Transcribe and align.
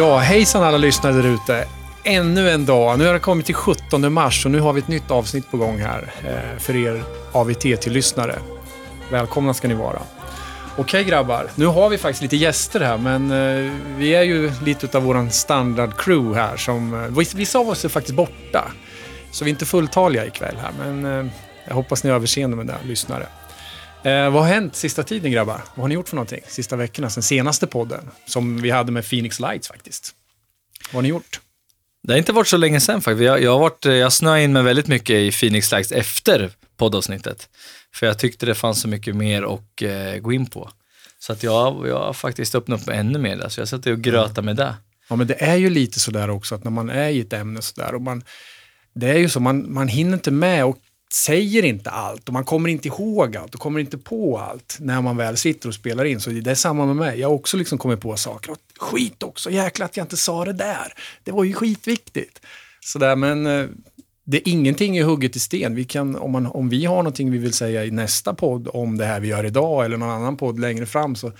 Ja, 0.00 0.18
hejsan 0.18 0.62
alla 0.62 0.76
lyssnare 0.78 1.12
där 1.12 1.26
ute. 1.26 1.64
Ännu 2.04 2.50
en 2.50 2.66
dag. 2.66 2.98
Nu 2.98 3.06
har 3.06 3.12
det 3.12 3.20
kommit 3.20 3.46
till 3.46 3.54
17 3.54 4.12
mars 4.12 4.44
och 4.44 4.50
nu 4.50 4.60
har 4.60 4.72
vi 4.72 4.80
ett 4.80 4.88
nytt 4.88 5.10
avsnitt 5.10 5.50
på 5.50 5.56
gång 5.56 5.78
här 5.78 6.12
eh, 6.24 6.58
för 6.58 6.76
er 6.76 7.02
AVT-lyssnare. 7.32 8.38
Välkomna 9.10 9.54
ska 9.54 9.68
ni 9.68 9.74
vara. 9.74 10.02
Okej 10.76 11.04
grabbar, 11.04 11.46
nu 11.54 11.66
har 11.66 11.88
vi 11.88 11.98
faktiskt 11.98 12.22
lite 12.22 12.36
gäster 12.36 12.80
här 12.80 12.98
men 12.98 13.30
eh, 13.30 13.72
vi 13.96 14.14
är 14.14 14.22
ju 14.22 14.52
lite 14.64 14.98
av 14.98 15.02
vår 15.02 15.30
standard-crew 15.30 16.34
här 16.34 16.56
som... 16.56 17.04
Eh, 17.04 17.34
vissa 17.34 17.58
av 17.58 17.68
oss 17.68 17.84
är 17.84 17.88
faktiskt 17.88 18.16
borta. 18.16 18.70
Så 19.30 19.44
vi 19.44 19.50
är 19.50 19.52
inte 19.52 19.66
fulltaliga 19.66 20.26
ikväll 20.26 20.56
här 20.62 20.72
men 20.78 21.30
jag 21.64 21.74
hoppas 21.74 22.04
ni 22.04 22.10
har 22.10 22.16
överseende 22.16 22.56
med 22.56 22.66
det, 22.66 22.76
lyssnare. 22.84 23.26
Eh, 24.02 24.30
vad 24.30 24.42
har 24.42 24.48
hänt 24.48 24.76
sista 24.76 25.02
tiden 25.02 25.32
grabbar? 25.32 25.62
Vad 25.74 25.82
har 25.82 25.88
ni 25.88 25.94
gjort 25.94 26.08
för 26.08 26.16
någonting 26.16 26.40
sista 26.46 26.76
veckorna 26.76 27.10
sen 27.10 27.22
senaste 27.22 27.66
podden? 27.66 28.10
Som 28.26 28.62
vi 28.62 28.70
hade 28.70 28.92
med 28.92 29.10
Phoenix 29.10 29.40
Lights 29.40 29.68
faktiskt. 29.68 30.14
Vad 30.88 30.94
har 30.94 31.02
ni 31.02 31.08
gjort? 31.08 31.40
Det 32.02 32.12
har 32.12 32.18
inte 32.18 32.32
varit 32.32 32.48
så 32.48 32.56
länge 32.56 32.80
sedan 32.80 33.02
faktiskt. 33.02 33.24
Jag, 33.24 33.42
jag, 33.42 33.52
har 33.52 33.58
varit, 33.58 33.84
jag 33.84 34.12
snöade 34.12 34.42
in 34.42 34.52
mig 34.52 34.62
väldigt 34.62 34.86
mycket 34.86 35.16
i 35.16 35.30
Phoenix 35.30 35.72
Lights 35.72 35.92
efter 35.92 36.50
poddavsnittet. 36.76 37.48
För 37.94 38.06
jag 38.06 38.18
tyckte 38.18 38.46
det 38.46 38.54
fanns 38.54 38.80
så 38.80 38.88
mycket 38.88 39.16
mer 39.16 39.54
att 39.54 39.82
eh, 39.82 40.20
gå 40.20 40.32
in 40.32 40.46
på. 40.46 40.70
Så 41.18 41.32
att 41.32 41.42
jag, 41.42 41.88
jag 41.88 41.98
har 41.98 42.12
faktiskt 42.12 42.54
öppnat 42.54 42.80
upp 42.80 42.86
mig 42.86 42.98
ännu 42.98 43.18
mer 43.18 43.36
där, 43.36 43.48
så 43.48 43.60
jag 43.60 43.68
satt 43.68 43.86
och 43.86 44.00
gröta 44.00 44.42
med 44.42 44.56
det. 44.56 44.74
Ja, 45.08 45.16
men 45.16 45.26
det 45.26 45.42
är 45.42 45.56
ju 45.56 45.70
lite 45.70 46.00
sådär 46.00 46.30
också 46.30 46.54
att 46.54 46.64
när 46.64 46.70
man 46.70 46.90
är 46.90 47.08
i 47.08 47.20
ett 47.20 47.32
ämne 47.32 47.62
sådär 47.62 47.94
och 47.94 48.02
man, 48.02 48.22
det 48.94 49.08
är 49.08 49.18
ju 49.18 49.28
så, 49.28 49.40
man, 49.40 49.72
man 49.72 49.88
hinner 49.88 50.14
inte 50.14 50.30
med 50.30 50.64
och 50.64 50.78
säger 51.12 51.64
inte 51.64 51.90
allt 51.90 52.28
och 52.28 52.32
man 52.32 52.44
kommer 52.44 52.68
inte 52.68 52.88
ihåg 52.88 53.36
allt 53.36 53.54
och 53.54 53.60
kommer 53.60 53.80
inte 53.80 53.98
på 53.98 54.38
allt 54.38 54.76
när 54.80 55.00
man 55.00 55.16
väl 55.16 55.36
sitter 55.36 55.68
och 55.68 55.74
spelar 55.74 56.04
in. 56.04 56.20
Så 56.20 56.30
det 56.30 56.50
är 56.50 56.54
samma 56.54 56.86
med 56.86 56.96
mig. 56.96 57.20
Jag 57.20 57.28
har 57.28 57.34
också 57.34 57.56
liksom 57.56 57.78
kommit 57.78 58.00
på 58.00 58.16
saker. 58.16 58.50
Och 58.50 58.58
skit 58.78 59.22
också, 59.22 59.50
jäklar 59.50 59.86
att 59.86 59.96
jag 59.96 60.04
inte 60.04 60.16
sa 60.16 60.44
det 60.44 60.52
där. 60.52 60.92
Det 61.24 61.32
var 61.32 61.44
ju 61.44 61.52
skitviktigt. 61.52 62.40
Sådär, 62.80 63.16
men 63.16 63.46
eh, 63.46 63.66
det 64.24 64.36
är 64.36 64.52
ingenting 64.52 64.96
är 64.96 65.04
hugget 65.04 65.36
i 65.36 65.40
sten. 65.40 65.74
Vi 65.74 65.84
kan, 65.84 66.16
om, 66.16 66.30
man, 66.30 66.46
om 66.46 66.68
vi 66.68 66.84
har 66.84 66.96
någonting 66.96 67.30
vi 67.30 67.38
vill 67.38 67.52
säga 67.52 67.84
i 67.84 67.90
nästa 67.90 68.34
podd 68.34 68.68
om 68.72 68.98
det 68.98 69.04
här 69.04 69.20
vi 69.20 69.28
gör 69.28 69.46
idag 69.46 69.84
eller 69.84 69.96
någon 69.96 70.10
annan 70.10 70.36
podd 70.36 70.60
längre 70.60 70.86
fram 70.86 71.16
så 71.16 71.32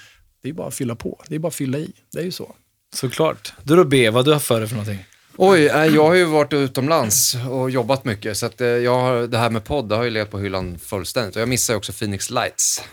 det 0.43 0.49
är 0.49 0.53
bara 0.53 0.69
att 0.69 0.75
fylla 0.75 0.95
på. 0.95 1.23
Det 1.29 1.35
är 1.35 1.39
bara 1.39 1.49
att 1.49 1.55
fylla 1.55 1.79
i. 1.79 1.93
Det 2.13 2.19
är 2.19 2.25
ju 2.25 2.33
så. 2.33 2.55
Såklart. 2.95 3.53
Du 3.63 3.77
då 3.77 3.85
B, 3.85 4.11
vad 4.11 4.25
du 4.25 4.33
har 4.33 4.41
för 4.41 4.61
dig 4.61 4.69
för 4.69 4.77
någonting? 4.77 5.05
Oj, 5.37 5.61
jag 5.61 6.05
har 6.05 6.15
ju 6.15 6.25
varit 6.25 6.53
utomlands 6.53 7.37
och 7.51 7.71
jobbat 7.71 8.05
mycket 8.05 8.37
så 8.37 8.47
att 8.47 8.61
jag 8.61 8.99
har, 9.01 9.27
det 9.27 9.39
här 9.39 9.51
med 9.51 9.65
podd 9.65 9.89
det 9.89 9.97
har 9.97 10.05
ju 10.05 10.11
legat 10.11 10.31
på 10.31 10.39
hyllan 10.39 10.79
fullständigt. 10.79 11.37
Och 11.37 11.43
jag 11.43 11.49
missar 11.49 11.75
ju 11.75 11.79
också 11.79 11.93
Phoenix 11.93 12.31
Lights. 12.31 12.85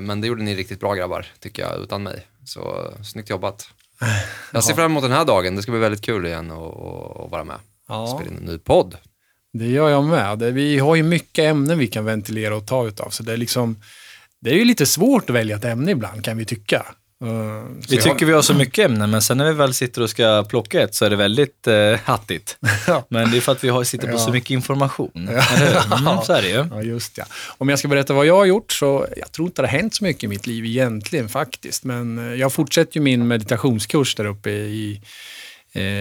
men 0.00 0.20
det 0.20 0.26
gjorde 0.26 0.42
ni 0.42 0.56
riktigt 0.56 0.80
bra 0.80 0.94
grabbar, 0.94 1.26
tycker 1.40 1.62
jag, 1.62 1.82
utan 1.82 2.02
mig. 2.02 2.26
Så 2.44 2.92
snyggt 3.04 3.30
jobbat. 3.30 3.68
Jag 4.52 4.64
ser 4.64 4.74
fram 4.74 4.90
emot 4.90 5.02
den 5.02 5.12
här 5.12 5.24
dagen. 5.24 5.56
Det 5.56 5.62
ska 5.62 5.72
bli 5.72 5.80
väldigt 5.80 6.02
kul 6.02 6.26
igen 6.26 6.50
att 6.50 7.30
vara 7.30 7.44
med. 7.44 7.56
Ja. 7.88 8.06
Spela 8.06 8.30
in 8.30 8.36
en 8.36 8.44
ny 8.52 8.58
podd. 8.58 8.96
Det 9.52 9.66
gör 9.66 9.88
jag 9.88 10.04
med. 10.04 10.38
Vi 10.38 10.78
har 10.78 10.94
ju 10.96 11.02
mycket 11.02 11.42
ämnen 11.44 11.78
vi 11.78 11.86
kan 11.86 12.04
ventilera 12.04 12.56
och 12.56 12.66
ta 12.66 12.86
utav. 12.86 13.10
Så 13.10 13.22
det 13.22 13.32
är 13.32 13.36
liksom, 13.36 13.82
det 14.40 14.50
är 14.50 14.54
ju 14.54 14.64
lite 14.64 14.86
svårt 14.86 15.30
att 15.30 15.36
välja 15.36 15.56
ett 15.56 15.64
ämne 15.64 15.90
ibland 15.90 16.24
kan 16.24 16.36
vi 16.36 16.44
tycka. 16.44 16.86
Uh, 17.24 17.62
vi 17.76 17.96
tycker 17.96 18.08
har... 18.08 18.26
vi 18.26 18.32
har 18.32 18.42
så 18.42 18.54
mycket 18.54 18.84
ämnen, 18.84 19.10
men 19.10 19.22
sen 19.22 19.38
när 19.38 19.44
vi 19.44 19.52
väl 19.52 19.74
sitter 19.74 20.02
och 20.02 20.10
ska 20.10 20.44
plocka 20.48 20.82
ett 20.82 20.94
så 20.94 21.04
är 21.04 21.10
det 21.10 21.16
väldigt 21.16 21.68
uh, 21.68 21.98
hattigt. 22.04 22.56
Men 23.08 23.30
det 23.30 23.36
är 23.36 23.40
för 23.40 23.52
att 23.52 23.64
vi 23.64 23.68
har, 23.68 23.84
sitter 23.84 24.06
på 24.06 24.12
ja. 24.12 24.18
så 24.18 24.30
mycket 24.30 24.50
information. 24.50 25.10
Mm, 25.14 25.42
så 26.24 26.32
är 26.32 26.42
det 26.42 26.48
ju. 26.48 26.66
Ja, 26.70 26.82
just 26.82 27.18
ja. 27.18 27.24
Om 27.58 27.68
jag 27.68 27.78
ska 27.78 27.88
berätta 27.88 28.14
vad 28.14 28.26
jag 28.26 28.36
har 28.36 28.44
gjort 28.44 28.72
så, 28.72 29.06
jag 29.16 29.32
tror 29.32 29.48
inte 29.48 29.62
det 29.62 29.68
har 29.68 29.78
hänt 29.78 29.94
så 29.94 30.04
mycket 30.04 30.24
i 30.24 30.28
mitt 30.28 30.46
liv 30.46 30.64
egentligen 30.64 31.28
faktiskt. 31.28 31.84
Men 31.84 32.18
eh, 32.18 32.34
jag 32.34 32.52
fortsätter 32.52 32.96
ju 32.96 33.02
min 33.02 33.28
meditationskurs 33.28 34.14
där 34.14 34.24
uppe 34.24 34.50
i, 34.50 35.00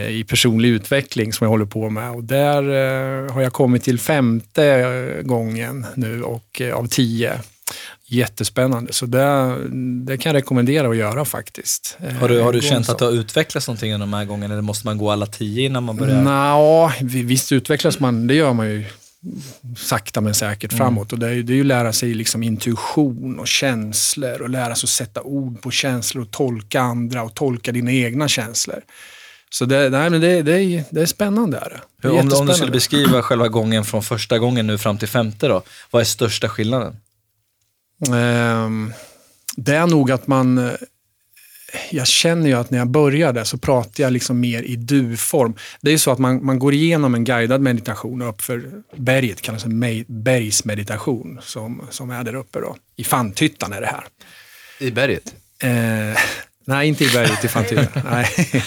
i 0.09 0.23
personlig 0.27 0.69
utveckling 0.69 1.33
som 1.33 1.45
jag 1.45 1.49
håller 1.49 1.65
på 1.65 1.89
med. 1.89 2.11
Och 2.11 2.23
där 2.23 2.63
har 3.29 3.41
jag 3.41 3.53
kommit 3.53 3.83
till 3.83 3.99
femte 3.99 5.21
gången 5.23 5.85
nu 5.95 6.23
och 6.23 6.61
av 6.73 6.87
tio 6.87 7.39
jättespännande. 8.11 8.93
Så 8.93 9.05
det, 9.05 9.57
det 10.05 10.17
kan 10.17 10.29
jag 10.29 10.37
rekommendera 10.37 10.89
att 10.89 10.97
göra 10.97 11.25
faktiskt. 11.25 11.97
Har 12.19 12.29
du, 12.29 12.41
har 12.41 12.53
du 12.53 12.61
känt 12.61 12.89
att 12.89 12.97
det 12.97 13.05
har 13.05 13.11
utvecklats 13.11 13.67
någonting 13.67 13.93
under 13.93 14.07
de 14.07 14.13
här 14.13 14.25
gångerna 14.25 14.53
eller 14.53 14.61
måste 14.61 14.87
man 14.87 14.97
gå 14.97 15.11
alla 15.11 15.25
tio 15.25 15.65
innan 15.65 15.83
man 15.83 15.97
börjar? 15.97 16.21
Nå, 16.21 16.91
visst 17.01 17.51
utvecklas 17.51 17.99
man, 17.99 18.27
det 18.27 18.33
gör 18.33 18.53
man 18.53 18.69
ju 18.69 18.85
sakta 19.77 20.21
men 20.21 20.33
säkert 20.33 20.71
mm. 20.71 20.77
framåt. 20.77 21.13
Och 21.13 21.19
det 21.19 21.27
är, 21.27 21.33
ju, 21.33 21.43
det 21.43 21.53
är 21.53 21.57
ju 21.57 21.63
lära 21.63 21.93
sig 21.93 22.13
liksom 22.13 22.43
intuition 22.43 23.39
och 23.39 23.47
känslor 23.47 24.41
och 24.41 24.49
lära 24.49 24.75
sig 24.75 24.85
att 24.85 24.89
sätta 24.89 25.21
ord 25.21 25.61
på 25.61 25.71
känslor 25.71 26.23
och 26.23 26.31
tolka 26.31 26.81
andra 26.81 27.23
och 27.23 27.33
tolka 27.33 27.71
dina 27.71 27.91
egna 27.91 28.27
känslor. 28.27 28.81
Så 29.51 29.65
det, 29.65 29.89
nej, 29.89 30.09
men 30.09 30.21
det, 30.21 30.41
det, 30.41 30.61
är, 30.61 30.83
det 30.89 31.01
är 31.01 31.05
spännande. 31.05 31.57
Är 31.57 31.81
det 32.01 32.07
är 32.07 32.11
om, 32.11 32.31
om 32.33 32.45
du 32.47 32.53
skulle 32.53 32.71
beskriva 32.71 33.21
själva 33.21 33.47
gången 33.47 33.85
från 33.85 34.03
första 34.03 34.39
gången 34.39 34.67
nu 34.67 34.77
fram 34.77 34.97
till 34.97 35.07
femte 35.07 35.47
då, 35.47 35.63
vad 35.91 36.01
är 36.01 36.05
största 36.05 36.49
skillnaden? 36.49 36.95
Ehm, 38.07 38.93
det 39.55 39.75
är 39.75 39.87
nog 39.87 40.11
att 40.11 40.27
man... 40.27 40.57
Eh, 40.57 40.73
jag 41.91 42.07
känner 42.07 42.47
ju 42.47 42.53
att 42.53 42.71
när 42.71 42.77
jag 42.77 42.87
började 42.87 43.45
så 43.45 43.57
pratar 43.57 44.03
jag 44.03 44.13
liksom 44.13 44.39
mer 44.39 44.63
i 44.63 44.75
du-form. 44.75 45.55
Det 45.81 45.89
är 45.89 45.91
ju 45.91 45.97
så 45.97 46.11
att 46.11 46.19
man, 46.19 46.45
man 46.45 46.59
går 46.59 46.73
igenom 46.73 47.15
en 47.15 47.23
guidad 47.23 47.61
meditation 47.61 48.21
upp 48.21 48.41
för 48.41 48.71
berget, 48.95 49.41
kallas 49.41 49.63
det 49.63 50.03
bergsmeditation, 50.07 51.39
som, 51.41 51.81
som 51.89 52.09
är 52.09 52.23
där 52.23 52.35
uppe 52.35 52.59
då. 52.59 52.75
I 52.95 53.03
Fantyttan 53.03 53.73
är 53.73 53.81
det 53.81 53.87
här. 53.87 54.03
I 54.79 54.91
berget? 54.91 55.35
Eh, 55.63 56.19
nej, 56.65 56.87
inte 56.87 57.03
i 57.03 57.09
berget, 57.09 57.45
i 57.45 57.47
Fantyttan. 57.47 58.03
nej. 58.11 58.63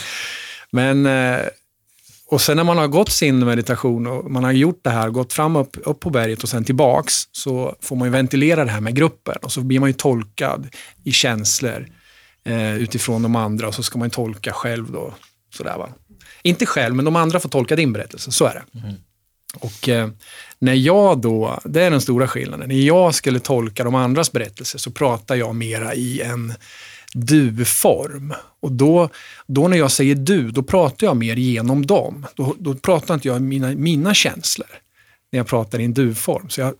Men 0.70 1.06
eh, 1.06 1.40
och 2.32 2.40
sen 2.40 2.56
när 2.56 2.64
man 2.64 2.78
har 2.78 2.88
gått 2.88 3.12
sin 3.12 3.44
meditation 3.44 4.06
och 4.06 4.30
man 4.30 4.44
har 4.44 4.52
gjort 4.52 4.80
det 4.82 4.90
här, 4.90 5.10
gått 5.10 5.32
fram 5.32 5.56
upp, 5.56 5.76
upp 5.84 6.00
på 6.00 6.10
berget 6.10 6.42
och 6.42 6.48
sen 6.48 6.64
tillbaks, 6.64 7.14
så 7.32 7.76
får 7.80 7.96
man 7.96 8.08
ju 8.08 8.12
ventilera 8.12 8.64
det 8.64 8.70
här 8.70 8.80
med 8.80 8.94
gruppen 8.96 9.36
och 9.42 9.52
så 9.52 9.60
blir 9.60 9.80
man 9.80 9.88
ju 9.88 9.92
tolkad 9.92 10.68
i 11.04 11.12
känslor 11.12 11.86
eh, 12.44 12.76
utifrån 12.76 13.22
de 13.22 13.36
andra 13.36 13.68
och 13.68 13.74
så 13.74 13.82
ska 13.82 13.98
man 13.98 14.10
tolka 14.10 14.52
själv 14.52 14.92
då. 14.92 15.14
Sådär 15.54 15.78
va. 15.78 15.88
Inte 16.42 16.66
själv, 16.66 16.94
men 16.94 17.04
de 17.04 17.16
andra 17.16 17.40
får 17.40 17.48
tolka 17.48 17.76
din 17.76 17.92
berättelse, 17.92 18.32
så 18.32 18.44
är 18.44 18.54
det. 18.54 18.78
Mm. 18.78 18.94
Och 19.54 19.88
eh, 19.88 20.08
när 20.58 20.74
jag 20.74 21.20
då, 21.20 21.60
det 21.64 21.82
är 21.82 21.90
den 21.90 22.00
stora 22.00 22.28
skillnaden, 22.28 22.68
när 22.68 22.76
jag 22.76 23.14
skulle 23.14 23.40
tolka 23.40 23.84
de 23.84 23.94
andras 23.94 24.32
berättelser 24.32 24.78
så 24.78 24.90
pratar 24.90 25.34
jag 25.34 25.54
mera 25.54 25.94
i 25.94 26.20
en 26.20 26.54
du-form. 27.12 28.34
Och 28.60 28.72
då, 28.72 29.08
då 29.46 29.68
när 29.68 29.76
jag 29.76 29.92
säger 29.92 30.14
du, 30.14 30.50
då 30.50 30.62
pratar 30.62 31.06
jag 31.06 31.16
mer 31.16 31.36
genom 31.36 31.86
dem. 31.86 32.26
Då, 32.34 32.56
då 32.58 32.74
pratar 32.74 33.14
inte 33.14 33.28
jag 33.28 33.42
mina, 33.42 33.70
mina 33.70 34.14
känslor 34.14 34.68
när 35.30 35.38
jag 35.38 35.46
pratar 35.46 35.80
i 35.80 35.84
en 35.84 35.94
du-form. 35.94 36.48
Så 36.48 36.60
jag, 36.60 36.74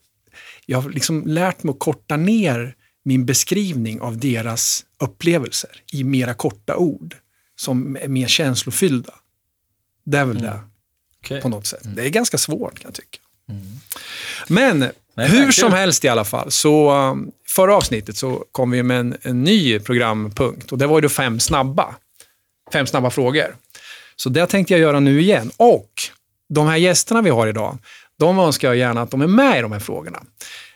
jag 0.66 0.80
har 0.80 0.90
liksom 0.90 1.26
lärt 1.26 1.62
mig 1.62 1.72
att 1.72 1.78
korta 1.78 2.16
ner 2.16 2.74
min 3.04 3.26
beskrivning 3.26 4.00
av 4.00 4.18
deras 4.18 4.84
upplevelser 4.98 5.82
i 5.92 6.04
mera 6.04 6.34
korta 6.34 6.76
ord 6.76 7.16
som 7.56 7.96
är 8.00 8.08
mer 8.08 8.26
känslofyllda. 8.26 9.14
Det 10.04 10.18
är 10.18 10.24
väl 10.24 10.36
mm. 10.36 10.50
det, 10.50 10.60
okay. 11.20 11.40
på 11.40 11.48
något 11.48 11.66
sätt. 11.66 11.84
Mm. 11.84 11.96
Det 11.96 12.02
är 12.02 12.08
ganska 12.08 12.38
svårt 12.38 12.78
kan 12.78 12.88
jag 12.88 12.94
tycka. 12.94 13.18
Mm. 13.48 13.62
Men 14.48 14.90
Nej, 15.14 15.28
Hur 15.28 15.52
som 15.52 15.72
helst 15.72 16.04
i 16.04 16.08
alla 16.08 16.24
fall, 16.24 16.50
så 16.50 16.92
um, 16.92 17.30
förra 17.48 17.76
avsnittet 17.76 18.16
så 18.16 18.44
kom 18.52 18.70
vi 18.70 18.82
med 18.82 19.00
en, 19.00 19.16
en 19.22 19.44
ny 19.44 19.78
programpunkt 19.78 20.72
och 20.72 20.78
det 20.78 20.86
var 20.86 21.02
ju 21.02 21.08
fem 21.08 21.40
snabba. 21.40 21.94
Fem 22.72 22.86
snabba 22.86 23.10
frågor. 23.10 23.56
Så 24.16 24.28
det 24.28 24.46
tänkte 24.46 24.74
jag 24.74 24.80
göra 24.80 25.00
nu 25.00 25.20
igen. 25.20 25.50
Och 25.56 25.90
de 26.48 26.66
här 26.66 26.76
gästerna 26.76 27.22
vi 27.22 27.30
har 27.30 27.46
idag, 27.46 27.78
de 28.18 28.38
önskar 28.38 28.68
jag 28.68 28.76
gärna 28.76 29.02
att 29.02 29.10
de 29.10 29.22
är 29.22 29.26
med 29.26 29.58
i 29.58 29.62
de 29.62 29.72
här 29.72 29.80
frågorna. 29.80 30.22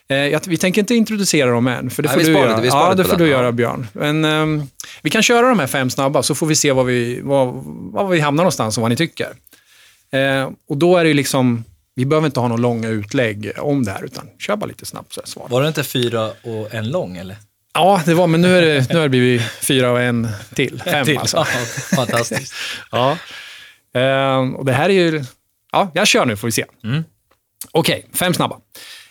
Eh, 0.09 0.39
vi 0.47 0.57
tänker 0.57 0.81
inte 0.81 0.95
introducera 0.95 1.51
dem 1.51 1.67
än, 1.67 1.89
för 1.89 2.03
det 2.03 2.09
får 2.09 2.17
Nej, 2.17 2.25
du 2.25 2.31
göra. 2.31 2.61
Det, 2.61 2.67
ja, 2.67 2.93
det 2.93 3.03
får 3.03 3.17
du 3.17 3.27
göra 3.27 3.51
Björn. 3.51 3.87
Men, 3.93 4.25
eh, 4.25 4.65
vi 5.01 5.09
kan 5.09 5.23
köra 5.23 5.49
de 5.49 5.59
här 5.59 5.67
fem 5.67 5.89
snabba, 5.89 6.23
så 6.23 6.35
får 6.35 6.47
vi 6.47 6.55
se 6.55 6.71
var 6.71 6.83
vi, 6.83 7.21
var, 7.21 7.61
var 7.91 8.07
vi 8.07 8.19
hamnar 8.19 8.43
någonstans 8.43 8.77
och 8.77 8.81
vad 8.81 8.91
ni 8.91 8.97
tycker. 8.97 9.29
Eh, 10.11 10.49
och 10.69 10.77
då 10.77 10.97
är 10.97 11.03
det 11.03 11.07
ju 11.07 11.13
liksom 11.13 11.63
vi 11.97 12.05
behöver 12.05 12.25
inte 12.25 12.39
ha 12.39 12.47
några 12.47 12.61
långa 12.61 12.89
utlägg 12.89 13.51
om 13.57 13.85
det 13.85 13.91
här, 13.91 14.03
utan 14.03 14.29
kör 14.39 14.55
bara 14.55 14.65
lite 14.65 14.85
snabbt 14.85 15.13
så 15.13 15.21
är 15.21 15.25
svar. 15.25 15.47
Var 15.49 15.61
det 15.61 15.67
inte 15.67 15.83
fyra 15.83 16.31
och 16.43 16.73
en 16.73 16.89
lång, 16.89 17.17
eller? 17.17 17.35
Ja, 17.73 18.01
det 18.05 18.13
var, 18.13 18.27
men 18.27 18.41
nu, 18.41 18.57
är 18.57 18.61
det, 18.61 18.89
nu 18.89 18.95
har 18.95 19.03
det 19.03 19.09
blivit 19.09 19.41
fyra 19.41 19.91
och 19.91 20.01
en 20.01 20.27
till. 20.53 20.81
Fem 20.85 21.05
till. 21.05 21.17
alltså. 21.17 21.43
fantastiskt. 21.95 22.53
ja. 22.91 23.17
Ehm, 23.93 24.55
och 24.55 24.65
det 24.65 24.73
här 24.73 24.89
är 24.89 24.93
ju... 24.93 25.23
Ja, 25.71 25.91
jag 25.93 26.07
kör 26.07 26.25
nu 26.25 26.37
får 26.37 26.47
vi 26.47 26.51
se. 26.51 26.65
Mm. 26.83 27.03
Okej, 27.71 27.99
okay, 27.99 28.17
fem 28.19 28.33
snabba. 28.33 28.59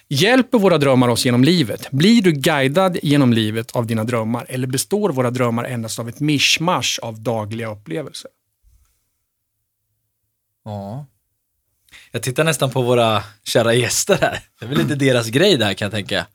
Hjälper 0.09 0.59
våra 0.59 0.79
drömmar 0.79 1.09
oss 1.09 1.25
genom 1.25 1.45
livet? 1.45 1.91
Blir 1.91 2.23
du 2.23 2.33
guidad 2.33 2.99
genom 3.03 3.33
livet 3.33 3.71
av 3.71 3.87
dina 3.87 4.05
drömmar 4.05 4.47
eller 4.49 4.67
består 4.67 5.11
våra 5.11 5.31
drömmar 5.31 5.65
endast 5.65 5.99
av 5.99 6.09
ett 6.09 6.21
mischmasch 6.21 6.99
av 7.03 7.21
dagliga 7.21 7.71
upplevelser? 7.71 8.31
Ja. 10.65 11.07
Jag 12.17 12.23
tittar 12.23 12.45
nästan 12.45 12.71
på 12.71 12.83
våra 12.83 13.23
kära 13.45 13.75
gäster 13.75 14.19
här. 14.21 14.41
Det 14.59 14.65
är 14.65 14.69
väl 14.69 14.79
lite 14.79 14.95
deras 14.95 15.29
grej 15.29 15.57
där 15.57 15.75
kan 15.75 15.87
jag 15.87 15.93
tänka. 15.93 16.27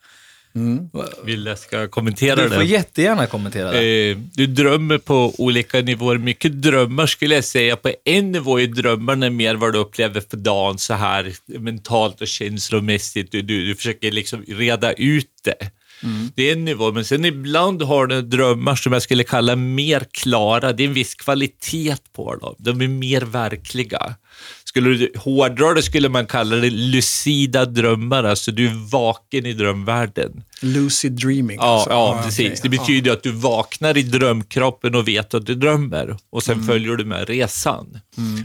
Vill 1.26 1.46
jag 1.46 1.60
ska 1.60 1.88
kommentera 1.88 2.36
Du 2.36 2.50
får 2.50 2.58
det? 2.58 2.66
jättegärna 2.66 3.28
kommentera 3.28 3.72
det. 3.72 4.10
Eh, 4.12 4.18
du 4.34 4.48
drömmer 4.48 4.98
på 4.98 5.34
olika 5.38 5.82
nivåer. 5.82 6.18
Mycket 6.18 6.62
drömmar 6.62 7.06
skulle 7.06 7.36
jag 7.36 7.44
säga. 7.44 7.76
På 7.76 7.92
en 8.06 8.32
nivå 8.32 8.60
är 8.60 8.68
drömmarna 8.68 9.30
mer 9.30 9.56
vad 9.56 9.74
du 9.74 9.80
upplever 9.80 10.22
på 10.22 10.36
dagen 10.36 10.78
så 10.78 10.94
här 10.94 11.34
mentalt 11.60 12.22
och 12.22 12.28
känslomässigt. 12.28 13.32
Du, 13.32 13.42
du, 13.42 13.66
du 13.66 13.76
försöker 13.76 14.12
liksom 14.12 14.44
reda 14.48 14.94
ut 14.94 15.30
det. 15.44 15.70
Det 16.36 16.50
är 16.50 16.54
en 16.54 16.66
nivå, 16.66 16.92
men 16.92 17.06
sen 17.06 17.26
ibland 17.26 17.82
har 17.82 18.08
du 18.08 18.22
drömmar 18.22 18.76
som 18.76 18.94
jag 18.94 19.02
skulle 19.02 19.24
kalla 19.24 19.56
mer 19.56 20.06
klara. 20.12 20.74
Det 20.74 20.84
är 20.84 20.88
en 20.88 20.94
viss 20.94 21.16
kvalitet 21.16 21.96
på 22.16 22.36
dem. 22.36 22.56
De 22.58 22.82
är 22.82 22.88
mer 22.88 23.22
verkliga. 23.22 24.16
Skulle 24.72 24.90
du 24.90 25.12
hårdra 25.16 25.74
det 25.74 25.82
skulle 25.82 26.10
man 26.10 26.26
kalla 26.26 26.56
det 26.56 26.70
lucida 26.70 27.66
drömmar, 27.66 28.24
alltså 28.24 28.52
du 28.52 28.68
är 28.68 28.92
vaken 28.92 29.46
i 29.46 29.54
drömvärlden. 29.54 30.44
Lucid 30.62 31.12
dreaming. 31.12 31.58
Ja, 31.62 31.64
alltså. 31.64 31.90
ja 31.90 32.10
okej. 32.12 32.24
precis. 32.24 32.62
Det 32.62 32.70
betyder 32.70 33.12
att 33.12 33.24
du 33.24 33.32
vaknar 33.32 33.98
i 33.98 34.02
drömkroppen 34.02 34.96
och 34.96 35.08
vet 35.08 35.34
att 35.34 35.46
du 35.46 35.56
drömmer 35.56 36.18
och 36.30 36.44
sen 36.44 36.64
följer 36.64 36.96
du 36.96 37.06
med 37.06 37.30
resan. 37.30 38.00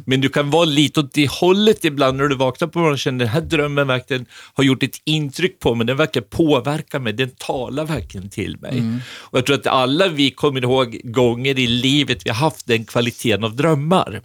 Men 0.05 0.20
du 0.20 0.28
kan 0.28 0.50
vara 0.50 0.64
lite 0.64 1.00
åt 1.00 1.12
det 1.14 1.31
hållet 1.31 1.84
ibland 1.84 2.19
när 2.19 2.25
du 2.25 2.37
vaknar 2.37 2.69
på 2.69 2.78
morgonen 2.78 2.94
och 2.94 2.99
känner 2.99 3.19
den 3.19 3.28
här 3.28 3.40
drömmen 3.40 3.87
verkligen 3.87 4.26
har 4.55 4.64
gjort 4.64 4.82
ett 4.82 5.00
intryck 5.05 5.61
på 5.61 5.75
mig, 5.75 5.87
den 5.87 5.96
verkar 5.96 6.20
påverka 6.20 6.99
mig, 6.99 7.12
den 7.12 7.31
talar 7.31 7.84
verkligen 7.84 8.31
till 8.31 8.56
mig. 8.61 8.82
Och 9.14 9.38
jag 9.38 9.46
tror 9.46 9.56
att 9.56 9.67
alla 9.67 10.08
vi 10.08 10.31
kommer 10.31 10.62
ihåg 10.62 11.00
gånger 11.05 11.58
i 11.58 11.67
livet 11.67 12.26
vi 12.26 12.31
har 12.31 12.37
haft 12.37 12.67
den 12.67 12.84
kvaliteten 12.84 13.44
av 13.44 13.56
drömmar. 13.56 14.20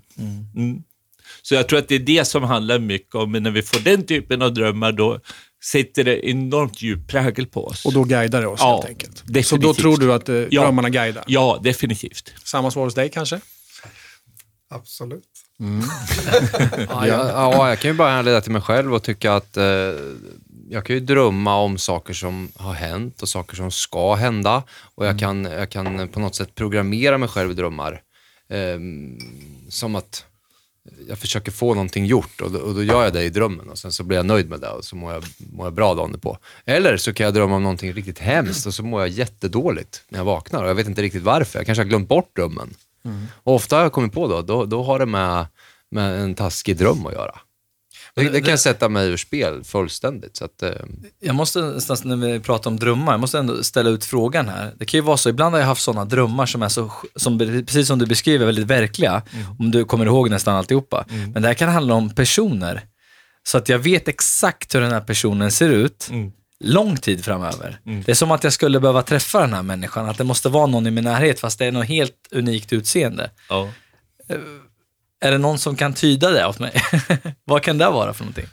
Mm. 0.55 0.83
Så 1.41 1.55
jag 1.55 1.69
tror 1.69 1.79
att 1.79 1.87
det 1.87 1.95
är 1.95 1.99
det 1.99 2.25
som 2.25 2.43
handlar 2.43 2.79
mycket 2.79 3.15
om, 3.15 3.31
men 3.31 3.43
när 3.43 3.51
vi 3.51 3.61
får 3.61 3.79
den 3.79 4.05
typen 4.05 4.41
av 4.41 4.53
drömmar 4.53 4.91
då 4.91 5.19
sätter 5.71 6.03
det 6.03 6.29
enormt 6.29 6.81
djup 6.81 7.07
prägel 7.07 7.45
på 7.47 7.65
oss. 7.67 7.85
Och 7.85 7.93
då 7.93 8.03
guidar 8.03 8.41
det 8.41 8.47
oss 8.47 8.59
Ja, 8.63 8.73
helt 8.75 8.85
enkelt. 8.89 9.17
Så 9.17 9.23
definitivt. 9.25 9.61
då 9.61 9.73
tror 9.73 9.97
du 9.97 10.13
att 10.13 10.29
eh, 10.29 10.35
Ja. 10.35 10.61
drömmarna 10.61 10.89
guidar? 10.89 11.23
Ja, 11.27 11.59
definitivt. 11.63 12.33
Samma 12.43 12.71
svar 12.71 12.83
hos 12.83 12.93
dig 12.95 13.09
kanske? 13.09 13.39
Absolut. 14.69 15.23
Ja, 16.89 17.07
jag, 17.07 17.27
ja, 17.27 17.69
jag 17.69 17.79
kan 17.79 17.91
ju 17.91 17.97
bara 17.97 18.09
härleda 18.11 18.41
till 18.41 18.51
mig 18.51 18.61
själv 18.61 18.93
och 18.93 19.03
tycka 19.03 19.33
att 19.35 19.57
eh, 19.57 19.63
jag 20.69 20.85
kan 20.85 20.95
ju 20.95 20.99
drömma 20.99 21.55
om 21.57 21.77
saker 21.77 22.13
som 22.13 22.51
har 22.55 22.73
hänt 22.73 23.21
och 23.21 23.29
saker 23.29 23.55
som 23.55 23.71
ska 23.71 24.15
hända. 24.15 24.63
Och 24.95 25.05
jag 25.05 25.19
kan, 25.19 25.43
jag 25.45 25.69
kan 25.69 26.07
på 26.07 26.19
något 26.19 26.35
sätt 26.35 26.55
programmera 26.55 27.17
mig 27.17 27.29
själv 27.29 27.51
i 27.51 27.53
drömmar. 27.53 28.01
Ehm, 28.49 29.17
som 29.69 29.95
att 29.95 30.25
jag 31.07 31.17
försöker 31.17 31.51
få 31.51 31.73
någonting 31.73 32.05
gjort 32.05 32.41
och 32.41 32.51
då, 32.51 32.59
och 32.59 32.75
då 32.75 32.83
gör 32.83 33.03
jag 33.03 33.13
det 33.13 33.23
i 33.23 33.29
drömmen 33.29 33.69
och 33.69 33.77
sen 33.77 33.91
så 33.91 34.03
blir 34.03 34.17
jag 34.17 34.25
nöjd 34.25 34.49
med 34.49 34.59
det 34.59 34.69
och 34.69 34.85
så 34.85 34.95
mår 34.95 35.13
jag, 35.13 35.23
mår 35.37 35.65
jag 35.65 35.73
bra 35.73 35.93
dagen 35.93 36.19
på. 36.19 36.37
Eller 36.65 36.97
så 36.97 37.13
kan 37.13 37.23
jag 37.23 37.33
drömma 37.33 37.55
om 37.55 37.63
någonting 37.63 37.93
riktigt 37.93 38.19
hemskt 38.19 38.65
och 38.65 38.73
så 38.73 38.83
mår 38.83 39.01
jag 39.01 39.09
jättedåligt 39.09 40.03
när 40.09 40.19
jag 40.19 40.25
vaknar 40.25 40.63
och 40.63 40.69
jag 40.69 40.75
vet 40.75 40.87
inte 40.87 41.01
riktigt 41.01 41.23
varför. 41.23 41.59
Jag 41.59 41.65
kanske 41.65 41.83
har 41.83 41.89
glömt 41.89 42.07
bort 42.07 42.35
drömmen. 42.35 42.73
Och 43.43 43.55
ofta 43.55 43.75
har 43.75 43.83
jag 43.83 43.91
kommit 43.91 44.13
på 44.13 44.27
då, 44.27 44.41
då, 44.41 44.65
då 44.65 44.83
har 44.83 44.99
det 44.99 45.05
med, 45.05 45.45
med 45.91 46.21
en 46.21 46.35
taskig 46.35 46.77
dröm 46.77 47.05
att 47.05 47.13
göra. 47.13 47.39
Det, 48.23 48.29
det 48.29 48.41
kan 48.41 48.57
sätta 48.57 48.89
mig 48.89 49.07
ur 49.09 49.17
spel 49.17 49.63
fullständigt. 49.63 50.37
Så 50.37 50.45
att, 50.45 50.63
eh, 50.63 50.69
Jag 51.19 51.35
måste 51.35 51.59
någonstans 51.59 52.03
när 52.03 52.15
vi 52.15 52.39
pratar 52.39 52.71
om 52.71 52.77
drömmar, 52.79 53.13
jag 53.13 53.19
måste 53.19 53.39
ändå 53.39 53.63
ställa 53.63 53.89
ut 53.89 54.05
frågan 54.05 54.49
här. 54.49 54.73
Det 54.77 54.85
kan 54.85 54.97
ju 54.97 55.01
vara 55.01 55.17
så, 55.17 55.29
ibland 55.29 55.53
har 55.53 55.59
jag 55.59 55.67
haft 55.67 55.83
sådana 55.83 56.05
drömmar 56.05 56.45
som 56.45 56.63
är 56.63 56.69
så, 56.69 56.91
som, 57.15 57.39
precis 57.39 57.87
som 57.87 57.99
du 57.99 58.05
beskriver, 58.05 58.45
väldigt 58.45 58.67
verkliga. 58.67 59.21
Om 59.59 59.71
du 59.71 59.85
kommer 59.85 60.05
ihåg 60.05 60.29
nästan 60.29 60.55
alltihopa. 60.55 61.05
Men 61.33 61.41
det 61.41 61.47
här 61.47 61.53
kan 61.55 61.69
handla 61.69 61.93
om 61.93 62.09
personer. 62.09 62.81
Så 63.43 63.57
att 63.57 63.69
jag 63.69 63.79
vet 63.79 64.07
exakt 64.07 64.75
hur 64.75 64.81
den 64.81 64.91
här 64.91 65.01
personen 65.01 65.51
ser 65.51 65.69
ut. 65.69 66.09
Lång 66.63 66.97
tid 66.97 67.25
framöver. 67.25 67.79
Det 68.05 68.11
är 68.11 68.15
som 68.15 68.31
att 68.31 68.43
jag 68.43 68.53
skulle 68.53 68.79
behöva 68.79 69.03
träffa 69.03 69.41
den 69.41 69.53
här 69.53 69.63
människan, 69.63 70.09
att 70.09 70.17
det 70.17 70.23
måste 70.23 70.49
vara 70.49 70.65
någon 70.65 70.87
i 70.87 70.91
min 70.91 71.03
närhet 71.03 71.39
fast 71.39 71.59
det 71.59 71.65
är 71.65 71.71
något 71.71 71.87
helt 71.87 72.15
unikt 72.31 72.73
utseende. 72.73 73.29
Ja. 73.49 73.69
Är 75.21 75.31
det 75.31 75.37
någon 75.37 75.59
som 75.59 75.75
kan 75.75 75.93
tyda 75.93 76.29
det 76.31 76.45
åt 76.47 76.59
mig? 76.59 76.81
Vad 77.45 77.63
kan 77.63 77.77
det 77.77 77.89
vara 77.89 78.13
för 78.13 78.23
någonting? 78.23 78.47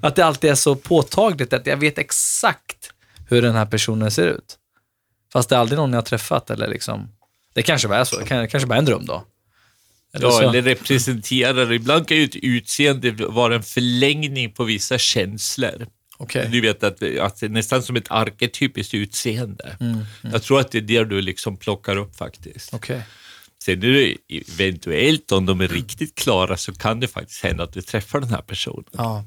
Att 0.00 0.16
det 0.16 0.24
alltid 0.24 0.50
är 0.50 0.54
så 0.54 0.76
påtagligt 0.76 1.52
att 1.52 1.66
jag 1.66 1.76
vet 1.76 1.98
exakt 1.98 2.90
hur 3.28 3.42
den 3.42 3.54
här 3.54 3.66
personen 3.66 4.10
ser 4.10 4.26
ut. 4.26 4.56
Fast 5.32 5.48
det 5.48 5.54
är 5.54 5.60
aldrig 5.60 5.76
någon 5.78 5.90
jag 5.92 5.96
har 5.96 6.02
träffat 6.02 6.50
eller 6.50 6.68
liksom. 6.68 7.08
Det 7.54 7.62
kanske 7.62 7.88
bara 7.88 7.98
är 7.98 8.04
så. 8.04 8.18
Det 8.18 8.24
kan- 8.26 8.48
kanske 8.48 8.66
bara 8.66 8.74
är 8.74 8.78
en 8.78 8.84
dröm 8.84 9.06
då. 9.06 9.24
Eller 10.14 10.26
Ja, 10.26 10.32
så. 10.32 10.48
eller 10.48 10.62
representerar. 10.62 11.72
Ibland 11.72 12.08
kan 12.08 12.16
ju 12.16 12.24
ett 12.24 12.36
utseende 12.36 13.10
vara 13.10 13.54
en 13.54 13.62
förlängning 13.62 14.52
på 14.52 14.64
vissa 14.64 14.98
känslor. 14.98 15.86
Okej. 16.18 16.48
Du 16.52 16.60
vet 16.60 16.82
att, 16.84 17.02
att 17.20 17.40
det 17.40 17.46
är 17.46 17.48
nästan 17.48 17.82
som 17.82 17.96
ett 17.96 18.10
arketypiskt 18.10 18.94
utseende. 18.94 19.76
Mm, 19.80 19.98
Jag 20.22 20.42
tror 20.42 20.60
att 20.60 20.70
det 20.72 20.78
är 20.78 20.82
det 20.82 21.04
du 21.04 21.20
liksom 21.22 21.56
plockar 21.56 21.96
upp 21.96 22.16
faktiskt. 22.16 22.74
Okej. 22.74 23.02
Sen 23.64 23.82
är 23.84 23.88
det 23.92 24.16
eventuellt, 24.28 25.32
om 25.32 25.46
de 25.46 25.60
är 25.60 25.68
riktigt 25.68 26.14
klara, 26.14 26.56
så 26.56 26.74
kan 26.74 27.00
det 27.00 27.08
faktiskt 27.08 27.42
hända 27.44 27.64
att 27.64 27.72
du 27.72 27.82
träffar 27.82 28.20
den 28.20 28.30
här 28.30 28.42
personen. 28.42 28.84
Ja. 28.92 29.24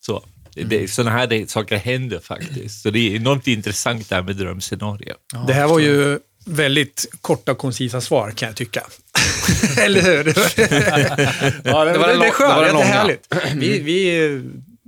Så. 0.00 0.24
Det, 0.54 0.90
sådana 0.90 1.10
här 1.10 1.26
det- 1.26 1.50
saker 1.50 1.76
händer 1.76 2.18
faktiskt. 2.20 2.82
Så 2.82 2.90
det 2.90 2.98
är 2.98 3.16
enormt 3.16 3.46
intressant 3.46 4.08
det 4.08 4.14
här 4.14 4.22
med 4.22 4.36
drömscenario. 4.36 5.14
Det 5.46 5.52
här 5.52 5.66
var 5.66 5.78
ju 5.78 6.18
väldigt 6.46 7.06
korta 7.20 7.52
och 7.52 7.58
koncisa 7.58 8.00
svar 8.00 8.30
kan 8.30 8.46
jag 8.48 8.56
tycka. 8.56 8.86
Eller 9.78 10.02
hur? 10.02 10.24
Det 10.24 10.36
var, 10.36 10.44
ja, 11.70 11.84
det, 11.84 11.92
Det 11.92 11.98
var 11.98 12.06
det, 12.08 12.12
det 12.12 12.12
är 12.12 12.18
det 12.18 12.30
skönt, 12.30 12.66
den 12.66 12.76
jättehärligt. 12.76 13.28
långa. 13.34 13.54
Vi, 13.60 13.78
vi, 13.78 14.42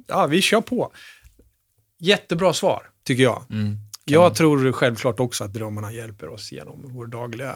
ja, 0.08 0.26
vi 0.26 0.42
kör 0.42 0.60
på. 0.60 0.92
Jättebra 2.00 2.52
svar, 2.52 2.82
tycker 3.06 3.22
jag. 3.22 3.44
jag 4.04 4.34
tror 4.34 4.72
självklart 4.72 5.20
också 5.20 5.44
att 5.44 5.52
drömmarna 5.52 5.92
hjälper 5.92 6.28
oss 6.28 6.52
genom 6.52 6.94
vår 6.94 7.06
dagliga... 7.06 7.54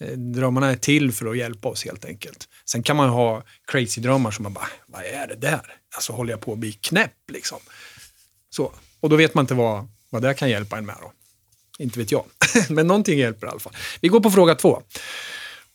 eh, 0.00 0.12
Drömmarna 0.12 0.70
är 0.70 0.76
till 0.76 1.12
för 1.12 1.26
att 1.26 1.36
hjälpa 1.36 1.68
oss 1.68 1.84
helt 1.84 2.04
enkelt. 2.04 2.48
Sen 2.64 2.82
kan 2.82 2.96
man 2.96 3.08
ha 3.08 3.42
crazy 3.66 4.00
drömmar 4.00 4.30
som 4.30 4.42
man 4.42 4.52
bara, 4.52 4.68
vad 4.86 5.02
är 5.02 5.26
det 5.26 5.34
där? 5.34 5.76
Alltså 5.94 6.12
håller 6.12 6.32
jag 6.32 6.40
på 6.40 6.52
att 6.52 6.58
bli 6.58 6.72
knäpp 6.72 7.30
liksom? 7.32 7.58
Så. 8.50 8.72
Och 9.00 9.08
då 9.08 9.16
vet 9.16 9.34
man 9.34 9.42
inte 9.42 9.54
vad, 9.54 9.88
vad 10.10 10.22
det 10.22 10.34
kan 10.34 10.50
hjälpa 10.50 10.78
en 10.78 10.86
med 10.86 10.96
då. 11.00 11.12
Inte 11.78 11.98
vet 11.98 12.12
jag. 12.12 12.24
Men 12.68 12.86
någonting 12.86 13.18
hjälper 13.18 13.46
i 13.46 13.50
alla 13.50 13.60
fall. 13.60 13.76
Vi 14.00 14.08
går 14.08 14.20
på 14.20 14.30
fråga 14.30 14.54
två. 14.54 14.82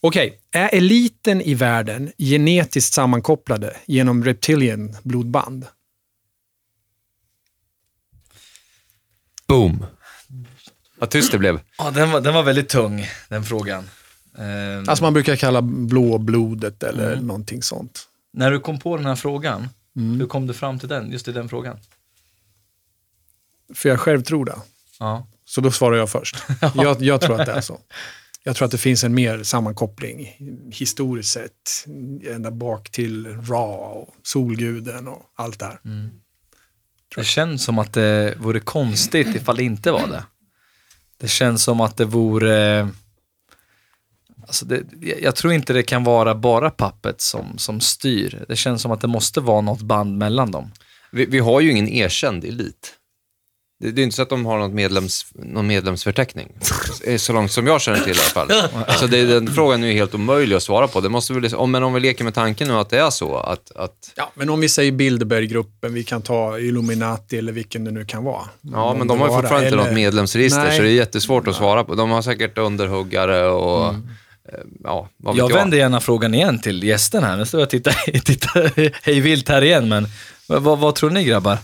Okej, 0.01 0.39
är 0.51 0.75
eliten 0.75 1.41
i 1.41 1.53
världen 1.53 2.11
genetiskt 2.17 2.93
sammankopplade 2.93 3.77
genom 3.85 4.23
reptilian 4.23 4.97
blodband? 5.03 5.65
boom. 9.47 9.85
Vad 10.99 11.09
tyst 11.09 11.31
det 11.31 11.37
blev. 11.37 11.59
Ja, 11.77 11.91
den 11.91 12.11
var, 12.11 12.21
den 12.21 12.33
var 12.33 12.43
väldigt 12.43 12.69
tung, 12.69 13.07
den 13.29 13.43
frågan. 13.43 13.89
Ehm, 14.37 14.89
Alltså 14.89 15.03
man 15.03 15.13
brukar 15.13 15.35
kalla 15.35 15.61
blåblodet 15.61 16.83
eller 16.83 17.15
någonting 17.21 17.63
sånt. 17.63 18.07
när 18.33 18.51
du 18.51 18.59
kom 18.59 18.79
på 18.79 18.97
den 18.97 19.05
här 19.05 19.15
frågan, 19.15 19.69
hur 20.19 20.27
kom 20.27 20.47
du 20.47 20.53
fram 20.53 20.79
till 20.79 20.89
den, 20.89 21.11
just 21.11 21.27
i 21.27 21.31
den 21.31 21.49
frågan? 21.49 21.77
För 23.73 23.89
jag 23.89 23.99
själv 23.99 24.21
tror 24.21 24.45
det. 24.45 24.55
Ja. 24.99 25.27
Så 25.45 25.61
då 25.61 25.71
svarar 25.71 25.97
jag 25.97 26.09
först. 26.09 26.35
Jag, 26.75 27.01
jag 27.01 27.21
tror 27.21 27.39
att 27.41 27.45
det 27.45 27.51
är 27.51 27.61
så. 27.61 27.79
Jag 28.43 28.55
tror 28.55 28.65
att 28.65 28.71
det 28.71 28.77
finns 28.77 29.03
en 29.03 29.15
mer 29.15 29.43
sammankoppling 29.43 30.37
historiskt 30.71 31.31
sett. 31.33 31.85
Ända 32.29 32.51
bak 32.51 32.89
till 32.89 33.27
Ra 33.27 33.65
och 33.77 34.15
Solguden 34.23 35.07
och 35.07 35.21
allt 35.35 35.59
det 35.59 35.65
här. 35.65 35.79
Det 37.15 37.23
känns 37.23 37.63
som 37.63 37.79
att 37.79 37.93
det 37.93 38.35
vore 38.37 38.59
konstigt 38.59 39.35
ifall 39.35 39.55
det 39.57 39.63
inte 39.63 39.91
var 39.91 40.07
det. 40.07 40.23
Det 41.17 41.27
känns 41.27 41.63
som 41.63 41.81
att 41.81 41.97
det 41.97 42.05
vore... 42.05 42.89
Alltså 44.47 44.65
det, 44.65 44.83
jag 45.21 45.35
tror 45.35 45.53
inte 45.53 45.73
det 45.73 45.83
kan 45.83 46.03
vara 46.03 46.35
bara 46.35 46.69
pappet 46.69 47.21
som, 47.21 47.57
som 47.57 47.81
styr. 47.81 48.45
Det 48.47 48.55
känns 48.55 48.81
som 48.81 48.91
att 48.91 49.01
det 49.01 49.07
måste 49.07 49.39
vara 49.41 49.61
något 49.61 49.81
band 49.81 50.17
mellan 50.17 50.51
dem. 50.51 50.71
Vi, 51.11 51.25
vi 51.25 51.39
har 51.39 51.61
ju 51.61 51.71
ingen 51.71 51.89
erkänd 51.89 52.43
elit. 52.43 52.93
Det, 53.79 53.91
det 53.91 54.01
är 54.01 54.03
inte 54.03 54.15
så 54.15 54.21
att 54.21 54.29
de 54.29 54.45
har 54.45 54.57
något 54.59 54.71
medlems, 54.73 55.25
någon 55.33 55.67
medlemsförteckning. 55.67 56.51
Eh, 57.05 57.17
Så 57.17 57.33
långt 57.33 57.51
som 57.51 57.67
jag 57.67 57.81
känner 57.81 57.99
till 57.99 58.15
i 58.15 58.19
alla 58.19 58.47
fall. 58.47 58.69
Så 58.99 59.07
det, 59.07 59.25
den 59.25 59.53
frågan 59.53 59.83
är 59.83 59.87
ju 59.87 59.93
helt 59.93 60.15
omöjlig 60.15 60.55
att 60.55 60.63
svara 60.63 60.87
på. 60.87 61.01
Det 61.01 61.09
måste 61.09 61.33
väl, 61.33 61.55
om, 61.55 61.71
men 61.71 61.83
om 61.83 61.93
vi 61.93 61.99
leker 61.99 62.23
med 62.23 62.33
tanken 62.33 62.67
nu 62.67 62.73
att 62.73 62.89
det 62.89 62.99
är 62.99 63.09
så 63.09 63.37
att, 63.37 63.71
att 63.75 64.11
Ja, 64.15 64.31
men 64.35 64.49
om 64.49 64.59
vi 64.59 64.69
säger 64.69 64.91
Bilderberggruppen, 64.91 65.93
vi 65.93 66.03
kan 66.03 66.21
ta 66.21 66.59
Illuminati 66.59 67.37
eller 67.37 67.51
vilken 67.51 67.83
det 67.83 67.91
nu 67.91 68.05
kan 68.05 68.23
vara. 68.23 68.43
Ja, 68.61 68.95
men 68.97 69.07
de 69.07 69.19
har 69.19 69.27
ju 69.27 69.33
fortfarande 69.33 69.67
inte 69.67 69.75
Eller- 69.75 69.85
något 69.89 69.95
medlemsregister, 69.95 70.63
Nej. 70.63 70.77
så 70.77 70.83
det 70.83 70.89
är 70.89 70.93
jättesvårt 70.93 71.47
att 71.47 71.55
svara 71.55 71.83
på. 71.83 71.95
De 71.95 72.09
har 72.11 72.21
säkert 72.21 72.57
underhuggare 72.57 73.47
och 73.49 73.85
eh, 73.87 73.95
ja, 74.83 75.09
vad 75.17 75.35
vet 75.35 75.39
Jag 75.39 75.51
jag. 75.51 75.55
vänder 75.55 75.77
gärna 75.77 75.99
frågan 75.99 76.33
igen 76.33 76.59
till 76.59 76.83
gästen 76.83 77.23
här. 77.23 77.37
Nu 77.37 77.45
står 77.45 77.59
jag 77.59 77.65
och 77.65 77.71
tittar, 77.71 78.19
tittar 78.25 78.89
hej 79.05 79.19
vilt 79.19 79.49
här 79.49 79.61
igen, 79.61 79.89
men 79.89 80.07
vad, 80.47 80.63
vad, 80.63 80.79
vad 80.79 80.95
tror 80.95 81.09
ni 81.09 81.23
grabbar? 81.23 81.57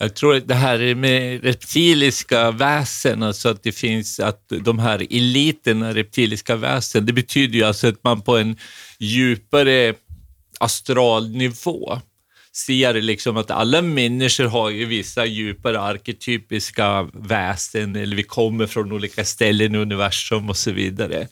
Jag 0.00 0.14
tror 0.14 0.36
att 0.36 0.48
det 0.48 0.54
här 0.54 0.94
med 0.94 1.44
reptiliska 1.44 2.50
väsen, 2.50 3.22
alltså 3.22 3.48
att 3.48 3.62
det 3.62 3.72
finns, 3.72 4.20
att 4.20 4.44
de 4.48 4.78
här 4.78 5.06
eliterna 5.10 5.94
reptiliska 5.94 6.56
väsen, 6.56 7.06
det 7.06 7.12
betyder 7.12 7.58
ju 7.58 7.64
alltså 7.64 7.88
att 7.88 8.04
man 8.04 8.20
på 8.20 8.36
en 8.36 8.56
djupare 8.98 9.94
astralnivå 10.60 12.00
ser 12.66 12.94
liksom 12.94 13.36
att 13.36 13.50
alla 13.50 13.82
människor 13.82 14.44
har 14.44 14.70
ju 14.70 14.84
vissa 14.84 15.26
djupare 15.26 15.80
arketypiska 15.80 17.08
väsen, 17.12 17.96
eller 17.96 18.16
vi 18.16 18.22
kommer 18.22 18.66
från 18.66 18.92
olika 18.92 19.24
ställen 19.24 19.74
i 19.74 19.78
universum 19.78 20.48
och 20.48 20.56
så 20.56 20.72
vidare. 20.72 21.28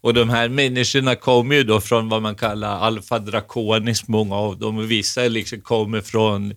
Och 0.00 0.14
de 0.14 0.30
här 0.30 0.48
människorna 0.48 1.16
kommer 1.16 1.54
ju 1.54 1.64
då 1.64 1.80
från 1.80 2.08
vad 2.08 2.22
man 2.22 2.34
kallar 2.34 2.78
alfa 2.78 3.18
draconis, 3.18 4.08
många 4.08 4.34
av 4.34 4.58
dem, 4.58 4.78
och 4.78 4.90
vissa 4.90 5.28
liksom 5.28 5.60
kommer 5.60 6.00
från 6.00 6.54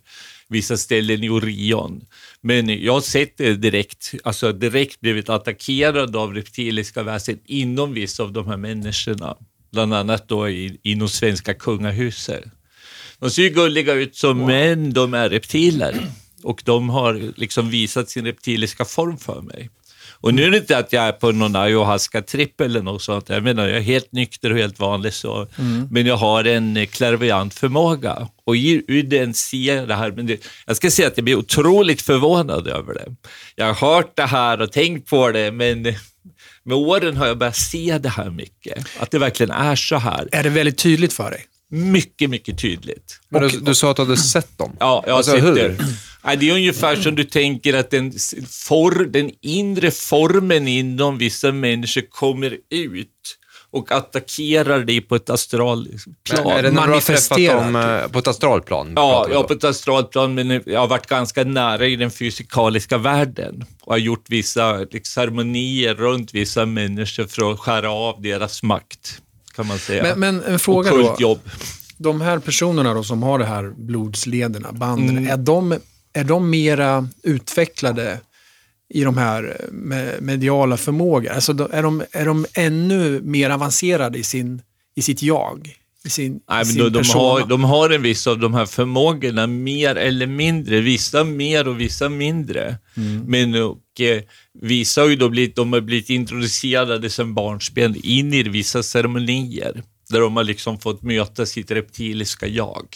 vissa 0.48 0.76
ställen 0.76 1.24
i 1.24 1.28
Orion. 1.28 2.04
Men 2.40 2.82
jag 2.84 2.92
har 2.92 3.00
sett 3.00 3.36
det 3.36 3.54
direkt, 3.54 4.14
alltså 4.24 4.52
direkt 4.52 5.00
blivit 5.00 5.28
attackerad 5.28 6.16
av 6.16 6.34
reptiliska 6.34 7.02
väsen 7.02 7.38
inom 7.44 7.92
vissa 7.92 8.22
av 8.22 8.32
de 8.32 8.46
här 8.46 8.56
människorna. 8.56 9.36
Bland 9.72 9.94
annat 9.94 10.28
då 10.28 10.48
i, 10.48 10.78
inom 10.82 11.08
svenska 11.08 11.54
kungahuset. 11.54 12.44
De 13.18 13.30
ser 13.30 13.42
ju 13.42 13.48
gulliga 13.48 13.94
ut 13.94 14.16
som 14.16 14.38
wow. 14.38 14.46
män, 14.46 14.92
de 14.92 15.14
är 15.14 15.30
reptiler. 15.30 16.06
Och 16.42 16.62
de 16.64 16.88
har 16.88 17.32
liksom 17.36 17.70
visat 17.70 18.10
sin 18.10 18.24
reptiliska 18.24 18.84
form 18.84 19.18
för 19.18 19.40
mig. 19.40 19.70
Och 20.24 20.34
nu 20.34 20.44
är 20.44 20.50
det 20.50 20.56
inte 20.56 20.78
att 20.78 20.92
jag 20.92 21.04
är 21.04 21.12
på 21.12 21.32
någon 21.32 21.56
ayahuasca-tripp 21.56 22.60
eller 22.60 22.82
något 22.82 23.02
sånt. 23.02 23.28
Jag 23.28 23.42
menar, 23.42 23.68
jag 23.68 23.76
är 23.76 23.82
helt 23.82 24.12
nykter 24.12 24.52
och 24.52 24.58
helt 24.58 24.78
vanlig 24.78 25.12
så. 25.12 25.46
Mm. 25.58 25.88
Men 25.90 26.06
jag 26.06 26.16
har 26.16 26.44
en 26.44 26.86
klärvoajant 26.86 27.54
förmåga. 27.54 28.28
Och 28.44 28.54
ur 28.54 29.02
den 29.02 29.34
ser 29.34 29.76
jag 29.76 29.88
det 29.88 29.94
här. 29.94 30.12
Men 30.12 30.26
det, 30.26 30.46
jag 30.66 30.76
ska 30.76 30.90
säga 30.90 31.08
att 31.08 31.16
jag 31.16 31.24
blir 31.24 31.36
otroligt 31.36 32.02
förvånad 32.02 32.68
över 32.68 32.94
det. 32.94 33.06
Jag 33.54 33.74
har 33.74 33.94
hört 33.94 34.16
det 34.16 34.26
här 34.26 34.60
och 34.60 34.72
tänkt 34.72 35.10
på 35.10 35.30
det, 35.30 35.52
men 35.52 35.82
med 36.62 36.76
åren 36.76 37.16
har 37.16 37.26
jag 37.26 37.38
börjat 37.38 37.56
se 37.56 37.98
det 37.98 38.08
här 38.08 38.30
mycket. 38.30 38.86
Att 38.98 39.10
det 39.10 39.18
verkligen 39.18 39.52
är 39.52 39.76
så 39.76 39.96
här. 39.96 40.28
Är 40.32 40.42
det 40.42 40.50
väldigt 40.50 40.78
tydligt 40.78 41.12
för 41.12 41.30
dig? 41.30 41.46
Mycket, 41.70 42.30
mycket 42.30 42.58
tydligt. 42.58 43.20
Men 43.28 43.42
du, 43.42 43.60
du 43.60 43.74
sa 43.74 43.90
att 43.90 43.96
du 43.96 44.02
hade 44.02 44.16
sett 44.16 44.58
dem? 44.58 44.76
Ja, 44.80 45.02
jag 45.06 45.12
har 45.12 45.18
alltså, 45.18 45.32
sett 45.32 45.54
det. 45.54 45.76
Nej, 46.24 46.36
det 46.36 46.50
är 46.50 46.54
ungefär 46.54 46.96
som 46.96 47.14
du 47.14 47.24
tänker 47.24 47.74
att 47.74 47.90
den, 47.90 48.12
for, 48.48 49.04
den 49.04 49.30
inre 49.40 49.90
formen 49.90 50.68
inom 50.68 51.18
vissa 51.18 51.52
människor 51.52 52.02
kommer 52.10 52.58
ut 52.70 53.38
och 53.74 53.92
attackerar 53.92 54.80
dig 54.80 55.00
på 55.00 55.16
ett 55.16 55.30
astralplan. 55.30 56.46
är 56.46 56.62
det 56.62 56.70
när 56.70 56.86
du 56.86 56.92
har 56.92 57.00
träffat 57.00 57.38
dem 57.38 57.76
eh, 57.76 58.08
på 58.08 58.18
ett 58.18 58.26
astralplan? 58.26 58.92
Ja, 58.96 59.26
ja, 59.32 59.42
på 59.42 59.52
ett 59.52 59.64
astralplan, 59.64 60.34
men 60.34 60.62
jag 60.66 60.80
har 60.80 60.86
varit 60.86 61.06
ganska 61.06 61.44
nära 61.44 61.86
i 61.86 61.96
den 61.96 62.10
fysikaliska 62.10 62.98
världen 62.98 63.64
och 63.82 63.92
har 63.92 63.98
gjort 63.98 64.24
vissa 64.28 64.76
liksom, 64.76 65.00
ceremonier 65.04 65.94
runt 65.94 66.34
vissa 66.34 66.66
människor 66.66 67.24
för 67.24 67.52
att 67.52 67.60
skära 67.60 67.90
av 67.90 68.22
deras 68.22 68.62
makt, 68.62 69.22
kan 69.56 69.66
man 69.66 69.78
säga. 69.78 70.02
Men, 70.02 70.20
men 70.20 70.42
en 70.42 70.58
fråga 70.58 70.90
då. 70.90 71.16
Jobb. 71.18 71.40
De 71.96 72.20
här 72.20 72.38
personerna 72.38 72.94
då 72.94 73.02
som 73.04 73.22
har 73.22 73.38
det 73.38 73.44
här 73.44 73.72
blodslederna, 73.76 74.72
banden, 74.72 75.18
mm. 75.18 75.30
är 75.30 75.36
de 75.36 75.78
är 76.12 76.24
de 76.24 76.50
mera 76.50 77.08
utvecklade 77.22 78.20
i 78.88 79.04
de 79.04 79.18
här 79.18 79.56
mediala 80.20 80.76
förmågor? 80.76 81.30
Alltså 81.30 81.52
är 81.72 81.82
de, 81.82 82.04
är 82.12 82.26
de 82.26 82.46
ännu 82.54 83.20
mer 83.20 83.50
avancerade 83.50 84.18
i, 84.18 84.22
sin, 84.22 84.62
i 84.94 85.02
sitt 85.02 85.22
jag? 85.22 85.76
I 86.04 86.10
sin, 86.10 86.40
Nej, 86.50 86.62
i 86.62 86.64
sin 86.64 86.78
de, 86.78 86.90
de, 86.90 87.08
har, 87.08 87.46
de 87.46 87.64
har 87.64 87.90
en 87.90 88.02
viss 88.02 88.26
av 88.26 88.38
de 88.38 88.54
här 88.54 88.66
förmågorna, 88.66 89.46
mer 89.46 89.96
eller 89.96 90.26
mindre. 90.26 90.80
Vissa 90.80 91.24
mer 91.24 91.68
och 91.68 91.80
vissa 91.80 92.08
mindre. 92.08 92.78
Mm. 92.96 93.24
Men 93.26 93.62
och, 93.62 94.00
eh, 94.00 94.22
vissa 94.60 95.00
har 95.00 95.08
ju 95.08 95.16
då 95.16 95.28
blivit, 95.28 95.56
de 95.56 95.72
har 95.72 95.80
blivit 95.80 96.10
introducerade 96.10 97.10
som 97.10 97.34
barnsben 97.34 97.96
in 98.02 98.34
i 98.34 98.42
vissa 98.42 98.82
ceremonier, 98.82 99.82
där 100.10 100.20
de 100.20 100.36
har 100.36 100.44
liksom 100.44 100.78
fått 100.78 101.02
möta 101.02 101.46
sitt 101.46 101.70
reptiliska 101.70 102.46
jag. 102.46 102.86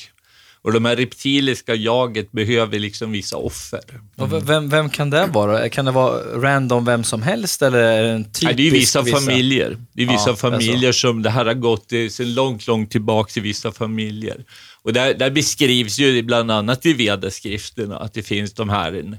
Och 0.63 0.73
de 0.73 0.85
här 0.85 0.97
reptiliska 0.97 1.75
jaget 1.75 2.33
behöver 2.33 2.79
liksom 2.79 3.13
vissa 3.13 3.37
offer. 3.37 3.81
Mm. 4.19 4.47
Vem, 4.47 4.69
vem 4.69 4.91
kan 4.91 5.11
det 5.11 5.27
vara? 5.27 5.69
Kan 5.69 5.85
det 5.85 5.91
vara 5.91 6.41
random 6.41 6.85
vem 6.85 7.05
som 7.05 7.23
helst 7.23 7.63
eller 7.63 7.79
är 7.79 8.03
det 8.03 8.11
en 8.11 8.25
typisk? 8.25 8.43
Nej, 8.43 8.55
det 8.55 8.69
är 8.69 8.71
vissa, 8.71 9.03
vissa 9.03 9.19
familjer. 9.19 9.77
Det 9.93 10.03
är 10.03 10.07
vissa 10.07 10.31
ja, 10.31 10.37
familjer 10.37 10.93
som 10.93 11.23
det 11.23 11.31
här 11.31 11.47
har 11.47 11.55
gått 11.55 11.91
sedan 12.11 12.35
långt, 12.35 12.67
långt 12.67 12.91
tillbaka 12.91 13.33
till 13.33 13.43
vissa 13.43 13.73
familjer. 13.73 14.45
Och 14.83 14.93
där, 14.93 15.15
där 15.15 15.31
beskrivs 15.31 15.99
ju 15.99 16.23
bland 16.23 16.51
annat 16.51 16.87
i 16.87 16.93
vedaskrifterna 16.93 17.99
att 17.99 18.15
det 18.15 18.23
finns 18.23 18.55
de 18.55 18.69
här, 18.69 19.19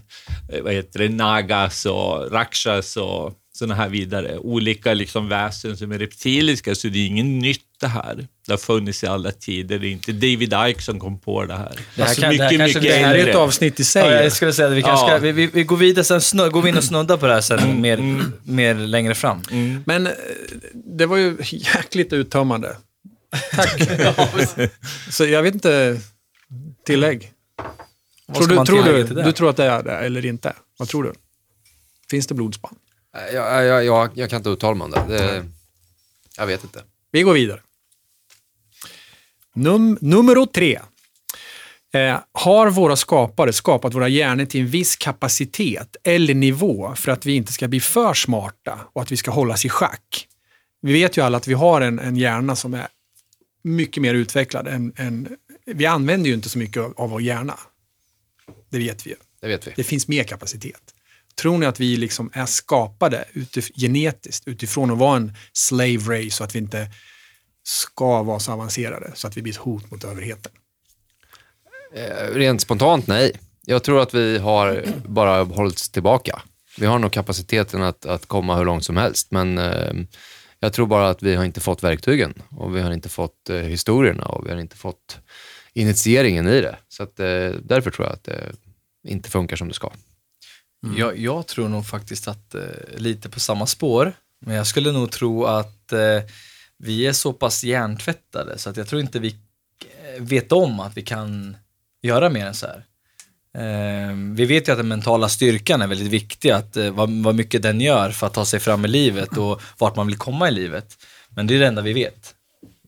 eh, 0.54 0.64
vad 0.64 0.74
heter 0.74 1.00
det, 1.00 1.10
nagas 1.10 1.86
och 1.86 2.32
rakshas 2.32 2.98
och 2.98 3.34
sådana 3.60 3.76
här 3.76 3.90
vidare. 3.90 4.38
Olika 4.38 4.94
liksom 4.94 5.30
väsen 5.30 5.78
som 5.78 5.92
är 5.92 6.00
reptiliska, 6.00 6.76
så 6.76 6.88
det 6.88 7.00
är 7.00 7.08
inget 7.08 7.26
nytt 7.26 7.62
det 7.80 7.88
här. 7.88 8.28
Det 8.46 8.54
har 8.54 8.58
funnits 8.58 9.04
i 9.04 9.08
alla 9.08 9.32
tider. 9.32 9.80
Det 9.80 9.88
är 9.88 9.92
inte 9.92 10.12
David 10.12 10.54
Icke 10.68 10.82
som 10.82 11.00
kom 11.00 11.20
på 11.20 11.46
det 11.46 11.54
här. 11.54 11.80
Det 11.96 12.02
här, 12.02 12.10
alltså 12.10 12.22
kan, 12.22 12.30
mycket, 12.30 12.50
det 12.50 12.58
här, 12.58 12.68
mycket 12.68 12.82
det 12.82 12.94
här 12.94 13.16
är 13.16 13.28
ett 13.28 13.36
avsnitt 13.36 13.80
i 13.80 13.84
sig. 13.84 14.12
Ja, 14.12 14.24
jag 14.24 14.32
skulle 14.32 14.54
säga 14.54 14.68
att 14.68 14.74
vi, 14.74 14.82
kanske 14.82 15.06
ja. 15.06 15.18
ska, 15.18 15.26
vi, 15.26 15.32
vi, 15.32 15.48
vi, 15.48 15.64
går 15.64 15.78
vidare 15.78 16.06
sen, 16.06 16.22
snö, 16.22 16.50
går 16.50 16.62
vi 16.62 16.70
in 16.70 16.78
och 16.78 16.84
snuddar 16.84 17.18
på 17.18 17.28
det 17.28 17.34
här 17.34 17.42
sen 17.42 17.60
mm, 17.60 17.82
mer, 17.82 17.98
mm. 17.98 18.34
mer 18.44 18.76
längre 18.76 19.16
fram. 19.16 19.42
Mm. 19.52 19.84
Men 19.86 20.08
eh, 20.08 20.14
det 20.74 21.06
var 21.06 21.18
ju 21.18 21.38
jäkligt 21.52 22.14
uttömmande. 22.14 22.78
Tack. 23.52 23.82
Så 25.10 25.26
jag 25.26 25.44
vet 25.44 25.54
inte, 25.54 26.00
tillägg. 26.86 27.32
Tror 28.36 28.48
du, 28.48 28.66
tror 28.66 28.84
du, 28.84 29.24
du 29.24 29.32
tror 29.32 29.50
att 29.50 29.58
det 29.58 29.66
är 29.66 29.84
det 29.84 29.98
eller 29.98 30.26
inte? 30.26 30.54
Vad 30.78 30.88
tror 30.88 31.04
du? 31.04 31.14
Finns 32.10 32.28
det 32.28 32.34
blodspann? 32.34 32.76
Jag, 33.14 33.66
jag, 33.66 33.86
jag, 33.86 34.12
jag 34.14 34.30
kan 34.30 34.38
inte 34.38 34.50
uttala 34.50 34.76
mig 34.76 34.86
om 34.86 34.92
det. 34.92 35.18
det. 35.18 35.46
Jag 36.38 36.48
vet 36.48 36.64
inte. 36.64 36.84
Vi 37.12 37.22
går 37.22 37.34
vidare. 37.34 37.62
Num 39.54 39.98
nummer 40.02 40.46
tre. 40.46 40.80
Eh, 41.94 42.20
har 42.32 42.70
våra 42.70 42.96
skapare 42.96 43.54
skapat 43.54 43.94
våra 43.94 44.08
hjärnor 44.08 44.46
till 44.46 44.62
en 44.62 44.68
viss 44.68 44.96
kapacitet 44.96 45.96
eller 46.04 46.34
nivå 46.34 46.96
för 46.96 47.12
att 47.12 47.26
vi 47.26 47.36
inte 47.36 47.54
ska 47.54 47.68
bli 47.68 47.80
för 47.80 48.14
smarta 48.14 48.80
och 48.94 49.02
att 49.02 49.12
vi 49.12 49.18
ska 49.18 49.32
hållas 49.32 49.66
i 49.66 49.70
schack? 49.70 50.28
Vi 50.82 50.94
vet 50.94 51.18
ju 51.18 51.22
alla 51.22 51.38
att 51.38 51.48
vi 51.48 51.54
har 51.54 51.82
en, 51.82 52.00
en 52.00 52.16
hjärna 52.16 52.56
som 52.56 52.74
är 52.74 52.88
mycket 53.64 54.02
mer 54.02 54.14
utvecklad 54.14 54.68
än, 54.68 54.94
än 54.96 55.38
vi 55.66 55.86
använder 55.86 56.28
ju 56.28 56.34
inte 56.34 56.50
så 56.50 56.58
mycket 56.58 56.84
av, 56.84 56.94
av 56.98 57.10
vår 57.10 57.22
hjärna. 57.22 57.60
Det 58.70 58.78
vet 58.78 59.06
vi 59.06 59.10
ju. 59.10 59.16
Det 59.42 59.48
vet 59.48 59.68
vi. 59.68 59.74
Det 59.76 59.84
finns 59.84 60.08
mer 60.08 60.24
kapacitet. 60.24 60.94
Tror 61.42 61.58
ni 61.58 61.66
att 61.66 61.80
vi 61.80 61.98
liksom 61.98 62.30
är 62.34 62.46
skapade 62.46 63.26
utif 63.34 63.72
genetiskt 63.76 64.48
utifrån 64.48 64.92
att 64.92 64.98
vara 64.98 65.18
en 65.18 65.34
slave 65.54 65.98
race 65.98 66.32
så 66.32 66.44
att 66.44 66.56
vi 66.56 66.60
inte 66.60 66.92
ska 67.64 68.24
vara 68.24 68.40
så 68.40 68.52
avancerade 68.52 69.12
så 69.16 69.28
att 69.28 69.38
vi 69.38 69.42
blir 69.42 69.54
ett 69.54 69.60
hot 69.60 69.92
mot 69.92 70.04
överheten? 70.04 70.52
Eh, 71.96 72.34
rent 72.34 72.62
spontant 72.62 73.08
nej. 73.08 73.32
Jag 73.66 73.84
tror 73.84 74.02
att 74.02 74.14
vi 74.14 74.38
har 74.38 74.84
bara 75.06 75.44
hållits 75.44 75.90
tillbaka. 75.90 76.42
Vi 76.78 76.86
har 76.86 77.00
nog 77.00 77.12
kapaciteten 77.12 77.84
att, 77.84 78.06
att 78.06 78.26
komma 78.26 78.58
hur 78.58 78.66
långt 78.66 78.86
som 78.86 78.98
helst, 78.98 79.32
men 79.32 79.58
eh, 79.58 79.94
jag 80.60 80.74
tror 80.74 80.88
bara 80.88 81.10
att 81.10 81.24
vi 81.24 81.36
har 81.36 81.46
inte 81.46 81.62
fått 81.62 81.84
verktygen 81.84 82.34
och 82.52 82.76
vi 82.76 82.82
har 82.82 82.92
inte 82.92 83.10
fått 83.10 83.50
eh, 83.50 83.56
historierna 83.56 84.26
och 84.26 84.46
vi 84.46 84.52
har 84.52 84.58
inte 84.58 84.78
fått 84.78 85.20
initieringen 85.74 86.48
i 86.48 86.62
det. 86.62 86.78
Så 86.88 87.04
att, 87.04 87.20
eh, 87.20 87.50
därför 87.64 87.92
tror 87.92 88.08
jag 88.08 88.14
att 88.14 88.24
det 88.24 88.52
inte 89.08 89.30
funkar 89.30 89.56
som 89.56 89.68
det 89.68 89.74
ska. 89.74 89.92
Mm. 90.84 90.98
Jag, 90.98 91.18
jag, 91.18 91.48
tror 91.48 91.70
nog 91.70 91.86
faktiskt 91.86 92.28
att 92.28 92.56
eh, 92.56 92.62
lite 92.98 93.30
på 93.30 93.40
samma 93.40 93.66
spår, 93.66 94.14
men 94.40 94.56
jag 94.56 94.68
skulle 94.68 94.92
nog 94.92 95.12
tro 95.12 95.46
att 95.46 95.94
eh, 95.94 96.22
vi 96.78 97.08
är 97.08 97.14
så 97.14 97.34
pass 97.34 97.64
hjärntvättade 97.64 98.58
så 98.58 98.70
att 98.70 98.78
jag 98.78 98.88
tror 98.88 99.02
inte 99.02 99.20
vi 99.20 99.28
eh, 99.28 100.24
vet 100.24 100.52
om 100.52 100.80
att 100.80 100.98
vi 100.98 101.02
kan 101.02 101.58
göra 102.02 102.30
mer 102.30 102.46
än 102.46 102.54
så 102.54 102.68
här. 102.68 102.86
Eh, 103.54 104.16
vi 104.36 104.46
vet 104.46 104.68
ju 104.68 104.72
att 104.72 104.78
den 104.78 104.88
mentala 104.88 105.30
styrkan 105.30 105.82
är 105.82 105.88
väldigt 105.88 106.12
viktig, 106.12 106.50
att, 106.50 106.78
eh, 106.78 106.92
vad, 106.92 107.24
vad 107.24 107.36
mycket 107.36 107.62
den 107.62 107.82
gör 107.82 108.10
för 108.12 108.28
att 108.28 108.34
ta 108.34 108.46
sig 108.46 108.60
fram 108.60 108.86
i 108.86 108.88
livet 108.88 109.38
och 109.38 109.62
vart 109.78 109.96
man 109.96 110.08
vill 110.08 110.18
komma 110.18 110.48
i 110.48 110.52
livet. 110.52 110.98
Men 111.30 111.48
det 111.48 111.56
är 111.56 111.60
det 111.60 111.68
enda 111.68 111.82
vi 111.82 111.94
vet. 111.94 112.36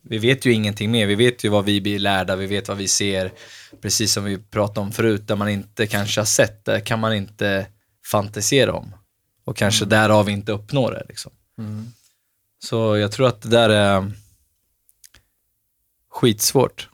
Vi 0.03 0.17
vet 0.17 0.45
ju 0.45 0.53
ingenting 0.53 0.91
mer, 0.91 1.07
vi 1.07 1.15
vet 1.15 1.43
ju 1.43 1.49
vad 1.49 1.65
vi 1.65 1.81
blir 1.81 1.99
lärda, 1.99 2.35
vi 2.35 2.45
vet 2.45 2.67
vad 2.67 2.77
vi 2.77 2.87
ser, 2.87 3.31
precis 3.81 4.13
som 4.13 4.23
vi 4.23 4.37
pratade 4.37 4.79
om 4.79 4.91
förut, 4.91 5.27
där 5.27 5.35
man 5.35 5.49
inte 5.49 5.87
kanske 5.87 6.19
har 6.21 6.25
sett, 6.25 6.65
det 6.65 6.81
kan 6.81 6.99
man 6.99 7.13
inte 7.13 7.65
fantisera 8.05 8.73
om. 8.73 8.95
Och 9.45 9.57
kanske 9.57 9.85
mm. 9.85 9.89
därav 9.89 10.29
inte 10.29 10.51
uppnå 10.51 10.89
det. 10.89 11.05
Liksom. 11.09 11.31
Mm. 11.57 11.91
Så 12.63 12.97
jag 12.97 13.11
tror 13.11 13.27
att 13.27 13.41
det 13.41 13.49
där 13.49 13.69
är 13.69 14.11
skitsvårt. 16.09 16.89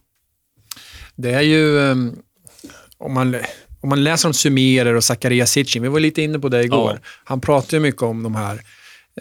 Det 1.15 1.33
är 1.33 1.41
ju, 1.41 1.77
um, 1.77 2.21
om 2.97 3.13
man, 3.13 3.35
om 3.81 3.89
man 3.89 4.03
läser 4.03 4.27
om 4.27 4.33
sumerer 4.33 4.93
och 4.93 5.03
Zakaria 5.03 5.45
Sitchin, 5.45 5.83
vi 5.83 5.89
var 5.89 5.99
lite 5.99 6.21
inne 6.21 6.39
på 6.39 6.49
det 6.49 6.63
igår. 6.63 6.91
Ja. 6.93 7.09
Han 7.23 7.41
pratar 7.41 7.77
ju 7.77 7.81
mycket 7.81 8.01
om 8.01 8.23
de 8.23 8.35
här 8.35 8.61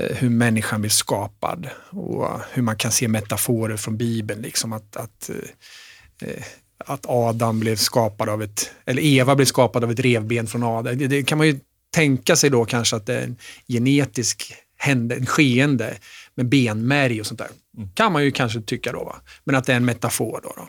eh, 0.00 0.16
hur 0.16 0.31
människan 0.31 0.81
blir 0.81 0.90
skapad 0.90 1.69
och 1.90 2.40
hur 2.52 2.62
man 2.62 2.76
kan 2.76 2.93
se 2.93 3.09
metaforer 3.09 3.76
från 3.76 3.97
Bibeln. 3.97 4.43
Liksom 4.43 4.73
att, 4.73 4.97
att, 4.97 5.31
eh, 5.31 6.28
eh, 6.28 6.45
att 6.78 7.07
Adam 7.09 7.61
blev 7.61 7.76
skapad 7.76 8.28
av 8.28 8.43
ett, 8.43 8.71
eller 8.85 9.02
Eva 9.02 9.37
blev 9.37 9.47
skapad 9.47 9.85
av 9.85 9.90
ett 9.90 10.00
revben 10.00 10.47
från 10.47 10.62
Adam. 10.62 10.99
Det 10.99 11.23
kan 11.23 11.38
man 11.38 11.47
ju 11.47 11.61
tänka 11.90 12.37
sig 12.37 12.50
då 12.50 12.64
kanske 12.64 12.97
att 12.97 13.07
det 13.07 13.14
är 13.14 13.23
en 13.23 13.37
genetisk 13.69 14.55
hände, 14.78 15.14
en 15.14 15.26
skeende 15.26 15.99
med 16.35 16.49
benmärg 16.49 17.21
och 17.21 17.26
sånt 17.26 17.38
där. 17.38 17.49
Mm. 17.76 17.88
Kan 17.95 18.12
man 18.12 18.25
ju 18.25 18.31
kanske 18.31 18.61
tycka 18.61 18.93
då. 18.93 19.05
Va? 19.05 19.16
Men 19.45 19.55
att 19.55 19.64
det 19.64 19.73
är 19.73 19.76
en 19.76 19.85
metafor 19.85 20.40
då, 20.43 20.52
då 20.57 20.69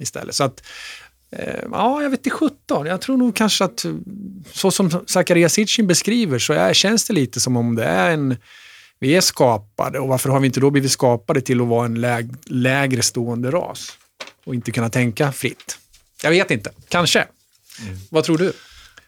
istället. 0.00 0.34
Så 0.34 0.44
att 0.44 0.62
Eh, 1.30 1.64
ja, 1.72 2.02
jag 2.02 2.10
vet 2.10 2.18
inte 2.18 2.30
17. 2.30 2.86
Jag 2.86 3.00
tror 3.00 3.16
nog 3.16 3.34
kanske 3.34 3.64
att 3.64 3.86
så 4.52 4.70
som 4.70 4.90
Zakaria 5.06 5.48
Sitchin 5.48 5.86
beskriver 5.86 6.38
så 6.38 6.52
är, 6.52 6.74
känns 6.74 7.04
det 7.04 7.14
lite 7.14 7.40
som 7.40 7.56
om 7.56 7.74
det 7.74 7.84
är 7.84 8.10
en... 8.10 8.36
Vi 8.98 9.16
är 9.16 9.20
skapade 9.20 9.98
och 9.98 10.08
varför 10.08 10.30
har 10.30 10.40
vi 10.40 10.46
inte 10.46 10.60
då 10.60 10.70
blivit 10.70 10.90
skapade 10.90 11.40
till 11.40 11.60
att 11.60 11.66
vara 11.66 11.86
en 11.86 12.00
läg, 12.00 12.34
lägre 12.46 13.02
stående 13.02 13.50
ras 13.50 13.98
och 14.44 14.54
inte 14.54 14.70
kunna 14.70 14.88
tänka 14.88 15.32
fritt? 15.32 15.78
Jag 16.22 16.30
vet 16.30 16.50
inte. 16.50 16.70
Kanske. 16.88 17.26
Vad 18.10 18.24
tror 18.24 18.38
du? 18.38 18.52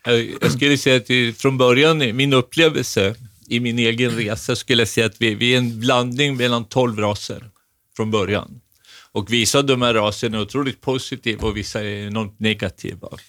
Jag, 0.09 0.35
jag 0.41 0.53
skulle 0.53 0.79
säga 0.79 0.97
att 0.97 1.37
från 1.37 1.59
början, 1.59 2.17
min 2.17 2.33
upplevelse 2.33 3.15
i 3.49 3.61
min 3.61 3.79
egen 3.79 4.11
resa, 4.11 4.57
skulle 4.57 4.81
jag 4.81 4.88
säga 4.88 5.07
att 5.07 5.17
vi, 5.19 5.35
vi 5.35 5.55
är 5.55 5.59
en 5.59 5.81
blandning 5.81 6.37
mellan 6.37 6.65
12 6.65 6.99
raser 6.99 7.50
från 7.97 8.11
början. 8.11 8.61
Och 9.12 9.33
vissa 9.33 9.59
av 9.59 9.67
de 9.67 9.83
här 9.83 9.95
raserna 9.95 10.38
är 10.38 10.43
otroligt 10.43 10.81
positiva 10.81 11.49
och 11.49 11.57
vissa 11.57 11.81
är 11.81 12.07
enormt 12.07 12.41
negativa. 12.41 13.09
Och 13.09 13.21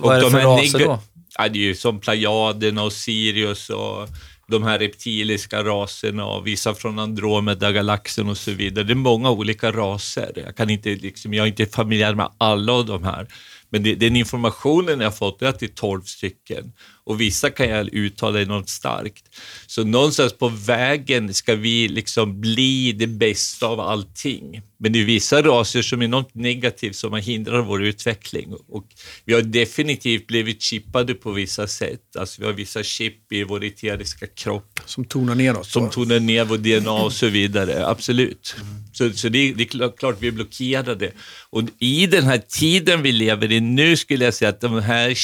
vad 0.00 0.16
är 0.16 0.20
det 0.20 0.24
de 0.24 0.30
för 0.30 0.40
raser 0.40 0.78
då? 0.78 0.98
Ja, 1.38 1.48
det 1.48 1.58
är 1.58 1.62
ju 1.62 1.74
som 1.74 2.00
Plejaderna 2.00 2.82
och 2.82 2.92
Sirius 2.92 3.70
och 3.70 4.08
de 4.48 4.62
här 4.62 4.78
reptiliska 4.78 5.64
raserna 5.64 6.26
och 6.26 6.46
vissa 6.46 6.74
från 6.74 6.98
Andromeda-galaxen 6.98 8.28
och 8.28 8.38
så 8.38 8.50
vidare. 8.50 8.84
Det 8.84 8.92
är 8.92 8.94
många 8.94 9.30
olika 9.30 9.72
raser. 9.72 10.32
Jag, 10.46 10.56
kan 10.56 10.70
inte, 10.70 10.88
liksom, 10.88 11.34
jag 11.34 11.44
är 11.44 11.48
inte 11.48 11.66
familjär 11.66 12.14
med 12.14 12.28
alla 12.38 12.72
av 12.72 12.86
de 12.86 13.04
här. 13.04 13.26
Men 13.72 13.82
det, 13.82 13.94
den 13.94 14.16
informationen 14.16 15.00
jag 15.00 15.06
har 15.06 15.12
fått 15.12 15.42
är 15.42 15.46
att 15.46 15.58
det 15.58 15.66
är 15.66 15.74
12 15.74 16.02
stycken 16.02 16.72
och 17.04 17.20
vissa 17.20 17.50
kan 17.50 17.68
jag 17.68 17.94
uttala 17.94 18.42
enormt 18.42 18.68
starkt. 18.68 19.24
Så 19.66 19.84
någonstans 19.84 20.32
på 20.32 20.48
vägen 20.48 21.34
ska 21.34 21.54
vi 21.54 21.88
liksom 21.88 22.40
bli 22.40 22.92
det 22.92 23.06
bästa 23.06 23.66
av 23.66 23.80
allting. 23.80 24.62
Men 24.78 24.92
det 24.92 25.00
är 25.00 25.04
vissa 25.04 25.42
raser 25.42 25.82
som 25.82 26.00
är 26.00 26.04
enormt 26.04 26.34
negativa 26.34 26.92
som 26.92 27.12
har 27.12 27.18
hindrat 27.20 27.66
vår 27.66 27.84
utveckling. 27.84 28.54
Och 28.68 28.86
vi 29.24 29.34
har 29.34 29.42
definitivt 29.42 30.26
blivit 30.26 30.62
chippade 30.62 31.14
på 31.14 31.30
vissa 31.32 31.66
sätt. 31.66 32.16
Alltså 32.18 32.40
vi 32.40 32.46
har 32.46 32.52
vissa 32.52 32.82
chip 32.82 33.32
i 33.32 33.44
vår 33.44 33.64
eteriska 33.64 34.26
kropp 34.26 34.80
Som 34.86 35.04
tonar 35.04 35.34
ner 35.34 35.56
oss. 35.58 35.72
som 35.72 35.90
tonar 35.90 36.20
ner 36.20 36.44
vår 36.44 36.58
DNA 36.58 36.92
och 36.92 37.12
så 37.12 37.26
vidare. 37.28 37.86
Absolut. 37.86 38.56
Så, 38.92 39.12
så 39.12 39.28
det, 39.28 39.52
det 39.52 39.62
är 39.62 39.96
klart, 39.96 40.16
vi 40.20 40.28
är 40.28 40.32
blockerade. 40.32 41.12
Och 41.50 41.62
i 41.78 42.06
den 42.06 42.24
här 42.24 42.38
tiden 42.48 43.02
vi 43.02 43.12
lever 43.12 43.52
i 43.52 43.60
nu 43.60 43.96
skulle 43.96 44.24
jag 44.24 44.34
säga 44.34 44.48
att 44.48 44.60
de 44.60 44.80
här 44.80 45.14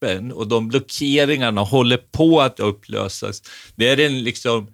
chippen 0.00 0.32
och 0.32 0.48
de 0.48 0.68
blockeringarna 0.68 1.60
håller 1.60 1.96
på 1.96 2.40
att 2.40 2.60
upplösas. 2.60 3.42
Det 3.76 3.88
är 3.88 4.00
en 4.00 4.24
liksom 4.24 4.66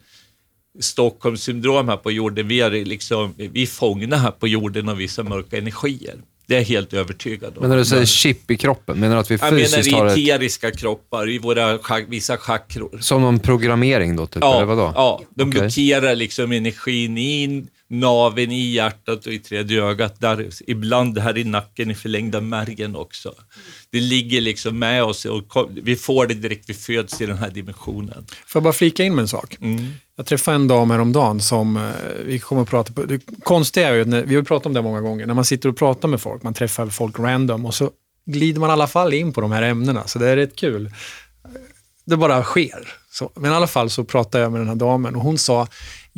Stockholmssyndrom 0.81 1.89
här 1.89 1.97
på 1.97 2.13
jorden. 2.13 2.49
Vi 2.49 2.61
är, 2.61 2.71
liksom, 2.71 3.35
vi 3.37 3.67
fångna 3.67 4.17
här 4.17 4.31
på 4.31 4.49
jorden 4.49 4.89
av 4.89 4.97
vissa 4.97 5.23
mörka 5.23 5.59
energier. 5.59 6.15
Det 6.49 6.55
är 6.55 6.59
jag 6.59 6.67
helt 6.67 6.93
övertygad 6.93 7.57
om. 7.57 7.61
Men 7.61 7.71
när 7.71 7.77
du 7.77 7.85
säger 7.85 8.05
chip 8.05 8.51
i 8.51 8.57
kroppen, 8.57 9.01
menar 9.01 9.15
du 9.15 9.21
att 9.21 9.31
vi 9.31 9.39
jag 9.41 9.51
fysiskt 9.51 9.93
har 9.93 9.99
menar 9.99 10.13
ett, 10.13 10.19
i 10.19 10.31
eteriska 10.31 10.71
kroppar, 10.71 11.31
i 11.31 11.39
våra 11.39 11.79
vissa 12.09 12.37
chakror. 12.37 12.99
som 13.01 13.23
någon 13.23 13.39
programmering 13.39 14.17
då, 14.17 14.27
typ? 14.27 14.43
Ja, 14.43 14.57
eller 14.57 14.65
vadå? 14.65 14.93
ja 14.95 15.23
de 15.35 15.49
Okej. 15.49 15.61
blockerar 15.61 16.15
liksom 16.15 16.53
energin 16.53 17.19
i 17.19 17.67
naven, 17.89 18.53
i 18.53 18.71
hjärtat 18.71 19.27
och 19.27 19.33
i 19.33 19.39
tredje 19.39 19.85
ögat. 19.85 20.21
Där, 20.21 20.49
ibland 20.67 21.19
här 21.19 21.39
i 21.39 21.45
nacken, 21.45 21.91
i 21.91 21.95
förlängda 21.95 22.41
märgen 22.41 22.97
också. 22.97 23.35
Det 23.91 24.01
ligger 24.01 24.41
liksom 24.41 24.79
med 24.79 25.05
oss 25.05 25.25
och 25.25 25.69
vi 25.83 25.97
får 25.97 26.27
det 26.27 26.35
direkt 26.35 26.71
vi 26.71 26.75
föds 26.75 27.21
i 27.21 27.27
den 27.27 27.39
här 27.39 27.51
dimensionen. 27.51 28.27
Får 28.47 28.59
jag 28.59 28.63
bara 28.63 28.73
flika 28.73 29.05
in 29.05 29.15
med 29.15 29.23
en 29.23 29.29
sak? 29.29 29.57
Mm. 29.61 29.93
Jag 30.17 30.27
träffade 30.27 30.55
en 30.55 30.69
dam 30.69 30.91
häromdagen 30.91 31.41
som 31.41 31.77
eh, 31.77 31.83
vi 32.25 32.39
kommer 32.39 32.63
att 32.63 32.69
prata 32.69 32.93
på. 32.93 33.03
Det 33.03 33.21
konstiga 33.43 33.89
är 33.89 33.95
ju, 33.95 34.01
att 34.01 34.09
när, 34.09 34.23
vi 34.23 34.37
har 34.37 34.43
pratat 34.43 34.67
om 34.67 34.73
det 34.73 34.83
många 34.83 35.01
gånger, 35.01 35.27
när 35.27 35.35
man 35.35 35.45
sitter 35.45 35.69
och 35.69 35.77
pratar 35.77 36.09
med 36.09 36.21
folk, 36.21 36.43
man 36.43 36.55
träffar 36.55 36.87
folk 36.87 37.19
random 37.19 37.67
och 37.67 37.75
så 37.75 37.91
glider 38.27 38.61
man 38.61 38.71
i 38.71 38.73
alla 38.73 38.87
fall 38.87 39.15
in 39.15 39.33
på 39.33 39.41
de 39.41 39.53
här 39.53 39.63
ämnena, 39.63 40.07
så 40.07 40.19
det 40.19 40.29
är 40.29 40.37
rätt 40.37 40.57
kul. 40.57 40.91
Det 42.05 42.17
bara 42.17 42.43
sker. 42.43 42.89
Så, 43.11 43.31
men 43.35 43.53
i 43.53 43.55
alla 43.55 43.67
fall 43.67 43.91
så 43.91 44.05
pratade 44.05 44.45
jag 44.45 44.53
med 44.53 44.61
den 44.61 44.69
här 44.69 44.75
damen 44.75 45.17
och 45.17 45.23
hon 45.23 45.39
sa, 45.39 45.69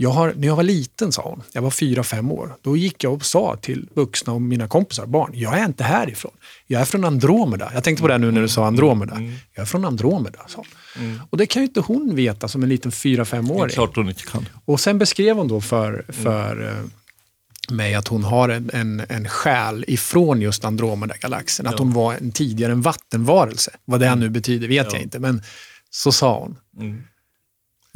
jag 0.01 0.11
har, 0.11 0.35
när 0.37 0.49
jag 0.49 0.57
var 0.57 0.63
liten, 0.63 1.13
sa 1.13 1.23
hon, 1.23 1.43
jag 1.53 1.63
var 1.63 1.71
fyra, 1.71 2.03
fem 2.05 2.33
år, 2.33 2.57
då 2.63 2.77
gick 2.77 3.05
jag 3.05 3.13
och 3.13 3.25
sa 3.25 3.57
till 3.57 3.89
vuxna 3.95 4.33
och 4.33 4.43
mina 4.43 4.69
kompisar, 4.69 5.07
barn, 5.07 5.31
jag 5.35 5.59
är 5.59 5.65
inte 5.65 5.85
härifrån. 5.85 6.33
Jag 6.67 6.81
är 6.81 6.85
från 6.85 7.05
Andromeda. 7.05 7.71
Jag 7.75 7.85
tänkte 7.85 8.03
på 8.03 8.09
det 8.09 8.19
nu 8.19 8.31
när 8.31 8.41
du 8.41 8.49
sa 8.49 8.67
Andromeda. 8.67 9.21
Jag 9.55 9.63
är 9.63 9.65
från 9.65 9.85
Andromeda, 9.85 10.39
sa 10.49 10.65
hon. 10.97 11.21
Och 11.31 11.39
det 11.39 11.47
kan 11.47 11.63
ju 11.63 11.69
inte 11.69 11.81
hon 11.81 12.15
veta 12.15 12.49
som 12.49 12.63
en 12.63 12.69
liten 12.69 12.93
fyra, 12.93 13.17
Det 13.17 13.21
är 13.21 13.25
femåring. 13.25 13.75
klart 13.75 13.97
hon 13.97 14.09
inte 14.09 14.23
kan. 14.23 14.49
Och 14.65 14.81
sen 14.81 14.99
beskrev 14.99 15.37
hon 15.37 15.49
då 15.49 15.61
för, 15.61 16.05
för 16.09 16.67
eh, 16.69 17.73
mig 17.75 17.95
att 17.95 18.09
hon 18.09 18.25
har 18.25 18.49
en, 18.49 18.71
en, 18.73 19.03
en 19.09 19.29
själ 19.29 19.85
ifrån 19.89 20.41
just 20.41 20.65
Andromeda-galaxen. 20.65 21.67
Att 21.67 21.79
hon 21.79 21.93
var 21.93 22.15
en, 22.15 22.33
tidigare 22.33 22.73
en 22.73 22.83
vattenvarelse. 22.83 23.71
Vad 23.85 24.01
det 24.01 24.15
nu 24.15 24.29
betyder 24.29 24.69
vet 24.69 24.93
jag 24.93 25.03
inte, 25.03 25.19
men 25.19 25.43
så 25.91 26.13
sa 26.13 26.39
hon. 26.41 26.57
Mm. 26.81 27.03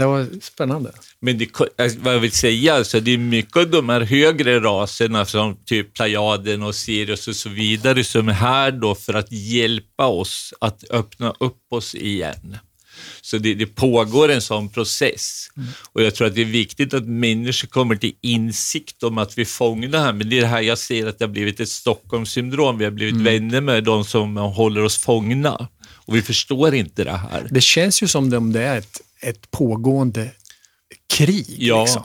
Det 0.03 0.07
var 0.07 0.27
spännande. 0.41 0.93
Men 1.21 1.39
det, 1.39 1.49
alltså, 1.79 1.99
vad 2.01 2.15
jag 2.15 2.21
vill 2.21 2.33
säga, 2.33 2.75
alltså, 2.75 3.01
det 3.01 3.11
är 3.11 3.19
mycket 3.19 3.57
av 3.57 3.71
de 3.71 3.89
här 3.89 4.01
högre 4.01 4.61
raserna 4.61 5.25
som 5.25 5.57
typ 5.65 5.95
Plejaden 5.95 6.63
och 6.63 6.75
Sirius 6.75 7.29
och 7.29 7.37
så 7.37 7.49
vidare 7.49 8.05
som 8.05 8.29
är 8.29 8.33
här 8.33 8.71
då 8.73 8.95
för 8.95 9.15
att 9.15 9.33
hjälpa 9.33 10.07
oss 10.07 10.55
att 10.61 10.85
öppna 10.91 11.35
upp 11.41 11.63
oss 11.71 11.95
igen. 11.95 12.57
Så 13.21 13.39
det, 13.39 13.55
det 13.55 13.67
pågår 13.67 14.31
en 14.31 14.43
sån 14.43 14.69
process. 14.69 15.49
Och 15.93 16.03
jag 16.03 16.15
tror 16.15 16.27
att 16.27 16.35
det 16.35 16.41
är 16.41 16.45
viktigt 16.45 16.95
att 16.95 17.05
människor 17.05 17.69
kommer 17.69 17.97
till 17.97 18.15
insikt 18.21 19.03
om 19.03 19.19
att 19.19 19.39
vi 19.39 19.45
fångar 19.45 19.99
här. 19.99 20.13
Men 20.13 20.29
det 20.29 20.39
är 20.39 20.41
det 20.41 20.47
här 20.47 20.61
jag 20.61 20.79
ser 20.79 21.07
att 21.07 21.19
det 21.19 21.25
har 21.25 21.33
blivit 21.33 21.61
ett 21.61 21.69
Stockholmssyndrom. 21.69 22.79
Vi 22.79 22.85
har 22.85 22.93
blivit 22.93 23.21
vänner 23.21 23.61
med 23.61 23.85
de 23.85 24.05
som 24.05 24.37
håller 24.37 24.85
oss 24.85 24.99
fångna. 24.99 25.69
Och 26.07 26.17
vi 26.17 26.23
förstår 26.23 26.75
inte 26.75 27.05
det 27.05 27.17
här. 27.17 27.47
Det 27.51 27.61
känns 27.61 28.03
ju 28.03 28.09
som 28.09 28.35
om 28.35 28.53
det 28.53 28.63
är 28.63 28.79
ett, 28.79 29.01
ett 29.23 29.51
pågående 29.51 30.31
krig. 31.17 31.57
Ja, 31.59 31.83
Liksom. 31.83 32.03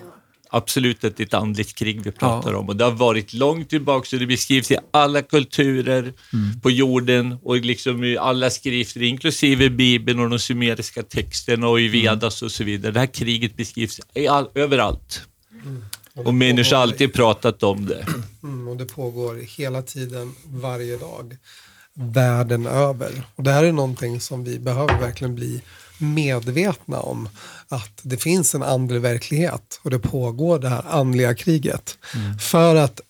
absolut 0.49 1.03
är 1.03 1.21
ett 1.21 1.34
andligt 1.34 1.75
krig 1.75 2.01
vi 2.03 2.12
pratar 2.12 2.53
om. 2.53 2.67
Och 2.69 2.75
det 2.75 2.84
har 2.84 2.91
varit 2.91 3.34
långt 3.34 3.69
tillbaka, 3.69 4.06
så 4.06 4.15
det 4.15 4.25
beskrivs 4.27 4.71
i 4.71 4.77
alla 4.91 5.21
kulturer 5.21 6.13
på 6.62 6.71
jorden 6.71 7.38
och 7.43 7.58
liksom 7.58 8.03
i 8.03 8.17
alla 8.17 8.49
skrifter, 8.49 9.03
inklusive 9.03 9.69
Bibeln 9.69 10.19
och 10.19 10.30
de 10.30 10.39
sumeriska 10.39 11.03
texterna 11.03 11.67
och 11.67 11.82
i 11.82 11.88
Vedas 11.88 12.41
och 12.41 12.51
så 12.51 12.63
vidare. 12.63 12.91
Det 12.91 12.99
här 12.99 13.08
kriget 13.08 13.56
beskrivs 13.58 13.99
i 14.13 14.27
all, 14.27 14.49
överallt. 14.56 15.21
Och 16.15 16.34
människor 16.34 16.75
har 16.75 16.84
alltid 16.84 17.13
pratat 17.13 17.63
om 17.63 17.86
det. 17.86 18.06
Mm, 18.43 18.67
och 18.67 18.77
det 18.77 18.86
pågår 18.86 19.36
hela 19.58 19.82
tiden, 19.82 20.36
varje 20.45 20.97
dag, 20.97 21.38
världen 21.93 22.65
över. 22.65 23.23
Och 23.36 23.43
det 23.43 23.51
här 23.51 23.63
är 23.63 23.71
någonting 23.71 24.21
som 24.21 24.43
vi 24.43 24.60
behöver 24.60 24.99
verkligen 24.99 25.36
bli 25.36 25.62
medvetna 25.98 27.00
om. 27.00 27.30
Att 27.68 28.00
det 28.02 28.18
finns 28.18 28.56
en 28.56 28.64
andlig 28.64 29.02
verklighet 29.02 29.80
och 29.84 29.90
det 29.90 30.00
pågår 30.00 30.60
det 30.60 30.70
här 30.70 30.84
andliga 30.90 31.36
kriget. 31.36 31.98
För 32.40 32.76
att 32.76 33.02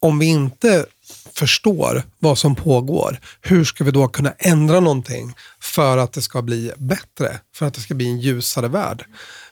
om 0.00 0.18
vi 0.18 0.26
inte 0.26 0.86
förstår 1.34 2.02
vad 2.18 2.38
som 2.38 2.54
pågår, 2.54 3.20
hur 3.40 3.64
ska 3.64 3.84
vi 3.84 3.90
då 3.90 4.08
kunna 4.08 4.34
ändra 4.38 4.80
någonting 4.80 5.34
för 5.60 5.98
att 5.98 6.12
det 6.12 6.22
ska 6.22 6.42
bli 6.42 6.72
bättre, 6.76 7.40
för 7.54 7.66
att 7.66 7.74
det 7.74 7.80
ska 7.80 7.94
bli 7.94 8.08
en 8.08 8.20
ljusare 8.20 8.68
värld? 8.68 9.04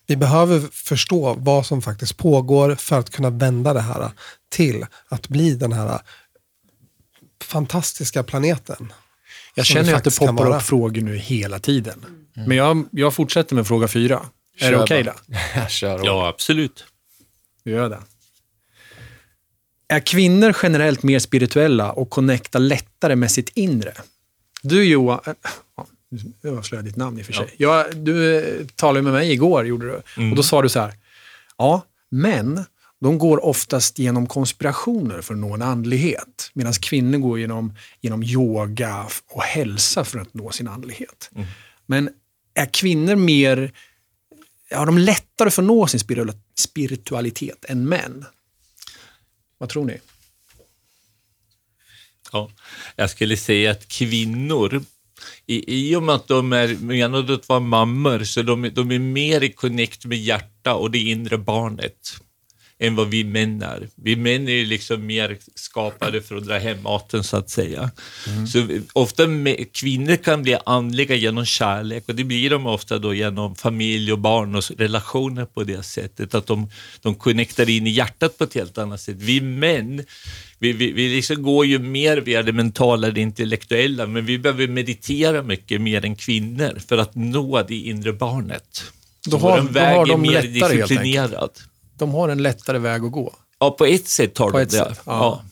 Vi 0.07 0.17
behöver 0.17 0.61
förstå 0.73 1.35
vad 1.39 1.67
som 1.67 1.83
faktiskt 1.83 2.17
pågår 2.17 2.75
för 2.75 2.99
att 2.99 3.11
kunna 3.11 3.31
vända 3.31 3.75
det 3.75 3.81
här 3.81 4.11
till 4.51 4.87
att 5.09 5.29
bli 5.29 5.55
den 5.55 5.73
här 5.73 6.01
fantastiska 7.45 8.23
planeten. 8.23 8.93
Jag 9.55 9.67
känner 9.67 9.95
att 9.95 10.05
det 10.05 10.19
poppar 10.19 10.57
upp 10.57 10.63
frågor 10.63 11.03
nu 11.03 11.17
hela 11.17 11.59
tiden. 11.59 12.22
Men 12.35 12.57
jag, 12.57 12.85
jag 12.90 13.14
fortsätter 13.14 13.55
med 13.55 13.66
fråga 13.66 13.88
fyra. 13.88 14.27
Är 14.61 14.71
det 14.71 14.77
Kör 14.77 14.83
okej 14.83 15.05
bara. 15.05 15.14
då? 15.27 15.66
Kör. 15.68 16.01
Ja, 16.05 16.29
absolut. 16.29 16.85
Vi 17.64 17.71
gör 17.71 17.88
det. 17.90 17.99
Är 19.88 20.01
kvinnor 20.01 20.57
generellt 20.62 21.03
mer 21.03 21.18
spirituella 21.18 21.92
och 21.92 22.11
connectar 22.11 22.61
lättare 22.61 23.16
med 23.16 23.31
sitt 23.31 23.49
inre? 23.49 23.92
Du 24.62 24.85
Johan, 24.85 25.21
äh, 25.27 25.33
nu 26.42 26.59
avslöjar 26.59 26.83
jag 26.83 26.85
ditt 26.85 26.97
namn 26.97 27.18
i 27.18 27.23
och 27.23 27.27
för 27.27 27.33
sig. 27.33 27.55
Ja, 27.57 27.87
du 27.95 28.38
eh, 28.38 28.66
talade 28.75 29.03
med 29.03 29.12
mig 29.12 29.33
igår, 29.33 29.66
gjorde 29.66 29.87
du. 29.87 30.31
Och 30.31 30.37
då 30.37 30.42
sa 30.42 30.62
du 30.62 30.68
så 30.68 30.81
här, 30.81 30.95
ja, 31.59 31.83
men 32.11 32.64
de 33.01 33.18
går 33.18 33.45
oftast 33.45 33.99
genom 33.99 34.27
konspirationer 34.27 35.21
för 35.21 35.35
att 35.35 35.40
nå 35.40 35.55
en 35.55 35.62
andlighet. 35.62 36.51
Medan 36.53 36.73
kvinnor 36.73 37.18
går 37.18 37.38
genom, 37.38 37.75
genom 38.01 38.23
yoga 38.23 39.07
och 39.31 39.42
hälsa 39.42 40.05
för 40.05 40.18
att 40.18 40.35
nå 40.35 40.51
sin 40.51 40.68
andlighet. 40.68 41.31
Men 41.87 42.11
är 42.55 42.67
kvinnor 42.67 43.17
mer, 43.17 43.73
har 44.71 44.87
de 44.87 44.99
lättare 44.99 45.51
för 45.51 45.62
att 45.62 45.67
nå 45.67 45.87
sin 45.87 46.01
spiritualitet 46.55 47.65
än 47.65 47.88
män? 47.88 48.25
Vad 49.59 49.69
tror 49.69 49.85
ni? 49.85 50.01
Ja, 52.33 52.51
jag 52.97 53.11
skulle 53.11 53.37
säga 53.37 53.71
att 53.71 53.88
kvinnor, 53.88 54.85
i, 55.47 55.91
i 55.91 55.97
och 55.97 56.03
med 56.03 56.15
att 56.15 56.29
de 56.29 56.53
är 56.53 56.77
menade 56.77 57.35
att 57.35 57.49
vara 57.49 57.61
mammor, 57.61 58.25
så 58.25 58.43
de, 58.43 58.71
de 58.75 58.91
är 58.91 58.99
mer 58.99 59.43
i 59.43 59.53
connect 59.53 60.05
med 60.05 60.19
hjärta 60.19 60.75
och 60.75 60.91
det 60.91 60.99
inre 60.99 61.38
barnet 61.38 62.21
än 62.83 62.95
vad 62.97 63.09
vi 63.09 63.25
män 63.25 63.62
är. 63.62 63.88
Vi 63.95 64.16
män 64.16 64.49
är 64.49 64.53
ju 64.53 64.64
liksom 64.64 65.07
mer 65.07 65.38
skapade 65.55 66.23
för 66.23 66.37
att 66.37 66.45
dra 66.47 66.59
hem 66.59 66.83
maten 66.83 67.25
så 67.25 67.37
att 67.37 67.51
säga. 67.51 67.90
Så 68.53 68.61
vi- 68.61 68.83
ofta 68.92 69.27
me- 69.27 69.66
kvinnor 69.73 70.16
kan 70.16 70.42
bli 70.42 70.57
andliga 70.66 71.14
genom 71.14 71.45
kärlek 71.45 72.05
och 72.09 72.14
det 72.14 72.25
blir 72.25 72.51
de 72.51 72.66
ofta 72.66 72.99
då 72.99 73.14
genom 73.14 73.55
familj 73.57 74.12
och 74.12 74.18
barn 74.18 74.55
och 74.55 74.62
relationer 74.79 75.45
på 75.45 75.64
det 75.64 75.83
sättet. 75.83 76.35
Att 76.35 76.47
de, 76.47 76.68
de 77.03 77.14
connectar 77.14 77.68
in 77.71 77.87
i 77.87 77.90
hjärtat 77.90 78.38
på 78.38 78.45
ett 78.45 78.55
helt 78.55 78.79
annat 78.79 79.01
sätt. 79.01 79.16
Vi 79.18 79.40
män, 79.40 80.05
vi, 80.59 80.73
vi, 80.73 80.92
vi 80.92 81.09
liksom 81.09 81.42
går 81.42 81.66
ju 81.66 81.79
mer 81.79 82.16
via 82.16 82.42
det 82.42 82.53
mentala, 82.53 83.11
det 83.11 83.21
intellektuella, 83.21 84.07
men 84.07 84.27
vi 84.27 84.38
behöver 84.38 84.68
meditera 84.68 85.42
mycket 85.42 85.81
mer 85.81 86.05
än 86.05 86.16
kvinnor 86.16 86.79
för 86.88 86.99
att 86.99 87.14
nå 87.14 87.62
det 87.62 87.75
inre 87.77 88.12
barnet. 88.12 88.85
Då 89.25 89.31
Så 89.31 89.38
har- 89.38 89.61
då 89.61 89.81
har 89.81 90.07
de 90.07 90.23
mer 90.23 90.31
lättare, 90.42 90.77
helt 90.77 90.88
disciplinerad. 90.88 91.51
De 92.03 92.15
har 92.15 92.29
en 92.29 92.43
lättare 92.43 92.79
väg 92.79 93.05
att 93.05 93.12
gå. 93.12 93.33
Ja, 93.61 93.71
på 93.71 93.85
ett 93.85 94.09
sätt 94.09 94.38
har 94.38 94.51
På 94.51 94.59
de 94.59 94.65
det. 94.65 94.71
sätt, 94.71 95.01
ja. 95.07 95.12
ja. 95.12 95.43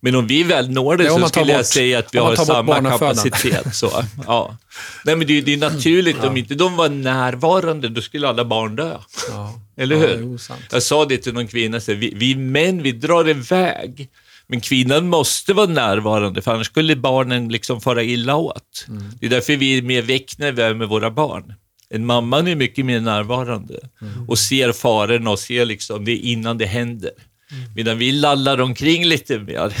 Men 0.00 0.14
om 0.14 0.26
vi 0.26 0.42
väl 0.42 0.70
når 0.70 0.96
det 0.96 1.04
Ja, 1.04 1.18
så 1.18 1.28
skulle 1.28 1.52
jag 1.52 1.58
bort- 1.60 1.66
säga 1.66 1.98
att 1.98 2.14
vi 2.14 2.18
har 2.18 2.36
samma 2.36 2.90
kapacitet. 2.90 3.74
Så, 3.74 4.04
ja. 4.26 4.56
Nej, 5.04 5.16
men 5.16 5.26
det, 5.26 5.40
det 5.40 5.52
är 5.52 5.56
naturligt. 5.56 6.24
Om 6.24 6.36
inte 6.36 6.54
de 6.54 6.76
var 6.76 6.88
närvarande, 6.88 7.88
då 7.88 8.00
skulle 8.02 8.28
alla 8.28 8.44
barn 8.44 8.76
dö. 8.76 8.96
Ja. 9.30 9.54
Eller 9.76 9.96
Ja, 9.96 10.06
hur? 10.16 10.38
jag 10.72 10.82
sa 10.82 11.04
det 11.04 11.18
till 11.18 11.34
någon 11.34 11.48
kvinna, 11.48 11.80
så 11.80 11.94
vi, 11.94 12.12
vi 12.16 12.34
män, 12.36 12.82
vi 12.82 12.92
drar 12.92 13.28
iväg. 13.28 14.08
Men 14.46 14.60
kvinnan 14.60 15.08
måste 15.08 15.52
vara 15.52 15.66
närvarande, 15.66 16.42
för 16.42 16.52
annars 16.54 16.66
skulle 16.66 16.96
barnen 16.96 17.48
liksom 17.48 17.80
fara 17.80 18.02
illa 18.02 18.36
åt. 18.36 18.84
Mm. 18.88 19.04
Det 19.20 19.26
är 19.26 19.30
därför 19.30 19.56
vi 19.56 19.78
är 19.78 19.82
mer 19.82 20.02
väck 20.02 20.38
när 20.38 20.52
vi 20.52 20.62
är 20.62 20.74
med 20.74 20.88
våra 20.88 21.10
barn. 21.10 21.54
En 21.94 22.06
mamman 22.06 22.48
är 22.48 22.54
mycket 22.54 22.86
mer 22.86 23.00
närvarande 23.00 23.78
Mm. 24.02 24.28
och 24.28 24.38
ser 24.38 24.72
farorna 24.72 25.30
och 25.30 25.38
ser 25.38 25.64
liksom 25.64 26.04
det 26.04 26.16
innan 26.16 26.58
det 26.58 26.66
händer. 26.66 27.10
Mm. 27.52 27.64
Medan 27.76 27.98
vi 27.98 28.12
lallar 28.12 28.60
omkring 28.60 29.04
lite 29.06 29.38
mer. 29.38 29.76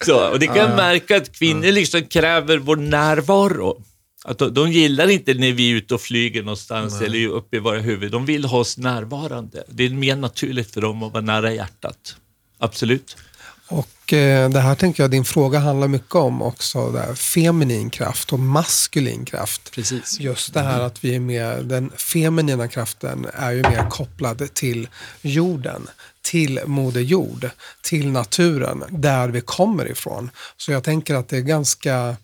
Så, 0.04 0.28
och 0.30 0.38
det 0.38 0.46
kan 0.46 0.56
jag 0.56 0.76
märka 0.76 1.16
att 1.16 1.32
kvinnor 1.32 1.72
liksom 1.72 2.02
kräver 2.02 2.58
vår 2.58 2.76
närvaro. 2.76 3.82
Att 4.24 4.38
de, 4.38 4.54
de 4.54 4.72
gillar 4.72 5.08
inte 5.10 5.34
när 5.34 5.52
vi 5.52 5.70
är 5.70 5.74
ute 5.76 5.94
och 5.94 6.00
flyger 6.00 6.42
någonstans 6.42 7.00
eller 7.00 7.18
är 7.18 7.28
uppe 7.28 7.56
i 7.56 7.60
våra 7.60 7.78
huvud. 7.80 8.12
De 8.12 8.26
vill 8.26 8.44
ha 8.44 8.58
oss 8.58 8.78
närvarande. 8.78 9.64
Det 9.68 9.84
är 9.86 9.90
mer 9.90 10.16
naturligt 10.16 10.74
för 10.74 10.80
dem 10.80 11.02
att 11.02 11.12
vara 11.12 11.22
nära 11.24 11.52
hjärtat. 11.54 12.16
Absolut. 12.58 13.16
Och 13.68 14.12
eh, 14.12 14.50
det 14.50 14.60
här 14.60 14.74
tänker 14.74 15.02
jag 15.02 15.10
din 15.10 15.24
fråga 15.24 15.58
handlar 15.58 15.88
mycket 15.88 16.14
om 16.14 16.42
också. 16.42 16.90
Där, 16.90 17.14
feminin 17.14 17.90
kraft 17.90 18.32
och 18.32 18.38
maskulin 18.38 19.24
kraft. 19.24 19.72
Precis. 19.72 20.20
Just 20.20 20.54
det 20.54 20.60
här 20.60 20.80
att 20.80 21.04
vi 21.04 21.14
är 21.14 21.20
med, 21.20 21.64
den 21.64 21.90
feminina 21.90 22.68
kraften 22.68 23.26
är 23.34 23.50
ju 23.50 23.62
mer 23.62 23.90
kopplad 23.90 24.54
till 24.54 24.88
jorden, 25.22 25.88
till 26.22 26.60
Moder 26.66 27.00
Jord, 27.00 27.50
till 27.82 28.10
naturen, 28.10 28.84
där 28.88 29.28
vi 29.28 29.40
kommer 29.40 29.90
ifrån. 29.90 30.30
Så 30.56 30.72
jag 30.72 30.84
tänker 30.84 31.14
att 31.14 31.28
det 31.28 31.36
är 31.36 31.40
ganska 31.40 32.16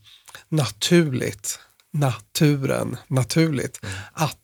naturligt, 0.49 1.59
naturen, 1.93 2.97
naturligt, 3.09 3.81
att 4.13 4.39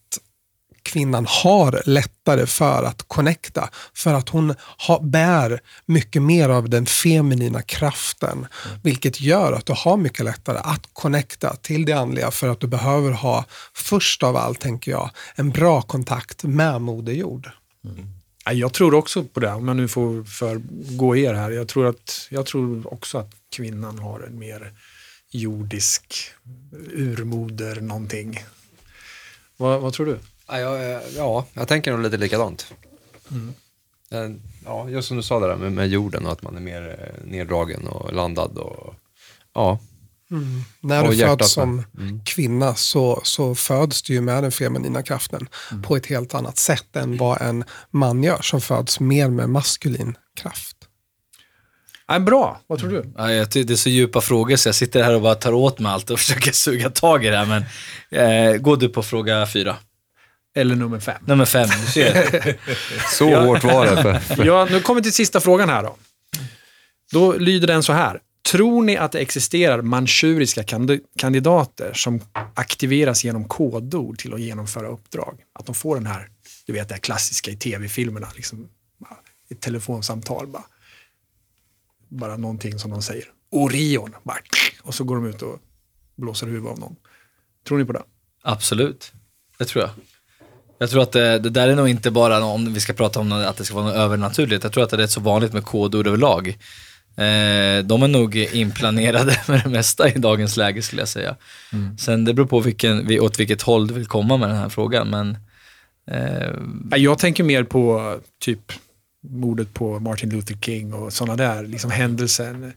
kvinnan 0.91 1.27
har 1.29 1.83
lättare 1.87 2.47
för 2.47 2.83
att 2.85 3.05
connecta. 3.09 3.71
För 3.95 4.15
att 4.15 4.29
hon 4.29 4.55
har, 4.59 5.01
bär 5.01 5.61
mycket 5.87 6.23
mer 6.23 6.49
av 6.49 6.71
den 6.71 6.87
feminina 6.87 7.63
kraften. 7.63 8.47
Vilket 8.83 9.21
gör 9.21 9.53
att 9.53 9.67
du 9.67 9.73
har 9.77 9.97
mycket 9.97 10.25
lättare 10.25 10.59
att 10.59 10.89
connecta 10.93 11.57
till 11.57 11.85
det 11.85 11.93
andliga. 11.93 12.31
För 12.31 12.49
att 12.49 12.61
du 12.61 12.67
behöver 12.67 13.11
ha, 13.11 13.45
först 13.75 14.23
av 14.23 14.37
allt 14.37 14.61
tänker 14.61 14.91
jag, 14.91 15.11
en 15.35 15.51
bra 15.51 15.83
kontakt 15.83 16.45
med 16.45 16.81
Moder 16.81 17.13
Jord. 17.13 17.51
Ja, 18.45 18.53
Jag 18.53 18.73
tror 18.73 18.95
också 18.95 19.25
på 19.25 19.41
det, 19.41 19.53
om 19.53 19.69
jag 19.69 19.77
nu 19.77 19.89
får 19.89 20.25
för, 20.25 20.61
gå 20.97 21.17
er 21.17 21.35
här. 21.35 21.51
Jag 21.51 21.69
tror, 21.69 21.87
att, 21.87 22.29
jag 22.31 22.47
tror 22.47 22.93
också 22.93 23.19
att 23.19 23.31
kvinnan 23.57 23.99
har 23.99 24.21
en 24.21 24.39
mer 24.39 24.73
jordisk 25.31 26.15
urmoder 26.93 27.81
någonting. 27.81 28.45
Vad, 29.57 29.81
vad 29.81 29.93
tror 29.93 30.07
du? 30.07 30.19
Ja, 30.51 30.59
jag, 30.59 31.03
ja, 31.17 31.45
jag 31.53 31.69
tänker 31.69 31.93
nog 31.93 32.03
lite 32.03 32.17
likadant. 32.17 32.73
Mm. 33.31 33.55
Eh, 34.11 34.37
Ja, 34.65 34.89
just 34.89 35.09
som 35.09 35.17
du 35.17 35.23
sa 35.23 35.41
det 35.41 35.47
där 35.47 35.57
med, 35.57 35.73
med 35.73 35.89
jorden 35.89 36.27
och 36.27 36.33
att 36.33 36.43
man 36.43 36.57
är 36.57 36.61
mer 36.61 36.97
eh, 37.01 37.25
neddragen 37.31 37.87
och 37.89 38.13
landad. 38.13 38.59
Och, 38.59 38.95
ja, 39.55 39.79
När 40.81 41.05
Och 41.05 41.11
du 41.11 41.19
föds 41.19 41.53
som 41.53 41.77
med. 41.93 42.27
kvinna 42.27 42.75
så, 42.75 43.21
så 43.25 43.55
föds 43.55 44.03
du 44.03 44.13
ju 44.13 44.21
med 44.21 44.43
den 44.45 44.53
feminina 44.53 45.03
kraften 45.03 45.49
på 45.83 45.97
ett 45.97 46.07
helt 46.07 46.35
annat 46.35 46.59
sätt 46.59 46.97
än 46.97 47.17
vad 47.17 47.43
en 47.43 47.65
man 47.91 48.23
gör 48.23 48.43
som 48.43 48.61
föds 48.61 49.01
mer 49.01 49.29
med 49.29 49.49
maskulin 49.51 50.17
kraft. 50.37 50.77
Nej, 52.09 52.21
bra, 52.21 52.61
vad 52.67 52.79
tror 52.79 52.91
du? 52.91 53.13
Ja, 53.17 53.33
jag 53.33 53.51
tycker 53.51 53.69
det 53.69 53.75
är 53.75 53.77
så 53.77 53.89
djupa 53.89 54.21
frågor 54.21 54.57
så 54.57 54.69
jag 54.69 54.75
sitter 54.75 55.03
här 55.03 55.15
och 55.15 55.23
bara 55.23 55.35
tar 55.35 55.53
åt 55.53 55.79
mig 55.79 55.93
allt 55.93 56.11
och 56.11 56.19
försöker 56.21 56.53
suga 56.53 56.91
tag 56.91 57.25
i 57.25 57.29
det 57.29 57.37
här. 57.37 57.47
Men 57.47 57.65
eh, 58.11 58.57
gå 58.57 58.77
du 58.77 58.89
på 58.89 59.03
fråga 59.03 59.47
fyra. 59.47 59.77
Eller 60.55 60.77
nummer 60.77 61.01
fem. 61.01 61.23
Nummer 61.27 61.45
fem, 61.45 61.69
du 61.87 61.93
ser. 61.93 62.59
så 63.17 63.41
hårt 63.41 63.65
var 63.65 63.87
det. 63.87 64.21
För, 64.21 64.45
Ja, 64.45 64.69
nu 64.71 64.81
kommer 64.81 65.01
vi 65.01 65.03
till 65.03 65.13
sista 65.13 65.41
frågan 65.41 65.69
här 65.69 65.83
då. 65.83 65.97
Då 67.13 67.33
lyder 67.33 67.67
den 67.67 67.83
så 67.83 67.93
här. 67.93 68.21
Tror 68.51 68.83
ni 68.83 68.97
att 68.97 69.13
det 69.13 69.19
existerar 69.19 69.83
manchuriska 69.83 70.63
kandi- 70.63 71.01
kandidater 71.19 71.93
som 71.95 72.21
aktiveras 72.55 73.25
genom 73.25 73.45
kodord 73.45 74.19
till 74.19 74.35
att 74.35 74.41
genomföra 74.41 74.89
uppdrag? 74.89 75.41
Att 75.53 75.67
de 75.67 75.75
får 75.75 75.97
den 75.97 76.07
här, 76.07 76.29
du 76.67 76.73
vet 76.73 76.89
det 76.89 76.95
här 76.95 77.01
klassiska 77.01 77.51
i 77.51 77.57
tv-filmerna, 77.57 78.29
liksom, 78.37 78.69
ett 79.51 79.61
telefonsamtal 79.61 80.47
bara. 80.47 80.65
Bara 82.09 82.37
någonting 82.37 82.79
som 82.79 82.91
de 82.91 83.03
säger. 83.03 83.25
Orion, 83.51 84.15
bara, 84.23 84.39
och 84.83 84.95
så 84.95 85.05
går 85.05 85.15
de 85.17 85.27
ut 85.27 85.43
och 85.43 85.59
blåser 86.17 86.47
huvudet 86.47 86.71
av 86.71 86.79
någon. 86.79 86.97
Tror 87.69 87.79
ni 87.79 87.85
på 87.85 87.93
det? 87.93 88.03
Absolut, 88.43 89.13
det 89.59 89.65
tror 89.65 89.85
jag. 89.85 89.91
Jag 90.83 90.91
tror 90.91 91.03
att 91.03 91.13
det, 91.13 91.39
det 91.39 91.51
där 91.51 91.69
är 91.69 91.75
nog 91.77 91.89
inte 91.89 92.11
bara 92.11 92.45
om 92.45 92.75
vi 92.75 92.81
ska 92.81 92.93
prata 92.93 93.21
om 93.21 93.33
att 93.33 93.57
det 93.57 93.65
ska 93.65 93.75
vara 93.75 93.85
något 93.87 93.95
övernaturligt. 93.97 94.65
Jag 94.65 94.73
tror 94.73 94.85
att 94.85 94.91
det 94.91 94.97
är 94.97 94.99
rätt 94.99 95.11
så 95.11 95.21
vanligt 95.21 95.53
med 95.53 95.65
kodord 95.65 96.07
överlag. 96.07 96.49
Eh, 97.17 97.85
de 97.85 98.03
är 98.03 98.09
nog 98.09 98.37
inplanerade 98.37 99.41
med 99.49 99.61
det 99.65 99.71
mesta 99.71 100.09
i 100.09 100.19
dagens 100.19 100.57
läge 100.57 100.83
skulle 100.83 101.03
jag 101.03 101.09
säga. 101.09 101.37
Sen 101.99 102.25
det 102.25 102.35
beror 102.35 102.47
på 102.47 102.61
vilken, 102.61 103.07
vi- 103.07 103.21
åt 103.21 103.41
vilket 103.41 103.63
håll 103.63 103.87
du 103.87 103.95
vill 103.95 104.07
komma 104.07 104.37
med 104.37 104.49
den 104.49 104.57
här 104.57 104.69
frågan. 104.69 105.11
Men 105.11 105.39
eh, 106.11 106.97
Jag 106.97 107.19
tänker 107.19 107.45
mer 107.45 107.65
på 107.65 108.17
typ 108.41 108.73
mordet 109.29 109.75
på 109.75 109.99
Martin 110.01 110.31
Luther 110.31 110.57
King 110.61 110.95
och 110.95 111.13
sådana 111.13 111.37
där 111.37 111.63
liksom 111.63 111.91
händelser 111.91 112.73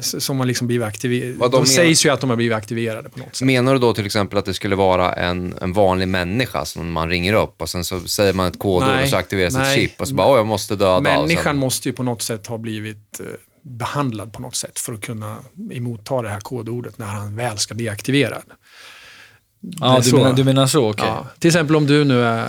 som 0.00 0.38
har 0.38 0.46
liksom 0.46 0.66
blivit 0.66 0.86
aktiverade. 0.86 1.38
De, 1.38 1.50
de 1.50 1.66
sägs 1.66 2.06
ju 2.06 2.10
att 2.10 2.20
de 2.20 2.30
har 2.30 2.36
blivit 2.36 2.56
aktiverade 2.56 3.08
på 3.08 3.18
något 3.18 3.36
sätt. 3.36 3.46
menar 3.46 3.72
du 3.72 3.78
då 3.78 3.94
till 3.94 4.06
exempel 4.06 4.38
att 4.38 4.44
det 4.44 4.54
skulle 4.54 4.76
vara 4.76 5.12
en, 5.12 5.54
en 5.60 5.72
vanlig 5.72 6.08
människa 6.08 6.64
som 6.64 6.92
man 6.92 7.08
ringer 7.08 7.32
upp 7.32 7.62
och 7.62 7.68
sen 7.68 7.84
så 7.84 8.00
säger 8.00 8.32
man 8.32 8.46
ett 8.46 8.58
kodord 8.58 8.88
Nej, 8.88 9.02
och 9.02 9.08
så 9.08 9.16
aktiveras 9.16 9.54
ett 9.54 9.60
nej. 9.60 9.78
chip 9.78 10.00
och 10.00 10.08
så 10.08 10.14
bara, 10.14 10.26
åh, 10.26 10.36
jag 10.36 10.46
måste 10.46 10.76
döda. 10.76 11.00
Människan 11.00 11.44
sen, 11.44 11.56
måste 11.56 11.88
ju 11.88 11.92
på 11.92 12.02
något 12.02 12.22
sätt 12.22 12.46
ha 12.46 12.58
blivit 12.58 13.20
eh, 13.20 13.26
behandlad 13.62 14.32
på 14.32 14.42
något 14.42 14.56
sätt 14.56 14.78
för 14.78 14.92
att 14.92 15.00
kunna 15.00 15.36
emotta 15.72 16.22
det 16.22 16.28
här 16.28 16.40
kodordet 16.40 16.98
när 16.98 17.06
han 17.06 17.36
väl 17.36 17.58
ska 17.58 17.74
bli 17.74 17.88
aktiverad. 17.88 18.42
Det 19.60 19.76
ja, 19.80 20.00
du, 20.04 20.12
menar, 20.16 20.32
du 20.32 20.44
menar 20.44 20.66
så, 20.66 20.90
okej. 20.90 21.06
Ja. 21.06 21.26
Till 21.38 21.48
exempel 21.48 21.76
om 21.76 21.86
du 21.86 22.04
nu 22.04 22.24
är, 22.24 22.48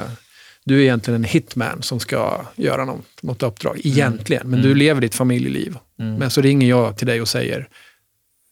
du 0.71 0.77
är 0.77 0.81
egentligen 0.81 1.15
en 1.15 1.29
hitman 1.29 1.83
som 1.83 1.99
ska 1.99 2.45
göra 2.55 2.85
något, 2.85 3.23
något 3.23 3.43
uppdrag, 3.43 3.81
egentligen, 3.83 4.49
men 4.49 4.61
du 4.61 4.75
lever 4.75 5.01
ditt 5.01 5.15
familjeliv. 5.15 5.77
Men 5.95 6.31
så 6.31 6.41
ringer 6.41 6.69
jag 6.69 6.97
till 6.97 7.07
dig 7.07 7.21
och 7.21 7.27
säger 7.27 7.69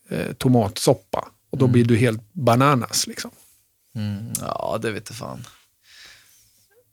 eh, 0.10 0.34
tomatsoppa 0.38 1.28
och 1.52 1.58
då 1.58 1.68
blir 1.68 1.86
du 1.86 1.98
helt 1.98 2.34
bananas. 2.34 3.08
Liksom. 3.08 3.32
Mm, 3.96 4.34
ja, 4.42 4.80
det 4.82 4.92
vet 4.92 5.10
jag 5.10 5.18
fan. 5.18 5.46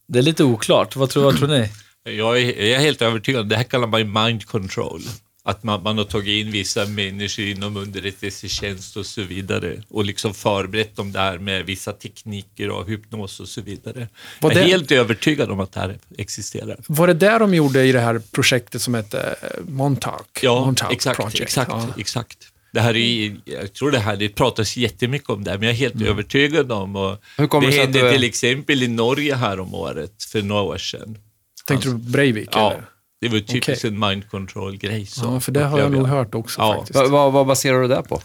Det 0.09 0.19
är 0.19 0.23
lite 0.23 0.45
oklart. 0.45 0.97
Vad 0.97 1.11
tror, 1.11 1.25
vad 1.25 1.37
tror 1.37 1.49
ni? 1.49 1.71
Jag 2.05 2.41
är, 2.41 2.45
jag 2.47 2.69
är 2.69 2.79
helt 2.79 3.03
övertygad. 3.03 3.49
Det 3.49 3.57
här 3.57 3.65
kallar 3.65 3.87
man 3.87 4.25
mind 4.25 4.47
control. 4.47 5.03
Att 5.49 5.63
man, 5.63 5.83
man 5.83 5.99
har 5.99 6.05
tagit 6.05 6.47
in 6.47 6.53
vissa 6.53 6.87
människor 6.87 7.45
inom 7.45 7.77
underrättelsetjänst 7.77 8.97
och 8.97 9.07
så 9.07 9.23
vidare 9.23 9.83
och 9.89 10.05
liksom 10.05 10.35
förberett 10.35 10.97
dem 10.97 11.13
där 11.13 11.39
med 11.39 11.67
vissa 11.67 11.93
tekniker 11.93 12.71
och 12.71 12.87
hypnos 12.89 13.41
och 13.41 13.49
så 13.49 13.61
vidare. 13.61 14.09
Var 14.41 14.51
jag 14.51 14.61
är 14.61 14.65
det- 14.65 14.71
helt 14.71 14.93
övertygad 14.93 15.51
om 15.51 15.61
att 15.61 15.73
det 15.73 15.81
här 15.81 15.99
existerar. 16.19 16.77
Var 16.89 17.07
det 17.07 17.15
där 17.15 17.39
de 17.39 17.55
gjorde 17.55 17.85
i 17.85 17.93
det 17.93 18.01
här 18.01 18.23
projektet 18.33 18.83
som 18.83 18.95
hette 18.95 19.37
eh, 19.43 19.49
Montauk? 19.69 20.39
Ja, 20.43 20.65
Montauk 20.65 20.93
exakt. 20.93 21.17
Project? 21.21 21.41
exakt, 21.41 21.71
Ja. 21.71 21.89
exakt. 21.99 22.39
Det 22.73 22.81
här 22.81 22.97
är, 22.97 23.37
jag 23.45 23.73
tror 23.73 23.91
det 23.91 23.99
här, 23.99 24.17
det 24.17 24.29
pratas 24.29 24.77
jättemycket 24.77 25.31
om 25.31 25.45
det 25.45 25.51
här, 25.51 25.59
men 25.59 25.67
jag 25.69 25.75
är 25.75 25.79
helt 25.79 26.03
övertygad 26.03 26.73
om 26.73 26.97
och 26.97 27.17
det 27.37 27.71
hände 27.71 28.03
du 28.03 28.13
till 28.13 28.25
exempel 28.25 28.83
i 28.83 28.89
Norge 28.89 29.35
här 29.35 29.61
om 29.61 29.75
året, 29.75 30.23
för 30.33 30.43
några 30.43 30.63
år 30.63 30.79
sedan. 30.79 31.19
Tänkte 31.67 31.89
du 31.89 31.93
på 31.93 31.99
Breivik? 31.99 32.49
Ja, 32.53 32.71
Eller? 32.73 32.85
Det 33.29 33.35
var 33.35 33.41
typiskt 33.41 33.85
Okej. 33.85 33.91
en 33.91 33.99
mind 33.99 34.31
control-grej. 34.31 35.07
så 35.07 35.25
ja, 35.25 35.41
för 35.41 35.53
det 35.53 35.65
har 35.65 35.79
jag 35.79 35.93
nog 35.93 36.07
hört 36.07 36.35
också 36.35 36.61
Ja, 36.61 36.75
faktiskt. 36.75 36.95
vad, 36.99 37.11
vad, 37.11 37.33
vad 37.33 37.47
baserar 37.47 37.83
du 37.83 37.89
det 37.89 38.03
på? 38.03 38.23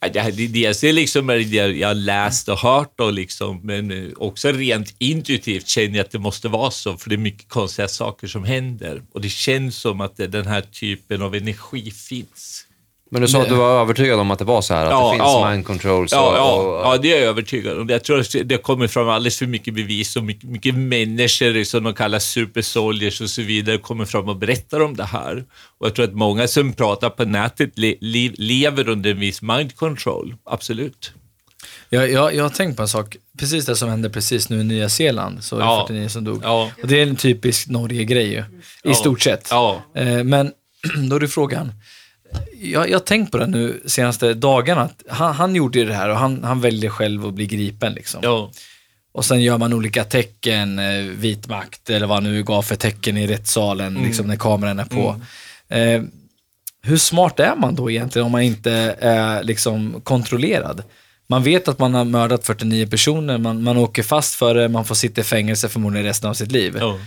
Det, 0.00 0.30
det, 0.30 0.46
dels 0.46 0.84
är 0.84 0.92
liksom 0.92 1.26
det 1.26 1.42
jag 1.42 1.88
har 1.88 1.94
läst 1.94 2.48
och 2.48 2.58
hört, 2.58 3.00
och 3.00 3.12
liksom, 3.12 3.60
men 3.62 3.90
eh, 3.90 4.12
också 4.16 4.52
rent 4.52 4.94
intuitivt 4.98 5.68
känner 5.68 5.96
jag 5.96 6.04
att 6.04 6.10
det 6.10 6.18
måste 6.18 6.48
vara 6.48 6.70
så, 6.70 6.96
för 6.96 7.08
det 7.10 7.14
är 7.14 7.18
mycket 7.18 7.48
konstiga 7.48 7.88
saker 7.88 8.26
som 8.26 8.44
händer. 8.44 9.02
Och 9.12 9.20
det 9.20 9.28
känns 9.28 9.76
som 9.76 10.00
att 10.00 10.16
det, 10.16 10.26
den 10.26 10.46
här 10.46 10.60
typen 10.60 11.22
av 11.22 11.34
energi 11.34 11.90
finns. 11.90 12.64
Men 13.10 13.22
du 13.22 13.28
sa 13.28 13.42
att 13.42 13.48
du 13.48 13.54
var 13.54 13.80
övertygad 13.80 14.20
om 14.20 14.30
att 14.30 14.38
det 14.38 14.44
var 14.44 14.62
så 14.62 14.74
här, 14.74 14.84
att 14.84 14.90
Ja, 14.90 15.04
det 15.06 15.10
finns 15.18 15.22
ja. 15.28 15.50
mind 15.50 15.66
controls 15.66 16.12
Ja, 16.12 16.30
och, 16.30 16.36
ja, 16.36 16.52
och, 16.54 16.94
ja, 16.94 16.98
det 17.02 17.12
är 17.12 17.16
jag 17.20 17.28
övertygad 17.28 17.78
om. 17.78 17.88
Jag 17.88 18.04
tror 18.04 18.20
att 18.20 18.34
det 18.44 18.62
kommer 18.62 18.86
fram 18.88 19.08
alldeles 19.08 19.38
för 19.38 19.46
mycket 19.46 19.74
bevis 19.74 20.16
och 20.16 20.24
mycket, 20.24 20.50
mycket 20.50 20.74
människor 20.74 21.64
som 21.64 21.84
de 21.84 21.94
kallar 21.94 22.18
super 22.18 22.62
soldiers 22.62 23.20
och 23.20 23.30
så 23.30 23.42
vidare 23.42 23.78
kommer 23.78 24.04
fram 24.04 24.28
och 24.28 24.36
berättar 24.36 24.80
om 24.80 24.96
det 24.96 25.04
här. 25.04 25.44
Och 25.78 25.86
jag 25.86 25.94
tror 25.94 26.04
att 26.04 26.14
många 26.14 26.48
som 26.48 26.72
pratar 26.72 27.10
på 27.10 27.24
nätet 27.24 27.78
le, 27.78 27.94
le, 28.00 28.30
lever 28.36 28.88
under 28.88 29.10
en 29.10 29.20
viss 29.20 29.42
mind 29.42 29.76
control. 29.76 30.34
Absolut. 30.50 31.12
Jag, 31.90 32.10
jag, 32.10 32.34
jag 32.34 32.42
har 32.42 32.50
tänkt 32.50 32.76
på 32.76 32.82
en 32.82 32.88
sak, 32.88 33.16
precis 33.38 33.66
det 33.66 33.76
som 33.76 33.88
hände 33.88 34.10
precis 34.10 34.48
nu 34.48 34.60
i 34.60 34.64
Nya 34.64 34.88
Zeeland, 34.88 35.44
så 35.44 35.56
var 35.56 35.62
det 35.62 35.68
Ja. 35.68 35.84
49 35.88 36.08
som 36.08 36.24
dog. 36.24 36.40
Ja. 36.44 36.70
Och 36.82 36.88
det 36.88 36.98
är 36.98 37.02
en 37.06 37.16
typisk 37.16 37.68
Norge-grej 37.68 38.26
ju, 38.28 38.38
i 38.38 38.44
Ja. 38.82 38.94
stort 38.94 39.20
sett. 39.22 39.48
Ja. 39.50 39.82
Eh, 39.94 40.24
Men 40.24 40.52
då 41.10 41.16
är 41.16 41.20
det 41.20 41.28
frågan, 41.28 41.72
jag, 42.60 42.92
har 42.92 42.98
tänkt 42.98 43.32
på 43.32 43.38
det 43.38 43.46
nu 43.46 43.82
senaste 43.86 44.34
dagarna, 44.34 44.82
att 44.82 45.02
han, 45.08 45.34
han 45.34 45.54
gjorde 45.54 45.78
ju 45.78 45.84
det 45.84 45.94
här 45.94 46.08
och 46.08 46.16
han, 46.16 46.44
han 46.44 46.60
väljer 46.60 46.90
själv 46.90 47.26
att 47.26 47.34
bli 47.34 47.46
gripen 47.46 47.92
liksom. 47.92 48.20
Ja. 48.22 48.50
Och 49.12 49.24
sen 49.24 49.42
gör 49.42 49.58
man 49.58 49.72
olika 49.72 50.04
tecken, 50.04 50.78
eh, 50.78 51.02
vit 51.02 51.48
makt 51.48 51.90
eller 51.90 52.06
vad 52.06 52.22
nu 52.22 52.42
gav 52.42 52.62
för 52.62 52.76
tecken 52.76 53.16
i 53.16 53.26
rättssalen, 53.26 53.94
liksom 53.94 54.26
när 54.26 54.36
kameran 54.36 54.78
är 54.78 54.84
på. 54.84 55.20
Eh, 55.68 56.02
hur 56.82 56.96
smart 56.96 57.40
är 57.40 57.56
man 57.56 57.74
då 57.74 57.90
egentligen 57.90 58.26
om 58.26 58.32
man 58.32 58.42
inte 58.42 58.96
är 59.00 59.42
liksom 59.42 60.00
kontrollerad? 60.04 60.82
Man 61.26 61.42
vet 61.42 61.68
att 61.68 61.78
man 61.78 61.94
har 61.94 62.04
mördat 62.04 62.46
49 62.46 62.86
personer, 62.86 63.38
man, 63.38 63.62
man 63.62 63.76
åker 63.76 64.02
fast 64.02 64.34
för 64.34 64.54
det, 64.54 64.68
man 64.68 64.84
får 64.84 64.94
sitta 64.94 65.20
i 65.20 65.24
fängelse 65.24 65.68
förmodligen 65.68 66.06
resten 66.06 66.30
av 66.30 66.34
sitt 66.34 66.52
liv. 66.52 66.80
Ja. 66.80 66.98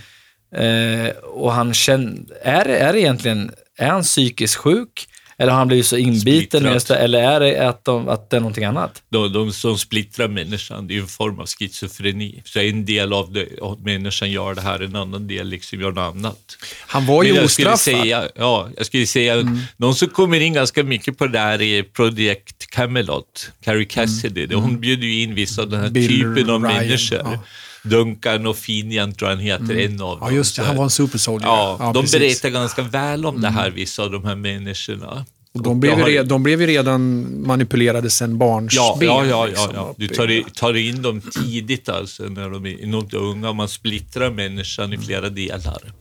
Eh, 0.58 1.08
och 1.16 1.52
han 1.52 1.74
känner, 1.74 2.22
är, 2.42 2.64
är 2.64 2.96
egentligen, 2.96 3.52
är 3.78 3.88
han 3.88 4.02
psykiskt 4.02 4.54
sjuk? 4.54 5.08
Eller 5.42 5.52
har 5.52 5.58
han 5.58 5.68
blivit 5.68 5.86
så 5.86 5.96
inbiten? 5.96 6.62
Det, 6.62 6.90
eller 6.96 7.18
är 7.18 7.40
det 7.40 7.68
att, 7.68 7.84
de, 7.84 8.08
att 8.08 8.30
det 8.30 8.36
är 8.36 8.40
någonting 8.40 8.64
annat? 8.64 9.02
De, 9.08 9.32
de 9.32 9.52
som 9.52 9.78
splittrar 9.78 10.28
människan, 10.28 10.86
det 10.86 10.96
är 10.96 11.00
en 11.00 11.06
form 11.06 11.40
av 11.40 11.46
schizofreni. 11.46 12.42
Så 12.44 12.60
en 12.60 12.84
del 12.84 13.12
av, 13.12 13.32
det, 13.32 13.48
människan 13.84 14.30
gör 14.30 14.54
det 14.54 14.60
här, 14.60 14.80
en 14.80 14.96
annan 14.96 15.26
del 15.26 15.48
liksom 15.48 15.80
gör 15.80 15.92
något 15.92 16.14
annat. 16.14 16.56
Han 16.86 17.06
var 17.06 17.22
ju 17.22 17.44
ostraffad. 17.44 17.78
säga, 17.78 18.28
ja, 18.34 18.68
jag 18.76 18.86
skulle 18.86 19.06
säga, 19.06 19.56
någon 19.76 19.94
som 19.94 20.08
kommer 20.08 20.40
in 20.40 20.52
ganska 20.52 20.84
mycket 20.84 21.18
på 21.18 21.26
det 21.26 21.32
där 21.32 21.62
är 21.62 21.82
Project 21.82 22.66
Camelot, 22.70 23.50
Carrie 23.64 23.84
Cassidy. 23.84 24.54
Hon 24.54 24.80
bjuder 24.80 25.06
ju 25.06 25.22
in 25.22 25.34
vissa 25.34 25.62
av 25.62 25.70
den 25.70 25.80
här 25.80 25.90
Bill 25.90 26.08
typen 26.08 26.50
av 26.50 26.64
Ryan, 26.64 26.76
människor. 26.76 27.18
ja. 27.24 27.38
Duncan 27.82 28.46
och 28.46 28.56
Finian 28.56 29.14
tror 29.14 29.30
jag 29.30 29.36
han 29.36 29.44
heter, 29.44 29.76
en 29.76 29.92
av 29.92 30.18
dem. 30.18 30.18
Ja, 30.20 30.30
just 30.30 30.56
det. 30.56 30.62
Han 30.62 30.76
var 30.76 30.84
en 30.84 30.90
super 30.90 31.18
soldier. 31.18 31.50
Ja, 31.50 31.90
de 31.94 32.02
precis. 32.02 32.20
berättar 32.20 32.48
ganska 32.48 32.82
väl 32.82 33.26
om 33.26 33.40
det 33.40 33.48
här, 33.48 33.70
vissa 33.70 34.02
av 34.02 34.10
de 34.10 34.24
här 34.24 34.36
människorna. 34.36 35.26
Och 35.54 35.62
de, 35.62 35.80
blev 35.80 35.98
har- 35.98 36.06
re, 36.06 36.22
de 36.22 36.42
blev 36.42 36.60
ju 36.60 36.66
redan 36.66 37.26
manipulerade 37.46 38.10
sen 38.10 38.38
barnsben. 38.38 38.84
Ja, 38.84 38.98
ja, 39.00 39.26
ja, 39.26 39.46
liksom, 39.46 39.70
ja, 39.74 39.94
Du 39.98 40.08
tar, 40.08 40.50
tar 40.54 40.76
in 40.76 41.02
dem 41.02 41.20
tidigt 41.20 41.88
alltså, 41.88 42.22
när 42.22 42.50
de 42.50 42.66
är 42.66 42.82
enormt 42.82 43.14
unga. 43.14 43.52
Man 43.52 43.68
splittrar 43.68 44.30
människan 44.30 44.92
i 44.92 44.98
flera 44.98 45.28
delar. 45.28 45.92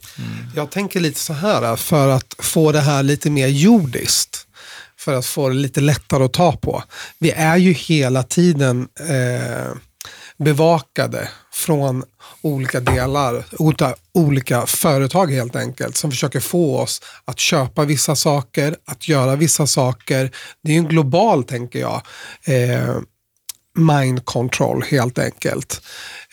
Jag 0.56 0.70
tänker 0.72 1.00
lite 1.00 1.20
så 1.20 1.34
här, 1.34 1.76
för 1.76 2.08
att 2.10 2.36
få 2.40 2.72
det 2.72 2.80
här 2.82 3.04
lite 3.04 3.30
mer 3.30 3.48
jordiskt. 3.48 4.48
För 5.00 5.14
att 5.14 5.26
få 5.26 5.50
det 5.50 5.56
lite 5.56 5.82
lättare 5.82 6.24
att 6.24 6.34
ta 6.34 6.52
på. 6.52 6.84
Vi 7.20 7.32
är 7.32 7.58
ju 7.58 7.72
hela 7.74 8.24
tiden 8.24 8.88
eh, 9.00 9.72
bevakade 10.38 11.30
från 11.54 12.04
olika 12.41 12.80
delar, 12.80 13.45
olika, 14.13 14.65
företag 14.65 15.32
helt 15.32 15.56
enkelt, 15.56 15.97
som 15.97 16.12
försöker 16.12 16.39
få 16.39 16.80
oss 16.80 17.01
att 17.25 17.39
köpa 17.39 17.86
vissa 17.86 18.15
saker, 18.15 18.75
att 18.86 19.08
göra 19.08 19.36
vissa 19.36 19.67
saker. 19.67 20.32
Det 20.63 20.73
är 20.73 20.77
en 20.77 20.88
global, 20.88 21.43
tänker 21.43 21.80
jag, 21.80 22.01
eh, 22.45 22.95
mind 23.75 24.25
control 24.25 24.84
helt 24.84 25.19
enkelt. 25.19 25.82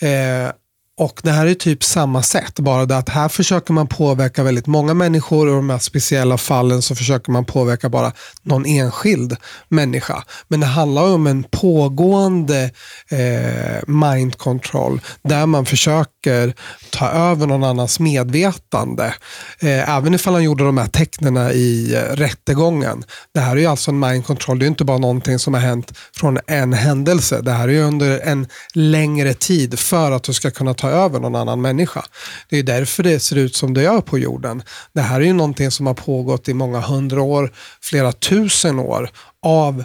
Eh, 0.00 0.50
och 0.98 1.20
det 1.22 1.30
här 1.30 1.46
är 1.46 1.54
typ 1.54 1.84
samma 1.84 2.22
sätt, 2.22 2.60
bara 2.60 2.86
det 2.86 2.96
att 2.96 3.08
här 3.08 3.28
försöker 3.28 3.72
man 3.72 3.86
påverka 3.86 4.42
väldigt 4.42 4.66
många 4.66 4.94
människor 4.94 5.46
och 5.46 5.52
i 5.52 5.56
de 5.56 5.70
här 5.70 5.78
speciella 5.78 6.38
fallen 6.38 6.82
så 6.82 6.94
försöker 6.94 7.32
man 7.32 7.44
påverka 7.44 7.88
bara 7.88 8.12
någon 8.42 8.66
enskild 8.66 9.36
människa. 9.68 10.24
Men 10.48 10.60
det 10.60 10.66
handlar 10.66 11.02
om 11.02 11.26
en 11.26 11.42
pågående 11.42 12.70
eh, 13.10 13.88
mind 13.88 14.38
control 14.38 15.00
där 15.22 15.46
man 15.46 15.66
försöker 15.66 16.54
ta 16.90 17.08
över 17.08 17.46
någon 17.46 17.64
annans 17.64 18.00
medvetande. 18.00 19.14
Eh, 19.60 19.96
även 19.96 20.14
ifall 20.14 20.34
han 20.34 20.44
gjorde 20.44 20.64
de 20.64 20.78
här 20.78 20.86
tecknena 20.86 21.52
i 21.52 21.94
eh, 21.94 22.16
rättegången. 22.16 23.04
Det 23.34 23.40
här 23.40 23.56
är 23.56 23.60
ju 23.60 23.66
alltså 23.66 23.90
en 23.90 23.98
mind 23.98 24.26
control, 24.26 24.58
det 24.58 24.62
är 24.62 24.66
ju 24.66 24.70
inte 24.70 24.84
bara 24.84 24.98
någonting 24.98 25.38
som 25.38 25.54
har 25.54 25.60
hänt 25.60 25.92
från 26.16 26.38
en 26.46 26.72
händelse. 26.72 27.40
Det 27.42 27.52
här 27.52 27.68
är 27.68 27.72
ju 27.72 27.82
under 27.82 28.20
en 28.20 28.46
längre 28.74 29.34
tid 29.34 29.78
för 29.78 30.12
att 30.12 30.22
du 30.22 30.32
ska 30.32 30.50
kunna 30.50 30.74
ta 30.74 30.87
över 30.90 31.20
någon 31.20 31.36
annan 31.36 31.60
människa. 31.60 32.04
Det 32.48 32.58
är 32.58 32.62
därför 32.62 33.02
det 33.02 33.20
ser 33.20 33.36
ut 33.36 33.56
som 33.56 33.74
det 33.74 33.82
gör 33.82 34.00
på 34.00 34.18
jorden. 34.18 34.62
Det 34.92 35.00
här 35.00 35.20
är 35.20 35.24
ju 35.24 35.32
någonting 35.32 35.70
som 35.70 35.86
har 35.86 35.94
pågått 35.94 36.48
i 36.48 36.54
många 36.54 36.80
hundra 36.80 37.22
år, 37.22 37.52
flera 37.80 38.12
tusen 38.12 38.78
år 38.78 39.10
av 39.42 39.84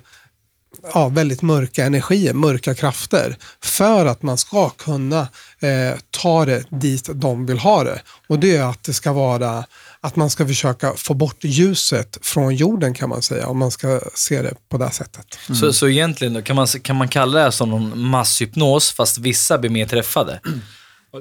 ja, 0.94 1.08
väldigt 1.08 1.42
mörka 1.42 1.86
energier, 1.86 2.34
mörka 2.34 2.76
krafter. 2.76 3.38
För 3.62 4.06
att 4.06 4.22
man 4.22 4.38
ska 4.38 4.70
kunna 4.70 5.28
eh, 5.60 6.00
ta 6.10 6.46
det 6.46 6.64
dit 6.70 7.10
de 7.14 7.46
vill 7.46 7.60
ha 7.60 7.84
det. 7.84 8.02
Och 8.28 8.40
det 8.40 8.56
är 8.56 8.64
att 8.64 8.84
det 8.84 8.94
ska 8.94 9.14
vara 9.14 9.66
att 10.02 10.16
man 10.16 10.30
ska 10.30 10.48
försöka 10.48 10.94
få 10.96 11.14
bort 11.14 11.44
ljuset 11.44 12.18
från 12.22 12.56
jorden 12.56 12.94
kan 12.94 13.10
man 13.10 13.22
säga. 13.22 13.48
Om 13.48 13.58
man 13.58 13.72
ska 13.72 14.02
se 14.14 14.42
det 14.42 14.54
på 14.70 14.78
det 14.78 14.84
här 14.84 14.92
sättet. 14.92 15.26
Så, 15.60 15.74
så 15.74 15.90
egentligen 15.90 16.34
då, 16.34 16.42
kan, 16.42 16.56
man, 16.56 16.68
kan 16.68 16.96
man 16.96 17.08
kalla 17.08 17.38
det 17.38 17.44
här 17.44 17.52
som 17.52 17.70
någon 17.70 18.00
masshypnos, 18.00 18.92
fast 18.92 19.18
vissa 19.18 19.58
blir 19.58 19.70
mer 19.70 19.86
träffade? 19.86 20.40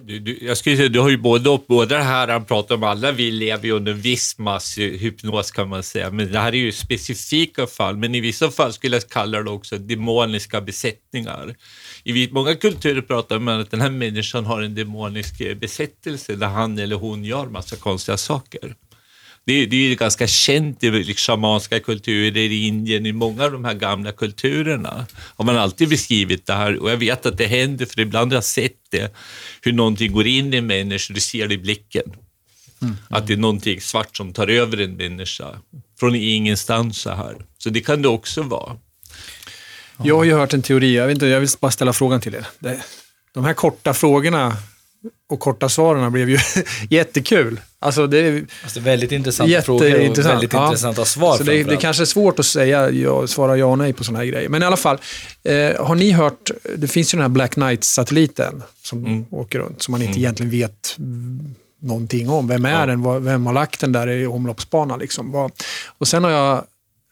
Du, 0.00 0.18
du, 0.18 0.38
jag 0.40 0.56
skulle 0.56 0.76
säga, 0.76 0.88
du 0.88 1.00
har 1.00 1.08
ju 1.08 1.16
både 1.16 1.50
och, 1.50 1.64
Båda 1.68 1.96
det 1.96 2.02
här 2.02 2.28
han 2.28 2.44
pratar 2.44 2.74
om, 2.74 2.82
alla 2.82 3.12
vi 3.12 3.30
lever 3.30 3.64
ju 3.64 3.72
under 3.72 3.92
en 3.92 4.00
viss 4.00 4.38
masshypnos 4.38 5.50
eh, 5.50 5.54
kan 5.54 5.68
man 5.68 5.82
säga, 5.82 6.10
men 6.10 6.32
det 6.32 6.38
här 6.38 6.52
är 6.52 6.56
ju 6.56 6.72
specifika 6.72 7.66
fall, 7.66 7.96
men 7.96 8.14
i 8.14 8.20
vissa 8.20 8.50
fall 8.50 8.72
skulle 8.72 8.96
jag 8.96 9.08
kalla 9.08 9.42
det 9.42 9.50
också 9.50 9.78
demoniska 9.78 10.60
besättningar. 10.60 11.56
I 12.04 12.28
många 12.32 12.54
kulturer 12.54 13.02
pratar 13.02 13.38
man 13.38 13.60
att 13.60 13.70
den 13.70 13.80
här 13.80 13.90
människan 13.90 14.46
har 14.46 14.62
en 14.62 14.74
demonisk 14.74 15.40
eh, 15.40 15.54
besättelse 15.54 16.36
där 16.36 16.46
han 16.46 16.78
eller 16.78 16.96
hon 16.96 17.24
gör 17.24 17.46
massa 17.46 17.76
konstiga 17.76 18.16
saker. 18.16 18.74
Det, 19.44 19.52
är- 19.52 19.66
det 19.66 19.76
är 19.76 19.88
ju 19.88 19.94
ganska 19.94 20.26
känt 20.26 20.84
i 20.84 20.90
liksom, 20.90 21.14
shamanska 21.34 21.80
kulturer 21.80 22.36
i 22.40 22.66
Indien, 22.66 23.06
i 23.06 23.12
många 23.12 23.44
av 23.44 23.52
de 23.52 23.64
här 23.64 23.74
gamla 23.74 24.12
kulturerna 24.12 25.06
har 25.36 25.44
man 25.44 25.56
alltid 25.56 25.88
beskrivit 25.88 26.46
det 26.46 26.52
här 26.52 26.78
och 26.78 26.90
jag 26.90 26.96
vet 26.96 27.26
att 27.26 27.38
det 27.38 27.46
händer 27.46 27.86
för 27.86 28.00
ibland 28.00 28.32
har 28.32 28.36
jag 28.36 28.44
sett 28.44 28.76
det, 28.90 29.14
hur 29.62 29.72
någonting 29.72 30.12
går 30.12 30.26
in 30.26 30.54
i 30.54 30.56
en 30.56 30.66
människa, 30.66 31.14
du 31.14 31.20
ser 31.20 31.48
det 31.48 31.54
i 31.54 31.58
blicken. 31.58 32.12
Att 33.10 33.26
det 33.26 33.32
är 33.32 33.36
någonting 33.36 33.80
svart 33.80 34.16
som 34.16 34.32
tar 34.32 34.48
över 34.48 34.80
en 34.80 34.96
människa 34.96 35.46
från 36.00 36.14
ingenstans 36.14 36.98
så 36.98 37.10
här. 37.10 37.36
Så 37.58 37.70
det 37.70 37.80
kan 37.80 38.02
det 38.02 38.08
också 38.08 38.42
vara. 38.42 38.76
Jag 40.04 40.16
har 40.16 40.24
ju 40.24 40.32
hört 40.32 40.52
en 40.54 40.62
teori, 40.62 40.96
jag, 40.96 41.06
vet 41.06 41.14
inte, 41.14 41.26
jag 41.26 41.40
vill 41.40 41.48
bara 41.60 41.70
ställa 41.70 41.92
frågan 41.92 42.20
till 42.20 42.34
er. 42.34 42.46
De 43.34 43.44
här 43.44 43.54
korta 43.54 43.94
frågorna 43.94 44.56
och 45.32 45.40
korta 45.40 45.68
svaren 45.68 46.12
blev 46.12 46.30
ju 46.30 46.38
jättekul. 46.90 47.60
Alltså 47.78 48.06
det 48.06 48.18
är 48.18 48.44
Alltså, 48.62 48.80
väldigt 48.80 49.12
intressanta 49.12 49.62
frågor 49.62 49.86
och 50.10 50.18
väldigt 50.18 50.52
Ja. 50.52 50.64
intressanta 50.66 51.04
svar 51.04 51.36
Så 51.36 51.42
det, 51.42 51.62
det 51.62 51.76
kanske 51.76 52.02
är 52.02 52.04
svårt 52.04 52.38
att 52.38 52.46
säga, 52.46 52.90
ja, 52.90 53.26
svara 53.26 53.56
ja 53.56 53.66
och 53.66 53.78
nej 53.78 53.92
på 53.92 54.04
sådana 54.04 54.18
här 54.18 54.26
grejer. 54.26 54.48
Men 54.48 54.62
i 54.62 54.64
alla 54.66 54.76
fall, 54.76 54.98
eh, 55.44 55.84
har 55.86 55.94
ni 55.94 56.10
hört, 56.10 56.50
det 56.76 56.88
finns 56.88 57.14
ju 57.14 57.16
den 57.16 57.22
här 57.22 57.28
Black 57.28 57.54
Knight-satelliten 57.54 58.62
som 58.82 59.06
Mm. 59.06 59.24
åker 59.30 59.58
runt, 59.58 59.82
som 59.82 59.92
man 59.92 60.02
inte 60.02 60.18
egentligen 60.18 60.50
vet 60.50 60.94
mm, 60.98 61.54
någonting 61.80 62.28
om. 62.30 62.48
Vem 62.48 62.64
är 62.64 62.86
den? 62.86 63.02
Vad- 63.02 63.22
Vem 63.22 63.46
har 63.46 63.52
lagt 63.52 63.80
den 63.80 63.92
där 63.92 64.08
i 64.08 64.26
omloppsbanan? 64.26 64.98
Liksom? 64.98 65.50
Och 65.98 66.08
sen 66.08 66.24
har 66.24 66.30
jag 66.30 66.64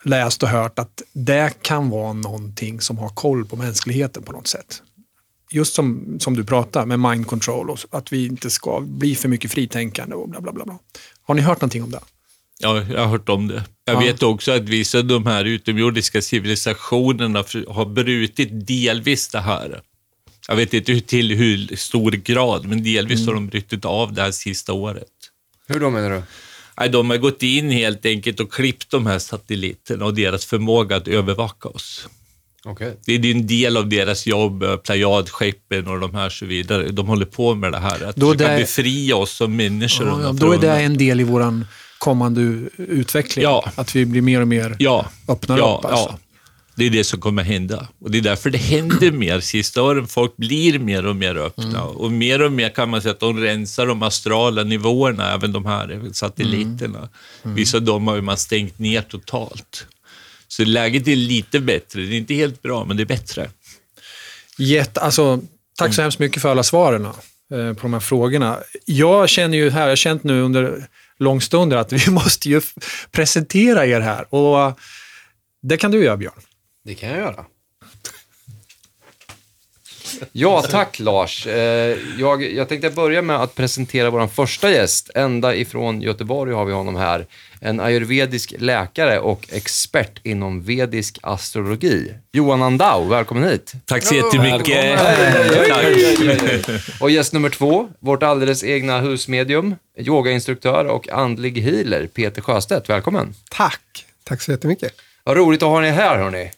läst 0.04 0.42
och 0.42 0.48
hört 0.48 0.78
att 0.78 1.02
det 1.12 1.52
kan 1.62 1.90
vara 1.90 2.12
någonting 2.12 2.80
som 2.80 2.98
har 2.98 3.08
koll 3.08 3.44
på 3.44 3.56
mänskligheten 3.56 4.22
på 4.22 4.32
något 4.32 4.46
sätt. 4.48 4.82
Just 5.52 5.74
som, 5.74 6.16
som 6.20 6.36
du 6.36 6.44
pratar 6.44 6.86
med 6.86 7.00
mind 7.00 7.26
control 7.26 7.70
och 7.70 7.78
att 7.90 8.12
vi 8.12 8.26
inte 8.26 8.50
ska 8.50 8.80
bli 8.80 9.14
för 9.14 9.28
mycket 9.28 9.52
fritänkande 9.52 10.14
och 10.16 10.28
bla 10.28 10.40
bla 10.40 10.52
bla. 10.52 10.64
bla. 10.64 10.78
Har 11.22 11.34
ni 11.34 11.40
hört 11.42 11.60
någonting 11.60 11.82
om 11.82 11.90
det? 11.90 12.00
Ja, 12.62 12.82
jag 12.92 13.00
har 13.00 13.06
hört 13.06 13.28
om 13.28 13.48
det. 13.48 13.64
Jag 13.84 13.94
Ja. 13.96 14.00
vet 14.00 14.22
också 14.22 14.52
att 14.52 14.62
vissa 14.62 14.98
av 14.98 15.04
de 15.04 15.26
här 15.26 15.44
utomjordiska 15.44 16.22
civilisationerna 16.22 17.44
har 17.68 17.84
brutit 17.86 18.66
delvis 18.66 19.28
det 19.28 19.40
här. 19.40 19.80
Jag 20.48 20.56
vet 20.56 20.74
inte 20.74 20.92
hur, 20.92 21.00
till 21.00 21.30
hur 21.36 21.76
stor 21.76 22.10
grad, 22.10 22.66
men 22.66 22.82
delvis 22.82 23.26
har 23.26 23.34
de 23.34 23.46
brutit 23.48 23.84
av 23.84 24.12
det 24.12 24.22
här 24.22 24.30
sista 24.30 24.72
året. 24.72 25.06
Hur 25.66 25.80
då 25.80 25.90
menar 25.90 26.10
du? 26.10 26.22
Nej, 26.80 26.88
de 26.88 27.10
har 27.10 27.16
gått 27.16 27.42
in 27.42 27.70
helt 27.70 28.06
enkelt 28.06 28.40
och 28.40 28.52
klippt 28.52 28.90
de 28.90 29.06
här 29.06 29.18
satelliterna 29.18 30.04
och 30.04 30.14
deras 30.14 30.44
förmåga 30.46 30.96
att 30.96 31.08
övervaka 31.08 31.68
oss. 31.68 32.08
Okej. 32.64 32.96
Det 33.06 33.12
är 33.14 33.26
en 33.26 33.46
del 33.46 33.76
av 33.76 33.88
deras 33.88 34.26
jobb, 34.26 34.62
eh, 34.62 34.76
Playadskeppen 34.76 35.86
och 35.88 36.00
de 36.00 36.14
här 36.14 36.30
så 36.30 36.46
vidare. 36.46 36.88
De 36.88 37.06
håller 37.06 37.26
på 37.26 37.54
med 37.54 37.72
det 37.72 37.78
här, 37.78 38.04
att 38.08 38.16
Då 38.16 38.32
försöka 38.32 38.52
det- 38.52 38.58
befria 38.58 39.16
oss 39.16 39.30
som 39.32 39.56
människor 39.56 40.06
Ja, 40.22 40.32
då 40.32 40.52
är 40.52 40.58
det 40.58 40.70
en 40.72 40.98
del 40.98 41.20
i 41.20 41.24
vår 41.24 41.64
kommande 41.98 42.40
utveckling. 42.76 43.42
Ja. 43.42 43.70
Att 43.74 43.96
vi 43.96 44.06
blir 44.06 44.22
mer 44.22 44.40
och 44.40 44.48
mer 44.48 44.76
Ja, 44.78 45.06
öppnar 45.28 45.58
ja, 45.58 45.78
upp. 45.78 45.90
Alltså. 45.90 46.08
ja. 46.10 46.18
Det 46.74 46.86
är 46.86 46.90
det 46.90 47.04
som 47.04 47.20
kommer 47.20 47.42
hända. 47.42 47.88
Och 48.00 48.10
det 48.10 48.18
är 48.18 48.22
därför 48.22 48.50
det 48.50 48.58
händer 48.58 49.10
mer 49.12 49.40
sista 49.40 49.82
åren. 49.82 50.06
Folk 50.06 50.36
blir 50.36 50.78
mer 50.78 51.06
och 51.06 51.16
mer 51.16 51.36
öppna. 51.36 51.64
Mm. 51.80 51.96
Och 51.96 52.12
mer 52.12 52.42
och 52.42 52.52
mer 52.52 52.68
kan 52.68 52.88
man 52.90 53.02
säga 53.02 53.12
att 53.12 53.20
de 53.20 53.38
rensar 53.38 53.86
de 53.86 54.02
astrala 54.02 54.62
nivåerna, 54.62 55.34
även 55.34 55.52
de 55.52 55.66
här 55.66 56.00
satelliterna. 56.12 57.08
Mm. 57.44 57.54
Vissa 57.56 57.76
av 57.76 57.82
dem 57.82 58.06
har 58.06 58.20
man 58.20 58.36
stängt 58.36 58.78
ner 58.78 59.02
totalt. 59.02 59.86
Så 60.52 60.64
läget 60.64 61.08
är 61.08 61.16
lite 61.16 61.60
bättre. 61.60 62.00
Det 62.00 62.14
är 62.14 62.18
inte 62.18 62.34
helt 62.34 62.62
bra, 62.62 62.84
men 62.84 62.96
det 62.96 63.02
är 63.02 63.06
bättre. 63.06 63.50
Jätte, 64.58 65.00
alltså, 65.00 65.40
tack 65.78 65.94
så 65.94 66.02
hemskt 66.02 66.18
mycket 66.18 66.42
för 66.42 66.48
alla 66.48 66.62
svaren 66.62 67.04
eh, 67.04 67.12
på 67.74 67.82
de 67.82 67.92
här 67.92 68.00
frågorna. 68.00 68.58
Jag 68.84 69.28
känner 69.28 69.58
ju 69.58 69.70
här, 69.70 69.80
jag 69.82 69.88
har 69.88 69.96
känt 69.96 70.24
nu 70.24 70.40
under 70.42 70.86
lång 71.18 71.40
stund 71.40 71.72
att 71.72 71.92
vi 72.06 72.10
måste 72.10 72.48
ju 72.48 72.60
presentera 73.10 73.86
er 73.86 74.00
här. 74.00 74.34
Och 74.34 74.60
eh, 74.60 74.74
det 75.62 75.76
kan 75.76 75.90
du 75.90 76.04
göra 76.04 76.16
Björn. 76.16 76.40
Det 76.84 76.94
kan 76.94 77.08
jag 77.08 77.18
göra. 77.18 77.44
Ja, 80.32 80.62
tack 80.62 80.98
Lars. 80.98 81.46
Eh, 81.46 81.98
Jag, 82.18 82.52
jag 82.52 82.68
tänkte 82.68 82.90
börja 82.90 83.22
med 83.22 83.36
att 83.36 83.54
presentera 83.54 84.10
vår 84.10 84.26
första 84.26 84.70
gäst. 84.70 85.10
Ända 85.14 85.54
ifrån 85.54 86.02
Göteborg 86.02 86.52
har 86.52 86.64
vi 86.64 86.72
honom 86.72 86.96
här. 86.96 87.26
En 87.62 87.80
ayurvedisk 87.80 88.54
läkare 88.58 89.18
och 89.18 89.48
expert 89.52 90.20
inom 90.22 90.62
vedisk 90.62 91.18
astrologi. 91.22 92.14
Johan 92.32 92.62
Andau, 92.62 93.08
välkommen 93.08 93.48
hit. 93.48 93.72
Tack 93.84 94.02
så 94.02 94.14
jättemycket. 94.14 95.00
Och 97.00 97.10
gäst 97.10 97.32
nummer 97.32 97.50
två, 97.50 97.88
vårt 97.98 98.22
alldeles 98.22 98.64
egna 98.64 99.00
husmedium, 99.00 99.76
yogainstruktör 99.98 100.84
och 100.84 101.08
andlig 101.08 101.60
healer, 101.60 102.06
Peter 102.06 102.42
Sjöstedt. 102.42 102.88
Välkommen. 102.88 103.34
Tack. 103.50 104.06
Tack 104.24 104.42
så 104.42 104.50
jättemycket. 104.50 104.92
Vad 105.24 105.36
roligt 105.36 105.62
att 105.62 105.68
ha 105.68 105.86
er 105.86 105.92
här 105.92 106.18
hörni. 106.18 106.50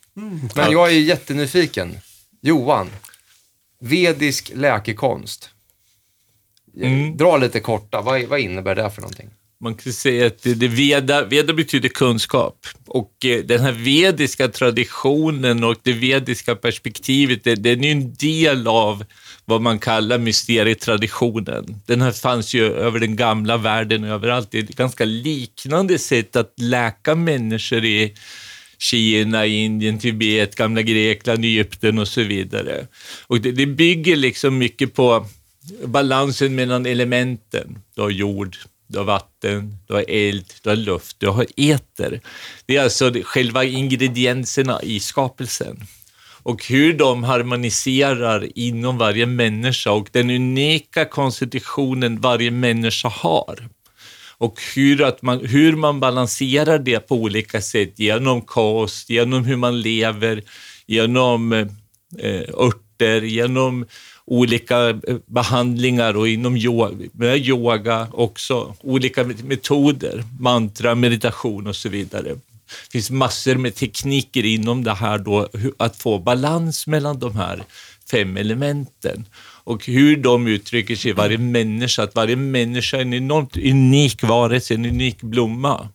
Men 0.54 0.72
jag 0.72 0.88
är 0.88 0.92
jättenyfiken. 1.00 1.98
Johan, 2.40 2.90
vedisk 3.80 4.52
läkekonst. 4.54 5.50
Mm. 6.76 7.16
Dra 7.16 7.36
lite 7.36 7.60
korta, 7.60 8.00
vad, 8.00 8.22
vad 8.22 8.40
innebär 8.40 8.74
det 8.74 8.90
för 8.90 9.00
någonting? 9.00 9.30
Man 9.62 9.74
kan 9.74 9.92
säga 9.92 10.26
att 10.26 10.42
det, 10.42 10.54
det 10.54 10.68
veda, 10.68 11.24
veda 11.24 11.52
betyder 11.52 11.88
kunskap. 11.88 12.66
Och 12.86 13.24
eh, 13.24 13.44
den 13.44 13.60
här 13.60 13.72
vediska 13.72 14.48
traditionen 14.48 15.64
och 15.64 15.76
det 15.82 15.92
vediska 15.92 16.56
perspektivet, 16.56 17.44
det, 17.44 17.54
den 17.54 17.84
är 17.84 17.88
ju 17.88 17.92
en 17.92 18.14
del 18.14 18.66
av 18.66 19.04
vad 19.44 19.60
man 19.60 19.78
kallar 19.78 20.18
mysterietraditionen. 20.18 21.76
Den 21.86 22.02
här 22.02 22.12
fanns 22.12 22.54
ju 22.54 22.72
över 22.72 23.00
den 23.00 23.16
gamla 23.16 23.56
världen 23.56 24.04
överallt. 24.04 24.48
Det 24.50 24.58
är 24.58 24.62
ett 24.62 24.76
ganska 24.76 25.04
liknande 25.04 25.98
sätt 25.98 26.36
att 26.36 26.54
läka 26.56 27.14
människor 27.14 27.84
i 27.84 28.14
Kina, 28.78 29.46
Indien, 29.46 29.98
Tibet, 29.98 30.54
gamla 30.54 30.82
Grekland, 30.82 31.44
Egypten 31.44 31.98
och 31.98 32.08
så 32.08 32.22
vidare. 32.22 32.86
Och 33.26 33.40
det, 33.40 33.52
det 33.52 33.66
bygger 33.66 34.16
liksom 34.16 34.58
mycket 34.58 34.94
på 34.94 35.26
balansen 35.84 36.54
mellan 36.54 36.86
elementen. 36.86 37.78
då 37.94 38.10
jord, 38.10 38.56
du 38.92 38.98
har 38.98 39.04
vatten, 39.04 39.76
du 39.86 39.94
har 39.94 40.04
eld, 40.08 40.52
du 40.62 40.68
har 40.68 40.76
luft, 40.76 41.16
du 41.20 41.26
har 41.26 41.46
eter. 41.56 42.20
Det 42.66 42.76
är 42.76 42.82
alltså 42.82 43.12
själva 43.24 43.64
ingredienserna 43.64 44.82
i 44.82 45.00
skapelsen. 45.00 45.80
Och 46.42 46.66
hur 46.66 46.92
de 46.92 47.24
harmoniserar 47.24 48.48
inom 48.58 48.98
varje 48.98 49.26
människa 49.26 49.90
och 49.90 50.08
den 50.12 50.30
unika 50.30 51.04
konstitutionen 51.04 52.20
varje 52.20 52.50
människa 52.50 53.08
har. 53.08 53.68
Och 54.38 54.60
hur, 54.74 55.02
att 55.02 55.22
man, 55.22 55.46
hur 55.46 55.76
man 55.76 56.00
balanserar 56.00 56.78
det 56.78 57.00
på 57.00 57.14
olika 57.14 57.60
sätt 57.60 57.98
genom 57.98 58.42
kost, 58.42 59.10
genom 59.10 59.44
hur 59.44 59.56
man 59.56 59.80
lever, 59.80 60.42
genom 60.86 61.52
eh, 61.52 61.66
eh 62.18 62.42
örter, 62.58 63.22
genom 63.22 63.86
olika 64.26 64.88
eh, 64.88 65.16
behandlingar 65.26 66.16
och 66.16 66.28
inom 66.28 66.56
yoga, 66.56 67.36
yoga 67.36 68.08
också, 68.12 68.74
olika 68.80 69.24
metoder, 69.24 70.24
mantra, 70.40 70.94
meditation 70.94 71.66
och 71.66 71.76
så 71.76 71.88
vidare. 71.88 72.28
Det 72.28 72.92
finns 72.92 73.10
massor 73.10 73.54
med 73.54 73.74
tekniker 73.74 74.44
inom 74.44 74.84
det 74.84 74.94
här 74.94 75.18
då, 75.18 75.48
att 75.76 75.96
få 75.96 76.18
balans 76.18 76.86
mellan 76.86 77.18
de 77.18 77.36
här 77.36 77.64
fem 78.10 78.36
elementen 78.36 79.24
och 79.64 79.86
hur 79.86 80.16
de 80.16 80.46
uttrycker 80.46 80.96
sig 80.96 81.10
i 81.10 81.14
varje 81.14 81.38
människa, 81.38 82.02
att 82.02 82.14
varje 82.14 82.36
människa 82.36 82.96
är 82.96 83.00
en 83.00 83.14
enormt 83.14 83.56
unik 83.56 84.22
varelse, 84.22 84.74
en 84.74 84.84
unik 84.84 85.22
blomma. 85.22 85.88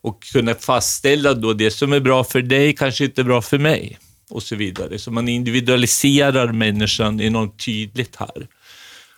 Och 0.00 0.22
kunna 0.22 0.54
fastställa 0.54 1.34
då 1.34 1.52
det 1.52 1.70
som 1.70 1.92
är 1.92 2.00
bra 2.00 2.24
för 2.24 2.42
dig 2.42 2.74
kanske 2.74 3.04
inte 3.04 3.20
är 3.20 3.24
bra 3.24 3.42
för 3.42 3.58
mig 3.58 3.98
och 4.30 4.42
så 4.42 4.56
vidare. 4.56 4.98
Så 4.98 5.10
man 5.10 5.28
individualiserar 5.28 6.52
människan 6.52 7.20
enormt 7.20 7.64
tydligt 7.64 8.16
här. 8.16 8.46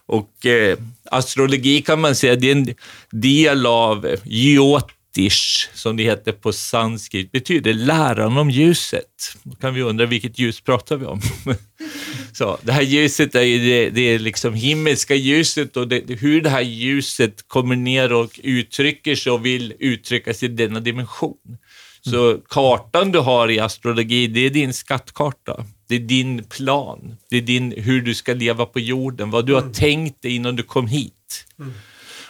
Och 0.07 0.47
eh, 0.47 0.79
astrologi 1.05 1.83
kan 1.83 2.01
man 2.01 2.15
säga, 2.15 2.37
det 2.37 2.51
är 2.51 2.57
en 2.57 2.75
del 3.11 3.67
av 3.67 4.07
eh, 4.07 4.19
Jyotish, 4.25 5.69
som 5.75 5.97
det 5.97 6.03
heter 6.03 6.33
på 6.33 6.53
sanskrit, 6.53 7.33
betyder 7.33 7.75
läran 7.75 8.39
om 8.39 8.51
ljuset. 8.51 9.37
Då 9.43 9.57
kan 9.57 9.75
vi 9.75 9.83
undra 9.83 10.07
vilket 10.07 10.39
ljus 10.39 10.61
pratar 10.61 10.97
vi 10.97 11.07
om? 11.07 11.21
Så, 12.33 12.59
det 12.63 12.73
här 12.73 12.83
ljuset 12.83 13.35
är 13.35 13.41
det, 13.41 13.91
det 13.91 14.01
är 14.01 14.19
liksom 14.19 14.55
himmelska 14.55 15.15
ljuset 15.15 15.77
och 15.77 15.89
det, 15.89 16.21
hur 16.21 16.41
det 16.41 16.51
här 16.51 16.61
ljuset 16.61 17.49
kommer 17.49 17.77
ner 17.77 18.13
och 18.13 18.41
uttrycker 18.43 19.15
sig 19.15 19.33
och 19.33 19.47
vill 19.47 19.75
uttryckas 19.79 20.43
i 20.43 20.49
denna 20.49 20.81
dimension. 20.81 21.59
Så 22.01 22.39
kartan 22.49 23.13
du 23.13 23.19
har 23.19 23.51
i 23.51 23.61
astrologi, 23.61 24.27
det 24.27 24.41
är 24.41 24.51
din 24.51 24.75
skattkarta. 24.75 25.65
Det 25.89 25.95
är 25.95 26.01
din 26.01 26.45
plan. 26.45 27.17
Det 27.31 27.37
är 27.37 27.43
din, 27.43 27.75
hur 27.77 28.03
du 28.03 28.15
ska 28.15 28.35
leva 28.35 28.67
på 28.67 28.81
jorden, 28.81 29.31
vad 29.31 29.47
du 29.47 29.55
har 29.55 29.73
tänkt 29.73 30.23
dig 30.23 30.35
innan 30.35 30.57
du 30.57 30.63
kom 30.63 30.87
hit. 30.87 31.47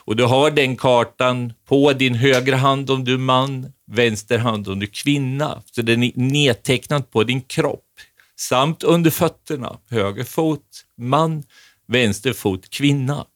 Och 0.05 0.17
du 0.17 0.25
har 0.25 0.51
den 0.51 0.77
kartan 0.77 1.53
på 1.69 1.93
din 1.93 2.15
högra 2.15 2.57
hand 2.57 2.91
om 2.91 3.05
du 3.05 3.15
är 3.15 3.19
man, 3.19 3.73
vänster 3.91 4.39
hand 4.39 4.69
om 4.69 4.79
du 4.79 4.87
är 4.87 4.91
kvinna. 4.91 5.63
Så 5.73 5.83
den 5.83 6.03
är 6.03 6.13
nedtecknad 6.15 7.11
på 7.11 7.25
din 7.25 7.41
kropp. 7.41 7.85
Samt 8.37 8.83
under 8.83 9.11
fötterna, 9.11 9.79
höger 9.91 10.25
fot 10.25 10.85
man, 10.99 11.43
vänster 11.89 12.33
fot 12.33 12.71
kvinna. 12.71 13.27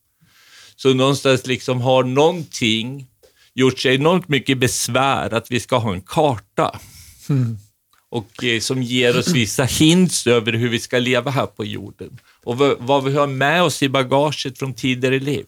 Så 0.77 0.95
någonstans 0.95 1.47
liksom 1.47 1.81
har 1.81 2.05
någonting 2.05 3.07
gjort 3.55 3.79
sig 3.79 3.95
enormt 3.95 4.29
mycket 4.29 4.59
besvär 4.59 5.35
att 5.35 5.51
vi 5.51 5.61
ska 5.61 5.77
ha 5.77 5.93
en 5.93 6.01
karta. 6.01 6.81
Och 8.11 8.45
eh, 8.45 8.61
som 8.61 8.83
ger 8.83 9.19
oss 9.19 9.29
vissa 9.29 9.65
hints 9.65 10.27
över 10.27 10.53
hur 10.53 10.69
vi 10.69 10.81
ska 10.81 10.99
leva 10.99 11.31
här 11.31 11.47
på 11.47 11.65
jorden. 11.65 12.19
Och 12.45 12.59
vad, 12.79 13.05
vi 13.05 13.17
har 13.17 13.27
med 13.27 13.63
oss 13.63 13.83
i 13.83 13.89
bagaget 13.89 14.59
från 14.59 14.75
tidigare 14.75 15.19
liv. 15.19 15.47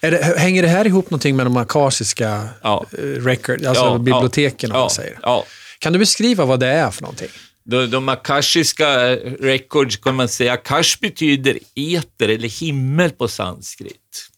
Det, 0.00 0.38
hänger 0.38 0.62
det 0.62 0.68
här 0.68 0.86
ihop 0.86 1.10
någonting 1.10 1.36
med 1.36 1.46
de 1.46 1.56
akasiska 1.56 2.48
Ja. 2.62 2.86
eh, 2.92 3.02
record, 3.02 3.64
alltså 3.64 3.84
Ja, 3.84 3.98
biblioteken 3.98 4.70
om 4.70 4.76
ja, 4.76 4.82
man 4.82 4.90
säger? 4.90 5.18
Ja. 5.22 5.44
Kan 5.78 5.92
du 5.92 5.98
beskriva 5.98 6.44
vad 6.44 6.60
det 6.60 6.66
är 6.66 6.90
för 6.90 7.02
någonting? 7.02 7.28
De, 7.64 7.86
de 7.86 8.08
akashiska 8.08 9.12
eh, 9.12 9.32
records 9.40 9.96
kan 9.96 10.14
man 10.14 10.28
säga, 10.28 10.52
akash 10.52 10.96
betyder 11.00 11.58
eter 11.74 12.28
eller 12.28 12.48
himmel 12.48 13.10
på 13.10 13.28
sanskrit. 13.28 14.30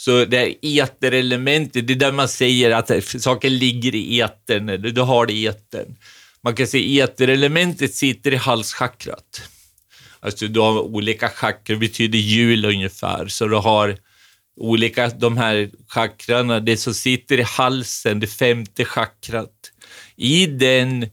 Så 0.00 0.24
det 0.24 0.38
här 0.38 0.54
eterelementet, 0.62 1.86
det 1.86 1.92
är 1.92 1.96
där 1.96 2.12
man 2.12 2.28
säger 2.28 2.70
att 2.70 2.90
saker 3.22 3.50
ligger 3.50 3.94
i 3.94 4.20
etern, 4.20 4.68
eller 4.68 4.90
du 4.90 5.00
har 5.00 5.26
det 5.26 5.32
i 5.32 5.46
etern. 5.46 5.96
Man 6.42 6.54
kan 6.54 6.66
säga 6.66 7.04
eterelementet 7.04 7.94
sitter 7.94 8.32
i 8.32 8.36
halschakrat. 8.36 9.42
Alltså 10.20 10.46
du 10.46 10.60
har 10.60 10.80
olika 10.80 11.28
chakra, 11.28 11.74
det 11.74 11.76
betyder 11.76 12.18
hjul 12.18 12.64
ungefär. 12.64 13.26
Så 13.28 13.46
du 13.46 13.56
har 13.56 13.96
olika, 14.56 15.08
de 15.08 15.36
här 15.36 15.70
chakrarna, 15.88 16.60
det 16.60 16.76
som 16.76 16.94
sitter 16.94 17.38
i 17.38 17.42
halsen, 17.42 18.20
det 18.20 18.26
femte 18.26 18.84
chakrat. 18.84 19.72
I 20.16 20.46
den, 20.46 21.06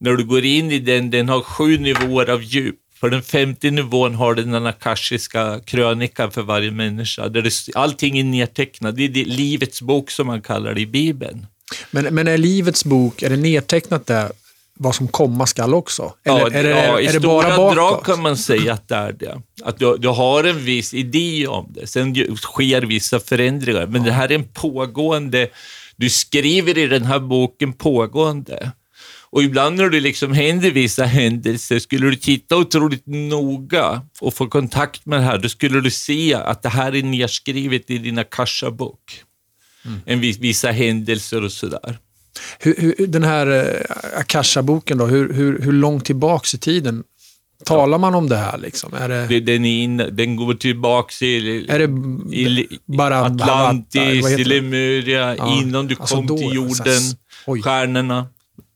när 0.00 0.12
du 0.12 0.24
går 0.24 0.44
in 0.44 0.70
i 0.70 0.78
den, 0.78 1.10
den 1.10 1.28
har 1.28 1.40
sju 1.40 1.78
nivåer 1.78 2.30
av 2.30 2.42
djup. 2.42 2.83
På 3.04 3.08
den 3.08 3.22
femte 3.22 3.70
nivån 3.70 4.14
har 4.14 4.34
den 4.34 4.66
akashiska 4.66 5.60
krönikan 5.64 6.30
för 6.30 6.42
varje 6.42 6.70
människa. 6.70 7.28
Där 7.28 7.42
det, 7.42 7.52
allting 7.74 8.18
är 8.18 8.24
nedtecknat. 8.24 8.96
Det 8.96 9.04
är 9.04 9.08
det, 9.08 9.24
livets 9.24 9.82
bok 9.82 10.10
som 10.10 10.26
man 10.26 10.42
kallar 10.42 10.74
det 10.74 10.80
i 10.80 10.86
Bibeln. 10.86 11.46
Men, 11.90 12.14
men 12.14 12.28
är 12.28 12.38
Livets 12.38 12.84
bok, 12.84 13.22
är 13.22 13.30
det 13.30 13.36
nedtecknat 13.36 14.06
där 14.06 14.32
vad 14.74 14.94
som 14.94 15.08
komma 15.08 15.46
skall 15.46 15.74
också? 15.74 16.14
Eller 16.24 16.40
ja, 16.40 16.50
är, 16.50 16.62
det, 16.62 16.70
ja, 16.70 17.00
i 17.00 17.06
är 17.06 17.12
det 17.12 17.18
stora 17.18 17.56
bara 17.56 17.74
drag 17.74 17.92
bakåt? 17.92 18.06
kan 18.06 18.22
man 18.22 18.36
säga 18.36 18.72
att 18.72 18.88
det 18.88 18.94
är 18.94 19.12
det. 19.12 19.42
Att 19.64 19.78
du, 19.78 19.96
du 19.96 20.08
har 20.08 20.44
en 20.44 20.64
viss 20.64 20.94
idé 20.94 21.46
om 21.46 21.72
det. 21.74 21.86
Sen 21.86 22.36
sker 22.36 22.82
vissa 22.82 23.20
förändringar. 23.20 23.86
Men 23.86 24.02
det 24.02 24.12
här 24.12 24.30
är 24.30 24.34
en 24.34 24.44
pågående... 24.44 25.48
Du 25.96 26.10
skriver 26.10 26.78
i 26.78 26.86
den 26.86 27.04
här 27.04 27.18
boken 27.18 27.72
pågående. 27.72 28.72
Och 29.34 29.42
ibland 29.42 29.76
när 29.76 29.90
det 29.90 30.00
liksom 30.00 30.32
händer 30.32 30.70
vissa 30.70 31.04
händelser, 31.04 31.78
skulle 31.78 32.10
du 32.10 32.16
titta 32.16 32.56
otroligt 32.56 33.06
noga 33.06 34.02
och 34.20 34.34
få 34.34 34.46
kontakt 34.46 35.06
med 35.06 35.18
det 35.18 35.24
här, 35.24 35.38
då 35.38 35.48
skulle 35.48 35.80
du 35.80 35.90
se 35.90 36.34
att 36.34 36.62
det 36.62 36.68
här 36.68 36.94
är 36.94 37.02
nedskrivet 37.02 37.90
i 37.90 37.98
din 37.98 38.18
Akasha-bok. 38.18 39.22
En 40.06 40.20
vis, 40.20 40.38
vissa 40.38 40.70
händelser 40.70 41.44
och 41.44 41.52
sådär. 41.52 41.98
Hur, 42.58 42.74
hur, 42.78 43.06
den 43.06 43.24
här 43.24 43.46
eh, 43.46 44.18
Akasha-boken 44.20 44.98
då, 44.98 45.06
hur, 45.06 45.32
hur, 45.32 45.58
hur 45.58 45.72
långt 45.72 46.04
tillbaks 46.04 46.54
i 46.54 46.58
tiden 46.58 47.04
talar 47.64 47.98
man 47.98 48.14
om 48.14 48.28
det 48.28 48.36
här? 48.36 48.58
Liksom? 48.58 48.94
Är 48.94 49.08
det, 49.08 49.40
Den, 49.40 49.64
in, 49.64 49.96
den 49.96 50.36
går 50.36 50.54
tillbaks 50.54 51.22
i, 51.22 51.66
är 51.68 51.78
det 51.78 51.84
i, 52.36 52.68
bara 52.84 53.24
Atlantis, 53.24 54.30
i? 54.30 54.44
Lemuria, 54.44 55.36
Ja, 55.36 55.62
innan 55.62 55.86
du 55.86 55.96
alltså 56.00 56.16
kom 56.16 56.26
då, 56.26 56.36
till 56.36 56.48
så 56.48 56.54
jorden, 56.54 57.02
oj. 57.46 57.62
stjärnorna, 57.62 58.28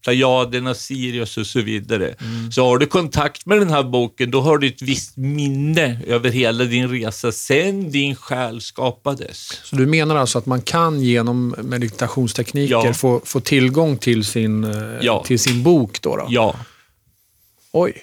Plejaderna, 0.03 0.73
Sirius 0.75 1.37
och 1.37 1.47
så 1.47 1.61
vidare. 1.61 2.15
Mm. 2.21 2.51
Så 2.51 2.65
har 2.65 2.77
du 2.77 2.85
kontakt 2.85 3.45
med 3.45 3.59
den 3.59 3.69
här 3.69 3.83
boken, 3.83 4.31
då 4.31 4.41
har 4.41 4.57
du 4.57 4.67
ett 4.67 4.81
visst 4.81 5.17
minne 5.17 6.01
över 6.07 6.29
hela 6.29 6.63
din 6.63 6.89
resa 6.89 7.31
sen 7.31 7.91
din 7.91 8.15
själ 8.15 8.61
skapades. 8.61 9.37
Så 9.63 9.75
du 9.75 9.85
menar 9.85 10.15
alltså 10.15 10.37
att 10.37 10.45
man 10.45 10.61
kan 10.61 11.01
genom 11.01 11.55
meditationstekniker 11.63 12.71
Ja. 12.85 12.93
få, 12.93 13.21
få 13.25 13.39
tillgång 13.39 13.97
till 13.97 14.25
sin, 14.25 14.63
eh, 14.63 14.97
Ja. 15.01 15.23
till 15.27 15.39
sin 15.39 15.63
bok? 15.63 16.01
Då, 16.01 16.15
då? 16.15 16.25
Ja, 16.29 16.55
Oj. 17.71 17.93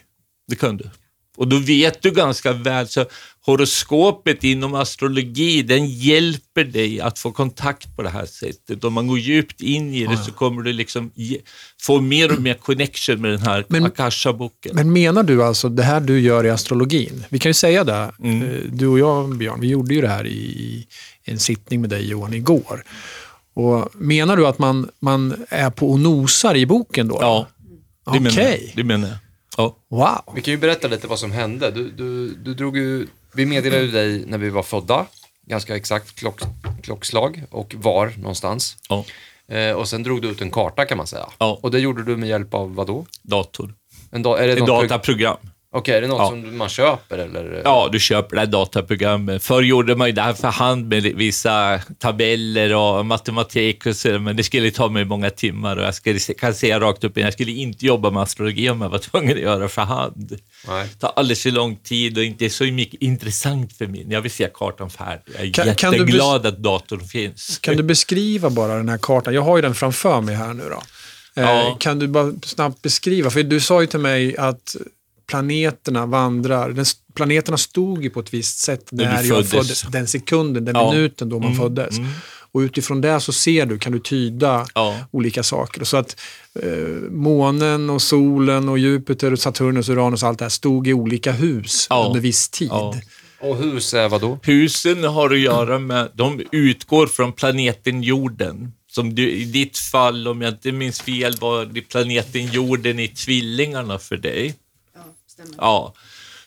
det 0.48 0.56
kan 0.56 0.76
du. 0.76 0.90
Och 1.36 1.48
då 1.48 1.58
vet 1.58 2.02
du 2.02 2.10
ganska 2.10 2.52
väl, 2.52 2.88
så 2.88 3.04
horoskopet 3.46 4.44
inom 4.44 4.74
astrologi, 4.74 5.62
den 5.62 5.86
hjälper 5.86 6.64
dig 6.64 7.00
att 7.00 7.18
få 7.18 7.32
kontakt 7.32 7.96
på 7.96 8.02
det 8.02 8.08
här 8.08 8.26
sättet. 8.26 8.84
Om 8.84 8.92
man 8.92 9.06
går 9.06 9.18
djupt 9.18 9.60
in 9.60 9.94
i 9.94 10.06
det 10.06 10.16
så 10.16 10.32
kommer 10.32 10.62
du 10.62 10.72
liksom 10.72 11.10
ge, 11.14 11.38
få 11.82 12.00
mer 12.00 12.32
och 12.32 12.42
mer 12.42 12.54
connection 12.54 13.20
med 13.20 13.30
den 13.30 13.40
här 13.42 13.64
Men- 13.68 13.84
Akasha-boken. 13.84 14.74
Men 14.74 14.92
menar 14.92 15.22
du 15.22 15.42
alltså 15.44 15.68
det 15.68 15.82
här 15.82 16.00
du 16.00 16.20
gör 16.20 16.44
i 16.46 16.50
astrologin? 16.50 17.24
Vi 17.28 17.38
kan 17.38 17.50
ju 17.50 17.54
säga 17.54 17.84
det, 17.84 18.10
Mm. 18.22 18.42
eh, 18.42 18.60
du 18.72 18.86
och 18.86 18.98
jag 18.98 19.36
Björn, 19.36 19.60
vi 19.60 19.68
gjorde 19.68 19.94
ju 19.94 20.00
det 20.00 20.08
här 20.08 20.26
i 20.26 20.86
en 21.24 21.38
sittning 21.38 21.80
med 21.80 21.90
dig 21.90 22.08
Johan 22.08 22.34
igår. 22.34 22.84
Och 23.54 23.88
menar 23.94 24.36
du 24.36 24.46
att 24.46 24.58
man, 24.58 24.88
man 25.00 25.44
är 25.48 25.70
på 25.70 25.90
och 25.90 26.00
nosar 26.00 26.54
i 26.54 26.66
boken 26.66 27.08
då? 27.08 27.18
Ja, 27.20 27.46
det 28.12 28.20
menar 28.20 28.30
Okej. 28.30 28.62
jag. 28.66 28.76
Det 28.76 28.84
menar 28.84 29.08
jag. 29.08 29.16
Ja. 29.56 29.76
Wow. 29.90 30.34
Vi 30.34 30.42
kan 30.42 30.52
ju 30.54 30.58
berätta 30.58 30.88
lite 30.88 31.06
vad 31.06 31.18
som 31.18 31.30
hände. 31.32 31.70
Du, 31.70 31.90
du, 31.90 32.34
du 32.34 32.54
drog 32.54 32.76
ju, 32.76 33.06
vi 33.36 33.46
meddelade 33.46 33.90
dig 33.90 34.24
när 34.26 34.38
vi 34.38 34.50
var 34.50 34.62
födda, 34.62 35.06
ganska 35.46 35.76
exakt 35.76 36.14
klock, 36.18 36.40
klockslag 36.82 37.42
och 37.50 37.74
var 37.78 38.12
någonstans. 38.18 38.76
ja, 38.88 39.04
Eh, 39.48 39.72
och 39.72 39.88
sen 39.88 40.02
drog 40.02 40.22
du 40.22 40.28
ut 40.28 40.40
en 40.40 40.50
karta 40.50 40.84
kan 40.84 40.98
man 40.98 41.06
säga. 41.06 41.26
Ja. 41.38 41.58
Och 41.62 41.70
det 41.70 41.78
gjorde 41.80 42.04
du 42.04 42.16
med 42.16 42.28
hjälp 42.28 42.54
av 42.54 42.74
vad 42.74 42.86
då? 42.86 43.06
dator. 43.22 43.74
En 44.10 44.22
da- 44.24 44.38
är 44.38 44.46
det 44.46 44.52
Ett 44.52 44.58
något 44.58 44.68
prog- 44.68 44.82
dataprogram. 44.88 45.36
Okej, 45.76 45.94
är 45.96 46.00
det 46.00 46.08
något 46.08 46.18
Ja. 46.18 46.28
som 46.28 46.56
man 46.58 46.68
köper 46.68 47.18
eller? 47.18 47.60
Ja, 47.64 47.88
du 47.92 48.00
köper 48.00 48.36
det 48.36 48.40
här 48.40 48.46
dataprogrammet. 48.46 49.42
Förr 49.44 49.62
gjorde 49.62 49.96
man 49.96 50.06
ju 50.06 50.12
det 50.12 50.22
här 50.22 50.32
för 50.34 50.48
hand 50.48 50.88
med 50.88 51.02
vissa 51.02 51.80
tabeller 51.98 52.74
och 52.74 53.06
matematik 53.06 53.86
och 53.86 53.96
så, 53.96 54.18
men 54.18 54.36
det 54.36 54.42
skulle 54.42 54.70
ta 54.70 54.88
mig 54.88 55.04
många 55.04 55.30
timmar 55.30 55.76
och 55.76 55.84
jag 55.84 55.94
skulle, 55.94 56.18
kan 56.18 56.54
säga 56.54 56.80
rakt 56.80 57.04
upp 57.04 57.18
jag 57.18 57.32
skulle 57.32 57.50
inte 57.52 57.86
jobba 57.86 58.10
med 58.10 58.22
astrologi 58.22 58.70
om 58.70 58.80
jag 58.80 58.88
var 58.88 58.98
tvungen 59.10 59.32
att 59.36 59.42
göra 59.42 59.68
för 59.68 59.82
hand. 59.82 60.38
Nej. 60.68 60.88
Det 60.92 60.98
tar 61.00 61.12
alldeles 61.16 61.42
för 61.42 61.50
lång 61.50 61.76
tid 61.76 62.18
och 62.18 62.24
inte 62.24 62.50
så 62.50 62.64
mycket 62.64 63.02
intressant 63.02 63.72
för 63.72 63.86
mig. 63.86 64.06
Jag 64.10 64.20
vill 64.20 64.30
se 64.32 64.48
kartan 64.54 64.90
färdig. 64.90 65.22
Jag 65.38 65.46
är 65.46 65.52
Kan- 65.52 65.74
kan 65.74 65.92
du 65.92 65.98
jätteglad 65.98 66.46
att 66.46 66.58
datorn 66.58 67.00
finns. 67.00 67.58
Kan 67.58 67.76
du 67.76 67.82
beskriva 67.82 68.50
bara 68.50 68.76
den 68.76 68.88
här 68.88 68.98
kartan? 69.02 69.34
Jag 69.34 69.42
har 69.42 69.56
ju 69.56 69.62
den 69.62 69.74
framför 69.74 70.20
mig 70.20 70.34
här 70.34 70.54
nu 70.54 70.64
då. 70.70 70.82
Eh, 71.42 71.50
Ja. 71.50 71.76
Kan 71.80 71.98
du 71.98 72.06
bara 72.08 72.32
snabbt 72.42 72.82
beskriva? 72.82 73.30
För 73.30 73.42
du 73.42 73.60
sa 73.60 73.80
ju 73.80 73.86
till 73.86 73.98
mig 74.00 74.36
att 74.36 74.76
planeterna 75.26 76.06
vandrar. 76.06 76.70
Den, 76.70 76.84
planeterna 77.14 77.56
stod 77.58 78.04
ju 78.04 78.10
på 78.10 78.20
ett 78.20 78.34
visst 78.34 78.58
sätt 78.58 78.88
När 78.92 79.22
jag 79.24 79.46
föddes. 79.48 79.82
Den 79.82 80.06
sekunden, 80.06 80.64
den 80.64 80.76
Ja. 80.76 80.92
minuten 80.92 81.28
då 81.28 81.38
man 81.38 81.52
Mm, 81.52 81.58
föddes. 81.62 81.98
mm. 81.98 82.10
Och 82.52 82.58
utifrån 82.60 83.00
det 83.00 83.20
så 83.20 83.32
ser 83.32 83.66
du, 83.66 83.78
kan 83.78 83.92
du 83.92 83.98
tyda 83.98 84.66
Ja. 84.74 84.96
olika 85.10 85.42
saker. 85.42 85.84
Så 85.84 85.96
att 85.96 86.20
eh, 86.62 86.70
månen 87.10 87.90
och 87.90 88.02
solen 88.02 88.68
och 88.68 88.78
Jupiter 88.78 89.32
och 89.32 89.38
Saturnus 89.38 89.88
och 89.88 89.92
Uranus 89.94 90.22
och 90.22 90.28
allt 90.28 90.38
det 90.38 90.44
här 90.44 90.50
stod 90.50 90.86
i 90.88 90.92
olika 90.92 91.32
hus 91.32 91.86
Ja. 91.90 92.04
under 92.08 92.20
viss 92.20 92.48
tid. 92.48 92.68
Ja. 92.70 92.94
Och 93.40 93.56
hus 93.56 93.94
är 93.94 94.08
vad 94.08 94.20
då? 94.20 94.38
Husen 94.42 95.04
har 95.04 95.30
att 95.30 95.38
göra 95.38 95.78
med, 95.78 96.08
de 96.14 96.42
utgår 96.52 97.06
från 97.06 97.32
planeten 97.32 98.02
jorden. 98.02 98.72
Som 98.90 99.14
du, 99.14 99.30
I 99.30 99.44
ditt 99.44 99.78
fall, 99.78 100.28
om 100.28 100.42
jag 100.42 100.52
inte 100.52 100.72
minns 100.72 101.00
fel, 101.00 101.36
var 101.40 101.64
det 101.64 101.80
planeten 101.80 102.46
jorden 102.46 102.98
i 102.98 103.08
tvillingarna 103.08 103.98
för 103.98 104.16
dig. 104.16 104.54
Stämmer. 105.36 105.54
Ja. 105.58 105.94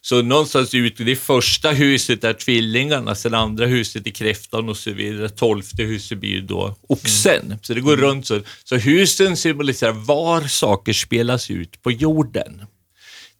Så 0.01 0.21
någonstans 0.21 0.73
ut, 0.73 0.97
det 0.97 1.15
första 1.15 1.71
huset 1.71 2.23
är 2.23 2.33
tvillingarna, 2.33 3.15
sen 3.15 3.33
andra 3.33 3.65
huset 3.65 4.07
är 4.07 4.11
kräftan 4.11 4.69
och 4.69 4.77
så 4.77 4.91
vidare. 4.91 5.29
Tolfte 5.29 5.83
huset 5.83 6.17
blir 6.17 6.41
då 6.41 6.75
oxen. 6.89 7.59
Så 7.61 7.73
det 7.73 7.81
går 7.81 7.97
runt 7.97 8.27
så. 8.27 8.41
Så 8.63 8.77
husen 8.77 9.37
symboliserar 9.37 9.91
var 9.91 10.41
saker 10.41 10.93
spelas 10.93 11.51
ut 11.51 11.81
på 11.81 11.91
jorden. 11.91 12.65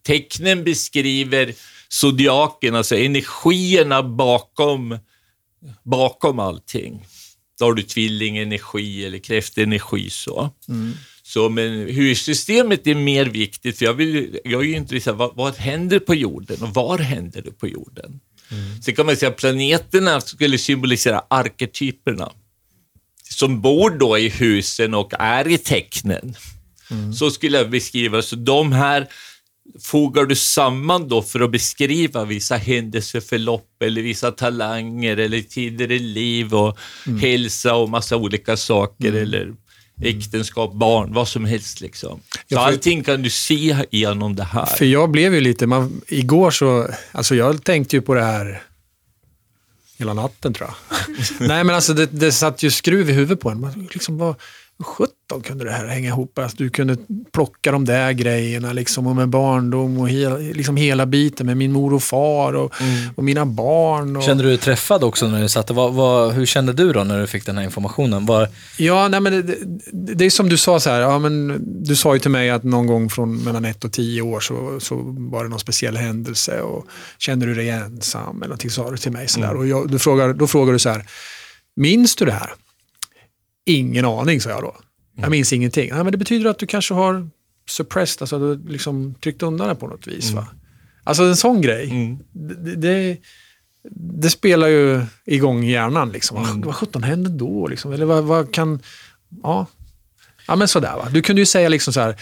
Tecknen 0.02 0.64
beskriver 0.64 1.54
zodiaken, 1.88 2.74
alltså 2.74 2.96
energierna 2.96 4.02
bakom, 4.02 4.98
bakom 5.84 6.38
allting. 6.38 7.06
Då 7.58 7.64
har 7.64 7.72
du 7.72 7.82
tvillingenergi 7.82 9.04
eller 9.04 9.18
kräftenergi 9.18 10.10
så. 10.10 10.50
Så 11.32 11.48
men 11.48 11.88
hussystemet 11.88 12.86
är 12.86 12.94
mer 12.94 13.26
viktigt, 13.26 13.78
för 13.78 13.84
jag, 13.84 13.94
vill, 13.94 14.38
jag 14.44 14.60
är 14.60 14.66
ju 14.66 14.76
intresserad 14.76 15.16
vad, 15.16 15.36
vad 15.36 15.56
händer 15.56 15.98
på 15.98 16.14
jorden 16.14 16.62
och 16.62 16.74
var 16.74 16.98
händer 16.98 17.42
det 17.42 17.50
på 17.50 17.68
jorden? 17.68 18.20
Sen 18.82 18.94
kan 18.94 19.06
man 19.06 19.16
säga 19.16 19.30
att 19.30 19.36
planeterna 19.36 20.20
skulle 20.20 20.58
symbolisera 20.58 21.22
arketyperna 21.30 22.32
som 23.30 23.60
bor 23.60 23.90
då 23.90 24.18
i 24.18 24.28
husen 24.28 24.94
och 24.94 25.12
är 25.18 25.48
i 25.48 25.58
tecknen. 25.58 26.34
Så 27.14 27.30
skulle 27.30 27.58
jag 27.58 27.70
beskriva, 27.70 28.22
så 28.22 28.36
de 28.36 28.72
här 28.72 29.08
fogar 29.80 30.24
du 30.24 30.36
samman 30.36 31.08
då 31.08 31.22
för 31.22 31.40
att 31.40 31.50
beskriva 31.50 32.24
vissa 32.24 32.56
händelseförlopp 32.56 33.82
eller 33.82 34.02
vissa 34.02 34.30
talanger 34.30 35.16
eller 35.16 35.40
tidigare 35.40 35.98
liv 35.98 36.54
och 36.54 36.78
hälsa 37.20 37.74
och 37.74 37.88
massa 37.88 38.16
olika 38.16 38.56
saker 38.56 39.12
eller 39.12 39.54
äktenskap, 40.02 40.74
barn, 40.74 41.12
vad 41.12 41.28
som 41.28 41.44
helst 41.44 41.80
liksom. 41.80 42.20
Så 42.30 42.38
Ja, 42.48 42.58
för- 42.58 42.66
allting 42.66 43.02
kan 43.04 43.22
du 43.22 43.30
se 43.30 43.76
genom 43.90 44.36
det 44.36 44.44
här. 44.44 44.66
För 44.66 44.84
jag 44.84 45.10
blev 45.10 45.34
ju 45.34 45.40
lite, 45.40 45.66
man, 45.66 46.00
igår 46.08 46.50
så, 46.50 46.88
alltså 47.12 47.34
jag 47.34 47.64
tänkte 47.64 47.96
ju 47.96 48.02
på 48.02 48.14
det 48.14 48.22
här 48.24 48.62
hela 49.98 50.14
natten 50.14 50.54
tror 50.54 50.68
jag. 50.68 51.16
Nej 51.48 51.64
men 51.64 51.74
alltså 51.74 51.94
det, 51.94 52.06
det 52.06 52.32
satt 52.32 52.62
ju 52.62 52.70
skruv 52.70 53.10
i 53.10 53.12
huvudet 53.12 53.40
på 53.40 53.50
en. 53.50 53.60
Man 53.60 53.88
liksom 53.92 54.20
hur 54.20 54.34
sjutton 54.80 55.40
kunde 55.42 55.64
det 55.64 55.70
här 55.70 55.86
hänga 55.86 56.08
ihop? 56.08 56.38
Alltså, 56.38 56.56
du 56.56 56.70
kunde 56.70 56.96
plocka 57.32 57.72
de 57.72 57.84
där 57.84 58.12
grejerna 58.12 58.72
liksom, 58.72 59.06
och 59.06 59.16
med 59.16 59.28
barndom 59.28 59.98
och 59.98 60.08
hela, 60.08 60.36
liksom 60.36 60.76
hela 60.76 61.06
biten 61.06 61.46
med 61.46 61.56
min 61.56 61.72
mor 61.72 61.94
och 61.94 62.02
far 62.02 62.52
och, 62.52 62.72
och 63.16 63.24
mina 63.24 63.46
barn. 63.46 64.16
Och, 64.16 64.22
Kände 64.22 64.42
du 64.42 64.48
dig 64.48 64.58
träffad 64.58 65.04
också 65.04 65.28
när 65.28 65.42
du 65.42 65.48
satt? 65.48 65.70
Vad, 65.70 65.94
vad, 65.94 66.32
hur 66.32 66.46
kände 66.46 66.72
du 66.72 66.92
då 66.92 67.04
när 67.04 67.20
du 67.20 67.26
fick 67.26 67.46
den 67.46 67.56
här 67.56 67.64
informationen? 67.64 68.26
Var, 68.26 68.48
Ja, 68.76 69.08
nej, 69.08 69.20
men 69.20 69.32
det, 69.32 69.42
det, 69.92 70.14
det 70.14 70.24
är 70.24 70.30
som 70.30 70.48
du 70.48 70.56
sa, 70.56 70.80
så 70.80 70.90
här, 70.90 71.00
ja, 71.00 71.18
men 71.18 71.60
du 71.84 71.96
sa 71.96 72.14
ju 72.14 72.20
till 72.20 72.30
mig 72.30 72.50
att 72.50 72.64
någon 72.64 72.86
gång 72.86 73.10
från 73.10 73.44
mellan 73.44 73.64
ett 73.64 73.84
och 73.84 73.92
tio 73.92 74.22
år 74.22 74.40
så, 74.40 74.80
så 74.80 74.96
var 75.04 75.44
det 75.44 75.50
någon 75.50 75.60
speciell 75.60 75.96
händelse 75.96 76.60
och 76.60 76.86
kände 77.18 77.46
du 77.46 77.54
dig 77.54 77.70
ensam 77.70 78.36
eller 78.36 78.46
någonting 78.46 78.70
sa 78.70 78.90
du 78.90 78.96
till 78.96 79.12
mig. 79.12 79.28
Så 79.28 79.40
där. 79.40 79.56
Och 79.56 79.66
jag, 79.66 79.90
du 79.90 79.98
frågar, 79.98 80.32
då 80.32 80.46
frågar 80.46 80.72
du 80.72 80.78
så 80.78 80.88
här, 80.88 81.06
minns 81.76 82.16
du 82.16 82.24
det 82.24 82.32
här? 82.32 82.50
Ingen 83.70 84.04
aning, 84.04 84.40
sa 84.40 84.50
jag 84.50 84.62
då. 84.62 84.76
Jag 85.16 85.30
minns 85.30 85.52
ingenting. 85.52 85.88
Ja, 85.88 86.04
men 86.04 86.12
det 86.12 86.18
betyder 86.18 86.50
att 86.50 86.58
du 86.58 86.66
kanske 86.66 86.94
har 86.94 87.28
suppressed, 87.68 88.22
alltså 88.22 88.38
du 88.38 88.68
liksom 88.68 89.14
tryckt 89.14 89.42
undan 89.42 89.68
det 89.68 89.74
på 89.74 89.86
något 89.86 90.06
vis. 90.06 90.30
Va? 90.30 90.46
Alltså 91.04 91.22
en 91.22 91.36
sån 91.36 91.60
grej. 91.60 91.90
Mm. 91.90 92.18
Det, 92.32 92.74
det, 92.76 93.16
det 94.20 94.30
spelar 94.30 94.68
ju 94.68 95.02
igång 95.24 95.64
hjärnan. 95.64 96.12
Liksom. 96.12 96.36
Vad, 96.36 96.64
vad 96.64 96.74
sjutton 96.74 97.02
hände 97.02 97.30
då? 97.30 97.66
Liksom? 97.66 97.92
Eller 97.92 98.06
vad, 98.06 98.24
vad 98.24 98.54
kan... 98.54 98.80
Ja. 99.42 99.66
ja, 100.46 100.56
men 100.56 100.68
sådär. 100.68 100.96
Va? 100.96 101.08
Du 101.10 101.22
kunde 101.22 101.42
ju 101.42 101.46
säga 101.46 101.68
liksom 101.68 101.92
så 101.92 102.00
här, 102.00 102.16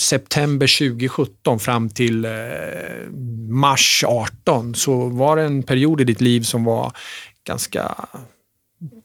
september 0.00 0.78
2017 0.88 1.58
fram 1.58 1.88
till 1.88 2.24
eh, 2.24 2.30
mars 3.48 4.04
18 4.06 4.74
så 4.74 5.08
var 5.08 5.36
det 5.36 5.42
en 5.42 5.62
period 5.62 6.00
i 6.00 6.04
ditt 6.04 6.20
liv 6.20 6.40
som 6.40 6.64
var 6.64 6.92
ganska 7.46 7.94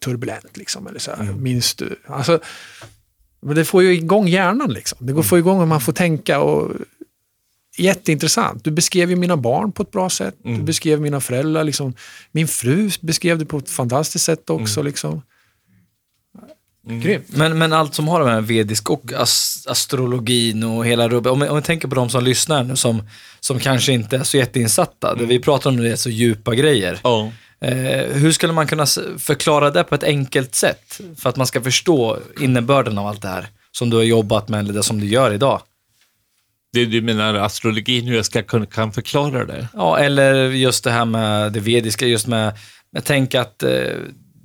turbulent. 0.03 0.57
Liksom, 0.57 0.87
eller 0.87 0.99
så 0.99 1.11
här. 1.11 1.23
Minns 1.33 1.75
du? 1.75 1.95
Alltså, 2.07 2.39
men 3.41 3.55
det 3.55 3.65
får 3.65 3.83
ju 3.83 3.93
igång 3.93 4.27
hjärnan. 4.27 4.73
Liksom. 4.73 4.97
Det 5.07 5.13
går 5.13 5.19
att 5.19 5.25
få 5.27 5.37
igång 5.37 5.61
om 5.61 5.69
man 5.69 5.81
får 5.81 5.93
tänka. 5.93 6.39
Och, 6.39 6.71
jätteintressant. 7.77 8.63
Du 8.63 8.71
beskrev 8.71 9.09
ju 9.09 9.15
mina 9.15 9.37
barn 9.37 9.71
på 9.71 9.83
ett 9.83 9.91
bra 9.91 10.09
sätt. 10.09 10.35
Du 10.43 10.61
beskrev 10.63 11.01
mina 11.01 11.21
föräldrar. 11.21 11.63
Liksom. 11.63 11.93
Min 12.31 12.47
fru 12.47 12.89
beskrev 13.01 13.37
det 13.39 13.45
på 13.45 13.57
ett 13.57 13.69
fantastiskt 13.69 14.25
sätt 14.25 14.49
också. 14.49 14.81
Liksom. 14.81 15.21
Grymt. 16.87 17.25
Men, 17.27 17.57
men 17.57 17.73
allt 17.73 17.95
som 17.95 18.07
har 18.07 18.23
med 18.23 18.47
vedisk 18.47 18.89
och 18.89 19.13
as, 19.13 19.65
astrologin 19.69 20.63
och 20.63 20.85
hela 20.85 21.09
rubbet. 21.09 21.31
Om, 21.31 21.39
vi- 21.39 21.47
om 21.49 21.55
vi 21.55 21.61
tänker 21.61 21.87
på 21.87 21.95
de 21.95 22.09
som 22.09 22.23
lyssnar 22.23 22.63
nu 22.63 22.75
som, 22.75 23.03
som 23.39 23.59
kanske 23.59 23.91
inte 23.93 24.17
är 24.17 24.23
så 24.23 24.37
jätteinsatta. 24.37 25.15
Det 25.15 25.25
vi 25.25 25.39
pratar 25.39 25.69
om 25.69 25.75
nu 25.75 25.91
är 25.91 25.95
så 25.95 26.09
djupa 26.09 26.55
grejer. 26.55 26.99
Ja. 27.03 27.31
Eh, 27.63 28.11
hur 28.11 28.31
skulle 28.31 28.53
man 28.53 28.67
kunna 28.67 28.85
förklara 29.17 29.71
det 29.71 29.83
på 29.83 29.95
ett 29.95 30.03
enkelt 30.03 30.55
sätt? 30.55 31.01
För 31.17 31.29
att 31.29 31.35
man 31.35 31.47
ska 31.47 31.61
förstå 31.61 32.19
innebörden 32.39 32.97
av 32.97 33.07
allt 33.07 33.21
det 33.21 33.27
här 33.27 33.47
som 33.71 33.89
du 33.89 33.97
har 33.97 34.03
jobbat 34.03 34.49
med 34.49 34.59
eller 34.59 34.73
det 34.73 34.83
som 34.83 34.99
du 34.99 35.07
gör 35.07 35.33
idag. 35.33 35.61
Det 36.73 36.85
du 36.85 37.01
menar 37.01 37.33
astrologin, 37.33 38.07
hur 38.07 38.15
jag 38.15 38.25
ska 38.25 38.43
kunna 38.43 38.65
kan 38.65 38.91
förklara 38.91 39.45
det? 39.45 39.67
Ja, 39.73 39.97
eller 39.97 40.49
just 40.49 40.83
det 40.83 40.91
här 40.91 41.05
med 41.05 41.53
det 41.53 41.59
vediska, 41.59 42.05
just 42.05 42.27
med, 42.27 42.53
jag 42.91 43.03
tänker 43.03 43.39
att 43.39 43.63
eh, 43.63 43.69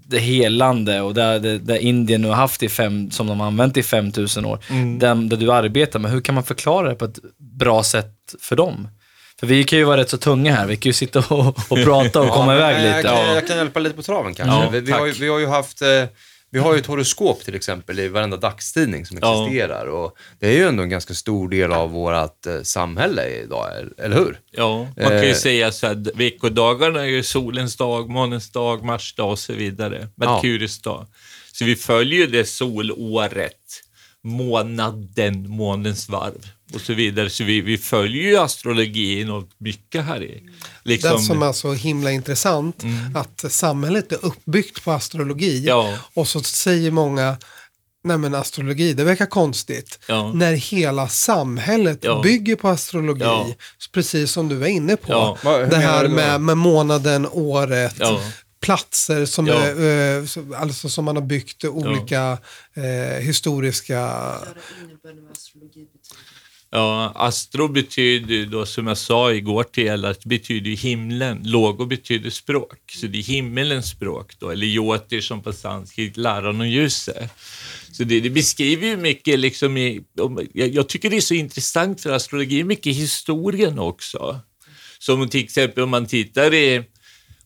det 0.07 0.19
helande 0.19 1.01
och 1.01 1.15
det, 1.15 1.39
det, 1.39 1.59
det 1.59 1.81
Indien 1.81 2.23
nu 2.23 2.29
har 2.29 2.35
haft 2.35 2.63
i 2.63 2.69
fem, 2.69 3.11
som 3.11 3.27
de 3.27 3.41
har 3.41 3.47
använt 3.47 3.77
i 3.77 3.83
5000 3.83 4.45
år, 4.45 4.59
den, 4.99 5.29
det 5.29 5.37
du 5.37 5.53
arbetar 5.53 5.99
med, 5.99 6.11
hur 6.11 6.21
kan 6.21 6.35
man 6.35 6.45
förklara 6.45 6.89
det 6.89 6.95
på 6.95 7.05
ett 7.05 7.19
bra 7.39 7.83
sätt 7.83 8.15
för 8.41 8.57
dem? 8.57 8.89
För 9.41 9.47
vi 9.47 9.65
kan 9.65 9.79
ju 9.79 9.85
vara 9.85 9.97
rätt 10.01 10.11
så 10.11 10.19
tunga 10.19 10.55
här, 10.55 10.67
vi 10.67 10.77
kan 10.77 10.89
ju 10.91 10.95
sitta 10.95 11.19
och, 11.19 11.47
och 11.71 11.85
prata 11.85 12.21
och 12.21 12.31
komma 12.31 12.47
men 12.47 12.57
iväg 12.57 12.77
jag, 12.77 12.97
lite. 12.97 13.09
kan, 13.09 13.35
jag 13.35 13.47
kan 13.47 13.57
hjälpa 13.57 13.81
lite 13.81 13.97
på 13.97 14.03
traven 14.03 14.35
kanske. 14.35 14.57
Ja, 14.65 14.71
vi, 14.71 14.81
vi, 14.81 14.93
har 14.93 15.07
ju, 15.07 15.13
vi 15.13 15.29
har 15.29 15.39
ju 15.39 15.47
haft... 15.47 15.83
Eh, 15.83 16.05
vi 16.51 16.59
har 16.59 16.73
ju 16.75 16.79
ett 16.81 16.87
horoskop 16.87 17.45
till 17.45 17.55
exempel 17.55 18.01
i 18.01 18.09
varenda 18.09 18.37
dagstidning 18.37 19.07
som 19.07 19.19
Ja. 19.23 19.43
existerar. 19.47 19.87
Och 19.87 20.17
det 20.41 20.47
är 20.49 20.53
ju 20.53 20.65
ändå 20.69 20.83
en 20.83 20.89
ganska 20.89 21.15
stor 21.15 21.49
del 21.49 21.73
av 21.73 21.91
vårt 21.91 22.47
eh, 22.47 22.63
samhälle 22.63 23.29
idag, 23.29 23.67
eller 23.99 24.17
hur? 24.17 24.39
Ja, 24.51 24.79
man 24.97 25.09
kan 25.09 25.23
ju 25.23 25.29
Eh. 25.29 25.35
säga 25.35 25.73
så 25.73 25.87
att 25.87 26.07
veckodagarna 26.15 27.01
är 27.01 27.07
ju 27.07 27.23
solens 27.23 27.77
dag, 27.77 28.09
månens 28.11 28.51
dag, 28.51 28.85
Mars 28.85 29.15
dag 29.15 29.31
och 29.31 29.39
så 29.39 29.53
vidare. 29.53 30.09
Merkurius 30.17 30.83
dag. 30.83 31.07
Så 31.53 31.65
vi 31.65 31.77
följer 31.77 32.19
ju 32.21 32.27
det 32.27 32.45
solåret, 32.45 33.55
månaden, 34.25 35.51
månens 35.51 36.09
varv 36.09 36.47
och 36.75 36.81
så 36.81 36.95
vidare. 36.95 37.31
Så 37.31 37.45
vi, 37.45 37.61
vi 37.61 37.79
följer 37.79 38.23
ju 38.23 38.37
astrologin 38.37 39.31
och 39.31 39.49
mycket 39.59 40.05
här 40.05 40.23
i. 40.23 40.43
Liksom, 40.85 41.13
Det 41.13 41.19
som 41.23 41.43
är 41.43 41.53
så 41.53 41.73
himla 41.73 42.11
intressant, 42.13 42.83
att 43.15 43.53
samhället 43.53 44.13
är 44.13 44.25
uppbyggt 44.25 44.85
på 44.85 44.93
astrologi. 44.93 45.65
Ja. 45.67 45.99
Och 46.15 46.29
så 46.29 46.43
säger 46.43 46.91
många, 46.91 47.37
nej 48.05 48.19
men 48.19 48.35
astrologi, 48.35 48.93
det 48.93 49.05
verkar 49.05 49.27
konstigt. 49.27 49.99
Ja. 50.09 50.33
När 50.33 50.53
hela 50.53 51.09
samhället 51.09 51.99
Ja. 52.03 52.21
bygger 52.23 52.57
på 52.57 52.69
astrologi, 52.69 53.25
Ja. 53.25 53.47
precis 53.93 54.33
som 54.33 54.49
du 54.49 54.55
var 54.57 54.67
inne 54.67 54.97
på. 54.97 55.13
Ja. 55.13 55.39
Vad- 55.45 55.71
Det 55.71 55.77
här 55.77 56.09
med, 56.09 56.41
med 56.41 56.57
månaden, 56.59 57.27
året, 57.33 57.95
Ja. 57.99 58.21
platser 58.61 59.27
som, 59.27 59.47
Ja. 59.47 59.55
är, 59.55 60.19
eh, 60.19 60.25
så- 60.27 60.55
alltså 60.55 60.89
som 60.89 61.05
man 61.05 61.17
har 61.17 61.23
byggt 61.23 61.65
olika 61.65 62.39
eh, 62.75 63.21
historiska... 63.21 64.01
Av 64.01 64.45
astrologi 65.33 65.87
betyder. 65.93 66.28
Ja, 66.71 67.13
astro 67.15 67.69
betyder 67.69 68.35
ju 68.35 68.47
då, 68.47 68.67
som 68.67 68.87
jag 68.87 68.99
sa 68.99 69.33
igår 69.33 69.65
till 69.65 69.87
er, 69.87 70.05
att 70.05 70.21
det 70.21 70.29
betyder 70.29 70.71
ju 70.71 70.77
himlen. 70.77 71.43
Logo 71.45 71.87
betyder 71.87 72.31
språk, 72.31 72.79
så 72.93 73.07
det 73.07 73.19
är 73.19 73.23
himmelens 73.23 73.91
språk 73.91 74.33
då, 74.39 74.51
eller 74.51 74.67
yotir 74.67 75.21
som 75.21 75.43
på 75.43 75.53
sanskrit, 75.53 76.17
läran 76.17 76.61
om 76.61 76.69
ljuset. 76.69 77.31
Så 77.93 78.05
det, 78.05 78.21
det 78.21 78.31
beskriver 78.31 78.87
ju 78.87 78.97
mycket, 78.97 79.39
liksom 79.39 79.77
i, 79.77 80.01
jag, 80.53 80.69
jag 80.69 80.89
tycker 80.89 81.11
det 81.11 81.17
är 81.17 81.21
så 81.21 81.35
intressant 81.35 82.01
för 82.01 82.11
astrologi 82.11 82.61
är 82.61 82.65
mycket 82.65 82.97
historien 82.97 83.79
också. 83.79 84.41
Som 84.99 85.29
till 85.29 85.45
exempel 85.45 85.85
om 85.85 85.91
man 85.91 86.07
tittar 86.07 86.55
i 86.55 86.83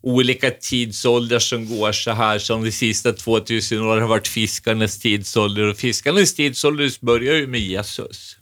olika 0.02 0.50
tidsåldrar 0.50 1.38
som 1.38 1.78
går 1.78 1.92
så 1.92 2.10
här 2.10 2.38
som 2.38 2.64
de 2.64 2.72
sista 2.72 3.12
2000 3.12 3.82
åren 3.82 4.02
har 4.02 4.08
varit 4.08 4.28
fiskarnas 4.28 4.98
tidsålder 4.98 5.62
och 5.62 5.76
fiskarnas 5.76 6.34
tidsålder 6.34 7.04
börjar 7.04 7.34
ju 7.34 7.46
med 7.46 7.60
Jesus. 7.60 8.36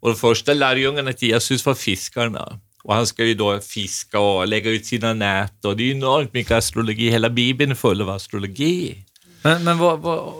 Och 0.00 0.08
de 0.08 0.16
första 0.16 0.54
lärjungarna 0.54 1.12
till 1.12 1.28
Jesus 1.28 1.66
var 1.66 1.74
fiskarna. 1.74 2.60
Och 2.82 2.94
han 2.94 3.06
ska 3.06 3.24
ju 3.24 3.34
då 3.34 3.60
fiska 3.60 4.18
och 4.18 4.48
lägga 4.48 4.70
ut 4.70 4.86
sina 4.86 5.14
nät 5.14 5.64
och 5.64 5.76
det 5.76 5.82
är 5.82 5.84
ju 5.84 5.92
enormt 5.92 6.32
mycket 6.32 6.52
astrologi. 6.52 7.10
Hela 7.10 7.30
Bibeln 7.30 7.70
är 7.70 7.74
full 7.74 8.02
av 8.02 8.10
astrologi. 8.10 9.04
Men, 9.42 9.64
men 9.64 9.78
vad, 9.78 9.98
vad, 10.00 10.32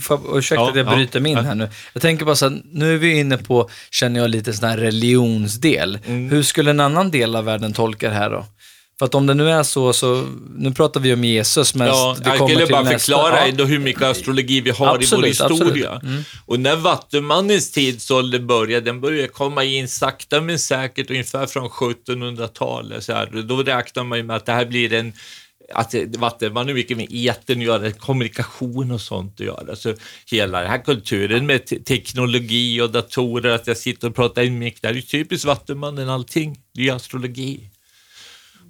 för, 0.00 0.38
ursäkta 0.38 0.62
Ja, 0.62 0.70
att 0.70 0.76
jag 0.76 0.86
ja, 0.86 0.94
bryter 0.94 1.20
mig 1.20 1.32
in 1.32 1.38
ja. 1.38 1.44
här 1.44 1.54
nu. 1.54 1.68
Jag 1.92 2.02
tänker 2.02 2.24
bara 2.24 2.36
så 2.36 2.48
här, 2.48 2.62
nu 2.64 2.94
är 2.94 2.98
vi 2.98 3.18
inne 3.18 3.38
på, 3.38 3.70
känner 3.90 4.20
jag, 4.20 4.30
lite 4.30 4.52
sån 4.52 4.68
här 4.68 4.78
religionsdel. 4.78 5.98
Mm. 6.06 6.30
Hur 6.30 6.42
skulle 6.42 6.70
en 6.70 6.80
annan 6.80 7.10
del 7.10 7.36
av 7.36 7.44
världen 7.44 7.72
tolka 7.72 8.08
det 8.08 8.14
här 8.14 8.30
då? 8.30 8.46
För 8.98 9.06
att 9.06 9.14
om 9.14 9.26
det 9.26 9.34
nu 9.34 9.50
är 9.50 9.62
så, 9.62 9.92
så 9.92 10.26
nu 10.56 10.72
pratar 10.72 11.00
vi 11.00 11.12
om 11.14 11.24
Jesus, 11.24 11.74
men 11.74 11.86
Ja, 11.88 12.16
det 12.24 12.28
jag 12.28 12.38
kommer 12.38 12.56
till 12.56 12.66
bara 12.72 12.82
nästa. 12.82 12.98
förklara 12.98 13.36
Ja. 13.40 13.46
ändå 13.46 13.64
hur 13.64 13.78
mycket 13.78 14.02
astrologi 14.02 14.60
vi 14.60 14.70
har 14.70 14.94
Absolut, 14.94 15.40
i 15.40 15.42
vår 15.42 15.48
historia. 15.50 16.00
Mm. 16.02 16.22
Och 16.46 16.60
när 16.60 16.76
Vattumannens 16.76 17.70
tidsålder 17.70 18.38
började, 18.38 18.84
den 18.84 19.00
började 19.00 19.28
komma 19.28 19.64
in 19.64 19.88
sakta 19.88 20.40
men 20.40 20.58
säkert 20.58 21.10
ungefär 21.10 21.46
från 21.46 21.68
1700-talet. 21.68 23.04
Så 23.04 23.12
här, 23.12 23.42
då 23.48 23.62
räknar 23.62 24.04
man 24.04 24.18
ju 24.18 24.24
med 24.24 24.36
att 24.36 24.46
det 24.46 24.52
här 24.52 24.66
blir 24.66 24.92
en 24.92 25.12
att 25.74 25.94
Vattenman 26.16 26.66
har 26.66 26.74
mycket 26.74 26.96
med 26.96 27.06
etern 27.10 27.58
att 27.58 27.64
göra, 27.64 27.90
kommunikation 27.92 28.90
och 28.90 29.00
sånt 29.00 29.40
att 29.40 29.46
göra. 29.46 29.76
Så 29.76 29.94
hela 30.30 30.60
den 30.60 30.70
här 30.70 30.84
kulturen 30.84 31.46
med 31.46 31.66
te- 31.66 31.78
teknologi 31.82 32.80
och 32.80 32.90
datorer, 32.90 33.50
att 33.54 33.66
jag 33.66 33.76
sitter 33.76 34.08
och 34.08 34.14
pratar 34.14 34.42
i 34.42 34.46
en 34.46 34.58
mick, 34.58 34.82
det 34.82 34.88
är 34.88 34.92
ju 34.94 35.02
typiskt 35.02 35.46
Vattumannen 35.46 36.08
allting. 36.08 36.58
Det 36.74 36.80
är 36.80 36.84
ju 36.84 36.90
astrologi 36.90 37.70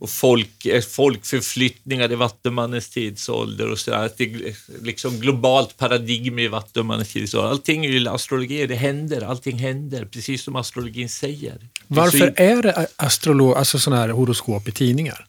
och 0.00 0.10
folk, 0.10 0.66
eh, 0.66 0.80
folkförflyttningar 0.82 2.12
i 2.12 2.14
Vattumannens 2.14 2.90
tidsålder 2.90 3.70
och 3.70 3.78
sådär. 3.78 3.98
Att 4.04 4.18
det 4.18 4.24
är 4.24 4.54
liksom 4.82 5.20
globalt 5.20 5.76
paradigm 5.76 6.38
i 6.38 6.48
Vattumannens 6.48 7.12
tidsålder. 7.12 7.50
Allting 7.50 7.84
är 7.84 7.88
ju 7.90 8.08
astrologi, 8.08 8.66
det 8.66 8.74
händer, 8.74 9.22
allting 9.22 9.58
händer, 9.58 10.04
precis 10.04 10.42
som 10.42 10.56
astrologin 10.56 11.08
säger. 11.08 11.52
Det 11.52 12.00
är 12.00 12.10
så 12.10 12.18
Varför 12.18 12.32
är 12.36 12.62
det 12.62 12.86
astrolog, 12.96 13.56
alltså 13.56 13.78
sådana 13.78 14.02
här 14.02 14.08
horoskop 14.08 14.68
i 14.68 14.72
tidningar? 14.72 15.26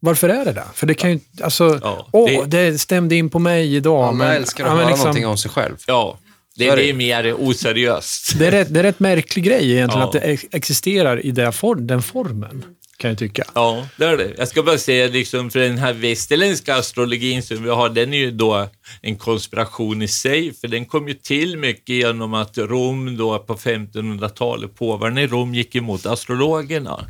Varför 0.00 0.28
är 0.28 0.44
det 0.44 0.52
det? 0.52 0.64
För 0.74 0.86
det 0.86 0.94
kan 0.94 1.10
ju 1.10 1.14
inte, 1.14 1.44
alltså, 1.44 1.78
Ja, 1.82 2.08
åh, 2.12 2.46
det- 2.48 2.70
det... 2.70 2.78
stämde 2.78 3.14
in 3.16 3.30
på 3.30 3.38
mig 3.38 3.74
idag. 3.76 4.06
Ja, 4.08 4.12
man 4.12 4.26
älskar 4.26 4.64
att 4.64 4.70
ja, 4.70 4.74
men 4.74 4.78
höra 4.84 4.88
liksom, 4.90 5.04
någonting 5.04 5.26
om 5.26 5.38
sig 5.38 5.50
själv. 5.50 5.76
Ja, 5.86 6.18
det, 6.56 6.68
är 6.68 6.76
det. 6.76 6.82
det 6.82 6.88
är 6.90 6.94
mer 6.94 7.34
oseriöst. 7.38 8.38
Det 8.38 8.46
är, 8.46 8.50
rätt, 8.50 8.74
det 8.74 8.80
är 8.80 8.84
rätt 8.84 9.00
märklig 9.00 9.44
grej 9.44 9.72
egentligen 9.72 10.00
Ja. 10.00 10.06
att 10.06 10.12
det 10.12 10.18
ex- 10.20 10.44
existerar 10.52 11.26
i 11.26 11.30
det 11.30 11.52
den 11.78 12.02
formen, 12.02 12.64
kan 12.96 13.10
jag 13.10 13.18
tycka. 13.18 13.44
Ja, 13.54 13.88
det 13.96 14.04
är 14.04 14.16
det. 14.16 14.34
Jag 14.38 14.48
ska 14.48 14.62
bara 14.62 14.78
säga 14.78 15.08
liksom, 15.08 15.50
för 15.50 15.58
den 15.58 15.78
här 15.78 15.92
västerländska 15.92 16.76
astrologin 16.76 17.42
som 17.42 17.62
vi 17.62 17.70
har, 17.70 17.88
den 17.88 18.14
är 18.14 18.18
ju 18.18 18.30
då 18.30 18.68
en 19.00 19.16
konspiration 19.16 20.02
i 20.02 20.08
sig, 20.08 20.54
för 20.54 20.68
den 20.68 20.84
kom 20.84 21.08
ju 21.08 21.14
till 21.14 21.58
mycket 21.58 21.88
genom 21.88 22.34
att 22.34 22.58
Rom 22.58 23.16
då 23.16 23.38
på 23.38 23.54
1500-talet, 23.54 24.74
påvarna 24.74 25.22
i 25.22 25.26
Rom 25.26 25.54
gick 25.54 25.74
emot 25.74 26.06
astrologerna. 26.06 27.06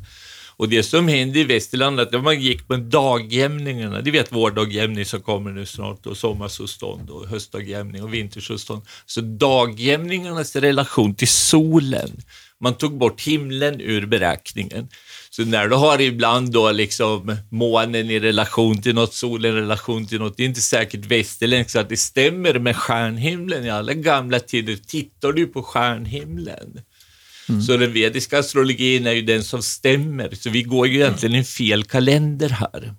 Och 0.58 0.68
det 0.68 0.82
som 0.82 1.08
hände 1.08 1.38
i 1.38 1.44
västerlandet, 1.44 2.14
att 2.14 2.22
man 2.22 2.40
gick 2.40 2.68
på 2.68 2.76
dagjämningarna, 2.76 4.00
ni 4.00 4.10
vet 4.10 4.32
vårdagjämning 4.32 5.04
som 5.04 5.20
kommer 5.20 5.50
nu 5.50 5.66
snart, 5.66 6.06
och 6.06 6.16
sommarsolstånd 6.16 7.10
och 7.10 7.28
höstdagjämning 7.28 8.02
och 8.02 8.14
vintersolstånd. 8.14 8.82
Så 9.06 9.20
dagjämningarnas 9.20 10.56
relation 10.56 11.14
till 11.14 11.28
solen, 11.28 12.10
man 12.60 12.74
tog 12.74 12.98
bort 12.98 13.20
himlen 13.20 13.80
ur 13.80 14.06
beräkningen. 14.06 14.88
Så 15.30 15.44
när 15.44 15.68
du 15.68 15.76
har 15.76 16.00
ibland 16.00 16.52
då 16.52 16.72
liksom 16.72 17.36
månen 17.50 18.10
i 18.10 18.20
relation 18.20 18.82
till 18.82 18.94
något, 18.94 19.14
solen 19.14 19.56
i 19.56 19.60
relation 19.60 20.06
till 20.06 20.18
något, 20.18 20.36
det 20.36 20.42
är 20.42 20.48
inte 20.48 20.60
säkert 20.60 21.06
västerländskt 21.06 21.72
så 21.72 21.78
att 21.78 21.88
det 21.88 21.96
stämmer 21.96 22.58
med 22.58 22.76
stjärnhimlen. 22.76 23.64
I 23.64 23.70
alla 23.70 23.94
gamla 23.94 24.40
tider 24.40 24.76
tittar 24.86 25.32
du 25.32 25.46
på 25.46 25.62
stjärnhimlen. 25.62 26.80
Så 27.66 27.76
den 27.76 27.92
vediska 27.92 28.38
astrologin 28.38 29.06
är 29.06 29.12
ju 29.12 29.22
den 29.22 29.44
som 29.44 29.62
stämmer, 29.62 30.34
så 30.34 30.50
vi 30.50 30.62
går 30.62 30.88
ju 30.88 30.94
egentligen 30.94 31.34
i 31.34 31.44
fel 31.44 31.84
kalender 31.84 32.48
här. 32.48 32.94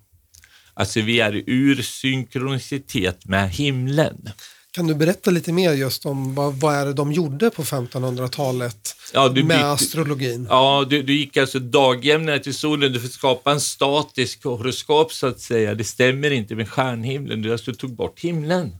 Alltså 0.74 1.00
vi 1.00 1.20
är 1.20 1.42
ur 1.46 1.82
synkronicitet 1.82 3.24
med 3.24 3.50
himlen. 3.50 4.30
Kan 4.72 4.86
du 4.86 4.94
berätta 4.94 5.30
lite 5.30 5.52
mer 5.52 5.72
just 5.72 6.06
om 6.06 6.34
vad, 6.34 6.54
vad 6.54 6.74
är 6.74 6.86
det 6.86 6.92
de 6.92 7.12
gjorde 7.12 7.50
på 7.50 7.62
1500-talet 7.64 8.96
Ja, 9.14 9.24
med 9.26 9.34
bytte- 9.34 9.66
astrologin? 9.66 10.46
Ja, 10.50 10.86
du, 10.90 11.02
du 11.02 11.12
gick 11.14 11.36
alltså 11.36 11.58
dagjämningar 11.58 12.38
till 12.38 12.54
solen. 12.54 12.92
Du 12.92 13.00
får 13.00 13.08
skapa 13.08 13.50
en 13.52 13.60
statisk 13.60 14.44
horoskop 14.44 15.12
så 15.12 15.26
att 15.26 15.40
säga. 15.40 15.74
Det 15.74 15.84
stämmer 15.84 16.30
inte 16.30 16.54
med 16.54 16.68
stjärnhimlen. 16.68 17.42
Du 17.42 17.52
alltså 17.52 17.74
tog 17.74 17.96
bort 17.96 18.20
himlen. 18.20 18.76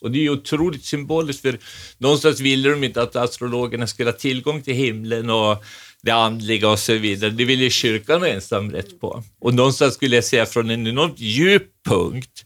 Och 0.00 0.10
det 0.10 0.18
är 0.18 0.22
ju 0.22 0.30
otroligt 0.30 0.84
symboliskt 0.84 1.42
för 1.42 1.58
någonstans 1.98 2.40
ville 2.40 2.68
de 2.70 2.84
inte 2.84 3.02
att 3.02 3.16
astrologerna 3.16 3.86
skulle 3.86 4.10
ha 4.10 4.16
tillgång 4.16 4.62
till 4.62 4.74
himlen 4.74 5.30
och 5.30 5.64
det 6.02 6.10
andliga 6.10 6.68
och 6.68 6.78
så 6.78 6.94
vidare. 6.94 7.30
Det 7.30 7.44
ville 7.44 7.70
kyrkan 7.70 8.20
ha 8.20 8.28
ensamrätt 8.28 9.00
på. 9.00 9.22
Och 9.40 9.54
någonstans 9.54 9.94
skulle 9.94 10.14
jag 10.16 10.24
säga 10.24 10.46
från 10.46 10.70
en 10.70 10.86
enormt 10.86 11.20
djup 11.20 11.62
punkt 11.88 12.42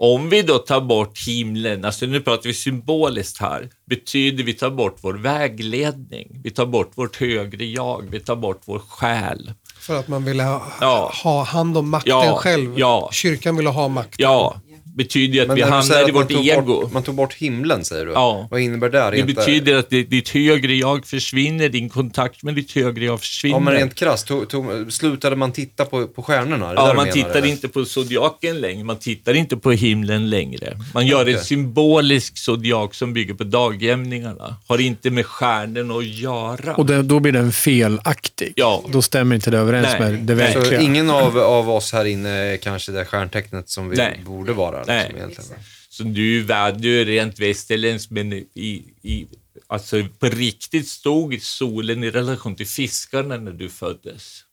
om 0.00 0.28
vi 0.30 0.42
då 0.42 0.58
tar 0.58 0.80
bort 0.80 1.18
himlen, 1.26 1.84
alltså 1.84 2.06
nu 2.06 2.20
pratar 2.20 2.42
vi 2.48 2.54
symboliskt 2.54 3.40
här, 3.40 3.68
betyder 3.90 4.44
vi 4.44 4.52
tar 4.54 4.70
bort 4.70 4.96
vår 5.00 5.14
vägledning, 5.14 6.40
vi 6.44 6.50
tar 6.50 6.66
bort 6.66 6.90
vårt 6.94 7.16
högre 7.16 7.64
jag, 7.64 8.04
vi 8.10 8.20
tar 8.20 8.36
bort 8.36 8.60
vår 8.64 8.78
själ. 8.78 9.52
För 9.80 9.96
att 9.98 10.08
man 10.08 10.24
ville 10.24 10.42
ha, 10.42 10.62
Ja. 10.80 11.12
ha 11.24 11.42
hand 11.42 11.76
om 11.78 11.90
makten 11.90 12.10
Ja, 12.10 12.36
själv. 12.36 12.78
ja. 12.78 13.08
Kyrkan 13.12 13.56
ville 13.56 13.70
ha 13.70 13.88
makten. 13.88 14.16
Ja, 14.18 14.60
betyder 14.98 15.34
ju 15.34 15.40
att 15.40 15.48
Men 15.48 15.56
vi 15.56 15.62
hamnar 15.62 16.08
i 16.08 16.12
vårt 16.12 16.28
tog 16.28 16.46
ego. 16.46 16.62
Bort, 16.62 16.92
man 16.92 17.02
tog 17.02 17.14
bort 17.14 17.34
himlen, 17.34 17.84
säger 17.84 18.06
du. 18.06 18.12
Ja. 18.12 18.48
Vad 18.50 18.60
innebär 18.60 18.88
det? 18.88 18.98
Det 18.98 19.10
Rent, 19.10 19.36
betyder 19.36 19.76
att 19.76 19.90
ditt 19.90 20.28
högre 20.28 20.74
jag 20.74 21.06
försvinner, 21.06 21.68
din 21.68 21.88
kontakt 21.88 22.42
med 22.42 22.54
ditt 22.54 22.72
högre 22.72 23.04
jag 23.04 23.20
försvinner. 23.20 23.56
Ja, 23.56 23.60
men 23.60 23.74
rent 23.74 23.94
krasst, 23.94 24.26
tog, 24.26 24.48
tog, 24.48 24.92
slutade 24.92 25.36
man 25.36 25.52
titta 25.52 25.84
på, 25.84 26.06
på 26.06 26.22
stjärnorna? 26.22 26.72
Ja, 26.76 26.92
man 26.96 27.10
tittar 27.10 27.46
inte 27.46 27.68
på 27.68 27.84
zodiaken 27.84 28.60
längre, 28.60 28.84
man 28.84 28.98
tittar 28.98 29.34
inte 29.34 29.56
på 29.56 29.70
himlen 29.70 30.30
längre. 30.30 30.78
Man 30.94 31.06
gör 31.06 31.22
Okej. 31.22 31.34
en 31.34 31.40
symbolisk 31.44 32.38
zodiak 32.38 32.94
som 32.94 33.12
bygger 33.12 33.34
på 33.34 33.44
dagjämningarna. 33.44 34.56
Har 34.66 34.80
inte 34.80 35.10
med 35.10 35.26
stjärnorna 35.26 35.94
att 35.94 36.06
göra. 36.06 36.74
Och 36.74 36.86
det, 36.86 37.02
då 37.02 37.20
blir 37.20 37.32
den 37.32 37.52
felaktig. 37.52 38.52
Ja. 38.56 38.84
Då 38.88 39.02
stämmer 39.02 39.34
inte 39.34 39.50
det 39.50 39.58
överens 39.58 39.88
Nej. 39.98 40.00
med 40.00 40.20
det 40.20 40.34
Nej. 40.34 40.52
Så 40.52 40.58
verkliga. 40.58 40.80
ingen 40.80 41.10
av, 41.10 41.38
av 41.38 41.70
oss 41.70 41.92
här 41.92 42.04
inne 42.04 42.30
är 42.30 42.56
kanske 42.56 42.92
det 42.92 43.04
stjärntecknet 43.04 43.68
som 43.68 43.90
vi 43.90 43.96
Nej. 43.96 44.20
borde 44.26 44.52
vara? 44.52 44.84
Nej. 44.88 45.02
Liksom, 45.02 45.18
egentligen. 45.18 45.62
Så 45.88 46.02
du 46.02 46.42
du 46.80 47.00
är 47.00 47.04
rent 47.04 47.38
västerländskt, 47.38 48.10
men 48.10 48.32
i, 48.32 48.94
i, 49.02 49.26
alltså 49.66 50.04
på 50.18 50.26
riktigt 50.26 50.88
stod 50.88 51.42
solen 51.42 52.04
i 52.04 52.10
relation 52.10 52.56
till 52.56 52.66
fiskarna 52.66 53.36
när 53.36 53.52
du 53.52 53.68
föddes. 53.68 54.44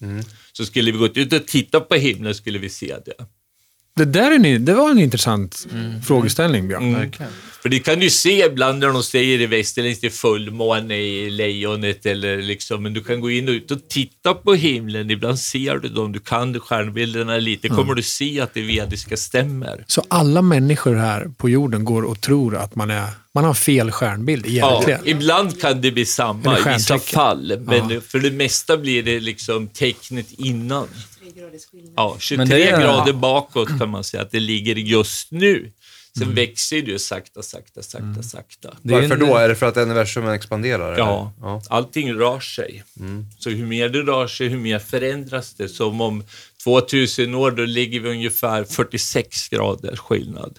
Mm. 0.00 0.24
Så 0.52 0.66
skulle 0.66 0.92
vi 0.92 0.98
gått 0.98 1.16
ut 1.16 1.32
och 1.32 1.46
titta 1.46 1.80
på 1.80 1.94
himlen 1.94 2.34
skulle 2.34 2.58
vi 2.58 2.68
se 2.68 2.96
det. 3.04 3.26
Det 3.98 4.04
där 4.04 4.30
är 4.30 4.38
ni, 4.38 4.58
det 4.58 4.74
var 4.74 4.90
en 4.90 4.98
intressant 4.98 5.66
frågeställning, 6.06 6.68
Björn. 6.68 6.94
Mm. 6.94 7.10
För 7.62 7.68
det 7.68 7.78
kan 7.78 7.98
du 8.00 8.10
se 8.10 8.44
ibland 8.46 8.78
när 8.78 8.86
de 8.88 9.02
säger 9.02 9.40
i 9.40 9.46
västerländskt 9.46 10.00
det 10.00 10.06
är 10.08 10.10
fullmåne 10.10 10.96
i 10.96 11.30
lejonet 11.30 12.06
eller 12.06 12.36
liksom, 12.42 12.82
men 12.82 12.94
du 12.94 13.04
kan 13.04 13.20
gå 13.20 13.30
in 13.30 13.48
och 13.48 13.52
ut 13.52 13.70
och 13.70 13.88
titta 13.88 14.34
på 14.34 14.54
himlen. 14.54 15.10
Ibland 15.10 15.38
ser 15.38 15.74
du 15.78 15.88
dem, 15.88 16.12
du 16.12 16.18
kan 16.20 16.60
stjärnbilderna 16.60 17.36
lite, 17.36 17.68
kommer 17.68 17.94
du 17.94 18.02
se 18.02 18.40
att 18.40 18.54
det 18.54 18.62
vediska 18.62 19.16
stämmer. 19.16 19.84
Så 19.86 20.02
alla 20.08 20.42
människor 20.42 20.94
här 20.94 21.30
på 21.38 21.48
jorden 21.48 21.84
går 21.84 22.02
och 22.02 22.20
tror 22.20 22.56
att 22.56 22.74
man, 22.74 22.90
är, 22.90 23.06
man 23.34 23.44
har 23.44 23.54
fel 23.54 23.90
stjärnbild 23.90 24.46
Ja, 24.46 24.70
egentligen. 24.72 25.00
ibland 25.16 25.60
kan 25.60 25.80
det 25.80 25.90
bli 25.92 26.04
samma 26.04 26.58
i 26.58 26.62
vissa 26.72 26.98
fall, 26.98 27.58
men 27.60 27.90
Ja. 27.90 28.00
för 28.08 28.18
det 28.18 28.30
mesta 28.30 28.76
blir 28.76 29.02
det 29.02 29.20
liksom 29.20 29.66
tecknet 29.68 30.26
innan. 30.38 30.88
Tre 31.32 31.40
graders 31.42 31.66
skillnad. 31.66 31.92
Ja, 31.96 32.16
23 32.18 32.36
Men 32.38 32.48
det 32.48 32.68
är- 32.70 32.80
grader 32.80 33.12
bakåt 33.12 33.78
kan 33.78 33.88
man 33.88 34.04
säga 34.04 34.22
att 34.22 34.30
det 34.30 34.40
ligger 34.40 34.74
just 34.76 35.30
nu. 35.30 35.72
Sen 36.18 36.34
växer 36.34 36.82
det 36.82 36.90
ju 36.90 36.98
sakta, 36.98 37.42
sakta, 37.42 37.82
sakta, 37.82 38.22
sakta. 38.22 38.74
Det 38.82 38.94
är 38.94 39.00
Varför 39.00 39.14
en- 39.14 39.20
då? 39.20 39.36
Är 39.36 39.48
det 39.48 39.54
för 39.54 39.66
att 39.66 39.76
universum 39.76 40.28
expanderar? 40.28 40.86
eller? 40.92 40.98
Ja, 40.98 41.32
ja. 41.40 41.62
allting 41.68 42.14
rör 42.14 42.40
sig. 42.40 42.84
Så 43.38 43.50
hur 43.50 43.66
mer 43.66 43.88
det 43.88 44.02
rör 44.02 44.26
sig, 44.26 44.48
hur 44.48 44.58
mer 44.58 44.78
förändras 44.78 45.54
det. 45.54 45.68
Som 45.68 46.00
om 46.00 46.24
2000 46.64 47.34
år, 47.34 47.50
då 47.50 47.64
ligger 47.64 48.00
vi 48.00 48.08
ungefär 48.10 48.64
46 48.64 49.48
grader 49.48 49.96
skillnad. 49.96 50.58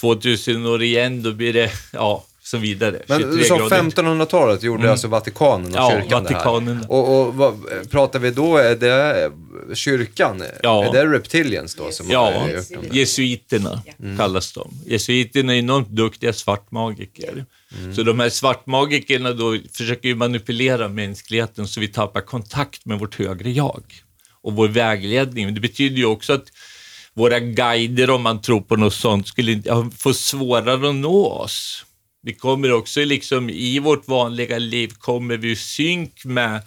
2000 0.00 0.66
år 0.66 0.82
igen, 0.82 1.22
då 1.22 1.32
blir 1.32 1.52
det, 1.52 1.70
ja, 1.92 2.24
så 2.50 2.58
vidare. 2.58 3.02
Men 3.06 3.18
23 3.20 3.36
du 3.38 3.44
sa 3.44 3.56
grader. 3.58 3.76
1500-talet 3.82 4.62
gjorde 4.62 4.90
alltså 4.90 5.08
Vatikanen 5.08 5.66
och 5.66 5.76
Ja, 5.76 5.90
kyrkan 5.90 6.22
Vatikanen. 6.24 6.64
det 6.66 6.72
här. 6.74 6.90
Och, 6.92 7.20
och 7.26 7.34
vad, 7.34 7.54
pratar 7.90 8.18
vi 8.18 8.30
då, 8.30 8.56
är 8.56 8.76
det 8.76 9.32
kyrkan? 9.74 10.42
Ja. 10.62 10.84
Är 10.84 10.92
det 10.92 11.06
reptilians 11.06 11.74
då 11.74 11.90
som 11.90 12.10
Ja, 12.10 12.32
har 12.40 12.48
gjort 12.48 12.70
dem? 12.74 12.84
jesuiterna 12.92 13.82
kallas 14.18 14.52
de. 14.52 14.70
Jesuiterna 14.86 15.54
är 15.54 15.58
enormt 15.58 15.88
duktiga 15.88 16.32
svartmagiker. 16.32 17.44
Så 17.96 18.02
de 18.02 18.20
här 18.20 18.28
svartmagikerna 18.28 19.32
då 19.32 19.56
försöker 19.72 20.08
ju 20.08 20.14
manipulera 20.14 20.88
mänskligheten 20.88 21.68
så 21.68 21.80
vi 21.80 21.88
tappar 21.88 22.20
kontakt 22.20 22.84
med 22.86 22.98
vårt 22.98 23.14
högre 23.18 23.50
jag 23.50 23.82
och 24.42 24.52
vår 24.52 24.68
vägledning. 24.68 25.54
Det 25.54 25.60
betyder 25.60 25.96
ju 25.96 26.04
också 26.06 26.32
att 26.32 26.44
våra 27.14 27.40
guider, 27.40 28.10
om 28.10 28.22
man 28.22 28.40
tror 28.40 28.60
på 28.60 28.76
något 28.76 28.94
sånt, 28.94 29.28
skulle 29.28 29.62
få 29.98 30.14
svårare 30.14 30.88
att 30.88 30.94
nå 30.94 31.26
oss. 31.26 31.84
Vi 32.22 32.34
kommer 32.34 32.72
också 32.72 33.04
liksom 33.04 33.50
i 33.50 33.78
vårt 33.78 34.08
vanliga 34.08 34.58
liv 34.58 34.92
kommer 34.98 35.36
vi 35.36 35.50
i 35.50 35.56
synk 35.56 36.24
med 36.24 36.62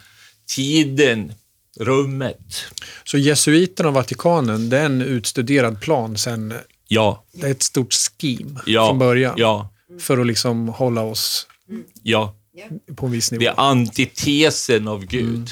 tiden, 0.46 1.32
rummet. 1.80 2.64
Så 3.04 3.18
jesuiterna 3.18 3.88
och 3.88 3.94
Vatikanen, 3.94 4.70
det 4.70 4.78
är 4.78 4.86
en 4.86 5.02
utstuderad 5.02 5.80
plan 5.80 6.18
sen. 6.18 6.54
Ja, 6.88 7.24
Det 7.32 7.46
är 7.46 7.50
ett 7.50 7.62
stort 7.62 7.92
scheme 7.94 8.60
ja, 8.66 8.88
från 8.88 8.98
början. 8.98 9.34
ja, 9.36 9.70
För 10.00 10.18
att 10.18 10.26
liksom 10.26 10.68
hålla 10.68 11.02
oss 11.02 11.46
ja. 12.02 12.34
på 12.96 13.06
en 13.06 13.12
viss 13.12 13.32
nivå. 13.32 13.40
Det 13.40 13.46
är 13.46 13.60
antitesen 13.60 14.88
av 14.88 15.04
Gud. 15.06 15.50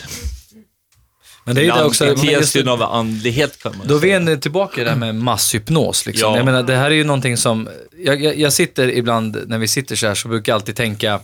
Men 1.44 1.54
det 1.54 1.60
är 1.60 1.64
ju 1.64 1.70
det 1.70 1.84
också, 1.84 2.04
det- 2.62 2.70
av 2.70 2.82
andlighet 2.82 3.62
kan 3.62 3.78
man 3.78 3.86
Då 3.86 3.94
är 3.94 3.98
vi 3.98 4.06
säga. 4.06 4.16
ändå 4.16 4.36
tillbaka 4.36 4.80
i 4.80 4.84
det 4.84 4.90
här 4.90 4.96
med 4.96 5.14
masshypnos. 5.14 6.06
Liksom. 6.06 6.30
Ja. 6.30 6.36
Jag 6.36 6.44
menar, 6.44 6.62
det 6.62 6.76
här 6.76 6.90
är 6.90 6.94
ju 6.94 7.04
någonting 7.04 7.36
som, 7.36 7.68
jag, 8.04 8.22
jag, 8.22 8.36
jag 8.38 8.52
sitter 8.52 8.90
ibland, 8.90 9.38
när 9.46 9.58
vi 9.58 9.68
sitter 9.68 9.96
så 9.96 10.06
här, 10.06 10.14
så 10.14 10.28
brukar 10.28 10.52
jag 10.52 10.54
alltid 10.56 10.76
tänka, 10.76 11.20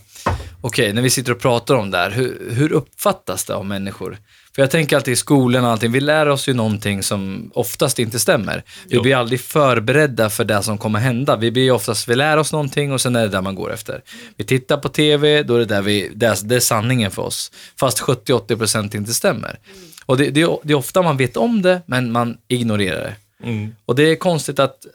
okej, 0.60 0.92
när 0.92 1.02
vi 1.02 1.10
sitter 1.10 1.32
och 1.32 1.40
pratar 1.40 1.74
om 1.74 1.90
det 1.90 1.98
här, 1.98 2.10
hur, 2.10 2.48
hur 2.50 2.72
uppfattas 2.72 3.44
det 3.44 3.54
av 3.54 3.66
människor? 3.66 4.18
För 4.54 4.62
jag 4.62 4.70
tänker 4.70 4.96
alltid 4.96 5.12
i 5.12 5.16
skolan 5.16 5.64
och 5.64 5.70
allting, 5.70 5.92
vi 5.92 6.00
lär 6.00 6.28
oss 6.28 6.48
ju 6.48 6.54
någonting 6.54 7.02
som 7.02 7.50
oftast 7.54 7.98
inte 7.98 8.18
stämmer. 8.18 8.64
Vi 8.88 8.96
Jo. 8.96 9.02
blir 9.02 9.16
aldrig 9.16 9.40
förberedda 9.40 10.30
för 10.30 10.44
det 10.44 10.62
som 10.62 10.78
kommer 10.78 10.98
hända. 10.98 11.36
Vi 11.36 11.50
blir 11.50 11.70
oftast, 11.70 12.08
vi 12.08 12.14
lär 12.14 12.36
oss 12.36 12.52
någonting 12.52 12.92
och 12.92 13.00
sen 13.00 13.16
är 13.16 13.22
det 13.22 13.28
där 13.28 13.42
man 13.42 13.54
går 13.54 13.72
efter. 13.72 14.00
Vi 14.36 14.44
tittar 14.44 14.76
på 14.76 14.88
TV, 14.88 15.42
då 15.42 15.54
är 15.54 15.58
det 15.58 15.64
där 15.64 15.82
vi, 15.82 16.10
det 16.14 16.26
är, 16.26 16.36
det 16.42 16.56
är 16.56 16.60
sanningen 16.60 17.10
för 17.10 17.22
oss. 17.22 17.52
Fast 17.80 18.00
70-80% 18.02 18.96
inte 18.96 19.14
stämmer. 19.14 19.58
Och 20.08 20.16
det, 20.16 20.30
det, 20.30 20.40
är- 20.42 20.58
det 20.62 20.72
är 20.72 20.76
ofta 20.76 21.02
man 21.02 21.16
vet 21.16 21.36
om 21.36 21.62
det, 21.62 21.80
men 21.86 22.12
man 22.12 22.36
ignorerar 22.48 23.00
det. 23.00 23.14
Mm. 23.48 23.74
Och 23.84 23.94
det 23.96 24.02
är 24.02 24.16
konstigt 24.16 24.58
att 24.58 24.86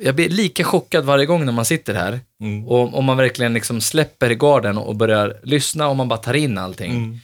jag 0.00 0.14
blir 0.14 0.28
lika 0.28 0.64
chockad 0.64 1.04
varje 1.04 1.26
gång 1.26 1.44
när 1.46 1.52
man 1.52 1.64
sitter 1.64 1.94
här. 1.94 2.20
Mm. 2.40 2.66
Och 2.68 2.98
om 2.98 3.04
man 3.04 3.16
verkligen 3.16 3.54
liksom 3.54 3.80
släpper 3.80 4.30
garden 4.30 4.78
och 4.78 4.96
börjar 4.96 5.36
lyssna 5.42 5.88
och 5.88 5.96
man 5.96 6.08
bara 6.08 6.18
tar 6.18 6.34
in 6.34 6.58
allting. 6.58 6.90
Mm. 6.92 7.18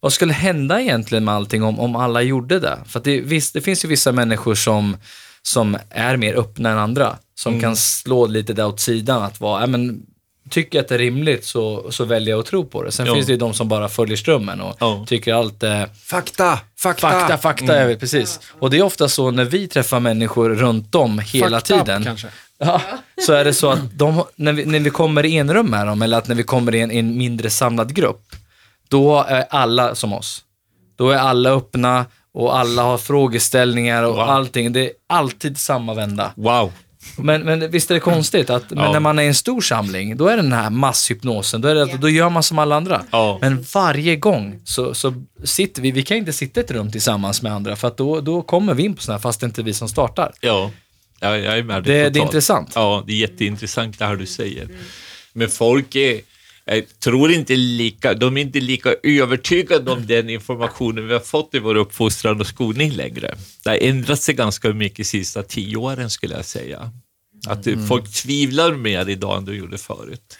Vad 0.00 0.12
skulle 0.12 0.32
hända 0.32 0.80
egentligen 0.80 1.24
med 1.24 1.34
allting 1.34 1.62
om, 1.62 1.80
om 1.80 1.96
alla 1.96 2.22
gjorde 2.22 2.60
det? 2.60 2.78
För 2.86 3.00
det, 3.04 3.20
visst, 3.20 3.54
det 3.54 3.60
finns 3.60 3.84
ju 3.84 3.88
vissa 3.88 4.12
människor 4.12 4.54
som, 4.54 4.96
som 5.42 5.76
är 5.90 6.16
mer 6.16 6.34
öppna 6.34 6.70
än 6.70 6.78
andra. 6.78 7.16
Som 7.34 7.52
Mm. 7.52 7.62
kan 7.62 7.76
slå 7.76 8.26
lite 8.26 8.52
där 8.52 8.66
åt 8.66 8.80
sidan 8.80 9.22
att 9.22 9.40
vara, 9.40 9.60
ja, 9.60 9.66
men, 9.66 10.02
tycker 10.50 10.80
att 10.80 10.88
det 10.88 10.94
är 10.94 10.98
rimligt 10.98 11.44
så, 11.44 11.86
så 11.92 12.04
väljer 12.04 12.30
jag 12.34 12.40
att 12.40 12.46
tro 12.46 12.64
på 12.64 12.82
det. 12.82 12.92
Sen 12.92 13.06
Ja. 13.06 13.14
finns 13.14 13.26
det 13.26 13.32
ju 13.32 13.38
de 13.38 13.54
som 13.54 13.68
bara 13.68 13.88
följer 13.88 14.16
strömmen 14.16 14.60
och 14.60 14.76
Ja. 14.80 15.04
tycker 15.08 15.34
allt 15.34 15.62
är 15.62 15.86
Fakta! 16.04 16.58
Fakta! 16.78 17.10
Fakta, 17.10 17.38
fakta, 17.38 17.76
jag 17.80 17.86
vet 17.86 18.00
precis. 18.00 18.40
Och 18.58 18.70
det 18.70 18.78
är 18.78 18.82
ofta 18.82 19.08
så 19.08 19.30
när 19.30 19.44
vi 19.44 19.68
träffar 19.68 20.00
människor 20.00 20.50
runt 20.50 20.94
om 20.94 21.18
hela 21.18 21.58
up, 21.58 21.64
tiden. 21.64 22.04
kanske. 22.04 22.28
Ja, 22.58 22.80
så 23.26 23.32
är 23.32 23.44
det 23.44 23.54
så 23.54 23.70
att 23.70 23.98
de, 23.98 24.24
när, 24.36 24.52
vi, 24.52 24.64
när 24.64 24.80
vi 24.80 24.90
kommer 24.90 25.24
i 25.26 25.36
en 25.36 25.54
rum 25.54 25.66
med 25.66 25.86
dem, 25.86 26.02
eller 26.02 26.18
att 26.18 26.28
när 26.28 26.34
vi 26.34 26.42
kommer 26.42 26.74
i 26.74 26.80
en, 26.80 26.90
i 26.90 26.98
en 26.98 27.16
mindre 27.18 27.50
samlad 27.50 27.94
grupp, 27.94 28.22
då 28.88 29.22
är 29.28 29.44
alla 29.50 29.94
som 29.94 30.12
oss. 30.12 30.44
Då 30.96 31.10
är 31.10 31.18
alla 31.18 31.50
öppna 31.50 32.06
och 32.34 32.58
alla 32.58 32.82
har 32.82 32.98
frågeställningar 32.98 34.02
och 34.02 34.14
Wow. 34.16 34.20
allting. 34.20 34.72
Det 34.72 34.80
är 34.80 34.90
alltid 35.06 35.58
samma 35.58 35.94
vända. 35.94 36.32
Wow. 36.36 36.72
Men, 37.16 37.42
men 37.42 37.70
visst 37.70 37.90
är 37.90 37.94
det 37.94 38.00
konstigt 38.00 38.50
att 38.50 38.70
men 38.70 38.84
Ja. 38.84 38.92
när 38.92 39.00
man 39.00 39.18
är 39.18 39.22
i 39.22 39.26
en 39.26 39.34
stor 39.34 39.60
samling, 39.60 40.16
då 40.16 40.28
är 40.28 40.36
det 40.36 40.42
den 40.42 40.52
här 40.52 40.70
masshypnosen, 40.70 41.60
då, 41.60 41.68
är 41.68 41.74
det, 41.74 41.96
då 41.96 42.08
gör 42.08 42.30
man 42.30 42.42
som 42.42 42.58
alla 42.58 42.76
andra. 42.76 43.02
Ja. 43.10 43.38
Men 43.40 43.64
varje 43.74 44.16
gång 44.16 44.60
så, 44.64 44.94
så 44.94 45.14
sitter 45.44 45.82
vi, 45.82 45.90
vi 45.90 46.02
kan 46.02 46.16
inte 46.16 46.32
sitta 46.32 46.60
i 46.60 46.64
ett 46.64 46.70
rum 46.70 46.90
tillsammans 46.90 47.42
med 47.42 47.52
andra, 47.52 47.76
för 47.76 47.88
att 47.88 47.96
då, 47.96 48.20
då 48.20 48.42
kommer 48.42 48.74
vi 48.74 48.82
in 48.82 48.94
på 48.94 49.02
sådana 49.02 49.16
här, 49.18 49.22
fast 49.22 49.40
det 49.40 49.46
inte 49.46 49.60
är 49.60 49.64
vi 49.64 49.72
som 49.74 49.88
startar. 49.88 50.32
Ja, 50.40 50.70
jag, 51.20 51.40
jag 51.40 51.58
är 51.58 51.62
med 51.62 51.82
dig 51.82 52.02
Det, 52.02 52.10
det 52.10 52.18
är 52.18 52.22
intressant. 52.22 52.72
Ja, 52.74 53.02
det 53.06 53.12
är 53.12 53.16
jätteintressant 53.16 53.98
det 53.98 54.04
här 54.04 54.16
du 54.16 54.26
säger. 54.26 54.68
Men 55.32 55.48
folk 55.48 55.94
är, 55.94 56.20
jag 56.64 57.00
tror 57.00 57.32
inte 57.32 57.56
lika, 57.56 58.14
de 58.14 58.36
är 58.36 58.40
inte 58.40 58.60
lika 58.60 58.94
övertygade 59.02 59.90
om 59.90 60.06
den 60.06 60.30
informationen 60.30 61.06
vi 61.06 61.12
har 61.12 61.20
fått 61.20 61.54
i 61.54 61.58
vår 61.58 61.74
uppfostran 61.74 62.40
och 62.40 62.46
skolning 62.46 62.90
längre. 62.92 63.34
Det 63.64 63.70
har 63.70 63.76
ändrat 63.76 64.20
sig 64.22 64.34
ganska 64.34 64.68
mycket 64.72 64.96
de 64.96 65.04
sista 65.04 65.42
tio 65.42 65.76
åren 65.76 66.10
skulle 66.10 66.34
jag 66.34 66.44
säga. 66.44 66.90
Att 67.46 67.66
Mm. 67.66 67.86
folk 67.86 68.12
tvivlar 68.12 68.72
mer 68.72 69.08
idag 69.08 69.38
än 69.38 69.44
de 69.44 69.56
gjorde 69.56 69.78
förut. 69.78 70.36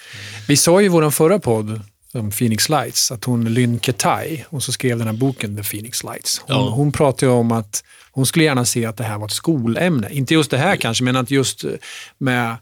Vi 0.48 0.56
sa 0.56 0.80
ju 0.80 0.86
i 0.86 0.88
vår 0.88 1.10
förra 1.10 1.38
podd 1.38 1.80
om 2.12 2.30
Phoenix 2.30 2.68
Lights 2.68 3.10
att 3.12 3.24
hon, 3.24 3.54
Lynn 3.54 3.80
Ketai, 3.80 4.44
och 4.48 4.62
så 4.62 4.72
skrev 4.72 4.98
den 4.98 5.06
här 5.06 5.14
boken 5.14 5.56
The 5.56 5.62
Phoenix 5.62 6.04
Lights. 6.04 6.38
Hon, 6.46 6.56
Ja. 6.56 6.68
hon 6.70 6.92
pratade 6.92 7.32
om 7.32 7.52
att 7.52 7.84
hon 8.10 8.26
skulle 8.26 8.44
gärna 8.44 8.64
se 8.64 8.84
att 8.86 8.96
det 8.96 9.04
här 9.04 9.18
var 9.18 9.26
ett 9.26 9.32
skolämne. 9.32 10.08
Inte 10.10 10.34
just 10.34 10.50
det 10.50 10.58
här 10.58 10.76
kanske, 10.76 11.04
men 11.04 11.16
att 11.16 11.30
just 11.30 11.64
med 12.18 12.56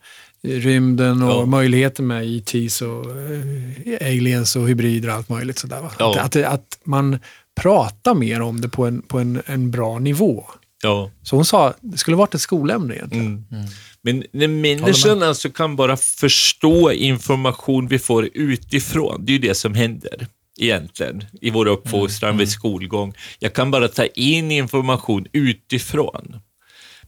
rymden 0.49 1.23
och 1.23 1.31
Ja. 1.31 1.47
möjligheten 1.47 2.07
med 2.07 2.25
ETs 2.37 2.83
och 2.83 3.11
eh, 3.11 4.09
aliens 4.09 4.57
och 4.57 4.69
hybrider 4.69 5.09
och 5.09 5.15
allt 5.15 5.29
möjligt. 5.29 5.59
Sådär, 5.59 5.81
va? 5.81 5.93
Ja. 5.99 6.21
Att, 6.21 6.37
att, 6.37 6.45
att 6.45 6.79
man 6.85 7.19
pratar 7.61 8.15
mer 8.15 8.41
om 8.41 8.61
det 8.61 8.69
på 8.69 8.87
en, 8.87 9.03
på 9.03 9.19
en, 9.19 9.43
en 9.47 9.71
bra 9.71 9.99
nivå. 9.99 10.45
Ja. 10.83 11.11
Så 11.23 11.37
hon 11.37 11.45
sa 11.45 11.69
att 11.69 11.77
det 11.81 11.99
skulle 11.99 12.17
varit 12.17 12.35
ett 12.35 12.41
skolämne 12.41 12.95
egentligen. 12.95 13.47
Mm. 13.51 13.67
Men 14.03 14.25
när 14.33 14.49
människan 14.49 15.23
alltså 15.23 15.51
kan 15.51 15.77
bara 15.77 15.97
förstå 15.97 16.93
information 16.93 17.87
vi 17.89 17.99
får 17.99 18.29
utifrån, 18.35 19.25
det 19.25 19.33
är 19.33 19.35
ju 19.35 19.39
det 19.49 19.55
som 19.55 19.75
händer 19.75 20.27
egentligen 20.61 21.25
i 21.41 21.51
vår 21.51 21.67
uppfostran 21.67 22.37
vid 22.39 22.49
skolgång. 22.49 23.15
Jag 23.39 23.53
kan 23.53 23.71
bara 23.71 23.89
ta 23.89 24.05
in 24.07 24.51
information 24.51 25.27
utifrån. 25.33 26.37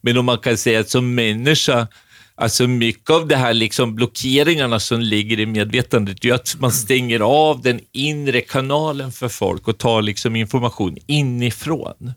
Men 0.00 0.16
om 0.18 0.24
man 0.24 0.38
kan 0.38 0.56
säga 0.56 0.80
att 0.80 0.88
som 0.90 1.14
människa, 1.14 1.86
alltså 2.36 2.66
mycket 2.66 3.10
av 3.10 3.28
det 3.28 3.36
här 3.36 3.54
liksom 3.54 3.94
blockeringarna 3.94 4.80
som 4.80 5.00
ligger 5.00 5.40
i 5.40 5.46
medvetandet, 5.46 6.24
är 6.24 6.34
att 6.34 6.56
man 6.58 6.72
stänger 6.72 7.20
av 7.20 7.62
den 7.62 7.80
inre 7.92 8.40
kanalen 8.40 9.12
för 9.12 9.28
folk 9.28 9.68
och 9.68 9.78
tar 9.78 10.02
liksom 10.02 10.36
information 10.36 10.96
inifrån. 11.06 12.12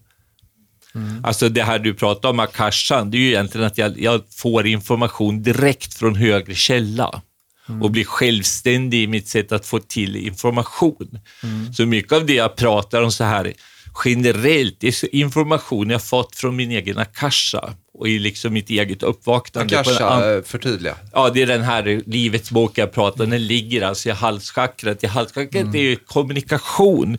Alltså 1.24 1.50
det 1.50 1.64
här 1.64 1.80
du 1.80 1.94
pratar 1.94 2.30
om, 2.30 2.40
akashan, 2.40 3.12
det 3.12 3.18
är 3.18 3.20
ju 3.20 3.28
egentligen 3.28 3.68
att 3.68 3.78
jag, 3.78 4.00
jag 4.00 4.22
får 4.36 4.68
information 4.68 5.44
direkt 5.44 5.94
från 5.94 6.16
högre 6.16 6.56
källa 6.56 7.22
och 7.82 7.92
blir 7.92 8.06
självständig 8.06 9.04
i 9.04 9.08
mitt 9.08 9.28
sätt 9.28 9.52
att 9.52 9.66
få 9.66 9.80
till 9.80 10.16
information. 10.16 11.20
Så 11.76 11.86
mycket 11.86 12.14
av 12.14 12.26
det 12.26 12.34
jag 12.34 12.56
pratar 12.56 13.02
om 13.02 13.12
så 13.12 13.24
här 13.24 13.54
generellt, 14.06 14.76
det 14.80 14.88
är 14.88 14.92
så 14.92 15.06
information 15.08 15.90
jag 15.90 16.04
fått 16.04 16.36
från 16.36 16.56
min 16.56 16.72
egen 16.72 16.98
akasha 16.98 17.74
och 17.94 18.08
i 18.08 18.20
liksom 18.20 18.54
mitt 18.54 18.70
eget 18.70 19.04
uppvaknande. 19.04 19.84
på 19.84 19.90
en 19.90 19.96
an- 19.98 20.04
Akasha, 20.04 20.36
eh, 20.36 20.44
förtydliga. 20.44 20.96
Ja, 21.14 21.30
det 21.30 21.42
är 21.42 21.48
den 21.48 21.62
här 21.64 22.02
livets 22.06 22.52
bok 22.52 22.78
jag 22.78 22.92
pratar 22.94 23.24
om. 23.24 23.30
Den 23.30 23.48
ligger 23.48 23.82
alltså 23.82 24.10
i 24.10 24.12
halschakrat. 24.12 25.04
I 25.04 25.08
halschakrat 25.08 25.76
är 25.76 25.80
ju 25.80 25.96
kommunikation. 25.96 27.18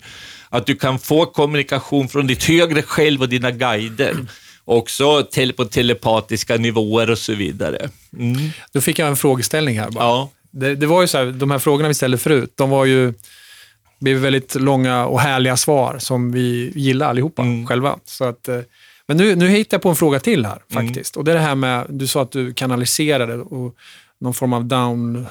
Att 0.49 0.65
du 0.65 0.75
kan 0.75 0.99
få 0.99 1.25
kommunikation 1.25 2.09
från 2.09 2.27
ditt 2.27 2.43
högre 2.43 2.81
själv 2.81 3.21
och 3.21 3.29
dina 3.29 3.51
guider. 3.51 4.15
Också 4.65 5.23
tele 5.23 5.53
på 5.53 5.65
telepatiska 5.65 6.57
nivåer 6.57 7.09
och 7.09 7.17
så 7.17 7.33
vidare. 7.33 7.89
Mm. 8.19 8.49
Då 8.71 8.81
fick 8.81 8.99
jag 8.99 9.07
en 9.07 9.15
frågeställning 9.15 9.79
här 9.79 9.89
bara. 9.91 10.03
Ja. 10.03 10.29
Det, 10.51 10.75
det 10.75 10.85
var 10.87 11.01
ju 11.01 11.07
så 11.07 11.17
här, 11.17 11.25
de 11.25 11.51
här 11.51 11.59
frågorna 11.59 11.87
vi 11.87 11.93
ställde 11.93 12.17
förut, 12.17 12.53
de 12.55 12.69
var 12.69 12.85
ju 12.85 13.13
blev 13.99 14.17
väldigt 14.17 14.55
långa 14.55 15.05
och 15.05 15.19
härliga 15.19 15.57
svar 15.57 15.95
som 15.99 16.31
vi 16.31 16.71
gillar 16.75 17.09
allihopa 17.09 17.41
Mm. 17.41 17.67
själva. 17.67 17.95
Så 18.05 18.23
att, 18.25 18.47
eh, 18.47 18.59
men 19.07 19.17
nu, 19.17 19.35
nu 19.35 19.47
hittar 19.47 19.75
jag 19.77 19.81
på 19.81 19.89
en 19.89 19.95
fråga 19.95 20.19
till 20.19 20.45
här 20.45 20.59
faktiskt. 20.73 21.17
Och 21.17 21.23
det 21.23 21.31
är 21.31 21.35
det 21.35 21.41
här 21.41 21.55
med, 21.55 21.85
du 21.89 22.07
sa 22.07 22.21
att 22.21 22.31
du 22.31 22.53
kanaliserade 22.53 23.35
och 23.37 23.75
någon 24.21 24.33
form 24.33 24.53
av 24.53 24.65
down, 24.65 25.25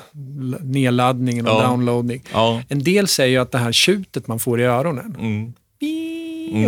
nedladdning 0.62 1.47
och 1.47 1.53
Ja. 1.55 1.62
downloading. 1.69 2.23
Ja. 2.33 2.62
En 2.69 2.79
del 2.85 3.09
säger 3.09 3.31
ju 3.31 3.39
att 3.39 3.53
det 3.53 3.59
här 3.59 3.73
tjutet 3.73 4.27
man 4.27 4.39
får 4.39 4.61
i 4.61 4.64
öronen 4.64 5.16
Mm. 5.19 5.53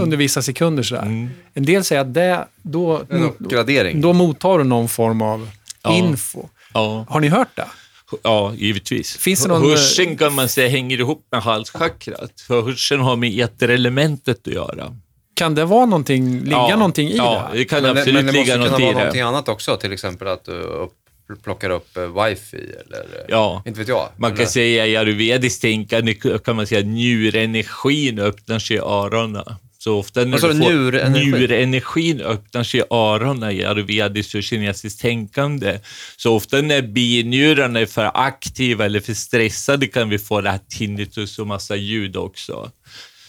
under 0.03 0.17
vissa 0.17 0.43
sekunder 0.43 0.83
sådär. 0.83 1.03
Mm. 1.03 1.29
En 1.55 1.65
del 1.65 1.85
säger 1.85 2.01
att 2.03 2.15
det, 2.15 2.45
då, 2.63 3.03
En 3.11 3.23
uppgradering. 3.23 4.01
då 4.01 4.13
mottar 4.13 4.59
du 4.59 4.65
någon 4.65 4.89
form 4.89 5.23
av 5.23 5.49
Ja. 5.83 5.95
info. 5.97 6.49
Ja. 6.75 7.07
Har 7.09 7.21
ni 7.21 7.29
hört 7.29 7.49
det? 7.57 7.65
Ja, 8.23 8.53
givetvis. 8.57 9.17
Finns 9.17 9.43
det 9.43 9.49
någon- 9.49 9.71
Hörseln 9.71 10.17
kan 10.17 10.35
man 10.35 10.49
säga 10.49 10.69
hänger 10.69 11.01
ihop 11.01 11.27
med 11.33 11.43
halschakrat. 11.43 12.41
För 12.47 12.63
hörseln 12.63 13.01
har 13.01 13.17
med 13.17 13.39
eterelementet 13.41 14.47
att 14.49 14.53
göra. 14.55 14.97
Kan 15.35 15.55
det 15.55 15.65
vara 15.65 15.87
någonting, 15.87 16.41
ligga 16.41 16.51
ja. 16.57 16.77
någonting 16.77 17.09
i 17.09 17.17
ja, 17.17 17.33
det 17.35 17.39
här? 17.41 17.55
det 17.55 17.65
kan 17.65 17.83
Men, 17.83 17.95
det- 17.95 18.01
absolut 18.01 18.15
men 18.25 18.27
det 18.27 18.39
måste 18.39 18.41
ligga 18.41 18.53
kunna 18.55 18.65
något 18.71 18.81
vara 18.81 18.91
i 18.91 18.95
någonting 18.95 19.21
det. 19.21 19.27
annat 19.29 19.49
också, 19.49 19.77
till 19.77 19.93
exempel 19.93 20.29
att 20.29 20.45
du 20.45 20.53
upp, 20.53 20.93
plockar 21.45 21.71
upp 21.71 21.97
eh, 21.97 22.03
wifi 22.25 22.57
eller 22.57 22.99
eh, 23.01 23.25
Ja. 23.29 23.63
inte 23.67 23.79
vet 23.81 23.89
jag. 23.89 24.09
Man 24.17 24.31
kan 24.31 24.39
Eller- 24.39 24.47
säga 24.51 24.87
i 24.87 24.97
ayurvediskt 24.97 25.63
tänkande 25.63 26.15
kan 26.45 26.57
man 26.57 26.67
säga 26.67 26.81
att 26.81 26.87
njurenergin 26.87 28.19
öppnar 28.19 28.59
sig 28.59 28.77
i 28.77 28.81
öronen. 28.81 29.45
Så 29.83 29.99
ofta 29.99 30.25
när 30.25 30.39
sa 30.39 30.49
du 30.49 30.59
får 30.59 30.61
njurenergi? 30.61 31.31
njurenergin 31.31 32.21
öppnar 32.21 32.65
sig 32.65 32.83
öronen 32.91 33.51
i 33.51 33.65
ayurvediskt 33.65 34.35
och 34.35 34.43
kinesiskt 34.43 35.01
tänkande. 35.01 35.81
Så 36.17 36.35
ofta 36.37 36.61
när 36.61 36.83
binjurarna 36.83 37.81
är 37.81 37.87
för 37.87 38.11
aktiva 38.15 38.85
eller 38.85 39.01
för 39.01 39.15
stressade 39.15 39.87
kan 39.87 40.09
vi 40.09 40.19
få 40.19 40.41
det 40.41 40.51
här 40.51 40.61
tinnitus 40.69 41.39
och 41.39 41.47
massa 41.47 41.77
ljud 41.77 42.17
också. 42.17 42.71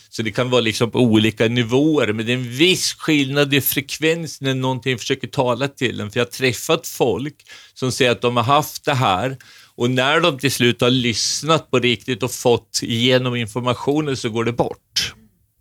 Så 0.09 0.21
det 0.21 0.31
kan 0.31 0.49
vara 0.49 0.61
liksom 0.61 0.91
på 0.91 0.99
olika 0.99 1.47
nivåer, 1.47 2.13
men 2.13 2.25
det 2.25 2.31
är 2.31 2.37
en 2.37 2.51
viss 2.51 2.93
skillnad 2.93 3.53
i 3.53 3.61
frekvens 3.61 4.41
när 4.41 4.53
någonting 4.53 4.97
försöker 4.97 5.27
tala 5.27 5.67
till 5.67 5.99
en. 5.99 6.11
För 6.11 6.19
jag 6.19 6.25
har 6.25 6.31
träffat 6.31 6.87
folk 6.87 7.35
som 7.73 7.91
säger 7.91 8.11
att 8.11 8.21
de 8.21 8.37
har 8.37 8.43
haft 8.43 8.85
det 8.85 8.93
här 8.93 9.37
och 9.75 9.89
när 9.89 10.19
de 10.19 10.39
till 10.39 10.51
slut 10.51 10.81
har 10.81 10.89
lyssnat 10.89 11.71
på 11.71 11.79
riktigt 11.79 12.23
och 12.23 12.31
fått 12.31 12.79
igenom 12.83 13.35
informationen 13.35 14.17
så 14.17 14.29
går 14.29 14.43
det 14.43 14.53
bort. 14.53 15.13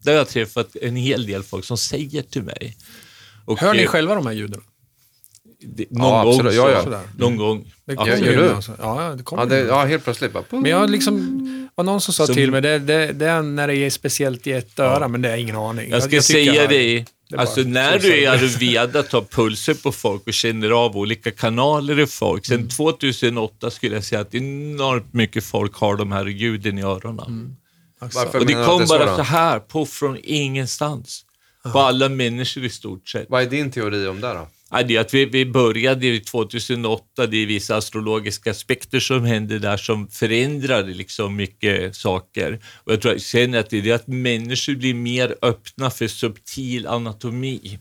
Det 0.02 0.10
har 0.10 0.18
jag 0.18 0.28
träffat 0.28 0.76
en 0.82 0.96
hel 0.96 1.26
del 1.26 1.42
folk 1.42 1.64
som 1.64 1.78
säger 1.78 2.22
till 2.22 2.42
mig. 2.42 2.76
Och 3.44 3.60
Hör 3.60 3.74
ni 3.74 3.82
eh, 3.82 3.86
själva 3.88 4.14
de 4.14 4.26
här 4.26 4.32
ljuden? 4.32 4.60
det- 5.62 5.90
Någon 5.90 6.08
Ja, 6.08 6.22
gång. 6.24 6.30
absolut. 6.32 6.54
Ja, 6.54 6.62
så. 6.64 6.70
ja. 6.70 6.82
Sådär. 6.84 7.02
Någon 7.18 7.36
gång. 7.36 7.72
Det 7.84 7.92
gör 7.94 8.16
ju 8.16 8.24
du? 8.24 8.32
ibland 8.44 8.64
så. 8.64 8.72
Ja, 8.78 9.14
det 9.16 9.22
kommer 9.22 9.42
Ja, 9.42 9.48
det, 9.48 9.58
ja, 9.60 9.84
helt 9.84 10.04
plötsligt 10.04 10.32
bara... 10.32 10.44
Men 10.50 10.64
jag 10.64 10.90
liksom, 10.90 11.70
var 11.74 11.84
någon 11.84 12.00
som 12.00 12.14
sa 12.14 12.26
Som- 12.26 12.34
till 12.34 12.50
mig, 12.50 12.60
det, 12.62 12.78
det, 12.78 13.12
det 13.12 13.26
är 13.26 13.42
när 13.42 13.66
det 13.68 13.76
är 13.76 13.90
speciellt 13.90 14.46
i 14.46 14.52
ett 14.52 14.78
öra, 14.78 15.08
men 15.08 15.22
det 15.22 15.30
är 15.30 15.36
ingen 15.36 15.56
aning. 15.56 15.90
Jag 15.90 16.02
ska 16.02 16.22
säga 16.22 16.54
jag- 16.54 16.68
dig, 16.68 17.06
det 17.28 17.34
är 17.34 17.36
bara 17.36 17.40
alltså 17.42 17.60
när 17.60 17.92
så 17.92 17.98
du 17.98 18.08
är 18.08 18.10
säger. 18.12 18.30
ayurveda, 18.32 19.02
tar 19.02 19.22
pulser 19.30 19.74
på 19.74 19.92
folk 19.92 20.26
och 20.26 20.32
känner 20.34 20.70
av 20.70 20.96
olika 20.96 21.30
kanaler 21.30 22.00
i 22.00 22.06
folk. 22.06 22.46
Sen 22.46 22.56
Mm. 22.56 22.68
2008 22.68 23.70
skulle 23.70 23.94
jag 23.94 24.04
säga 24.04 24.20
att 24.20 24.34
enormt 24.34 25.12
mycket 25.14 25.44
folk 25.44 25.74
har 25.74 25.96
de 25.96 26.12
här 26.12 26.26
ljuden 26.26 26.78
i 26.78 26.82
öronen. 26.82 27.26
Mm. 27.26 27.56
Varför 28.00 28.38
Och 28.38 28.46
det 28.46 28.52
kom 28.52 28.62
att 28.62 28.80
det 28.80 28.86
bara 28.86 29.06
så 29.06 29.12
så 29.12 29.16
då? 29.16 29.22
här, 29.22 29.60
på 29.60 29.86
från 29.86 30.18
ingenstans. 30.22 31.24
På 31.72 31.78
alla 31.78 32.08
människor 32.08 32.64
i 32.64 32.70
stort 32.70 33.08
sett. 33.08 33.26
Vad 33.28 33.42
är 33.42 33.46
din 33.46 33.70
teori 33.70 34.06
om 34.06 34.20
det 34.20 34.28
då? 34.28 34.48
Ja, 34.70 34.82
det 34.82 34.96
är 34.96 35.00
att 35.00 35.14
vi, 35.14 35.24
vi 35.24 35.46
började 35.46 36.06
i 36.06 36.20
2008, 36.20 37.26
det 37.26 37.36
är 37.36 37.46
vissa 37.46 37.76
astrologiska 37.76 38.50
aspekter 38.50 39.00
som 39.00 39.24
hände 39.24 39.58
där 39.58 39.76
som 39.76 40.08
förändrade 40.08 40.92
liksom 40.94 41.36
mycket 41.36 41.96
saker. 41.96 42.60
Och 42.84 42.92
jag 42.92 43.02
tror 43.02 43.18
sen 43.18 43.54
att 43.54 43.70
det 43.70 43.78
är 43.78 43.82
det 43.82 43.92
att 43.92 44.06
människor 44.06 44.74
blir 44.74 44.94
mer 44.94 45.34
öppna 45.42 45.90
för 45.90 46.08
subtil 46.08 46.86
anatomi 46.86 47.78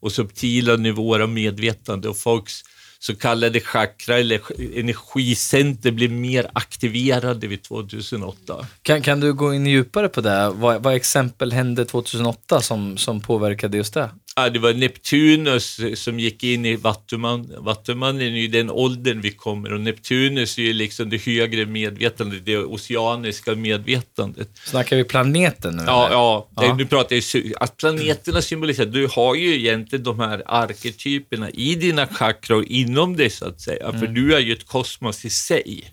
och 0.00 0.12
subtila 0.12 0.76
nivåer 0.76 1.20
av 1.20 1.28
medvetande 1.28 2.08
och 2.08 2.18
folks 2.18 2.62
så 3.06 3.14
kallade 3.14 3.60
chakra 3.60 4.18
eller 4.18 4.40
energicenter 4.78 5.90
blir 5.90 6.08
mer 6.08 6.50
aktiverade 6.52 7.46
vid 7.46 7.62
2008. 7.62 8.66
Kan, 8.82 9.02
kan 9.02 9.20
du 9.20 9.32
gå 9.32 9.54
in 9.54 9.66
djupare 9.66 10.08
på 10.08 10.20
det? 10.20 10.50
Vad, 10.54 10.82
vad 10.82 10.94
exempel 10.94 11.52
hände 11.52 11.84
2008 11.84 12.60
som, 12.60 12.96
som 12.96 13.20
påverkade 13.20 13.76
just 13.76 13.94
det? 13.94 14.10
Ja, 14.36 14.48
det 14.50 14.58
var 14.58 14.72
Neptunus 14.74 15.80
som 15.94 16.20
gick 16.20 16.44
in 16.44 16.66
i 16.66 16.76
Vattuman. 16.76 17.52
Vattuman 17.58 18.20
är 18.20 18.24
ju 18.24 18.48
den 18.48 18.70
åldern 18.70 19.20
vi 19.20 19.30
kommer 19.30 19.72
och 19.72 19.80
Neptunus 19.80 20.58
är 20.58 20.62
ju 20.62 20.72
liksom 20.72 21.10
det 21.10 21.22
högre 21.26 21.66
medvetandet, 21.66 22.44
det 22.46 22.58
oceaniska 22.58 23.54
medvetandet. 23.54 24.48
Snackar 24.64 24.96
vi 24.96 25.04
planeten 25.04 25.76
nu? 25.76 25.82
Ja, 25.86 26.06
eller? 26.06 26.14
ja, 26.16 26.48
Ja. 26.56 26.74
du 26.78 26.86
pratar 26.86 27.20
sy- 27.20 27.52
att 27.60 27.76
planeterna 27.76 28.42
symboliserar, 28.42 28.86
du 28.86 29.08
har 29.12 29.34
ju 29.34 29.54
egentligen 29.58 30.04
de 30.04 30.20
här 30.20 30.42
arketyperna 30.46 31.50
i 31.50 31.74
dina 31.74 32.06
chakra 32.06 32.56
och 32.56 32.64
inom 32.64 33.16
dig 33.16 33.30
så 33.30 33.44
att 33.48 33.60
säga, 33.60 33.92
för 33.92 34.06
du 34.06 34.34
är 34.34 34.40
ju 34.40 34.52
ett 34.52 34.66
kosmos 34.66 35.24
i 35.24 35.30
sig. 35.30 35.90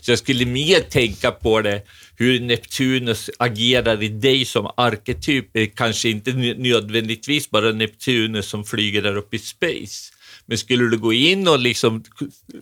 Så 0.00 0.10
jag 0.10 0.18
skulle 0.18 0.46
mer 0.46 0.80
tänka 0.80 1.30
på 1.30 1.60
det, 1.60 1.82
hur 2.22 2.40
Neptunus 2.40 3.30
agerar 3.38 4.02
i 4.02 4.08
dig 4.08 4.44
som 4.44 4.70
arketyp, 4.76 5.56
är 5.56 5.66
kanske 5.66 6.08
inte 6.08 6.32
nödvändigtvis 6.58 7.50
bara 7.50 7.72
Neptunus 7.72 8.46
som 8.46 8.64
flyger 8.64 9.02
där 9.02 9.16
uppe 9.16 9.36
i 9.36 9.38
space. 9.38 10.12
Men 10.46 10.58
skulle 10.58 10.90
du 10.90 10.98
gå 10.98 11.12
in 11.12 11.48
och 11.48 11.58
liksom 11.58 12.04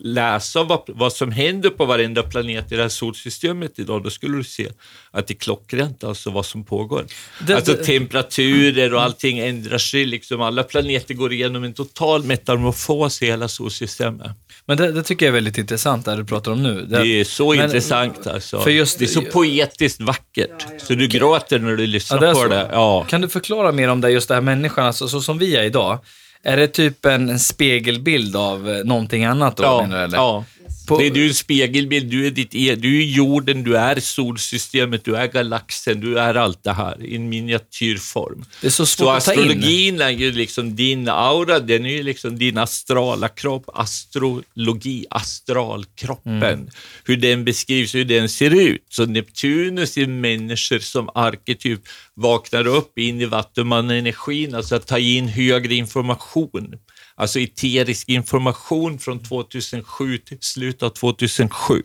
läsa 0.01 0.63
vad, 0.63 0.81
vad 0.87 1.13
som 1.13 1.31
händer 1.31 1.69
på 1.69 1.85
varenda 1.85 2.23
planet 2.23 2.71
i 2.71 2.75
det 2.75 2.81
här 2.81 2.89
solsystemet 2.89 3.79
idag, 3.79 4.03
då 4.03 4.09
skulle 4.09 4.37
du 4.37 4.43
se 4.43 4.67
att 5.11 5.27
det 5.27 5.33
är 5.33 5.37
klockrent 5.37 6.03
alltså 6.03 6.29
vad 6.29 6.45
som 6.45 6.63
pågår. 6.65 7.05
Det- 7.47 7.53
alltså 7.55 7.73
det- 7.73 7.83
temperaturer 7.83 8.93
och 8.93 9.01
allting 9.01 9.39
ändrar 9.39 9.77
sig. 9.77 10.05
Liksom. 10.05 10.41
Alla 10.41 10.63
planeter 10.63 11.13
går 11.13 11.33
igenom 11.33 11.63
en 11.63 11.73
total 11.73 12.23
metamorfos 12.23 13.21
i 13.21 13.25
hela 13.25 13.47
solsystemet. 13.47 14.31
Men 14.65 14.77
det, 14.77 14.91
det 14.91 15.03
tycker 15.03 15.25
jag 15.25 15.29
är 15.31 15.33
väldigt 15.33 15.57
intressant, 15.57 16.05
det 16.05 16.15
du 16.15 16.25
pratar 16.25 16.51
om 16.51 16.63
nu. 16.63 16.85
Det 16.89 17.07
är 17.07 17.23
så 17.23 17.53
men- 17.53 17.65
intressant 17.65 18.27
alltså. 18.27 18.59
för 18.61 18.71
just- 18.71 18.99
det 18.99 19.05
är 19.05 19.07
så 19.07 19.21
poetiskt 19.21 20.01
vackert, 20.01 20.65
så 20.77 20.93
du 20.93 21.07
gråter 21.07 21.59
när 21.59 21.75
du 21.75 21.87
lyssnar 21.87 22.23
Ja, 22.23 22.33
på 22.33 22.39
så. 22.39 22.47
det. 22.47 22.69
Ja. 22.71 23.05
Kan 23.09 23.21
du 23.21 23.29
förklara 23.29 23.71
mer 23.71 23.87
om 23.87 24.01
det, 24.01 24.09
just 24.09 24.27
det 24.27 24.33
här 24.33 24.41
människan, 24.41 24.85
alltså, 24.85 25.07
så 25.07 25.21
som 25.21 25.37
vi 25.37 25.55
är 25.55 25.63
idag? 25.63 25.99
Är 26.43 26.57
det 26.57 26.67
typ 26.67 27.05
en, 27.05 27.29
en 27.29 27.39
spegelbild 27.39 28.35
av 28.35 28.69
eh, 28.69 28.83
någonting 28.83 29.25
annat 29.25 29.57
då? 29.57 29.63
Ja, 29.63 29.81
menar 29.81 30.03
eller? 30.03 30.17
ja. 30.17 30.43
På- 30.87 30.97
Det 30.97 31.05
är 31.07 31.11
du 31.11 31.27
en 31.27 31.33
spegelbild, 31.33 32.11
du 32.11 32.27
är, 32.27 32.31
ditt, 32.31 32.55
e- 32.55 32.75
du 32.75 32.97
är 33.01 33.05
jorden, 33.05 33.63
du 33.63 33.77
är 33.77 33.99
solsystemet, 33.99 35.05
du 35.05 35.15
är 35.15 35.27
galaxen, 35.27 35.99
du 36.01 36.19
är 36.19 36.35
allt 36.35 36.63
det 36.63 36.73
här 36.73 37.05
i 37.05 37.15
en 37.15 37.29
miniatyrform. 37.29 38.45
Det 38.61 38.67
är 38.67 38.71
så 38.71 38.85
svårt 38.85 39.05
Så 39.05 39.09
att 39.11 39.25
ta 39.25 39.33
in. 39.33 39.39
astrologin 39.39 40.01
är 40.01 40.09
ju 40.09 40.31
liksom 40.31 40.75
din 40.75 41.09
aura, 41.09 41.59
den 41.59 41.85
är 41.85 41.89
ju 41.89 42.03
liksom 42.03 42.37
din 42.37 42.57
astrala 42.57 43.27
kropp, 43.29 43.65
astrologi, 43.73 45.05
astralkroppen. 45.09 46.43
Mm. 46.43 46.67
Hur 47.05 47.17
den 47.17 47.45
beskrivs, 47.45 47.95
hur 47.95 48.05
den 48.05 48.29
ser 48.29 48.55
ut. 48.61 48.85
Så 48.89 49.05
Neptunus 49.05 49.97
är 49.97 50.07
människor 50.07 50.79
som 50.79 51.09
arketyp 51.15 51.79
vaknar 52.13 52.67
upp 52.67 52.97
in 52.97 53.21
i 53.21 53.25
vattumanenergin, 53.25 54.55
alltså 54.55 54.75
att 54.75 54.87
ta 54.87 54.99
in 54.99 55.27
högre 55.27 55.75
information. 55.75 56.75
Alltså 57.15 57.39
eterisk 57.39 58.09
information 58.09 58.99
från 58.99 59.23
2007 59.23 60.17
till 60.17 60.37
slutet 60.41 60.83
av 60.83 60.89
2007. 60.89 61.81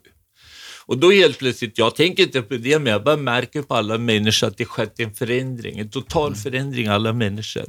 Och 0.89 0.99
då 0.99 1.11
helt 1.11 1.39
plötsligt, 1.39 1.79
jag 1.79 1.97
tänker 1.97 2.22
inte 2.22 2.43
på 2.43 2.55
det, 2.57 2.79
men 2.79 2.93
jag 2.93 3.05
bara 3.05 3.16
märker 3.16 3.62
på 3.62 3.74
alla 3.74 3.99
människor 3.99 4.47
att 4.47 4.59
det 4.59 4.64
skett 4.64 5.01
en 5.01 5.14
förändring, 5.14 5.79
en 5.79 5.91
total 5.91 6.35
förändring 6.37 6.87
alla 6.87 7.12
människor. 7.12 7.64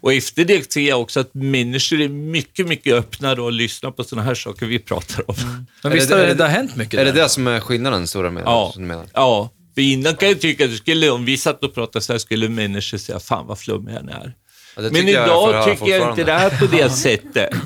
Och 0.00 0.12
efter 0.12 0.44
det 0.44 0.72
ser 0.72 0.80
jag 0.88 1.00
också 1.00 1.20
att 1.20 1.34
människor 1.34 2.00
är 2.00 2.08
mycket, 2.08 2.66
mycket 2.66 2.94
öppnare 2.94 3.42
och 3.42 3.52
lyssnar 3.52 3.90
på 3.90 4.04
sådana 4.04 4.26
här 4.26 4.34
saker 4.34 4.66
vi 4.66 4.78
pratar 4.78 5.30
om. 5.30 5.66
Men 5.82 5.92
Är 5.92 5.96
visst 5.96 6.08
det- 6.08 6.14
har 6.14 6.20
är 6.22 6.26
det, 6.26 6.32
det- 6.32 6.38
det 6.38 6.44
har 6.44 6.50
hänt 6.50 6.76
mycket 6.76 7.00
Är 7.00 7.04
det 7.04 7.12
där? 7.12 7.22
det 7.22 7.28
som 7.28 7.46
är 7.46 7.60
skillnaden, 7.60 8.06
stora 8.06 8.30
med, 8.30 8.42
Ja. 8.46 8.70
som 8.72 8.82
du 8.82 8.88
menar? 8.88 9.06
Ja, 9.14 9.50
för 9.74 9.80
innan 9.82 10.16
kan 10.16 10.28
jag 10.28 10.40
tycka 10.40 10.64
att 10.64 10.70
det 10.70 10.76
skulle, 10.76 11.10
om 11.10 11.24
vi 11.24 11.36
satt 11.38 11.64
och 11.64 11.74
pratade 11.74 12.04
så 12.04 12.12
här 12.12 12.18
skulle 12.18 12.48
människor 12.48 12.98
säga, 12.98 13.20
fan 13.20 13.46
vad 13.46 13.58
flummig 13.58 13.92
han 13.92 14.08
är. 14.08 14.34
Men 14.82 14.94
tycker 14.94 15.12
jag 15.12 15.26
idag 15.26 15.52
höra 15.52 15.64
tycker 15.64 15.86
jag 15.86 16.10
inte 16.10 16.24
det 16.24 16.40
fortfarande. 16.40 16.56
är 16.56 16.58
på 16.58 16.76
det 16.76 16.90
sättet. 16.90 17.50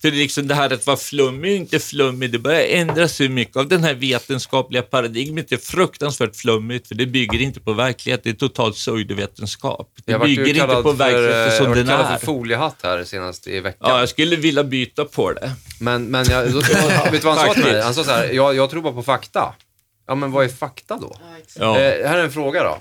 För 0.00 0.10
det, 0.10 0.16
är 0.16 0.18
liksom 0.18 0.48
det 0.48 0.54
här 0.54 0.72
att 0.72 0.86
vara 0.86 0.96
flummig 0.96 1.50
och 1.50 1.56
inte 1.56 1.78
flummig, 1.78 2.32
det 2.32 2.38
börjar 2.38 2.66
ändras 2.66 3.20
hur 3.20 3.28
mycket 3.28 3.56
av 3.56 3.68
den 3.68 3.84
här 3.84 3.94
vetenskapliga 3.94 4.82
paradigmet 4.82 5.52
är 5.52 5.56
fruktansvärt 5.56 6.36
flummigt, 6.36 6.88
för 6.88 6.94
det 6.94 7.06
bygger 7.06 7.40
inte 7.40 7.60
på 7.60 7.72
verklighet, 7.72 8.20
det 8.24 8.30
är 8.30 8.34
totalt 8.34 8.74
pseudovetenskap. 8.74 9.90
Det 10.04 10.12
Jag 10.12 10.20
bygger 10.20 10.46
inte 10.46 10.60
kallad 10.60 10.82
på 10.82 10.92
verkligheten 10.92 11.40
jag 11.40 11.52
som 11.52 11.72
den 11.72 11.86
kallad 11.86 12.12
är. 12.12 12.18
för 12.18 12.26
foliehatt 12.26 12.76
här 12.82 13.04
senast 13.04 13.46
i 13.46 13.60
veckan. 13.60 13.90
Ja, 13.90 13.98
jag 13.98 14.08
skulle 14.08 14.36
vilja 14.36 14.64
byta 14.64 15.04
på 15.04 15.32
det. 15.32 15.52
Men, 15.80 16.04
men 16.04 16.26
jag, 16.30 16.52
då, 16.52 16.60
vet 16.60 17.12
du 17.12 17.18
vad 17.18 17.38
han 17.38 17.46
sa 17.46 17.54
till 17.54 17.62
mig? 17.62 17.82
Han 17.82 17.94
sa 17.94 18.04
så 18.04 18.10
här, 18.10 18.30
jag, 18.30 18.56
jag 18.56 18.70
tror 18.70 18.82
bara 18.82 18.92
på 18.92 19.02
fakta. 19.02 19.54
Ja, 20.06 20.14
men 20.14 20.32
vad 20.32 20.44
är 20.44 20.48
fakta 20.48 20.96
då? 20.96 21.16
Ja. 21.58 21.78
Eh, 21.78 22.08
här 22.08 22.18
är 22.18 22.24
en 22.24 22.32
fråga 22.32 22.62
då. 22.62 22.78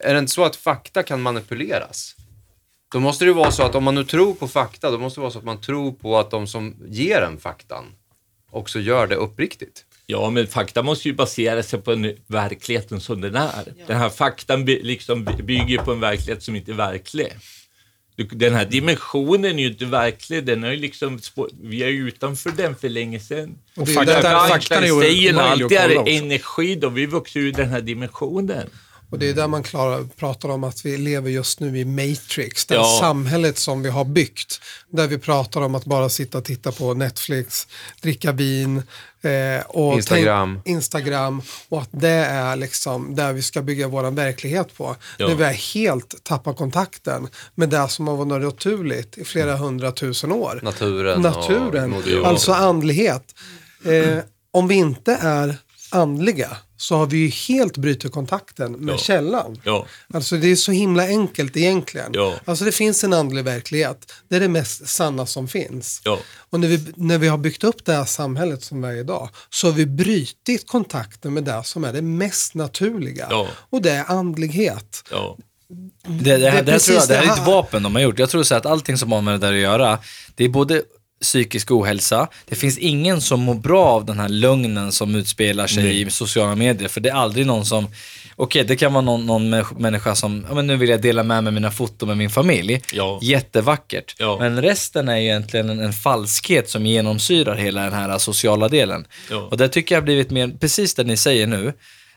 Är 0.00 0.14
det 0.14 0.18
inte 0.18 0.32
så 0.32 0.44
att 0.44 0.56
fakta 0.56 1.02
kan 1.02 1.22
manipuleras? 1.22 2.14
Då 2.94 3.00
måste 3.00 3.24
det 3.24 3.28
ju 3.28 3.34
vara 3.34 3.50
så 3.50 3.62
att 3.62 3.74
om 3.74 3.84
man 3.84 3.94
nu 3.94 4.04
tror 4.04 4.34
på 4.34 4.48
fakta, 4.48 4.90
då 4.90 4.98
måste 4.98 5.20
det 5.20 5.22
vara 5.22 5.30
så 5.32 5.38
att 5.38 5.44
man 5.44 5.60
tror 5.60 5.92
på 5.92 6.18
att 6.18 6.30
de 6.30 6.46
som 6.46 6.74
ger 6.88 7.20
en 7.22 7.38
faktan 7.38 7.84
också 8.50 8.80
gör 8.80 9.06
det 9.06 9.14
uppriktigt. 9.16 9.84
Ja, 10.06 10.30
men 10.30 10.46
fakta 10.46 10.82
måste 10.82 11.08
ju 11.08 11.14
basera 11.14 11.62
sig 11.62 11.80
på 11.80 11.92
en 11.92 12.12
verkligheten 12.26 13.00
som 13.00 13.20
den 13.20 13.34
är. 13.36 13.64
Den 13.86 13.96
här 13.96 14.08
faktan 14.10 14.64
by, 14.64 14.82
liksom 14.82 15.24
by- 15.24 15.42
bygger 15.42 15.78
på 15.78 15.92
en 15.92 16.00
verklighet 16.00 16.42
som 16.42 16.56
inte 16.56 16.70
är 16.72 16.74
verklig. 16.74 17.32
Den 18.16 18.54
här 18.54 18.64
dimensionen 18.64 19.58
är 19.58 19.62
ju 19.62 19.68
inte 19.68 19.84
verklig, 19.84 20.44
den 20.46 20.64
är 20.64 20.70
ju 20.70 20.76
liksom, 20.76 21.18
vi 21.62 21.82
är 21.82 21.88
ju 21.88 22.08
utanför 22.08 22.50
den 22.50 22.76
för 22.76 22.88
länge 22.88 23.20
sedan. 23.20 23.58
Och 23.76 23.86
det 23.86 23.92
är 23.92 23.96
fakta- 23.96 24.12
därför- 24.22 24.48
faktan 24.48 24.78
Einstein 24.82 25.02
är 25.04 25.08
ju 25.20 25.38
alltid 25.38 25.78
är 25.78 26.08
energi, 26.08 26.74
då 26.74 26.88
vi 26.88 27.06
vuxit 27.06 27.36
ur 27.36 27.52
den 27.52 27.68
här 27.68 27.80
dimensionen. 27.80 28.70
Och 29.10 29.18
det 29.18 29.28
är 29.28 29.34
där 29.34 29.48
man 29.48 29.62
klarar, 29.62 30.04
pratar 30.16 30.48
om 30.48 30.64
att 30.64 30.86
vi 30.86 30.96
lever 30.96 31.30
just 31.30 31.60
nu 31.60 31.78
i 31.78 31.84
Matrix, 31.84 32.66
det 32.66 32.74
Ja. 32.74 32.98
samhället 33.00 33.58
som 33.58 33.82
vi 33.82 33.88
har 33.90 34.04
byggt. 34.04 34.60
Där 34.90 35.06
vi 35.06 35.18
pratar 35.18 35.60
om 35.60 35.74
att 35.74 35.84
bara 35.84 36.08
sitta 36.08 36.38
och 36.38 36.44
titta 36.44 36.72
på 36.72 36.94
Netflix, 36.94 37.66
dricka 38.02 38.32
vin 38.32 38.82
eh, 39.22 39.66
och 39.66 39.94
Instagram. 39.94 40.60
Tänk, 40.64 40.76
Instagram 40.76 41.42
och 41.68 41.82
att 41.82 41.88
det 41.92 42.08
är 42.10 42.56
liksom 42.56 43.14
där 43.14 43.32
vi 43.32 43.42
ska 43.42 43.62
bygga 43.62 43.88
vår 43.88 44.10
verklighet 44.10 44.76
på. 44.76 44.96
Ja. 45.18 45.28
När 45.28 45.34
vi 45.34 45.44
helt 45.44 46.24
tappat 46.24 46.56
kontakten 46.56 47.28
med 47.54 47.68
det 47.68 47.88
som 47.88 48.08
har 48.08 48.16
varit 48.16 48.42
naturligt 48.42 49.18
i 49.18 49.24
flera 49.24 49.56
hundratusen 49.56 50.32
år. 50.32 50.60
Naturen, 50.62 51.22
Naturen, 51.22 51.92
och 51.92 52.26
alltså 52.26 52.52
andlighet. 52.52 53.34
Eh, 53.84 54.18
om 54.50 54.68
vi 54.68 54.74
inte 54.74 55.18
är 55.20 55.56
andliga 55.94 56.56
så 56.76 56.96
har 56.96 57.06
vi 57.06 57.16
ju 57.16 57.28
helt 57.28 57.76
brutit 57.76 58.12
kontakten 58.12 58.72
med 58.72 58.92
Ja. 58.92 58.98
källan. 58.98 59.60
Ja. 59.64 59.86
Alltså 60.14 60.36
det 60.36 60.48
är 60.52 60.56
så 60.56 60.72
himla 60.72 61.06
enkelt 61.06 61.56
egentligen. 61.56 62.10
Ja. 62.14 62.34
Alltså 62.44 62.64
det 62.64 62.72
finns 62.72 63.04
en 63.04 63.12
andlig 63.12 63.44
verklighet. 63.44 64.12
Det 64.28 64.36
är 64.36 64.40
det 64.40 64.48
mest 64.48 64.88
sanna 64.88 65.26
som 65.26 65.48
finns. 65.48 66.00
Ja. 66.04 66.18
Och 66.50 66.60
när 66.60 66.68
vi, 66.68 66.92
när 66.96 67.18
vi 67.18 67.28
har 67.28 67.38
byggt 67.38 67.64
upp 67.64 67.84
det 67.84 67.92
här 67.92 68.04
samhället 68.04 68.62
som 68.62 68.82
vi 68.82 68.88
är 68.88 68.92
idag 68.96 69.28
så 69.50 69.66
har 69.66 69.72
vi 69.72 69.86
brutit 69.86 70.66
kontakten 70.68 71.34
med 71.34 71.44
det 71.44 71.62
som 71.64 71.84
är 71.84 71.92
det 71.92 72.02
mest 72.02 72.54
naturliga. 72.54 73.26
Ja. 73.30 73.46
Och 73.70 73.82
det 73.82 73.90
är 73.90 74.04
andlighet. 74.10 75.04
Ja. 75.10 75.36
Det, 76.06 76.08
det, 76.08 76.10
här, 76.10 76.22
Det 76.22 76.30
är 76.32 76.38
det, 76.38 76.50
här 76.50 76.52
tror 76.52 76.56
jag, 76.56 76.66
precis 76.66 77.06
det 77.06 77.14
här 77.14 77.22
det 77.26 77.28
är 77.28 77.32
ett 77.32 77.46
vapen 77.46 77.82
de 77.82 77.94
har 77.94 78.02
gjort. 78.02 78.18
Jag 78.18 78.30
tror 78.30 78.42
så 78.42 78.54
att 78.54 78.66
allting 78.66 78.98
som 78.98 79.12
har 79.12 79.20
med 79.20 79.34
det 79.34 79.46
där 79.46 79.52
att 79.52 79.60
göra, 79.60 79.98
det 80.34 80.44
är 80.44 80.48
både 80.48 80.82
psykisk 81.22 81.70
ohälsa, 81.70 82.28
det 82.48 82.54
finns 82.54 82.78
ingen 82.78 83.20
som 83.20 83.40
mår 83.40 83.54
bra 83.54 83.84
av 83.86 84.04
den 84.04 84.20
här 84.20 84.28
lögnen 84.28 84.92
som 84.92 85.14
utspelar 85.14 85.66
sig 85.66 86.00
i 86.00 86.10
sociala 86.10 86.54
medier, 86.54 86.88
för 86.88 87.00
det 87.00 87.08
är 87.08 87.14
aldrig 87.14 87.46
någon 87.46 87.66
som, 87.66 87.88
okej 88.36 88.64
det 88.64 88.76
kan 88.76 88.92
vara 88.92 89.02
någon, 89.04 89.26
någon 89.26 89.50
människa- 89.78 90.14
som, 90.14 90.46
ja 90.48 90.54
men 90.54 90.66
nu 90.66 90.76
vill 90.76 90.88
jag 90.88 91.00
dela 91.02 91.22
med 91.22 91.44
mig 91.44 91.52
mina 91.52 91.70
foton 91.70 92.08
med 92.08 92.16
min 92.16 92.30
familj, 92.30 92.82
Ja. 92.92 93.18
jättevackert, 93.22 94.14
Ja. 94.18 94.36
men 94.40 94.62
resten 94.62 95.08
är 95.08 95.16
egentligen 95.16 95.70
en, 95.70 95.80
en 95.80 95.92
falskhet 95.92 96.70
som 96.70 96.86
genomsyrar 96.86 97.54
hela 97.56 97.82
den 97.82 97.92
här 97.92 98.18
sociala 98.18 98.68
delen. 98.68 99.06
Ja. 99.30 99.36
Och 99.50 99.56
det 99.56 99.68
tycker 99.68 99.94
jag 99.94 100.00
har 100.00 100.04
blivit 100.04 100.30
mer, 100.30 100.48
precis 100.60 100.94
det 100.94 101.04
ni 101.04 101.16
säger 101.16 101.46
nu, 101.46 101.72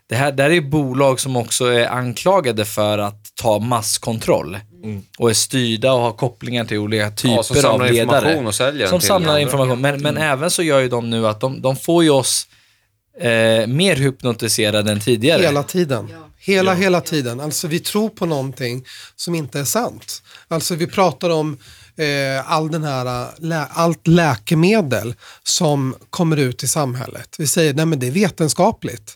det 0.09 0.15
här, 0.15 0.31
det 0.31 0.43
här 0.43 0.49
är 0.49 0.61
bolag 0.61 1.19
som 1.19 1.35
också 1.35 1.65
är 1.65 1.87
anklagade 1.87 2.65
för 2.65 2.97
att 2.97 3.21
ta 3.41 3.59
masskontroll 3.59 4.57
och 5.17 5.29
är 5.29 5.33
styrda 5.33 5.93
och 5.93 6.01
har 6.01 6.11
kopplingar 6.11 6.65
till 6.65 6.77
olika 6.77 7.11
typer 7.11 7.57
Ja, 7.63 7.69
av 7.69 7.81
ledare. 7.91 8.87
Som 8.89 9.01
samlar 9.01 9.37
information. 9.37 9.81
Men, 9.81 10.01
men 10.01 10.17
även 10.17 10.51
så 10.51 10.63
gör 10.63 10.79
ju 10.79 10.89
de 10.89 11.09
nu 11.09 11.27
att 11.27 11.39
de, 11.39 11.61
de 11.61 11.75
får 11.75 12.03
ju 12.03 12.09
oss 12.09 12.47
eh, 13.21 13.67
mer 13.67 13.95
hypnotiserade 13.95 14.91
än 14.91 14.99
tidigare. 14.99 15.41
Hela 15.41 15.63
tiden. 15.63 16.07
Ja. 16.11 16.17
Hela, 16.39 16.71
Ja. 16.71 16.77
hela 16.77 17.01
tiden. 17.01 17.39
Alltså 17.39 17.67
vi 17.67 17.79
tror 17.79 18.09
på 18.09 18.25
någonting 18.25 18.85
som 19.15 19.35
inte 19.35 19.59
är 19.59 19.63
sant. 19.63 20.21
Alltså 20.47 20.75
vi 20.75 20.87
pratar 20.87 21.29
om 21.29 21.57
eh, 21.97 22.51
all 22.51 22.71
den 22.71 22.83
här, 22.83 23.27
lä- 23.37 23.67
allt 23.71 24.07
läkemedel 24.07 25.15
som 25.43 25.95
kommer 26.09 26.37
ut 26.37 26.63
i 26.63 26.67
samhället. 26.67 27.35
Vi 27.37 27.47
säger 27.47 27.73
nej 27.73 27.85
men 27.85 27.99
det 27.99 28.07
är 28.07 28.11
vetenskapligt. 28.11 29.13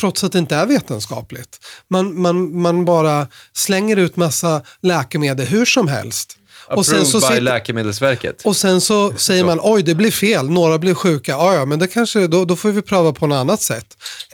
Trots 0.00 0.24
att 0.24 0.32
det 0.32 0.38
inte 0.38 0.56
är 0.56 0.66
vetenskapligt. 0.66 1.58
Man, 1.90 2.20
man, 2.20 2.60
man 2.60 2.84
bara 2.84 3.26
slänger 3.52 3.96
ut 3.96 4.16
massa 4.16 4.62
läkemedel 4.82 5.46
hur 5.46 5.64
som 5.64 5.88
helst. 5.88 6.36
Approved 6.68 7.00
by 7.00 7.06
sitter- 7.06 7.40
Läkemedelsverket. 7.40 8.42
och 8.44 8.56
sen 8.56 8.80
så 8.80 9.12
säger 9.16 9.44
man, 9.44 9.58
oj 9.62 9.82
det 9.82 9.94
blir 9.94 10.10
fel, 10.10 10.50
några 10.50 10.78
blir 10.78 10.94
sjuka, 10.94 11.32
ja, 11.32 11.54
ja 11.54 11.64
men 11.64 11.78
det 11.78 11.86
kanske, 11.86 12.26
då, 12.26 12.44
då 12.44 12.56
får 12.56 12.70
vi 12.70 12.82
pröva 12.82 13.12
på 13.12 13.26
något 13.26 13.36
annat 13.36 13.62
sätt. 13.62 13.86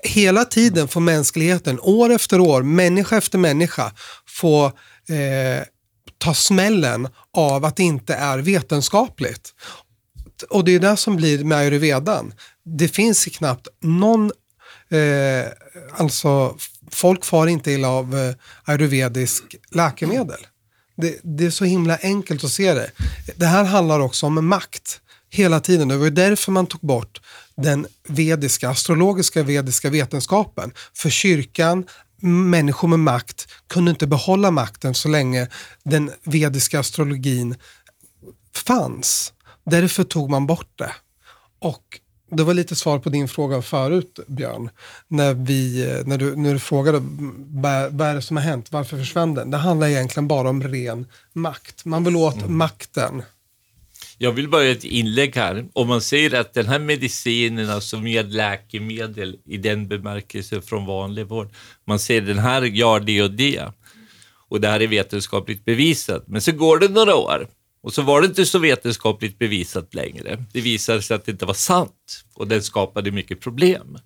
Hela 0.03 0.45
tiden 0.45 0.89
får 0.89 1.01
mänskligheten, 1.01 1.81
år 1.81 2.11
efter 2.13 2.41
år, 2.41 2.63
människa 2.63 3.17
efter 3.17 3.39
människa, 3.39 3.93
få 4.29 4.65
eh, 4.67 5.65
ta 6.19 6.35
smällen 6.35 7.09
av 7.37 7.65
att 7.65 7.77
det 7.77 7.83
inte 7.83 8.15
är 8.15 8.39
vetenskapligt. 8.39 9.55
Och 10.51 10.65
det 10.65 10.75
är 10.75 10.79
det 10.81 10.97
som 10.97 11.17
blir 11.17 11.45
med 11.45 11.59
ayurvedan. 11.59 12.33
Det 12.79 12.89
finns 12.89 13.25
knappt 13.25 13.69
någon, 13.83 14.33
eh, 14.91 15.47
alltså 15.97 16.57
folk 16.91 17.25
far 17.25 17.47
inte 17.47 17.73
illa 17.73 17.89
av 17.89 18.17
eh, 18.17 18.35
ayurvedisk 18.65 19.57
läkemedel. 19.71 20.47
Det, 20.97 21.21
det 21.23 21.47
är 21.47 21.51
så 21.51 21.65
himla 21.65 21.97
enkelt 22.03 22.45
att 22.45 22.51
se 22.51 22.75
det. 22.75 22.91
Det 23.37 23.47
här 23.47 23.65
handlar 23.65 24.01
också 24.01 24.27
om 24.27 24.47
makt 24.49 25.01
hela 25.31 25.61
tiden. 25.61 25.89
Det 25.89 25.97
var 25.97 26.05
ju 26.05 26.11
därför 26.11 26.53
man 26.53 26.67
tog 26.67 26.81
bort 26.81 27.21
den 27.57 27.87
vediska, 28.09 28.69
astrologiska 28.69 29.43
vediska 29.43 29.91
vetenskapen. 29.91 30.73
För 30.95 31.11
kyrkan, 31.11 31.87
människor 32.23 32.89
med 32.89 32.99
makt, 32.99 33.49
kunde 33.67 33.91
inte 33.91 34.07
behålla 34.07 34.51
makten 34.51 34.95
så 34.95 35.09
länge 35.09 35.49
den 35.85 36.11
vediska 36.25 36.81
astrologin 36.81 37.55
fanns. 38.55 39.33
Därför 39.67 40.05
tog 40.05 40.31
man 40.31 40.47
bort 40.47 40.79
det. 40.79 40.93
Och 41.59 42.01
det 42.31 42.45
var 42.45 42.55
lite 42.55 42.77
svar 42.77 42.99
på 42.99 43.09
din 43.09 43.29
fråga 43.29 43.63
förut, 43.63 44.21
Björn. 44.27 44.71
När, 45.09 45.35
vi, 45.35 45.87
när, 46.07 46.19
du, 46.19 46.37
när 46.37 46.53
du 46.53 46.59
frågade 46.59 46.99
vad 47.91 48.09
är 48.09 48.15
det 48.15 48.23
som 48.23 48.37
har 48.37 48.45
hänt, 48.45 48.73
varför 48.73 48.97
försvann 48.97 49.35
den? 49.35 49.51
Det 49.51 49.57
handlar 49.57 49.89
egentligen 49.89 50.29
bara 50.29 50.49
om 50.49 50.63
ren 50.63 51.07
makt. 51.33 51.85
Man 51.85 52.05
vill 52.05 52.17
åt 52.17 52.49
makten. 52.49 53.23
Jag 54.19 54.33
vill 54.33 54.49
bara 54.49 54.63
göra 54.63 54.73
ett 54.73 54.85
inlägg 54.85 55.37
här. 55.37 55.69
Om 55.73 55.89
man 55.89 56.01
säger 56.01 56.41
att 56.41 56.55
den 56.55 56.67
här 56.67 56.79
medicinen, 56.79 57.71
alltså 57.71 57.99
med 57.99 58.33
läkemedel 58.33 59.37
i 59.45 59.57
den 59.57 59.89
bemärkelsen 59.89 60.63
från 60.63 60.87
vanlig 60.87 61.27
vård, 61.27 61.49
man 61.87 61.99
säger 61.99 62.21
den 62.21 62.39
här 62.39 62.63
gör 62.63 63.01
det 63.01 63.23
och 63.23 63.31
det 63.31 63.65
och 64.49 64.61
det 64.61 64.69
här 64.69 64.81
är 64.81 64.87
vetenskapligt 64.87 65.65
bevisat. 65.65 66.25
Men 66.27 66.43
så 66.43 66.53
går 66.53 66.79
det 66.79 66.89
några 66.89 67.15
år 67.15 67.49
och 67.83 67.93
så 67.93 68.03
var 68.03 68.21
det 68.21 68.27
inte 68.27 68.47
så 68.47 68.59
vetenskapligt 68.59 69.39
bevisat 69.39 69.95
längre. 69.95 70.45
Det 70.53 70.61
visade 70.61 71.03
sig 71.03 71.15
att 71.15 71.25
det 71.25 71.33
inte 71.33 71.47
var 71.47 71.55
sant 71.55 72.25
och 72.35 72.49
den 72.49 72.63
skapade 72.63 73.11
mycket 73.11 73.41
problem. 73.41 73.99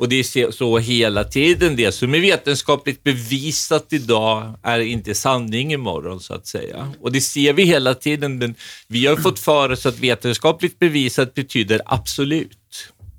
Och 0.00 0.08
det 0.08 0.16
är 0.16 0.50
så 0.50 0.78
hela 0.78 1.24
tiden. 1.24 1.76
Det 1.76 1.92
som 1.92 2.14
är 2.14 2.20
vetenskapligt 2.20 3.02
bevisat 3.02 3.86
idag 3.92 4.54
är 4.62 4.78
inte 4.78 5.14
sanning 5.14 5.72
imorgon 5.72 6.20
så 6.20 6.34
att 6.34 6.46
säga. 6.46 6.92
Och 7.00 7.12
det 7.12 7.20
ser 7.20 7.52
vi 7.52 7.62
hela 7.64 7.94
tiden. 7.94 8.38
Men 8.38 8.54
vi 8.86 9.06
har 9.06 9.16
fått 9.16 9.38
för 9.38 9.72
oss 9.72 9.86
att 9.86 9.98
vetenskapligt 9.98 10.78
bevisat 10.78 11.34
betyder 11.34 11.80
absolut. 11.86 12.58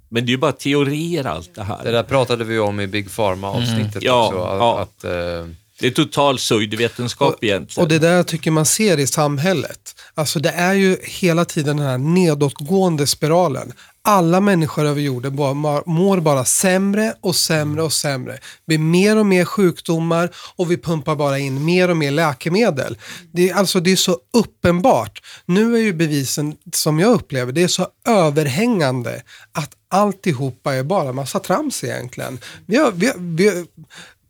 Men 0.10 0.26
det 0.26 0.30
är 0.30 0.32
ju 0.32 0.38
bara 0.38 0.52
teorier 0.52 1.26
allt 1.26 1.56
det 1.56 1.64
här. 1.64 1.84
Det 1.84 1.92
där 1.92 2.04
pratade 2.04 2.44
vi 2.44 2.60
om 2.60 2.80
i 2.80 2.88
Big 2.88 3.12
Pharma-avsnittet 3.16 4.04
Ja, 4.04 4.28
också. 4.28 4.40
Att, 4.40 4.60
ja. 4.60 4.80
att, 4.80 5.04
eh, 5.04 5.54
Det 5.82 5.88
är 5.88 5.92
total 5.92 6.38
pseudovetenskap 6.38 7.44
egentligen. 7.44 7.84
Och 7.84 7.90
det 7.90 8.00
där 8.00 8.24
tycker 8.24 8.52
man 8.52 8.66
ser 8.66 9.00
i 9.00 9.08
samhället. 9.08 9.96
Alltså 10.16 10.40
det 10.40 10.50
är 10.50 10.74
ju 10.74 10.98
hela 11.04 11.46
tiden 11.46 11.78
den 11.78 11.86
här 11.86 11.98
nedåtgående 11.98 13.08
spiralen. 13.08 13.74
Alla 14.04 14.42
människor 14.42 14.86
över 14.86 15.02
jorden 15.02 15.36
bara, 15.36 15.84
mår 15.86 16.20
bara 16.20 16.46
sämre 16.46 17.14
och 17.22 17.36
sämre 17.36 17.84
och 17.84 17.94
sämre. 17.94 18.34
Det 18.34 18.40
blir 18.68 18.78
mer 18.78 19.18
och 19.18 19.26
mer 19.26 19.46
sjukdomar 19.46 20.30
och 20.56 20.72
vi 20.72 20.78
pumpar 20.78 21.16
bara 21.16 21.40
in 21.40 21.66
mer 21.66 21.90
och 21.90 21.98
mer 21.98 22.12
läkemedel. 22.12 22.98
Det 23.32 23.50
är, 23.50 23.56
alltså, 23.56 23.80
det 23.80 23.92
är 23.92 23.96
så 23.96 24.18
uppenbart. 24.34 25.22
Nu 25.46 25.76
är 25.76 25.80
ju 25.80 25.94
bevisen, 25.94 26.56
som 26.74 27.00
jag 27.00 27.12
upplever, 27.12 27.52
det 27.52 27.64
är 27.64 27.68
så 27.68 27.88
överhängande 28.08 29.22
att 29.52 29.72
alltihopa 29.90 30.74
är 30.74 30.84
bara 30.84 31.14
massa 31.14 31.40
trams 31.40 31.84
egentligen. 31.84 32.40
Vi 32.66 32.78
har, 32.78 32.92
vi, 32.92 33.12
vi, 33.18 33.66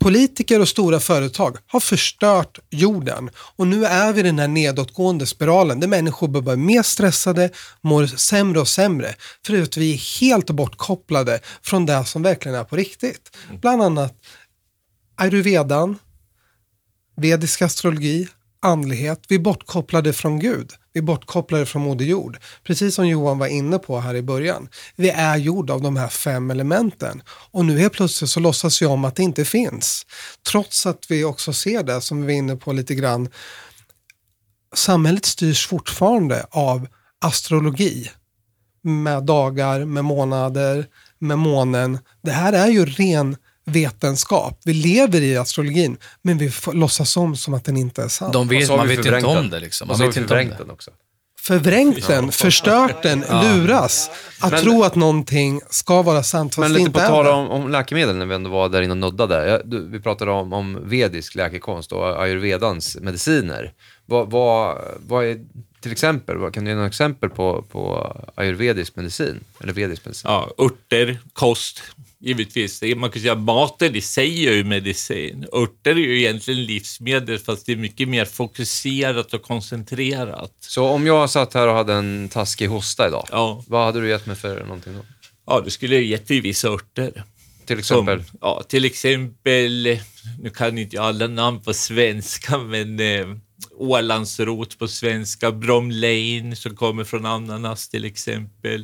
Politiker 0.01 0.59
och 0.59 0.67
stora 0.67 0.99
företag 0.99 1.57
har 1.67 1.79
förstört 1.79 2.59
jorden 2.69 3.29
och 3.35 3.67
nu 3.67 3.85
är 3.85 4.13
vi 4.13 4.19
i 4.19 4.23
den 4.23 4.39
här 4.39 4.47
nedåtgående 4.47 5.25
spiralen 5.25 5.79
där 5.79 5.87
människor 5.87 6.27
blir 6.27 6.55
mer 6.55 6.83
stressade, 6.83 7.49
mår 7.81 8.05
sämre 8.05 8.59
och 8.59 8.67
sämre 8.67 9.15
för 9.45 9.61
att 9.61 9.77
vi 9.77 9.93
är 9.93 10.21
helt 10.21 10.49
bortkopplade 10.49 11.39
från 11.61 11.85
det 11.85 12.05
som 12.05 12.23
verkligen 12.23 12.57
är 12.57 12.63
på 12.63 12.75
riktigt. 12.75 13.37
Bland 13.61 13.81
annat 13.81 14.15
ayurvedan, 15.15 15.97
vedisk 17.17 17.61
astrologi, 17.61 18.27
andlighet. 18.61 19.23
Vi 19.27 19.35
är 19.35 19.39
bortkopplade 19.39 20.13
från 20.13 20.39
Gud. 20.39 20.71
Vi 20.93 20.99
är 20.99 21.03
bortkopplade 21.03 21.65
från 21.65 21.81
Moder 21.81 22.05
Jord. 22.05 22.37
Precis 22.63 22.95
som 22.95 23.07
Johan 23.07 23.37
var 23.37 23.47
inne 23.47 23.79
på 23.79 23.99
här 23.99 24.15
i 24.15 24.21
början. 24.21 24.69
Vi 24.95 25.09
är 25.09 25.37
gjorda 25.37 25.73
av 25.73 25.81
de 25.81 25.97
här 25.97 26.07
fem 26.07 26.51
elementen. 26.51 27.23
Och 27.51 27.65
nu 27.65 27.79
helt 27.79 27.93
plötsligt 27.93 28.29
så 28.29 28.39
låtsas 28.39 28.81
vi 28.81 28.85
om 28.85 29.05
att 29.05 29.15
det 29.15 29.23
inte 29.23 29.45
finns. 29.45 30.05
Trots 30.51 30.85
att 30.85 31.05
vi 31.09 31.23
också 31.23 31.53
ser 31.53 31.83
det 31.83 32.01
som 32.01 32.21
vi 32.21 32.25
var 32.25 32.33
inne 32.33 32.55
på 32.55 32.73
lite 32.73 32.95
grann. 32.95 33.29
Samhället 34.75 35.25
styrs 35.25 35.67
fortfarande 35.67 36.45
av 36.51 36.87
astrologi. 37.21 38.11
Med 38.83 39.23
dagar, 39.23 39.85
med 39.85 40.05
månader, 40.05 40.87
med 41.19 41.39
månen. 41.39 41.99
Det 42.23 42.31
här 42.31 42.53
är 42.53 42.67
ju 42.67 42.85
ren 42.85 43.35
vetenskap. 43.71 44.59
Vi 44.65 44.73
lever 44.73 45.21
i 45.21 45.37
astrologin, 45.37 45.97
men 46.21 46.37
vi 46.37 46.51
får 46.51 46.73
låtsas 46.73 47.17
om 47.17 47.35
som 47.35 47.53
att 47.53 47.65
den 47.65 47.77
inte 47.77 48.03
är 48.03 48.07
sann. 48.07 48.31
De 48.31 48.47
vet, 48.47 48.69
man 48.69 48.87
vi 48.87 48.95
vet 48.95 49.05
inte 49.05 49.25
om 49.25 49.49
det 49.49 49.59
liksom. 49.59 49.87
Man 49.87 49.97
vet 49.97 50.17
inte 50.17 50.33
om 50.33 50.47
det. 50.47 50.55
den 50.57 50.69
också. 50.69 50.91
Förvrängt 51.41 52.07
den, 52.07 52.31
förstört 52.31 53.03
den, 53.03 53.25
luras. 53.43 54.09
Att 54.39 54.51
Men- 54.51 54.61
tro 54.61 54.83
att 54.83 54.95
någonting 54.95 55.61
ska 55.69 56.01
vara 56.01 56.23
sant 56.23 56.55
fast 56.55 56.59
Men 56.59 56.73
lite 56.73 56.81
inte 56.81 56.99
på 56.99 57.07
tal 57.07 57.27
om, 57.27 57.49
om 57.49 57.71
läkemedel 57.71 58.15
när 58.15 58.25
vi 58.25 58.35
ändå 58.35 58.49
var 58.49 58.69
där 58.69 58.81
inne 58.81 58.91
och 58.91 58.97
nuddade. 58.97 59.49
Jag, 59.49 59.61
du, 59.65 59.87
vi 59.87 59.99
pratade 59.99 60.31
om, 60.31 60.53
om 60.53 60.89
vedisk 60.89 61.35
läkekonst 61.35 61.91
och 61.91 62.23
ayurvedans 62.23 62.97
mediciner. 63.01 63.73
Vad, 64.05 64.31
vad, 64.31 64.77
vad 65.07 65.25
är 65.25 65.39
till 65.81 65.91
exempel, 65.91 66.37
vad, 66.37 66.53
kan 66.53 66.63
du 66.63 66.69
ge 66.69 66.75
några 66.75 66.87
exempel 66.87 67.29
på, 67.29 67.65
på 67.71 68.13
ayurvedisk 68.35 68.95
medicin? 68.95 69.43
Eller 69.61 69.73
vedisk 69.73 70.05
medicin? 70.05 70.31
Ja, 70.31 70.51
örter, 70.57 71.19
kost, 71.33 71.81
givetvis. 72.21 72.81
Man 72.95 73.11
kan 73.11 73.21
säga 73.21 73.35
maten 73.35 73.95
i 73.95 74.01
sig 74.01 74.47
är 74.47 74.53
ju 74.53 74.63
medicin. 74.63 75.45
Örter 75.53 75.91
är 75.91 75.95
ju 75.95 76.19
egentligen 76.19 76.63
livsmedel 76.65 77.39
fast 77.39 77.65
det 77.65 77.71
är 77.71 77.75
mycket 77.75 78.07
mer 78.09 78.25
fokuserat 78.25 79.33
och 79.33 79.41
koncentrerat. 79.41 80.53
Så 80.59 80.85
om 80.85 81.05
jag 81.05 81.29
satt 81.29 81.53
här 81.53 81.67
och 81.67 81.73
hade 81.73 81.93
en 81.93 82.29
taskig 82.29 82.67
hosta 82.67 83.07
idag, 83.07 83.27
Ja, 83.31 83.63
vad 83.67 83.85
hade 83.85 84.01
du 84.01 84.09
gett 84.09 84.25
mig 84.25 84.35
för 84.35 84.63
någonting 84.63 84.93
då? 84.93 85.05
ja 85.45 85.61
då 85.63 85.69
skulle 85.69 85.95
jag 85.95 86.03
gett 86.03 86.27
dig 86.27 86.41
vissa 86.41 86.67
örter. 86.69 87.23
Till 87.65 87.83
Som, 87.83 88.07
exempel? 88.09 88.23
ja, 88.41 88.63
till 88.69 88.85
exempel, 88.85 89.99
nu 90.41 90.49
kan 90.49 90.77
inte 90.77 90.95
jag 90.95 91.05
alla 91.05 91.27
namn 91.27 91.59
på 91.61 91.73
svenska, 91.73 92.57
men 92.57 92.99
eh, 92.99 93.27
Ålandsrot 93.77 94.77
på 94.79 94.87
svenska, 94.87 95.51
bromelain 95.51 96.55
som 96.55 96.75
kommer 96.75 97.03
från 97.03 97.25
ananas 97.25 97.89
till 97.89 98.05
exempel. 98.05 98.81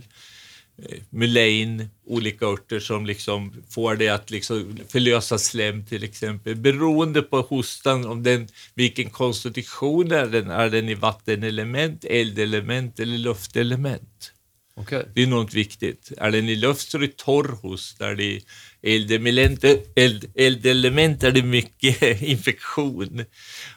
Eh, 0.83 0.97
Mulain, 1.09 1.89
olika 2.07 2.45
örter 2.45 2.79
som 2.79 3.05
liksom 3.05 3.53
får 3.69 3.95
det 3.95 4.09
att 4.09 4.31
liksom 4.31 4.79
förlösa 4.87 5.37
slem 5.37 5.85
till 5.85 6.03
exempel. 6.03 6.55
Beroende 6.55 7.21
på 7.21 7.41
hostan, 7.41 8.05
om 8.05 8.23
den, 8.23 8.47
vilken 8.73 9.09
konstitution 9.09 10.11
är 10.11 10.25
den, 10.25 10.49
är 10.49 10.69
den 10.69 10.89
i 10.89 10.93
vattenelement, 10.93 12.05
eldelement 12.05 12.99
eller 12.99 13.17
luftelement? 13.17 14.31
Okej. 14.79 15.05
Det 15.13 15.23
är 15.23 15.27
något 15.27 15.53
viktigt. 15.53 16.11
Är 16.17 16.31
den 16.31 16.49
i 16.49 16.55
luft 16.55 16.89
så 16.89 16.97
är 16.97 17.01
det 17.01 17.17
torr 17.17 17.57
hosta. 17.61 18.07
Är 18.07 18.15
det 18.15 18.23
i 18.23 18.43
eldelement, 18.81 19.63
eld, 19.95 20.31
eldelement 20.35 21.23
är 21.23 21.31
det 21.31 21.43
mycket 21.43 22.21
infektion. 22.21 23.25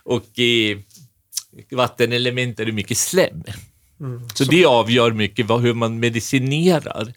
Och 0.02 0.38
i 0.38 0.84
vattenelement 1.70 2.60
är 2.60 2.66
det 2.66 2.72
mycket 2.72 2.98
slem. 2.98 3.42
Så 4.34 4.44
det 4.44 4.64
avgör 4.64 5.12
mycket 5.12 5.46
vad, 5.46 5.60
hur 5.60 5.74
man 5.74 6.00
medicinerar. 6.00 7.12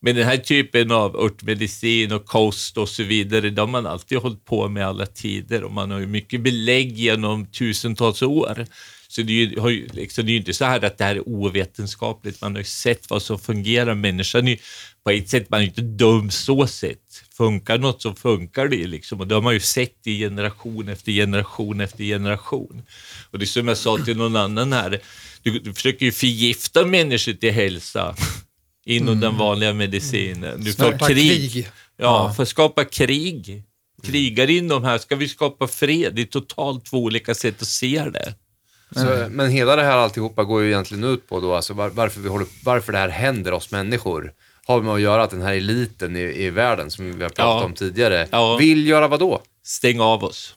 Men 0.00 0.16
den 0.16 0.24
här 0.24 0.36
typen 0.36 0.90
av 0.90 1.16
örtmedicin 1.16 2.12
och 2.12 2.26
kost 2.26 2.78
och 2.78 2.88
så 2.88 3.02
vidare, 3.02 3.50
det 3.50 3.62
har 3.62 3.68
man 3.68 3.86
alltid 3.86 4.18
hållit 4.18 4.44
på 4.44 4.68
med 4.68 4.86
alla 4.86 5.06
tider 5.06 5.64
och 5.64 5.72
man 5.72 5.90
har 5.90 5.98
ju 5.98 6.06
mycket 6.06 6.40
belägg 6.40 6.98
genom 6.98 7.46
tusentals 7.46 8.22
år. 8.22 8.66
Så 9.10 9.22
det 9.22 9.32
är 9.32 9.46
ju, 9.46 9.60
har 9.60 9.68
ju, 9.68 9.88
liksom, 9.92 10.26
det 10.26 10.30
är 10.30 10.32
ju 10.32 10.38
inte 10.38 10.54
så 10.54 10.64
här 10.64 10.84
att 10.84 10.98
det 10.98 11.04
här 11.04 11.16
är 11.16 11.28
ovetenskapligt. 11.28 12.40
Man 12.40 12.52
har 12.52 12.58
ju 12.58 12.64
sett 12.64 13.10
vad 13.10 13.22
som 13.22 13.38
fungerar. 13.38 13.94
Människan 13.94 14.48
är 14.48 14.50
ju, 14.50 14.58
på 15.04 15.10
ett 15.10 15.28
sätt, 15.28 15.50
man 15.50 15.60
är 15.60 15.62
ju 15.62 15.68
inte 15.68 15.82
dum 15.82 16.30
så 16.30 16.66
sett. 16.66 17.24
Funkar 17.36 17.78
något 17.78 18.02
så 18.02 18.14
funkar 18.14 18.68
det 18.68 18.76
ju 18.76 18.86
liksom. 18.86 19.20
Och 19.20 19.26
det 19.26 19.34
har 19.34 19.42
man 19.42 19.54
ju 19.54 19.60
sett 19.60 20.06
i 20.06 20.18
generation 20.18 20.88
efter 20.88 21.12
generation 21.12 21.80
efter 21.80 22.04
generation. 22.04 22.82
Och 23.30 23.38
det 23.38 23.44
är 23.44 23.46
som 23.46 23.68
jag 23.68 23.76
sa 23.76 23.98
till 23.98 24.16
någon 24.16 24.36
annan 24.36 24.72
här, 24.72 25.00
du, 25.42 25.58
du 25.58 25.74
försöker 25.74 26.06
ju 26.06 26.12
förgifta 26.12 26.86
människor 26.86 27.32
till 27.32 27.52
hälsa 27.52 28.16
inom 28.88 29.20
den 29.20 29.36
vanliga 29.38 29.72
medicinen. 29.72 30.64
Du 30.64 30.72
får 30.72 30.98
krig. 31.08 31.52
krig. 31.52 31.68
Ja, 31.96 32.32
för 32.36 32.42
att 32.42 32.48
skapa 32.48 32.84
krig. 32.84 33.62
Krigar 34.02 34.50
in 34.50 34.68
de 34.68 34.84
här, 34.84 34.98
ska 34.98 35.16
vi 35.16 35.28
skapa 35.28 35.66
fred? 35.66 36.14
Det 36.14 36.22
är 36.22 36.26
totalt 36.26 36.84
två 36.84 36.98
olika 36.98 37.34
sätt 37.34 37.62
att 37.62 37.68
se 37.68 38.04
det. 38.12 38.34
Så, 38.94 39.26
men 39.30 39.50
hela 39.50 39.76
det 39.76 39.82
här 39.82 39.96
alltihopa 39.96 40.44
går 40.44 40.62
ju 40.62 40.68
egentligen 40.68 41.04
ut 41.04 41.28
på 41.28 41.40
då, 41.40 41.54
alltså 41.54 41.74
var, 41.74 41.88
varför, 41.88 42.20
vi 42.20 42.28
håller, 42.28 42.46
varför 42.64 42.92
det 42.92 42.98
här 42.98 43.08
händer 43.08 43.52
oss 43.52 43.70
människor. 43.70 44.32
Har 44.66 44.82
med 44.82 44.94
att 44.94 45.00
göra 45.00 45.22
att 45.22 45.30
den 45.30 45.42
här 45.42 45.54
eliten 45.54 46.16
i, 46.16 46.20
i 46.20 46.50
världen, 46.50 46.90
som 46.90 47.04
vi 47.04 47.22
har 47.22 47.30
pratat 47.30 47.38
Ja. 47.38 47.64
om 47.64 47.72
tidigare, 47.72 48.28
Ja. 48.30 48.56
vill 48.56 48.86
göra 48.86 49.08
vad 49.08 49.20
då? 49.20 49.42
Stäng 49.64 50.00
av 50.00 50.24
oss. 50.24 50.54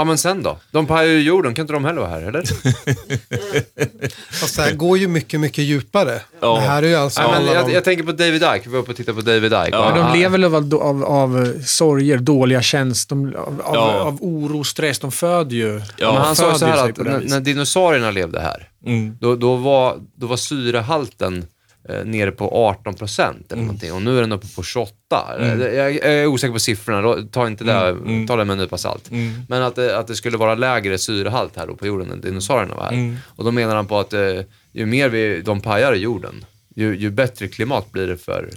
Ja, 0.00 0.04
men 0.04 0.18
sen 0.18 0.42
då? 0.42 0.58
De 0.70 0.86
pajar 0.86 1.08
ju 1.10 1.20
jorden, 1.22 1.54
kan 1.54 1.62
inte 1.62 1.72
de 1.72 1.84
heller 1.84 2.00
vara 2.00 2.10
här, 2.10 2.22
eller? 2.22 2.42
Fast 4.40 4.56
det 4.56 4.62
här 4.62 4.72
går 4.74 4.98
ju 4.98 5.08
mycket, 5.08 5.40
mycket 5.40 5.64
djupare. 5.64 6.20
Ja. 6.40 6.54
Det 6.54 6.60
här 6.60 6.82
är 6.82 6.86
ju 6.88 6.94
alltså 6.94 7.22
Nej, 7.22 7.44
men 7.44 7.54
jag, 7.54 7.66
de- 7.66 7.72
jag 7.72 7.84
tänker 7.84 8.04
på 8.04 8.12
David 8.12 8.42
Icke, 8.42 8.60
vi 8.64 8.70
var 8.70 8.78
uppe 8.78 8.90
och 8.90 8.96
tittade 8.96 9.16
på 9.16 9.22
David 9.22 9.52
Icke. 9.52 9.68
Ja, 9.70 9.92
De 10.12 10.18
lever 10.18 10.38
väl 10.38 10.54
av, 10.54 10.74
av, 10.82 11.04
av 11.04 11.52
sorger, 11.66 12.16
dåliga 12.18 12.62
känslor, 12.62 13.34
av, 13.36 13.60
av, 13.64 13.74
Ja. 13.74 14.00
av 14.00 14.18
oro, 14.20 14.64
stress. 14.64 14.98
De 14.98 15.12
föder 15.12 15.56
ju. 15.56 15.80
Ja, 15.96 16.12
men 16.12 16.22
han 16.22 16.36
sa 16.36 16.54
så 16.58 16.66
här 16.66 16.88
att 16.90 16.96
när, 16.98 17.20
när 17.20 17.40
dinosaurierna 17.40 18.10
levde 18.10 18.40
här, 18.40 18.68
Mm. 18.86 19.16
då, 19.20 19.34
då, 19.36 19.56
var, 19.56 19.96
då 20.16 20.26
var 20.26 20.36
syrehalten 20.36 21.44
eh, 21.88 22.04
nere 22.04 22.30
på 22.30 22.50
18 22.54 22.94
procent 22.94 23.52
eller 23.52 23.62
någonting 23.62 23.92
och 23.92 24.02
nu 24.02 24.16
är 24.16 24.20
den 24.20 24.32
uppe 24.32 24.46
på 24.56 24.62
28. 24.62 24.94
Mm. 25.38 25.60
Jag, 25.60 25.74
jag 25.74 25.96
är 25.96 26.26
osäker 26.26 26.52
på 26.52 26.58
siffrorna, 26.58 27.28
ta 27.32 27.46
inte 27.46 27.64
det, 27.64 27.72
Mm. 27.72 28.26
ta 28.26 28.36
det 28.36 28.44
med 28.44 28.52
en 28.54 28.58
nypa 28.58 28.78
salt. 28.78 29.10
Mm. 29.10 29.32
Men 29.48 29.62
att 29.62 29.78
att 29.78 30.06
det 30.06 30.14
skulle 30.14 30.36
vara 30.36 30.54
lägre 30.54 30.98
syrehalt 30.98 31.56
här 31.56 31.66
då 31.66 31.74
på 31.76 31.86
jorden 31.86 32.10
än 32.12 32.20
dinosaurierna 32.20 32.74
var 32.74 32.84
här. 32.84 32.92
Mm. 32.92 33.16
Och 33.26 33.44
då 33.44 33.50
menar 33.50 33.76
han 33.76 33.86
på 33.86 33.98
att 33.98 34.12
eh, 34.12 34.40
ju 34.72 34.86
mer 34.86 35.08
vi, 35.08 35.40
de 35.42 35.60
pajar 35.60 35.92
i 35.94 35.98
jorden, 35.98 36.44
ju, 36.76 36.96
ju 36.96 37.10
bättre 37.10 37.48
klimat 37.48 37.92
blir 37.92 38.06
det 38.06 38.16
för 38.16 38.50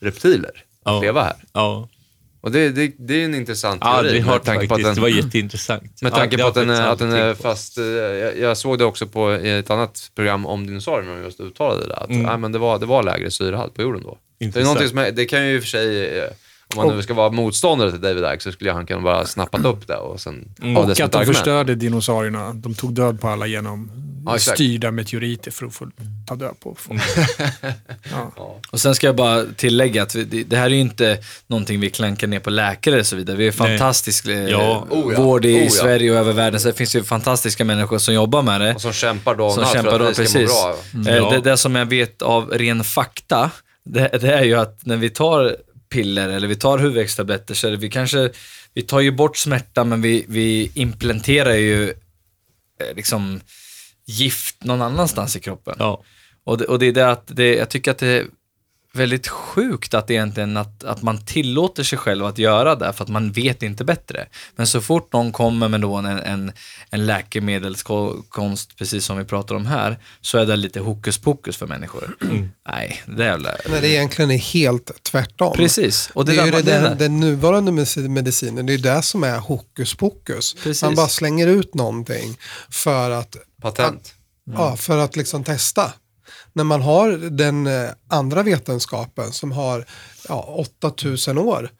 reptiler 0.00 0.50
att 0.84 0.94
Ja. 0.94 1.00
leva 1.00 1.22
här. 1.22 1.36
Ja, 1.52 1.88
Och 2.40 2.50
det, 2.52 2.68
det, 2.70 2.92
det 2.98 3.20
är 3.20 3.24
en 3.24 3.34
intressant 3.34 3.80
teori. 3.82 3.94
aldrig 3.94 4.22
med 4.22 4.30
hört 4.32 4.44
tanke 4.44 4.66
på 4.68 4.74
att 4.74 4.82
den- 4.82 4.94
Det 4.94 5.00
var 5.00 5.08
jätteintressant. 5.08 6.02
med 6.02 6.12
tanke 6.12 6.36
Ja, 6.38 6.42
på 6.42 6.48
att 6.48 6.54
det 6.54 6.60
har 6.60 6.66
den, 6.66 6.84
att 6.88 6.98
den 6.98 7.12
är 7.12 7.34
fast, 7.34 7.78
eh, 7.78 7.84
jag, 7.84 8.38
jag 8.38 8.56
såg 8.56 8.78
det 8.78 8.84
också 8.84 9.06
på 9.06 9.30
ett 9.30 9.70
annat 9.70 10.10
program 10.14 10.46
om 10.46 10.66
dinosaurierna 10.66 11.12
och 11.18 11.20
just 11.24 11.40
uttalade 11.40 11.86
det, 11.88 11.94
att 11.96 12.10
Mm. 12.10 12.22
nej, 12.22 12.38
men 12.38 12.52
det, 12.52 12.58
var, 12.58 12.78
det 12.78 12.86
var 12.86 13.02
lägre 13.02 13.30
syrehalt 13.30 13.74
på 13.74 13.82
jorden 13.82 14.02
då. 14.02 14.18
Det, 14.38 14.56
är 14.56 14.88
som 14.88 14.98
är, 14.98 15.10
det 15.10 15.24
kan 15.24 15.46
ju 15.48 15.54
i 15.54 15.58
och 15.58 15.62
för 15.62 15.68
sig, 15.68 16.18
eh, 16.18 16.24
om 16.76 16.86
man 16.86 16.96
nu 16.96 17.02
ska 17.02 17.14
vara 17.14 17.30
motståndare 17.30 17.90
till 17.90 18.00
David 18.00 18.24
Icke 18.34 18.40
så 18.42 18.52
skulle 18.52 18.72
han 18.72 18.86
kunna 18.86 19.00
bara 19.00 19.26
snappat 19.26 19.64
upp 19.64 19.86
det 19.86 19.96
och 19.96 20.20
sen 20.20 20.48
ha 20.60 20.66
det 20.68 20.76
Och 20.90 20.96
som 20.96 21.04
att 21.06 21.12
de 21.12 21.18
argument. 21.18 21.26
förstörde 21.36 21.74
dinosaurierna. 21.74 22.52
De 22.52 22.74
tog 22.74 22.94
död 22.94 23.20
på 23.20 23.28
alla 23.28 23.46
genom 23.46 23.90
Ja, 24.26 24.38
styrda 24.38 24.90
meteoriter 24.90 25.50
för 25.50 25.66
att 25.66 25.74
få 25.74 25.88
ta 26.26 26.34
död 26.34 26.60
på 26.60 26.74
folk. 26.78 27.02
ja. 28.10 28.60
Och 28.70 28.80
sen 28.80 28.94
ska 28.94 29.06
jag 29.06 29.16
bara 29.16 29.44
tillägga 29.56 30.02
att 30.02 30.14
vi, 30.14 30.24
det, 30.24 30.44
det 30.44 30.56
här 30.56 30.64
är 30.66 30.70
ju 30.70 30.80
inte 30.80 31.18
någonting 31.46 31.80
vi 31.80 31.90
klankar 31.90 32.26
ner 32.26 32.40
på 32.40 32.50
läkare 32.50 33.00
och 33.00 33.06
så 33.06 33.16
vidare. 33.16 33.36
Vi 33.36 33.44
har 33.44 33.52
fantastisk 33.52 34.26
eh, 34.26 34.48
Ja. 34.48 34.86
Oh 34.90 35.12
ja. 35.12 35.22
vård 35.22 35.44
i 35.44 35.54
Oh 35.54 35.64
ja. 35.64 35.70
Sverige 35.70 36.10
och 36.10 36.16
över 36.16 36.32
världen, 36.32 36.60
så 36.60 36.68
det 36.68 36.74
finns 36.74 36.96
ju 36.96 37.04
fantastiska 37.04 37.64
människor 37.64 37.98
som 37.98 38.14
jobbar 38.14 38.42
med 38.42 38.60
det. 38.60 38.74
Och 38.74 38.80
som 38.82 38.92
kämpar 38.92 39.34
dag 39.34 39.46
och 39.46 39.54
Som 39.54 39.64
kämpar 39.64 39.90
för 39.98 40.00
att 40.10 40.18
vi 40.18 40.26
ska 40.26 40.38
må 40.38 40.46
bra. 40.46 40.76
Eh, 41.12 41.16
Ja. 41.16 41.30
Det, 41.30 41.50
det 41.50 41.56
som 41.56 41.74
jag 41.74 41.86
vet 41.86 42.22
av 42.22 42.50
ren 42.50 42.84
fakta, 42.84 43.50
det, 43.84 44.08
det 44.20 44.32
är 44.32 44.44
ju 44.44 44.54
att 44.54 44.86
när 44.86 44.96
vi 44.96 45.10
tar 45.10 45.56
piller 45.90 46.28
eller 46.28 46.48
vi 46.48 46.56
tar 46.56 46.78
huvudvärkstabletter 46.78 47.54
så 47.54 47.66
är 47.66 47.70
det 47.70 47.76
vi 47.76 47.90
kanske, 47.90 48.30
vi 48.74 48.82
tar 48.82 49.00
ju 49.00 49.10
bort 49.10 49.36
smärta 49.36 49.84
men 49.84 50.02
vi, 50.02 50.24
vi 50.28 50.70
implementerar 50.74 51.54
ju 51.54 51.88
eh, 51.88 52.96
liksom 52.96 53.40
gift 54.08 54.64
någon 54.64 54.82
annanstans 54.82 55.36
i 55.36 55.40
kroppen. 55.40 55.76
Ja. 55.78 56.02
Och 56.44 56.58
det, 56.58 56.64
och 56.64 56.78
det 56.78 56.86
är 56.86 56.92
det 56.92 57.10
att 57.10 57.24
det, 57.26 57.54
jag 57.54 57.68
tycker 57.68 57.90
att 57.90 57.98
det 57.98 58.06
är 58.06 58.26
väldigt 58.92 59.28
sjukt 59.28 59.94
att 59.94 60.10
egentligen 60.10 60.56
att, 60.56 60.84
att 60.84 61.02
man 61.02 61.24
tillåter 61.24 61.82
sig 61.82 61.98
själv 61.98 62.24
att 62.24 62.38
göra 62.38 62.74
det 62.74 62.92
för 62.92 63.04
att 63.04 63.10
man 63.10 63.32
vet 63.32 63.62
inte 63.62 63.84
bättre. 63.84 64.26
Men 64.56 64.66
så 64.66 64.80
fort 64.80 65.12
någon 65.12 65.32
kommer 65.32 65.68
med 65.68 65.80
då 65.80 65.94
en, 65.94 66.06
en, 66.06 66.52
en 66.90 67.06
läkemedelskonst, 67.06 68.76
precis 68.78 69.04
som 69.04 69.18
vi 69.18 69.24
pratar 69.24 69.54
om 69.54 69.66
här, 69.66 69.98
så 70.20 70.38
är 70.38 70.46
det 70.46 70.56
lite 70.56 70.80
hokus 70.80 71.18
pokus 71.18 71.56
för 71.56 71.66
människor. 71.66 72.16
Nej, 72.68 73.02
det 73.06 73.24
är 73.24 73.28
jävla... 73.28 73.50
När 73.68 73.80
det 73.80 73.88
egentligen 73.88 74.30
är 74.30 74.38
helt 74.38 75.02
tvärtom. 75.02 75.56
Precis. 75.56 76.10
Och 76.14 76.24
Det, 76.24 76.32
det, 76.32 76.40
är 76.40 76.44
ju 76.46 76.50
där, 76.50 76.62
det, 76.62 76.72
det, 76.72 76.80
den, 76.80 76.98
den 76.98 77.20
nuvarande 77.20 77.72
medici- 77.72 78.08
medicinen, 78.08 78.66
det 78.66 78.74
är 78.74 78.78
det 78.78 79.02
som 79.02 79.24
är 79.24 79.38
hokus 79.38 79.94
pokus. 79.94 80.54
Precis. 80.62 80.82
Man 80.82 80.94
bara 80.94 81.08
slänger 81.08 81.46
ut 81.46 81.74
någonting 81.74 82.36
för 82.70 83.10
att, 83.10 83.36
Patent. 83.62 84.14
ja, 84.52 84.76
för 84.76 84.98
att 84.98 85.16
liksom 85.16 85.44
testa. 85.44 85.92
När 86.52 86.64
man 86.64 86.82
har 86.82 87.10
den 87.30 87.66
eh, 87.66 87.90
andra 88.08 88.42
vetenskapen 88.42 89.32
som 89.32 89.52
har 89.52 89.84
ja, 90.28 90.66
8000 90.80 91.38
år 91.38 91.70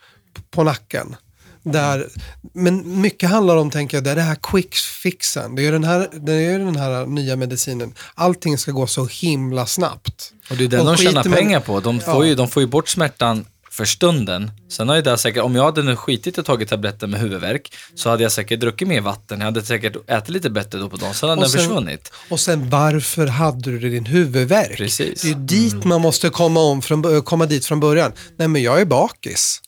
på 0.50 0.64
nacken. 0.64 1.16
Där, 1.62 2.08
men 2.54 3.00
mycket 3.00 3.30
handlar 3.30 3.56
om, 3.56 3.70
tänker 3.70 3.96
jag, 3.96 4.04
det 4.04 4.10
är 4.10 4.14
det 4.14 4.22
här 4.22 4.38
quick 4.42 4.74
fixen. 4.74 5.54
Det 5.54 5.66
är 5.66 5.72
den 5.72 5.84
här, 5.84 6.08
det 6.12 6.32
är 6.32 6.58
den 6.58 6.76
här 6.76 7.06
nya 7.06 7.36
medicinen. 7.36 7.94
Allting 8.14 8.58
ska 8.58 8.72
gå 8.72 8.86
så 8.86 9.06
himla 9.06 9.66
snabbt. 9.66 10.32
Och 10.50 10.56
det 10.56 10.64
är 10.64 10.68
den 10.68 10.80
Och 10.80 10.86
de 10.86 10.96
tjänar 10.96 11.22
pengar 11.22 11.60
på. 11.60 11.80
De 11.80 12.00
får, 12.00 12.14
Ja. 12.14 12.24
ju, 12.24 12.34
de 12.34 12.48
får 12.48 12.62
ju 12.62 12.66
bort 12.66 12.88
smärtan 12.88 13.46
för 13.78 13.84
stunden. 13.84 14.50
Sen 14.68 14.88
har 14.88 14.96
ju 14.96 15.02
det 15.02 15.18
säkert, 15.18 15.42
om 15.42 15.54
jag 15.54 15.64
hade 15.64 15.82
nu 15.82 15.96
skitit 15.96 16.38
och 16.38 16.44
tagit 16.46 16.68
tabletter 16.68 17.06
med 17.06 17.20
huvudvärk 17.20 17.72
så 17.94 18.10
hade 18.10 18.22
jag 18.22 18.32
säkert 18.32 18.60
druckit 18.60 18.88
mer 18.88 19.00
vatten. 19.00 19.38
Jag 19.38 19.44
hade 19.44 19.62
säkert 19.62 19.96
ätit 20.10 20.28
lite 20.28 20.50
bättre 20.50 20.78
då 20.78 20.88
på 20.88 20.96
dagen. 20.96 21.14
Sen 21.14 21.28
hade 21.28 21.38
Och 21.38 21.42
den 21.42 21.50
sen- 21.50 21.60
försvunnit. 21.60 22.12
Och 22.30 22.40
sen 22.40 22.70
varför 22.70 23.26
hade 23.26 23.70
du 23.78 23.90
din 23.90 24.06
huvudvärk? 24.06 24.76
Precis. 24.76 25.22
Det 25.22 25.30
är 25.30 25.34
dit 25.34 25.84
man 25.84 26.00
måste 26.00 26.28
komma, 26.30 26.60
om 26.60 26.82
från, 26.82 27.22
komma 27.22 27.46
dit 27.46 27.66
från 27.66 27.80
början. 27.80 28.12
Nej 28.36 28.48
men 28.48 28.62
jag 28.62 28.80
är 28.80 28.84
bakis. 28.84 29.60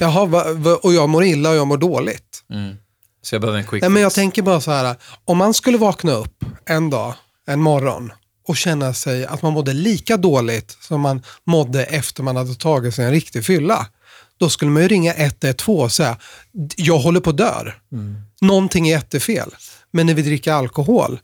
Jaha, 0.00 0.24
va, 0.26 0.44
va, 0.52 0.78
och 0.82 0.94
jag 0.94 1.08
mår 1.08 1.24
illa 1.24 1.50
och 1.50 1.56
jag 1.56 1.66
mår 1.66 1.78
dåligt. 1.78 2.42
Mm. 2.52 2.74
Så 3.22 3.34
jag 3.34 3.40
behöver 3.42 3.58
en 3.58 3.66
quick 3.66 3.82
Nej, 3.82 3.90
men 3.90 4.02
jag 4.02 4.12
tänker 4.12 4.42
bara 4.42 4.60
så 4.60 4.70
här, 4.70 4.96
om 5.24 5.38
man 5.38 5.54
skulle 5.54 5.78
vakna 5.78 6.12
upp 6.12 6.44
en 6.66 6.90
dag, 6.90 7.14
en 7.46 7.60
morgon 7.60 8.12
och 8.50 8.56
känna 8.56 8.94
sig 8.94 9.26
att 9.26 9.42
man 9.42 9.52
mådde 9.52 9.72
lika 9.72 10.16
dåligt 10.16 10.76
som 10.80 11.00
man 11.00 11.22
mådde 11.44 11.84
efter 11.84 12.22
man 12.22 12.36
hade 12.36 12.54
tagit 12.54 12.94
sig 12.94 13.04
en 13.04 13.10
riktig 13.10 13.44
fylla. 13.44 13.86
Då 14.38 14.48
skulle 14.48 14.70
man 14.70 14.82
ju 14.82 14.88
ringa 14.88 15.14
112 15.14 15.80
och 15.80 15.92
säga, 15.92 16.16
jag 16.76 16.98
håller 16.98 17.20
på 17.20 17.30
att 17.30 17.36
dör. 17.36 17.78
Någonting 18.40 18.88
är 18.88 18.92
jättefel. 18.92 19.54
Men 19.90 20.06
när 20.06 20.14
vi 20.14 20.22
dricker 20.22 20.52
alkohol, 20.52 21.20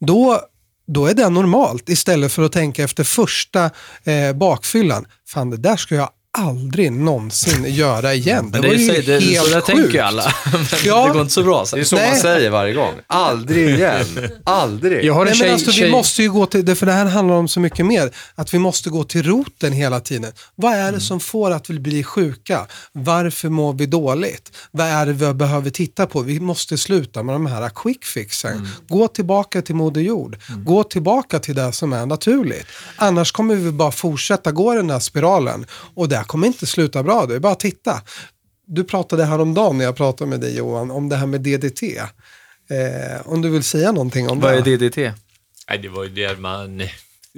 då, 0.00 0.40
då 0.86 1.06
är 1.06 1.14
det 1.14 1.28
normalt. 1.28 1.88
Istället 1.88 2.32
för 2.32 2.42
att 2.42 2.52
tänka 2.52 2.84
efter 2.84 3.04
första 3.04 3.70
eh, 4.04 4.32
bakfyllan, 4.32 5.06
fan 5.26 5.50
det 5.50 5.56
där 5.56 5.76
ska 5.76 5.94
jag 5.94 6.10
aldrig 6.38 6.92
någonsin 6.92 7.64
göra 7.74 8.14
igen. 8.14 8.48
Men 8.52 8.52
det, 8.52 8.68
det, 8.68 8.68
var 8.68 8.74
är, 8.74 8.78
ju 8.78 9.02
så- 9.02 9.10
det, 9.10 9.20
helt 9.20 9.44
så 9.44 9.50
där 9.50 9.54
sjukt. 9.60 9.66
tänker 9.66 9.92
ju 9.92 9.98
alla. 9.98 10.22
Men 10.52 10.64
Ja. 10.84 11.06
det 11.06 11.12
går 11.12 11.20
inte 11.22 11.32
så 11.34 11.42
bra. 11.42 11.66
Så. 11.66 11.76
Det 11.76 11.82
är 11.82 11.84
så 11.84 11.96
Nej. 11.96 12.10
man 12.10 12.18
säger 12.20 12.50
varje 12.50 12.74
gång. 12.74 12.92
Aldrig 13.06 13.68
igen. 13.74 14.06
Aldrig. 14.44 15.04
Jag 15.04 15.14
har 15.14 15.20
en 15.20 15.26
Nej, 15.26 15.34
tjej, 15.36 15.46
men 15.46 15.54
alltså, 15.54 15.72
tjej 15.72 15.84
vi 15.86 15.90
måste 15.92 16.22
ju 16.22 16.30
gå 16.32 16.46
till, 16.46 16.64
det- 16.64 16.74
för 16.76 16.86
det 16.86 16.92
här 16.92 17.06
handlar 17.06 17.34
om 17.34 17.48
så 17.48 17.60
mycket 17.60 17.86
mer, 17.86 18.10
att 18.34 18.54
vi 18.54 18.58
måste 18.58 18.90
gå 18.90 19.04
till 19.04 19.22
roten 19.22 19.72
hela 19.72 20.00
tiden. 20.00 20.32
Vad 20.54 20.72
är 20.74 20.92
det 20.92 21.00
som 21.00 21.20
får 21.20 21.50
att 21.50 21.70
vi 21.70 21.78
blir 21.78 22.02
sjuka? 22.02 22.66
Varför 22.92 23.48
mår 23.48 23.72
vi 23.72 23.86
dåligt? 23.86 24.52
Vad 24.70 24.86
är 24.86 25.06
det 25.06 25.12
vi 25.12 25.32
behöver 25.34 25.70
titta 25.70 26.06
på? 26.06 26.20
Vi 26.20 26.40
måste 26.40 26.78
sluta 26.78 27.22
med 27.22 27.34
de 27.34 27.46
här 27.46 27.68
quick 27.74 28.04
fixen. 28.04 28.68
Gå 28.88 29.08
tillbaka 29.08 29.62
till 29.62 29.74
Moder 29.74 30.00
Jord. 30.00 30.36
Gå 30.64 30.82
tillbaka 30.84 31.38
till 31.38 31.54
det 31.54 31.72
som 31.72 31.92
är 31.92 32.06
naturligt. 32.06 32.66
Annars 32.96 33.32
kommer 33.32 33.54
vi 33.54 33.70
bara 33.70 33.92
fortsätta 33.92 34.52
gå 34.52 34.74
den 34.74 34.90
här 34.90 34.98
spiralen 34.98 35.66
och 35.94 36.08
det 36.08 36.19
här 36.20 36.26
kommer 36.26 36.46
inte 36.46 36.66
sluta 36.66 37.02
bra. 37.02 37.26
Det 37.26 37.34
är 37.34 37.40
bara 37.40 37.52
att 37.52 37.60
titta. 37.60 38.02
Du 38.66 38.84
pratade 38.84 39.24
häromdagen 39.24 39.78
när 39.78 39.84
jag 39.84 39.96
pratade 39.96 40.30
med 40.30 40.40
dig 40.40 40.56
Johan 40.56 40.90
om 40.90 41.08
det 41.08 41.16
här 41.16 41.26
med 41.26 41.40
DDT. 41.40 41.82
Eh, 42.70 43.20
om 43.24 43.42
du 43.42 43.48
vill 43.50 43.62
säga 43.62 43.92
någonting 43.92 44.28
om 44.28 44.40
Vad 44.40 44.64
det? 44.64 44.72
är 44.72 44.78
DDT? 44.78 44.96
Nej, 45.68 45.78
det 45.78 45.88
var 45.88 46.04
ju 46.04 46.10
där 46.10 46.36
man 46.36 46.82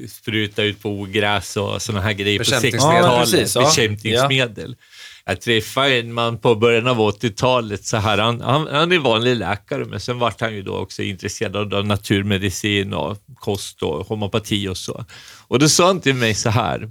sprutade 0.09 0.69
ut 0.69 0.83
på 0.83 0.91
ogräs 0.91 1.57
och 1.57 1.83
sådana 1.83 2.01
här 2.05 2.13
grejer 2.13 2.39
på 2.39 2.43
Bekämpningsmedel. 2.43 3.05
60-talet. 3.05 3.31
Ja, 3.31 3.39
precis, 3.39 3.55
ja. 3.55 3.63
Bekämpningsmedel. 3.63 4.77
Jag 5.25 5.41
träffade 5.41 5.99
en 5.99 6.13
man 6.13 6.39
på 6.39 6.55
början 6.55 6.87
av 6.87 6.99
80-talet. 6.99 7.85
Så 7.85 7.97
här, 7.97 8.19
han, 8.19 8.41
han, 8.41 8.67
han 8.67 8.93
är 8.93 8.99
vanlig 8.99 9.37
läkare, 9.37 9.85
men 9.85 10.01
sen 10.01 10.19
vart 10.19 10.41
han 10.41 10.55
ju 10.55 10.63
då 10.63 10.77
också 10.77 11.03
intresserad 11.03 11.75
av 11.75 11.87
naturmedicin 11.87 12.93
och 12.93 13.19
kost 13.35 13.83
och 13.83 14.07
homopati 14.07 14.69
och 14.69 14.77
så. 14.77 15.05
Och 15.49 15.59
då 15.59 15.69
sa 15.69 15.87
han 15.87 16.01
till 16.01 16.15
mig 16.15 16.35
så 16.35 16.51
här, 16.51 16.91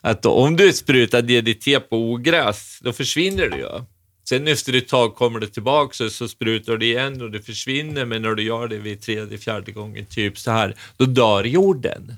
att 0.00 0.22
då, 0.22 0.30
om 0.30 0.56
du 0.56 0.72
sprutar 0.72 1.22
DDT 1.22 1.88
på 1.88 1.96
ogräs, 1.96 2.78
då 2.82 2.92
försvinner 2.92 3.48
det 3.48 3.56
ju. 3.56 3.84
Sen 4.28 4.48
efter 4.48 4.72
ett 4.72 4.88
tag 4.88 5.14
kommer 5.14 5.40
det 5.40 5.46
tillbaka 5.46 6.04
och 6.04 6.12
så 6.12 6.28
sprutar 6.28 6.76
du 6.76 6.86
igen 6.86 7.22
och 7.22 7.30
det 7.30 7.42
försvinner, 7.42 8.04
men 8.04 8.22
när 8.22 8.34
du 8.34 8.42
gör 8.42 8.68
det 8.68 8.78
vid 8.78 9.02
tredje, 9.02 9.38
fjärde 9.38 9.72
gången, 9.72 10.06
typ 10.06 10.38
så 10.38 10.50
här, 10.50 10.76
då 10.96 11.04
dör 11.04 11.44
jorden. 11.44 12.14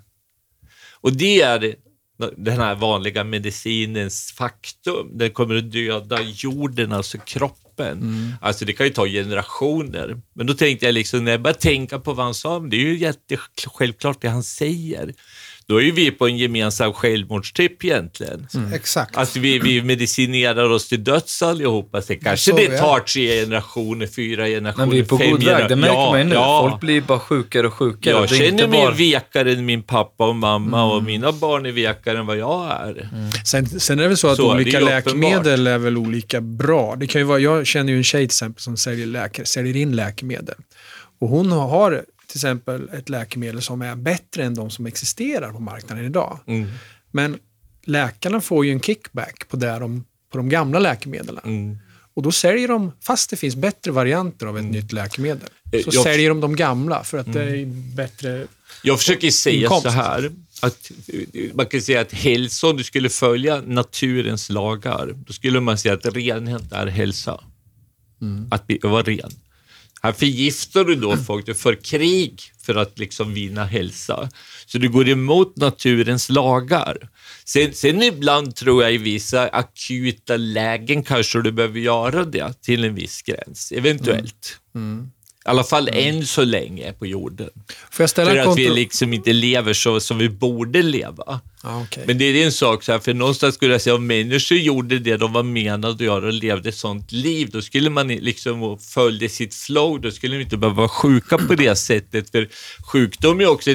Och 1.00 1.12
det 1.12 1.42
är 1.42 1.74
den 2.36 2.60
här 2.60 2.74
vanliga 2.74 3.24
medicinens 3.24 4.32
faktum. 4.32 5.18
Den 5.18 5.30
kommer 5.30 5.54
att 5.56 5.72
döda 5.72 6.18
jorden, 6.22 6.92
alltså 6.92 7.18
kroppen. 7.18 8.34
Alltså 8.40 8.64
det 8.64 8.72
kan 8.72 8.86
ju 8.86 8.92
ta 8.92 9.06
generationer. 9.06 10.20
Men 10.34 10.46
då 10.46 10.54
tänkte 10.54 10.86
jag 10.86 10.92
liksom, 10.92 11.24
när 11.24 11.30
jag 11.30 11.42
började 11.42 11.60
tänka 11.60 11.98
på 11.98 12.12
vad 12.12 12.24
han 12.24 12.34
sa, 12.34 12.58
det 12.60 12.76
är 12.76 12.80
ju 12.80 12.98
jättesjälvklart 12.98 14.20
det 14.20 14.28
han 14.28 14.42
säger. 14.42 15.14
Då 15.68 15.82
är 15.82 15.92
vi 15.92 16.10
på 16.10 16.26
en 16.26 16.36
gemensam 16.36 16.92
självmordstripp 16.92 17.84
egentligen. 17.84 18.46
Exakt. 18.74 19.16
Att 19.16 19.36
vi, 19.36 19.58
vi 19.58 19.82
medicinerar 19.82 20.70
oss 20.70 20.88
till 20.88 21.04
döds 21.04 21.42
allihopa. 21.42 22.02
Sen 22.02 22.18
kanske 22.18 22.50
så 22.50 22.56
det 22.56 22.78
tar 22.78 23.00
tre 23.00 23.40
generationer, 23.40 24.06
fyra 24.06 24.46
generationer, 24.46 24.86
Men 24.86 24.94
vi 24.94 25.00
är 25.00 25.04
på 25.04 25.18
fem 25.18 25.30
god 25.30 25.42
väg, 25.44 25.68
det 25.68 25.76
märker 25.76 25.94
ja, 25.94 26.10
man 26.10 26.18
ju 26.18 26.24
nu. 26.24 26.34
Ja. 26.34 26.68
Folk 26.70 26.80
blir 26.80 27.00
bara 27.00 27.18
sjukare 27.18 27.66
och 27.66 27.74
sjukare. 27.74 28.14
Jag 28.14 28.28
Det 28.28 28.34
är 28.34 28.38
känner 28.50 28.68
mig 28.68 28.80
bara- 28.80 28.94
vekare 28.94 29.52
än 29.52 29.66
min 29.66 29.82
pappa 29.82 30.28
och 30.28 30.36
mamma 30.36 30.78
Mm. 30.82 30.90
och 30.90 31.02
mina 31.02 31.32
barn 31.32 31.66
är 31.66 31.72
vekare 31.72 32.18
än 32.18 32.26
vad 32.26 32.36
jag 32.38 32.70
är. 32.70 33.08
Sen, 33.46 33.66
sen 33.66 33.98
är 33.98 34.02
det 34.02 34.08
väl 34.08 34.16
så 34.16 34.28
att 34.28 34.36
Så, 34.36 34.52
olika 34.54 34.76
är 34.76 34.82
läkemedel 34.82 35.66
är 35.66 35.78
väl 35.78 35.96
olika 35.96 36.40
bra. 36.40 36.96
Det 36.96 37.06
kan 37.06 37.20
ju 37.20 37.24
vara, 37.24 37.38
jag 37.38 37.66
känner 37.66 37.92
ju 37.92 37.96
en 37.98 38.04
tjej 38.04 38.20
till 38.20 38.26
exempel 38.26 38.62
som 38.62 38.76
säljer, 38.76 39.06
läke, 39.06 39.44
säljer 39.44 39.76
in 39.76 39.96
läkemedel. 39.96 40.54
Och 41.20 41.28
hon 41.28 41.52
har 41.52 42.02
till 42.28 42.36
exempel 42.38 42.88
ett 42.92 43.08
läkemedel 43.08 43.62
som 43.62 43.82
är 43.82 43.94
bättre 43.96 44.44
än 44.44 44.54
de 44.54 44.70
som 44.70 44.86
existerar 44.86 45.52
på 45.52 45.58
marknaden 45.60 46.04
idag. 46.04 46.38
Mm. 46.46 46.68
Men 47.10 47.38
läkarna 47.84 48.40
får 48.40 48.66
ju 48.66 48.72
en 48.72 48.80
kickback 48.80 49.48
på, 49.48 49.56
det 49.56 49.78
de, 49.78 50.04
på 50.32 50.38
de 50.38 50.48
gamla 50.48 50.78
läkemedlen. 50.78 51.38
Mm. 51.44 51.78
Och 52.14 52.22
då 52.22 52.32
säljer 52.32 52.68
de, 52.68 52.92
fast 53.00 53.30
det 53.30 53.36
finns 53.36 53.56
bättre 53.56 53.90
varianter 53.92 54.46
av 54.46 54.58
ett 54.58 54.64
nytt 54.64 54.92
läkemedel, 54.92 55.48
Eh, 55.72 55.82
så 55.82 55.90
jag- 55.92 56.02
säljer 56.04 56.28
de 56.28 56.40
de 56.40 56.56
gamla 56.56 57.04
för 57.04 57.18
att 57.18 57.32
det 57.32 57.42
är 57.42 57.66
bättre. 57.96 58.46
Jag 58.82 58.98
försöker 58.98 59.30
säga 59.30 59.62
Inkomst. 59.62 59.82
så 59.82 59.88
här, 59.90 60.30
att 60.62 60.90
eh, 61.34 61.54
man 61.54 61.66
kan 61.66 61.82
säga 61.82 62.00
att 62.00 62.12
hälsa, 62.12 62.66
om 62.66 62.76
du 62.76 62.84
skulle 62.84 63.08
följa 63.08 63.60
naturens 63.66 64.50
lagar, 64.50 65.14
då 65.26 65.32
skulle 65.32 65.60
man 65.60 65.78
säga 65.78 65.94
att 65.94 66.06
renhet 66.06 66.72
är 66.72 66.86
hälsa. 66.86 67.40
Att 68.50 68.66
bli- 68.66 68.78
vara 68.82 69.02
ren. 69.02 69.30
Här 70.02 70.12
förgiftar 70.12 70.84
du 70.84 70.94
då 70.94 71.16
folk, 71.16 71.46
du 71.46 71.54
för 71.54 71.74
krig 71.74 72.42
för 72.62 72.74
att 72.74 72.98
liksom 72.98 73.34
vinna 73.34 73.64
hälsa. 73.64 74.30
Så 74.66 74.78
du 74.78 74.88
går 74.88 75.08
emot 75.08 75.56
naturens 75.56 76.28
lagar. 76.28 77.08
Sen, 77.44 77.72
sen 77.74 78.02
ibland 78.02 78.56
tror 78.56 78.82
jag 78.82 78.94
i 78.94 78.98
vissa 78.98 79.48
akuta 79.48 80.36
lägen 80.36 81.02
kanske 81.02 81.42
du 81.42 81.52
behöver 81.52 81.80
göra 81.80 82.24
det 82.24 82.62
till 82.62 82.84
en 82.84 82.94
viss 82.94 83.22
gräns, 83.22 83.72
eventuellt. 83.72 84.58
I 85.46 85.50
alla 85.50 85.64
fall 85.64 85.88
än 85.88 86.26
så 86.26 86.44
länge 86.44 86.92
på 86.92 87.06
jorden. 87.06 87.50
Får 87.90 88.02
jag 88.02 88.10
ställa 88.10 88.30
För 88.30 88.38
att 88.38 88.58
vi 88.58 88.68
liksom 88.68 89.12
inte 89.12 89.32
lever 89.32 89.72
så 89.72 90.00
som 90.00 90.18
vi 90.18 90.28
borde 90.28 90.82
leva. 90.82 91.40
Ja. 91.62 91.86
Men 92.06 92.18
det 92.18 92.24
är 92.24 92.44
en 92.44 92.52
sak, 92.52 92.82
så 92.82 92.92
här, 92.92 92.98
för 92.98 93.14
någonstans 93.14 93.54
skulle 93.54 93.72
jag 93.72 93.80
säga 93.80 93.94
om 93.94 94.06
människor 94.06 94.58
gjorde 94.58 94.98
det 94.98 95.16
de 95.16 95.32
var 95.32 95.42
menade 95.42 95.88
att 95.88 96.00
göra 96.00 96.26
och 96.26 96.32
levde 96.32 96.68
ett 96.68 96.74
sånt 96.74 97.12
liv, 97.12 97.48
då 97.52 97.62
skulle 97.62 97.90
man 97.90 98.08
liksom 98.08 98.78
följa 98.78 99.28
sitt 99.28 99.54
flow, 99.54 100.00
då 100.00 100.10
skulle 100.10 100.36
de 100.36 100.42
inte 100.42 100.56
behöva 100.56 100.76
vara 100.76 100.88
sjuka 100.88 101.38
på 101.38 101.54
det 101.54 101.76
sättet. 101.76 102.30
För 102.30 102.48
sjukdom 102.92 103.40
är 103.40 103.46
också 103.46 103.70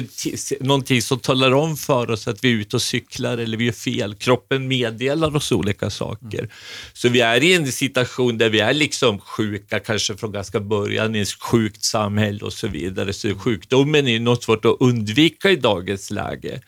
någonting 0.60 1.02
som 1.02 1.18
talar 1.18 1.54
om 1.54 1.76
för 1.76 2.10
oss 2.10 2.28
att 2.28 2.44
vi 2.44 2.52
är 2.52 2.54
ute 2.54 2.76
och 2.76 2.82
cyklar 2.82 3.38
eller 3.38 3.56
vi 3.56 3.64
gör 3.64 3.72
fel. 3.72 4.14
Kroppen 4.14 4.68
meddelar 4.68 5.36
oss 5.36 5.52
olika 5.52 5.90
saker. 5.90 6.48
Så 6.92 7.08
vi 7.08 7.20
är 7.20 7.42
i 7.42 7.54
en 7.54 7.72
situation 7.72 8.38
där 8.38 8.50
vi 8.50 8.60
är 8.60 8.74
liksom 8.74 9.18
sjuka, 9.18 9.80
kanske 9.80 10.16
från 10.16 10.32
ganska 10.32 10.60
början 10.60 11.16
i 11.16 11.20
ett 11.20 11.42
sjukt 11.42 11.84
samhälle 11.84 12.40
och 12.40 12.52
så 12.52 12.68
vidare. 12.68 13.12
Så 13.12 13.34
sjukdomen 13.34 14.08
är 14.08 14.20
något 14.20 14.44
svårt 14.44 14.64
att 14.64 14.76
undvika 14.80 15.50
i 15.50 15.56
dagens 15.56 16.10
läge. 16.10 16.60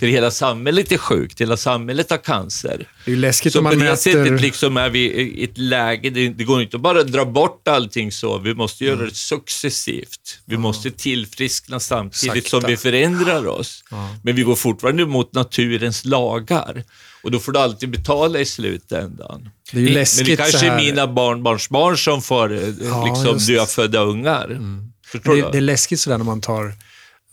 För 0.00 0.06
hela 0.06 0.30
samhället 0.30 0.63
samhället 0.64 0.92
är 0.92 0.98
sjukt, 0.98 1.40
hela 1.40 1.56
samhället 1.56 2.10
har 2.10 2.18
cancer. 2.18 2.88
Det 3.04 3.12
är 3.12 3.16
läskigt 3.16 3.52
Så 3.52 3.58
om 3.58 3.64
på 3.64 3.70
man 3.70 3.78
det 3.78 3.84
mäter... 3.84 3.96
sättet 3.96 4.40
liksom 4.40 4.76
är 4.76 4.90
vi 4.90 4.98
i 5.00 5.44
ett 5.44 5.58
läge, 5.58 6.10
det, 6.10 6.28
det 6.28 6.44
går 6.44 6.62
inte 6.62 6.76
att 6.76 6.82
bara 6.82 7.02
dra 7.02 7.24
bort 7.24 7.68
allting 7.68 8.12
så, 8.12 8.38
vi 8.38 8.54
måste 8.54 8.84
Mm. 8.84 8.96
göra 8.98 9.08
det 9.08 9.14
successivt. 9.14 10.38
Vi 10.44 10.56
måste 10.56 10.90
tillfriskna 10.90 11.80
samtidigt 11.80 12.44
Sakta. 12.44 12.60
som 12.60 12.70
vi 12.70 12.76
förändrar 12.76 13.46
oss. 13.46 13.84
Men 14.22 14.36
vi 14.36 14.42
går 14.42 14.54
fortfarande 14.56 15.06
mot 15.06 15.32
naturens 15.34 16.04
lagar. 16.04 16.84
Och 17.22 17.30
då 17.30 17.38
får 17.38 17.52
du 17.52 17.58
alltid 17.58 17.90
betala 17.90 18.38
i 18.38 18.44
slutändan. 18.44 19.48
Det 19.72 19.76
är 19.78 19.80
ju 19.80 19.84
Men 19.86 19.94
läskigt 19.94 20.26
det 20.26 20.36
kanske 20.36 20.66
är 20.66 20.76
mina 20.76 21.06
barnbarnsbarn 21.06 21.96
som 21.98 22.22
får 22.22 22.52
eh, 22.52 22.58
Ja, 22.82 23.04
liksom, 23.06 23.34
just. 23.34 23.48
Mm. 23.48 23.58
dödfödda 23.58 24.00
ungar. 24.00 24.58
Förstår 25.06 25.36
Det, 25.36 25.48
det 25.52 25.58
är 25.58 25.60
läskigt 25.60 26.00
sådär 26.00 26.18
när 26.18 26.24
man 26.24 26.40
tar, 26.40 26.72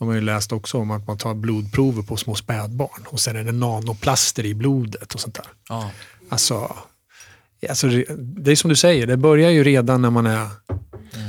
har 0.02 0.08
man 0.08 0.16
ju 0.16 0.22
läst 0.22 0.52
också 0.52 0.78
om 0.78 0.92
att 0.92 1.08
man 1.08 1.18
tar 1.18 1.34
blodprover 1.34 2.04
på 2.04 2.18
små 2.18 2.36
spädbarn 2.36 3.06
och 3.08 3.20
sen 3.20 3.36
är 3.36 3.44
det 3.44 3.52
nanoplaster 3.52 4.46
i 4.46 4.54
blodet 4.54 5.14
och 5.14 5.20
sånt 5.20 5.36
där. 5.36 5.46
Ja. 5.70 5.92
Alltså, 6.30 6.76
alltså 7.70 7.88
det, 7.88 8.06
det 8.18 8.52
är 8.52 8.56
som 8.56 8.70
du 8.70 8.76
säger, 8.76 9.08
det 9.08 9.18
börjar 9.18 9.50
ju 9.50 9.64
redan 9.64 10.02
när 10.02 10.10
man 10.10 10.26
är 10.26 10.48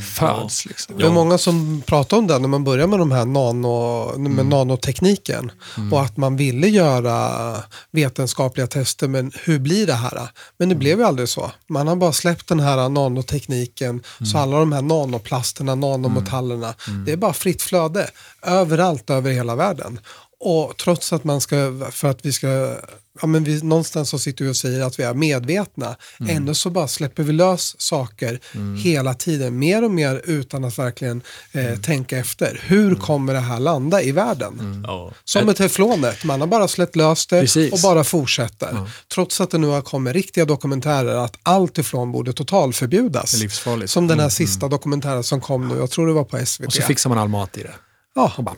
föds. 0.03 0.67
Liksom. 0.67 0.99
Det 0.99 1.07
är 1.07 1.11
många 1.11 1.39
som 1.39 1.83
pratar 1.87 2.17
om 2.17 2.27
det 2.27 2.39
när 2.39 2.49
man 2.49 2.65
börjar 2.65 2.87
med, 2.87 2.99
de 2.99 3.11
här 3.11 3.25
nano, 3.25 4.19
med 4.19 4.47
nanotekniken. 4.47 5.53
Och 5.93 6.03
att 6.03 6.17
man 6.17 6.37
ville 6.37 6.69
göra 6.69 7.57
vetenskapliga 7.91 8.67
tester, 8.67 9.09
men 9.09 9.33
hur 9.45 9.59
blir 9.59 9.87
det 9.87 9.93
här? 9.93 10.29
Men 10.59 10.69
det 10.69 10.75
blev 10.75 10.99
ju 10.99 11.05
aldrig 11.05 11.29
så. 11.29 11.51
Man 11.67 11.89
har 11.89 11.97
bara 11.97 12.13
släppt 12.13 12.49
den 12.49 12.61
här 12.61 12.89
nanotekniken, 12.89 14.03
så 14.33 14.39
alla 14.39 14.59
de 14.59 14.73
här 14.73 14.83
nanoplasterna, 14.83 15.75
nanometallerna, 15.75 16.75
det 17.07 17.13
är 17.13 17.17
bara 17.17 17.33
fritt 17.33 17.63
flöde 17.63 18.11
överallt 18.43 19.11
över 19.11 19.31
hela 19.31 19.57
världen. 19.57 20.01
Och 20.45 20.77
trots 20.77 21.13
att 21.13 21.25
man 21.25 21.41
ska, 21.41 21.57
för 21.93 22.09
att 22.09 22.27
vi 22.27 22.33
ska, 22.33 22.77
ja 23.21 23.27
men 23.27 23.45
vi, 23.45 23.63
någonstans 23.63 24.09
så 24.09 24.19
sitter 24.19 24.45
vi 24.45 24.51
och 24.51 24.57
säger 24.57 24.85
att 24.85 24.99
vi 24.99 25.03
är 25.03 25.15
medvetna, 25.15 25.97
ändå 26.29 26.55
så 26.55 26.71
bara 26.71 26.89
släpper 26.89 27.23
vi 27.23 27.33
lös 27.33 27.81
saker 27.81 28.41
hela 28.83 29.15
tiden, 29.15 29.59
mer 29.59 29.85
och 29.85 29.91
mer 29.91 30.23
utan 30.25 30.65
att 30.65 30.79
verkligen 30.79 31.23
eh, 31.53 31.77
tänka 31.77 32.19
efter. 32.19 32.61
Hur 32.65 32.95
kommer 32.95 33.35
det 33.35 33.41
här 33.41 33.61
landa 33.61 34.03
i 34.03 34.13
världen? 34.13 34.85
Ja. 34.87 35.13
Som 35.25 35.47
med 35.47 35.57
teflonet, 35.57 36.25
man 36.25 36.41
har 36.41 36.49
bara 36.49 36.69
släppt 36.69 36.97
lös 36.97 37.27
det 37.27 37.41
Precis. 37.41 37.73
och 37.73 37.79
bara 37.83 38.05
fortsätter. 38.05 38.91
Trots 39.15 39.41
att 39.41 39.51
det 39.51 39.59
nu 39.59 39.67
har 39.67 39.83
kommit 39.83 40.15
riktiga 40.15 40.45
dokumentärer 40.45 41.15
att 41.15 41.37
all 41.43 41.69
teflon 41.69 42.13
borde 42.13 42.33
totalförbjudas. 42.33 43.41
Livsfarligt. 43.41 43.91
Som 43.91 44.07
den 44.07 44.21
här 44.21 44.29
sista 44.29 44.69
dokumentären 44.69 45.25
som 45.25 45.41
kom 45.41 45.69
nu, 45.69 45.77
jag 45.77 45.91
tror 45.91 46.07
det 46.07 46.13
var 46.13 46.25
på 46.25 46.47
SVT. 46.47 46.67
Och 46.67 46.73
så 46.73 46.83
fixar 46.83 47.11
man 47.11 47.19
all 47.19 47.29
mat 47.29 47.57
i 47.57 47.63
det. 47.63 47.75
ja. 48.15 48.33
Och 48.37 48.45
bara, 48.45 48.57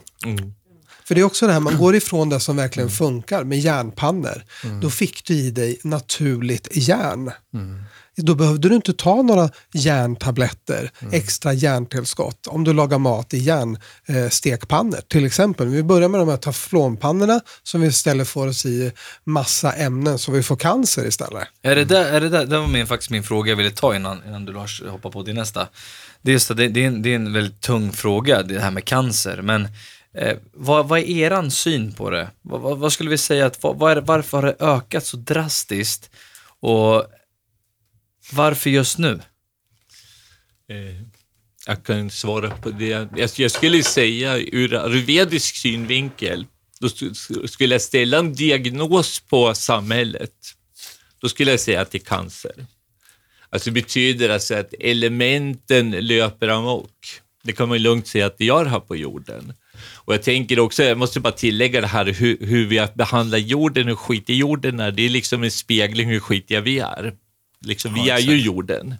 För 1.05 1.15
det 1.15 1.21
är 1.21 1.25
också 1.25 1.47
det 1.47 1.53
här, 1.53 1.61
man 1.61 1.77
går 1.79 1.97
ifrån 1.97 2.29
det 2.29 2.41
som 2.41 2.57
verkligen 2.57 2.91
funkar 2.91 3.45
med 3.45 3.59
järnpannor. 3.59 4.45
Då 4.83 4.91
fick 4.91 5.25
du 5.25 5.35
i 5.35 5.51
dig 5.51 5.79
naturligt 5.83 6.69
järn. 6.73 7.31
Då 8.17 8.35
behövde 8.35 8.69
du 8.69 8.75
inte 8.75 8.93
ta 8.93 9.23
några 9.23 9.51
järntabletter, 9.73 10.91
extra 11.13 11.53
järntillskott 11.53 12.47
om 12.47 12.65
du 12.65 12.73
lagar 12.73 12.99
mat 12.99 13.35
i 13.35 13.39
järnstekpannor. 13.39 14.97
Eh, 14.97 15.01
till 15.01 15.27
exempel, 15.27 15.69
vi 15.69 15.83
börjar 15.83 16.09
med 16.09 16.21
de 16.21 16.29
här 16.29 16.37
teflonpannorna 16.37 17.41
som 17.63 17.81
vi 17.81 17.87
istället 17.87 18.29
får 18.29 18.47
oss 18.47 18.67
i 18.67 18.93
massa 19.25 19.73
ämnen 19.73 20.19
så 20.19 20.33
vi 20.33 20.43
får 20.43 20.57
cancer 20.57 21.07
istället. 21.07 21.49
Är 21.63 21.77
det 21.77 21.85
där, 21.85 22.05
är 22.05 22.21
det 22.21 22.29
där, 22.29 22.47
det 22.47 22.59
var 22.59 22.67
min, 22.67 22.87
faktiskt 22.87 23.11
min 23.11 23.23
fråga 23.23 23.51
jag 23.51 23.57
ville 23.57 23.71
ta 23.71 23.97
innan, 23.97 24.23
innan 24.27 24.45
du 24.45 24.53
Lars 24.53 24.83
hoppar 24.83 25.11
på 25.11 25.25
till 25.25 25.35
nästa. 25.35 25.69
Det 26.23 26.31
är, 26.31 26.33
just 26.33 26.57
det, 26.57 26.69
det, 26.69 26.83
är 26.83 26.87
en, 26.87 27.03
det 27.03 27.11
är 27.11 27.15
en 27.15 27.33
väldigt 27.33 27.61
tung 27.61 27.93
fråga, 27.93 28.43
det 28.43 28.61
här 28.61 28.71
med 28.71 28.85
cancer. 28.85 29.43
Men 29.43 29.69
eh, 30.15 30.39
vad, 30.53 30.89
vad 30.89 30.99
är 30.99 31.09
eran 31.09 31.51
syn 31.51 31.93
på 31.93 32.11
det? 32.11 32.31
Vad, 32.43 32.61
vad, 32.61 32.79
vad 32.79 32.93
skulle 32.93 33.11
vi 33.11 33.19
säga, 33.19 33.47
att, 33.47 33.63
vad, 33.63 33.79
vad 33.79 33.93
är 33.93 34.01
varför 34.01 34.39
har 34.39 34.47
det 34.47 34.57
ökat 34.61 35.07
så 35.07 35.17
drastiskt? 35.17 36.11
Och 36.61 37.05
varför 38.33 38.71
just 38.71 38.99
nu? 38.99 39.21
Eh, 40.69 41.03
Jag 41.67 41.85
kan 41.85 42.11
svara 42.11 42.51
på 42.51 42.71
det. 42.71 42.87
Jag, 43.17 43.31
jag 43.37 43.51
skulle 43.51 43.83
säga 43.83 44.37
ur 44.39 44.75
ayurvedisk 44.75 45.57
synvinkel, 45.57 46.47
då 46.81 46.89
skulle 47.49 47.75
jag 47.75 47.83
ställa 47.83 48.19
en 48.19 48.35
diagnos 48.35 49.21
på 49.21 49.55
samhället. 49.55 50.33
Då 51.21 51.29
skulle 51.29 51.51
jag 51.51 51.61
säga 51.61 51.81
att 51.81 51.91
det 51.91 51.99
är 51.99 52.05
cancer. 52.05 52.67
Alltså 53.51 53.71
det 53.71 53.75
betyder 53.83 54.29
alltså 54.29 54.55
att 54.55 54.75
elementen 54.81 55.91
löper 55.91 56.49
amok. 56.49 57.21
Det 57.43 57.53
kan 57.53 57.69
man 57.69 57.79
lugnt 57.79 58.07
säga 58.07 58.27
att 58.27 58.39
det 58.39 58.45
gör 58.45 58.65
här 58.65 58.81
på 58.81 58.97
jorden. 58.97 59.55
Och 59.95 60.15
jag 60.15 60.23
tänker 60.23 60.59
också, 60.59 60.83
jag 60.83 60.99
måste 60.99 61.21
bara 61.21 61.33
tillägga 61.33 61.81
det 61.81 61.87
här 61.87 62.05
hur, 62.05 62.47
hur 62.47 62.67
vi 62.67 62.87
behandlar 62.95 63.39
jorden, 63.39 63.87
hur 63.87 63.95
skitig 63.95 64.37
jorden 64.37 64.81
är. 64.81 64.93
Det 64.93 65.03
är 65.03 65.09
liksom 65.09 65.43
en 65.43 65.51
spegling 65.51 66.09
hur 66.09 66.21
skitiga 66.21 66.61
vi 66.61 66.79
är. 66.79 67.15
Liksom, 67.61 67.95
vi 67.95 68.11
är 68.11 68.19
ju 68.19 68.41
jorden. 68.41 68.95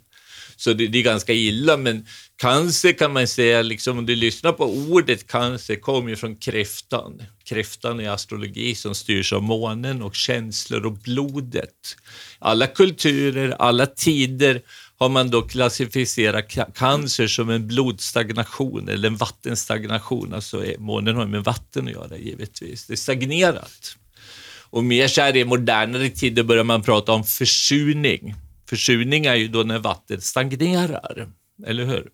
Så 0.55 0.73
det, 0.73 0.87
det 0.87 0.97
är 0.97 1.03
ganska 1.03 1.33
illa, 1.33 1.77
men 1.77 2.05
cancer 2.35 2.91
kan 2.91 3.13
man 3.13 3.27
säga, 3.27 3.61
liksom, 3.61 3.97
om 3.97 4.05
du 4.05 4.15
lyssnar 4.15 4.51
på 4.51 4.65
ordet 4.65 5.27
cancer, 5.27 5.75
kommer 5.75 6.09
ju 6.09 6.15
från 6.15 6.35
kräftan. 6.35 7.21
Kräftan 7.43 7.99
är 7.99 8.09
astrologi 8.09 8.75
som 8.75 8.95
styrs 8.95 9.33
av 9.33 9.43
månen 9.43 10.01
och 10.01 10.15
känslor 10.15 10.85
och 10.85 10.97
blodet. 10.97 11.97
Alla 12.39 12.67
kulturer, 12.67 13.55
alla 13.59 13.85
tider 13.85 14.61
har 14.97 15.09
man 15.09 15.29
då 15.29 15.41
klassificerat 15.41 16.75
cancer 16.75 17.27
som 17.27 17.49
en 17.49 17.67
blodstagnation 17.67 18.89
eller 18.89 19.07
en 19.07 19.17
vattenstagnation. 19.17 20.33
Alltså 20.33 20.63
månen 20.77 21.15
har 21.15 21.25
med 21.25 21.43
vatten 21.43 21.87
att 21.87 21.93
göra 21.93 22.17
givetvis. 22.17 22.87
Det 22.87 22.93
är 22.93 22.97
stagnerat. 22.97 23.97
Och 24.69 24.83
mer 24.83 25.07
så 25.07 25.21
här 25.21 25.37
i 25.37 25.45
modernare 25.45 26.09
tider 26.09 26.43
börjar 26.43 26.63
man 26.63 26.81
prata 26.81 27.11
om 27.11 27.23
försurning. 27.23 28.35
Försurning 28.69 29.25
är 29.25 29.35
ju 29.35 29.47
då 29.47 29.63
när 29.63 29.79
vattnet 29.79 30.23
stagnerar, 30.23 31.27
eller 31.67 31.85
hur? 31.85 32.09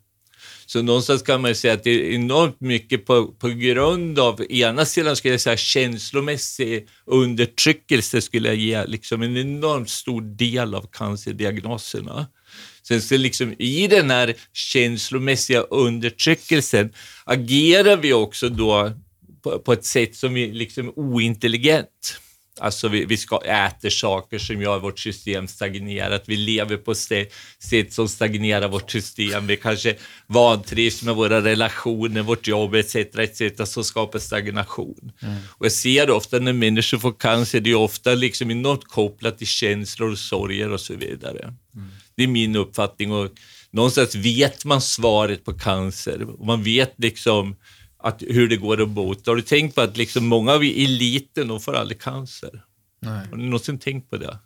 Så 0.66 0.82
någonstans 0.82 1.22
kan 1.22 1.42
man 1.42 1.52
ju 1.52 1.56
säga 1.56 1.74
att 1.74 1.84
det 1.84 1.90
är 1.90 2.16
enormt 2.16 2.62
mycket 2.62 3.06
på, 3.06 3.28
på 3.28 3.50
grund 3.50 4.20
av, 4.20 4.52
ena 4.52 4.86
sidan 4.86 5.16
skulle 5.16 5.34
jag 5.34 5.42
säga 5.42 5.58
känslomässig 5.58 6.88
undertryckelse 7.06 8.22
skulle 8.22 8.48
jag 8.48 8.58
ge 8.58 8.86
liksom 8.86 9.22
en 9.22 9.38
enormt 9.38 9.90
stor 9.90 10.22
del 10.22 10.76
av 10.76 10.88
cancerdiagnoserna. 10.92 12.28
Sen 12.92 13.02
så 13.02 13.18
liksom 13.18 13.56
i 13.60 13.88
den 13.88 14.12
här 14.12 14.36
känslomässiga 14.54 15.62
undertryckelsen 15.62 16.94
agerar 17.26 17.98
vi 17.98 18.14
också 18.14 18.50
då 18.50 18.92
på, 19.44 19.60
på 19.60 19.74
ett 19.74 19.86
sätt 19.86 20.16
som 20.16 20.38
är 20.38 20.54
liksom 20.54 20.94
ointelligent. 20.96 22.20
Alltså 22.60 22.88
vi, 22.88 23.06
vi 23.06 23.18
ska 23.18 23.42
äter 23.42 23.90
saker 23.90 24.40
som 24.40 24.62
gör 24.62 24.80
vårt 24.80 25.00
system 25.00 25.48
stagnerat. 25.48 26.24
Vi 26.26 26.38
lever 26.38 26.78
på 26.78 26.94
stä- 26.94 27.28
sätt 27.60 27.94
som 27.94 28.08
stagnerar 28.08 28.68
vårt 28.68 28.92
system. 28.92 29.48
Vi 29.48 29.58
kanske 29.58 29.96
vantrivs 30.28 31.04
med 31.04 31.16
våra 31.16 31.42
relationer, 31.42 32.22
vårt 32.22 32.48
jobb 32.48 32.76
etc. 32.76 32.96
etc. 32.96 33.42
som 33.72 33.84
skapar 33.84 34.20
stagnation. 34.20 35.12
Och 35.58 35.66
jag 35.66 35.72
ser 35.72 36.10
ofta 36.10 36.40
när 36.40 36.54
människor 36.54 36.98
får 36.98 37.14
cancer, 37.20 37.60
det 37.60 37.72
är 37.72 37.76
ofta 37.76 38.14
liksom 38.14 38.52
enormt 38.52 38.88
kopplat 38.88 39.38
till 39.38 39.48
känslor, 39.48 40.16
sorger 40.16 40.72
och 40.72 40.82
så 40.82 40.96
vidare. 40.96 41.54
Det 42.16 42.24
är 42.24 42.28
min 42.28 42.56
uppfattning 42.56 43.12
och 43.12 43.30
någonstans 43.72 44.16
vet 44.16 44.66
man 44.66 44.82
svaret 44.82 45.46
på 45.46 45.54
cancer 45.54 46.24
och 46.24 46.46
man 46.46 46.64
vet 46.64 46.94
liksom 46.98 47.56
att, 47.98 48.24
hur 48.28 48.48
det 48.48 48.58
går 48.58 48.82
att 48.82 48.90
bota. 48.90 49.32
Har 49.32 49.36
du 49.36 49.42
tänkt 49.42 49.76
på 49.76 49.82
att 49.82 49.98
liksom 49.98 50.28
många 50.28 50.54
av 50.54 50.62
eliten, 50.64 51.48
de 51.48 51.60
får 51.60 51.74
aldrig 51.74 52.02
cancer? 52.02 52.64
Nej. 53.02 53.28
Har 53.30 53.38
ni 53.38 53.44
någonsin 53.44 53.80
tänkt 53.80 54.10
på 54.10 54.18
det? 54.18 54.40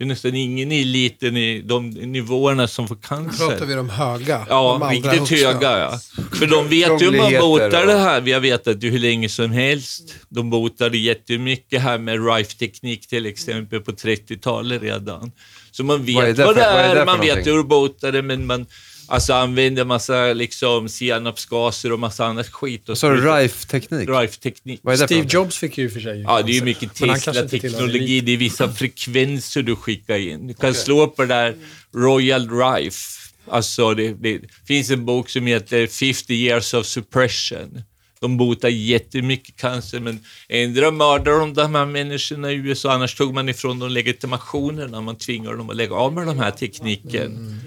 Det 0.00 0.04
är 0.04 0.06
nästan 0.06 0.34
ingen 0.34 0.72
i 0.72 0.80
eliten 0.82 1.36
i 1.36 1.60
de 1.60 1.90
nivåerna 1.90 2.68
som 2.68 2.88
får 2.88 2.96
cancer. 2.96 3.48
pratar 3.48 3.66
vi 3.66 3.74
de 3.74 3.88
höga. 3.90 4.38
de 4.38 4.44
Ja, 4.48 4.74
allra 4.74 4.90
riktigt 4.90 5.30
höga 5.44 5.78
ja. 5.78 5.98
För 6.38 6.46
de 6.46 6.68
vet 6.68 7.02
ju 7.02 7.10
hur 7.10 7.18
man 7.18 7.32
botar 7.40 7.86
det 7.86 7.98
här. 7.98 8.20
Vi 8.20 8.32
har 8.32 8.40
vetat 8.40 8.80
det 8.80 8.86
hur 8.88 8.98
länge 8.98 9.28
som 9.28 9.50
helst. 9.50 10.14
De 10.28 10.50
botade 10.50 10.98
jättemycket 10.98 11.82
här 11.82 11.98
med 11.98 12.26
RIFE-teknik 12.34 13.06
till 13.08 13.26
exempel 13.26 13.80
på 13.80 13.90
30-talet 13.92 14.82
redan. 14.82 15.32
Så 15.70 15.84
man 15.84 16.04
vet 16.04 16.14
Vad 16.16 16.24
vad, 16.24 16.28
är 16.28 16.34
det 16.34 16.44
för- 16.44 16.54
det 16.54 16.60
vad 16.60 16.80
är 16.80 16.84
är, 16.84 16.94
det 16.94 17.00
för 17.00 17.06
man 17.06 17.20
vet 17.20 17.46
hur 17.46 17.56
de 17.56 17.68
botar 17.68 18.12
det, 18.12 18.22
men 18.22 18.46
man 18.46 18.66
alltså, 19.10 19.32
använder 19.32 19.84
massa 19.84 20.32
liksom, 20.32 20.88
senapsgaser 20.88 21.92
och 21.92 21.98
massa 21.98 22.24
annat 22.26 22.48
skit. 22.48 22.88
Och 22.88 22.98
Så 22.98 23.10
RIFE-teknik? 23.10 24.08
RIFE-teknik. 24.08 24.80
Steve? 25.04 25.26
Jobs 25.30 25.58
fick 25.58 25.78
ju 25.78 25.90
för 25.90 26.00
sig 26.00 26.20
Ja, 26.20 26.42
det 26.42 26.52
är 26.52 26.54
ju 26.54 26.64
mycket 26.64 26.94
Tesla-teknologi. 26.94 28.20
Det 28.20 28.32
är 28.32 28.36
vissa 28.36 28.72
frekvenser 28.72 29.62
du 29.62 29.76
skickar 29.76 30.18
in. 30.18 30.46
Du 30.46 30.54
kan 30.54 30.74
slå 30.74 31.06
på 31.06 31.22
det 31.22 31.28
där 31.28 31.54
Royal 31.94 32.50
Rife. 32.50 33.20
Alltså, 33.48 33.94
det, 33.94 34.12
det 34.12 34.40
finns 34.66 34.90
en 34.90 35.04
bok 35.04 35.28
som 35.28 35.46
heter 35.46 35.86
50 35.86 36.34
years 36.34 36.74
of 36.74 36.86
suppression. 36.86 37.82
De 38.20 38.36
botar 38.36 38.68
jättemycket 38.68 39.56
cancer, 39.56 40.00
men 40.00 40.20
ändå 40.48 40.90
mördar 40.90 41.32
de 41.32 41.54
de 41.54 41.74
här 41.74 41.86
människorna 41.86 42.52
i 42.52 42.54
USA. 42.54 42.92
Annars 42.92 43.14
tog 43.14 43.34
man 43.34 43.48
ifrån 43.48 43.78
dem 43.78 43.90
legitimationerna. 43.90 45.00
Man 45.00 45.16
tvingar 45.16 45.54
dem 45.54 45.70
att 45.70 45.76
lägga 45.76 45.94
av 45.94 46.12
med 46.12 46.26
den 46.26 46.38
här 46.38 46.50
tekniken. 46.50 47.60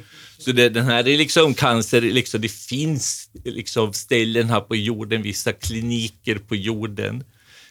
Så 0.44 0.52
det, 0.52 0.70
den 0.70 0.86
här 0.86 1.07
är 1.07 1.18
liksom 1.18 1.53
cancer, 1.53 2.02
liksom, 2.02 2.41
det 2.41 2.52
finns 2.52 3.30
liksom 3.45 3.94
ställen 3.94 4.49
här 4.49 4.60
på 4.61 4.76
jorden, 4.76 5.22
vissa 5.22 5.53
kliniker 5.53 6.36
på 6.36 6.56
jorden, 6.56 7.24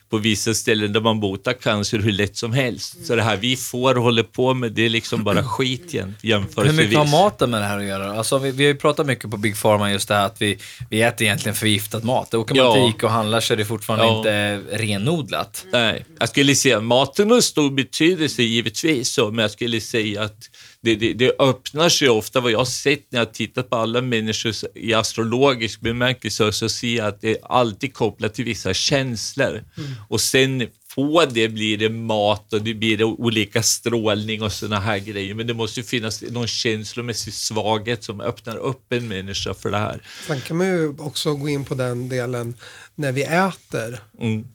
på 0.09 0.17
vissa 0.17 0.53
ställen 0.53 0.93
där 0.93 1.01
man 1.01 1.19
botar 1.19 1.53
cancer 1.53 1.99
hur 1.99 2.11
lätt 2.11 2.37
som 2.37 2.53
helst. 2.53 3.05
Så 3.05 3.15
det 3.15 3.21
här 3.23 3.37
vi 3.37 3.55
får 3.55 3.97
och 3.97 4.03
håller 4.03 4.23
på 4.23 4.53
med, 4.53 4.71
det 4.71 4.85
är 4.85 4.89
liksom 4.89 5.23
bara 5.23 5.43
skit 5.43 5.93
jäm- 5.93 6.13
Hur 6.21 6.29
jämförelsevis. 6.29 6.77
mycket 6.85 6.97
har 6.97 7.05
maten 7.23 7.49
med 7.51 7.61
det 7.61 7.65
här 7.65 7.77
att 7.79 7.85
göra? 7.85 8.17
Alltså, 8.17 8.37
vi, 8.37 8.51
vi 8.51 8.63
har 8.63 8.73
ju 8.73 8.75
pratat 8.79 9.05
mycket 9.07 9.31
på 9.31 9.37
Big 9.37 9.61
Pharma 9.61 9.91
just 9.91 10.07
det 10.07 10.15
här 10.15 10.25
att 10.25 10.41
vi, 10.41 10.57
vi 10.89 11.01
äter 11.01 11.25
egentligen 11.25 11.55
förgiftad 11.55 11.99
mat. 11.99 12.33
Åker 12.33 12.55
man 12.55 12.65
Ja. 12.65 12.73
till 12.73 12.95
Ica 12.97 13.05
och 13.05 13.11
handlar 13.11 13.39
så 13.41 13.53
är 13.53 13.57
det 13.57 13.65
fortfarande 13.65 14.05
Ja. 14.05 14.17
inte 14.17 14.59
renodlat. 14.71 15.65
Nej, 15.71 16.05
jag 16.19 16.29
skulle 16.29 16.55
säga 16.55 16.79
maten 16.81 17.31
har 17.31 17.41
stor 17.41 17.71
betydelse 17.71 18.43
givetvis, 18.43 19.09
så, 19.09 19.31
men 19.31 19.39
jag 19.43 19.51
skulle 19.51 19.81
säga 19.81 20.21
att 20.23 20.49
det, 20.83 20.95
det, 20.95 21.13
det 21.13 21.31
öppnar 21.39 21.89
sig 21.89 22.09
ofta, 22.09 22.39
vad 22.39 22.51
jag 22.51 22.57
har 22.57 22.65
sett 22.65 23.11
när 23.11 23.19
jag 23.19 23.33
tittat 23.33 23.69
på 23.69 23.75
alla 23.75 24.01
människor 24.01 24.53
i 24.75 24.93
astrologisk 24.93 25.81
bemärkelse, 25.81 26.51
så 26.51 26.69
ser 26.69 26.97
jag 26.97 27.07
att 27.07 27.21
det 27.21 27.31
är 27.31 27.37
alltid 27.43 27.93
kopplat 27.93 28.33
till 28.33 28.45
vissa 28.45 28.73
känslor. 28.73 29.63
Och 30.09 30.21
sen 30.21 30.67
på 30.95 31.25
det 31.25 31.49
blir 31.49 31.77
det 31.77 31.89
mat 31.89 32.53
och 32.53 32.61
det 32.61 32.73
blir 32.73 32.97
det 32.97 33.03
olika 33.03 33.63
strålning 33.63 34.41
och 34.41 34.51
såna 34.51 34.79
här 34.79 34.97
grejer. 34.97 35.35
Men 35.35 35.47
det 35.47 35.53
måste 35.53 35.79
ju 35.79 35.83
finnas 35.83 36.21
någon 36.21 36.47
känslomässig 36.47 37.33
svaghet 37.33 38.03
som 38.03 38.21
öppnar 38.21 38.57
upp 38.57 38.93
en 38.93 39.07
människa 39.07 39.53
för 39.53 39.71
det 39.71 39.77
här. 39.77 40.01
Sen 40.27 40.41
kan 40.41 40.57
man 40.57 40.67
ju 40.67 40.89
också 40.97 41.33
gå 41.33 41.49
in 41.49 41.65
på 41.65 41.75
den 41.75 42.09
delen 42.09 42.55
när 42.95 43.11
vi 43.11 43.23
äter. 43.23 43.99
Mm. 44.19 44.47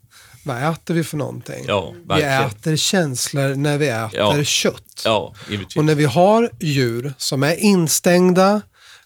Vad 0.48 0.72
äter 0.72 0.94
vi 0.94 1.04
för 1.04 1.16
någonting? 1.16 1.64
Ja, 1.66 1.94
vi 2.16 2.22
äter 2.22 2.76
känslor 2.76 3.54
när 3.54 3.78
vi 3.78 3.88
äter 3.88 4.10
Ja. 4.18 4.44
kött. 4.44 5.02
Ja. 5.04 5.34
Och 5.76 5.84
när 5.84 5.94
vi 5.94 6.04
har 6.04 6.50
djur 6.60 7.12
som 7.18 7.42
är 7.42 7.54
instängda, 7.56 8.60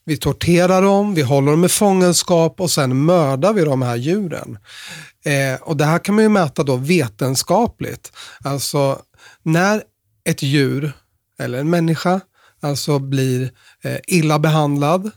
vi 0.05 0.16
torterar 0.16 0.82
dem, 0.82 1.14
vi 1.14 1.23
håller 1.23 1.51
dem 1.51 1.64
i 1.64 1.69
fångenskap 1.69 2.60
och 2.60 2.70
sen 2.70 3.05
mördar 3.05 3.52
vi 3.52 3.64
de 3.64 3.82
här 3.82 3.97
djuren. 3.97 4.59
Eh, 5.24 5.62
och 5.62 5.77
det 5.77 5.85
här 5.85 5.98
kan 5.98 6.14
man 6.14 6.24
ju 6.24 6.28
mäta 6.28 6.62
då 6.62 6.77
vetenskapligt. 6.77 8.12
Alltså 8.44 9.02
när 9.43 9.82
ett 10.24 10.43
djur 10.43 10.93
eller 11.39 11.59
en 11.59 11.70
människa 11.70 12.20
alltså 12.62 12.98
blir 12.98 13.52
eh, 13.82 13.97
illa 14.06 14.39
behandlad, 14.39 15.10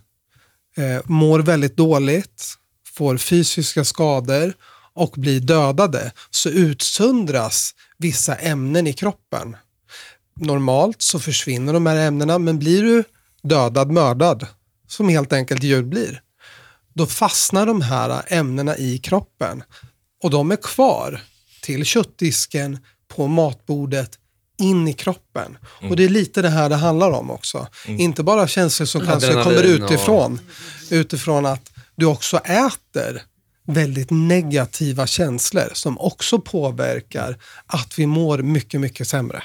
eh, 0.77 1.01
mår 1.05 1.39
väldigt 1.39 1.77
dåligt, 1.77 2.53
får 2.95 3.17
fysiska 3.17 3.83
skador 3.83 4.53
och 4.95 5.11
blir 5.15 5.39
dödade 5.39 6.11
så 6.31 6.49
utsöndras 6.49 7.71
vissa 7.97 8.35
ämnen 8.35 8.87
i 8.87 8.93
kroppen 8.93 9.57
normalt 10.39 11.01
så 11.01 11.19
försvinner 11.19 11.73
de 11.73 11.85
här 11.85 11.95
ämnena, 11.95 12.37
men 12.39 12.59
blir 12.59 12.83
du 12.83 13.03
dödad, 13.43 13.91
mördad, 13.91 14.47
som 14.87 15.09
helt 15.09 15.33
enkelt 15.33 15.63
djur 15.63 15.83
blir, 15.83 16.21
då 16.93 17.05
fastnar 17.05 17.65
de 17.65 17.81
här 17.81 18.21
ämnena 18.27 18.77
i 18.77 18.97
kroppen 18.97 19.63
och 20.23 20.29
de 20.29 20.51
är 20.51 20.55
kvar 20.55 21.21
till 21.61 21.85
köttdisken, 21.85 22.77
på 23.07 23.27
matbordet, 23.27 24.11
in 24.57 24.87
i 24.87 24.93
kroppen. 24.93 25.57
Och 25.89 25.95
det 25.95 26.03
är 26.03 26.09
lite 26.09 26.41
det 26.41 26.49
här 26.49 26.69
det 26.69 26.75
handlar 26.75 27.11
om 27.11 27.31
också. 27.31 27.67
Inte 27.87 28.23
bara 28.23 28.47
känslor 28.47 28.85
som 28.85 29.01
kanske 29.05 29.33
kommer 29.33 29.45
Adrenalin 29.57 29.83
och- 29.83 29.91
utifrån, 29.91 30.39
utifrån 30.89 31.45
att 31.45 31.71
du 31.95 32.05
också 32.05 32.37
äter 32.37 33.21
väldigt 33.65 34.09
negativa 34.11 35.07
känslor 35.07 35.69
som 35.73 35.99
också 35.99 36.39
påverkar 36.39 37.37
att 37.65 37.99
vi 37.99 38.05
mår 38.05 38.37
mycket, 38.37 38.81
mycket 38.81 39.07
sämre. 39.07 39.43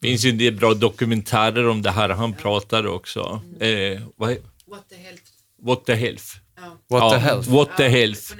Det 0.00 0.08
finns 0.08 0.24
ju 0.24 0.30
en 0.30 0.38
del 0.38 0.56
bra 0.56 0.74
dokumentärer 0.74 1.68
om 1.68 1.82
det 1.82 1.90
här. 1.90 2.08
Han 2.08 2.32
pratar 2.32 2.86
också. 2.86 3.42
Eh, 3.60 4.00
vad, 4.16 4.36
What 4.66 4.88
the 4.88 4.96
health. 4.96 5.22
what 5.62 5.84
the 5.86 5.94
health. 5.94 6.24
Ja. 6.56 6.62
What 6.88 7.02
ja, 7.02 7.10
the 7.10 7.18
health. 7.18 7.50
What 7.50 7.76
the 7.76 7.88
health. 7.88 8.34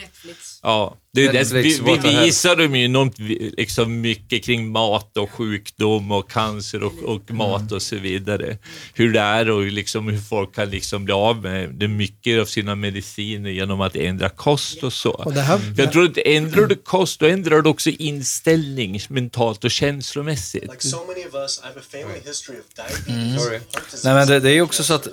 Ja, 0.63 0.97
det, 1.13 1.33
det, 1.33 1.53
vi, 1.53 1.81
vi 2.03 2.25
visar 2.25 2.57
dem 2.57 2.77
ju 2.77 2.85
enormt 2.85 3.19
liksom 3.59 4.01
mycket 4.01 4.45
kring 4.45 4.69
mat 4.69 5.17
och 5.17 5.31
sjukdom 5.31 6.13
och 6.13 6.31
cancer 6.31 6.83
och, 6.83 7.03
och 7.03 7.31
mat 7.31 7.73
och 7.73 7.83
så 7.83 7.97
vidare. 7.97 8.59
Hur 8.95 9.13
det 9.13 9.21
är 9.21 9.51
och 9.51 9.63
liksom 9.63 10.09
hur 10.09 10.19
folk 10.19 10.55
kan 10.55 10.71
liksom 10.71 11.05
bli 11.05 11.15
av 11.15 11.43
med 11.43 11.75
det 11.75 11.89
mycket 11.89 12.41
av 12.41 12.45
sina 12.45 12.75
mediciner 12.75 13.51
genom 13.51 13.81
att 13.81 13.97
ändra 13.97 14.29
kost 14.29 14.83
och 14.83 14.93
så. 14.93 15.11
Och 15.11 15.33
här, 15.33 15.59
För 15.59 15.83
Jag 15.83 15.93
tror 15.93 16.05
att 16.05 16.19
ändrar 16.25 16.67
du 16.67 16.75
kost, 16.75 17.21
då 17.21 17.27
ändrar 17.27 17.63
du 17.63 17.71
också 17.71 17.91
inställning 17.91 19.01
mentalt 19.09 19.65
och 19.65 19.71
känslomässigt. 19.71 20.63
Like 20.63 20.89
so 20.89 20.97
heart 23.75 23.91
disease. 23.91 24.09
Nej, 24.09 24.15
men 24.15 24.29
det, 24.29 24.41
det 24.41 24.51
är 24.51 24.55
ju 24.55 24.63
också 24.63 24.85
så 24.85 24.95
att 24.95 25.09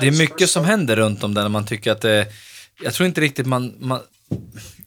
det 0.00 0.06
är 0.06 0.18
mycket 0.18 0.50
som 0.50 0.64
händer 0.64 0.96
runt 0.96 1.24
om 1.24 1.34
där 1.34 1.42
när 1.42 1.48
man 1.48 1.66
tycker 1.66 1.92
att 1.92 2.00
det... 2.00 2.26
Jag 2.82 2.94
tror 2.94 3.06
inte 3.06 3.20
riktigt 3.20 3.46
man... 3.46 3.74
man 3.78 4.00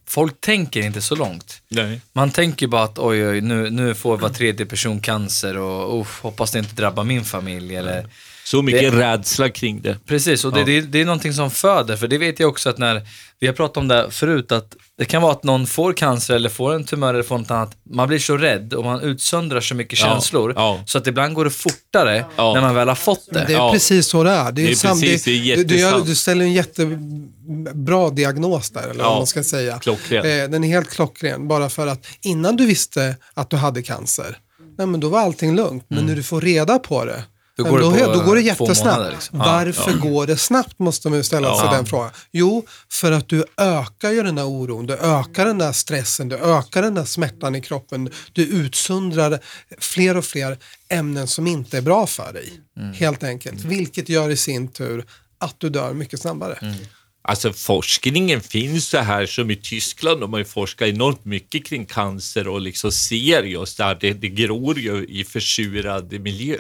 folk 0.08 0.42
tänker 0.42 0.82
inte 0.82 1.02
så 1.02 1.16
långt. 1.16 1.62
Nej. 1.68 2.02
Man 2.14 2.32
tänker 2.32 2.68
bara 2.68 2.84
att 2.84 3.00
oj, 3.00 3.28
oj, 3.28 3.42
nu, 3.42 3.70
nu 3.70 3.96
får 3.96 4.18
var 4.18 4.30
tredje 4.30 4.66
person 4.66 5.02
cancer 5.02 5.58
och 5.58 6.02
uff, 6.02 6.22
hoppas 6.22 6.52
det 6.52 6.60
inte 6.60 6.76
drabbar 6.76 7.04
min 7.04 7.26
familj. 7.26 7.76
Eller, 7.76 8.08
Så 8.52 8.62
mycket 8.62 8.92
Det- 8.92 9.00
rädsla 9.00 9.50
kring 9.50 9.82
det. 9.82 9.98
Precis, 10.06 10.46
och 10.46 10.54
det, 10.54 10.60
Ja. 10.60 10.66
det, 10.66 10.82
det 10.82 11.02
är 11.02 11.06
någonting 11.06 11.34
som 11.34 11.52
föder, 11.52 11.98
för 11.98 12.08
det 12.08 12.18
vet 12.18 12.40
jag 12.40 12.50
också 12.50 12.70
att 12.70 12.78
när, 12.78 13.02
vi 13.40 13.48
har 13.48 13.54
pratat 13.54 13.78
om 13.78 13.88
det 13.88 14.08
förut, 14.12 14.52
att 14.52 14.76
det 14.98 15.06
kan 15.06 15.22
vara 15.22 15.32
att 15.32 15.44
någon 15.44 15.68
får 15.68 15.94
cancer 15.94 16.36
eller 16.36 16.50
får 16.50 16.74
en 16.74 16.84
tumör 16.84 17.14
eller 17.14 17.24
får 17.24 17.38
något 17.38 17.52
annat, 17.52 17.72
man 17.90 18.08
blir 18.08 18.20
så 18.20 18.38
rädd 18.38 18.74
och 18.74 18.84
man 18.84 19.02
utsöndrar 19.02 19.60
så 19.62 19.76
mycket 19.76 20.00
Ja, 20.00 20.06
känslor, 20.06 20.54
ja. 20.56 20.80
så 20.86 20.98
att 20.98 21.08
ibland 21.08 21.34
går 21.36 21.46
det 21.46 21.52
fortare 21.52 22.26
Ja. 22.36 22.54
när 22.54 22.62
man 22.62 22.76
väl 22.76 22.88
har 22.88 22.96
fått 22.96 23.26
det. 23.32 23.44
det 23.48 23.54
är 23.54 23.58
Ja. 23.58 23.72
precis 23.72 24.08
så 24.08 24.24
det 24.24 24.32
är. 24.32 24.52
Det 24.52 24.62
är, 24.62 24.66
Det 24.66 24.72
är 24.72 24.76
sam- 24.76 25.02
precis, 25.02 25.24
det 25.24 25.54
är 25.54 25.64
du, 25.64 25.80
gör, 25.80 26.02
du 26.06 26.16
ställer 26.16 26.46
en 26.46 26.54
jättebra 26.54 28.10
diagnos 28.10 28.70
där, 28.70 28.88
eller 28.90 29.04
Ja. 29.04 29.10
vad 29.10 29.18
man 29.18 29.28
ska 29.28 29.44
säga. 29.44 29.80
Klockren. 29.80 30.26
Eh, 30.44 30.50
den 30.50 30.64
är 30.64 30.68
helt 30.68 30.90
klockren, 30.90 31.48
bara 31.48 31.70
för 31.70 31.88
att 31.88 32.08
innan 32.22 32.56
du 32.56 32.66
visste 32.66 33.16
att 33.34 33.50
du 33.50 33.56
hade 33.58 33.82
cancer, 33.82 34.38
nej, 34.78 34.88
men 34.88 35.00
då 35.00 35.10
var 35.10 35.20
allting 35.20 35.56
lugnt. 35.56 35.86
Men 35.88 36.06
när 36.06 36.16
du 36.16 36.24
får 36.24 36.42
reda 36.42 36.80
på 36.80 37.06
det, 37.06 37.24
Då 37.58 37.64
går 37.64 37.78
det 37.80 37.84
då, 37.84 38.06
på 38.06 38.14
då 38.14 38.20
går 38.26 38.36
det 38.36 38.42
jättesnabbt. 38.42 39.12
liksom. 39.14 39.40
Ja, 39.40 39.46
Varför 39.46 39.94
går 39.94 40.28
det 40.28 40.38
snabbt 40.38 40.80
måste 40.80 41.10
man 41.10 41.18
ju 41.18 41.24
ställa 41.24 41.56
sig 41.58 41.66
Ja. 41.66 41.72
den 41.76 41.86
frågan. 41.86 42.12
Jo, 42.32 42.66
för 42.92 43.12
att 43.12 43.30
du 43.30 43.46
ökar 43.58 44.12
ju 44.12 44.24
den 44.24 44.38
här 44.38 44.46
oron, 44.46 44.86
du 44.86 44.94
ökar 44.94 45.46
den 45.46 45.58
där 45.58 45.72
stressen, 45.72 46.30
du 46.30 46.36
ökar 46.36 46.82
den 46.82 46.94
där 46.96 47.06
smärtan 47.06 47.56
i 47.56 47.62
kroppen. 47.62 48.10
Du 48.34 48.44
utsöndrar 48.44 49.40
fler 49.80 50.18
och 50.18 50.26
fler 50.26 50.58
ämnen 50.90 51.28
som 51.28 51.48
inte 51.48 51.78
är 51.78 51.82
bra 51.82 52.08
för 52.08 52.34
dig. 52.34 52.54
Mm. 52.80 52.94
Helt 52.94 53.24
enkelt. 53.24 53.64
Vilket 53.64 54.10
gör 54.10 54.30
i 54.30 54.38
sin 54.38 54.68
tur 54.68 55.06
att 55.40 55.56
du 55.58 55.70
dör 55.70 55.94
mycket 55.94 56.20
snabbare. 56.22 56.54
Mm. 56.62 56.76
Alltså 57.22 57.54
forskningen 57.54 58.42
finns 58.42 58.88
så 58.88 58.98
här 58.98 59.26
som 59.26 59.52
i 59.52 59.56
Tyskland, 59.56 60.22
de 60.22 60.34
har 60.34 60.40
ju 60.40 60.46
forskat 60.46 60.88
enormt 60.88 61.26
mycket 61.26 61.66
kring 61.66 61.86
cancer 61.86 62.48
och 62.48 62.62
liksom 62.62 62.92
ser 62.92 63.44
just 63.44 63.78
där 63.78 63.98
det, 64.02 64.14
det 64.14 64.30
gror 64.30 64.80
ju 64.80 65.06
i 65.06 65.24
försurad 65.24 66.20
miljö. 66.22 66.58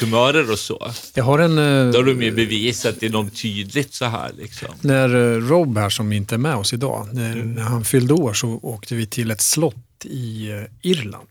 Tumörer 0.00 0.50
och 0.52 0.58
så. 0.58 0.92
Jag 1.14 1.24
har 1.24 1.38
en... 1.38 1.58
eh, 1.58 1.92
Då 1.92 1.98
har 1.98 2.04
de 2.04 2.22
ju 2.22 2.32
bevisat 2.32 3.02
enormt 3.02 3.42
tydligt 3.42 3.94
så 3.94 4.04
här 4.04 4.32
liksom. 4.38 4.68
När 4.80 5.14
eh, 5.14 5.36
Rob 5.40 5.78
här, 5.78 5.90
som 5.90 6.12
inte 6.12 6.34
är 6.34 6.38
med 6.38 6.54
oss 6.56 6.72
idag, 6.72 7.08
när, 7.14 7.34
när 7.34 7.62
han 7.62 7.84
fyllde 7.84 8.14
år 8.14 8.32
så 8.32 8.48
åkte 8.62 8.94
vi 8.94 9.06
till 9.06 9.30
ett 9.30 9.40
slott 9.40 10.04
i 10.04 10.50
eh, 10.50 10.62
Irland. 10.90 11.28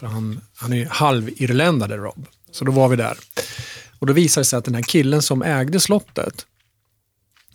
För 0.00 0.06
han, 0.06 0.40
han 0.56 0.72
är 0.72 0.86
halvirländare, 0.86 1.96
Rob. 1.96 2.26
Så 2.52 2.64
då 2.64 2.72
var 2.72 2.88
vi 2.88 2.96
där. 2.96 3.18
Och 3.98 4.06
då 4.06 4.12
visade 4.12 4.40
det 4.40 4.44
sig 4.46 4.56
att 4.56 4.64
den 4.64 4.74
här 4.74 4.82
killen 4.82 5.22
som 5.22 5.42
ägde 5.42 5.80
slottet, 5.80 6.46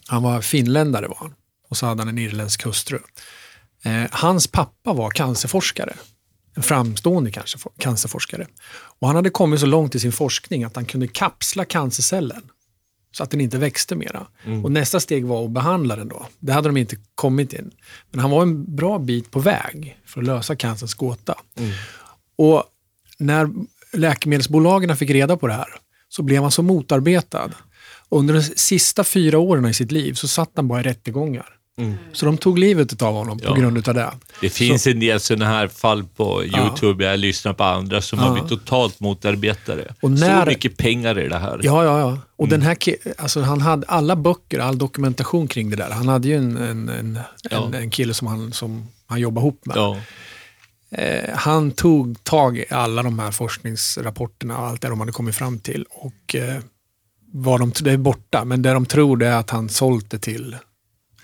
han 0.07 0.23
var 0.23 0.41
finländare 0.41 1.07
var 1.07 1.17
han. 1.19 1.33
Och 1.69 1.77
så 1.77 1.85
hade 1.85 2.01
han 2.01 2.09
en 2.09 2.17
irländsk 2.17 2.63
hustru. 2.65 2.99
Eh, 3.83 4.03
hans 4.11 4.47
pappa 4.47 4.93
var 4.93 5.11
cancerforskare. 5.11 5.93
En 6.53 6.63
framstående 6.63 7.31
cancer, 7.31 7.61
cancerforskare. 7.77 8.47
Och 8.99 9.07
han 9.07 9.15
hade 9.15 9.29
kommit 9.29 9.59
så 9.59 9.65
långt 9.65 9.95
i 9.95 9.99
sin 9.99 10.11
forskning 10.11 10.63
att 10.63 10.75
han 10.75 10.85
kunde 10.85 11.07
kapsla 11.07 11.65
cancercellen 11.65 12.41
så 13.11 13.23
att 13.23 13.31
den 13.31 13.41
inte 13.41 13.57
växte 13.57 13.95
mera. 13.95 14.27
Och 14.63 14.71
nästa 14.71 14.99
steg 14.99 15.25
var 15.25 15.45
att 15.45 15.51
behandla 15.51 15.95
den 15.95 16.07
då. 16.07 16.27
Det 16.39 16.53
hade 16.53 16.69
de 16.69 16.77
inte 16.77 16.95
kommit 17.15 17.53
in. 17.53 17.71
Men 18.11 18.19
han 18.19 18.31
var 18.31 18.41
en 18.41 18.75
bra 18.75 18.99
bit 18.99 19.31
på 19.31 19.39
väg 19.39 19.97
för 20.05 20.21
att 20.21 20.27
lösa 20.27 20.55
cancerns 20.55 20.93
gåta. 20.93 21.35
Och 22.37 22.63
när 23.17 23.49
läkemedelsbolagen 23.93 24.97
fick 24.97 25.09
reda 25.09 25.37
på 25.37 25.47
det 25.47 25.53
här 25.53 25.67
så 26.09 26.23
blev 26.23 26.41
han 26.41 26.51
så 26.51 26.63
motarbetad. 26.63 27.51
Under 28.09 28.33
de 28.33 28.41
sista 28.41 29.03
fyra 29.03 29.39
åren 29.39 29.65
i 29.65 29.73
sitt 29.73 29.91
liv 29.91 30.13
så 30.13 30.27
satt 30.27 30.51
han 30.55 30.67
bara 30.67 30.79
i 30.79 30.83
rättegångar. 30.83 31.49
Så 32.13 32.25
de 32.25 32.37
tog 32.37 32.59
livet 32.59 33.01
av 33.01 33.13
honom 33.13 33.39
på 33.39 33.45
Ja. 33.45 33.53
grund 33.53 33.87
av 33.87 33.93
det. 33.95 34.11
Det 34.41 34.49
finns 34.49 34.87
en 34.87 34.99
del 34.99 35.19
sådana 35.19 35.45
här 35.45 35.67
fall 35.67 36.03
på 36.03 36.43
YouTube, 36.45 37.05
jag 37.05 37.19
lyssnar 37.19 37.53
på 37.53 37.63
andra 37.63 38.01
som 38.01 38.19
har 38.19 38.33
blivit 38.33 38.49
totalt 38.49 38.99
motarbetare. 38.99 39.93
Och 40.01 40.11
när- 40.11 40.43
Så 40.43 40.49
mycket 40.49 40.77
pengar 40.77 41.19
i 41.19 41.27
det 41.29 41.37
här. 41.37 41.59
Ja, 41.63 41.83
ja, 41.83 41.99
ja. 41.99 42.17
Och 42.35 42.47
den 42.47 42.61
här, 42.61 42.77
alltså 43.17 43.41
han 43.41 43.61
hade 43.61 43.87
alla 43.87 44.15
böcker, 44.15 44.59
all 44.59 44.77
dokumentation 44.77 45.47
kring 45.47 45.69
det 45.69 45.75
där. 45.75 45.89
Han 45.89 46.07
hade 46.07 46.27
ju 46.27 46.35
en, 46.37 46.57
en, 46.57 46.89
en, 46.89 47.19
Ja. 47.49 47.65
en, 47.65 47.73
en 47.73 47.89
kille 47.89 48.13
som 48.13 48.27
han, 48.27 48.53
som 48.53 48.87
han 49.07 49.19
jobbade 49.19 49.43
ihop 49.43 49.65
med. 49.65 49.77
Ja. 49.77 49.97
Eh, 50.91 51.35
han 51.35 51.71
tog 51.71 52.23
tag 52.23 52.57
i 52.57 52.65
alla 52.69 53.03
de 53.03 53.19
här 53.19 53.31
forskningsrapporterna 53.31 54.57
och 54.57 54.65
allt 54.67 54.81
det 54.81 54.87
de 54.87 54.99
hade 54.99 55.11
kommit 55.11 55.35
fram 55.35 55.59
till. 55.59 55.85
Och 55.89 56.35
eh, 56.35 56.59
vad 57.33 57.59
de, 57.59 57.71
det 57.81 57.91
är 57.91 57.97
borta, 57.97 58.45
men 58.45 58.61
det 58.61 58.73
de 58.73 58.85
tror 58.85 59.17
det 59.17 59.27
är 59.27 59.37
att 59.37 59.49
han 59.49 59.69
sålt 59.69 60.09
det 60.09 60.19
till, 60.19 60.55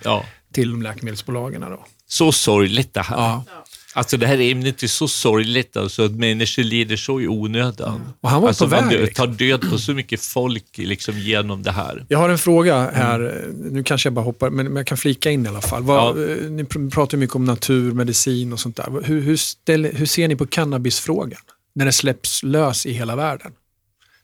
ja. 0.04 0.24
Till 0.54 0.72
de 0.72 0.82
läkemedelsbolagen. 0.82 1.62
Då. 1.62 1.86
Så 2.08 2.32
sorgligt 2.32 2.94
det 2.94 3.02
här. 3.02 3.16
Ja. 3.18 3.46
Alltså 3.94 4.18
det 4.18 4.28
här 4.28 4.40
ämnet 4.52 4.84
är 4.84 4.88
så 4.88 5.08
sorgligt, 5.08 5.78
alltså, 5.78 6.06
att 6.06 6.12
människor 6.12 6.64
lider 6.64 6.96
så 6.96 7.22
i 7.22 7.28
onödan. 7.28 8.02
Och 8.22 8.30
han 8.30 8.42
var 8.42 8.48
alltså, 8.48 8.64
på 8.66 8.70
väg. 8.70 8.82
Man 8.82 8.90
dö- 8.94 9.08
tar 9.08 9.28
död 9.28 9.70
på 9.72 9.78
så 9.78 9.94
mycket 9.94 10.22
folk 10.22 10.78
liksom, 10.78 11.20
genom 11.20 11.64
det 11.64 11.72
här. 11.72 12.06
Jag 12.10 12.20
har 12.20 12.30
en 12.30 12.38
fråga 12.38 12.92
här, 12.92 13.48
nu 13.72 13.84
kanske 13.84 14.08
jag 14.08 14.14
bara 14.14 14.26
hoppar, 14.26 14.50
men 14.50 14.76
jag 14.76 14.88
kan 14.88 14.98
flika 14.98 15.32
in 15.32 15.46
i 15.46 15.50
alla 15.50 15.62
fall. 15.62 15.84
Vad, 15.84 16.18
Ja. 16.20 16.24
eh, 16.32 16.50
Ni 16.52 16.64
pr- 16.64 16.92
pratar 16.92 17.18
mycket 17.18 17.36
om 17.36 17.46
natur, 17.46 17.92
medicin 17.92 18.54
och 18.54 18.60
sånt 18.60 18.76
där. 18.76 19.02
Hur, 19.06 19.22
hur, 19.22 19.38
ställer, 19.38 19.94
hur 19.94 20.06
ser 20.06 20.28
ni 20.28 20.36
på 20.36 20.46
cannabisfrågan? 20.48 21.40
När 21.76 21.86
det 21.86 21.92
släpps 21.92 22.44
lös 22.44 22.86
i 22.86 22.92
hela 22.94 23.16
världen. 23.16 23.52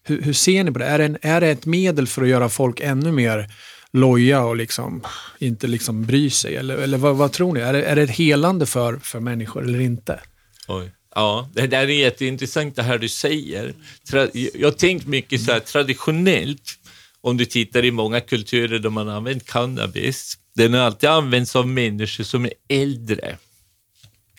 Hur, 0.03 0.21
hur 0.21 0.33
ser 0.33 0.63
ni 0.63 0.71
på 0.71 0.79
det? 0.79 0.85
Är 0.85 0.97
det, 0.97 1.05
en, 1.05 1.17
är 1.21 1.41
det 1.41 1.47
ett 1.47 1.65
medel 1.65 2.07
för 2.07 2.21
att 2.21 2.27
göra 2.27 2.49
folk 2.49 2.79
ännu 2.79 3.11
mer 3.11 3.49
loja 3.95 4.43
och 4.45 4.55
liksom, 4.55 5.01
inte 5.39 5.67
liksom 5.67 6.05
bry 6.05 6.29
sig? 6.29 6.55
Eller, 6.55 6.77
eller 6.77 6.97
vad, 6.97 7.15
vad 7.15 7.31
tror 7.31 7.53
ni? 7.53 7.59
Är 7.59 7.73
det, 7.73 7.83
är 7.83 7.95
det 7.95 8.01
ett 8.01 8.09
helande 8.09 8.65
för, 8.65 8.97
för 8.97 9.19
människor 9.19 9.63
eller 9.63 9.79
inte? 9.79 10.19
Oj. 10.67 10.91
Ja, 11.15 11.49
det 11.53 11.67
där 11.67 11.81
är 11.81 11.87
jätteintressant 11.87 12.75
det 12.75 12.83
här 12.83 12.97
du 12.97 13.09
säger. 13.09 13.73
Tra- 14.11 14.49
jag 14.53 14.67
har 14.67 14.71
tänkt 14.71 15.07
mycket 15.07 15.41
så 15.41 15.51
här 15.51 15.59
traditionellt, 15.59 16.79
om 17.21 17.37
du 17.37 17.45
tittar 17.45 17.85
i 17.85 17.91
många 17.91 18.21
kulturer 18.21 18.79
där 18.79 18.89
man 18.89 19.09
använt 19.09 19.45
cannabis, 19.45 20.37
den 20.55 20.73
har 20.73 20.81
alltid 20.81 21.09
använts 21.09 21.55
av 21.55 21.67
människor 21.67 22.23
som 22.23 22.45
är 22.45 22.53
äldre. 22.69 23.37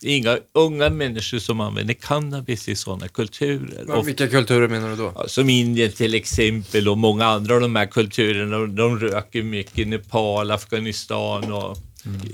Det 0.01 0.11
är 0.11 0.17
inga 0.17 0.39
unga 0.55 0.91
människor 0.91 1.39
som 1.39 1.61
använder 1.61 1.95
cannabis 1.95 2.69
i 2.69 2.77
sådana 2.77 3.09
kulturer. 3.09 3.85
Men 3.87 4.07
Vilka 4.07 4.29
kulturer 4.29 4.69
menar 4.69 4.91
du 4.91 4.97
då? 4.97 5.13
Ja, 5.15 5.29
som 5.29 5.51
Indien 5.51 5.93
till 5.93 6.15
exempel 6.15 6.89
och 6.89 6.99
många 6.99 7.27
andra 7.27 7.55
av 7.55 7.61
de 7.61 7.77
här 7.77 7.87
kulturerna. 7.87 8.59
De, 8.59 8.75
de 8.77 9.01
röker 9.01 9.43
mycket. 9.43 9.89
Nepal, 9.89 10.51
Afghanistan 10.51 11.53
och 11.53 11.79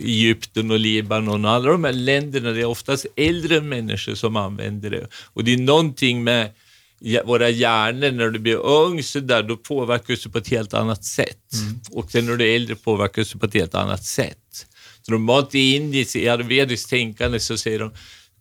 Egypten 0.00 0.70
och 0.70 0.78
Libanon 0.78 1.44
och 1.44 1.50
alla 1.50 1.72
de 1.72 1.84
här 1.84 1.92
länderna. 1.92 2.50
Det 2.50 2.60
är 2.60 2.64
oftast 2.64 3.06
äldre 3.16 3.60
människor 3.60 4.14
som 4.14 4.36
använder 4.36 4.90
det. 4.90 5.06
Och 5.24 5.44
det 5.44 5.54
är 5.54 5.58
någonting 5.58 6.24
med 6.24 6.50
våra 7.24 7.48
hjärnor, 7.48 8.10
när 8.10 8.28
du 8.30 8.38
blir 8.38 8.56
ung 8.56 9.02
så 9.02 9.20
där, 9.20 9.42
då 9.42 9.56
påverkas 9.56 10.22
du 10.22 10.30
på 10.30 10.38
ett 10.38 10.48
helt 10.48 10.74
annat 10.74 11.04
sätt. 11.04 11.38
Och 11.90 12.10
sen 12.10 12.26
när 12.26 12.36
du 12.36 12.50
är 12.50 12.56
äldre 12.56 12.74
påverkas 12.74 13.32
du 13.32 13.38
på 13.38 13.46
ett 13.46 13.54
helt 13.54 13.74
annat 13.74 14.04
sätt. 14.04 14.66
Så 15.02 15.12
normalt 15.12 15.54
i 15.54 15.76
indiskt, 15.76 16.16
i 16.16 16.28
ayurvediskt 16.28 16.90
tänkande 16.90 17.40
så 17.40 17.58
säger 17.58 17.78
de 17.78 17.90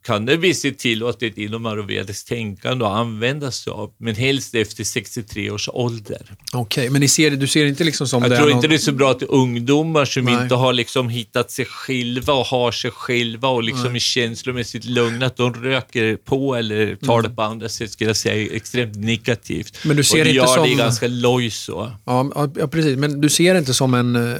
Cannabis 0.03 0.65
är 0.65 0.72
tillåtet 0.72 1.38
inom 1.38 1.65
ayurvediskt 1.65 2.28
tänkande 2.28 2.86
och 2.86 2.98
användas 2.98 3.68
av, 3.68 3.91
men 3.98 4.15
helst 4.15 4.56
efter 4.56 4.84
63 4.84 5.52
års 5.52 5.69
ålder. 5.73 6.22
Okej, 6.53 6.90
men 6.90 7.02
ni 7.02 7.07
ser, 7.07 7.32
det- 7.32 7.38
du 7.38 7.48
ser 7.48 7.65
inte 7.65 7.84
liksom 7.84 8.07
som 8.07 8.22
Jag 8.22 8.32
det 8.32 8.38
tror 8.38 8.48
är 8.48 8.52
inte 8.52 8.68
någon- 8.68 8.69
det 8.69 8.76
är 8.76 8.78
så 8.78 8.91
bra 8.91 9.14
till 9.14 9.28
ungdomar 9.30 10.06
som 10.06 10.23
Nej. 10.26 10.44
inte 10.44 10.56
har 10.56 10.73
liksom 10.73 11.10
hittat 11.10 11.52
sig 11.52 11.65
själva 11.65 12.34
och 12.34 12.45
har 12.45 12.72
sig 12.72 12.91
själva 12.91 13.48
och 13.48 13.64
liksom 13.64 13.95
är 13.95 13.99
känslomässigt 13.99 14.86
lugna, 14.86 15.26
att 15.26 15.38
de 15.38 15.53
röker 15.53 16.15
på 16.15 16.56
eller 16.56 16.95
tar 16.95 17.22
det 17.22 17.30
på 17.30 17.41
andra 17.41 17.69
sätt, 17.69 17.91
skulle 17.91 18.10
jag 18.10 18.18
säga, 18.18 18.56
extremt 18.56 18.95
negativt. 18.95 19.78
Men 19.86 19.98
du 19.98 20.03
ser 20.03 20.18
och 20.19 20.23
det 20.26 20.30
inte 20.30 20.36
gör 20.38 20.64
det 20.64 20.69
som- 20.69 20.78
ganska 20.78 21.07
loj 21.07 21.49
så. 21.49 21.91
Ja, 22.06 22.32
ja, 22.36 22.52
ja, 22.60 22.68
precis. 22.68 22.98
Men 22.98 23.22
du 23.22 23.30
ser 23.30 23.53
det 23.53 23.60
inte 23.60 23.73
som 23.73 23.94
en, 23.94 24.15
eh, 24.15 24.36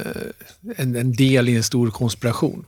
en, 0.76 0.96
en 0.96 1.12
del 1.12 1.48
i 1.48 1.56
en 1.56 1.62
stor 1.62 1.90
konspiration? 1.90 2.64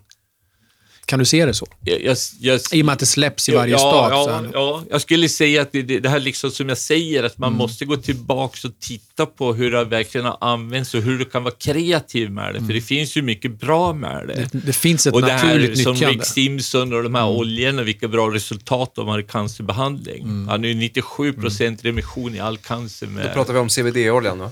Kan 1.07 1.19
du 1.19 1.25
se 1.25 1.47
det 1.47 1.55
så? 1.55 1.67
Jag, 1.81 2.17
jag, 2.41 2.61
I 2.73 2.83
och 2.83 2.87
med 2.87 2.93
att 2.93 2.99
det 2.99 3.07
släpps 3.07 3.49
i 3.49 3.53
varje 3.53 3.73
ja, 3.73 3.79
stat. 3.79 4.25
så 4.25 4.31
Ja, 4.31 4.51
ja, 4.53 4.83
jag 4.91 5.01
skulle 5.01 5.29
säga 5.29 5.63
att 5.63 5.73
det, 5.73 5.83
det, 5.83 6.09
här 6.09 6.21
liksom 6.21 6.51
som 6.51 6.69
jag 6.69 6.79
säger, 6.79 7.23
att 7.23 7.39
man 7.39 7.53
måste 7.53 7.85
gå 7.85 7.97
tillbaka 7.97 8.69
och 8.69 8.75
titta 8.81 9.27
på 9.27 9.55
hur 9.55 9.71
det 9.71 9.85
verkligen 9.85 10.27
har 10.27 10.39
använts 10.41 10.95
och 10.95 11.03
hur 11.03 11.19
du 11.19 11.25
kan 11.25 11.43
vara 11.43 11.55
kreativ 11.55 12.31
med 12.31 12.55
det, 12.55 12.61
för 12.61 12.73
det 12.73 12.81
finns 12.81 13.17
ju 13.17 13.23
mycket 13.23 13.61
bra 13.61 13.93
med 13.93 14.29
det. 14.29 14.49
Det, 14.53 14.67
det 14.67 14.73
finns 14.73 15.07
ett 15.07 15.15
och 15.15 15.23
det 15.23 15.33
här 15.33 15.47
naturligt 15.47 15.83
som 15.83 15.93
nyttjande. 15.93 16.15
Rick 16.15 16.27
Simpson 16.27 16.93
och 16.93 17.03
de 17.03 17.15
här 17.15 17.29
oljorna, 17.29 17.83
vilka 17.83 18.09
bra 18.09 18.35
resultat 18.35 18.93
de 18.95 19.09
har 19.09 19.19
i 19.19 19.23
cancerbehandling. 19.23 20.47
Han 20.49 20.61
har 20.61 20.67
ju 20.67 20.75
97 20.75 21.33
procent 21.33 21.85
remission 21.85 22.35
i 22.35 22.41
all 22.41 22.57
cancer. 22.59 23.07
Med, 23.07 23.27
Då 23.27 23.33
pratar 23.33 23.53
vi 23.53 23.59
om 23.59 23.69
CBD-oljan 23.69 24.39
va? 24.39 24.51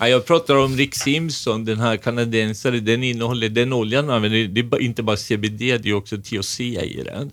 Ja, 0.00 0.08
jag 0.08 0.26
pratar 0.26 0.56
om 0.56 0.76
Rick 0.76 0.94
Simpson, 0.94 1.64
den 1.64 1.80
här 1.80 1.96
kanadensare, 1.96 2.80
den 2.80 3.02
innehåller, 3.02 3.48
den 3.48 3.72
oljan 3.72 4.10
använder, 4.10 4.48
det 4.48 4.60
är 4.60 4.80
inte 4.80 5.02
bara 5.02 5.16
CBD, 5.16 5.58
det 5.58 5.86
är 5.86 5.94
också 5.94 6.16
THC 6.16 6.60
i 6.60 7.02
den. 7.04 7.30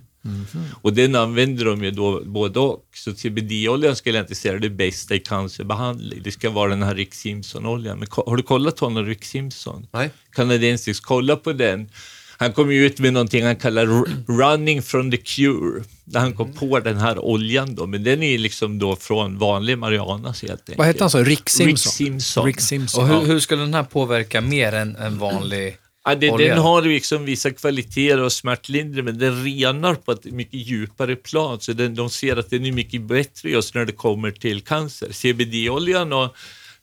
Och 0.82 0.94
den 0.94 1.16
använder 1.16 1.66
de 1.66 1.84
ju 1.84 1.92
då 1.92 2.24
både 2.26 2.60
och. 2.60 2.84
Så 2.96 3.14
CBD-oljan 3.14 3.96
skulle 3.96 4.18
jag 4.18 4.24
inte 4.24 4.36
säga 4.36 4.54
är 4.54 4.60
det 4.60 4.70
bästa 4.70 5.16
i 5.16 5.20
cancerbehandling. 5.20 6.22
Det 6.24 6.32
ska 6.32 6.50
vara 6.50 6.70
den 6.70 6.84
här 6.84 6.96
Rick 6.96 7.14
Simpson-oljan. 7.14 8.00
Men 8.00 8.08
har 8.12 8.38
du 8.38 8.44
kollat 8.44 8.80
honom, 8.80 9.06
Rick 9.06 9.24
Simpson? 9.24 9.88
Nej. 9.92 10.10
Kanadensisk, 10.32 11.04
kolla 11.04 11.36
på 11.36 11.54
den. 11.54 11.90
Han 12.38 12.54
kom 12.54 12.72
ju 12.72 12.86
ut 12.86 13.00
med 13.00 13.14
någonting 13.14 13.46
han 13.46 13.56
kallar 13.56 13.86
“running 14.28 14.82
from 14.82 15.12
the 15.12 15.18
cure”. 15.18 15.84
Där 16.06 16.20
han 16.20 16.34
kom 16.34 16.54
på 16.54 16.80
den 16.80 16.98
här 16.98 17.20
oljan 17.20 17.76
då, 17.76 17.86
men 17.86 18.04
den 18.04 18.24
är 18.24 18.38
liksom 18.38 18.80
då 18.80 18.96
från 18.96 19.38
vanlig 19.38 19.78
marijuana 19.78 20.28
helt 20.28 20.52
enkelt. 20.52 20.78
Vad 20.78 20.88
hette 20.88 21.04
han 21.04 21.10
så? 21.10 21.24
Rick 21.24 21.50
Simpson? 21.50 21.68
Rick 21.68 21.80
Simpson. 21.80 22.46
Rick 22.46 22.62
Simpson. 22.62 23.04
Och 23.04 23.10
hur, 23.10 23.28
hur 23.28 23.40
skulle 23.40 23.62
den 23.62 23.74
här 23.74 23.84
påverka 23.84 24.42
mer 24.42 24.74
än 24.74 24.96
en 24.96 25.18
vanlig 25.20 25.78
Ja, 26.08 26.16
det, 26.16 26.32
olja? 26.32 26.48
den 26.48 26.64
har 26.64 26.82
liksom 26.82 27.26
vissa 27.26 27.52
kvaliteter 27.52 28.22
och 28.22 28.32
smärtlindring, 28.32 29.06
men 29.06 29.18
den 29.18 29.44
renar 29.44 29.96
på 29.96 30.12
ett 30.12 30.26
mycket 30.26 30.68
djupare 30.68 31.16
plan. 31.16 31.60
Så 31.60 31.74
den, 31.74 31.96
de 31.96 32.10
ser 32.10 32.38
att 32.38 32.50
den 32.50 32.66
är 32.66 32.72
mycket 32.72 33.02
bättre 33.02 33.50
just 33.50 33.76
när 33.76 33.86
det 33.86 33.92
kommer 33.92 34.32
till 34.32 34.62
cancer. 34.62 35.08
CBD-oljan 35.12 36.14
och 36.14 36.36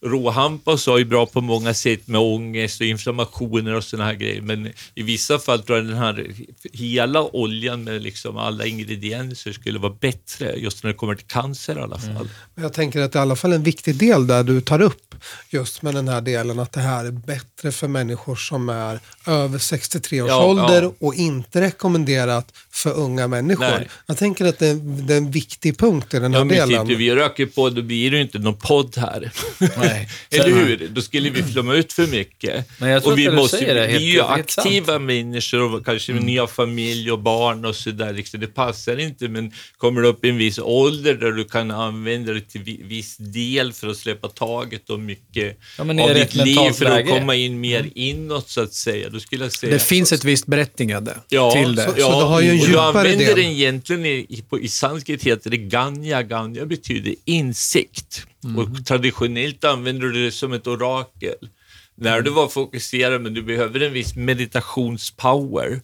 råhampa 0.05 0.73
och 0.73 0.81
så 0.81 0.97
är 0.99 1.05
bra 1.05 1.27
på 1.27 1.41
många 1.41 1.75
sätt 1.75 2.09
med 2.09 2.21
ångest 2.21 2.81
och 2.81 2.87
inflammationer 2.87 3.75
och 3.75 3.85
såna 3.85 4.05
här 4.05 4.15
grejer. 4.15 4.41
Men 4.41 4.73
i 4.95 5.03
vissa 5.03 5.39
fall 5.39 5.63
tror 5.63 5.79
jag 5.79 5.87
den 5.87 5.97
här 5.97 6.27
hela 6.73 7.23
oljan 7.37 7.85
med 7.85 8.03
liksom 8.03 8.37
alla 8.37 8.67
ingredienser 8.67 9.53
skulle 9.53 9.79
vara 9.79 9.95
bättre 10.01 10.55
just 10.57 10.83
när 10.85 10.91
det 10.91 10.97
kommer 10.97 11.15
till 11.15 11.27
cancer 11.27 11.79
i 11.79 11.81
alla 11.81 11.99
fall. 11.99 12.29
Men 12.55 12.63
Jag 12.63 12.73
tänker 12.73 13.01
att 13.01 13.13
det 13.13 13.19
är 13.19 13.21
i 13.21 13.23
alla 13.23 13.37
fall 13.37 13.53
en 13.53 13.63
viktig 13.63 13.97
del 13.97 14.27
där 14.27 14.43
du 14.43 14.61
tar 14.61 14.81
upp 14.81 15.15
just 15.51 15.83
med 15.83 15.95
den 15.95 16.09
här 16.09 16.21
delen 16.21 16.59
att 16.59 16.73
det 16.73 16.81
här 16.81 17.05
är 17.05 17.11
bättre 17.11 17.73
för 17.73 17.89
människor 17.89 18.37
som 18.37 18.69
är 18.69 19.01
över 19.27 19.59
63 19.59 20.23
års 20.23 20.29
Ja, 20.29 20.45
ålder 20.45 20.83
ja. 20.83 20.93
och 21.01 21.15
inte 21.15 21.61
rekommenderat 21.61 22.53
för 22.71 22.93
unga 22.99 23.29
människor. 23.29 23.65
Nej. 23.65 23.89
Jag 24.07 24.17
tänker 24.17 24.45
att 24.45 24.59
det 24.59 24.67
är, 24.69 24.75
det 24.75 25.15
är 25.15 25.19
en 25.19 25.31
viktig 25.31 25.79
punkt 25.79 26.15
i 26.15 26.19
den 26.19 26.35
här 26.35 26.41
Ja, 26.41 26.45
delen. 26.67 26.69
sitter 26.87 26.99
vi 26.99 27.11
och 27.13 27.17
röker 27.17 27.47
på, 27.47 27.71
då 27.71 27.83
blir 27.83 28.11
det 28.11 28.17
ju 28.17 28.23
inte 28.23 28.39
någon 28.39 28.57
podd 28.57 28.97
här. 28.97 29.33
Nej. 29.79 29.94
Eller 30.31 30.49
hur? 30.67 30.89
Då 30.93 31.01
skulle 31.03 31.31
vi 31.31 31.43
flumma 31.43 31.75
ut 31.75 31.93
för 31.93 32.07
mycket. 32.07 32.65
Men 32.79 32.89
jag 32.89 33.03
tror 33.03 33.13
och 33.13 33.19
vi 33.19 33.23
att 33.27 33.31
det 33.33 33.37
du 33.37 33.43
måste, 33.43 33.57
säger 33.59 33.75
vi 33.75 33.81
helt- 33.81 34.03
är 34.03 34.07
ju 34.07 34.23
helt 34.23 34.51
sant. 34.51 34.67
aktiva 34.67 34.99
människor 34.99 35.75
och 35.75 35.85
kanske 35.85 36.13
Mm. 36.13 36.25
ni 36.25 36.37
har 36.37 36.47
familj 36.47 37.13
och 37.13 37.19
barn 37.19 37.65
och 37.65 37.77
sådär. 37.77 38.13
Liksom, 38.13 38.41
det 38.41 38.47
passar 38.47 38.97
inte, 39.01 39.29
men 39.29 39.53
kommer 39.79 40.01
du 40.01 40.09
upp 40.09 40.25
i 40.25 40.29
en 40.29 40.37
viss 40.37 40.59
ålder 40.59 41.15
där 41.15 41.31
du 41.33 41.45
kan 41.45 41.71
använda 41.71 42.33
det 42.33 42.41
till 42.41 42.63
vi- 42.63 42.81
viss 42.85 43.17
del 43.17 43.73
för 43.73 43.89
att 43.89 43.97
släppa 43.97 44.29
taget 44.29 44.91
och 44.91 45.01
mycket 45.01 45.59
Ja, 45.79 45.85
av 46.03 46.15
ditt 46.15 46.35
liv 46.35 46.55
för 46.57 46.69
att 46.71 46.81
läge. 46.81 47.11
Mm. 47.11 47.19
komma 47.21 47.35
in 47.35 47.61
mer 47.61 47.91
inåt 47.95 48.51
så 48.51 48.61
att 48.63 48.73
säga. 48.75 49.09
Då 49.11 49.21
skulle 49.21 49.45
jag 49.45 49.53
säga 49.53 49.73
Det 49.73 49.79
finns 49.83 50.13
ett 50.13 50.25
visst 50.25 50.47
berättigande 50.47 51.17
Ja, 51.29 51.53
till 51.53 51.75
det. 51.75 51.83
Så- 51.85 51.95
ja, 51.99 52.19
det 52.21 52.25
har 52.27 52.41
ju 52.41 52.49
en 52.49 52.55
och 52.59 52.61
du 52.65 52.71
djupare 52.71 52.87
använder 52.89 53.27
del. 53.27 53.37
den 53.37 53.45
egentligen 53.45 54.07
i, 54.07 54.27
i, 54.29 54.43
på, 54.49 54.61
i 54.61 54.69
sanskrit 54.69 55.25
heter 55.25 55.51
det 55.51 55.57
ganja. 55.57 56.23
Ganja 56.23 56.67
betyder 56.67 57.15
insikt. 57.25 58.27
Mhm. 58.45 58.59
Och 58.59 58.87
traditionellt 58.87 59.65
använder 59.65 60.07
du 60.09 60.25
det 60.25 60.33
som 60.33 60.53
ett 60.53 60.67
orakel. 60.67 61.49
När 61.97 62.21
du 62.21 62.31
var 62.31 62.49
fokuserad, 62.49 63.21
men 63.23 63.35
du 63.35 63.43
behöver 63.43 63.81
en 63.83 63.93
viss 63.93 64.17
meditationspower 64.17 65.81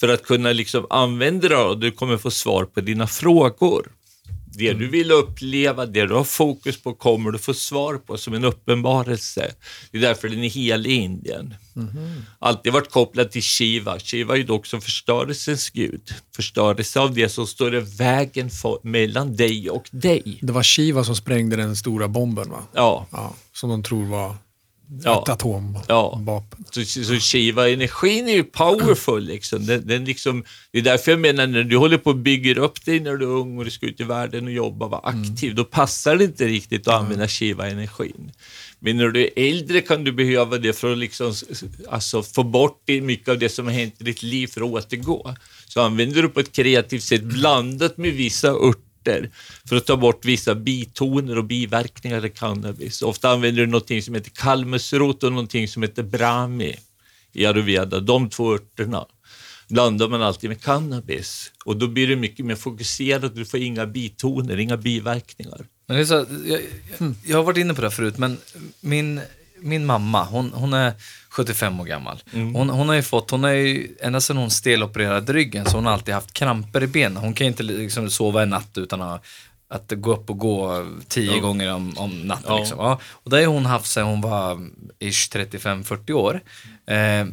för 0.00 0.08
att 0.08 0.22
kunna 0.22 0.52
liksom 0.52 0.86
använda 0.90 1.48
det 1.48 1.56
och 1.56 1.78
du 1.78 1.90
kommer 1.90 2.16
få 2.16 2.30
svar 2.30 2.64
på 2.64 2.80
dina 2.80 3.06
frågor. 3.06 3.92
Det 4.58 4.68
Mm. 4.68 4.80
du 4.82 4.88
vill 4.88 5.12
uppleva, 5.12 5.86
det 5.86 6.06
du 6.06 6.14
har 6.14 6.24
fokus 6.24 6.82
på 6.82 6.94
kommer 6.94 7.30
du 7.30 7.38
få 7.38 7.54
svar 7.54 7.94
på 7.94 8.16
som 8.18 8.34
en 8.34 8.44
uppenbarelse. 8.44 9.52
Det 9.90 9.98
är 9.98 10.02
därför 10.02 10.28
den 10.28 10.44
är 10.44 10.48
helig 10.50 10.90
i 10.90 10.94
Indien. 10.94 11.54
Mhm. 11.76 12.22
Alltid 12.38 12.72
varit 12.72 12.90
kopplad 12.90 13.30
till 13.30 13.42
Shiva. 13.42 13.98
Shiva 13.98 14.34
är 14.34 14.38
ju 14.38 14.44
dock 14.44 14.66
som 14.66 14.80
förstörelsens 14.80 15.70
gud. 15.70 16.14
Förstörelse 16.36 17.00
av 17.00 17.14
det 17.14 17.28
som 17.28 17.46
står 17.46 17.74
i 17.74 17.80
vägen 17.80 18.50
för, 18.50 18.78
mellan 18.82 19.36
dig 19.36 19.70
och 19.70 19.88
dig. 19.90 20.38
Det 20.42 20.52
var 20.52 20.62
Shiva 20.62 21.04
som 21.04 21.16
sprängde 21.16 21.56
den 21.56 21.76
stora 21.76 22.08
bomben, 22.08 22.50
va? 22.50 22.62
Ja, 22.74 23.06
Ja, 23.12 23.34
som 23.52 23.70
de 23.70 23.82
tror 23.82 24.04
var 24.04 24.36
Ja. 25.04 25.22
ett 25.22 25.28
atomvapen. 25.28 25.84
Ja. 25.88 26.44
så, 26.70 26.84
så 27.04 27.14
Shiva-energin 27.20 28.28
är 28.28 28.32
ju 28.32 28.44
powerful. 28.44 29.24
Liksom. 29.24 29.66
Den, 29.66 29.86
den 29.86 30.04
liksom. 30.04 30.44
Det 30.72 30.78
är 30.78 30.82
därför 30.82 31.10
jag 31.10 31.20
menar, 31.20 31.46
när 31.46 31.62
du 31.64 31.76
håller 31.76 31.98
på 31.98 32.10
och 32.10 32.16
bygger 32.16 32.58
upp 32.58 32.84
dig 32.84 33.00
när 33.00 33.16
du 33.16 33.24
är 33.24 33.30
ung 33.30 33.58
och 33.58 33.64
du 33.64 33.70
ska 33.70 33.86
ut 33.86 34.00
i 34.00 34.04
världen 34.04 34.44
och 34.46 34.52
jobba, 34.52 34.88
vara 34.88 35.00
aktiv, 35.00 35.54
då 35.54 35.64
passar 35.64 36.16
det 36.16 36.24
inte 36.24 36.46
riktigt 36.46 36.88
att 36.88 36.94
använda 36.94 37.28
Shiva-energin. 37.28 38.32
Men 38.80 38.96
när 38.96 39.08
du 39.08 39.24
är 39.24 39.30
äldre 39.36 39.80
kan 39.80 40.04
du 40.04 40.12
behöva 40.12 40.58
det 40.58 40.72
för 40.72 40.92
att 40.92 40.98
liksom, 40.98 41.34
alltså, 41.88 42.22
få 42.22 42.42
bort 42.42 42.88
mycket 42.88 43.28
av 43.28 43.38
det 43.38 43.48
som 43.48 43.66
har 43.66 43.72
hänt 43.72 43.94
i 43.98 44.04
ditt 44.04 44.22
liv 44.22 44.46
för 44.46 44.60
att 44.60 44.66
återgå. 44.66 45.34
Så 45.66 45.80
använder 45.80 46.22
du 46.22 46.28
på 46.28 46.40
ett 46.40 46.52
kreativt 46.52 47.02
sätt 47.02 47.22
blandat 47.22 47.96
med 47.96 48.12
vissa 48.12 48.48
örter 48.48 49.30
för 49.68 49.76
att 49.76 49.86
ta 49.86 49.96
bort 49.96 50.24
vissa 50.24 50.54
bitoner 50.54 51.38
och 51.38 51.44
biverkningar 51.44 52.26
i 52.26 52.30
cannabis. 52.30 53.02
Ofta 53.02 53.30
använder 53.30 53.62
du 53.62 53.66
någonting 53.66 54.02
som 54.02 54.14
heter 54.14 54.30
kalmusrot 54.30 55.22
och 55.22 55.32
någonting 55.32 55.68
som 55.68 55.82
heter 55.82 56.02
brahmi 56.02 56.76
i 57.32 57.46
ayurveda, 57.46 58.00
de 58.00 58.30
två 58.30 58.54
örterna. 58.54 59.06
blandar 59.68 60.08
man 60.08 60.22
alltid 60.22 60.50
med 60.50 60.62
cannabis. 60.62 61.52
Och 61.64 61.76
då 61.76 61.88
blir 61.88 62.08
det 62.08 62.16
mycket 62.16 62.46
mer 62.46 62.54
fokuserat, 62.54 63.34
du 63.34 63.44
får 63.44 63.60
inga 63.60 63.86
bitoner, 63.86 64.58
inga 64.58 64.76
biverkningar. 64.76 65.66
Men 65.86 65.96
det 65.96 66.02
är 66.02 66.04
så, 66.04 66.26
jag, 66.44 66.60
jag, 66.98 67.14
jag 67.24 67.36
har 67.36 67.44
varit 67.44 67.58
inne 67.58 67.74
på 67.74 67.82
det 67.82 67.90
förut, 67.90 68.18
men 68.18 68.38
min, 68.80 69.20
min 69.60 69.86
mamma, 69.86 70.24
hon, 70.24 70.52
hon 70.54 70.72
är 70.72 70.92
75 71.28 71.80
år 71.80 71.84
gammal. 71.84 72.22
Hon, 72.32 72.70
hon 72.70 72.88
har 72.88 72.96
ju 72.96 73.02
fått, 73.02 73.30
hon 73.30 73.44
har 73.44 73.50
ju, 73.50 73.96
ända 74.00 74.20
sedan 74.20 74.36
hon 74.36 74.50
stelopererade 74.50 75.32
ryggen, 75.32 75.66
så 75.66 75.76
hon 75.76 75.86
har 75.86 75.92
alltid 75.92 76.14
haft 76.14 76.32
kramper 76.32 76.82
i 76.82 76.86
benen. 76.86 77.16
Hon 77.16 77.34
kan 77.34 77.46
inte 77.46 77.62
liksom 77.62 78.10
sova 78.10 78.42
en 78.42 78.50
natt 78.50 78.78
utan 78.78 79.02
att, 79.02 79.24
att 79.68 79.92
gå 79.96 80.12
upp 80.12 80.30
och 80.30 80.38
gå 80.38 80.86
tio 81.08 81.40
gånger 81.40 81.74
om, 81.74 81.98
om 81.98 82.20
natten. 82.20 82.44
Ja. 82.48 82.58
Liksom. 82.58 82.78
Ja, 82.78 83.00
och 83.04 83.30
det 83.30 83.36
har 83.36 83.46
hon 83.46 83.66
haft 83.66 83.86
sedan 83.86 84.06
hon 84.06 84.20
var 84.20 84.68
ish 84.98 85.30
35-40 85.32 86.12
år. 86.12 86.40
Eh, 86.86 87.26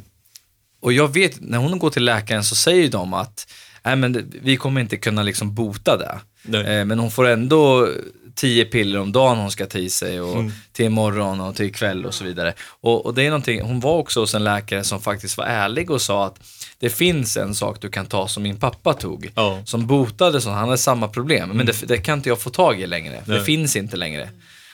och 0.82 0.94
jag 0.94 1.14
vet, 1.14 1.42
när 1.42 1.58
hon 1.58 1.80
går 1.80 1.90
till 1.90 2.06
läkaren 2.06 2.44
så 2.44 2.56
säger 2.56 2.90
de 2.90 3.14
att 3.14 3.48
Nej, 3.86 3.96
men 3.96 4.32
vi 4.42 4.58
kommer 4.58 4.82
inte 4.82 4.98
kunna 4.98 5.24
liksom 5.24 5.56
bota 5.56 5.98
det. 5.98 6.20
Eh, 6.60 6.86
men 6.86 7.00
hon 7.00 7.12
får 7.12 7.28
ändå 7.28 7.90
tio 8.36 8.66
piller 8.66 9.00
om 9.00 9.12
dagen 9.12 9.38
hon 9.38 9.52
ska 9.52 9.66
ta 9.66 9.78
i 9.78 9.90
sig 9.90 10.22
och 10.22 10.34
Mm. 10.40 10.52
till 10.72 10.86
imorgon 10.86 11.42
och 11.42 11.56
till 11.56 11.66
ikväll 11.66 12.06
och 12.06 12.14
så 12.14 12.24
vidare. 12.24 12.54
Och, 12.82 13.06
och 13.06 13.14
det 13.14 13.24
är 13.24 13.30
någonting, 13.30 13.62
hon 13.62 13.80
var 13.80 13.98
också 13.98 14.20
hos 14.20 14.36
en 14.36 14.44
läkare 14.44 14.84
som 14.84 15.02
faktiskt 15.02 15.38
var 15.38 15.46
ärlig 15.46 15.92
och 15.92 16.02
sa 16.02 16.26
att 16.26 16.40
det 16.80 16.90
finns 16.90 17.38
en 17.38 17.56
sak 17.56 17.82
du 17.82 17.90
kan 17.90 18.06
ta 18.06 18.28
som 18.28 18.44
min 18.44 18.58
pappa 18.58 18.94
tog, 18.94 19.32
Ja. 19.36 19.54
Mm. 19.54 19.66
som 19.66 19.88
botade 19.88 20.42
så 20.42 20.50
han 20.50 20.66
hade 20.66 20.78
samma 20.78 21.08
problem, 21.08 21.50
men 21.50 21.66
det, 21.66 21.88
det 21.88 21.98
kan 21.98 22.18
inte 22.20 22.30
jag 22.30 22.42
få 22.42 22.50
tag 22.50 22.82
i 22.82 22.88
längre. 22.88 23.22
Det 23.26 23.32
Nej. 23.34 23.44
finns 23.44 23.76
inte 23.76 23.98
längre. 23.98 24.30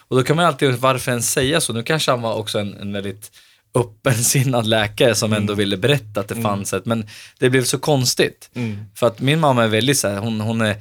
Och 0.07 0.17
då 0.17 0.23
kan 0.23 0.35
man 0.35 0.45
alltid, 0.45 0.73
varför 0.75 1.11
ens 1.11 1.31
säga 1.31 1.61
så? 1.61 1.73
Nu 1.73 1.83
kanske 1.83 2.11
han 2.11 2.21
var 2.21 2.33
också 2.35 2.59
en, 2.59 2.73
en 2.81 2.93
väldigt 2.93 3.31
öppensinnad 3.75 4.67
läkare 4.67 5.15
som 5.15 5.31
Mm. 5.33 5.41
ändå 5.43 5.53
ville 5.53 5.77
berätta 5.77 6.19
att 6.19 6.27
det 6.27 6.41
fanns 6.41 6.73
ett, 6.73 6.85
men 6.85 7.05
det 7.39 7.49
blev 7.49 7.63
så 7.63 7.79
konstigt. 7.79 8.49
För 8.95 9.07
att 9.07 9.19
min 9.19 9.39
mamma 9.39 9.63
är 9.63 9.67
väldigt 9.67 9.97
så 9.97 10.07
här, 10.07 10.17
hon, 10.17 10.41
hon 10.41 10.61
är 10.61 10.75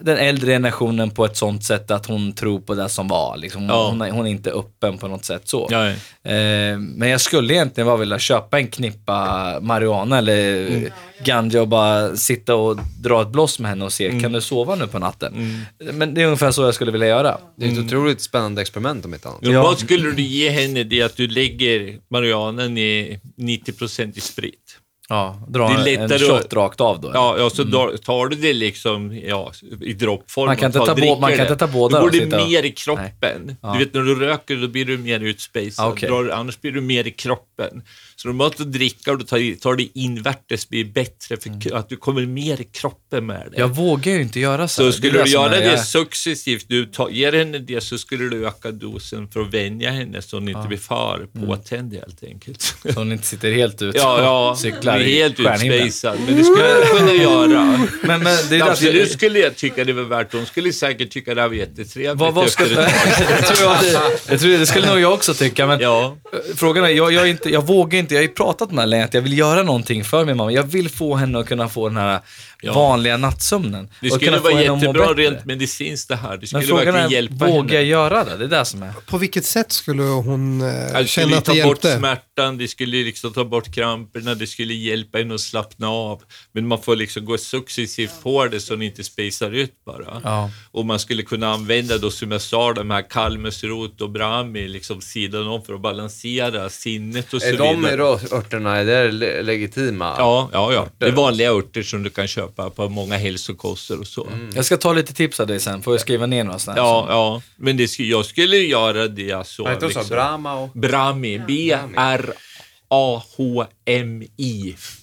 den 0.00 0.16
äldre 0.18 0.52
generationen 0.52 1.10
på 1.10 1.24
ett 1.24 1.36
sånt 1.36 1.64
sätt 1.64 1.90
att 1.90 2.06
hon 2.06 2.32
tror 2.32 2.60
på 2.60 2.74
det 2.74 2.88
som 2.88 3.08
var. 3.08 3.36
Liksom. 3.36 3.60
Hon, 3.62 3.70
Ja. 3.70 3.88
hon, 3.90 4.00
är, 4.00 4.10
hon 4.10 4.26
är 4.26 4.30
inte 4.30 4.50
öppen 4.50 4.98
på 4.98 5.08
något 5.08 5.24
sätt 5.24 5.42
så. 5.48 5.68
Ja, 5.70 5.92
Eh, 6.22 6.78
men 6.78 7.08
jag 7.08 7.20
skulle 7.20 7.54
egentligen 7.54 7.86
bara 7.86 7.96
vilja 7.96 8.18
köpa 8.18 8.58
en 8.58 8.66
knippa 8.68 9.58
marijuana 9.60 10.18
eller 10.18 10.66
Mm. 10.66 10.90
ganja 11.24 11.60
och 11.60 11.68
bara 11.68 12.16
sitta 12.16 12.54
och 12.54 12.78
dra 13.02 13.22
ett 13.22 13.28
bloss 13.28 13.58
med 13.58 13.68
henne 13.70 13.84
och 13.84 13.92
se, 13.92 14.06
Mm. 14.08 14.22
kan 14.22 14.32
du 14.32 14.40
sova 14.40 14.74
nu 14.74 14.86
på 14.86 14.98
natten? 14.98 15.64
Men 15.92 16.14
det 16.14 16.22
är 16.22 16.24
ungefär 16.26 16.50
så 16.50 16.62
jag 16.62 16.74
skulle 16.74 16.92
vilja 16.92 17.06
göra. 17.08 17.38
Det 17.56 17.66
är 17.66 17.72
ett 17.72 17.78
otroligt 17.78 18.20
spännande 18.20 18.62
experiment 18.62 19.04
om 19.04 19.14
inte 19.14 19.28
annat. 19.28 19.40
Ja. 19.42 19.62
Vad 19.62 19.78
skulle 19.78 20.10
du 20.10 20.22
ge 20.22 20.50
henne 20.50 20.84
det 20.84 21.02
att 21.02 21.16
du 21.16 21.28
lägger 21.28 21.98
marijuanan 22.10 22.78
i 22.78 23.20
90% 23.36 24.18
i 24.18 24.20
sprit? 24.20 24.78
Ja, 25.10 25.40
dra 25.48 25.68
Det 25.68 25.94
är 25.94 25.98
en, 26.04 26.12
en 26.12 26.18
shot 26.18 26.52
rakt 26.52 26.80
av 26.80 27.00
då. 27.00 27.10
Ja, 27.14 27.38
ja 27.38 27.50
så 27.50 27.64
då 27.64 27.92
tar 28.04 28.26
du 28.26 28.36
det 28.36 28.52
liksom 28.52 29.20
ja, 29.24 29.52
i 29.80 29.92
droppform. 29.92 30.46
Man 30.46 30.56
kan 30.56 30.66
inte 30.66 30.78
ta 30.78 30.94
dricker 30.94 31.20
man 31.20 31.30
kan 31.32 31.40
inte 31.40 31.56
ta 31.56 31.66
båda 31.66 31.98
Då 31.98 32.04
går 32.04 32.10
det 32.10 32.36
mer 32.36 32.62
i 32.62 32.72
kroppen. 32.72 33.56
Ja. 33.62 33.72
Du 33.72 33.78
vet 33.78 33.94
när 33.94 34.02
du 34.02 34.14
röker 34.14 34.56
då 34.56 34.68
blir 34.68 34.84
du 34.84 34.98
mer 34.98 35.20
utspacad. 35.20 35.72
Ah. 35.78 35.94
Drar 36.06 36.24
du- 36.24 36.32
Annars 36.32 36.60
blir 36.60 36.72
du 36.72 36.80
mer 36.80 37.06
i 37.06 37.10
kroppen. 37.10 37.82
Så 38.22 38.28
normalt 38.28 38.60
att 38.60 38.72
dricka 38.72 39.12
och 39.12 39.18
du 39.18 39.24
tar, 39.24 39.60
tar 39.60 39.74
det 39.76 39.88
invärtes 39.94 40.68
blir 40.68 40.84
bättre 40.84 41.36
för 41.36 41.74
att 41.76 41.88
du 41.88 41.96
kommer 41.96 42.26
mer 42.26 42.60
i 42.60 42.64
kroppen 42.64 43.26
med 43.26 43.36
det. 43.36 43.42
Mm. 43.46 43.60
Jag 43.60 43.68
vågar 43.68 44.12
ju 44.12 44.22
inte 44.22 44.40
göra 44.40 44.68
så. 44.68 44.74
Så 44.82 44.86
Det 44.86 44.92
skulle 44.92 45.18
det 45.18 45.24
du 45.24 45.30
göra 45.30 45.48
det 45.48 45.64
jag- 45.64 45.84
successivt, 45.86 46.64
du 46.68 46.86
tar, 46.86 47.08
ger 47.08 47.32
henne 47.32 47.58
det 47.58 47.80
så 47.80 47.98
skulle 47.98 48.24
du 48.28 48.46
öka 48.46 48.70
dosen 48.70 49.28
för 49.28 49.40
att 49.40 49.54
vänja 49.54 49.90
henne 49.90 50.22
så 50.22 50.36
hon 50.36 50.48
inte 50.48 50.68
blir 50.68 50.78
för 50.78 51.26
Mm. 51.34 51.46
påtänd 51.48 51.94
helt 51.94 52.24
enkelt. 52.24 52.62
Så 52.62 52.74
hon 52.94 53.12
inte 53.12 53.26
sitter 53.26 53.52
helt 53.52 53.82
ute 53.82 53.98
Ja, 53.98 54.18
ja, 54.22 54.50
och 54.50 54.58
cyklar 54.58 55.00
i 55.00 55.14
helt 55.14 55.40
utspacad. 55.40 56.18
Men 56.26 56.36
det 56.36 56.44
skulle 56.44 56.68
jag 56.68 56.98
kunna 56.98 57.12
göra. 57.12 57.86
Men, 58.02 58.22
men 58.22 58.36
det 58.50 58.56
är 58.56 58.70
Absolut 58.70 59.12
skulle 59.12 59.38
jag 59.38 59.56
tycka 59.56 59.84
det 59.84 59.92
var 59.92 60.02
värt. 60.02 60.32
De 60.32 60.46
skulle 60.46 60.72
säkert 60.72 61.10
tycka 61.10 61.34
det 61.34 61.40
här 61.40 61.48
var 61.48 61.54
jättetrevligt. 61.54 62.20
Vad, 62.20 62.34
vad 62.34 62.46
efter 62.46 62.64
skulle, 62.64 62.86
ett- 62.86 62.92
jag, 63.30 63.46
tror 63.56 63.70
jag, 63.70 64.02
jag 64.28 64.40
tror 64.40 64.50
det 64.58 64.66
skulle 64.66 64.86
nog 64.90 65.00
jag 65.00 65.12
också 65.12 65.34
tycka, 65.34 65.66
men 65.66 65.80
Ja, 65.80 66.16
frågan 66.54 66.84
är, 66.84 66.88
jag, 66.88 67.12
jag, 67.12 67.28
inte, 67.30 67.50
jag 67.50 67.66
vågar 67.66 67.98
inte, 67.98 68.07
jag 68.10 68.18
har 68.18 68.22
ju 68.22 68.28
pratat 68.28 68.70
med 68.70 68.82
henne 68.82 68.90
länge 68.90 69.04
att 69.04 69.14
jag 69.14 69.22
vill 69.22 69.38
göra 69.38 69.62
någonting 69.62 70.04
för 70.04 70.24
min 70.24 70.36
mamma. 70.36 70.52
Jag 70.52 70.62
vill 70.62 70.88
få 70.88 71.16
henne 71.16 71.38
att 71.38 71.48
kunna 71.48 71.68
få 71.68 71.88
den 71.88 71.96
här 71.96 72.20
Ja. 72.62 72.72
vanliga 72.72 73.16
nattsömnen. 73.16 73.88
det 74.00 74.10
och 74.10 74.16
skulle 74.16 74.38
vara 74.38 74.54
henne 74.54 74.62
jättebra 74.80 75.14
rent 75.14 75.44
medicinskt 75.44 76.08
det 76.08 76.16
här. 76.16 76.30
Det 76.30 76.36
Men 76.38 76.46
skulle 76.46 76.62
frågan 76.62 76.84
verkligen 76.84 77.06
är, 77.06 77.10
hjälpa 77.10 77.46
vågar 77.46 77.58
henne. 77.62 77.74
jag 77.74 77.84
göra 77.84 78.24
det? 78.24 78.36
Det 78.36 78.44
är 78.44 78.58
det 78.58 78.64
som 78.64 78.82
är. 78.82 78.92
På 79.06 79.18
vilket 79.18 79.44
sätt 79.44 79.72
skulle 79.72 80.02
hon 80.02 80.60
eh, 80.60 80.66
Det 80.66 80.88
skulle 80.88 81.06
känna 81.06 81.36
att 81.36 81.44
det 81.44 81.54
ta 81.60 81.68
bort 81.68 81.84
hjälpte? 81.84 81.98
smärtan, 81.98 82.58
det 82.58 82.68
skulle 82.68 82.96
liksom 83.04 83.32
ta 83.32 83.44
bort 83.44 83.74
kramperna, 83.74 84.34
det 84.34 84.46
skulle 84.46 84.74
hjälpa 84.74 85.20
en 85.20 85.32
att 85.32 85.40
slappna 85.40 85.88
av. 85.88 86.22
Men 86.52 86.66
man 86.66 86.82
får 86.82 86.96
liksom 86.96 87.24
gå 87.24 87.38
successivt 87.38 88.22
på 88.22 88.46
det 88.46 88.60
så 88.60 88.74
den 88.74 88.82
inte 88.82 89.04
spacear 89.04 89.50
ut 89.50 89.72
bara. 89.86 90.20
Ja. 90.24 90.50
Och 90.70 90.86
man 90.86 90.98
skulle 90.98 91.22
kunna 91.22 91.48
använda 91.52 91.98
då 91.98 92.10
som 92.10 92.32
jag 92.32 92.40
sa, 92.42 92.72
de 92.72 92.90
här 92.90 93.10
kalmusrot 93.10 94.00
och 94.00 94.10
brahmi 94.10 94.68
liksom 94.68 95.00
sidan 95.00 95.46
om 95.48 95.62
för 95.64 95.74
att 95.74 95.80
balansera 95.80 96.68
sinnet 96.70 97.34
och 97.34 97.42
så 97.42 97.48
Är 97.48 97.56
de 97.56 97.82
vidare. 97.82 98.02
örterna, 98.02 98.76
är 98.76 98.84
det 98.84 99.12
le- 99.12 99.42
legitima? 99.42 100.14
Ja, 100.18 100.50
ja, 100.52 100.72
ja. 100.72 100.86
Det 100.98 101.06
är 101.06 101.12
vanliga 101.12 101.50
örter 101.52 101.82
som 101.82 102.02
du 102.02 102.10
kan 102.10 102.28
köpa 102.28 102.47
på 102.74 102.88
många 102.88 103.16
hälsokoster 103.16 104.00
och 104.00 104.06
så. 104.06 104.28
Jag 104.54 104.64
ska 104.64 104.76
ta 104.76 104.92
lite 104.92 105.14
tips 105.14 105.40
av 105.40 105.46
dig 105.46 105.60
sen, 105.60 105.82
får 105.82 105.94
jag 105.94 106.00
skriva 106.00 106.26
ner 106.26 106.44
några 106.44 106.58
sådana 106.58 106.80
Ja, 106.80 107.06
ja. 107.08 107.42
Men 107.56 107.76
det 107.76 107.88
skulle, 107.88 108.08
jag 108.08 108.24
skulle 108.24 108.56
göra 108.56 109.08
det 109.08 109.46
så? 109.46 109.78
liksom. 109.80 110.08
Brahma 110.08 110.54
och... 110.54 110.70
Brahmi. 110.70 111.42
B-R-A-H-M-I. 111.46 112.36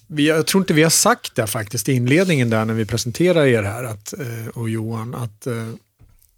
Vi, 0.08 0.28
jag 0.28 0.48
tror 0.48 0.62
inte 0.62 0.74
vi 0.74 0.84
har 0.84 0.90
sagt 0.90 1.36
det 1.36 1.48
faktiskt 1.48 1.90
i 1.90 1.94
inledningen 1.94 2.50
där 2.50 2.66
när 2.66 2.74
vi 2.74 2.86
presenterar 2.86 3.46
er 3.46 3.64
här 3.64 3.84
att, 3.84 4.14
eh, 4.14 4.48
och 4.54 4.70
Johan, 4.70 5.16
att 5.16 5.48
eh, 5.48 5.54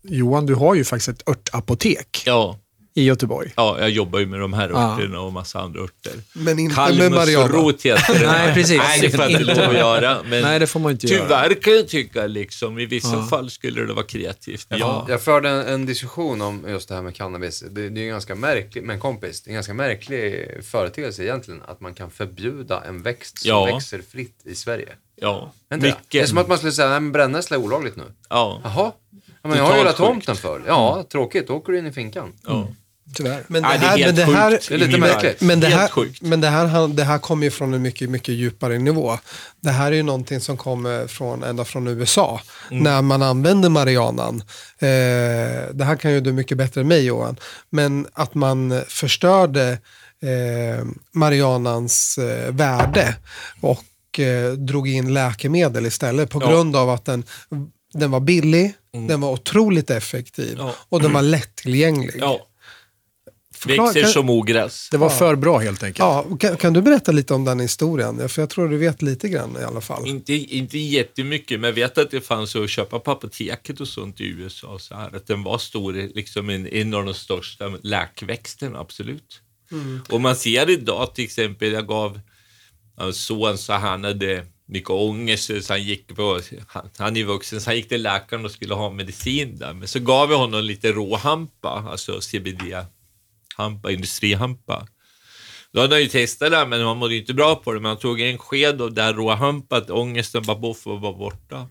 Johan, 0.04 0.46
du 0.46 0.56
har 0.56 0.76
ju 0.76 0.84
faktiskt 0.84 1.08
ett 1.08 1.30
örtapotek 1.30 2.24
Ja, 2.26 2.60
i 2.98 3.04
Göteborg. 3.04 3.52
ja, 3.56 3.78
jag 3.80 3.90
jobbar 3.90 4.20
ju 4.20 4.26
med 4.26 4.40
de 4.40 4.54
här 4.54 4.70
Ja. 4.70 4.94
örterna 4.94 5.20
och 5.20 5.34
massa 5.34 5.60
andra 5.60 5.82
örter. 5.82 6.14
Men 6.34 6.60
inte 6.60 6.76
med 6.98 7.12
Mariana. 7.12 7.72
Heter 7.84 8.20
det. 8.20 8.26
Nej, 8.32 8.54
precis. 8.54 8.78
Nej, 8.78 9.00
det 9.02 9.10
får 9.10 9.20
jag 9.22 9.32
inte 9.32 9.44
lov 9.44 9.70
att 9.70 9.74
göra. 9.78 10.18
Men 10.30 10.42
Nej, 10.42 10.60
det 10.60 10.68
får 10.68 10.80
man 10.80 10.92
inte 10.92 11.08
göra. 11.08 11.24
tyvärr 11.24 11.54
kan 11.62 11.74
jag 11.76 11.88
tycka 11.88 12.28
liksom, 12.28 12.80
i 12.80 12.86
vissa 12.86 13.16
Ja. 13.16 13.24
fall 13.24 13.50
skulle 13.50 13.82
det 13.86 13.94
vara 13.94 14.06
kreativt. 14.06 14.66
Ja. 14.70 15.06
Jag 15.10 15.22
förde 15.22 15.50
en, 15.50 15.68
en 15.68 15.86
diskussion 15.86 16.42
om 16.42 16.66
just 16.68 16.90
det 16.90 16.96
här 16.96 17.02
med 17.02 17.16
cannabis. 17.16 17.64
Det, 17.72 17.90
det 17.90 18.02
är 18.02 18.04
ju 18.04 18.10
ganska 18.10 18.36
märkligt, 18.36 18.84
med 18.84 18.94
en 18.94 19.00
kompis, 19.00 19.42
det 19.42 19.48
är 19.48 19.52
en 19.52 19.56
ganska 19.56 19.74
märklig 19.74 20.48
företeelse 20.64 21.24
egentligen 21.24 21.62
att 21.68 21.82
man 21.82 21.94
kan 21.94 22.12
förbjuda 22.12 22.84
en 22.88 23.02
växt 23.04 23.40
som 23.42 23.50
Ja. 23.50 23.66
växer 23.66 24.02
fritt 24.12 24.42
i 24.46 24.56
Sverige. 24.56 24.90
Ja, 25.22 25.54
Är 25.70 25.76
inte 25.76 25.88
det? 25.88 25.92
är 25.92 25.96
mycket. 25.96 26.30
som 26.30 26.38
att 26.38 26.48
man 26.48 26.58
skulle 26.58 26.72
säga, 26.74 26.90
nej 26.90 27.00
men 27.00 27.12
brännässla 27.12 27.58
är 27.58 27.62
olagligt 27.62 27.96
nu. 27.96 28.04
Ja. 28.30 28.62
Jaha, 28.64 28.92
ja, 29.42 29.50
men 29.50 29.58
jag 29.58 29.64
har 29.66 29.72
ju 29.74 29.78
hela 29.78 29.94
tomten 29.94 30.36
för. 30.36 30.62
Ja, 30.68 31.06
tråkigt, 31.12 31.48
då 31.48 31.54
åker 31.54 31.72
du 31.74 31.80
in 31.80 31.88
i 31.88 31.92
finkan. 31.92 32.34
Ja. 32.48 32.68
Tyvärr. 33.16 33.44
Men 33.48 33.64
det 33.64 33.70
Nej, 33.70 33.80
det 33.80 33.86
är 33.86 33.90
här, 33.90 33.98
helt 33.98 34.18
men 34.18 34.26
det 34.28 34.34
här, 34.38 34.52
sjukt 34.52 34.70
Det 34.70 34.76
är 34.76 34.78
lite 34.80 34.98
märkligt. 34.98 35.42
Men 35.42 35.60
det, 35.60 35.68
Helt 35.68 35.96
här, 35.96 36.10
men 36.22 36.42
det 36.42 36.48
här, 36.48 36.88
det 36.88 37.04
här 37.04 37.18
kommer 37.20 37.44
ju 37.44 37.52
från 37.52 37.74
en 37.74 37.82
mycket, 37.82 38.10
mycket 38.10 38.36
djupare 38.36 38.78
nivå. 38.78 39.18
Det 39.62 39.70
här 39.70 39.92
är 39.92 39.96
ju 39.96 40.04
någonting 40.04 40.40
som 40.40 40.58
kommer 40.58 41.08
från, 41.08 41.44
ända 41.44 41.66
från 41.66 41.88
USA. 41.88 42.42
Mm. 42.72 42.84
När 42.84 43.02
man 43.02 43.22
använder 43.22 43.70
marijuanan. 43.70 44.44
Eh, 44.80 44.88
det 45.74 45.84
här 45.84 45.96
kan 45.96 46.12
ju 46.12 46.22
du 46.22 46.34
mycket 46.34 46.58
bättre 46.58 46.82
än 46.82 46.88
mig 46.88 47.06
Johan. 47.06 47.40
Men 47.70 48.08
att 48.14 48.34
man 48.36 48.82
förstörde 48.88 49.70
eh, 50.22 50.86
marijuanans 51.14 52.18
eh, 52.18 52.52
värde. 52.54 53.16
Och 53.62 54.20
eh, 54.20 54.52
drog 54.52 54.88
in 54.90 55.14
läkemedel 55.14 55.86
istället. 55.86 56.30
På 56.30 56.42
Ja. 56.42 56.50
grund 56.50 56.76
av 56.76 56.90
att 56.90 57.06
den, 57.06 57.24
den 57.94 58.12
var 58.12 58.20
billig. 58.20 58.74
Den 59.08 59.22
var 59.22 59.32
otroligt 59.32 59.90
effektiv. 59.90 60.56
Ja. 60.58 60.74
Och 60.90 61.02
den 61.02 61.14
var 61.14 61.22
lättillgänglig. 61.22 62.16
ja. 62.20 62.40
Förklara- 63.58 63.88
Växer 63.88 64.02
kan- 64.02 64.12
som 64.12 64.30
ogräs. 64.30 64.88
Det 64.92 64.98
var 64.98 65.10
för 65.10 65.36
bra 65.36 65.58
helt 65.58 65.84
enkelt. 65.84 66.00
Ja, 66.00 66.26
kan, 66.40 66.58
kan 66.58 66.74
du 66.74 66.82
berätta 66.82 67.12
lite 67.12 67.34
om 67.34 67.46
den 67.46 67.60
historien? 67.60 68.30
För 68.30 68.42
jag 68.42 68.50
tror 68.50 68.70
du 68.70 68.78
vet 68.78 69.02
lite 69.02 69.30
grann 69.30 69.58
i 69.62 69.64
alla 69.64 69.82
fall. 69.82 70.08
Inte, 70.08 70.34
inte 70.34 70.78
jättemycket, 70.78 71.60
men 71.60 71.68
jag 71.68 71.76
vet 71.76 71.98
att 71.98 72.12
det 72.12 72.22
fanns 72.22 72.56
att 72.56 72.70
köpa 72.70 73.00
på 73.00 73.12
apoteket 73.12 73.80
och 73.82 73.88
sånt 73.88 74.22
i 74.22 74.24
USA. 74.28 74.80
Så 74.80 74.96
här, 74.96 75.16
att 75.16 75.28
den 75.28 75.44
var 75.44 75.58
stor, 75.58 75.94
liksom 75.94 76.50
en, 76.50 76.68
en 76.68 76.94
av 76.94 77.06
de 77.06 77.14
största 77.14 77.68
läkväxterna, 77.84 78.80
absolut. 78.80 79.42
Och 80.10 80.22
man 80.22 80.36
ser 80.36 80.70
idag 80.70 81.16
till 81.16 81.24
exempel, 81.26 81.72
jag 81.72 81.88
gav 81.88 82.20
en 83.00 83.14
son 83.14 83.58
så 83.58 83.74
han 83.74 84.04
hade 84.04 84.46
mycket 84.70 84.90
ångest, 84.90 85.52
så 85.62 85.74
han 85.74 85.84
gick 85.84 86.16
på, 86.16 86.40
han, 86.68 86.90
han 86.98 87.18
är 87.18 87.24
vuxen, 87.24 87.62
så 87.62 87.70
han 87.70 87.76
gick 87.78 87.90
till 87.90 88.02
läkaren 88.04 88.46
och 88.46 88.52
skulle 88.52 88.74
ha 88.74 88.90
medicin 88.90 89.58
där. 89.58 89.74
Men 89.74 89.88
så 89.88 90.00
gav 90.00 90.32
jag 90.32 90.38
honom 90.38 90.64
lite 90.64 90.92
råhampa, 90.92 91.70
alltså 91.92 92.22
CBD-hampa, 93.58 93.92
industrihampa. 93.92 94.88
Då 95.74 95.82
hade 95.82 95.96
han 95.96 96.02
ju 96.02 96.08
testat 96.08 96.52
det, 96.52 96.66
men 96.66 96.82
han 96.82 96.98
mådde 96.98 97.14
ju 97.14 97.20
inte 97.20 97.34
bra 97.34 97.56
på 97.56 97.74
det. 97.74 97.80
Men 97.80 97.90
han 97.90 97.98
tog 97.98 98.22
en 98.22 98.38
sked 98.38 98.82
av 98.82 98.94
det 98.94 99.02
här 99.02 99.14
råhampat, 99.14 99.90
ångesten 99.90 100.44
bara 100.44 100.58
boff 100.58 100.88
och 100.88 101.02
var 101.02 101.14
borta. 101.14 101.68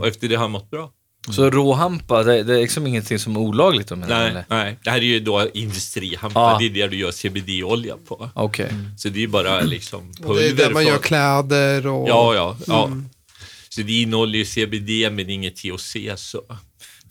Och 0.00 0.06
efter 0.06 0.28
det 0.28 0.34
har 0.34 0.42
han 0.42 0.50
mått 0.50 0.70
bra. 0.70 0.90
Så 1.30 1.50
råhampa, 1.50 2.22
det, 2.22 2.42
det 2.42 2.56
är 2.56 2.60
liksom 2.60 2.86
ingenting 2.86 3.18
som 3.18 3.36
är 3.36 3.40
olagligt? 3.40 3.90
Om 3.92 4.00
Nej, 4.00 4.30
eller? 4.30 4.44
nej, 4.48 4.78
det 4.84 4.90
här 4.90 4.98
är 4.98 5.02
ju 5.02 5.20
då 5.20 5.48
industrihampa, 5.54 6.40
Ja. 6.40 6.56
det 6.58 6.64
är 6.66 6.70
det 6.70 6.88
du 6.88 6.96
gör 6.96 7.10
CBD-olja 7.12 7.96
på. 8.08 8.30
Okej. 8.34 8.72
Så 8.96 9.08
det 9.08 9.22
är 9.22 9.28
bara 9.28 9.60
liksom 9.60 10.10
Och 10.10 10.16
pulver. 10.26 10.42
det 10.42 10.48
är 10.48 10.54
där 10.54 10.70
man 10.70 10.86
gör 10.86 10.98
kläder 10.98 11.86
och... 11.86 12.08
Ja, 12.08 12.34
ja, 12.34 12.56
ja. 12.66 12.90
Så 13.68 13.82
det 13.82 13.92
innehåller 14.00 14.38
ju 14.38 14.44
CBD 14.44 15.12
men 15.12 15.30
inget 15.30 15.56
THC. 15.56 15.96
Så. 16.16 16.42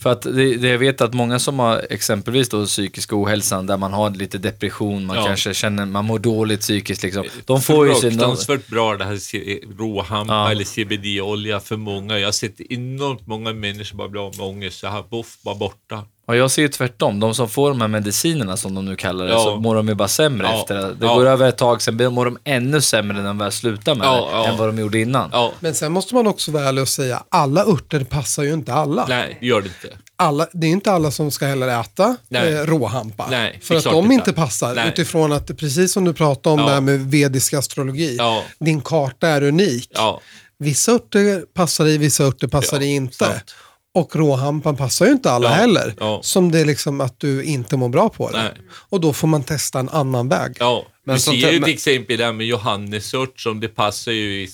För 0.02 0.12
att 0.12 0.22
det, 0.22 0.56
det 0.58 0.68
jag 0.68 0.78
vet 0.78 1.02
att 1.02 1.14
många 1.14 1.40
som 1.40 1.60
har 1.60 1.86
exempelvis 1.90 2.50
då 2.50 2.66
psykisk 2.66 3.14
ohälsan, 3.14 3.68
där 3.68 3.78
man 3.78 3.94
har 3.94 4.10
lite 4.10 4.38
depression, 4.38 5.06
man 5.06 5.16
Ja. 5.18 5.26
kanske 5.26 5.54
känner, 5.54 5.86
man 5.86 6.06
mår 6.06 6.20
dåligt 6.20 6.60
psykiskt 6.60 7.04
liksom. 7.04 7.26
De 7.46 7.62
får 7.62 7.88
ju 7.88 7.94
sin... 7.96 8.12
Fruktansvärt 8.12 8.68
bra 8.68 8.98
det 8.98 9.06
här 9.06 9.78
råhampa 9.78 10.34
Ja. 10.34 10.52
eller 10.52 10.64
CBD-olja 10.64 11.60
för 11.60 11.78
många. 11.78 12.20
Jag 12.20 12.28
har 12.28 12.32
sett 12.32 12.62
enormt 12.62 13.28
många 13.28 13.54
människor 13.54 13.98
bara 13.98 14.08
bli 14.08 14.20
av 14.20 14.38
med 14.38 14.46
ångest 14.48 14.80
så 14.80 14.88
här, 14.88 15.04
boff, 15.10 15.38
bara 15.44 15.56
borta. 15.56 16.04
Och 16.32 16.38
jag 16.38 16.52
ser 16.52 16.62
ju 16.62 16.68
tvärtom, 16.68 17.20
de 17.20 17.34
som 17.36 17.50
får 17.50 17.70
de 17.70 17.82
här 17.82 17.88
medicinerna 17.88 18.58
som 18.58 18.76
de 18.76 18.86
nu 18.86 18.96
kallar 18.96 19.26
det, 19.26 19.32
Ja. 19.32 19.40
så 19.44 19.56
mår 19.56 19.76
de 19.76 19.88
ju 19.88 19.94
bara 19.96 20.08
sämre 20.08 20.48
Ja. 20.48 20.60
efter 20.62 20.76
det. 20.76 20.82
Det 20.94 21.06
Ja. 21.06 21.14
går 21.14 21.26
över 21.26 21.50
ett 21.50 21.58
tag, 21.58 21.82
sen 21.82 22.14
mår 22.14 22.26
de 22.26 22.38
ännu 22.44 22.82
sämre 22.82 23.18
när 23.18 23.24
de 23.28 23.38
väl 23.38 23.52
slutar 23.52 23.96
med 23.96 24.08
Ja, 24.08 24.14
det, 24.16 24.38
ja. 24.38 24.48
än 24.48 24.58
vad 24.58 24.68
de 24.70 24.80
gjorde 24.80 25.00
innan. 25.00 25.30
Ja, 25.34 25.52
Men 25.60 25.74
sen 25.76 25.92
måste 25.92 26.16
man 26.16 26.28
också 26.28 26.52
vara 26.52 26.64
ärlig 26.64 26.82
och 26.82 26.88
säga, 26.88 27.24
alla 27.30 27.66
örter 27.66 28.04
passar 28.04 28.44
ju 28.44 28.54
inte 28.54 28.74
alla. 28.74 29.06
nej, 29.10 29.38
gör 29.42 29.62
det 29.62 29.68
inte. 29.68 29.98
alla 30.16 30.48
det 30.54 30.68
är 30.68 30.72
inte 30.72 30.92
alla 30.92 31.12
som 31.12 31.32
ska 31.32 31.46
heller 31.46 31.80
äta 31.82 32.16
Nej. 32.30 32.54
eh, 32.54 32.60
råhampa. 32.66 33.28
Nej, 33.32 33.60
för 33.64 33.76
att 33.76 33.84
de 33.84 33.96
inte. 34.04 34.14
inte 34.14 34.34
passar. 34.34 34.76
Nej. 34.76 34.88
Utifrån 34.90 35.32
att, 35.32 35.58
precis 35.58 35.92
som 35.94 36.04
du 36.06 36.14
pratade 36.14 36.54
om 36.54 36.60
Ja. 36.60 36.66
det 36.66 36.72
här 36.74 36.82
med 36.82 37.00
vedisk 37.12 37.54
astrologi. 37.54 38.16
Ja. 38.18 38.44
Din 38.60 38.82
karta 38.82 39.28
är 39.28 39.44
unik. 39.44 39.90
Ja, 39.94 40.22
Vissa 40.58 40.92
örter 40.92 41.46
passar 41.54 41.88
i, 41.88 41.98
vissa 41.98 42.24
örter 42.24 42.48
passar 42.48 42.78
Ja, 42.78 42.84
i 42.84 42.96
inte. 42.96 43.16
sant. 43.16 43.56
Och 43.94 44.16
råhampan 44.16 44.78
passar 44.78 45.06
ju 45.06 45.12
inte 45.12 45.32
alla 45.32 45.50
Ja, 45.50 45.54
heller. 45.56 45.96
ja. 46.00 46.20
Som 46.24 46.52
det 46.52 46.60
är 46.60 46.66
liksom 46.66 47.02
att 47.02 47.20
du 47.20 47.44
inte 47.44 47.78
mår 47.78 47.90
bra 47.90 48.10
på 48.10 48.30
det. 48.32 48.38
Nej. 48.44 48.52
Och 48.74 49.02
då 49.02 49.14
får 49.14 49.28
man 49.28 49.44
testa 49.44 49.80
en 49.80 49.90
annan 49.90 50.30
väg. 50.30 50.56
ja. 50.60 50.86
Men 51.04 51.20
sånt 51.20 51.42
ser 51.42 51.48
ju 51.52 51.60
men- 51.60 51.64
till 51.68 51.74
exempel 51.74 52.18
det 52.18 52.26
här 52.26 52.34
med 52.34 52.46
johannesört 52.48 53.40
som 53.40 53.60
det 53.60 53.68
passar 53.68 54.12
ju 54.12 54.42
i 54.44 54.50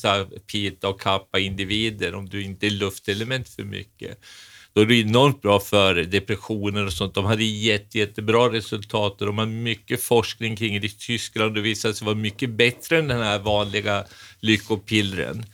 pita 0.52 0.88
och 0.90 1.02
kappa 1.02 1.40
individer 1.40 2.16
om 2.16 2.30
du 2.30 2.44
inte 2.44 2.66
är 2.66 2.70
luftelement 2.70 3.50
för 3.50 3.64
mycket. 3.64 4.20
Då 4.78 4.82
är 4.82 4.86
det 4.86 4.96
enormt 4.96 5.42
bra 5.42 5.60
för 5.60 5.96
depressioner 5.96 6.86
och 6.86 6.94
sånt. 6.94 7.14
De 7.14 7.26
hade 7.26 7.44
jätte, 7.44 7.98
jättebra 7.98 8.52
resultat 8.52 9.22
och 9.22 9.28
de 9.28 9.38
har 9.38 9.46
mycket 9.46 10.04
forskning 10.04 10.56
kring 10.56 10.82
det 10.82 10.88
i 10.88 10.90
Tyskland. 10.90 11.56
Det 11.56 11.62
visade 11.62 11.94
sig 11.94 12.06
vara 12.06 12.16
mycket 12.16 12.50
bättre 12.50 12.98
än 12.98 13.08
den 13.08 13.22
här 13.22 13.40
vanliga 13.40 14.04
lyckopillren. 14.40 15.46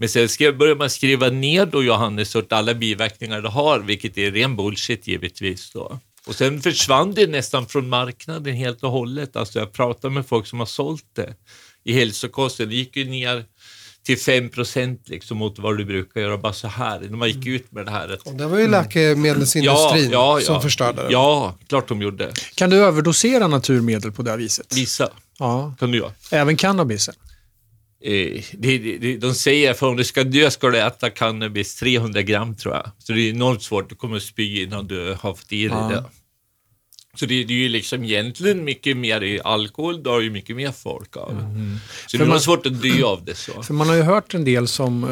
Men 0.00 0.08
sen 0.08 0.28
ska, 0.28 0.52
börjar 0.52 0.74
man 0.74 0.90
skriva 0.90 1.28
ner 1.28 1.66
då 1.66 1.84
johannesört, 1.84 2.52
alla 2.52 2.74
biverkningar 2.74 3.42
det 3.42 3.48
har, 3.48 3.80
vilket 3.80 4.18
är 4.18 4.30
ren 4.30 4.56
bullshit 4.56 5.06
givetvis. 5.06 5.72
Då. 5.72 6.00
Och 6.26 6.34
sen 6.34 6.62
försvann 6.62 7.14
det 7.14 7.26
nästan 7.26 7.66
från 7.66 7.88
marknaden 7.88 8.54
helt 8.54 8.82
och 8.82 8.90
hållet. 8.90 9.36
Alltså 9.36 9.58
jag 9.58 9.72
pratar 9.72 10.10
med 10.10 10.26
folk 10.26 10.46
som 10.46 10.58
har 10.58 10.66
sålt 10.66 11.06
det 11.16 11.34
i 11.84 11.92
hälsokosten. 11.92 12.68
Det 12.68 12.74
gick 12.74 12.96
ju 12.96 13.04
ner 13.04 13.44
till 14.06 14.18
5 14.18 14.48
procent 14.48 15.08
liksom 15.08 15.36
mot 15.38 15.58
vad 15.58 15.78
du 15.78 15.84
brukar 15.84 16.20
göra, 16.20 16.38
bara 16.38 16.52
så 16.52 16.68
här. 16.68 17.00
Man 17.08 17.28
gick 17.28 17.46
ut 17.46 17.72
med 17.72 17.84
det 17.86 17.90
här. 17.90 18.08
Att, 18.12 18.20
Och 18.26 18.34
det 18.34 18.46
var 18.46 18.58
ju 18.58 18.68
läkemedelsindustrin 18.68 20.12
som 20.42 20.62
förstörde 20.62 21.02
det. 21.02 21.12
Ja, 21.12 21.58
klart 21.68 21.88
de 21.88 22.02
gjorde. 22.02 22.32
Kan 22.54 22.70
du 22.70 22.76
överdosera 22.76 23.46
naturmedel 23.48 24.12
på 24.12 24.22
det 24.22 24.30
här 24.30 24.38
viset? 24.38 24.76
Vissa 24.76 25.08
Ja. 25.38 25.74
kan 25.78 25.90
du 25.90 25.98
göra. 25.98 26.10
Även 26.30 26.56
cannabisen? 26.56 27.14
Eh, 28.04 28.42
det, 28.52 28.78
det, 28.78 28.98
det, 28.98 29.16
de 29.16 29.34
säger 29.34 29.74
för 29.74 29.86
om 29.88 29.96
du 29.96 30.04
ska 30.04 30.24
dö 30.24 30.50
ska 30.50 30.70
du 30.70 30.78
äta 30.78 31.10
cannabis 31.10 31.74
300 31.76 32.22
gram 32.22 32.54
tror 32.56 32.74
jag. 32.74 32.90
Så 32.98 33.12
det 33.12 33.20
är 33.20 33.30
enormt 33.30 33.62
svårt, 33.62 33.88
du 33.88 33.94
kommer 33.94 34.16
att 34.16 34.22
spy 34.22 34.62
innan 34.62 34.86
du 34.86 35.16
har 35.20 35.34
fått 35.34 35.52
i 35.52 35.68
dig 35.68 35.76
Ja. 35.78 35.88
det. 35.88 36.04
Så 37.16 37.26
det, 37.26 37.44
det 37.44 37.52
är 37.54 37.58
ju 37.58 37.68
liksom 37.68 38.04
egentligen 38.04 38.64
mycket 38.64 38.96
mer 38.96 39.20
i 39.22 39.40
alkohol, 39.44 40.06
har 40.06 40.20
ju 40.20 40.30
mycket 40.30 40.56
mer 40.56 40.72
folk 40.72 41.16
av. 41.16 41.30
Så 42.06 42.16
det 42.16 42.24
är 42.24 42.28
man- 42.28 42.40
svårt 42.40 42.66
att 42.66 42.82
dö 42.82 43.02
av 43.04 43.24
det 43.24 43.34
så. 43.34 43.62
För 43.62 43.74
man 43.74 43.88
har 43.88 43.94
ju 43.96 44.02
hört 44.02 44.34
en 44.34 44.44
del 44.44 44.68
som 44.68 45.04
eh, 45.04 45.10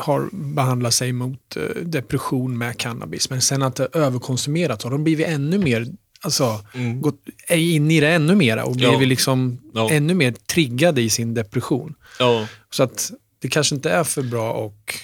har 0.00 0.28
behandlat 0.54 0.94
sig 0.94 1.12
mot 1.12 1.56
eh, 1.56 1.62
depression 1.82 2.58
med 2.58 2.78
cannabis, 2.78 3.30
men 3.30 3.40
sen 3.40 3.62
att 3.62 3.76
det 3.76 3.88
överkonsumerat 3.92 4.82
har 4.82 4.90
de 4.90 5.04
blivit 5.04 5.26
ännu 5.26 5.58
mer, 5.58 5.86
alltså, 6.20 6.60
Mm. 6.74 7.00
gått 7.00 7.20
in 7.50 7.90
i 7.90 8.00
det 8.00 8.08
ännu 8.08 8.34
mera 8.34 8.64
och 8.64 8.76
blivit 8.76 9.00
Ja. 9.00 9.06
liksom 9.06 9.58
Ja. 9.74 9.90
ännu 9.90 10.14
mer 10.14 10.32
triggade 10.32 11.02
i 11.02 11.10
sin 11.10 11.34
depression. 11.34 11.94
Ja. 12.18 12.46
Så 12.70 12.82
att 12.82 13.10
det 13.38 13.48
kanske 13.48 13.74
inte 13.74 13.90
är 13.90 14.04
för 14.04 14.22
bra 14.22 14.52
och 14.52 14.94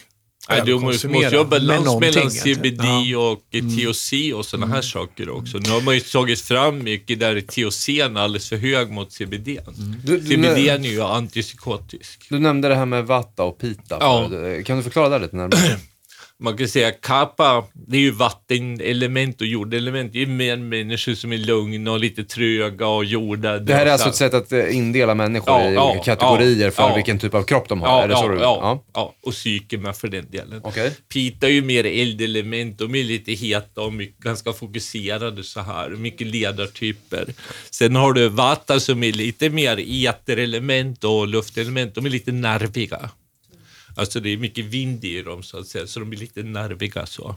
Nej, 0.48 0.62
du 0.64 0.78
måste, 0.78 1.08
ju 1.08 1.36
ha 1.36 1.44
balans 1.44 2.00
mellan 2.00 2.30
CBD 2.30 3.16
och 3.16 3.42
eh, 3.50 3.64
THC 3.64 4.12
och 4.34 4.46
sådana 4.46 4.74
här 4.74 4.82
saker 4.82 5.30
också. 5.30 5.58
Nu 5.58 5.70
har 5.70 5.80
man 5.80 5.94
ju 5.94 6.00
tagit 6.00 6.40
fram 6.40 6.82
mycket 6.82 7.20
där 7.20 7.40
THC 7.40 7.88
är 7.88 8.18
alldeles 8.18 8.48
för 8.48 8.56
hög 8.56 8.90
mot 8.90 9.12
CBD. 9.12 9.58
Du, 10.04 10.20
CBD 10.20 10.68
är 10.68 10.78
ju 10.78 11.02
antipsykotisk. 11.02 12.26
du 12.28 12.38
nämnde 12.38 12.68
det 12.68 12.74
här 12.74 12.86
med 12.86 13.06
vata 13.06 13.42
och 13.42 13.58
pita. 13.58 13.96
Ja. 14.00 14.30
Kan 14.64 14.76
du 14.76 14.82
förklara 14.82 15.08
det 15.08 15.18
lite 15.18 15.36
närmare? 15.36 15.78
Man 16.38 16.56
kan 16.56 16.68
säga 16.68 16.92
kappa, 16.92 17.64
det 17.72 17.96
är 17.96 18.00
ju 18.00 18.10
vattenelement 18.10 19.40
och 19.40 19.46
jordelement. 19.46 20.12
Det 20.12 20.22
är 20.22 20.26
mer 20.26 20.56
människor 20.56 21.14
som 21.14 21.32
är 21.32 21.38
lugna 21.38 21.92
och 21.92 22.00
lite 22.00 22.24
tröga 22.24 22.86
och 22.86 23.04
jordade. 23.04 23.58
Det 23.58 23.74
här 23.74 23.86
är 23.86 23.90
alltså 23.90 24.04
så 24.04 24.10
ett 24.10 24.16
sätt 24.16 24.34
att 24.34 24.52
eh, 24.52 24.76
indela 24.76 25.14
människor 25.14 25.60
Ja, 25.60 25.70
i 25.70 25.74
ja, 25.74 25.90
olika 25.90 26.16
kategorier 26.16 26.64
ja, 26.64 26.70
för 26.70 26.94
vilken 26.94 27.18
typ 27.18 27.34
av 27.34 27.42
kropp 27.42 27.68
de 27.68 27.82
har. 27.82 28.02
Är 28.02 28.08
det 28.08 28.16
så 28.16 28.28
du 28.28 28.38
ja, 28.38 28.84
ja, 28.94 29.14
och 29.22 29.32
psyke 29.32 29.78
med 29.78 29.96
för 29.96 30.08
den 30.08 30.30
delen. 30.30 30.60
Okej. 30.64 30.92
Pita 31.12 31.46
är 31.46 31.50
ju 31.50 31.62
mer 31.62 31.84
eldelement, 31.86 32.78
de 32.78 32.94
är 32.94 33.04
lite 33.04 33.32
heta 33.32 33.80
och 33.80 33.92
mycket, 33.92 34.18
ganska 34.18 34.52
fokuserade 34.52 35.44
så 35.44 35.60
här, 35.60 35.90
mycket 35.90 36.26
ledartyper. 36.26 37.26
Sen 37.70 37.96
har 37.96 38.12
du 38.12 38.28
Vata 38.28 38.80
som 38.80 39.02
är 39.02 39.12
lite 39.12 39.50
mer 39.50 39.84
eterelement 40.06 41.04
och 41.04 41.28
luftelement, 41.28 41.94
de 41.94 42.06
är 42.06 42.10
lite 42.10 42.32
nerviga. 42.32 43.10
Alltså 43.96 44.20
det 44.20 44.32
är 44.32 44.36
mycket 44.36 44.64
vind 44.64 45.04
i 45.04 45.22
dem 45.22 45.42
så 45.42 45.58
att 45.58 45.66
säga, 45.66 45.86
så 45.86 46.00
de 46.00 46.10
blir 46.10 46.20
lite 46.20 46.42
nerviga 46.42 47.06
så. 47.06 47.36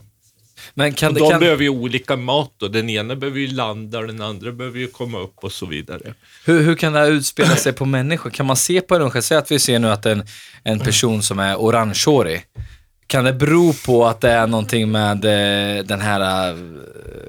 Men 0.74 0.92
kan 0.92 1.14
de 1.14 1.30
Kan, 1.30 1.40
behöver 1.40 1.62
ju 1.62 1.68
olika 1.68 2.16
mat 2.16 2.62
och 2.62 2.70
den 2.70 2.90
ena 2.90 3.16
behöver 3.16 3.40
ju 3.40 3.46
landa 3.46 3.98
och 3.98 4.06
den 4.06 4.20
andra 4.20 4.52
behöver 4.52 4.78
ju 4.78 4.86
komma 4.86 5.18
upp 5.18 5.34
och 5.36 5.52
så 5.52 5.66
vidare. 5.66 6.14
hur, 6.44 6.62
hur 6.62 6.74
kan 6.74 6.92
det 6.92 6.98
här 6.98 7.10
utspela 7.10 7.56
sig 7.56 7.72
på 7.72 7.84
människor? 7.84 8.30
Kan 8.30 8.46
man 8.46 8.56
se 8.56 8.80
på 8.80 8.94
en 8.94 9.22
Säg 9.22 9.36
att 9.36 9.50
vi 9.50 9.58
ser 9.58 9.78
nu 9.78 9.88
att 9.88 10.06
en, 10.06 10.22
en 10.64 10.78
person 10.78 11.22
som 11.22 11.38
är 11.38 11.56
orangehårig, 11.56 12.42
kan 13.10 13.24
det 13.24 13.32
bero 13.32 13.72
på 13.72 14.06
att 14.06 14.20
det 14.20 14.30
är 14.30 14.46
någonting 14.46 14.90
med 14.90 15.24
eh, 15.24 15.84
den 15.84 16.00
här 16.00 16.50
eh, 16.50 16.56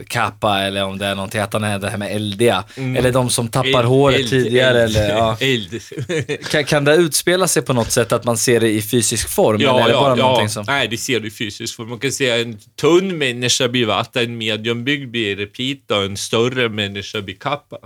kappa 0.07 0.59
eller 0.59 0.83
om 0.85 0.97
det 0.97 1.05
är 1.05 1.15
någonting, 1.15 1.41
att 1.41 1.53
han 1.53 1.63
är 1.63 1.79
det 1.79 1.89
här 1.89 1.97
med 1.97 2.15
eldiga? 2.15 2.63
Eller 2.75 3.11
de 3.11 3.29
som 3.29 3.47
tappar 3.47 3.69
Eld- 3.79 3.87
håret 3.87 4.19
eld- 4.19 4.29
tidigare? 4.29 4.83
eld- 4.83 4.97
eller, 4.97 5.09
ja. 5.09 5.37
kan, 6.51 6.63
kan 6.63 6.83
det 6.85 6.95
utspela 6.95 7.47
sig 7.47 7.61
på 7.61 7.73
något 7.73 7.91
sätt 7.91 8.11
att 8.11 8.23
man 8.25 8.37
ser 8.37 8.59
det 8.59 8.69
i 8.69 8.81
fysisk 8.81 9.29
form? 9.29 9.55
eller 9.55 9.65
Ja, 9.65 9.79
är 9.83 9.87
det 9.87 9.93
bara 9.93 10.17
ja, 10.17 10.41
ja. 10.41 10.47
som... 10.49 10.63
Nej, 10.67 10.87
det 10.87 10.97
ser 10.97 11.19
du 11.19 11.31
fysiskt. 11.31 11.75
För 11.75 11.83
man 11.83 11.99
kan 11.99 12.11
säga 12.11 12.41
en 12.41 12.57
tunn 12.81 13.17
människa 13.17 13.67
blir 13.67 13.85
vatten, 13.85 14.23
en 14.23 14.37
mediumbyggd 14.37 15.11
blir 15.11 15.35
repeat 15.35 15.91
och 15.91 16.03
en 16.05 16.17
större 16.17 16.69
människa 16.69 17.21
blir 17.21 17.35
kappa. 17.35 17.77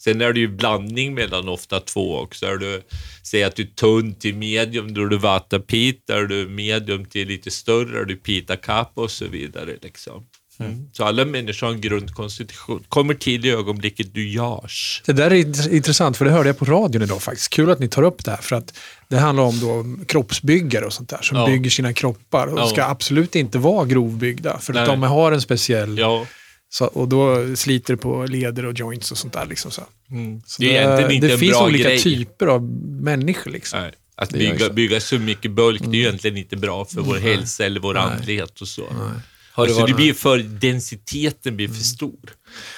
Sen 0.00 0.20
är 0.20 0.32
det 0.32 0.40
ju 0.40 0.48
blandning 0.48 1.14
mellan 1.14 1.48
ofta 1.48 1.80
två 1.80 2.16
också. 2.18 2.46
Är 2.46 2.56
du, 2.56 2.82
säg 3.22 3.42
att 3.44 3.56
du 3.56 3.62
är 3.62 3.66
tunn 3.66 4.14
till 4.14 4.34
medium, 4.34 4.94
då 4.94 5.02
är 5.02 5.06
du 5.06 5.18
vata 5.18 5.58
pita, 5.60 6.16
är 6.16 6.22
du 6.22 6.48
medium 6.48 7.04
till 7.04 7.28
lite 7.28 7.50
större, 7.50 8.00
är 8.00 8.04
du 8.04 8.16
pita 8.16 8.56
kappa 8.56 9.00
och 9.00 9.10
så 9.10 9.26
vidare. 9.26 9.76
Liksom. 9.82 10.24
Mm. 10.60 10.88
Så 10.92 11.04
alla 11.04 11.24
människor 11.24 11.66
har 11.66 11.74
en 11.74 11.80
grundkonstitution. 11.80 12.84
Kommer 12.88 13.14
till 13.14 13.46
i 13.46 13.50
ögonblicket 13.50 14.14
du 14.14 14.28
görs. 14.28 15.02
Det 15.06 15.12
där 15.12 15.30
är 15.30 15.34
int- 15.44 15.70
intressant, 15.72 16.16
för 16.16 16.24
det 16.24 16.30
hörde 16.30 16.48
jag 16.48 16.58
på 16.58 16.64
radion 16.64 17.02
idag 17.02 17.22
faktiskt. 17.22 17.50
Kul 17.52 17.70
att 17.70 17.78
ni 17.78 17.88
tar 17.88 18.02
upp 18.02 18.24
det 18.24 18.30
här, 18.30 18.38
för 18.42 18.56
att 18.56 18.78
det 19.08 19.16
handlar 19.18 19.44
om 19.44 19.60
då 19.60 20.04
kroppsbyggare 20.06 20.84
och 20.86 20.92
sånt 20.92 21.08
där, 21.08 21.18
som 21.22 21.38
Ja. 21.38 21.46
bygger 21.46 21.70
sina 21.70 21.92
kroppar 21.92 22.46
och 22.46 22.58
Ja. 22.58 22.66
ska 22.68 22.84
absolut 22.84 23.34
inte 23.36 23.58
vara 23.58 23.84
grovbyggda, 23.86 24.58
för 24.58 24.74
att 24.74 24.86
de 24.86 25.02
har 25.02 25.32
en 25.32 25.40
speciell... 25.40 25.98
Ja. 25.98 26.26
Så, 26.70 26.84
och 26.86 27.08
då 27.08 27.56
sliter 27.56 27.94
det 27.94 27.96
på 27.96 28.26
leder 28.28 28.64
och 28.66 28.74
joints 28.78 29.12
och 29.12 29.18
sånt 29.18 29.32
där. 29.32 29.46
Liksom 29.46 29.70
så. 29.70 29.82
Mm. 30.10 30.42
Så 30.46 30.62
Det 30.62 30.68
inte 31.12 31.26
det 31.26 31.32
en 31.32 31.38
finns 31.38 31.52
bra 31.58 31.66
olika 31.66 31.88
grej. 31.88 31.98
typer 32.00 32.46
av 32.46 32.62
människor. 33.02 33.50
Liksom. 33.50 33.80
Nej. 33.80 33.92
Att 34.14 34.30
Det 34.30 34.38
bygga, 34.38 34.58
så. 34.66 34.72
bygga 34.72 35.00
så 35.00 35.18
mycket 35.18 35.50
bulk, 35.50 35.80
det 35.82 35.88
är 35.88 35.94
ju 35.94 36.00
egentligen 36.00 36.36
inte 36.36 36.56
bra 36.56 36.84
för 36.84 37.00
vår 37.00 37.16
hälsa 37.16 37.64
eller 37.64 37.80
vår 37.80 37.96
andlighet 37.96 38.60
och 38.60 38.68
så. 38.68 38.82
Har 39.52 39.66
det 39.66 39.72
alltså 39.72 39.86
det 39.86 39.94
blir 39.94 40.14
för, 40.14 40.38
densiteten 40.38 41.56
blir 41.56 41.68
för 41.68 41.74
stor. 41.84 42.18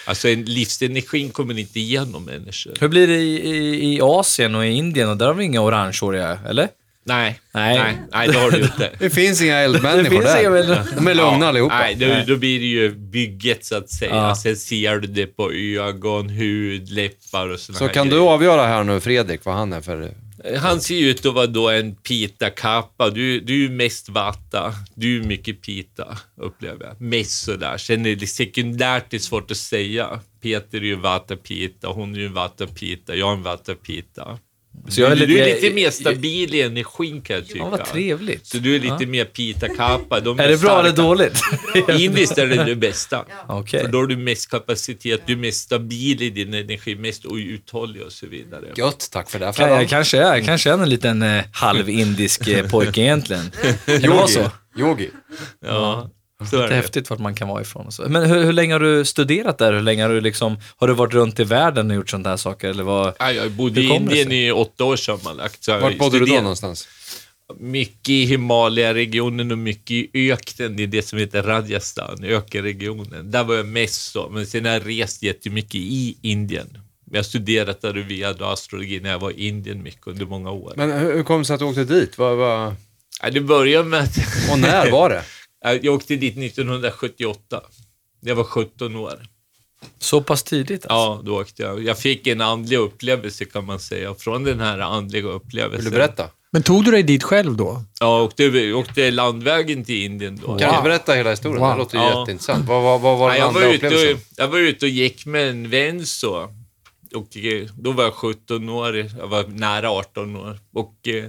Alltså 0.06 0.28
en, 0.28 0.44
livsenergin 0.44 1.30
kommer 1.30 1.58
inte 1.58 1.80
igenom 1.80 2.24
människor. 2.24 2.72
Hur 2.80 2.88
blir 2.88 3.06
det 3.06 3.16
i, 3.16 3.50
i, 3.50 3.94
i 3.94 4.00
Asien 4.02 4.54
och 4.54 4.66
i 4.66 4.68
Indien? 4.68 5.08
Och 5.08 5.16
där 5.16 5.26
har 5.26 5.34
vi 5.34 5.44
inga 5.44 5.60
orangehåriga, 5.60 6.38
eller? 6.48 6.68
Nej, 7.05 7.40
Nej. 7.52 7.78
nej, 7.78 7.97
nej, 8.12 8.28
det 8.28 8.39
har 8.39 8.51
du 8.51 8.59
inte. 8.62 8.90
Det 8.98 9.10
finns 9.10 9.43
inga 9.43 9.56
eldmänniskor 9.56 10.22
där. 10.22 10.40
inga. 10.40 10.85
De 10.97 11.06
är 11.06 11.14
lugna 11.14 11.48
allihopa. 11.48 11.78
Nej, 11.78 11.94
då, 11.94 12.32
då 12.35 12.36
blir 12.36 12.59
det 12.60 12.66
ju 12.66 12.90
bygget 12.94 13.64
så 13.64 13.77
att 13.77 13.90
säga. 13.90 14.14
Ja. 14.14 14.35
Sen 14.36 14.56
ser 14.56 14.98
du 14.98 15.09
det 15.09 15.27
på 15.27 15.52
ögon, 15.52 16.28
hud, 16.28 16.90
läppar 16.90 17.48
och 17.48 17.60
sådana 17.60 17.78
Så 17.78 17.86
här 17.86 17.93
kan 17.94 18.06
du 18.06 18.16
grejer. 18.16 18.31
avgöra 18.31 18.66
här 18.66 18.85
nu, 18.85 19.01
Fredrik, 19.01 19.44
vad 19.44 19.55
han 19.55 19.72
är 19.72 19.81
för 19.81 20.14
Han 20.59 20.81
ser 20.81 21.01
ut 21.01 21.27
att 21.27 21.35
vara 21.35 21.47
då 21.47 21.68
en 21.70 21.94
pita-kappa. 21.94 23.10
Du, 23.10 23.40
du 23.40 23.52
är 23.55 23.59
ju 23.59 23.70
mest 23.70 24.09
vata. 24.09 24.74
Du 24.94 25.20
är 25.20 25.24
mycket 25.24 25.62
pita, 25.62 26.18
upplever 26.40 26.85
jag. 26.86 27.01
Mest 27.01 27.44
sådär. 27.44 27.77
Sen 27.77 28.06
är 28.06 28.16
det 28.16 28.27
sekundärt 28.27 29.05
det 29.10 29.16
är 29.16 29.18
svårt 29.18 29.51
att 29.51 29.56
säga. 29.56 30.20
Peter 30.43 30.78
är 30.78 30.85
ju 30.85 30.97
vata-pita, 30.97 31.89
hon 31.89 32.14
är 32.14 32.18
ju 32.18 32.28
vata-pita, 32.28 33.14
jag 33.14 33.28
är 33.28 33.32
en 33.32 33.43
vata-pita. 33.43 34.39
Så 34.88 35.01
jag 35.01 35.12
är 35.12 35.16
du, 35.16 35.26
lite- 35.26 35.32
du 35.32 35.51
är 35.51 35.55
lite 35.55 35.74
mer 35.74 35.90
stabil 35.90 36.55
i 36.55 36.62
energin 36.62 37.20
kan 37.22 37.36
jag 37.36 37.47
tycka. 37.47 37.59
Ja, 37.59 37.68
vad 37.68 37.84
trevligt. 37.84 38.47
Så 38.47 38.59
du 38.59 38.76
är 38.76 38.80
lite 38.80 39.06
mer 39.06 39.24
pita-kappa. 39.24 40.20
De 40.20 40.40
Är 40.40 40.48
det 40.48 40.56
bra 40.60 40.80
eller 40.80 40.90
starka. 40.92 41.02
dåligt? 41.02 41.40
Indiskt 42.01 42.38
är 42.38 42.47
det 42.47 42.64
det 42.64 42.76
bästa. 42.76 43.24
Okej. 43.48 43.80
För 43.84 43.88
då 43.88 43.98
har 43.98 44.06
du 44.06 44.16
mest 44.16 44.51
kapacitet, 44.51 45.20
du 45.26 45.32
är 45.32 45.36
mest 45.36 45.60
stabil 45.60 46.22
i 46.22 46.30
din 46.30 46.55
energi, 46.55 46.94
mest 46.97 47.22
uthållig 47.34 48.02
och 48.02 48.12
så 48.12 48.26
vidare. 48.26 48.64
Gött, 48.76 49.09
tack 49.12 49.30
för 49.30 49.38
det. 49.38 49.52
Jag 49.59 49.88
kanske 49.88 50.18
är, 50.18 50.40
kanske 50.44 50.70
är 50.70 50.74
en 50.74 50.88
liten 50.90 51.22
eh, 51.22 51.44
halvindisk 51.52 52.48
eh, 52.48 52.68
pojke 52.70 53.01
egentligen. 53.01 53.51
Kan 53.86 54.01
det 54.01 54.09
vara 54.09 54.26
så? 54.26 54.51
Yogi. 54.78 55.10
Ja, 55.66 56.10
så 56.46 56.56
är 56.56 56.62
Lite 56.62 56.74
det. 56.74 56.76
häftigt 56.76 57.10
vart 57.10 57.18
man 57.18 57.34
kan 57.34 57.48
vara 57.48 57.62
ifrån. 57.62 57.86
Och 57.86 57.94
så. 57.94 58.02
Men 58.08 58.30
hur, 58.30 58.44
hur 58.44 58.52
länge 58.52 58.72
har 58.72 58.80
du 58.80 59.04
studerat 59.04 59.58
där? 59.58 59.72
Hur 59.72 59.80
länge 59.80 60.02
har 60.02 60.10
du 60.10 60.20
liksom, 60.20 60.56
har 60.76 60.88
du 60.88 60.94
varit 60.94 61.14
runt 61.14 61.40
i 61.40 61.44
världen 61.44 61.90
och 61.90 61.96
gjort 61.96 62.10
sådana 62.10 62.28
här 62.28 62.36
saker? 62.36 62.68
Eller 62.68 62.84
vad? 62.84 63.14
Ja, 63.18 63.32
jag 63.32 63.50
bodde 63.50 63.80
i 63.80 63.86
det 63.88 63.94
Indien 63.94 64.32
i 64.32 64.52
åtta 64.52 64.84
år 64.84 64.96
sammanlagt. 64.96 65.68
Vart 65.68 65.80
bodde 65.80 65.92
du 65.92 65.98
då 65.98 66.08
studerade 66.08 66.42
någonstans? 66.42 66.88
Mycket 67.58 68.08
i 68.08 68.24
Himalaya-regionen 68.24 69.50
och 69.52 69.58
mycket 69.58 69.90
i 69.90 70.32
öknen, 70.32 70.78
i 70.78 70.86
det 70.86 71.02
som 71.02 71.18
heter 71.18 71.42
Rajasthan, 71.42 72.24
ökenregionen. 72.24 73.30
Där 73.30 73.44
var 73.44 73.54
jag 73.54 73.66
mest 73.66 74.12
så, 74.12 74.28
men 74.30 74.46
sen 74.46 74.64
har 74.64 74.72
jag 74.72 74.88
rest 74.88 75.22
jättemycket 75.22 75.74
i 75.74 76.16
Indien. 76.22 76.78
Jag 77.10 77.18
har 77.18 77.22
studerat 77.22 77.84
Ayurveda 77.84 78.46
och 78.46 78.52
astrologi 78.52 79.00
när 79.00 79.10
jag 79.10 79.18
var 79.18 79.30
i 79.30 79.48
Indien 79.48 79.82
mycket 79.82 80.06
under 80.06 80.26
många 80.26 80.50
år. 80.50 80.72
Men 80.76 80.92
hur, 80.92 81.14
hur 81.14 81.22
kom 81.22 81.38
det 81.38 81.44
sig 81.44 81.54
att 81.54 81.60
du 81.60 81.66
åkte 81.66 81.84
dit? 81.84 82.18
Vad, 82.18 82.36
vad... 82.36 82.74
Ja, 83.22 83.30
det 83.30 83.40
började 83.40 83.88
med 83.88 84.00
att... 84.00 84.16
Och 84.52 84.58
när 84.58 84.90
var 84.90 85.10
det? 85.10 85.22
Jag 85.62 85.94
åkte 85.94 86.16
dit 86.16 86.36
1978. 86.38 87.60
Jag 88.20 88.34
var 88.34 88.44
17 88.44 88.96
år. 88.96 89.26
Så 89.98 90.20
pass 90.22 90.42
tidigt 90.42 90.86
alltså? 90.86 90.94
Ja, 90.94 91.20
då 91.24 91.40
åkte 91.40 91.62
jag. 91.62 91.84
Jag 91.84 91.98
fick 91.98 92.26
en 92.26 92.40
andlig 92.40 92.76
upplevelse 92.76 93.44
kan 93.44 93.64
man 93.64 93.80
säga, 93.80 94.14
från 94.14 94.44
den 94.44 94.60
här 94.60 94.78
andliga 94.78 95.28
upplevelsen. 95.28 95.84
Vill 95.84 95.92
du 95.92 95.98
berätta? 95.98 96.28
Men 96.52 96.62
tog 96.62 96.84
du 96.84 96.90
dig 96.90 97.02
dit 97.02 97.22
själv 97.22 97.56
då? 97.56 97.82
Ja, 98.00 98.22
åkte, 98.22 98.72
åkte 98.72 99.10
landvägen 99.10 99.84
till 99.84 100.04
Indien 100.04 100.40
då. 100.46 100.58
Kan 100.58 100.76
du 100.76 100.82
berätta 100.82 101.12
hela 101.12 101.30
historien? 101.30 101.60
Wow. 101.60 101.70
Det 101.70 101.78
låter 101.78 101.98
Ja. 101.98 102.20
jätteintressant. 102.20 102.68
Vad, 102.68 102.82
vad, 102.82 103.00
vad 103.00 103.18
var 103.18 103.28
Ja, 103.28 103.32
den 103.32 103.38
jag, 103.40 103.48
andra 103.48 103.60
var 103.60 103.68
ute 103.74 103.86
upplevelsen? 103.86 104.16
och, 104.16 104.22
jag 104.36 104.48
var 104.48 104.58
ute 104.58 104.86
och 104.86 104.90
gick 104.90 105.26
med 105.26 105.50
en 105.50 105.70
vän 105.70 106.06
så. 106.06 106.54
Och 107.14 107.36
eh, 107.36 107.66
då 107.78 107.92
var 107.92 108.04
jag 108.04 108.14
17 108.14 108.68
år, 108.68 108.96
jag 109.18 109.26
var 109.26 109.44
nära 109.46 109.90
18 109.90 110.36
år. 110.36 110.58
Och 110.74 111.08
eh, 111.08 111.24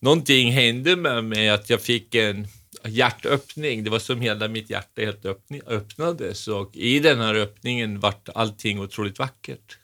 någonting 0.00 0.52
hände 0.52 0.96
med 0.96 1.24
mig 1.24 1.48
att 1.48 1.70
jag 1.70 1.80
fick 1.80 2.14
en 2.14 2.46
hjärtöppning. 2.88 3.84
Det 3.84 3.90
var 3.90 3.98
som 3.98 4.20
hela 4.20 4.48
mitt 4.48 4.70
hjärta 4.70 5.02
helt 5.02 5.26
öppnades. 5.66 6.48
Och 6.48 6.76
i 6.76 7.00
den 7.00 7.20
här 7.20 7.34
öppningen 7.34 8.00
vart 8.00 8.28
allting 8.34 8.80
otroligt 8.80 9.18
vackert. 9.18 9.78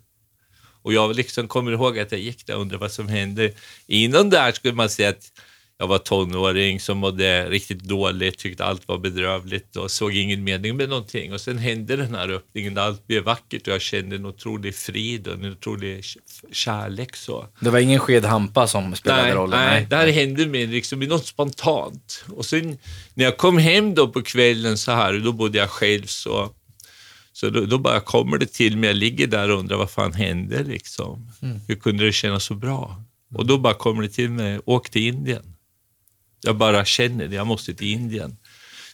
Och 0.83 0.93
jag 0.93 1.17
liksom 1.17 1.49
kommer 1.49 1.73
ihåg 1.73 1.99
att 1.99 2.13
jag 2.13 2.21
gick 2.21 2.47
där 2.47 2.55
och 2.55 2.61
undrade 2.61 2.81
vad 2.81 2.93
som 2.93 3.09
hände. 3.09 3.53
Innan 3.87 4.31
där 4.31 4.53
skulle 4.53 4.75
man 4.75 4.91
säga 4.91 5.09
att 5.09 5.33
jag 5.81 5.87
var 5.87 5.99
tonåring 5.99 6.81
som 6.81 6.99
mådde 6.99 7.51
riktigt 7.51 7.79
dåligt, 7.81 8.39
tyckte 8.39 8.65
allt 8.65 8.89
var 8.89 8.99
bedrövligt 8.99 9.77
och 9.77 9.91
såg 9.91 10.17
ingen 10.17 10.45
mening 10.45 10.77
med 10.77 10.89
någonting. 10.89 11.33
Och 11.33 11.41
sen 11.41 11.59
hände 11.59 11.97
den 11.97 12.15
här 12.15 12.29
öppningen 12.29 12.75
där 12.75 12.83
allt 12.83 13.07
blev 13.07 13.25
vackert 13.25 13.67
och 13.67 13.75
jag 13.75 13.81
kände 13.81 14.17
en 14.17 14.27
otrolig 14.27 14.75
frid 14.75 15.29
och 15.29 15.35
en 15.35 15.53
otrolig 15.53 16.05
kärlek. 16.53 17.17
Så. 17.17 17.47
Det 17.61 17.71
var 17.71 17.79
ingen 17.79 18.01
sked 18.01 18.25
hampa 18.25 18.67
som 18.67 18.95
spelade 18.95 19.23
Nej, 19.23 19.35
rollen? 19.35 19.59
nej, 19.59 19.87
det 19.91 19.97
här 19.97 20.09
hände 20.09 20.47
mig 20.47 20.67
liksom 20.67 21.03
i 21.03 21.07
något 21.07 21.27
spontant. 21.27 22.25
Och 22.29 22.45
sen 22.45 22.79
när 23.15 23.25
jag 23.25 23.37
kom 23.37 23.59
hem 23.59 23.95
då 23.95 24.09
på 24.09 24.23
kvällen 24.23 24.79
så 24.79 24.93
här, 24.93 25.13
då 25.19 25.33
bodde 25.33 25.59
jag 25.59 25.71
själv 25.71 26.07
så, 26.07 26.51
så 27.33 27.51
då, 27.51 27.61
då 27.61 27.79
bara 27.79 28.01
kommer 28.01 28.39
det 28.39 28.53
till 28.53 28.77
mig, 28.77 28.91
jag 28.91 28.97
ligger 28.97 29.27
där 29.27 29.51
och 29.51 29.59
undrar 29.59 29.77
vad 29.77 29.91
fan 29.91 30.13
hände 30.13 30.63
liksom? 30.63 31.33
Hur 31.69 31.75
kunde 31.77 32.05
det 32.05 32.13
kännas 32.13 32.45
så 32.45 32.55
bra? 32.55 33.03
Och 33.35 33.47
då 33.47 33.59
bara 33.59 33.75
kommer 33.75 34.03
det 34.03 34.09
till 34.09 34.31
mig, 34.31 34.61
åk 34.65 34.91
till 34.91 35.07
Indien. 35.07 35.43
Jag 36.41 36.57
bara 36.57 36.85
känner 36.85 37.29
det, 37.29 37.37
jag 37.37 37.47
måste 37.47 37.75
till 37.75 37.89
Indien. 37.93 38.37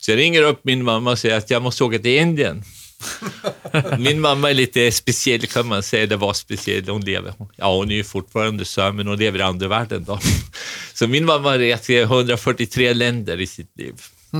Så 0.01 0.10
jag 0.10 0.18
ringer 0.18 0.43
upp 0.43 0.60
min 0.64 0.85
mamma 0.85 1.10
och 1.10 1.18
säger 1.18 1.36
att 1.39 1.51
jag 1.51 1.62
måste 1.62 1.85
åka 1.85 1.98
till 1.98 2.18
Indien. 2.18 2.62
Min 3.98 4.20
mamma 4.20 4.51
är 4.51 4.55
lite 4.55 4.93
speciell 4.93 5.47
kan 5.47 5.66
man 5.66 5.82
säga, 5.82 6.06
det 6.06 6.16
var 6.16 6.32
speciell. 6.35 6.89
Hon 6.89 7.01
lever, 7.05 7.35
ja 7.56 7.77
hon 7.77 7.90
är 7.90 7.94
ju 7.94 8.05
fortfarande 8.05 8.64
så, 8.64 8.93
men 8.93 9.06
hon 9.06 9.18
lever 9.18 9.39
i 9.39 9.43
andra 9.43 9.68
världen 9.68 10.05
då. 10.05 10.18
Så 10.94 11.06
min 11.09 11.24
mamma 11.24 11.51
har 11.51 11.59
rest 11.59 11.90
i 11.90 11.98
143 12.01 12.94
länder 12.94 13.40
i 13.40 13.47
sitt 13.47 13.73
liv. 13.78 13.94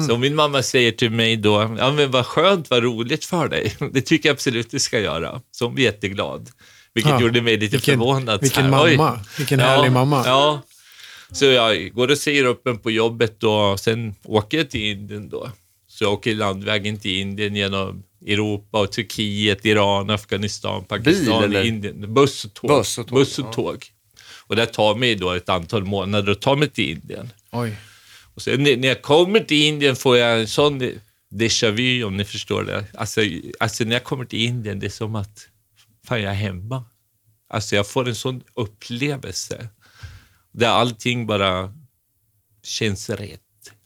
Så 0.09 0.16
min 0.19 0.35
mamma 0.35 0.62
säger 0.62 0.93
till 0.93 1.11
mig 1.11 1.37
då, 1.37 1.77
ja 1.78 1.93
men 1.93 2.11
vad 2.11 2.27
skönt, 2.27 2.70
vad 2.70 2.83
roligt 2.83 3.24
för 3.24 3.49
dig. 3.49 3.74
Det 3.93 4.01
tycker 4.01 4.28
jag 4.28 4.35
absolut 4.35 4.70
du 4.70 4.78
ska 4.78 5.01
göra. 5.01 5.41
Så 5.51 5.65
hon 5.65 5.74
blir 5.74 5.85
jätteglad. 5.85 6.51
Vilket 6.95 7.12
Ja, 7.12 7.20
gjorde 7.20 7.43
mig 7.43 7.57
lite 7.57 7.77
vilken- 7.77 7.95
förvånad. 7.99 8.41
vilken 8.41 8.73
här, 8.74 8.85
oj. 8.85 8.97
mamma. 8.97 9.20
Vilken 9.39 9.61
härlig 9.61 9.93
mamma. 9.93 10.23
Ja. 10.27 10.62
Så 11.36 11.44
jag 11.44 11.94
går 11.94 12.10
och 12.10 12.18
säger 12.18 12.44
upp 12.44 12.66
en 12.66 12.78
på 12.78 12.90
jobbet 12.90 13.42
och 13.42 13.80
sen 13.80 14.14
åker 14.24 14.58
jag 14.58 14.70
till 14.70 14.80
Indien 14.80 15.28
då. 15.28 15.50
Så 15.88 16.04
jag 16.04 16.12
åker 16.12 16.34
landvägen 16.34 16.98
till 16.98 17.20
Indien 17.20 17.56
genom 17.56 18.02
Europa 18.26 18.80
och 18.80 18.92
Turkiet, 18.92 19.66
Iran, 19.66 20.10
Afghanistan, 20.10 20.84
Pakistan, 20.84 21.44
eller? 21.44 21.64
Indien. 21.64 22.14
Buss 22.14 22.44
och 22.44 22.54
tåg. 22.54 22.70
Buss 22.70 22.98
och 22.98 23.06
tåg, 23.06 23.18
Buss 23.18 23.38
och, 23.38 23.52
tåg. 23.52 23.84
och 24.46 24.56
det 24.56 24.66
tar 24.66 24.94
mig 24.94 25.14
då 25.14 25.30
ett 25.30 25.48
antal 25.48 25.84
månader 25.84 26.32
att 26.32 26.40
ta 26.40 26.56
mig 26.56 26.68
till 26.68 26.90
Indien. 26.90 27.30
Oj. 27.52 27.76
Och 28.34 28.42
sen 28.42 28.62
när 28.62 28.76
när 28.76 28.88
jag 28.88 29.02
kommer 29.02 29.40
till 29.40 29.62
Indien 29.62 29.96
får 29.96 30.16
jag 30.16 30.40
en 30.40 30.48
sån 30.48 30.82
déjà 31.34 31.70
vu, 31.70 32.04
om 32.04 32.16
ni 32.16 32.24
förstår 32.24 32.62
det. 32.62 32.84
Alltså, 32.94 33.20
alltså 33.60 33.84
när 33.84 33.92
jag 33.92 34.04
kommer 34.04 34.24
till 34.24 34.40
Indien, 34.40 34.80
det 34.80 34.86
är 34.86 34.90
som 34.90 35.14
att 35.14 35.48
fan, 36.06 36.22
jag 36.22 36.30
är 36.30 36.36
hemma. 36.36 36.84
Alltså 37.48 37.76
jag 37.76 37.88
får 37.88 38.08
en 38.08 38.14
sån 38.14 38.42
upplevelse. 38.54 39.68
Där 40.57 40.69
allting 40.69 41.27
bara 41.27 41.73
känns 42.62 43.11
rätt. 43.11 43.41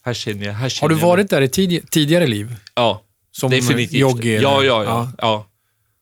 Här 0.05 0.13
känner 0.13 0.45
jag, 0.45 0.53
här 0.53 0.61
Har 0.61 0.69
känner 0.69 0.89
du 0.89 0.99
jag 1.01 1.07
varit 1.07 1.29
där 1.29 1.41
i 1.41 1.49
tid, 1.49 1.89
tidigare 1.91 2.27
liv? 2.27 2.55
Ja, 2.75 3.01
Som 3.31 3.51
definitivt. 3.51 4.01
yogi? 4.01 4.35
eller? 4.35 4.49
Ja, 4.49 4.63
ja, 4.63 4.83
ja. 4.83 5.11
ja. 5.17 5.47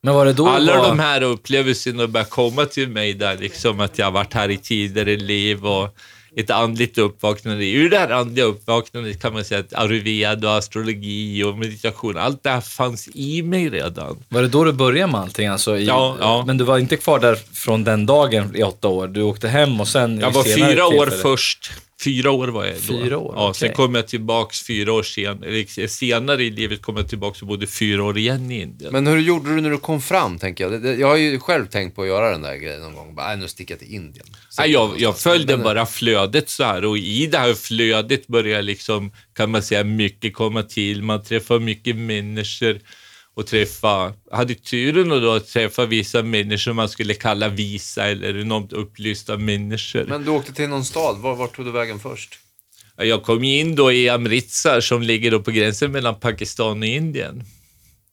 Men 0.03 0.13
var 0.13 0.25
det 0.25 0.33
då 0.33 0.47
Alla 0.47 0.77
var... 0.77 0.87
de 0.87 0.99
här 0.99 1.21
upplevelserna 1.21 2.07
börjar 2.07 2.25
komma 2.25 2.65
till 2.65 2.89
mig 2.89 3.13
där, 3.13 3.37
liksom 3.37 3.79
att 3.79 3.97
jag 3.97 4.05
har 4.05 4.11
varit 4.11 4.33
här 4.33 4.49
i 4.49 4.57
tidigare 4.57 5.17
liv 5.17 5.65
och 5.65 5.95
ett 6.35 6.49
andligt 6.49 6.97
uppvaknande. 6.97 7.65
Ur 7.65 7.89
det 7.89 7.97
här 7.97 8.09
andliga 8.09 8.45
uppvaknandet 8.45 9.21
kan 9.21 9.33
man 9.33 9.45
säga 9.45 9.59
att 9.59 9.73
ayurveda, 9.73 10.49
och 10.49 10.57
astrologi 10.57 11.43
och 11.43 11.57
meditation, 11.57 12.17
allt 12.17 12.43
det 12.43 12.49
här 12.49 12.61
fanns 12.61 13.09
i 13.13 13.41
mig 13.41 13.69
redan. 13.69 14.17
Var 14.29 14.41
det 14.41 14.47
då 14.47 14.63
du 14.63 14.71
började 14.71 15.11
med 15.11 15.21
allting? 15.21 15.47
Alltså 15.47 15.77
i, 15.77 15.85
Ja, 15.85 16.17
ja. 16.19 16.43
Men 16.47 16.57
du 16.57 16.63
var 16.63 16.77
inte 16.77 16.97
kvar 16.97 17.19
där 17.19 17.35
från 17.53 17.83
den 17.83 18.05
dagen 18.05 18.55
i 18.55 18.63
åtta 18.63 18.87
år? 18.87 19.07
Du 19.07 19.21
åkte 19.21 19.47
hem 19.47 19.81
och 19.81 19.87
sen... 19.87 20.19
Jag 20.19 20.31
var 20.31 20.43
fyra 20.43 20.87
år 20.87 21.07
först. 21.21 21.71
Fyra 22.03 22.31
år 22.31 22.47
var 22.47 22.65
jag 22.65 22.75
då. 22.75 22.79
Fyra 22.81 23.17
år, 23.17 23.33
Ja, 23.35 23.49
okej. 23.49 23.59
Sen 23.59 23.75
kom 23.75 23.95
jag 23.95 24.07
tillbaks 24.07 24.63
fyra 24.63 24.93
år 24.93 25.03
sen, 25.03 25.43
eller 25.43 25.87
senare 25.87 26.43
i 26.43 26.49
livet 26.49 26.81
kom 26.81 26.97
jag 26.97 27.09
tillbaks 27.09 27.41
och 27.41 27.47
bodde 27.47 27.67
fyra 27.67 28.03
år 28.03 28.17
igen 28.17 28.51
i 28.51 28.61
Indien. 28.61 28.93
Men 28.93 29.07
hur 29.07 29.17
gjorde 29.19 29.55
du 29.55 29.61
när 29.61 29.69
du 29.69 29.77
kom 29.77 30.01
fram, 30.01 30.39
tänker 30.39 30.69
jag? 30.69 30.99
Jag 30.99 31.07
har 31.07 31.15
ju 31.17 31.39
själv 31.39 31.65
tänkt 31.65 31.95
på 31.95 32.01
att 32.01 32.07
göra 32.07 32.31
den 32.31 32.41
där 32.41 32.55
grejen 32.55 32.81
någon 32.81 32.93
gång. 32.95 33.15
Bara, 33.15 33.27
"Nej, 33.27 33.37
nu 33.37 33.47
sticker 33.47 33.73
jag 33.73 33.79
till 33.79 33.93
Indien. 33.93 34.25
Så- 34.49 34.61
Nej, 34.61 34.71
jag, 34.71 34.91
jag 34.97 35.19
följde 35.19 35.53
Men- 35.57 35.63
bara 35.63 35.85
flödet 35.85 36.49
så 36.49 36.63
här 36.63 36.85
och 36.85 36.97
i 36.97 37.27
det 37.27 37.37
här 37.37 37.53
flödet 37.53 38.27
börjar 38.27 38.61
liksom, 38.61 39.11
kan 39.35 39.51
man 39.51 39.63
säga, 39.63 39.83
mycket 39.83 40.33
komma 40.33 40.63
till. 40.63 41.03
Man 41.03 41.23
träffar 41.23 41.59
mycket 41.59 41.95
människor 41.95 42.79
och 43.39 43.47
träffa, 43.47 44.13
hade 44.31 44.55
turen 44.55 45.11
att 45.11 45.21
då 45.21 45.39
träffa 45.39 45.85
vissa 45.85 46.23
människor 46.23 46.73
man 46.73 46.89
skulle 46.89 47.13
kalla 47.13 47.49
visa 47.49 48.05
eller 48.05 48.37
enormt 48.37 48.73
upplysta 48.73 49.37
människor. 49.37 50.05
Men 50.09 50.23
du 50.23 50.31
åkte 50.31 50.53
till 50.53 50.69
någon 50.69 50.85
stad. 50.85 51.17
Var, 51.17 51.35
vart 51.35 51.55
tog 51.55 51.65
du 51.65 51.71
vägen 51.71 51.99
först? 51.99 52.39
Jag 52.97 53.23
kom 53.23 53.43
in 53.43 53.75
då 53.75 53.91
i 53.91 54.09
Amritsar 54.09 54.81
som 54.81 55.01
ligger 55.01 55.31
då 55.31 55.41
på 55.41 55.51
gränsen 55.51 55.91
mellan 55.91 56.19
Pakistan 56.19 56.79
och 56.79 56.87
Indien. 56.87 57.43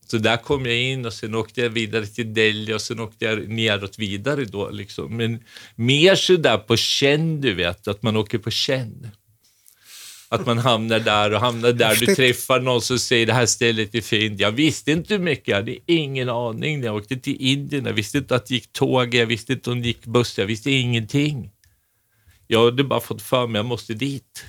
Så 0.07 0.19
där 0.19 0.37
kom 0.37 0.67
jag 0.67 0.77
in 0.77 1.07
och 1.07 1.13
sen 1.13 1.35
åkte 1.35 1.61
jag 1.61 1.71
vidare 1.71 2.07
till 2.07 2.35
Delhi 2.35 2.75
och 2.75 2.81
sen 2.81 3.01
åkte 3.01 3.25
jag 3.25 3.49
neråt 3.49 3.99
vidare 3.99 4.45
då 4.45 4.71
liksom. 4.71 5.17
Men 5.17 5.43
mer 5.75 6.15
så 6.15 6.37
där 6.37 6.59
på 6.59 6.77
känn 6.77 7.41
du 7.41 7.55
vet, 7.55 7.89
att 7.89 8.03
man 8.03 8.17
åker 8.17 8.39
på 8.39 8.51
känn. 8.51 9.11
Att 10.29 10.47
man 10.47 10.59
hamnar 10.59 11.01
där 11.01 11.35
och 11.35 11.41
hamnar 11.41 11.73
där. 11.73 11.97
Du 12.01 12.15
träffar 12.15 12.61
någon 12.61 12.83
som 12.83 12.99
säger 12.99 13.27
det 13.27 13.33
här 13.33 13.47
stället 13.47 13.95
är 13.95 14.01
fint. 14.01 14.41
Jag 14.41 14.53
visste 14.53 14.93
inte 14.93 15.15
hur 15.15 15.21
mycket, 15.21 15.49
jag 15.49 15.57
hade 15.57 15.77
ingen 15.87 16.29
aning 16.29 16.81
när 16.81 16.87
jag 16.87 16.97
åkte 16.97 17.17
till 17.17 17.37
Indien. 17.41 17.87
Jag 17.87 17.93
visste 17.93 18.19
inte 18.19 18.37
att 18.37 18.47
det 18.47 18.55
gick 18.55 18.73
tåg, 18.73 19.15
jag 19.15 19.27
visste 19.27 19.53
inte 19.53 19.71
om 19.71 19.83
det 19.83 19.87
gick 19.87 20.07
buss, 20.07 20.39
jag 20.39 20.47
visste 20.47 20.71
ingenting. 20.71 21.51
Jag 22.47 22.65
hade 22.65 22.85
bara 22.85 23.01
fått 23.01 23.23
för 23.23 23.47
mig, 23.47 23.59
jag 23.59 23.67
måste 23.67 23.95
dit. 23.95 24.45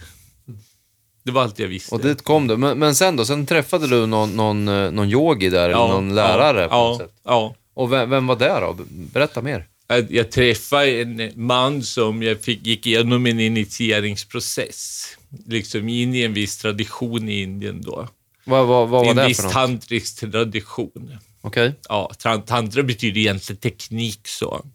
Det 1.23 1.31
var 1.31 1.41
allt 1.41 1.59
jag 1.59 1.67
visste. 1.67 1.95
Och 1.95 2.01
dit 2.01 2.23
kom 2.23 2.47
du. 2.47 2.57
Men, 2.57 2.79
men 2.79 2.95
sen 2.95 3.15
då? 3.15 3.25
Sen 3.25 3.45
träffade 3.45 3.87
du 3.87 4.05
någon, 4.05 4.35
någon, 4.35 4.67
eh, 4.67 4.91
någon 4.91 5.09
yogi 5.09 5.49
där, 5.49 5.69
eller 5.69 5.77
någon 5.77 6.15
lärare 6.15 6.61
ja, 6.61 6.67
på 6.69 6.75
något 6.75 6.99
ja, 6.99 7.05
sätt. 7.05 7.15
Ja. 7.23 7.55
Och 7.73 7.91
vem, 7.91 8.09
vem 8.09 8.27
var 8.27 8.35
det 8.35 8.59
då? 8.59 8.77
Berätta 8.89 9.41
mer. 9.41 9.65
jag 10.09 10.31
träffade 10.31 11.01
en 11.01 11.31
man 11.35 11.83
som 11.83 12.23
jag 12.23 12.41
fick, 12.41 12.65
gick 12.65 12.87
igenom 12.87 13.25
en 13.25 13.39
initieringsprocess. 13.39 15.16
Liksom 15.45 15.89
in 15.89 16.15
i 16.15 16.21
en 16.21 16.33
viss 16.33 16.57
tradition 16.57 17.29
i 17.29 17.41
Indien 17.41 17.81
då. 17.81 18.07
Vad, 18.43 18.67
vad, 18.67 18.89
vad 18.89 19.05
var 19.05 19.09
en 19.09 19.15
det 19.15 19.27
viss 19.27 19.37
för 19.37 19.43
något? 19.43 19.53
tantrisk 19.53 20.19
tradition. 20.19 21.17
Okej. 21.41 21.73
Ja, 21.89 22.11
tran- 22.19 22.41
tantra 22.45 22.83
betyder 22.83 23.21
egentligen 23.21 23.59
teknik 23.59 24.27
så. 24.27 24.65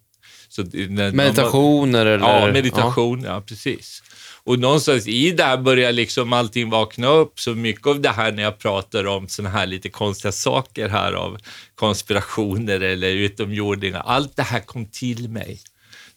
så 0.49 0.63
när 0.63 0.89
man- 1.07 1.17
Meditationer 1.17 2.07
eller? 2.07 2.47
Ja, 2.47 2.53
meditation, 2.53 3.23
ja. 3.25 3.41
precis. 3.41 4.03
Och 4.45 4.59
någonstans 4.59 5.07
i 5.07 5.31
det 5.31 5.45
här 5.45 5.57
börjar 5.57 5.93
liksom 5.93 6.33
allting 6.33 6.71
vakna 6.71 7.07
upp. 7.09 7.41
Så 7.41 7.51
mycket 7.55 7.87
av 7.87 8.01
det 8.01 8.09
här 8.09 8.33
när 8.33 8.43
jag 8.43 8.59
pratar 8.59 9.07
om 9.07 9.29
såna 9.29 9.49
här 9.49 9.67
lite 9.67 9.89
konstiga 9.89 10.33
saker 10.33 10.89
här 10.89 11.13
av 11.13 11.39
konspirationer 11.75 12.81
eller 12.81 13.09
utomjordingar, 13.11 14.01
allt 14.07 14.37
det 14.37 14.43
här 14.43 14.61
kom 14.61 14.87
till 14.87 15.29
mig. 15.29 15.61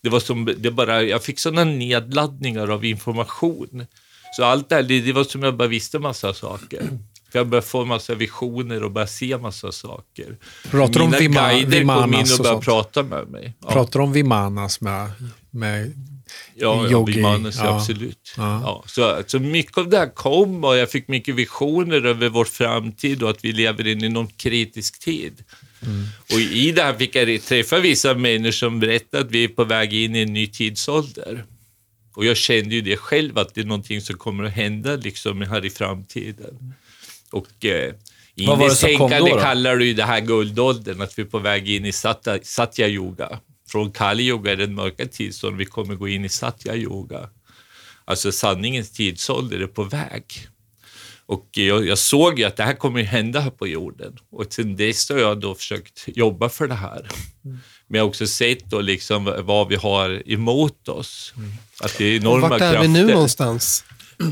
Det 0.02 0.10
var 0.10 0.20
som, 0.20 0.54
det 0.58 0.72
bara, 0.72 1.04
jag 1.04 1.24
fick 1.24 1.40
sådana 1.40 1.64
nedladdningar 1.64 2.68
av 2.68 2.86
information. 2.86 3.88
Så 4.36 4.44
allt 4.44 4.70
det 4.70 4.76
här, 4.76 4.84
det, 4.84 5.02
det 5.02 5.14
var 5.14 5.24
som 5.24 5.44
jag 5.44 5.58
bara 5.58 5.68
visste 5.68 6.00
massa 6.00 6.34
saker. 6.34 6.90
Jag 7.32 7.48
började 7.48 7.68
få 7.68 7.86
massa 7.86 8.16
visioner 8.16 8.84
och 8.84 8.92
började 8.92 9.12
se 9.12 9.38
massa 9.38 9.72
saker. 9.72 10.38
Pratar 10.72 10.94
du 10.94 11.06
om 11.06 11.12
Mina 11.12 11.20
vima, 11.20 11.50
guider 11.50 12.02
kom 12.02 12.14
in 12.14 12.26
och 12.38 12.44
började 12.44 12.62
prata 12.62 13.04
med 13.04 13.28
mig. 13.28 13.54
Ja. 13.62 13.72
Pratar 13.72 14.00
om 14.00 14.14
vimanas 14.14 14.82
med, 14.82 15.12
med 15.52 15.94
Ja, 16.56 16.84
ja 16.84 16.92
Yogi, 16.92 17.14
Vimanas, 17.14 17.58
ja. 17.58 17.76
absolut. 17.76 18.34
Ja. 18.38 18.62
Ja. 18.62 18.84
så, 18.88 19.24
så 19.28 19.40
mycket 19.40 19.78
av 19.78 19.90
det 19.90 19.98
här 19.98 20.16
kom 20.16 20.64
och 20.64 20.78
jag 20.78 20.92
fick 20.92 21.08
mycket 21.08 21.36
visioner 21.36 22.06
över 22.06 22.30
vår 22.30 22.46
framtid 22.46 23.24
och 23.24 23.30
att 23.30 23.46
vi 23.46 23.52
lever 23.52 23.88
in 23.88 24.04
i 24.04 24.10
någon 24.10 24.28
kritisk 24.28 25.00
tid. 25.00 25.44
Mm. 25.82 26.06
Och 26.34 26.40
i 26.40 26.72
det 26.72 26.84
här 26.84 26.94
fick 26.94 27.16
jag 27.16 27.44
träffa 27.44 27.80
vissa 27.80 28.14
människor 28.14 28.52
som 28.52 28.80
berättade 28.80 29.24
att 29.24 29.32
vi 29.32 29.44
är 29.44 29.48
på 29.48 29.64
väg 29.64 29.94
in 29.94 30.16
i 30.16 30.20
en 30.20 30.34
ny 30.34 30.48
tidsålder. 30.48 31.46
Och 32.16 32.26
jag 32.26 32.38
kände 32.38 32.76
ju 32.76 32.82
det 32.82 32.98
själv, 32.98 33.38
att 33.38 33.56
det 33.56 33.62
är 33.62 33.66
någonting 33.66 34.02
som 34.02 34.18
kommer 34.18 34.44
att 34.44 34.54
hända 34.54 34.96
liksom 34.96 35.42
här 35.42 35.66
i 35.66 35.70
framtiden. 35.70 36.74
Och 37.32 37.66
eh, 37.66 37.94
Vad 38.48 38.60
var 38.60 38.70
det 38.70 38.76
som 38.76 38.90
kom 38.98 39.10
tänkande 39.10 39.32
då 39.32 39.36
då? 39.38 39.42
kallar 39.42 39.76
du 39.76 39.94
det 39.94 40.04
här 40.04 40.22
guldåldern, 40.22 41.02
att 41.02 41.20
vi 41.20 41.24
är 41.24 41.28
på 41.28 41.40
väg 41.40 41.70
in 41.70 41.86
i 41.86 41.92
satya, 41.92 42.40
satya 42.44 42.88
yoga. 42.88 43.40
Från 43.68 43.92
kali 43.92 44.24
yoga 44.24 44.56
den 44.56 44.76
mörka 44.76 45.06
tidsåldern, 45.06 45.58
vi 45.58 45.66
kommer 45.66 45.96
gå 45.96 46.08
in 46.08 46.26
i 46.26 46.30
satya 46.30 46.76
yoga. 46.76 47.30
Alltså 48.06 48.32
sanningens 48.32 48.92
tidsålder 48.92 49.60
är 49.60 49.68
på 49.68 49.84
väg. 49.84 50.24
Och 51.26 51.50
jag, 51.52 51.88
jag 51.88 51.98
såg 51.98 52.40
ju 52.40 52.46
att 52.46 52.58
det 52.58 52.64
här 52.64 52.74
kommer 52.74 53.00
ju 53.00 53.06
hända 53.06 53.40
här 53.40 53.50
på 53.50 53.68
jorden. 53.68 54.18
Och 54.32 54.46
sen 54.50 54.76
dess 54.76 55.10
har 55.10 55.18
jag 55.18 55.40
då 55.40 55.56
försökt 55.56 56.04
jobba 56.08 56.50
för 56.50 56.68
det 56.68 56.76
här. 56.76 57.08
Men 57.96 58.00
jag 58.00 58.06
har 58.06 58.10
också 58.10 58.28
sett 58.28 58.70
då 58.70 58.82
liksom 58.82 59.34
vad 59.44 59.68
vi 59.68 59.76
har 59.76 60.32
emot 60.32 60.88
oss. 60.88 61.34
Att 61.80 61.98
det 61.98 62.06
är 62.06 62.18
enorma 62.18 62.50
vart 62.50 62.62
är 62.62 62.72
krafter. 62.72 62.82
vi 62.82 62.88
nu 62.88 63.06
någonstans? 63.06 63.86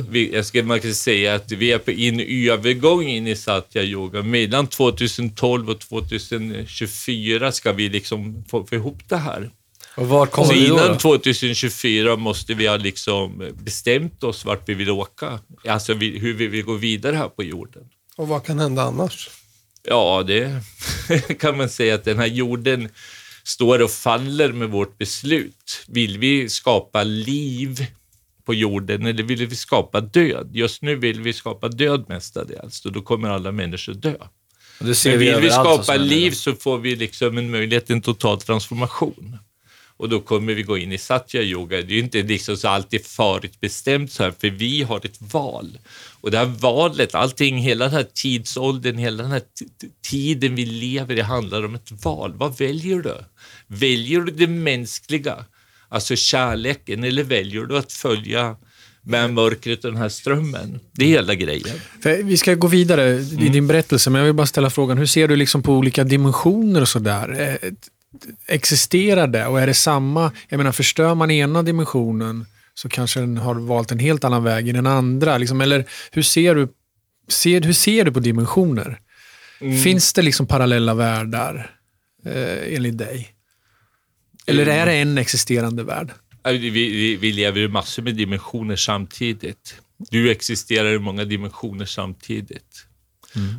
Vi, 0.10 0.34
jag 0.34 0.46
ska, 0.46 0.64
man 0.64 0.80
kan 0.80 0.96
säga 0.96 1.36
att 1.36 1.52
vi 1.52 1.72
är 1.72 1.78
på 1.78 1.92
in 1.92 2.20
övergång 2.50 3.04
in 3.04 3.28
i 3.28 3.36
satya 3.36 3.84
yoga. 3.84 4.22
Mellan 4.22 4.68
2012 4.68 5.70
och 5.70 5.80
2024 5.80 7.52
ska 7.52 7.72
vi 7.72 7.90
liksom 7.90 8.46
få, 8.50 8.66
få 8.66 8.76
ihop 8.76 9.00
det 9.08 9.18
här. 9.18 9.52
Och 9.96 10.08
vart 10.08 10.32
kommer 10.32 10.48
Så 10.48 10.54
vi 10.54 10.68
då? 10.68 10.76
innan 10.76 10.88
då? 10.88 11.00
2024 11.00 12.16
måste 12.16 12.54
vi 12.54 12.68
ha 12.68 12.78
liksom 12.78 13.52
bestämt 13.54 14.24
oss 14.24 14.46
vart 14.46 14.70
vi 14.70 14.74
vill 14.74 14.90
åka. 14.90 15.40
Alltså 15.68 15.94
vi, 15.94 16.20
hur 16.20 16.34
vi 16.34 16.48
vill 16.48 16.64
gå 16.64 16.74
vidare 16.74 17.16
här 17.16 17.30
på 17.30 17.44
jorden. 17.44 17.84
Och 18.16 18.28
vad 18.28 18.46
kan 18.46 18.60
hända 18.60 18.82
annars? 18.82 19.30
Ja, 19.88 20.24
det 20.28 20.62
kan 21.40 21.58
man 21.58 21.70
säga 21.70 21.96
att 21.96 22.04
den 22.04 22.20
här 22.20 22.28
jorden 22.28 22.90
står 23.44 23.82
och 23.82 23.92
faller 23.92 24.52
med 24.52 24.70
vårt 24.70 24.98
beslut. 24.98 25.86
Vill 25.88 26.18
vi 26.18 26.50
skapa 26.50 27.04
liv 27.04 27.86
på 28.46 28.54
jorden 28.54 29.06
eller 29.06 29.24
vill 29.24 29.48
vi 29.48 29.56
skapa 29.56 30.02
död? 30.02 30.50
Just 30.54 30.82
nu 30.82 30.96
vill 30.96 31.22
vi 31.22 31.34
skapa 31.34 31.68
död 31.68 32.06
mestadels 32.08 32.86
och 32.86 32.92
då 32.92 33.02
kommer 33.02 33.30
alla 33.30 33.52
människor 33.52 33.94
dö. 33.94 34.16
Men 34.80 35.20
vill 35.20 35.36
vi 35.36 35.50
vad 35.50 35.54
som 35.54 35.84
skapa 35.84 35.98
liv 35.98 36.32
så 36.32 36.54
får 36.54 36.78
vi 36.78 36.96
liksom 36.96 37.38
en 37.38 37.52
möjlighet 37.52 37.86
till 37.86 37.96
en 37.96 38.02
total 38.02 38.42
transformation. 38.42 39.38
Och 39.98 40.10
då 40.10 40.20
kommer 40.20 40.54
vi 40.54 40.64
gå 40.64 40.78
in 40.78 40.92
i 40.92 40.98
satya 40.98 41.42
yoga. 41.42 41.82
Det 41.82 41.94
är 41.94 41.96
ju 41.96 42.00
inte 42.00 42.24
liksom 42.24 42.58
så 42.58 42.68
alltid 42.68 43.06
förutbestämt 43.06 44.12
så 44.12 44.24
här, 44.24 44.34
för 44.40 44.50
vi 44.50 44.84
har 44.84 45.06
ett 45.06 45.34
val. 45.34 45.78
Och 46.24 46.32
det 46.32 46.38
här 46.38 46.46
valet, 46.46 47.16
allting, 47.16 47.58
hela 47.58 47.86
den 47.86 47.94
här 47.94 48.06
tidsåldern, 48.14 48.98
hela 48.98 49.24
den 49.24 49.32
här 49.32 49.42
tiden 50.10 50.56
vi 50.56 50.66
lever 50.66 51.16
i 51.18 51.22
handlar 51.22 51.66
om 51.66 51.76
ett 51.76 52.04
val. 52.06 52.34
Vad 52.36 52.58
väljer 52.58 53.02
du? 53.02 53.16
Väljer 53.68 54.20
du 54.22 54.32
det 54.32 54.48
mänskliga, 54.48 55.46
alltså 55.90 56.16
kärleken, 56.16 57.04
eller 57.04 57.24
väljer 57.24 57.62
du 57.62 57.78
att 57.78 57.92
följa 57.92 58.56
med 59.02 59.34
mörkret 59.34 59.86
och 59.86 59.92
den 59.92 60.02
här 60.02 60.10
strömmen? 60.10 60.80
Det 60.92 61.06
är 61.06 61.10
hela 61.10 61.36
grejen. 61.36 61.78
Vi 62.24 62.38
ska 62.38 62.54
gå 62.56 62.68
vidare 62.68 63.10
i 63.10 63.36
Mm. 63.36 63.52
din 63.52 63.68
berättelse, 63.68 64.10
men 64.10 64.20
jag 64.20 64.26
vill 64.26 64.36
bara 64.36 64.48
ställa 64.48 64.70
frågan, 64.70 64.98
hur 64.98 65.06
ser 65.06 65.28
du 65.28 65.36
liksom 65.36 65.64
på 65.64 65.74
olika 65.74 66.04
dimensioner 66.04 66.82
och 66.82 66.90
sådär? 66.90 67.58
Eh, 67.62 67.72
Existerar 68.48 69.28
det 69.28 69.46
och 69.48 69.62
är 69.62 69.68
det 69.68 69.74
samma? 69.74 70.32
Jag 70.50 70.58
menar, 70.58 70.72
förstör 70.72 71.16
man 71.16 71.32
ena 71.32 71.64
dimensionen 71.64 72.46
så 72.74 72.90
kanske 72.90 73.20
den 73.20 73.38
har 73.38 73.56
valt 73.56 73.92
en 73.92 74.00
helt 74.00 74.24
annan 74.24 74.44
väg 74.44 74.68
i 74.68 74.72
den 74.72 74.88
andra. 74.88 75.38
Liksom, 75.38 75.62
eller 75.62 75.86
hur 76.12 76.22
ser 76.22 76.56
du, 76.56 76.68
ser, 77.28 77.62
hur 77.62 77.74
ser 77.74 78.06
du 78.06 78.12
på 78.12 78.20
dimensioner? 78.20 79.00
Mm. 79.62 79.78
Finns 79.78 80.14
det 80.14 80.22
liksom 80.22 80.48
parallella 80.48 80.94
världar 80.94 81.72
eh, 82.26 82.76
enligt 82.76 82.98
dig? 82.98 83.30
Eller 84.46 84.66
är 84.66 84.86
det 84.86 84.94
en 84.94 85.18
existerande 85.18 85.84
värld? 85.84 86.12
Vi, 86.44 86.70
vi, 86.70 87.16
vi 87.16 87.32
lever 87.32 87.62
i 87.62 87.68
massor 87.68 88.04
med 88.04 88.16
dimensioner 88.16 88.76
samtidigt. 88.76 89.76
Du 89.98 90.32
existerar 90.32 90.94
i 90.94 91.00
många 91.00 91.26
dimensioner 91.26 91.86
samtidigt. 91.86 92.86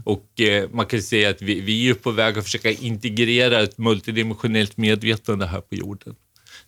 Och 0.05 0.41
eh, 0.41 0.71
man 0.71 0.87
kan 0.87 1.03
säga 1.03 1.31
att 1.31 1.43
vi, 1.43 1.61
vi 1.61 1.89
är 1.89 1.95
på 1.95 2.11
väg 2.11 2.39
att 2.39 2.45
försöka 2.45 2.71
integrera 2.71 3.63
ett 3.63 3.79
multidimensionellt 3.79 4.77
medvetande 4.77 5.47
här 5.47 5.61
på 5.61 5.75
jorden. 5.75 6.15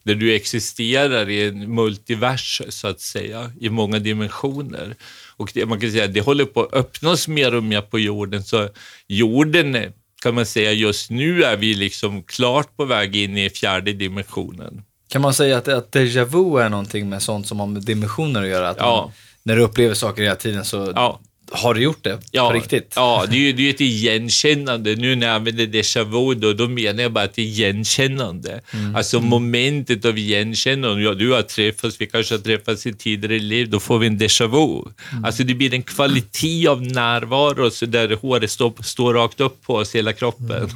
Där 0.06 0.14
du 0.14 0.34
existerar 0.34 1.28
i 1.30 1.48
en 1.48 1.74
multivers, 1.74 2.62
så 2.68 2.88
att 2.88 3.00
säga, 3.00 3.50
i 3.60 3.70
många 3.70 3.98
dimensioner. 3.98 4.94
Och 5.36 5.50
det, 5.54 5.66
man 5.66 5.80
kan 5.80 5.90
säga 5.90 6.04
att 6.04 6.14
det 6.14 6.20
håller 6.20 6.44
på 6.44 6.62
att 6.62 6.72
öppnas 6.74 7.28
mer 7.28 7.54
och 7.54 7.64
mer 7.64 7.80
på 7.80 7.98
jorden. 7.98 8.44
Så 8.44 8.68
jorden, 9.08 9.92
kan 10.22 10.34
man 10.34 10.46
säga, 10.46 10.72
just 10.72 11.10
nu 11.10 11.44
är 11.44 11.56
vi 11.56 11.74
liksom 11.74 12.22
klart 12.22 12.76
på 12.76 12.84
väg 12.84 13.16
in 13.16 13.36
i 13.38 13.50
fjärde 13.50 13.92
dimensionen. 13.92 14.82
Kan 15.08 15.22
man 15.22 15.34
säga 15.34 15.58
att, 15.58 15.68
att 15.68 15.92
déjà 15.94 16.24
vu 16.24 16.60
är 16.62 16.68
någonting 16.68 17.08
med 17.08 17.22
sånt 17.22 17.46
som 17.46 17.60
har 17.60 17.66
med 17.66 17.82
dimensioner 17.82 18.42
att 18.42 18.48
göra? 18.48 18.68
Att 18.68 18.76
Ja. 18.80 19.02
man, 19.02 19.12
när 19.42 19.56
du 19.56 19.62
upplever 19.62 19.94
saker 19.94 20.22
hela 20.22 20.36
tiden 20.36 20.64
så 20.64 20.92
Ja. 20.94 21.20
Har 21.52 21.74
du 21.74 21.80
gjort 21.82 22.04
det 22.04 22.18
Ja, 22.30 22.48
på 22.50 22.56
riktigt? 22.56 22.92
Ja, 22.96 23.24
det 23.30 23.36
är 23.36 23.40
ju 23.40 23.52
det 23.52 23.62
är 23.62 23.64
ju 23.64 23.70
ett 23.70 23.80
igenkännande. 23.80 24.96
Nu 24.96 25.16
när 25.16 25.26
jag 25.26 25.36
använder 25.36 25.66
déjà 25.66 26.04
vu, 26.04 26.34
då, 26.34 26.52
då 26.52 26.68
menar 26.68 27.02
jag 27.02 27.12
bara 27.12 27.24
ett 27.24 27.38
igenkännande. 27.38 28.60
Alltså 28.96 29.20
momentet 29.20 30.04
av 30.04 30.18
igenkännande. 30.18 31.02
Ja, 31.02 31.14
du 31.14 31.32
har 31.32 31.42
träffats, 31.42 32.00
vi 32.00 32.06
kanske 32.06 32.34
har 32.34 32.38
träffats 32.38 32.86
i 32.86 32.92
tidigare 32.92 33.38
liv, 33.38 33.70
då 33.70 33.80
får 33.80 33.98
vi 33.98 34.06
en 34.06 34.18
déjà 34.18 34.46
vu. 34.46 34.92
Alltså 35.24 35.44
det 35.44 35.54
blir 35.54 35.74
en 35.74 35.82
kvalitet 35.82 36.68
av 36.68 36.82
närvaro 36.82 37.70
så 37.70 37.86
där 37.86 38.16
håret 38.16 38.50
står, 38.50 38.82
står 38.82 39.14
rakt 39.14 39.40
upp 39.40 39.62
på 39.62 39.74
oss, 39.74 39.94
hela 39.94 40.12
kroppen. 40.12 40.70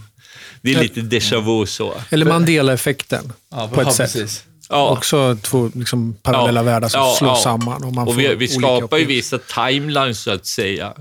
Det 0.62 0.74
är 0.74 0.82
lite 0.82 1.00
déjà 1.00 1.40
vu 1.60 1.66
så. 1.66 1.94
Eller 2.10 2.26
Mandela-effekten 2.26 3.32
på 3.74 3.80
ett 3.80 3.94
sätt. 3.94 4.12
precis. 4.12 4.44
Ja. 4.70 4.90
Också 4.90 5.36
två 5.42 5.70
liksom, 5.74 6.14
parallella 6.22 6.60
Ja. 6.60 6.64
världar 6.64 6.88
som 6.88 7.00
Ja, 7.00 7.14
slås 7.18 7.30
ja. 7.38 7.42
samman. 7.42 7.84
Och, 7.84 7.92
man 7.92 8.08
Och 8.08 8.14
får 8.14 8.20
vi, 8.20 8.28
vi 8.28 8.34
olika 8.34 8.58
skapar 8.76 8.98
ju 8.98 9.04
vissa 9.04 9.38
timelines 9.38 10.20
så 10.22 10.30
att 10.30 10.46
säga. 10.46 10.94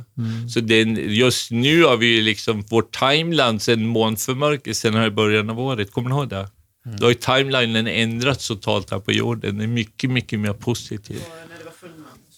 Så 0.53 0.59
den, 0.59 0.95
just 1.13 1.51
nu 1.51 1.83
har 1.83 1.97
vi 1.97 2.05
ju 2.05 2.21
liksom 2.21 2.63
vår 2.69 2.81
timeline 2.99 3.59
sen 3.59 3.85
månförmörkelsen 3.87 4.93
här 4.93 5.07
i 5.07 5.11
början 5.11 5.49
av 5.49 5.59
året. 5.59 5.91
Kommer 5.91 6.09
ni 6.09 6.15
ihåg 6.15 6.29
det? 6.29 6.47
Då 6.97 7.05
har 7.05 7.09
ju 7.09 7.15
timelinen 7.15 7.87
ändrats 7.87 8.47
totalt 8.47 8.91
här 8.91 8.99
på 8.99 9.11
jorden. 9.11 9.57
Den 9.57 9.61
är 9.61 9.67
mycket, 9.73 10.09
mycket 10.09 10.39
mer 10.39 10.53
positiv. 10.53 11.21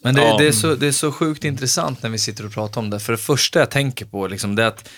Men 0.03 0.15
det, 0.15 0.21
Ja. 0.21 0.37
det, 0.37 0.47
är 0.47 0.51
så, 0.51 0.75
det 0.75 0.87
är 0.87 0.91
så 0.91 1.11
sjukt 1.11 1.43
intressant 1.43 2.03
när 2.03 2.09
vi 2.09 2.17
sitter 2.17 2.45
och 2.45 2.51
pratar 2.53 2.81
om 2.81 2.89
det. 2.89 2.99
För 2.99 3.11
det 3.13 3.17
första 3.17 3.59
jag 3.59 3.71
tänker 3.71 4.05
på 4.05 4.27
liksom, 4.27 4.55
det 4.55 4.63
är 4.63 4.67
att 4.67 4.89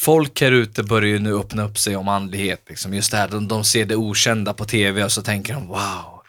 folk 0.00 0.40
här 0.40 0.52
ute 0.52 0.82
börjar 0.82 1.08
ju 1.08 1.18
nu 1.18 1.34
öppna 1.34 1.64
upp 1.64 1.78
sig 1.78 1.96
om 1.96 2.08
andlighet. 2.08 2.62
Liksom. 2.68 2.94
Just 2.94 3.10
det 3.10 3.16
här, 3.16 3.28
de, 3.28 3.48
de 3.48 3.64
ser 3.64 3.84
det 3.84 3.96
okända 3.96 4.52
på 4.52 4.64
tv 4.64 5.04
och 5.04 5.12
så 5.12 5.22
tänker 5.22 5.54
de 5.54 5.66
wow. 5.66 6.20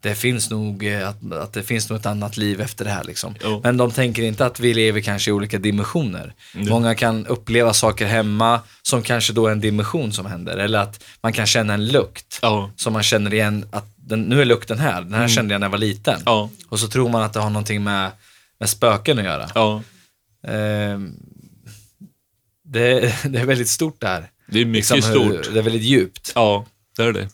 Det 0.00 0.14
finns 0.14 0.50
nog, 0.50 0.86
eh, 0.86 1.08
att, 1.08 1.32
att 1.32 1.52
det 1.52 1.62
finns 1.62 1.90
nog 1.90 1.98
ett 1.98 2.06
annat 2.06 2.36
liv 2.36 2.60
efter 2.60 2.84
det 2.84 2.90
här. 2.90 3.04
Liksom. 3.04 3.34
Jo. 3.44 3.60
Men 3.64 3.76
de 3.76 3.90
tänker 3.90 4.22
inte 4.22 4.46
att 4.46 4.60
vi 4.60 4.74
lever 4.74 5.00
kanske 5.00 5.30
i 5.30 5.32
olika 5.34 5.58
dimensioner. 5.58 6.34
Många 6.54 6.94
kan 6.94 7.26
uppleva 7.26 7.72
saker 7.72 8.06
hemma 8.06 8.60
som 8.82 9.02
kanske 9.02 9.32
då 9.32 9.46
är 9.46 9.52
en 9.52 9.60
dimension 9.60 10.12
som 10.12 10.26
händer. 10.26 10.56
Eller 10.56 10.78
att 10.78 11.04
man 11.20 11.32
kan 11.32 11.46
känna 11.46 11.74
en 11.74 11.86
lukt 11.86 12.38
Ja. 12.42 12.70
som 12.76 12.92
man 12.92 13.02
känner 13.02 13.34
igen 13.34 13.64
att 13.72 13.86
den, 13.96 14.22
nu 14.22 14.40
är 14.40 14.44
lukten 14.44 14.78
här, 14.78 15.02
den 15.02 15.14
här 15.14 15.28
kände 15.28 15.54
jag 15.54 15.60
när 15.60 15.66
jag 15.66 15.70
var 15.70 15.78
liten. 15.78 16.20
Ja. 16.26 16.50
Och 16.68 16.80
så 16.80 16.88
tror 16.88 17.08
man 17.08 17.22
att 17.22 17.32
det 17.32 17.40
har 17.40 17.50
någonting 17.50 17.84
med, 17.84 18.10
med 18.60 18.68
spöken 18.68 19.18
att 19.18 19.24
göra. 19.24 19.48
Ehm, 20.46 21.16
det, 22.72 23.00
det 23.28 23.38
är 23.38 23.46
väldigt 23.46 23.68
stort 23.68 24.00
det 24.00 24.06
här. 24.06 24.30
det 24.46 24.60
är 24.60 24.64
mycket 24.64 24.90
Liksom 24.96 25.12
hur- 25.22 25.42
stort. 25.42 25.54
Det 25.54 25.58
är 25.58 25.62
väldigt 25.62 25.82
djupt. 25.82 26.32
Ja, 26.34 26.66
det 26.96 27.02
är 27.02 27.12
det. 27.12 27.28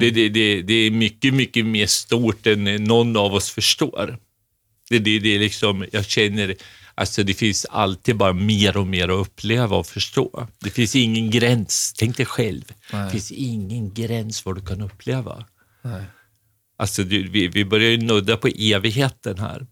Det, 0.00 0.10
det, 0.10 0.28
det, 0.28 0.62
det 0.62 0.74
är 0.74 0.90
mycket, 0.90 1.34
mycket 1.34 1.66
mer 1.66 1.86
stort 1.86 2.46
än 2.46 2.64
någon 2.64 3.16
av 3.16 3.34
oss 3.34 3.50
förstår. 3.50 4.18
Det, 4.88 4.98
det, 4.98 5.18
det 5.18 5.34
är 5.34 5.38
liksom, 5.38 5.86
jag 5.92 6.04
känner, 6.06 6.54
alltså 6.94 7.22
det 7.22 7.34
finns 7.34 7.64
alltid 7.64 8.16
bara 8.16 8.32
mer 8.32 8.76
och 8.76 8.86
mer 8.86 9.08
att 9.08 9.26
uppleva 9.26 9.76
och 9.76 9.86
förstå. 9.86 10.48
Det 10.58 10.70
finns 10.70 10.96
ingen 10.96 11.30
gräns. 11.30 11.94
Tänk 11.98 12.16
dig 12.16 12.26
själv. 12.26 12.64
Det 12.90 13.10
finns 13.12 13.32
ingen 13.32 13.94
gräns 13.94 14.44
vad 14.44 14.54
du 14.56 14.60
kan 14.66 14.80
uppleva. 14.82 15.44
Nej. 15.82 16.02
Alltså, 16.76 17.02
vi, 17.02 17.48
vi 17.48 17.64
börjar 17.64 17.90
ju 17.90 17.96
nudda 17.96 18.36
på 18.36 18.48
evigheten 18.48 19.38
här. 19.38 19.66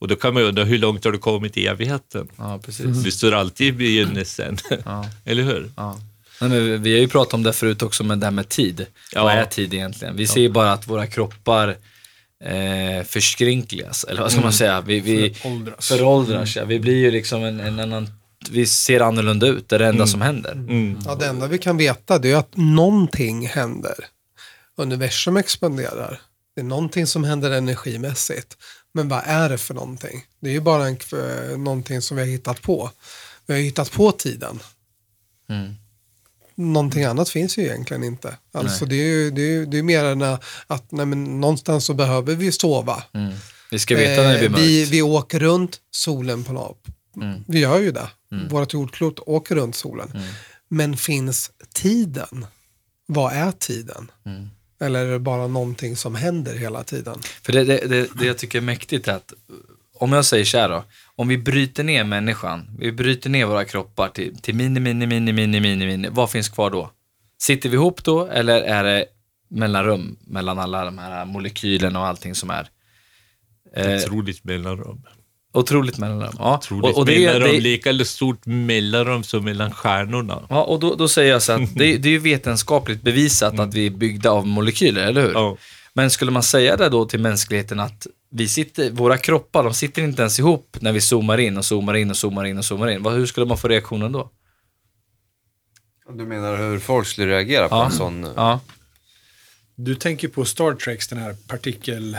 Och 0.00 0.08
då 0.08 0.16
kan 0.16 0.34
man 0.34 0.42
ju 0.42 0.48
undra, 0.48 0.64
hur 0.64 0.78
långt 0.78 1.04
har 1.04 1.12
du 1.12 1.18
kommit 1.18 1.56
i 1.56 1.66
evigheten? 1.66 2.28
Ja, 2.36 2.60
precis. 2.64 2.86
Du 3.04 3.10
står 3.10 3.32
alltid 3.32 3.66
i 3.66 3.72
begynnelsen, 3.72 4.56
Ja. 4.84 5.06
eller 5.24 5.42
hur? 5.42 5.70
Ja. 5.76 6.00
Nej, 6.40 6.50
men 6.50 6.82
vi- 6.82 6.92
har 6.92 7.00
ju 7.00 7.08
pratat 7.08 7.34
om 7.34 7.42
det 7.42 7.52
förut 7.52 7.82
också, 7.82 8.04
med 8.04 8.18
det 8.18 8.26
här 8.26 8.30
med 8.30 8.48
tid. 8.48 8.86
Ja. 9.12 9.22
Vad 9.24 9.32
är 9.32 9.44
tid 9.44 9.74
egentligen? 9.74 10.16
Vi 10.16 10.26
ser 10.26 10.40
ju 10.40 10.48
bara 10.48 10.72
att 10.72 10.86
våra 10.88 11.06
kroppar 11.06 11.68
eh, 12.44 13.04
förskrynkligas, 13.06 14.04
eller 14.04 14.20
vad 14.22 14.32
ska 14.32 14.40
man 14.40 14.52
säga? 14.52 14.80
Vi, 14.80 15.00
vi 15.00 15.34
Föråldras. 15.34 15.88
föråldras, 15.88 16.56
ja. 16.56 16.64
Vi 16.64 16.80
blir 16.80 16.96
ju 16.96 17.10
liksom 17.10 17.44
en, 17.44 17.60
en 17.60 17.80
annan, 17.80 18.08
vi 18.50 18.66
ser 18.66 19.00
annorlunda 19.00 19.46
ut, 19.46 19.68
det 19.68 19.74
är 19.76 19.78
det 19.78 19.86
enda 19.86 20.06
som 20.06 20.20
händer. 20.20 20.52
Mm. 20.52 20.98
Ja, 21.06 21.14
det 21.14 21.26
enda 21.26 21.46
vi 21.46 21.58
kan 21.58 21.76
veta 21.76 22.18
det 22.18 22.30
är 22.32 22.36
att 22.36 22.56
någonting 22.56 23.46
händer. 23.48 23.94
Universum 24.76 25.36
expanderar. 25.36 26.20
Det 26.54 26.60
är 26.60 26.64
någonting 26.64 27.06
som 27.06 27.24
händer 27.24 27.50
energimässigt. 27.50 28.56
Men 28.92 29.08
vad 29.08 29.22
är 29.26 29.48
det 29.48 29.58
för 29.58 29.74
någonting? 29.74 30.24
Det 30.40 30.48
är 30.48 30.52
ju 30.52 30.60
bara 30.60 30.86
en, 30.88 30.96
eh, 31.12 31.58
någonting 31.58 32.02
som 32.02 32.16
vi 32.16 32.22
har 32.22 32.28
hittat 32.28 32.62
på. 32.62 32.90
Vi 33.46 33.54
har 33.54 33.60
hittat 33.60 33.92
på 33.92 34.12
tiden. 34.12 34.58
Mm. 35.48 35.74
Någonting 36.54 37.04
annat 37.04 37.28
finns 37.28 37.58
ju 37.58 37.62
egentligen 37.62 38.04
inte. 38.04 38.36
Alltså 38.52 38.86
det 38.86 38.94
är 38.96 39.06
ju 39.06 39.30
det 39.30 39.42
är, 39.42 39.50
ju- 39.50 39.66
det 39.66 39.78
är 39.78 39.82
mer 39.82 40.04
än 40.04 40.22
att 40.66 40.90
nej, 40.92 41.06
men 41.06 41.40
någonstans 41.40 41.84
så 41.84 41.94
behöver 41.94 42.34
vi 42.34 42.52
sova. 42.52 43.02
Mm. 43.12 43.34
Vi 43.70 43.78
ska 43.78 43.96
veta 43.96 44.22
när 44.22 44.32
det 44.32 44.38
blir 44.38 44.46
Eh, 44.48 44.50
mörkt. 44.50 44.62
vi, 44.64 44.84
vi 44.84 45.02
åker 45.02 45.38
runt 45.38 45.80
solen 45.90 46.44
på 46.44 46.52
något. 46.52 46.84
Mm. 47.16 47.44
Vi 47.48 47.58
gör 47.58 47.78
ju 47.80 47.92
det. 47.92 48.08
Vårt 48.50 48.72
jordklot 48.74 49.18
åker 49.26 49.54
runt 49.54 49.76
solen. 49.76 50.10
Mm. 50.14 50.26
Men 50.68 50.96
finns 50.96 51.50
tiden? 51.74 52.46
Vad 53.06 53.32
är 53.32 53.52
tiden? 53.52 54.10
Mm. 54.26 54.48
Eller 54.80 55.06
är 55.06 55.10
det 55.12 55.18
bara 55.18 55.46
någonting 55.46 55.96
som 55.96 56.14
händer 56.14 56.54
hela 56.54 56.84
tiden? 56.84 57.18
För 57.42 57.52
det, 57.52 57.64
det, 57.64 57.86
det, 57.88 58.08
det 58.18 58.26
jag 58.26 58.38
tycker 58.38 58.58
är 58.58 58.62
mäktigt 58.62 59.08
är 59.08 59.12
att, 59.12 59.32
om 59.94 60.12
jag 60.12 60.24
säger 60.24 60.44
så 60.44 60.58
här 60.58 60.68
då, 60.68 60.84
om 61.16 61.28
vi 61.28 61.38
bryter 61.38 61.84
ner 61.84 62.04
människan, 62.04 62.76
vi 62.78 62.92
bryter 62.92 63.30
ner 63.30 63.46
våra 63.46 63.64
kroppar 63.64 64.08
till, 64.08 64.38
till 64.38 64.54
mini, 64.54 64.80
mini, 64.80 65.06
mini, 65.06 65.32
mini, 65.32 65.60
mini, 65.60 65.86
mini, 65.86 66.08
vad 66.10 66.30
finns 66.30 66.48
kvar 66.48 66.70
då? 66.70 66.90
Sitter 67.38 67.68
vi 67.68 67.74
ihop 67.74 68.04
då, 68.04 68.26
eller 68.26 68.62
är 68.62 68.84
det 68.84 69.04
mellanrum 69.50 70.18
mellan 70.20 70.58
alla 70.58 70.84
de 70.84 70.98
här 70.98 71.24
molekylerna 71.24 72.00
och 72.00 72.06
allting 72.06 72.34
som 72.34 72.50
är? 72.50 72.68
Eh, 73.76 73.96
Otroligt 73.96 74.44
mellanrum. 74.44 75.02
Otroligt 75.52 75.98
mellanrum. 75.98 76.32
Ja. 76.38 76.56
Otroligt 76.56 76.84
Och, 76.94 76.98
och, 76.98 77.06
det, 77.06 77.24
är- 77.24 77.26
mellanrum. 77.32 77.54
det, 77.54 77.60
Lika 77.60 78.04
stort 78.04 78.46
mellanrum 78.46 79.22
som 79.22 79.44
mellan 79.44 79.70
stjärnorna. 79.72 80.42
ja, 80.48 80.62
och 80.64 80.80
då, 80.80 80.94
då 80.94 81.08
säger 81.08 81.32
jag 81.32 81.42
så 81.42 81.52
att 81.52 81.74
det, 81.74 81.96
det 81.96 82.08
är 82.08 82.12
ju 82.12 82.18
vetenskapligt 82.18 83.02
bevisat 83.02 83.58
att 83.58 83.74
vi 83.74 83.86
är 83.86 83.90
byggda 83.90 84.30
av 84.30 84.46
molekyler, 84.46 85.02
eller 85.06 85.22
hur? 85.22 85.32
Ja. 85.32 85.56
Men 85.94 86.10
skulle 86.10 86.30
man 86.30 86.42
säga 86.42 86.76
det 86.76 86.88
då 86.88 87.04
till 87.04 87.20
mänskligheten 87.20 87.80
att 87.80 88.06
vi 88.32 88.48
sitter, 88.48 88.90
våra 88.90 89.18
kroppar, 89.18 89.64
de 89.64 89.74
sitter 89.74 90.02
inte 90.02 90.22
ens 90.22 90.38
ihop 90.38 90.76
när 90.80 90.92
vi 90.92 91.00
zoomar 91.00 91.38
in 91.38 91.56
och 91.56 91.64
zoomar 91.64 91.94
in 91.96 92.10
och 92.10 92.16
zoomar 92.16 92.44
in 92.44 92.58
och 92.58 92.64
zoomar 92.64 92.88
in. 92.88 93.06
Hur 93.06 93.26
skulle 93.26 93.46
man 93.46 93.58
få 93.58 93.68
reaktionen 93.68 94.12
då? 94.12 94.30
Du 96.12 96.26
menar 96.26 96.56
hur 96.56 96.78
folk 96.78 97.06
skulle 97.06 97.26
reagera 97.26 97.68
på 97.68 97.74
Ja. 97.74 97.84
en 97.84 97.92
sån... 97.92 98.26
Ja, 98.36 98.60
Du 99.74 99.94
tänker 99.94 100.28
på 100.28 100.44
Star 100.44 100.72
Treks, 100.74 101.08
den 101.08 101.18
här 101.18 101.36
partikel... 101.48 102.16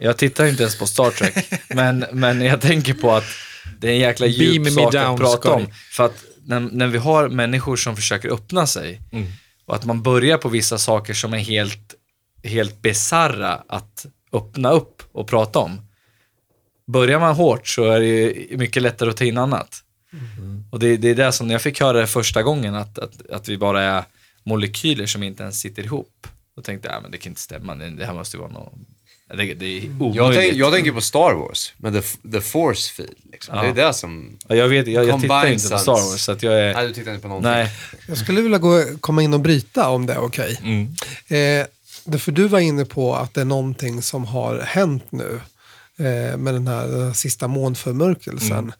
jag 0.00 0.16
tittar 0.16 0.46
inte 0.46 0.62
ens 0.62 0.78
på 0.78 0.86
Star 0.86 1.10
Trek, 1.10 1.34
men, 1.68 2.04
men 2.12 2.40
jag 2.40 2.60
tänker 2.60 2.94
på 2.94 3.12
att 3.12 3.24
det 3.78 3.88
är 3.88 3.92
en 3.92 3.98
jäkla 3.98 4.26
Beam 4.26 4.52
djup 4.52 4.64
me 4.64 4.70
sak 4.70 4.92
down, 4.92 5.04
att 5.04 5.20
prata 5.20 5.52
om. 5.52 5.66
För 5.92 6.04
att 6.04 6.24
när, 6.44 6.60
när 6.60 6.86
vi 6.86 6.98
har 6.98 7.28
människor 7.28 7.76
som 7.76 7.96
försöker 7.96 8.28
öppna 8.28 8.66
sig 8.66 9.00
och 9.66 9.74
att 9.74 9.84
man 9.84 10.02
börjar 10.02 10.38
på 10.38 10.48
vissa 10.48 10.78
saker 10.78 11.14
som 11.14 11.34
är 11.34 11.38
helt, 11.38 11.94
helt 12.44 12.82
bizarra 12.82 13.62
att 13.68 14.06
öppna 14.32 14.70
upp 14.70 15.02
och 15.12 15.28
prata 15.28 15.58
om. 15.58 15.80
Börjar 16.86 17.20
man 17.20 17.34
hårt 17.34 17.68
så 17.68 17.84
är 17.84 18.00
det 18.00 18.58
mycket 18.58 18.82
lättare 18.82 19.10
att 19.10 19.16
ta 19.16 19.24
in 19.24 19.38
annat. 19.38 19.84
Och 20.70 20.78
det, 20.78 20.96
det 20.96 21.08
är 21.08 21.14
det 21.14 21.32
som, 21.32 21.46
när 21.46 21.54
jag 21.54 21.62
fick 21.62 21.80
höra 21.80 22.00
det 22.00 22.06
första 22.06 22.42
gången, 22.42 22.74
att, 22.74 22.98
att, 22.98 23.30
att 23.30 23.48
vi 23.48 23.58
bara 23.58 23.82
är 23.82 24.04
molekyler 24.44 25.06
som 25.06 25.22
inte 25.22 25.42
ens 25.42 25.60
sitter 25.60 25.82
ihop. 25.82 26.26
Då 26.56 26.62
tänkte 26.62 26.88
jag, 26.88 26.96
ja, 26.96 27.00
men 27.00 27.10
det 27.10 27.18
kan 27.18 27.30
inte 27.30 27.40
stämma, 27.40 27.74
det, 27.74 27.90
det 27.90 28.06
här 28.06 28.14
måste 28.14 28.36
ju 28.36 28.40
vara 28.40 28.52
något, 28.52 28.72
det, 29.36 29.54
det 29.54 29.78
är 29.78 29.84
omöjligt. 29.84 30.16
Jag, 30.16 30.34
tänk, 30.34 30.54
jag 30.54 30.72
tänker 30.72 30.92
på 30.92 31.00
Star 31.00 31.34
Wars, 31.34 31.72
med 31.76 31.92
the, 31.92 32.30
the 32.32 32.40
force 32.40 32.92
field. 32.92 33.16
Liksom. 33.32 33.56
Ja. 33.56 33.62
Det 33.62 33.68
är 33.68 33.86
det 33.86 33.94
som... 33.94 34.38
Ja, 34.48 34.56
jag 34.56 34.68
vet, 34.68 34.86
jag, 34.86 35.08
jag 35.08 35.20
tittar 35.20 35.46
inte 35.46 35.68
på. 35.68 35.78
Star 35.78 35.92
Wars, 35.92 36.20
så 36.20 36.32
att 36.32 36.42
jag 36.42 36.60
är, 36.60 36.74
Nej, 36.74 36.86
du 36.86 36.92
tittar 36.92 37.10
inte 37.10 37.22
på 37.22 37.28
någonting. 37.28 37.50
nej, 37.50 37.72
Jag 38.08 38.18
skulle 38.18 38.40
vilja 38.40 38.58
gå, 38.58 38.84
komma 39.00 39.22
in 39.22 39.34
och 39.34 39.40
bryta 39.40 39.88
om 39.88 40.06
det 40.06 40.12
är 40.12 40.18
okej. 40.18 40.60
Mm. 40.62 40.94
Eh, 41.60 41.66
du 42.26 42.48
var 42.48 42.58
inne 42.58 42.84
på 42.84 43.16
att 43.16 43.34
det 43.34 43.40
är 43.40 43.44
någonting 43.44 44.02
som 44.02 44.24
har 44.24 44.60
hänt 44.60 45.04
nu 45.10 45.40
eh, 45.98 46.36
med 46.36 46.54
den 46.54 46.68
här, 46.68 46.86
den 46.86 47.06
här 47.06 47.12
sista 47.12 47.48
månförmörkelsen. 47.48 48.72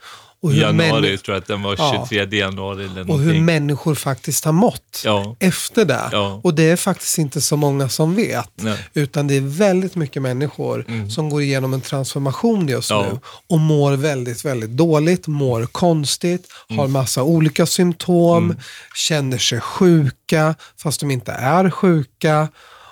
Och 0.42 0.52
hur, 0.52 0.60
Januari, 0.62 1.18
tror 1.18 1.34
jag 1.34 1.42
att 1.42 1.48
den 1.48 1.62
var 1.62 1.74
Ja. 1.78 2.06
23 2.10 2.38
januari 2.38 2.84
eller 2.84 3.00
och 3.00 3.06
hur 3.06 3.12
någonting. 3.18 3.44
människor 3.44 3.94
faktiskt 3.94 4.44
har 4.44 4.52
mått 4.52 5.02
Ja. 5.04 5.36
efter 5.38 5.84
det. 5.84 6.08
Ja. 6.12 6.40
Och 6.44 6.54
det 6.54 6.62
är 6.62 6.76
faktiskt 6.76 7.18
inte 7.18 7.40
så 7.40 7.56
många 7.56 7.88
som 7.88 8.14
vet. 8.14 8.50
Nej. 8.54 8.78
Utan 8.94 9.26
det 9.26 9.34
är 9.36 9.40
väldigt 9.40 9.94
mycket 9.96 10.22
människor 10.22 10.84
som 11.10 11.28
går 11.30 11.42
igenom 11.42 11.74
en 11.74 11.80
transformation 11.80 12.68
just 12.68 12.90
Ja. 12.90 13.06
nu. 13.12 13.18
Och 13.48 13.58
mår 13.60 13.92
väldigt, 13.92 14.44
väldigt 14.44 14.70
dåligt, 14.70 15.26
mår 15.26 15.66
konstigt, 15.66 16.48
har 16.76 16.86
massa 16.88 17.22
olika 17.22 17.66
symptom, 17.66 18.56
känner 18.94 19.38
sig 19.38 19.60
sjuka 19.60 20.54
fast 20.82 21.00
de 21.00 21.10
inte 21.10 21.32
är 21.32 21.70
sjuka. 21.70 22.48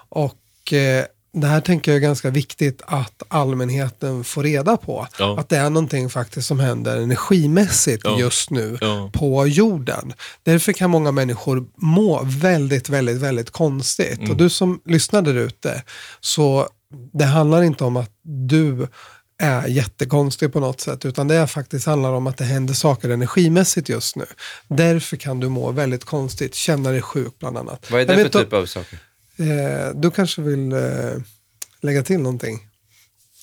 Och 0.09 0.73
eh, 0.73 1.05
det 1.41 1.47
här 1.47 1.61
tänker 1.61 1.91
jag 1.91 1.97
är 1.97 2.01
ganska 2.01 2.31
viktigt 2.31 2.83
att 2.87 3.23
allmänheten 3.29 4.25
får 4.25 4.43
reda 4.43 4.77
på. 4.77 5.07
Ja. 5.19 5.41
Att 5.41 5.49
det 5.49 5.57
är 5.57 5.71
någonting 5.71 6.11
faktiskt 6.11 6.49
som 6.49 6.61
händer 6.61 6.97
energimässigt 6.97 8.03
Ja. 8.05 8.19
just 8.19 8.51
nu 8.51 8.79
Ja. 8.81 9.11
på 9.13 9.47
jorden. 9.47 10.13
Därför 10.43 10.73
kan 10.73 10.91
många 10.91 11.13
människor 11.13 11.67
må 11.77 12.23
väldigt, 12.25 12.89
väldigt, 12.89 13.17
väldigt 13.17 13.51
konstigt. 13.51 14.19
Mm. 14.19 14.31
Och 14.31 14.37
du 14.37 14.51
som 14.51 14.81
lyssnar 14.85 15.23
där 15.23 15.35
ute, 15.35 15.83
så 16.21 16.69
det 17.13 17.25
handlar 17.25 17.63
inte 17.63 17.85
om 17.85 17.97
att 17.97 18.11
du 18.23 18.89
är 19.39 19.67
jättekonstig 19.67 20.53
på 20.53 20.61
något 20.61 20.81
sätt, 20.81 21.05
utan 21.05 21.29
det 21.29 21.35
är 21.35 21.47
faktiskt 21.47 21.87
handlar 21.87 22.13
om 22.13 22.27
att 22.27 22.37
det 22.37 22.45
händer 22.45 22.75
saker 22.75 23.09
energimässigt 23.09 23.89
just 23.89 24.17
nu. 24.17 24.27
Därför 24.69 25.17
kan 25.17 25.41
du 25.41 25.49
må 25.49 25.71
väldigt 25.71 26.05
konstigt, 26.05 26.55
känna 26.55 26.91
dig 26.91 27.03
sjuk 27.03 27.39
bland 27.39 27.59
annat. 27.59 27.91
Vad 27.91 28.01
är 28.01 28.07
det 28.07 28.31
för 28.31 28.43
typ 28.43 28.53
av 28.53 28.67
saker? 28.67 28.99
Eh, 29.39 29.95
du 30.01 30.11
kanske 30.11 30.43
vill 30.43 30.73
eh, 30.73 31.23
lägga 31.81 32.03
till 32.03 32.19
någonting? 32.21 32.59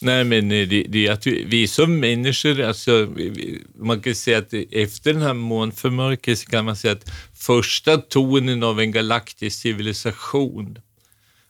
Nej, 0.02 0.24
men 0.24 0.52
eh, 0.52 0.68
det, 0.68 0.84
det 0.90 1.08
är 1.08 1.12
att 1.12 1.28
vi, 1.28 1.44
vi 1.44 1.68
som 1.68 2.00
människor, 2.00 2.62
alltså, 2.62 3.06
vi- 3.06 3.30
vi, 3.30 3.64
man 3.76 4.02
kan 4.02 4.16
säga 4.16 4.38
att 4.38 4.54
efter 4.72 5.14
den 5.14 5.22
här 5.22 5.34
månförmörkelsen 5.34 6.50
kan 6.50 6.66
man 6.66 6.76
säga 6.76 6.94
att 6.94 7.10
första 7.34 7.98
tonen 7.98 8.64
av 8.64 8.80
en 8.80 8.92
galaktisk 8.92 9.60
civilisation, 9.62 10.78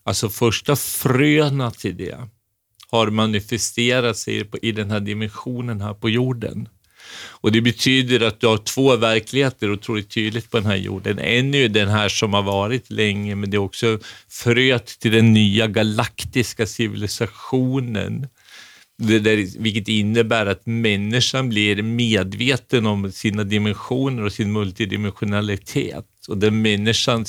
alltså 0.03 0.29
första 0.29 0.75
fröna 0.75 1.71
till 1.71 1.97
det, 1.97 2.17
har 2.89 3.09
manifesterat 3.09 4.17
sig 4.17 4.43
på, 4.45 4.57
i 4.57 4.71
den 4.71 4.91
här 4.91 4.99
dimensionen 4.99 5.81
här 5.81 5.93
på 5.93 6.09
jorden. 6.09 6.67
Och 7.15 7.51
det 7.51 7.61
betyder 7.61 8.19
att 8.19 8.39
du 8.39 8.47
har 8.47 8.57
två 8.57 8.95
verkligheter 8.95 9.71
otroligt 9.71 10.09
tydligt 10.09 10.51
på 10.51 10.57
den 10.57 10.65
här 10.65 10.75
jorden. 10.75 11.19
En 11.19 11.53
är 11.53 11.57
ju 11.57 11.67
den 11.67 11.89
här 11.89 12.09
som 12.09 12.33
har 12.33 12.43
varit 12.43 12.91
länge, 12.91 13.35
men 13.35 13.49
det 13.49 13.57
är 13.57 13.61
också 13.61 13.99
fröet 14.29 14.99
till 14.99 15.11
den 15.11 15.33
nya 15.33 15.67
galaktiska 15.67 16.65
civilisationen. 16.65 18.27
Det 18.97 19.19
där, 19.19 19.59
vilket 19.59 19.87
innebär 19.87 20.45
att 20.45 20.65
människan 20.65 21.49
blir 21.49 21.81
medveten 21.81 22.85
om 22.85 23.11
sina 23.11 23.43
dimensioner 23.43 24.23
och 24.23 24.33
sin 24.33 24.51
multidimensionalitet. 24.51 26.05
Och 26.27 26.37
där 26.37 26.51
människan 26.51 27.25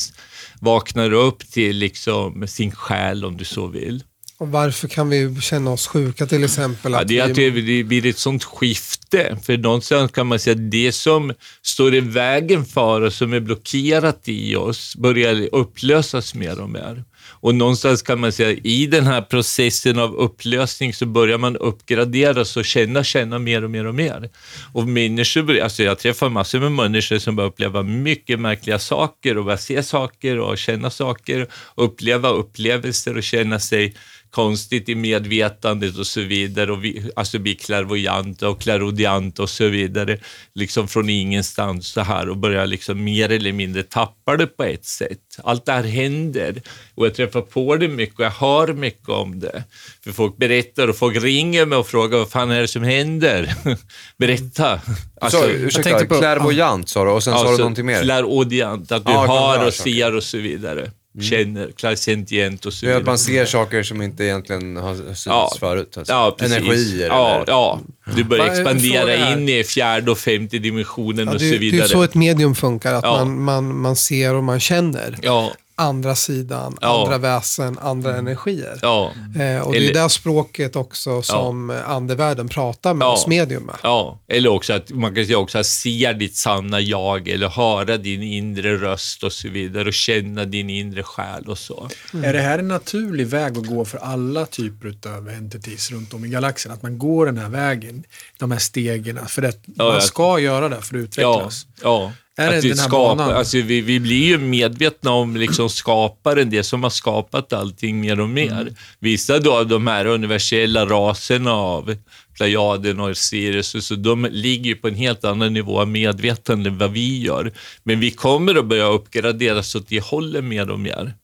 vaknar 0.61 1.13
upp 1.13 1.51
till 1.51 1.77
liksom 1.77 2.47
sin 2.47 2.73
själ, 2.73 3.25
om 3.25 3.37
du 3.37 3.45
så 3.45 3.67
vill. 3.67 4.03
Och 4.39 4.49
varför 4.49 4.89
kan 4.89 5.09
vi 5.09 5.41
känna 5.41 5.71
oss 5.71 5.87
sjuka 5.87 6.27
till 6.27 6.45
exempel? 6.45 6.93
Ja, 6.93 7.05
det 7.05 7.19
är 7.19 7.31
att 7.31 7.39
vi, 7.39 7.61
det 7.61 7.85
blir 7.85 8.07
ett 8.07 8.19
sånt 8.19 8.45
skifte. 8.45 9.39
För 9.43 9.57
någonstans 9.57 10.13
kan 10.13 10.27
man 10.27 10.39
säga 10.39 10.55
att 10.55 10.71
det 10.71 10.93
som 10.93 11.33
står 11.63 11.95
i 11.95 12.01
vägen 12.01 12.65
för 12.65 13.01
oss, 13.01 13.17
som 13.17 13.33
är 13.33 13.41
blockerat 13.41 14.21
i 14.25 14.57
oss, 14.57 14.97
börjar 14.97 15.49
upplösas 15.53 16.35
mer 16.35 16.61
och 16.61 16.71
mer. 16.71 17.05
Och 17.45 17.55
någonstans 17.55 18.03
kan 18.03 18.21
man 18.21 18.33
säga, 18.33 18.61
i 18.65 18.87
den 18.87 19.07
här 19.07 19.23
processen 19.23 19.99
av 19.99 20.15
upplösning 20.15 20.95
så 20.95 21.07
börjar 21.07 21.39
man 21.39 21.57
uppgraderas 21.57 22.57
och 22.57 22.65
känna, 22.65 23.05
känna 23.05 23.39
mer 23.39 23.65
och 23.65 23.71
mer 23.71 23.87
och 23.87 23.95
mer. 23.95 24.31
Och 24.73 24.89
människor, 24.89 25.61
alltså 25.61 25.83
jag 25.83 25.99
träffar 25.99 26.29
massor 26.29 26.61
med 26.61 26.73
människor 26.73 27.19
som 27.19 27.37
börjar 27.37 27.51
uppleva 27.51 27.83
mycket 27.83 28.41
märkliga 28.41 28.79
saker 28.79 29.39
och 29.39 29.45
börjar 29.45 29.57
se 29.57 29.83
saker 29.83 30.39
och 30.39 30.59
känna 30.59 30.91
saker, 30.91 31.49
uppleva 31.75 32.29
upplevelser 32.29 33.17
och 33.17 33.23
känna 33.23 33.61
sig 33.61 33.95
konstigt 34.35 34.89
i 34.89 34.95
medvetandet 34.95 35.99
och 35.99 36.07
så 36.07 36.21
vidare. 36.21 36.73
Och 36.73 36.85
vi, 36.85 37.11
alltså 37.17 37.39
bli 37.39 37.55
klärvoajanta 37.55 38.49
och 38.49 38.61
klärodianta 38.61 39.43
och 39.43 39.51
så 39.51 39.69
vidare. 39.69 40.19
Liksom 40.55 40.89
från 40.89 41.09
ingenstans 41.09 41.89
så 41.89 42.01
här 42.01 42.29
och 42.29 42.37
börja 42.37 42.65
liksom 42.65 43.05
mer 43.05 43.33
eller 43.33 43.53
mindre 43.53 43.83
tappa 43.83 44.37
det 44.37 44.47
på 44.47 44.65
ett 44.65 44.85
sätt. 44.85 45.19
Allt 45.45 45.67
det 45.67 45.73
här 45.73 45.83
händer 45.85 46.63
och 46.95 47.07
jag 47.07 47.15
träffar 47.15 47.41
på 47.41 47.77
det 47.77 47.89
mycket 47.89 48.19
och 48.19 48.25
jag 48.25 48.31
hör 48.31 48.73
mycket 48.73 49.09
om 49.09 49.41
det. 49.41 49.65
För 50.05 50.13
folk 50.13 50.37
berättar 50.37 50.89
och 50.89 50.97
folk 50.97 51.23
ringer 51.23 51.67
mig 51.67 51.79
och 51.79 51.87
frågar 51.87 52.19
vad 52.19 52.31
fan 52.31 52.51
är 52.51 52.61
det 52.61 52.69
som 52.69 52.83
händer? 52.83 53.55
Berätta. 54.19 54.81
Alltså, 55.21 55.39
så, 55.39 55.49
ursäkta, 55.49 55.91
tänkte 55.91 56.07
på- 56.07 56.21
klärvoajant 56.21 56.89
sa 56.89 57.05
du 57.05 57.11
och 57.11 57.25
sen 57.25 57.35
sa 57.35 57.43
du 57.43 57.49
Alltså, 57.49 57.63
någonting 57.63 57.87
mer? 57.87 58.03
Klärodiant, 58.03 58.93
att 58.93 59.07
du 59.07 59.13
Ja, 59.13 59.27
hör 59.27 59.67
och 59.67 59.75
ser 59.75 60.15
och 60.15 60.23
så 60.23 60.39
vidare. 60.39 60.91
Känner, 61.21 61.71
klarsentient 61.77 62.67
och 62.67 62.73
så 62.73 62.87
vidare. 62.87 63.01
att 63.01 63.07
man 63.07 63.19
ser 63.19 63.45
saker 63.45 63.83
som 63.83 64.03
inte 64.03 64.25
egentligen 64.25 64.77
har 64.77 64.95
synts 64.95 65.27
Ja. 65.27 65.53
förut. 65.61 65.99
Alltså. 65.99 66.13
Ja, 66.13 66.37
precis. 66.39 66.57
Energier 66.57 67.07
ja, 67.07 67.35
eller... 67.35 67.45
ja, 67.47 67.81
du 68.17 68.25
börjar 68.25 68.45
fråga 68.47 68.61
expandera 68.61 69.33
in 69.33 69.49
i 69.49 69.65
fjärde 69.65 70.11
och 70.11 70.19
femte 70.19 70.59
dimensionen 70.59 71.27
Ja, 71.27 71.33
och 71.33 71.39
det, 71.39 71.45
så 71.45 71.51
det 71.51 71.57
är 71.57 71.59
vidare. 71.59 71.89
så 71.89 72.03
ett 72.03 72.15
medium 72.15 72.55
funkar, 72.55 72.95
att 72.95 73.05
Ja. 73.05 73.17
man, 73.25 73.43
man, 73.43 73.77
man 73.81 73.97
ser 73.97 74.35
och 74.35 74.45
man 74.45 74.61
känner 74.61 75.19
Ja, 75.23 75.53
andra 75.77 76.15
sidan, 76.15 76.79
Ja. 76.81 77.03
andra 77.03 77.19
väsen, 77.19 77.79
andra 77.79 78.17
energier. 78.17 78.79
ja, 78.83 79.13
Eh, 79.41 79.61
och 79.61 79.73
det 79.73 79.79
Eller- 79.79 79.91
är 79.91 80.03
det 80.03 80.09
språket 80.11 80.77
också 80.77 81.23
som 81.23 81.71
ja. 81.71 81.83
andevärlden 81.83 82.49
pratar 82.49 82.95
med 82.95 83.07
Ja. 83.07 83.13
oss 83.13 83.27
medium 83.27 83.63
med. 83.63 83.75
ja. 83.83 84.21
Eller 84.29 84.51
också 84.51 84.73
att 84.73 84.91
man 84.91 85.15
kan 85.15 85.25
säga 85.27 85.39
också 85.39 85.59
att 85.59 85.67
se 85.67 86.13
ditt 86.13 86.37
sanna 86.37 86.81
jag 86.81 87.29
eller 87.29 87.49
höra 87.49 87.97
din 87.97 88.23
inre 88.23 88.77
röst 88.77 89.23
och 89.23 89.33
så 89.33 89.49
vidare 89.49 89.89
och 89.89 89.95
känna 89.95 90.45
din 90.45 90.71
inre 90.71 91.03
själ 91.03 91.45
och 91.49 91.59
så. 91.59 91.89
Är 92.25 92.33
det 92.33 92.41
här 92.41 92.59
en 92.59 92.69
naturlig 92.69 93.27
väg 93.27 93.59
att 93.59 93.67
gå 93.67 93.85
för 93.85 93.99
alla 93.99 94.47
typer 94.47 94.95
av 95.17 95.29
entities 95.29 95.91
runt 95.91 96.15
om 96.15 96.25
i 96.25 96.29
galaxen? 96.29 96.73
Att 96.73 96.83
man 96.83 96.99
går 96.99 97.27
den 97.27 97.39
här 97.39 97.49
vägen, 97.49 98.05
de 98.39 98.51
här 98.51 98.59
stegen, 98.59 99.27
för 99.27 99.43
det, 99.43 99.53
man 99.67 99.87
jag- 99.87 100.03
ska 100.03 100.39
göra 100.39 100.69
det 100.69 100.77
för 100.83 100.83
att 100.85 100.93
Ja, 100.93 100.99
utvecklas. 100.99 101.67
ja. 101.83 102.13
Är 102.37 102.51
det 102.51 102.59
att 102.59 102.65
vi, 102.65 102.69
den 102.69 102.79
här 102.79 102.89
skapar, 102.89 103.33
alltså 103.33 103.57
vi, 103.57 103.81
vi 103.81 104.01
blir 104.01 104.27
ju 104.27 104.39
medvetna 104.39 105.13
om 105.13 105.37
liksom 105.37 105.71
skaparen, 105.71 106.51
det 106.51 106.63
som 106.63 106.83
har 106.83 106.91
skapat 106.91 107.53
allting 107.53 108.01
mer 108.01 108.21
och 108.21 108.29
mer. 108.29 108.61
Mm. 108.61 108.75
Vissa 108.99 109.39
då 109.39 109.53
av 109.53 109.67
de 109.67 109.87
här 109.87 110.07
universella 110.07 110.87
raserna 110.87 111.53
av 111.53 111.97
Plejaden 112.37 113.01
och 113.01 113.17
Sirius, 113.17 113.87
så 113.87 113.95
de 113.95 114.27
ligger 114.31 114.65
ju 114.65 114.77
på 114.77 114.89
en 114.89 114.95
helt 114.95 115.25
annan 115.25 115.53
nivå 115.53 115.81
av 115.81 115.89
medvetande 115.89 116.71
än 116.71 116.79
vad 116.79 116.93
vi 116.93 117.23
gör. 117.23 117.53
Men 117.83 118.01
vi 118.01 118.11
kommer 118.11 118.55
att 118.55 118.67
börja 118.67 118.87
uppgraderas 118.87 119.75
åt 119.75 119.89
det 119.89 120.05
hållet 120.05 120.45
mer 120.45 120.71
och 120.71 120.81
mer. 120.81 121.15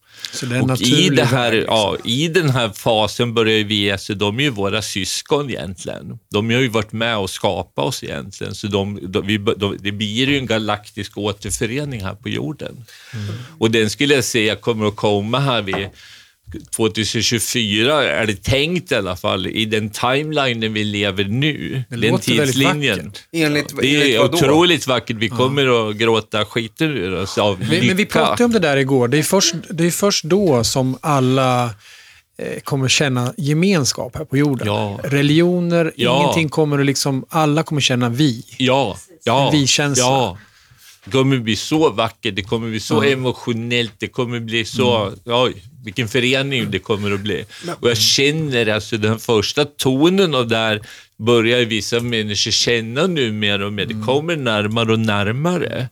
Och 0.63 0.81
i, 0.81 1.09
det 1.09 1.25
här, 1.25 1.51
väg. 1.51 1.61
liksom. 1.61 1.77
ja, 1.77 1.97
I 2.05 2.29
den 2.29 2.51
här 2.51 2.69
fasen 2.69 3.35
börjar 3.35 3.65
vi, 3.65 3.91
alltså, 3.91 4.15
de 4.15 4.39
är 4.39 4.43
ju 4.43 4.51
våra 4.51 4.83
syskon 4.83 5.51
egentligen. 5.51 6.19
De 6.31 6.51
har 6.51 6.61
ju 6.61 6.69
varit 6.69 6.93
med 6.93 7.17
och 7.17 7.31
skapat 7.31 7.85
oss 7.85 8.05
egentligen. 8.05 8.55
Så 8.55 8.67
de, 8.67 8.99
de, 9.03 9.27
vi, 9.27 9.39
de, 9.39 9.77
det 9.81 9.93
blir 9.93 10.29
ju 10.29 10.39
en 10.39 10.47
galaktisk 10.47 11.19
återförening 11.19 12.05
här 12.05 12.15
på 12.15 12.29
jorden. 12.29 12.85
Mm. 13.15 13.35
Och 13.59 13.71
den 13.71 13.91
skulle 13.91 14.15
jag 14.15 14.25
säga 14.25 14.57
kommer 14.57 14.87
att 14.87 14.97
komma 14.97 15.39
här 15.39 15.63
vid 15.63 15.89
2024 16.77 18.05
är 18.05 18.27
det 18.27 18.43
tänkt 18.43 18.93
i 18.93 18.95
alla 18.95 19.17
fall, 19.17 19.47
i 19.47 19.65
den 19.65 19.91
timelinen 19.91 20.73
vi 20.73 20.85
lever 20.85 21.25
nu. 21.25 21.85
Det 21.89 21.97
den 21.97 22.19
tidslinjen. 22.19 22.97
vackert. 22.99 23.23
Enligt, 23.33 23.69
Det 23.81 23.95
enligt 23.97 24.15
är 24.15 24.19
då? 24.19 24.25
otroligt 24.25 24.87
vackert. 24.87 25.17
Vi 25.17 25.29
kommer 25.29 25.91
att 25.91 25.97
gråta 25.97 26.45
skiten 26.45 26.91
ur 26.91 27.15
oss 27.15 27.39
av 27.39 27.59
Vi, 27.59 27.65
men 27.67 27.81
vi 27.81 27.95
lycka. 27.95 28.19
pratade 28.19 28.45
om 28.45 28.53
det 28.53 28.59
där 28.59 28.77
igår. 28.77 29.09
Det 29.09 29.19
är 29.19 29.23
först, 29.23 29.55
det 29.71 29.85
är 29.87 29.91
först 29.91 30.25
då 30.25 30.65
som 30.65 30.99
alla 31.01 31.65
eh, 32.39 32.61
kommer 32.65 32.89
känna 32.89 33.35
gemenskap 33.37 34.17
här 34.17 34.25
på 34.25 34.37
jorden. 34.37 34.67
Ja. 34.67 35.01
Religioner, 35.05 35.93
Ja. 35.97 36.23
ingenting 36.23 36.49
kommer 36.49 36.79
att 36.79 36.87
liksom, 36.87 37.25
alla 37.29 37.63
kommer 37.63 37.81
känna 37.81 38.09
vi. 38.09 38.45
Ja, 38.57 38.99
ja, 39.25 39.51
vi-känsla. 39.53 40.05
ja. 40.05 40.39
Det 41.05 41.11
kommer 41.11 41.39
bli 41.39 41.57
så 41.57 41.91
vackert, 41.91 42.37
det 42.37 42.43
kommer 42.43 42.69
bli 42.71 42.81
så 42.81 43.03
emotionellt, 43.03 43.93
det 43.99 44.07
kommer 44.09 44.41
bli 44.41 44.65
så, 44.65 44.97
Mm. 45.05 45.15
oj, 45.25 45.55
vilken 45.85 46.09
förening 46.09 46.71
det 46.71 46.79
kommer 46.79 47.11
att 47.11 47.21
bli. 47.21 47.45
Och 47.81 47.91
jag 47.91 47.99
känner 47.99 48.67
alltså 48.67 48.97
den 48.97 49.19
första 49.19 49.65
tonen 49.65 50.35
av 50.35 50.49
det 50.49 50.57
här 50.57 50.81
börjar 51.17 51.65
vissa 51.65 52.01
människor 52.01 52.51
känna 52.51 53.07
nu 53.07 53.33
mer 53.33 53.63
och 53.63 53.73
mer. 53.73 53.85
Mm. 53.85 53.99
Det 54.01 54.07
kommer 54.07 54.37
närmare 54.37 54.93
och 54.93 54.99
närmare. 54.99 55.89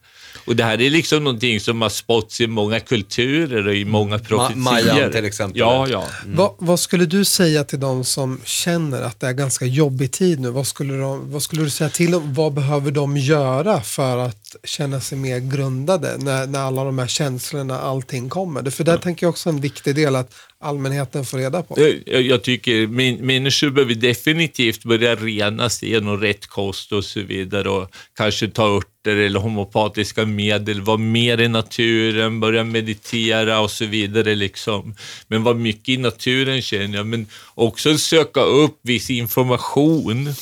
Och 0.48 0.56
det 0.56 0.64
här 0.64 0.80
är 0.80 0.90
liksom 0.90 1.24
någonting 1.24 1.60
som 1.60 1.82
har 1.82 1.88
spotts 1.88 2.40
i 2.40 2.46
många 2.46 2.80
kulturer 2.80 3.66
och 3.66 3.74
i 3.74 3.84
många 3.84 4.18
profetier. 4.18 4.56
Mayan 4.56 5.12
till 5.12 5.24
exempel. 5.24 5.58
Ja, 5.58 5.88
ja. 5.88 6.04
Vad, 6.26 6.54
vad 6.58 6.80
skulle 6.80 7.06
du 7.06 7.24
säga 7.24 7.64
till 7.64 7.80
de 7.80 8.04
som 8.04 8.40
känner 8.44 9.02
att 9.02 9.20
det 9.20 9.26
är 9.26 9.32
ganska 9.32 9.64
jobbig 9.64 10.12
tid 10.12 10.40
nu? 10.40 10.50
Vad 10.50 10.66
skulle, 10.66 10.94
de, 10.94 11.32
vad 11.32 11.42
skulle 11.42 11.62
du 11.62 11.70
säga 11.70 11.90
till 11.90 12.10
dem? 12.10 12.34
Vad 12.34 12.52
behöver 12.52 12.90
de 12.90 13.16
göra 13.16 13.80
för 13.80 14.18
att 14.18 14.56
känna 14.64 15.00
sig 15.00 15.18
mer 15.18 15.38
grundade 15.38 16.16
när, 16.18 16.46
när 16.46 16.60
alla 16.60 16.84
de 16.84 16.98
här 16.98 17.06
känslorna, 17.06 17.80
allting 17.80 18.28
kommer? 18.28 18.70
För 18.70 18.84
där 18.84 18.98
tänker 18.98 19.26
jag 19.26 19.30
också 19.30 19.48
en 19.48 19.60
viktig 19.60 19.94
del 19.94 20.16
att 20.16 20.34
allmänheten 20.60 21.24
får 21.24 21.38
reda 21.38 21.62
på. 21.62 21.80
Jag, 22.06 22.22
jag- 22.22 22.42
tycker 22.42 22.86
min, 22.86 23.26
människor 23.26 23.70
behöver 23.70 23.94
definitivt 23.94 24.84
börja 24.84 25.14
rena 25.14 25.70
sig 25.70 25.88
genom 25.90 26.20
rätt 26.20 26.46
kost 26.46 26.92
och 26.92 27.04
så 27.04 27.20
vidare 27.20 27.68
och 27.68 27.90
kanske 28.16 28.48
ta 28.48 28.66
örter 29.08 29.26
eller 29.26 29.40
homopatiska 29.40 30.26
medel, 30.26 30.80
var 30.80 30.98
mer 30.98 31.40
i 31.40 31.48
naturen, 31.48 32.40
börja 32.40 32.64
meditera 32.64 33.60
och 33.60 33.70
så 33.70 33.86
vidare. 33.86 34.34
Liksom. 34.34 34.94
Men 35.28 35.42
var 35.42 35.54
mycket 35.54 35.88
i 35.88 35.96
naturen 35.96 36.62
känner 36.62 36.96
jag, 36.96 37.06
men 37.06 37.26
också 37.56 37.98
söka 37.98 38.40
upp 38.40 38.78
viss 38.82 39.10
information 39.10 40.34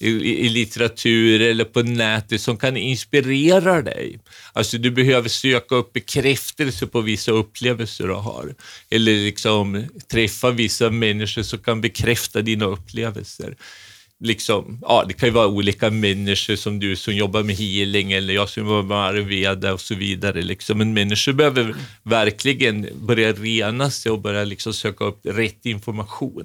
i, 0.00 0.10
i, 0.10 0.46
i 0.46 0.48
litteratur 0.48 1.40
eller 1.40 1.64
på 1.64 1.82
nätet 1.82 2.40
som 2.40 2.56
kan 2.56 2.76
inspirera 2.76 3.82
dig. 3.82 4.18
Alltså 4.54 4.78
du 4.78 4.90
behöver 4.90 5.28
söka 5.28 5.74
upp 5.74 5.92
bekräftelse 5.92 6.86
på 6.86 7.00
vissa 7.00 7.32
upplevelser 7.32 8.06
du 8.06 8.14
har. 8.14 8.54
Eller 8.90 9.12
liksom 9.24 9.86
träffa 10.10 10.50
vissa 10.50 10.90
människor 10.90 11.42
som 11.42 11.58
kan 11.58 11.80
bekräfta 11.80 12.42
dina 12.42 12.64
upplevelser. 12.66 13.56
Liksom, 14.24 14.78
ja, 14.82 15.04
det 15.08 15.14
kan 15.14 15.28
ju 15.28 15.32
vara 15.32 15.46
olika 15.46 15.90
människor 15.90 16.56
som 16.56 16.80
du 16.80 16.96
som 16.96 17.14
jobbar 17.14 17.42
med 17.42 17.56
healing 17.56 18.12
eller 18.12 18.34
jag 18.34 18.48
som 18.48 18.66
jobbar 18.66 18.82
med 18.82 18.98
ayurveda 18.98 19.72
och 19.72 19.80
så 19.80 19.94
vidare. 19.94 20.42
Liksom. 20.42 20.78
Men 20.78 20.94
människor 20.94 21.32
behöver 21.32 21.74
verkligen 22.02 22.88
börja 22.94 23.32
rena 23.32 23.90
sig 23.90 24.12
och 24.12 24.20
börja 24.20 24.44
liksom 24.44 24.74
söka 24.74 25.04
upp 25.04 25.20
rätt 25.24 25.66
information. 25.66 26.44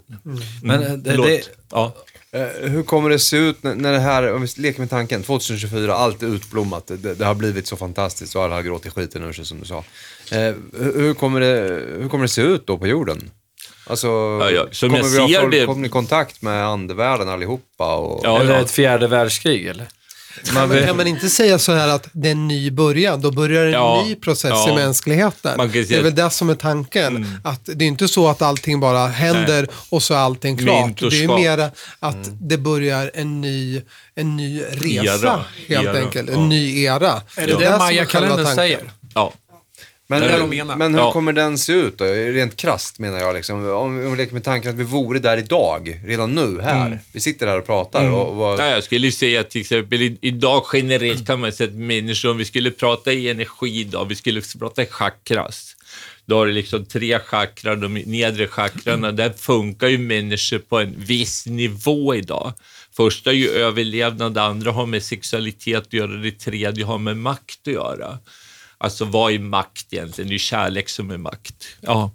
Men 0.63 0.83
eh, 0.83 0.93
det, 0.93 1.11
Förlåt. 1.11 1.27
det, 1.27 1.41
ja. 1.71 1.93
Eh, 2.31 2.69
hur 2.69 2.83
kommer 2.83 3.09
det 3.09 3.19
se 3.19 3.37
ut 3.37 3.63
när, 3.63 3.75
när 3.75 3.91
det 3.91 3.99
här, 3.99 4.33
om 4.33 4.41
vi 4.41 4.61
leker 4.61 4.79
med 4.79 4.89
tanken, 4.89 5.23
2024, 5.23 5.93
allt 5.93 6.23
är 6.23 6.27
utblommat, 6.27 6.87
det, 6.87 7.13
det 7.13 7.25
har 7.25 7.35
blivit 7.35 7.67
så 7.67 7.77
fantastiskt 7.77 8.35
och 8.35 8.43
alla 8.43 8.55
har 8.55 8.61
gråtit 8.61 8.93
skiten 8.93 9.23
ur 9.23 9.33
sig 9.33 9.45
som 9.45 9.59
du 9.59 9.65
sa. 9.65 9.77
Eh, 10.31 10.55
hur, 10.79 10.99
hur, 10.99 11.13
kommer 11.13 11.39
det, 11.39 11.83
hur 11.99 12.09
kommer 12.09 12.23
det 12.23 12.29
se 12.29 12.41
ut 12.41 12.67
då 12.67 12.77
på 12.77 12.87
jorden? 12.87 13.31
Alltså, 13.89 14.07
ja, 14.55 14.65
som 14.71 14.89
kommer 14.89 15.03
jag 15.03 15.09
vi 15.09 15.17
ha 15.19 15.27
ser 15.27 15.41
folk, 15.41 15.51
det- 15.53 15.65
kommer 15.65 15.87
i 15.87 15.89
kontakt 15.89 16.41
med 16.41 16.65
andevärlden 16.67 17.29
allihopa? 17.29 17.95
Och, 17.95 18.21
Ja, 18.23 18.39
eller 18.39 18.61
ett 18.61 18.71
fjärde 18.71 19.07
världskrig 19.07 19.67
eller? 19.67 19.87
Men 20.53 20.85
kan 20.85 20.97
man 20.97 21.07
inte 21.07 21.29
säga 21.29 21.59
så 21.59 21.71
här 21.71 21.87
att 21.87 22.07
det 22.11 22.27
är 22.27 22.31
en 22.31 22.47
ny 22.47 22.71
början, 22.71 23.21
då 23.21 23.31
börjar 23.31 23.65
en 23.65 23.71
Ja, 23.71 24.03
ny 24.07 24.15
process 24.15 24.51
ja. 24.53 24.69
i 24.71 24.75
mänskligheten. 24.75 25.53
Man 25.57 25.69
kan 25.71 25.83
Det 25.87 25.95
är 25.95 26.03
väl 26.03 26.15
det 26.15 26.29
som 26.29 26.49
är 26.49 26.55
tanken. 26.55 27.15
Mm. 27.15 27.29
Att 27.43 27.61
det 27.65 27.85
är 27.85 27.87
inte 27.87 28.07
så 28.07 28.27
att 28.27 28.41
allting 28.41 28.79
bara 28.79 29.07
händer 29.07 29.67
och 29.89 30.03
så 30.03 30.13
är 30.13 30.17
allting 30.17 30.57
klart. 30.57 30.97
Det 30.99 31.23
är 31.23 31.27
mer 31.35 31.69
att 31.99 32.29
det 32.41 32.57
börjar 32.57 33.11
en 33.13 33.41
ny, 33.41 33.81
en 34.15 34.37
ny 34.37 34.61
resa, 34.71 35.13
Era. 35.27 35.45
helt 35.67 35.87
Era, 35.87 35.97
enkelt. 35.99 36.29
En 36.29 36.39
ja. 36.41 36.47
ny 36.47 36.83
era. 36.83 37.21
Är 37.35 37.47
det 37.47 37.51
som 37.51 37.59
det 37.59 37.65
själva 37.65 37.77
Maya-kalendern 37.77 38.55
säger? 38.55 38.91
Ja. 39.15 39.33
Men, 40.09 40.21
Det 40.21 40.27
är 40.27 40.39
det 40.39 40.47
menar. 40.47 40.75
men 40.75 40.93
hur 40.93 41.01
Ja. 41.01 41.11
kommer 41.11 41.33
den 41.33 41.57
se 41.57 41.73
ut 41.73 41.97
då? 41.97 42.05
Rent 42.05 42.55
krasst 42.55 42.99
menar 42.99 43.19
jag. 43.19 43.35
Liksom. 43.35 43.65
Om, 43.65 43.71
om 44.05 44.11
vi 44.11 44.17
leker 44.17 44.33
med 44.33 44.43
tanken 44.43 44.71
att 44.71 44.77
vi 44.77 44.83
vore 44.83 45.19
där 45.19 45.37
idag, 45.37 46.01
redan 46.05 46.35
nu, 46.35 46.61
här. 46.61 46.85
Mm. 46.87 46.97
Vi 47.11 47.19
sitter 47.19 47.47
här 47.47 47.57
och 47.57 47.65
pratar. 47.65 48.09
Och, 48.11 48.51
och, 48.53 48.59
Ja, 48.59 48.65
jag 48.69 48.83
skulle 48.83 49.11
säga 49.11 49.43
till 49.43 49.61
exempel 49.61 50.01
i- 50.01 50.17
idag 50.21 50.63
generellt 50.73 51.27
kan 51.27 51.39
man 51.39 51.51
säga 51.51 51.69
att 51.69 51.75
människor, 51.75 52.29
om 52.31 52.37
vi 52.37 52.45
skulle 52.45 52.71
prata 52.71 53.13
i 53.13 53.29
energi 53.29 53.79
idag, 53.79 54.05
vi 54.05 54.15
skulle 54.15 54.41
prata 54.59 54.83
i 54.83 54.85
chakras. 54.85 55.73
Då 56.25 56.37
har 56.37 56.45
du 56.45 56.51
liksom 56.51 56.85
tre 56.85 57.19
chakrar, 57.19 57.75
de 57.75 57.93
nedre 57.93 58.47
chakrarna, 58.47 59.11
där 59.11 59.33
funkar 59.37 59.87
ju 59.87 59.97
människor 59.97 60.57
på 60.59 60.79
en 60.79 60.93
viss 60.97 61.45
nivå 61.45 62.15
idag. 62.15 62.53
Första 62.97 63.29
är 63.29 63.35
ju 63.35 63.49
överlevnad, 63.49 64.33
det 64.33 64.41
andra 64.41 64.71
har 64.71 64.85
med 64.85 65.03
sexualitet 65.03 65.77
att 65.77 65.93
göra, 65.93 66.11
det 66.11 66.31
tredje 66.31 66.85
har 66.85 66.97
med 66.97 67.17
makt 67.17 67.59
att 67.67 67.73
göra. 67.73 68.17
Alltså 68.77 69.05
vad 69.05 69.33
är 69.33 69.39
makt 69.39 69.93
egentligen? 69.93 70.29
Det 70.29 70.35
är 70.35 70.39
kärlek 70.39 70.89
som 70.89 71.11
är 71.11 71.17
makt. 71.17 71.67
Ja. 71.81 72.11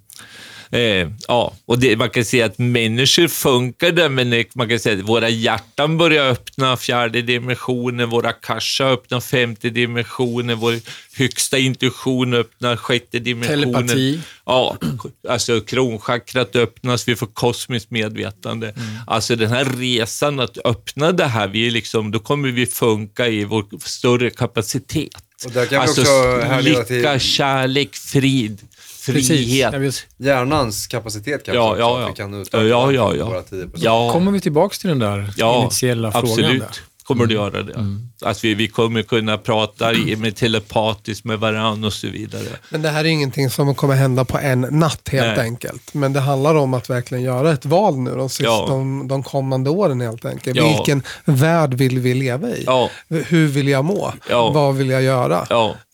Eh, 0.73 1.09
ja, 1.29 1.55
och 1.67 1.79
det, 1.79 1.97
man 1.97 2.11
kan 2.11 2.25
säga 2.25 2.47
att 2.47 2.59
människor 2.59 3.29
funkar 3.29 3.93
där, 3.93 4.09
men 4.09 4.45
man 4.55 4.69
kan 4.69 4.79
säga 4.79 4.99
att 4.99 5.09
våra 5.09 5.29
hjärtan 5.29 5.99
börjar 5.99 6.31
öppna 6.31 6.77
fjärde 6.77 7.23
dimensionen, 7.23 8.11
våra 8.11 8.33
kasha 8.33 8.85
öppnar 8.85 9.21
femte 9.21 9.71
dimensionen, 9.71 10.59
vår 10.59 10.75
högsta 11.19 11.59
intuition 11.59 12.35
öppnar 12.35 12.77
sjätte 12.77 13.19
dimensionen. 13.19 13.89
Telepati. 13.89 14.21
Ja, 14.47 14.77
alltså 15.29 15.61
kronchakrat 15.61 16.57
öppnas, 16.57 17.09
vi 17.09 17.17
får 17.17 17.27
kosmiskt 17.27 17.91
medvetande. 17.91 18.69
Mm. 18.69 18.89
Alltså 19.07 19.37
den 19.37 19.51
här 19.51 19.65
resan 19.65 20.41
att 20.41 20.59
öppna 20.65 21.13
det 21.13 21.27
här, 21.27 21.49
vi 21.49 21.67
är 21.67 21.71
liksom, 21.71 22.11
då 22.11 22.19
kommer 22.19 22.49
vi 22.49 22.67
funka 22.67 23.29
i 23.29 23.45
vår 23.45 23.65
större 23.85 24.31
kapacitet. 24.31 25.23
Och 25.45 25.51
där 25.53 25.67
kan 25.67 25.71
vi 25.71 25.77
alltså 25.77 26.01
också 26.01 26.41
härleda 26.47 26.85
till- 26.85 26.97
lycka, 26.97 27.19
kärlek, 27.19 27.95
frid, 27.97 28.61
Precis. 29.07 29.29
frihet. 29.29 29.75
Vet. 29.75 30.07
Hjärnans 30.17 30.87
kapacitet 30.87 31.45
kanske 31.45 31.53
Ja, 31.55 31.77
ja, 31.79 31.95
att 31.97 32.03
ja. 32.03 32.09
vi 32.09 32.15
kan 32.15 32.35
utöka 32.35 32.65
Ja, 32.65 32.93
ja, 32.93 33.15
ja. 33.17 33.25
våra 33.27 33.43
10%. 33.43 33.71
Ja, 33.77 34.13
Kommer 34.13 34.33
vi 34.33 34.41
tillbaka 34.41 34.75
till 34.81 34.89
den 34.89 34.99
där 34.99 35.33
ja 35.37 35.61
initiella 35.63 36.13
frågan? 36.13 36.31
absolut. 36.31 36.61
där? 36.61 36.71
Kommer 37.05 37.27
du 37.27 37.35
göra 37.35 37.63
det. 37.63 37.75
Att 38.25 38.45
vi, 38.45 38.55
vi 38.55 38.69
kommer 38.69 39.03
kunna 39.03 39.39
prata 39.39 39.93
i- 39.93 40.17
med 40.17 40.37
telepatiskt 40.37 41.25
med 41.25 41.39
varandra 41.39 41.87
och 41.87 41.93
så 41.93 42.09
vidare. 42.09 42.45
Men 42.71 42.83
det 42.83 42.89
här 42.89 43.05
är 43.05 43.09
ingenting 43.09 43.51
som 43.51 43.75
kommer 43.75 43.95
hända 43.95 44.25
på 44.25 44.39
en 44.39 44.61
natt 44.61 45.09
helt 45.13 45.37
Nej. 45.37 45.41
enkelt. 45.47 45.95
Men 45.95 46.13
det 46.13 46.21
handlar 46.21 46.55
om 46.55 46.75
att 46.75 46.91
verkligen 46.91 47.25
göra 47.25 47.53
ett 47.53 47.67
val 47.67 47.99
nu 47.99 48.15
de, 48.17 48.29
sista, 48.29 48.45
Ja. 48.45 48.67
de, 48.69 49.09
de 49.09 49.23
kommande 49.23 49.71
åren 49.71 50.01
helt 50.01 50.25
enkelt. 50.25 50.57
Ja. 50.57 50.69
Vilken 50.77 51.03
värld 51.25 51.75
vill 51.75 51.99
vi 51.99 52.15
leva 52.15 52.49
i? 52.49 52.63
Ja, 52.67 52.91
Hur 53.09 53.47
vill 53.47 53.69
jag 53.69 53.85
må? 53.85 54.13
Ja. 54.31 54.51
Vad 54.51 54.75
vill 54.75 54.89
jag 54.91 55.03
göra? 55.03 55.47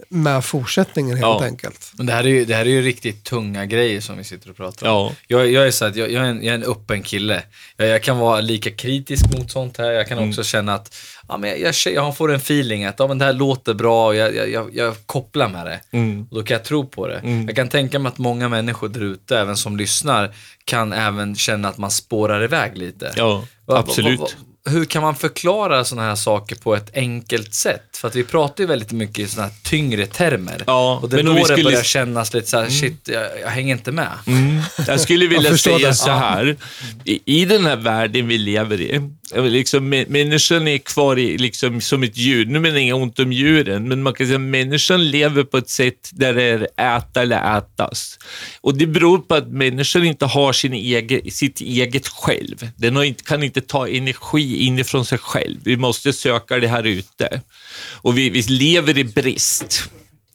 Med 0.09 0.45
fortsättningen 0.45 1.11
helt 1.17 1.21
Ja. 1.23 1.45
enkelt. 1.45 1.93
Men 1.97 2.07
det 2.07 2.13
här, 2.13 2.25
är 2.25 2.29
ju, 2.29 2.45
det 2.45 2.55
här 2.55 2.61
är 2.67 2.71
ju 2.71 2.83
riktigt 2.83 3.25
tunga 3.25 3.67
grejer 3.67 4.01
som 4.01 4.17
vi 4.19 4.25
sitter 4.25 4.51
och 4.51 4.57
pratar 4.57 4.87
om. 4.87 4.93
ja. 4.93 5.13
Jag, 5.27 5.51
jag 5.53 5.67
är 5.67 5.71
så 5.71 5.85
att 5.85 5.97
jag, 5.97 6.11
jag, 6.13 6.25
är 6.25 6.29
en, 6.29 6.43
jag 6.45 6.51
är 6.51 6.55
en 6.55 6.65
öppen 6.65 7.03
kille. 7.03 7.43
Jag, 7.77 7.89
jag 7.89 8.03
kan 8.03 8.19
vara 8.19 8.41
lika 8.41 8.71
kritisk 8.71 9.25
mot 9.39 9.51
sånt 9.51 9.79
här. 9.79 9.91
Jag 9.91 10.09
kan 10.09 10.19
Mm. 10.19 10.31
också 10.31 10.43
känna 10.45 10.75
att 10.75 10.95
ja, 11.29 11.37
men 11.37 11.51
jag, 11.51 11.59
jag, 11.59 11.95
jag 11.95 12.17
får 12.17 12.31
en 12.33 12.37
feeling 12.37 12.85
att 12.85 12.95
ja, 12.99 13.07
men 13.07 13.19
det 13.19 13.25
här 13.25 13.33
låter 13.33 13.75
bra 13.75 14.07
och 14.07 14.15
jag, 14.17 14.35
jag, 14.35 14.51
jag, 14.51 14.71
jag 14.77 14.95
kopplar 15.07 15.49
med 15.49 15.67
det. 15.67 15.81
Mm. 15.91 16.27
Och 16.31 16.37
då 16.37 16.43
kan 16.43 16.55
jag 16.55 16.65
tro 16.65 16.87
på 16.87 17.07
det. 17.09 17.19
Mm. 17.19 17.47
Jag 17.47 17.57
kan 17.57 17.69
tänka 17.69 17.99
mig 17.99 18.11
att 18.11 18.19
många 18.19 18.49
människor 18.49 18.89
där 18.89 19.01
ute, 19.01 19.39
även 19.39 19.57
som 19.57 19.77
lyssnar, 19.77 20.35
kan 20.65 20.93
även 20.93 21.37
känna 21.37 21.69
att 21.69 21.79
man 21.79 21.91
spårar 21.91 22.45
iväg 22.45 22.79
lite. 22.79 23.13
ja 23.17 23.45
Va- 23.67 23.79
absolut. 23.79 24.21
va- 24.21 24.27
va- 24.65 24.71
hur 24.73 24.85
kan 24.85 25.03
man 25.03 25.15
förklara 25.17 25.85
sådana 25.85 26.09
här 26.09 26.15
saker 26.15 26.57
på 26.57 26.75
ett 26.77 26.91
enkelt 26.97 27.55
sätt? 27.55 27.88
För 28.01 28.09
att 28.09 28.17
vi 28.17 28.25
pratar 28.25 28.65
ju 28.65 28.69
väldigt 28.69 28.93
mycket 28.93 29.19
i 29.19 29.27
sådana 29.29 29.49
här 29.49 29.57
tyngre 29.71 30.07
termer. 30.07 30.63
Ja, 30.67 30.99
och 31.03 31.09
det 31.09 31.19
är 31.19 31.23
då 31.23 31.33
det 31.33 31.45
skulle- 31.45 31.63
börjar 31.65 31.83
kännas 31.83 32.35
lite 32.35 32.47
så 32.49 32.61
här, 32.61 32.69
shit, 32.71 33.09
jag, 33.09 33.23
jag 33.43 33.49
hänger 33.49 33.75
inte 33.75 33.93
med. 33.93 34.09
Mm. 34.27 34.61
Jag 34.87 35.01
skulle 35.01 35.27
vilja 35.35 35.51
förstår 35.51 35.77
säga 35.79 35.89
det. 35.89 35.95
så 35.95 36.11
här, 36.11 36.57
i, 37.05 37.21
i 37.41 37.45
den 37.45 37.65
här 37.67 37.77
världen 37.77 38.29
vi 38.29 38.39
lever 38.39 38.81
i, 38.81 39.01
liksom, 39.35 39.95
mä- 39.95 40.09
människan 40.11 40.69
är 40.69 40.79
kvar 40.79 41.19
i, 41.19 41.39
liksom, 41.39 41.81
som 41.81 42.03
ett 42.03 42.17
djur. 42.17 42.47
Nu 42.47 42.61
menar 42.61 42.75
jag 42.77 42.83
inget 42.83 42.95
ont 42.95 43.19
om 43.19 43.33
djuren, 43.33 43.89
men 43.89 44.03
man 44.03 44.15
kan 44.15 44.27
säga 44.27 44.37
att 44.37 44.43
människan 44.43 45.11
lever 45.11 45.45
på 45.45 45.59
ett 45.59 45.71
sätt 45.71 46.11
där 46.13 46.35
det 46.35 46.43
är 46.43 46.97
äta 46.97 47.23
eller 47.23 47.59
ätas. 47.59 48.19
Och 48.61 48.75
det 48.79 48.87
beror 48.87 49.19
på 49.19 49.35
att 49.35 49.49
människan 49.49 50.05
inte 50.05 50.27
har 50.27 50.53
sin 50.53 50.73
egen, 50.73 51.31
sitt 51.31 51.61
eget 51.61 52.09
själv. 52.09 52.71
Den 52.77 53.03
inte, 53.03 53.25
kan 53.25 53.43
inte 53.43 53.61
ta 53.61 53.89
energi 53.89 54.57
inifrån 54.67 55.05
sig 55.07 55.19
själv. 55.19 55.57
Vi 55.65 55.77
måste 55.77 56.13
söka 56.13 56.59
det 56.59 56.69
här 56.69 56.83
ute. 56.87 57.41
Och 57.81 58.19
vi, 58.19 58.31
vi 58.31 58.43
lever 58.43 58.99
i 58.99 59.05
brist. 59.05 59.91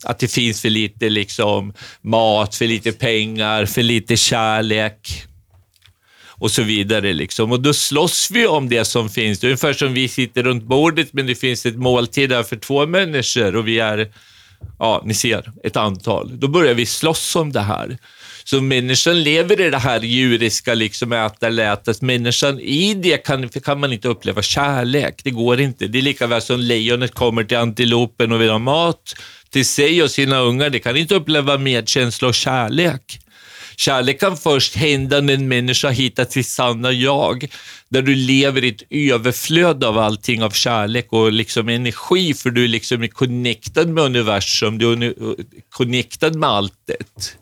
Att 0.06 0.20
det 0.20 0.28
finns 0.28 0.62
för 0.62 0.70
lite 0.70 1.10
liksom, 1.10 1.74
mat, 2.02 2.56
för 2.56 2.68
lite 2.68 2.92
pengar, 2.92 3.66
för 3.66 3.84
lite 3.84 4.18
kärlek 4.18 5.26
och 6.44 6.52
så 6.52 6.64
vidare. 6.64 7.14
Liksom. 7.14 7.52
Och 7.52 7.62
då 7.62 7.74
slåss 7.74 8.32
vi 8.32 8.48
om 8.48 8.70
det 8.70 8.86
som 8.86 9.10
finns. 9.10 9.40
Det 9.40 9.48
är 9.48 9.50
ungefär 9.50 9.74
som 9.74 9.94
vi 9.94 10.08
sitter 10.08 10.44
runt 10.44 10.64
bordet 10.64 11.14
men 11.14 11.28
det 11.28 11.36
finns 11.36 11.66
ett 11.66 11.76
måltid 11.76 12.30
där 12.30 12.44
för 12.44 12.56
två 12.56 12.86
människor 12.86 13.56
och 13.56 13.68
vi 13.68 13.80
är, 13.80 14.12
ja 14.80 15.02
ni 15.06 15.14
ser, 15.14 15.52
ett 15.64 15.78
antal. 15.78 16.40
Då 16.40 16.48
börjar 16.48 16.74
vi 16.74 16.86
slåss 16.86 17.36
om 17.36 17.52
det 17.52 17.62
här. 17.62 17.98
Så 18.46 18.62
människan 18.62 19.24
lever 19.24 19.62
i 19.62 19.70
det 19.70 19.78
här 19.78 20.00
djuriska, 20.00 20.74
liksom 20.74 21.14
äta 21.14 21.48
eller. 21.48 22.04
Människan, 22.06 22.60
i 22.60 22.94
det 22.94 23.18
kan, 23.18 23.50
kan 23.50 23.80
man 23.80 23.94
inte 23.94 24.08
uppleva 24.08 24.42
kärlek. 24.42 25.22
Det 25.24 25.32
går 25.32 25.60
inte. 25.60 25.88
Det 25.88 25.98
är 25.98 26.02
lika 26.02 26.28
väl 26.28 26.42
som 26.42 26.60
lejonet 26.60 27.14
kommer 27.14 27.44
till 27.44 27.58
antilopen 27.58 28.32
och 28.32 28.42
vill 28.42 28.50
ha 28.50 28.60
mat 28.60 29.16
till 29.50 29.66
sig 29.66 30.04
och 30.04 30.12
sina 30.12 30.40
ungar. 30.40 30.70
Det 30.70 30.80
kan 30.80 30.98
inte 30.98 31.16
uppleva 31.16 31.58
medkänsla 31.58 32.28
och 32.28 32.36
kärlek. 32.36 33.20
Kärlek 33.78 34.20
kan 34.20 34.38
först 34.38 34.76
hända 34.76 35.22
när 35.22 35.34
en 35.34 35.48
människa 35.48 35.90
hittar 35.90 36.26
sitt 36.26 36.48
sanna 36.48 36.92
jag, 36.92 37.48
där 37.90 38.02
du 38.02 38.16
lever 38.16 38.64
i 38.64 38.68
ett 38.68 38.84
överflöd 38.90 39.84
av 39.84 39.98
allting 39.98 40.44
av 40.44 40.50
kärlek 40.50 41.08
och 41.10 41.32
liksom 41.32 41.70
energi, 41.70 42.34
för 42.34 42.50
du 42.50 42.68
liksom, 42.68 43.04
är 43.04 43.08
connectad 43.08 43.88
med 43.90 44.04
universum, 44.04 44.78
du 44.78 44.94
är 44.94 45.14
connectad 45.70 46.36
med 46.36 46.50
alltet. 46.50 47.38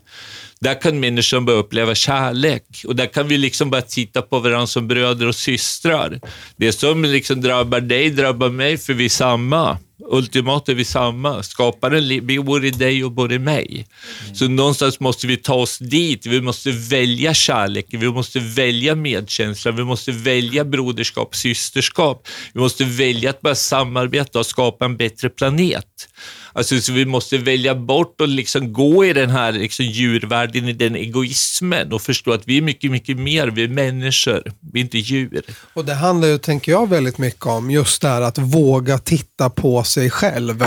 Där 0.62 0.80
kan 0.80 1.00
människan 1.00 1.44
börja 1.44 1.58
uppleva 1.58 1.94
kärlek 1.94 2.64
och 2.86 2.96
där 2.96 3.06
kan 3.06 3.28
vi 3.28 3.38
liksom 3.38 3.70
börja 3.70 3.82
titta 3.82 4.22
på 4.22 4.38
varandra 4.38 4.66
som 4.66 4.88
bröder 4.88 5.26
och 5.28 5.34
systrar. 5.34 6.20
Det 6.56 6.72
som 6.72 7.04
liksom 7.04 7.40
drabbar 7.40 7.80
dig 7.80 8.10
drabbar 8.10 8.48
mig 8.48 8.78
för 8.78 8.94
vi 8.94 9.04
är 9.04 9.08
samma. 9.08 9.78
Ultimat 10.10 10.68
är 10.68 10.74
vi 10.74 10.84
samma. 10.84 11.42
Skaparen 11.42 12.26
bor 12.44 12.64
i 12.64 12.70
dig 12.70 13.04
och 13.04 13.12
bor 13.12 13.32
i 13.32 13.38
mig. 13.38 13.86
Så 14.34 14.48
någonstans 14.48 15.00
måste 15.00 15.26
vi 15.26 15.36
ta 15.36 15.54
oss 15.54 15.78
dit. 15.78 16.26
Vi 16.26 16.40
måste 16.40 16.70
välja 16.70 17.34
kärlek, 17.34 17.86
vi 17.90 18.08
måste 18.08 18.40
välja 18.40 18.94
medkänsla, 18.94 19.72
vi 19.72 19.84
måste 19.84 20.12
välja 20.12 20.64
broderskap, 20.64 21.34
systerskap. 21.34 22.28
Vi 22.52 22.60
måste 22.60 22.84
välja 22.84 23.30
att 23.30 23.40
börja 23.40 23.54
samarbeta 23.54 24.38
och 24.38 24.46
skapa 24.46 24.84
en 24.84 24.96
bättre 24.96 25.28
planet. 25.28 26.08
Alltså, 26.54 26.80
så 26.80 26.92
vi 26.92 27.06
måste 27.06 27.38
välja 27.38 27.74
bort 27.74 28.20
och 28.20 28.28
liksom 28.28 28.72
gå 28.72 29.04
i 29.04 29.12
den 29.12 29.30
här 29.30 29.52
liksom 29.52 29.86
djurvärlden, 29.86 30.68
i 30.68 30.72
den 30.72 30.96
egoismen 30.96 31.92
och 31.92 32.02
förstå 32.02 32.32
att 32.32 32.42
vi 32.44 32.58
är 32.58 32.62
mycket, 32.62 32.90
mycket 32.90 33.18
mer. 33.18 33.48
Vi 33.48 33.64
är 33.64 33.68
människor, 33.68 34.52
vi 34.72 34.80
är 34.80 34.84
inte 34.84 34.98
djur. 34.98 35.42
Och 35.74 35.84
det 35.84 35.94
handlar 35.94 36.28
ju, 36.28 36.38
tänker 36.38 36.72
jag, 36.72 36.88
väldigt 36.88 37.18
mycket 37.18 37.46
om 37.46 37.70
just 37.70 38.02
det 38.02 38.08
här 38.08 38.22
att 38.22 38.38
våga 38.38 38.98
titta 38.98 39.50
på 39.50 39.84
sig 39.92 40.10
själv. 40.10 40.64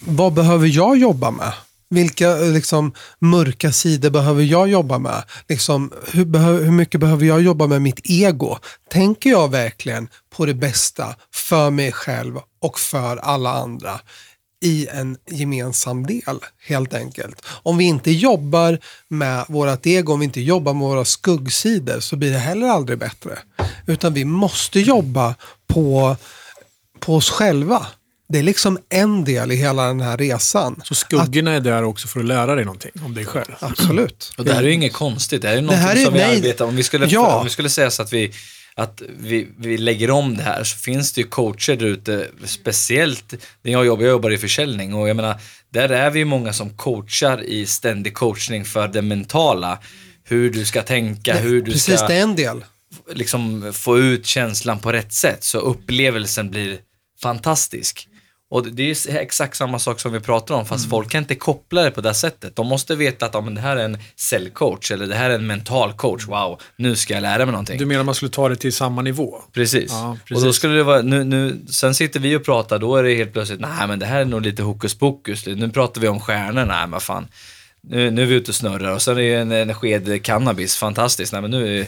Vad 0.00 0.32
behöver 0.32 0.66
jag 0.66 0.96
jobba 0.98 1.30
med? 1.30 1.52
Vilka 1.90 2.34
liksom, 2.34 2.92
mörka 3.18 3.72
sidor 3.72 4.10
behöver 4.10 4.42
jag 4.42 4.68
jobba 4.68 4.98
med? 4.98 5.22
Liksom, 5.48 5.92
hur, 6.12 6.24
behö- 6.24 6.64
hur 6.64 6.72
mycket 6.72 7.00
behöver 7.00 7.26
jag 7.26 7.42
jobba 7.42 7.66
med 7.66 7.82
mitt 7.82 8.00
ego? 8.04 8.58
Tänker 8.90 9.30
jag 9.30 9.50
verkligen 9.50 10.08
på 10.36 10.46
det 10.46 10.54
bästa 10.54 11.14
för 11.34 11.70
mig 11.70 11.92
själv 11.92 12.38
och 12.62 12.78
för 12.78 13.16
alla 13.16 13.52
andra? 13.52 14.00
i 14.62 14.86
en 14.92 15.16
gemensam 15.30 16.06
del, 16.06 16.38
helt 16.68 16.94
enkelt. 16.94 17.42
Om 17.62 17.76
vi 17.78 17.84
inte 17.84 18.10
jobbar 18.10 18.78
med 19.08 19.44
vårt 19.48 19.86
ego, 19.86 20.12
om 20.12 20.20
vi 20.20 20.24
inte 20.24 20.40
jobbar 20.40 20.74
med 20.74 20.82
våra 20.82 21.04
skuggsidor, 21.04 22.00
så 22.00 22.16
blir 22.16 22.30
det 22.32 22.38
heller 22.38 22.68
aldrig 22.68 22.98
bättre. 22.98 23.38
Utan 23.86 24.14
vi 24.14 24.24
måste 24.24 24.80
jobba 24.80 25.34
på, 25.66 26.16
på 26.98 27.16
oss 27.16 27.30
själva. 27.30 27.86
Det 28.32 28.38
är 28.38 28.42
liksom 28.42 28.78
en 28.88 29.24
del 29.24 29.52
i 29.52 29.56
hela 29.56 29.86
den 29.86 30.00
här 30.00 30.16
resan. 30.16 30.80
Så 30.84 30.94
skuggorna 30.94 31.52
är 31.52 31.60
där 31.60 31.82
också 31.82 32.08
för 32.08 32.20
att 32.20 32.26
lära 32.26 32.54
dig 32.54 32.64
någonting 32.64 32.90
om 33.04 33.14
dig 33.14 33.24
själv. 33.24 33.52
Absolut. 33.60 34.32
Och 34.38 34.44
det 34.44 34.52
här 34.52 34.62
är 34.62 34.66
ju 34.66 34.72
inget 34.72 34.92
konstigt, 34.92 35.42
det 35.42 35.48
här 35.48 35.56
är 35.56 35.62
något 35.62 35.74
här 35.74 35.96
är- 35.96 36.04
som 36.04 36.12
vi 36.14 36.20
nej. 36.20 36.36
arbetar 36.36 36.64
om. 36.64 36.76
Vi 36.76 36.82
skulle, 36.82 37.06
Ja. 37.06 37.36
om 37.38 37.44
vi 37.44 37.50
skulle 37.50 37.70
säga 37.70 37.90
så 37.90 38.02
att 38.02 38.12
vi 38.12 38.32
att 38.74 39.02
vi, 39.18 39.48
vi 39.58 39.78
lägger 39.78 40.10
om 40.10 40.36
det 40.36 40.42
här 40.42 40.64
så 40.64 40.76
finns 40.76 41.12
det 41.12 41.20
ju 41.20 41.26
coacher 41.26 41.76
där 41.76 41.86
ute, 41.86 42.28
speciellt 42.44 43.34
när 43.62 43.72
jag 43.72 43.86
jobbar, 43.86 44.02
jag 44.04 44.10
jobbar 44.10 44.30
i 44.30 44.38
försäljning 44.38 44.94
och 44.94 45.08
jag 45.08 45.16
menar, 45.16 45.40
där 45.72 45.88
är 45.88 46.10
vi 46.10 46.18
ju 46.18 46.24
många 46.24 46.52
som 46.52 46.70
coachar 46.76 47.42
i 47.42 47.66
ständig 47.66 48.14
coachning 48.14 48.64
för 48.64 48.88
det 48.88 49.02
mentala. 49.02 49.78
Hur 50.24 50.50
du 50.50 50.64
ska 50.64 50.82
tänka, 50.82 51.36
hur 51.36 51.62
du 51.62 51.72
Precis, 51.72 51.96
ska 51.98 52.06
det 52.08 52.14
är 52.14 52.22
en 52.22 52.36
del. 52.36 52.64
liksom 53.14 53.72
få 53.72 53.98
ut 53.98 54.26
känslan 54.26 54.78
på 54.78 54.92
rätt 54.92 55.12
sätt 55.12 55.44
så 55.44 55.58
upplevelsen 55.58 56.50
blir 56.50 56.78
fantastisk. 57.22 58.06
Och 58.50 58.66
det 58.66 58.82
är 58.82 59.08
ju 59.08 59.18
exakt 59.18 59.56
samma 59.56 59.78
sak 59.78 60.00
som 60.00 60.12
vi 60.12 60.20
pratar 60.20 60.54
om, 60.54 60.66
fast 60.66 60.90
folk 60.90 61.10
kan 61.10 61.22
inte 61.22 61.34
koppla 61.34 61.82
det 61.82 61.90
på 61.90 62.00
det 62.00 62.14
sättet. 62.14 62.56
De 62.56 62.66
måste 62.66 62.96
veta 62.96 63.26
att 63.26 63.34
ja, 63.34 63.40
men 63.40 63.54
det 63.54 63.60
här 63.60 63.76
är 63.76 63.84
en 63.84 63.98
cellcoach 64.16 64.90
eller 64.90 65.06
det 65.06 65.14
här 65.14 65.30
är 65.30 65.34
en 65.34 65.46
mental 65.46 65.92
coach. 65.92 66.26
Wow, 66.26 66.60
nu 66.76 66.96
ska 66.96 67.14
jag 67.14 67.22
lära 67.22 67.38
mig 67.46 67.52
någonting. 67.52 67.78
Du 67.78 67.86
menar 67.86 68.04
man 68.04 68.14
skulle 68.14 68.30
ta 68.30 68.48
det 68.48 68.56
till 68.56 68.72
samma 68.72 69.02
nivå? 69.02 69.42
Precis. 69.52 69.90
Ja, 69.90 70.10
Och 70.10 70.18
då 70.28 70.34
precis. 70.34 70.56
skulle 70.56 70.74
det 70.74 70.82
vara, 70.82 71.02
nu, 71.02 71.24
nu, 71.24 71.60
sen 71.70 71.94
sitter 71.94 72.20
vi 72.20 72.36
och 72.36 72.44
pratar, 72.44 72.78
då 72.78 72.96
är 72.96 73.02
det 73.02 73.14
helt 73.14 73.32
plötsligt, 73.32 73.60
nej 73.60 73.88
men 73.88 73.98
det 73.98 74.06
här 74.06 74.20
är 74.20 74.24
nog 74.24 74.42
lite 74.42 74.62
hokus 74.62 74.94
pokus. 74.94 75.46
Nu 75.46 75.70
pratar 75.70 76.00
vi 76.00 76.08
om 76.08 76.20
stjärnor, 76.20 76.64
nej 76.64 76.86
men 76.86 77.00
fan. 77.00 77.28
Nu, 77.82 78.10
nu 78.10 78.22
är 78.22 78.26
vi 78.26 78.34
ute 78.34 78.50
och 78.50 78.54
snurrar 78.54 78.94
och 78.94 79.02
sen 79.02 79.18
är 79.18 79.22
det 79.22 79.34
en, 79.34 79.52
en 79.52 79.74
sked 79.74 80.24
cannabis, 80.24 80.76
fantastiskt. 80.76 81.32
Nej 81.32 81.42
men 81.42 81.50
nu 81.50 81.80
är, 81.80 81.86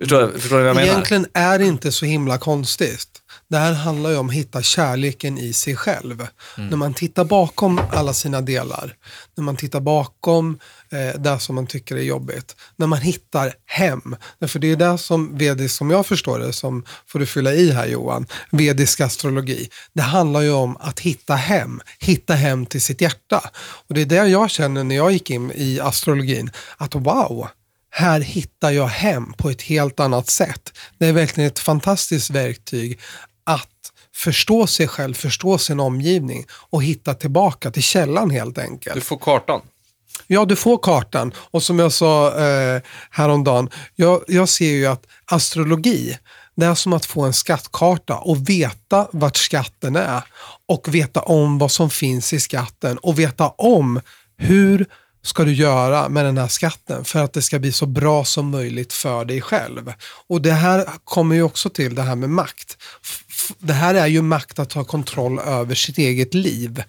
förstår, 0.00 0.32
förstår 0.38 0.56
du 0.56 0.62
vad 0.62 0.68
jag 0.68 0.76
menar? 0.76 0.88
Egentligen 0.88 1.26
är 1.32 1.58
det 1.58 1.64
inte 1.64 1.92
så 1.92 2.06
himla 2.06 2.38
konstigt. 2.38 3.08
Det 3.54 3.58
här 3.60 3.72
handlar 3.72 4.10
ju 4.10 4.16
om 4.16 4.28
att 4.28 4.34
hitta 4.34 4.62
kärleken 4.62 5.38
i 5.38 5.52
sig 5.52 5.76
själv. 5.76 6.26
Mm. 6.58 6.70
När 6.70 6.76
man 6.76 6.94
tittar 6.94 7.24
bakom 7.24 7.80
alla 7.92 8.12
sina 8.12 8.40
delar, 8.40 8.94
när 9.34 9.44
man 9.44 9.56
tittar 9.56 9.80
bakom 9.80 10.58
eh, 10.90 11.20
det 11.20 11.38
som 11.38 11.54
man 11.54 11.66
tycker 11.66 11.96
är 11.96 12.02
jobbigt, 12.02 12.56
när 12.76 12.86
man 12.86 12.98
hittar 12.98 13.54
hem. 13.66 14.16
För 14.46 14.58
det 14.58 14.72
är 14.72 14.76
det 14.76 14.98
som 14.98 15.38
vedisk, 15.38 15.74
som 15.74 15.90
jag 15.90 16.06
förstår 16.06 16.38
det, 16.38 16.52
som 16.52 16.84
får 17.06 17.18
du 17.18 17.26
fylla 17.26 17.52
i 17.52 17.70
här 17.70 17.86
Johan, 17.86 18.26
vedisk 18.50 19.00
astrologi. 19.00 19.68
Det 19.92 20.02
handlar 20.02 20.40
ju 20.40 20.52
om 20.52 20.76
att 20.76 21.00
hitta 21.00 21.34
hem, 21.34 21.80
hitta 21.98 22.34
hem 22.34 22.66
till 22.66 22.82
sitt 22.82 23.00
hjärta. 23.00 23.50
Och 23.88 23.94
det 23.94 24.00
är 24.00 24.06
det 24.06 24.28
jag 24.28 24.50
känner 24.50 24.84
när 24.84 24.96
jag 24.96 25.12
gick 25.12 25.30
in 25.30 25.52
i 25.54 25.80
astrologin, 25.80 26.50
att 26.76 26.94
wow, 26.94 27.48
här 27.90 28.20
hittar 28.20 28.70
jag 28.70 28.86
hem 28.86 29.32
på 29.32 29.50
ett 29.50 29.62
helt 29.62 30.00
annat 30.00 30.30
sätt. 30.30 30.72
Det 30.98 31.06
är 31.06 31.12
verkligen 31.12 31.48
ett 31.48 31.58
fantastiskt 31.58 32.30
verktyg 32.30 33.00
förstå 34.14 34.66
sig 34.66 34.88
själv, 34.88 35.14
förstå 35.14 35.58
sin 35.58 35.80
omgivning 35.80 36.46
och 36.50 36.82
hitta 36.82 37.14
tillbaka 37.14 37.70
till 37.70 37.82
källan 37.82 38.30
helt 38.30 38.58
enkelt. 38.58 38.94
Du 38.94 39.00
får 39.00 39.16
kartan. 39.16 39.60
Ja, 40.26 40.44
du 40.44 40.56
får 40.56 40.78
kartan. 40.78 41.32
Och 41.36 41.62
som 41.62 41.78
jag 41.78 41.92
sa 41.92 42.38
eh, 42.46 42.82
häromdagen, 43.10 43.70
jag, 43.94 44.24
jag 44.28 44.48
ser 44.48 44.70
ju 44.70 44.86
att 44.86 45.06
astrologi, 45.24 46.18
det 46.56 46.66
är 46.66 46.74
som 46.74 46.92
att 46.92 47.06
få 47.06 47.22
en 47.22 47.32
skattkarta 47.32 48.16
och 48.16 48.48
veta 48.48 49.08
vart 49.12 49.36
skatten 49.36 49.96
är. 49.96 50.22
Och 50.68 50.94
veta 50.94 51.20
om 51.20 51.58
vad 51.58 51.70
som 51.70 51.90
finns 51.90 52.32
i 52.32 52.40
skatten 52.40 52.98
och 52.98 53.18
veta 53.18 53.48
om 53.48 54.00
hur 54.36 54.86
ska 55.22 55.44
du 55.44 55.52
göra 55.52 56.08
med 56.08 56.24
den 56.24 56.38
här 56.38 56.48
skatten 56.48 57.04
för 57.04 57.18
att 57.18 57.32
det 57.32 57.42
ska 57.42 57.58
bli 57.58 57.72
så 57.72 57.86
bra 57.86 58.24
som 58.24 58.50
möjligt 58.50 58.92
för 58.92 59.24
dig 59.24 59.40
själv. 59.40 59.92
Och 60.26 60.42
det 60.42 60.52
här 60.52 60.88
kommer 61.04 61.36
ju 61.36 61.42
också 61.42 61.70
till 61.70 61.94
det 61.94 62.02
här 62.02 62.14
med 62.14 62.30
makt. 62.30 62.76
Det 63.58 63.72
här 63.72 63.94
är 63.94 64.06
ju 64.06 64.22
makt 64.22 64.58
att 64.58 64.70
ta 64.70 64.84
kontroll 64.84 65.38
över 65.38 65.74
sitt 65.74 65.98
eget 65.98 66.34
liv. 66.34 66.82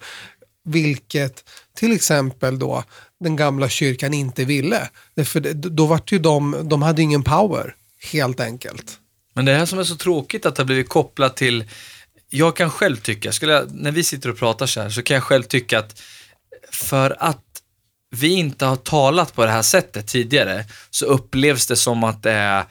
Vilket 0.63 1.43
till 1.75 1.91
exempel 1.91 2.59
då 2.59 2.83
den 3.19 3.35
gamla 3.35 3.69
kyrkan 3.69 4.13
inte 4.13 4.45
ville. 4.45 4.89
Därför 5.15 5.39
då 5.53 5.85
var 5.85 6.01
ju 6.07 6.19
de, 6.19 6.69
de 6.69 6.81
hade 6.81 7.01
ingen 7.01 7.23
power 7.23 7.75
helt 8.11 8.39
enkelt. 8.39 8.99
Men 9.33 9.45
det 9.45 9.53
här 9.53 9.65
som 9.65 9.79
är 9.79 9.83
så 9.83 9.95
tråkigt 9.95 10.45
att 10.45 10.55
det 10.55 10.61
har 10.61 10.65
blivit 10.65 10.89
kopplat 10.89 11.37
till, 11.37 11.65
jag 12.29 12.55
kan 12.55 12.69
själv 12.69 12.95
tycka, 12.95 13.31
skulle 13.31 13.53
jag, 13.53 13.71
när 13.73 13.91
vi 13.91 14.03
sitter 14.03 14.29
och 14.29 14.37
pratar 14.37 14.65
så 14.65 14.81
här, 14.81 14.89
så 14.89 15.01
kan 15.01 15.15
jag 15.15 15.23
själv 15.23 15.43
tycka 15.43 15.79
att 15.79 16.01
för 16.71 17.15
att 17.19 17.41
vi 18.11 18.33
inte 18.33 18.65
har 18.65 18.75
talat 18.75 19.35
på 19.35 19.45
det 19.45 19.51
här 19.51 19.61
sättet 19.61 20.07
tidigare 20.07 20.65
så 20.89 21.05
upplevs 21.05 21.67
det 21.67 21.75
som 21.75 22.03
att 22.03 22.23
det 22.23 22.31
är 22.31 22.65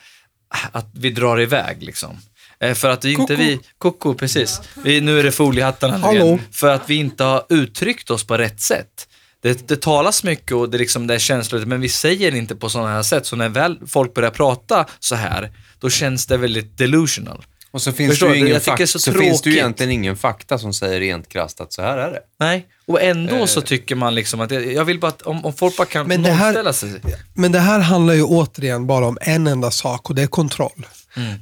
att 0.73 0.87
vi 0.93 1.11
drar 1.11 1.41
iväg 1.41 1.83
liksom. 1.83 2.19
Eh, 2.65 2.75
För 2.75 2.91
att 2.91 3.05
vi 3.05 3.11
inte 3.13 3.23
Koko. 3.23 3.37
vi, 3.43 3.61
koko 3.79 4.15
precis, 4.15 4.61
vi, 4.85 5.01
nu 5.01 5.19
är 5.19 5.23
det 5.23 5.33
foliehattarna 5.33 5.99
Hallå. 5.99 6.25
igen. 6.27 6.41
För 6.53 6.69
att 6.71 6.83
vi 6.91 6.95
inte 6.95 7.25
har 7.25 7.47
uttryckt 7.49 8.11
oss 8.11 8.25
på 8.27 8.37
rätt 8.39 8.61
sätt. 8.61 9.09
Det, 9.43 9.69
det 9.69 9.81
talas 9.83 10.25
mycket 10.25 10.53
och 10.53 10.71
det, 10.71 10.77
är 10.77 10.79
liksom, 10.79 11.07
det 11.07 11.15
är 11.15 11.19
känsligt, 11.19 11.69
men 11.69 11.81
vi 11.81 11.89
säger 11.89 12.35
inte 12.35 12.57
på 12.57 12.69
sådana 12.69 12.91
här 12.91 13.03
sätt. 13.03 13.27
Så 13.27 13.37
när 13.37 13.49
väl 13.49 13.79
folk 13.87 14.15
börjar 14.15 14.31
prata 14.31 14.87
så 15.01 15.15
här, 15.15 15.51
då 15.79 15.91
känns 15.91 16.27
det 16.27 16.37
väldigt 16.37 16.79
delusional. 16.79 17.45
Och 17.71 17.83
så 17.83 17.93
finns 17.93 18.11
Förstår 18.11 18.27
det 18.29 18.33
du? 18.35 18.39
ju 18.41 18.47
ingen 18.49 18.61
fakta, 18.61 18.87
så 18.87 18.99
så, 18.99 19.13
finns 19.13 19.43
det 19.43 19.51
ju 19.51 19.57
egentligen 19.57 19.93
ingen 19.93 20.17
fakta 20.17 20.59
som 20.59 20.73
säger 20.75 21.01
rent 21.01 21.29
krasst 21.29 21.61
att 21.61 21.73
så 21.73 21.83
här 21.83 21.99
är 21.99 22.11
det. 22.11 22.21
Nej, 22.41 22.67
och 22.87 23.03
ändå 23.03 23.35
Eh. 23.37 23.45
så 23.47 23.61
tycker 23.61 23.95
man 23.95 24.15
liksom 24.15 24.41
att, 24.41 24.51
jag 24.51 24.73
jag 24.73 24.85
vill 24.85 25.01
bara 25.01 25.09
att 25.09 25.23
om, 25.23 25.45
om 25.45 25.53
folk 25.55 25.77
bara 25.77 25.87
kan 25.87 26.07
Men 26.07 26.23
det 26.23 26.31
här- 26.31 26.45
nollställa 26.45 26.73
sig. 26.73 27.01
Men 27.35 27.53
det 27.53 27.59
här 27.59 27.79
handlar 27.81 28.15
ju 28.15 28.23
återigen 28.23 28.87
bara 28.87 29.07
om 29.07 29.19
en 29.21 29.47
enda 29.47 29.71
sak 29.71 30.09
och 30.11 30.15
det 30.17 30.23
är 30.23 30.27
kontroll. 30.27 30.87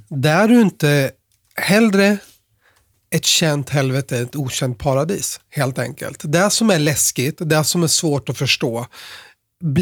Där 0.09 0.49
du 0.49 0.61
inte 0.61 1.11
hellre 1.55 2.19
ett 3.15 3.25
känt 3.25 3.71
helvete 3.71 4.19
än 4.19 4.25
ett 4.25 4.37
okänt 4.37 4.79
paradis, 4.79 5.41
helt 5.51 5.79
enkelt. 5.79 6.21
Det 6.25 6.51
som 6.51 6.71
är 6.71 6.79
läskigt, 6.79 7.37
det 7.39 7.65
som 7.65 7.83
är 7.83 7.87
svårt 7.87 8.29
att 8.29 8.39
förstå, 8.39 8.87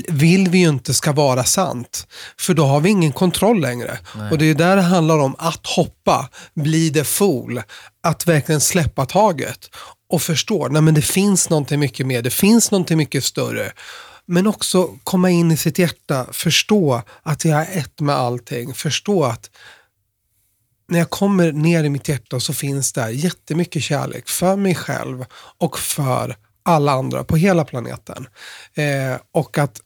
vill 0.08 0.48
vi 0.48 0.58
ju 0.58 0.68
inte 0.68 0.94
ska 0.94 1.12
vara 1.12 1.44
sant. 1.44 2.06
För 2.38 2.54
då 2.54 2.64
har 2.64 2.80
vi 2.80 2.90
ingen 2.90 3.12
kontroll 3.12 3.60
längre. 3.60 3.98
Och 4.30 4.38
det 4.38 4.44
är 4.44 4.54
där 4.54 4.76
det 4.76 4.82
handlar 4.82 5.18
om 5.18 5.36
att 5.38 5.66
hoppa, 5.66 6.28
bli 6.54 6.90
det 6.90 7.04
fool, 7.04 7.62
att 8.02 8.26
verkligen 8.26 8.60
släppa 8.60 9.06
taget 9.06 9.70
och 10.10 10.22
förstå, 10.22 10.68
nej 10.68 10.82
men 10.82 10.94
det 10.94 11.02
finns 11.02 11.50
någonting 11.50 11.80
mycket 11.80 12.06
mer, 12.06 12.22
det 12.22 12.30
finns 12.30 12.70
någonting 12.70 12.98
mycket 12.98 13.24
större. 13.24 13.72
Men 14.26 14.46
också 14.46 14.88
komma 15.04 15.30
in 15.30 15.50
i 15.50 15.56
sitt 15.56 15.78
hjärta, 15.78 16.26
förstå 16.32 17.02
att 17.22 17.44
jag 17.44 17.60
är 17.60 17.78
ett 17.78 18.00
med 18.00 18.14
allting, 18.14 18.74
förstå 18.74 19.24
att 19.24 19.50
när 20.90 20.98
jag 20.98 21.10
kommer 21.10 21.52
ner 21.52 21.84
i 21.84 21.88
mitt 21.88 22.08
hjärta 22.08 22.40
så 22.40 22.52
finns 22.54 22.92
där 22.92 23.08
jättemycket 23.08 23.82
kärlek 23.82 24.28
för 24.28 24.56
mig 24.56 24.74
själv 24.74 25.24
och 25.58 25.78
för 25.78 26.36
alla 26.62 26.92
andra 26.92 27.24
på 27.24 27.36
hela 27.36 27.64
planeten. 27.64 28.26
Eh, 28.74 29.20
och 29.32 29.58
att 29.58 29.80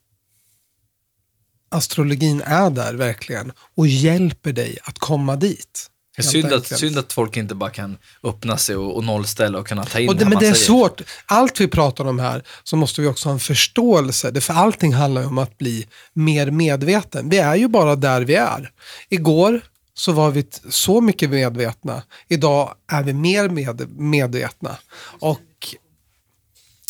astrologin 1.71 2.43
är 2.43 2.71
där 2.71 2.95
verkligen 2.95 3.53
och 3.77 3.87
hjälper 3.87 4.53
dig 4.53 4.79
att 4.83 4.99
komma 4.99 5.37
dit. 5.37 5.91
Synd 6.21 6.53
att, 6.53 6.67
synd 6.79 6.99
att 6.99 7.13
folk 7.13 7.37
inte 7.37 7.55
bara 7.55 7.71
kan 7.71 7.97
öppna 8.25 8.57
sig 8.57 8.77
och, 8.77 8.97
och 8.97 9.05
nollställa 9.05 9.59
och 9.59 9.67
kunna 9.67 9.85
ta 9.85 9.99
in 10.01 10.09
Och 10.09 10.17
det, 10.17 10.25
men 10.25 10.39
det 10.39 10.47
är 10.47 10.55
svårt. 10.55 11.01
Allt 11.27 11.61
vi 11.61 11.69
pratar 11.69 12.05
om 12.05 12.19
här 12.19 12.43
så 12.63 12.77
måste 12.77 13.01
vi 13.01 13.07
också 13.07 13.29
ha 13.29 13.35
en 13.35 13.41
förståelse. 13.41 14.31
Det- 14.31 14.41
För 14.41 14.55
allting 14.55 14.95
handlar 14.95 15.21
ju 15.23 15.27
om 15.27 15.39
att 15.39 15.59
bli 15.59 15.87
mer 16.13 16.51
medveten. 16.51 17.29
Vi 17.29 17.39
är 17.39 17.55
ju 17.55 17.69
bara 17.69 17.97
där 17.97 18.21
vi 18.21 18.35
är. 18.35 18.71
Igår 19.09 19.61
så 19.95 20.13
var 20.13 20.31
vi 20.31 20.47
så 20.71 21.01
mycket 21.01 21.31
medvetna. 21.31 22.03
Idag 22.29 22.75
är 22.87 23.03
vi 23.03 23.13
mer 23.13 23.49
med, 23.49 23.99
medvetna. 23.99 24.77
Och 25.21 25.41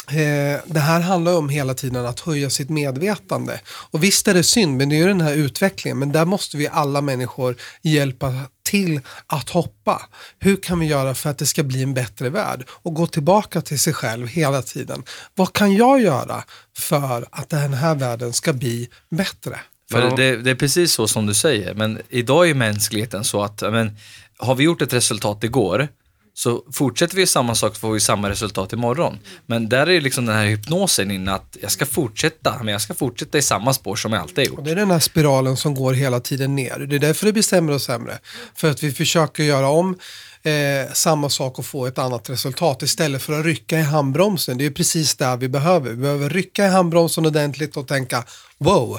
Eh, 0.09 0.61
det 0.67 0.81
här 0.81 1.01
handlar 1.01 1.37
om 1.37 1.49
hela 1.49 1.75
tiden 1.75 2.07
att 2.07 2.21
höja 2.21 2.51
sitt 2.51 2.71
medvetande. 2.71 3.61
Och 3.67 4.05
visst 4.05 4.29
är 4.29 4.35
det 4.35 4.43
synd, 4.43 4.77
men 4.77 4.89
det 4.89 4.95
är 4.95 4.99
ju 4.99 5.07
den 5.07 5.21
här 5.21 5.35
utvecklingen. 5.35 5.99
Men 5.99 6.13
där 6.13 6.25
måste 6.25 6.57
vi 6.57 6.69
alla 6.69 7.01
människor 7.01 7.57
hjälpa 7.83 8.33
till 8.63 9.01
att 9.27 9.51
hoppa. 9.51 10.03
Hur 10.39 10.57
kan 10.57 10.79
vi 10.79 10.87
göra 10.87 11.15
för 11.15 11.31
att 11.31 11.39
det 11.39 11.47
ska 11.47 11.63
bli 11.63 11.83
en 11.83 11.95
bättre 11.95 12.31
värld? 12.31 12.65
Och 12.71 12.95
gå 12.95 13.07
tillbaka 13.07 13.61
till 13.61 13.79
sig 13.79 13.93
själv 13.93 14.29
hela 14.29 14.63
tiden. 14.63 15.03
Vad 15.35 15.53
kan 15.53 15.75
jag 15.75 16.01
göra 16.01 16.45
för 16.77 17.27
att 17.31 17.49
den 17.49 17.75
här 17.75 17.95
världen 17.95 18.33
ska 18.33 18.53
bli 18.53 18.89
bättre? 19.11 19.61
För 19.95 20.03
Ja. 20.03 20.16
det, 20.16 20.37
det 20.37 20.51
är 20.51 20.55
precis 20.55 20.93
så 20.93 21.09
som 21.09 21.27
du 21.27 21.35
säger, 21.35 21.75
men 21.75 22.01
idag 22.09 22.51
är 22.51 22.55
mänskligheten 22.55 23.25
så 23.25 23.43
att, 23.43 23.61
men, 23.62 23.97
har 24.39 24.55
vi 24.55 24.65
gjort 24.65 24.83
ett 24.83 24.93
resultat 24.93 25.45
igår, 25.45 25.89
så 26.37 26.62
fortsätter 26.73 27.16
vi 27.16 27.27
samma 27.27 27.55
sak 27.55 27.77
får 27.77 27.93
vi 27.93 28.01
samma 28.01 28.31
resultat 28.31 28.73
imorgon. 28.73 29.19
Men 29.47 29.69
där 29.69 29.89
är 29.89 30.01
liksom 30.01 30.27
den 30.27 30.37
här 30.37 30.45
hypnosen 30.47 31.11
inne 31.11 31.33
att 31.33 31.57
jag 31.62 31.71
ska 31.71 31.87
fortsätta, 31.87 32.57
men 32.59 32.69
jag 32.73 32.81
ska 32.81 32.95
fortsätta 32.95 33.39
i 33.39 33.43
samma 33.43 33.75
spår 33.75 33.97
som 33.97 34.12
jag 34.12 34.23
alltid 34.23 34.39
har 34.39 34.45
Och 34.53 34.59
gjort. 34.59 34.65
det 34.65 34.71
är 34.71 34.77
den 34.77 34.91
här 34.91 34.99
spiralen 34.99 35.57
som 35.57 35.75
går 35.75 35.93
hela 35.93 36.21
tiden 36.21 36.57
ner. 36.57 36.79
Det 36.79 36.95
är 36.97 36.99
därför 36.99 37.27
det 37.27 37.33
blir 37.33 37.43
sämre 37.43 37.75
och 37.75 37.83
sämre. 37.83 38.19
För 38.55 38.71
att 38.71 38.83
vi 38.83 38.93
försöker 38.93 39.43
göra 39.43 39.69
om 39.69 39.99
eh, 40.43 40.93
samma 40.93 41.29
sak 41.31 41.59
och 41.59 41.66
få 41.66 41.87
ett 41.87 41.99
annat 41.99 42.31
resultat 42.31 42.83
istället 42.83 43.23
för 43.23 43.41
att 43.41 43.45
rycka 43.47 43.79
i 43.79 43.83
handbromsen. 43.83 44.59
Det 44.59 44.66
är 44.66 44.71
precis 44.71 45.15
där 45.15 45.37
vi 45.37 45.49
behöver. 45.49 45.91
Vi 45.91 45.97
behöver 45.97 46.31
rycka 46.31 46.66
i 46.66 46.69
handbromsen 46.69 47.27
ordentligt 47.27 47.77
och 47.77 47.89
tänka 47.89 48.25
wow. 48.59 48.99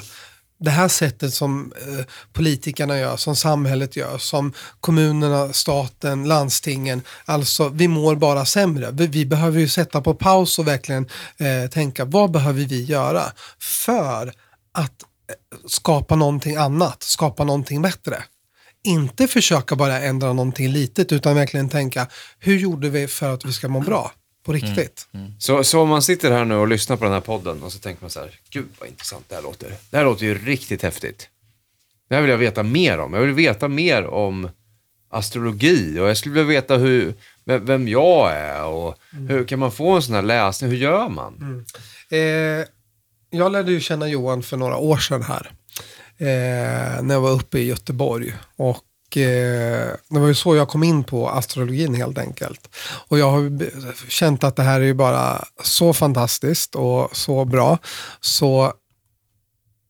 Det 0.58 0.70
här 0.70 0.88
sättet 0.88 1.34
som 1.34 1.72
eh, 1.76 2.04
politikerna 2.32 2.98
gör, 2.98 3.16
som 3.16 3.36
samhället 3.36 3.96
gör, 3.96 4.18
som 4.18 4.52
kommunerna, 4.80 5.52
staten, 5.52 6.24
landstingen. 6.24 7.02
Alltså 7.24 7.68
vi 7.68 7.88
mår 7.88 8.14
bara 8.14 8.44
sämre. 8.44 8.90
Vi, 8.92 9.06
vi 9.06 9.26
behöver 9.26 9.60
ju 9.60 9.68
sätta 9.68 10.00
på 10.00 10.14
paus 10.14 10.58
och 10.58 10.68
verkligen 10.68 11.08
eh, 11.36 11.70
tänka 11.70 12.04
vad 12.04 12.30
behöver 12.30 12.64
vi 12.64 12.84
göra 12.84 13.22
för 13.58 14.32
att 14.72 15.02
eh, 15.02 15.58
skapa 15.66 16.16
någonting 16.16 16.56
annat, 16.56 17.02
skapa 17.02 17.44
någonting 17.44 17.82
bättre. 17.82 18.24
Inte 18.84 19.26
försöka 19.26 19.76
bara 19.76 20.00
ändra 20.00 20.32
någonting 20.32 20.68
litet 20.68 21.12
utan 21.12 21.34
verkligen 21.34 21.68
tänka 21.68 22.06
hur 22.38 22.58
gjorde 22.58 22.88
vi 22.88 23.06
för 23.06 23.34
att 23.34 23.44
vi 23.44 23.52
ska 23.52 23.68
må 23.68 23.80
bra 23.80 24.12
på 24.46 24.52
riktigt. 24.52 25.08
Så, 25.38 25.64
så 25.64 25.80
om 25.80 25.88
man 25.88 26.02
sitter 26.02 26.30
här 26.30 26.44
nu 26.44 26.54
och 26.54 26.68
lyssnar 26.68 26.96
på 26.96 27.04
den 27.04 27.12
här 27.12 27.20
podden 27.20 27.62
och 27.62 27.72
så 27.72 27.78
tänker 27.78 28.02
man 28.02 28.10
så 28.10 28.20
här, 28.20 28.30
gud 28.50 28.66
vad 28.78 28.88
intressant 28.88 29.24
det 29.28 29.34
här 29.34 29.42
låter. 29.42 29.72
Det 29.90 29.96
här 29.96 30.04
låter 30.04 30.24
ju 30.26 30.34
riktigt 30.34 30.82
häftigt. 30.82 31.28
Det 32.08 32.14
här 32.14 32.22
vill 32.22 32.30
jag 32.30 32.38
veta 32.38 32.62
mer 32.62 32.98
om. 32.98 33.12
Jag 33.14 33.20
vill 33.20 33.32
veta 33.32 33.68
mer 33.68 34.06
om 34.06 34.48
astrologi 35.10 35.98
och 35.98 36.08
jag 36.08 36.16
skulle 36.16 36.34
vilja 36.34 36.48
veta 36.48 36.76
hur, 36.76 37.14
vem 37.44 37.88
jag 37.88 38.32
är 38.32 38.64
och 38.64 38.98
hur 39.28 39.44
kan 39.44 39.58
man 39.58 39.72
få 39.72 39.90
en 39.96 40.02
sån 40.02 40.14
här 40.14 40.22
läsning? 40.22 40.70
Hur 40.70 40.76
gör 40.76 41.08
man? 41.08 41.64
Eh, 42.10 42.18
jag 43.30 43.52
lärde 43.52 43.72
ju 43.72 43.80
känna 43.80 44.08
Johan 44.08 44.42
för 44.42 44.56
några 44.56 44.76
år 44.76 44.96
sedan 44.96 45.22
här. 45.22 45.50
Eh, 46.18 47.02
när 47.02 47.14
jag 47.14 47.20
var 47.20 47.30
uppe 47.30 47.58
i 47.58 47.64
Göteborg. 47.66 48.34
Och 48.56 48.84
eh, 49.16 49.96
det 50.08 50.18
var 50.18 50.26
ju 50.26 50.34
så 50.34 50.56
jag 50.56 50.68
kom 50.68 50.84
in 50.84 51.04
på 51.04 51.28
astrologin 51.28 51.94
helt 51.94 52.18
enkelt. 52.18 52.68
Och 53.08 53.18
jag 53.18 53.30
har 53.30 53.70
känt 54.10 54.44
att 54.44 54.56
det 54.56 54.62
här 54.62 54.80
är 54.80 54.84
ju 54.84 54.94
bara 54.94 55.44
så 55.62 55.92
fantastiskt 55.92 56.74
och 56.74 57.16
så 57.16 57.44
bra. 57.44 57.78
Så 58.20 58.72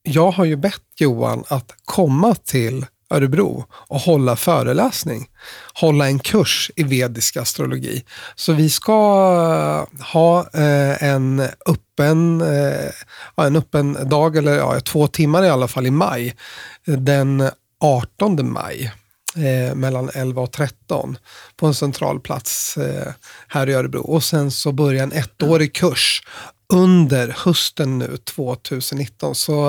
jag 0.02 0.30
har 0.30 0.44
ju 0.44 0.56
bett 0.56 0.82
Johan 0.98 1.44
att 1.48 1.74
komma 1.84 2.34
till 2.34 2.86
Örebro 3.10 3.64
och 3.70 4.00
hålla 4.00 4.36
föreläsning. 4.36 5.26
Hålla 5.74 6.06
en 6.06 6.18
kurs 6.18 6.70
i 6.76 6.82
vedisk 6.82 7.36
astrologi. 7.36 8.04
Så 8.34 8.52
vi 8.52 8.70
ska 8.70 8.92
eh, 8.92 10.06
ha 10.12 10.40
eh, 10.54 11.02
en 11.02 11.40
öppen, 11.66 12.40
eh, 12.40 12.90
en 13.46 13.56
öppen 13.56 14.08
dag, 14.08 14.36
eller 14.36 14.56
ja, 14.56 14.80
två 14.80 15.06
timmar 15.06 15.44
i 15.44 15.48
alla 15.48 15.68
fall 15.68 15.86
i 15.86 15.90
maj. 15.90 16.36
Den 16.84 17.50
18 17.80 18.52
maj 18.52 18.92
eh, 19.36 19.74
mellan 19.74 20.10
11 20.14 20.42
och 20.42 20.52
13 20.52 21.18
på 21.56 21.66
en 21.66 21.74
central 21.74 22.20
plats 22.20 22.76
eh, 22.76 23.12
här 23.48 23.68
i 23.68 23.72
Örebro. 23.72 24.00
Och 24.00 24.24
sen 24.24 24.50
så 24.50 24.72
börjar 24.72 25.02
en 25.02 25.12
ettårig 25.12 25.74
kurs 25.74 26.22
under 26.72 27.34
hösten 27.44 27.98
nu 27.98 28.16
2019. 28.16 29.34
Så 29.34 29.68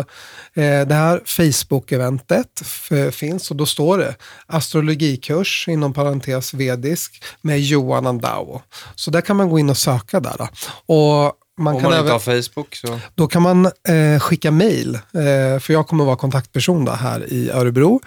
eh, 0.54 0.88
det 0.88 0.94
här 0.94 1.22
Facebook-eventet 1.26 2.64
finns 3.12 3.52
och 3.52 3.58
då 3.58 3.66
står 3.66 3.98
det 3.98 4.16
astrologikurs 4.46 5.68
inom 5.68 5.94
parentes 5.94 6.54
vedisk 6.54 7.24
med 7.42 7.62
Johan 7.62 8.08
Andao. 8.08 8.62
Så 8.96 9.12
där 9.12 9.22
kan 9.22 9.36
man 9.36 9.50
gå 9.50 9.60
in 9.60 9.70
och 9.70 9.78
söka 9.78 10.20
där. 10.20 10.36
då. 10.38 10.48
Och 10.94 11.34
man 11.58 11.76
Om 11.76 11.82
kan 11.82 11.90
man 11.90 12.00
inte 12.00 12.12
har 12.12 12.20
Facebook 12.20 12.76
så... 12.76 13.00
då 13.16 13.28
kan 13.28 13.42
man 13.42 13.66
eh, 13.66 14.20
skicka 14.20 14.52
mail, 14.52 14.96
eh, 14.96 15.60
för 15.60 15.72
jag 15.72 15.88
kommer 15.88 16.06
vara 16.06 16.16
kontaktperson 16.16 16.86
då 16.86 16.92
här 16.92 17.34
i 17.34 17.50
Örebro. 17.50 18.02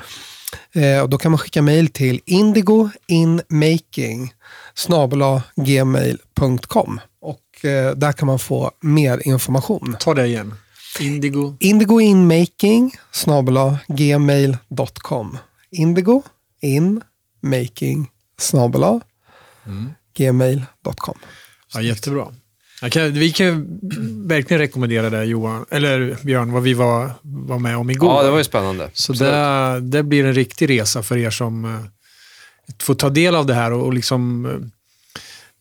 Eh, 0.72 1.00
och 1.00 1.08
då 1.08 1.18
kan 1.18 1.30
man 1.30 1.38
skicka 1.38 1.62
mail 1.62 1.88
till 1.88 2.20
indigoinmaking 2.26 4.34
gmail.com 5.56 7.00
och 7.20 7.64
eh, 7.64 7.94
där 7.96 8.12
kan 8.12 8.26
man 8.26 8.38
få 8.38 8.70
mer 8.80 9.28
information. 9.28 9.96
Ta 10.00 10.14
det 10.14 10.26
igen. 10.26 10.54
Indigo. 11.00 11.56
Indigoinmaking 11.60 12.92
gmail.com 13.88 15.38
Indigo 15.70 16.22
in 16.60 17.00
making 17.40 18.10
gmail.com 20.16 21.18
Ja, 21.74 21.80
jättebra. 21.80 22.34
Kan, 22.88 23.12
vi 23.12 23.32
kan 23.32 23.80
verkligen 24.28 24.58
rekommendera 24.58 25.10
det 25.10 25.24
Johan, 25.24 25.64
eller 25.70 26.16
Björn, 26.22 26.52
vad 26.52 26.62
vi 26.62 26.74
var, 26.74 27.10
var 27.22 27.58
med 27.58 27.76
om 27.76 27.90
igår. 27.90 28.14
Ja, 28.14 28.22
det 28.22 28.30
var 28.30 28.38
ju 28.38 28.44
spännande. 28.44 28.90
Så 28.92 29.12
det, 29.12 29.80
det 29.80 30.02
blir 30.02 30.24
en 30.24 30.34
riktig 30.34 30.70
resa 30.70 31.02
för 31.02 31.16
er 31.16 31.30
som 31.30 31.64
eh, 31.64 31.80
får 32.78 32.94
ta 32.94 33.10
del 33.10 33.34
av 33.34 33.46
det 33.46 33.54
här 33.54 33.72
och, 33.72 33.86
och 33.86 33.94
liksom 33.94 34.46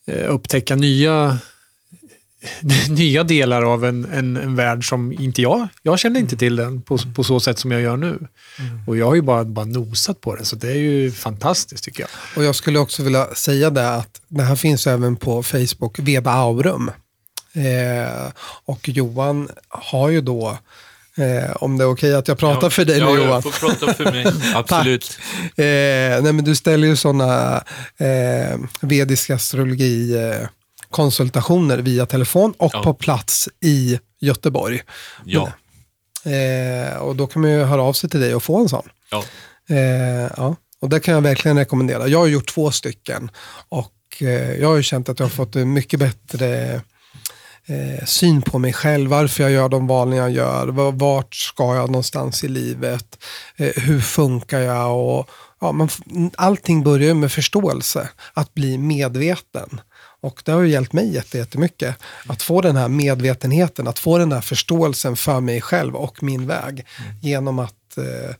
eh, 0.05 0.33
upptäcka 0.33 0.75
nya, 0.75 1.39
nya 2.89 3.23
delar 3.23 3.61
av 3.61 3.85
en, 3.85 4.05
en, 4.05 4.37
en 4.37 4.55
värld 4.55 4.89
som 4.89 5.13
inte 5.13 5.41
jag, 5.41 5.67
jag 5.81 5.99
kände 5.99 6.19
inte 6.19 6.37
till 6.37 6.55
den 6.55 6.81
på, 6.81 6.97
på 7.15 7.23
så 7.23 7.39
sätt 7.39 7.59
som 7.59 7.71
jag 7.71 7.81
gör 7.81 7.97
nu. 7.97 8.27
Och 8.87 8.97
jag 8.97 9.05
har 9.05 9.15
ju 9.15 9.21
bara, 9.21 9.45
bara 9.45 9.65
nosat 9.65 10.21
på 10.21 10.35
den, 10.35 10.45
så 10.45 10.55
det 10.55 10.71
är 10.71 10.77
ju 10.77 11.11
fantastiskt 11.11 11.83
tycker 11.83 12.03
jag. 12.03 12.09
Och 12.35 12.43
jag 12.43 12.55
skulle 12.55 12.79
också 12.79 13.03
vilja 13.03 13.35
säga 13.35 13.69
det 13.69 13.95
att 13.95 14.21
det 14.27 14.43
här 14.43 14.55
finns 14.55 14.87
även 14.87 15.15
på 15.15 15.43
Facebook, 15.43 15.99
Veda 15.99 16.31
Aurum. 16.31 16.91
Eh, 17.65 18.31
och 18.65 18.89
Johan 18.89 19.49
har 19.69 20.09
ju 20.09 20.21
då, 20.21 20.57
eh, 21.17 21.51
om 21.55 21.77
det 21.77 21.83
är 21.83 21.89
okej 21.89 22.15
att 22.15 22.27
jag 22.27 22.37
pratar 22.37 22.69
för 22.69 22.85
dig 22.85 22.97
ja, 22.99 23.13
nu 23.13 23.21
Johan. 23.23 23.43
får 23.43 23.51
prata 23.51 23.93
för 23.93 24.11
mig. 24.11 24.25
Absolut. 24.55 25.17
Eh, 25.41 26.23
nej 26.23 26.33
men 26.33 26.43
du 26.43 26.55
ställer 26.55 26.87
ju 26.87 26.95
sådana 26.95 27.63
eh, 27.97 28.59
vedisk 28.81 29.29
astrologi 29.29 30.17
eh, 30.17 30.47
konsultationer 30.89 31.77
via 31.77 32.05
telefon 32.05 32.53
och 32.57 32.71
Ja. 32.73 32.83
på 32.83 32.93
plats 32.93 33.49
i 33.61 33.99
Göteborg. 34.21 34.81
Ja. 35.25 35.51
Eh, 36.31 36.97
och 36.97 37.15
då 37.15 37.27
kan 37.27 37.41
man 37.41 37.51
ju 37.51 37.63
höra 37.63 37.81
av 37.81 37.93
sig 37.93 38.09
till 38.09 38.19
dig 38.19 38.35
och 38.35 38.43
få 38.43 38.57
en 38.61 38.69
sån. 38.69 38.89
ja. 39.11 39.23
Eh, 39.69 40.31
ja. 40.37 40.55
Och 40.81 40.89
det 40.89 40.99
kan 40.99 41.13
jag 41.13 41.21
verkligen 41.21 41.57
rekommendera. 41.57 42.07
Jag 42.07 42.19
har 42.19 42.27
gjort 42.27 42.53
två 42.53 42.71
stycken 42.71 43.31
och 43.69 43.93
eh, 44.21 44.51
jag 44.53 44.67
har 44.67 44.75
ju 44.75 44.83
känt 44.83 45.09
att 45.09 45.19
jag 45.19 45.25
har 45.25 45.31
fått 45.31 45.55
mycket 45.55 45.99
bättre 45.99 46.81
eh, 47.69 48.05
syn 48.05 48.41
på 48.41 48.59
mig 48.59 48.73
själv, 48.73 49.09
varför 49.09 49.43
jag 49.43 49.51
gör 49.51 49.69
de 49.69 49.87
valen 49.87 50.17
jag 50.17 50.31
gör, 50.31 50.67
va- 50.67 50.91
vart 50.91 51.35
ska 51.35 51.75
jag 51.75 51.89
någonstans 51.89 52.43
i 52.43 52.47
livet, 52.47 53.17
eh, 53.57 53.71
hur 53.75 54.01
funkar 54.01 54.59
jag 54.59 54.97
och 54.97 55.29
ja, 55.61 55.71
man, 55.71 55.89
allting 56.35 56.83
börjar 56.83 57.13
med 57.13 57.31
förståelse, 57.31 58.09
att 58.33 58.53
bli 58.53 58.77
medveten. 58.77 59.81
Och 60.21 60.41
det 60.45 60.51
har 60.51 60.61
ju 60.61 60.69
hjälpt 60.69 60.93
mig 60.93 61.13
jätte- 61.13 61.37
jättemycket. 61.37 61.95
Att 62.27 62.41
få 62.41 62.61
den 62.61 62.75
här 62.75 62.87
medvetenheten, 62.87 63.87
att 63.87 63.99
få 63.99 64.17
den 64.17 64.31
här 64.31 64.41
förståelsen 64.41 65.15
för 65.15 65.39
mig 65.39 65.61
själv 65.61 65.95
och 65.95 66.23
min 66.23 66.47
väg. 66.47 66.85
Genom 67.21 67.59
att 67.59 67.97
eh, 67.97 68.35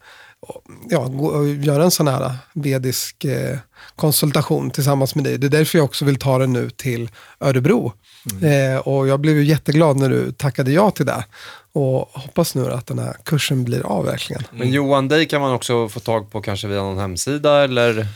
ja, 0.90 1.08
gå, 1.08 1.48
göra 1.48 1.84
en 1.84 1.92
sån 1.92 2.08
här 2.08 2.32
vedisk 2.54 3.26
eh, 3.26 3.58
konsultation 3.96 4.72
tillsammans 4.72 5.16
med 5.16 5.24
dig. 5.24 5.38
Det 5.38 5.48
är 5.48 5.52
därför 5.52 5.78
jag 5.78 5.86
också 5.86 6.06
vill 6.06 6.16
ta 6.16 6.38
det 6.38 6.48
nu 6.48 6.70
till 6.70 7.10
Örebro. 7.40 7.94
Eh, 8.42 8.80
och 8.80 9.08
jag 9.08 9.20
blev 9.20 9.36
ju 9.38 9.44
jätteglad 9.44 9.98
när 9.98 10.10
du 10.10 10.32
tackade 10.32 10.72
ja 10.72 10.92
till 10.92 11.06
det. 11.06 11.26
Och 11.74 12.10
hoppas 12.14 12.56
nu 12.56 12.72
att 12.72 12.88
den 12.88 13.00
här 13.00 13.16
kursen 13.26 13.64
blir 13.64 13.86
av 13.86 14.06
verkligen. 14.06 14.44
Men 14.52 14.72
Johan, 14.72 15.08
dig 15.08 15.26
kan 15.26 15.42
man 15.42 15.54
också 15.54 15.90
få 15.90 16.00
tag 16.00 16.32
på 16.32 16.42
kanske 16.42 16.68
via 16.68 16.82
någon 16.82 16.98
hemsida 16.98 17.64
eller? 17.64 18.08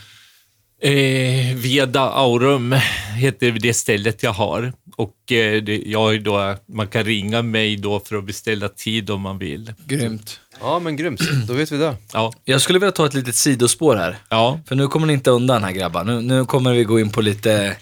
Eh, 0.82 1.56
Veda 1.56 2.00
Aurum 2.00 2.72
heter 3.16 3.50
det 3.50 3.74
stället 3.74 4.22
jag 4.22 4.32
har. 4.32 4.72
Och 4.96 5.32
eh, 5.32 5.62
det, 5.62 5.82
jag 5.86 6.22
då, 6.22 6.56
man 6.66 6.86
kan 6.86 7.04
ringa 7.04 7.42
mig 7.42 7.76
då 7.76 8.00
för 8.00 8.16
att 8.16 8.24
beställa 8.24 8.68
tid 8.68 9.10
om 9.10 9.20
man 9.20 9.38
vill. 9.38 9.72
Grymt. 9.86 10.40
Ja, 10.64 10.78
men 10.78 10.96
grymt. 10.96 11.20
Då 11.46 11.52
vet 11.54 11.72
vi 11.72 11.76
det. 11.78 11.94
Ja, 12.12 12.32
Jag 12.44 12.60
skulle 12.60 12.78
vilja 12.78 12.92
ta 12.92 13.06
ett 13.06 13.14
litet 13.14 13.34
sidospår 13.34 13.96
här. 13.96 14.16
ja. 14.28 14.60
För 14.68 14.74
nu 14.74 14.88
kommer 14.88 15.06
ni 15.06 15.12
inte 15.12 15.30
undan 15.30 15.64
här 15.64 15.72
grabbar. 15.72 16.04
Nu, 16.04 16.20
nu 16.20 16.44
kommer 16.44 16.72
vi 16.72 16.84
gå 16.84 17.00
in 17.00 17.10
på 17.10 17.20
lite, 17.20 17.76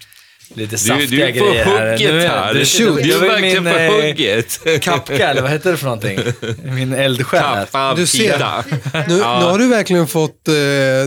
lite 0.54 0.70
Du, 0.74 0.78
saftiga 0.78 1.08
du 1.08 1.22
är 1.22 1.32
på 1.40 1.44
grejer 1.50 1.64
hugget 1.64 2.30
här. 2.30 2.54
Du, 2.54 2.60
Du, 2.60 3.02
du, 3.02 3.14
är 3.14 3.20
du, 3.20 3.26
verkligen 3.28 3.64
min 3.64 3.72
på 3.72 3.78
eh, 3.78 3.90
hugget. 4.06 4.60
kapka, 4.82 5.28
eller 5.30 5.42
vad 5.42 5.50
heter 5.50 5.70
det 5.70 5.76
för 5.76 5.84
någonting? 5.84 6.18
Min 6.64 6.92
eldsjäl. 6.94 7.66
Du 7.96 8.06
ser. 8.06 8.38
Nu, 9.08 9.14
nu 9.16 9.22
har 9.22 9.58
du 9.58 9.68
verkligen 9.68 10.06
fått 10.06 10.48
eh, 10.48 10.54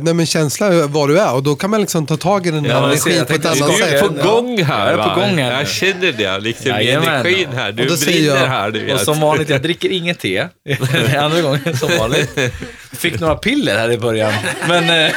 nej, 0.01 0.13
men 0.13 0.25
känsla 0.25 0.87
var 0.87 1.07
du 1.07 1.19
är 1.19 1.33
och 1.33 1.43
då 1.43 1.55
kan 1.55 1.69
man 1.69 1.81
liksom 1.81 2.05
ta 2.05 2.17
tag 2.17 2.47
i 2.47 2.51
den 2.51 2.65
här 2.65 2.71
Ja, 2.71 2.85
energin 2.87 3.25
på 3.25 3.33
ett 3.33 3.45
annat 3.45 3.57
Du 3.77 3.83
är 3.83 3.89
sätt. 3.91 4.01
på 4.01 4.07
gång 4.31 4.63
här 4.63 4.91
Jag 4.91 4.99
är 4.99 5.03
på 5.13 5.19
gång 5.19 5.37
här. 5.37 5.57
Jag 5.59 5.67
känner 5.69 6.11
det, 6.11 6.39
liksom 6.39 6.69
Jajamän. 6.71 7.09
energin 7.09 7.47
här. 7.55 7.71
Du 7.71 7.83
Och 7.83 7.89
då 7.89 8.05
brinner 8.05 8.27
jag- 8.27 8.35
här, 8.47 8.71
du 8.71 8.81
Och 8.83 8.87
vet. 8.89 9.01
som 9.01 9.19
vanligt, 9.19 9.49
jag 9.49 9.61
dricker 9.61 9.89
inget 9.89 10.19
te. 10.19 10.47
Det 10.65 11.13
är 11.13 11.17
andra 11.19 11.41
gången 11.41 11.77
som 11.77 11.89
vanligt. 11.99 12.39
Fick 12.97 13.19
några 13.19 13.35
piller 13.35 13.77
här 13.77 13.91
i 13.91 13.97
början, 13.97 14.33
men 14.67 14.83
eh, 15.05 15.11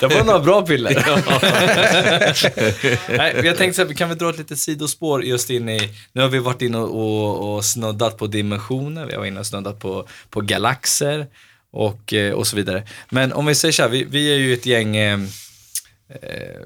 det 0.00 0.02
var 0.02 0.24
några 0.24 0.38
bra 0.38 0.62
piller. 0.62 1.04
Nej, 3.18 3.34
jag 3.46 3.56
tänkte 3.56 3.76
så 3.76 3.86
här, 3.86 3.94
kan 3.94 4.08
vi 4.08 4.14
dra 4.14 4.30
ett 4.30 4.38
litet 4.38 4.58
sidospår 4.58 5.24
just 5.24 5.50
in 5.50 5.68
i, 5.68 5.90
nu 6.12 6.22
har 6.22 6.28
vi 6.28 6.38
varit 6.38 6.62
inne 6.62 6.78
och, 6.78 6.94
och, 6.94 7.56
och 7.56 7.64
snuddat 7.64 8.18
på 8.18 8.26
dimensioner, 8.26 9.06
vi 9.06 9.12
har 9.12 9.18
varit 9.18 9.30
inne 9.30 9.40
och 9.40 9.46
snuddat 9.46 9.80
på, 9.80 10.08
på 10.30 10.40
galaxer 10.40 11.26
och, 11.72 12.12
eh, 12.12 12.32
och 12.32 12.46
så 12.46 12.56
vidare. 12.56 12.82
Men 13.10 13.32
om 13.32 13.46
vi 13.46 13.54
säger 13.54 13.72
så 13.72 13.82
här, 13.82 13.88
vi, 13.88 14.04
vi 14.04 14.32
är 14.32 14.38
ju 14.38 14.54
ett 14.54 14.66
gäng 14.66 14.96
eh, 14.96 15.20
eh, 16.08 16.60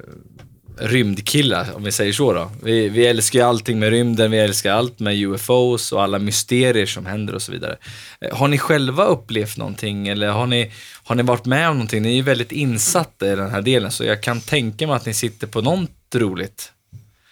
rymdkillar, 0.81 1.67
om 1.75 1.85
vi 1.85 1.93
säger 1.93 2.13
så 2.13 2.33
då. 2.33 2.51
Vi, 2.63 2.89
vi 2.89 3.07
älskar 3.07 3.39
ju 3.39 3.45
allting 3.45 3.79
med 3.79 3.91
rymden, 3.91 4.31
vi 4.31 4.39
älskar 4.39 4.73
allt 4.73 4.99
med 4.99 5.17
UFOs 5.17 5.93
och 5.93 6.03
alla 6.03 6.19
mysterier 6.19 6.87
som 6.87 7.07
händer 7.07 7.35
och 7.35 7.43
så 7.43 7.53
vidare. 7.53 7.77
Eh, 8.21 8.37
Har 8.37 8.49
ni 8.49 8.59
själva 8.59 9.05
upplevt 9.05 9.57
någonting 9.57 10.09
eller 10.09 10.29
har 10.29 10.47
ni, 10.47 10.73
har 11.05 11.15
ni 11.15 11.23
varit 11.23 11.45
med 11.45 11.69
om 11.69 11.77
någonting? 11.77 12.03
Ni 12.03 12.09
är 12.09 12.17
ju 12.17 12.23
väldigt 12.23 12.53
insatta 12.53 13.33
i 13.33 13.37
den 13.37 13.51
här 13.51 13.63
delen 13.63 13.91
så 13.91 14.05
jag 14.05 14.23
kan 14.23 14.41
tänka 14.41 14.87
mig 14.87 14.97
att 14.97 15.07
ni 15.07 15.15
sitter 15.15 15.47
på 15.47 15.61
något 15.61 15.91
roligt. 16.15 16.73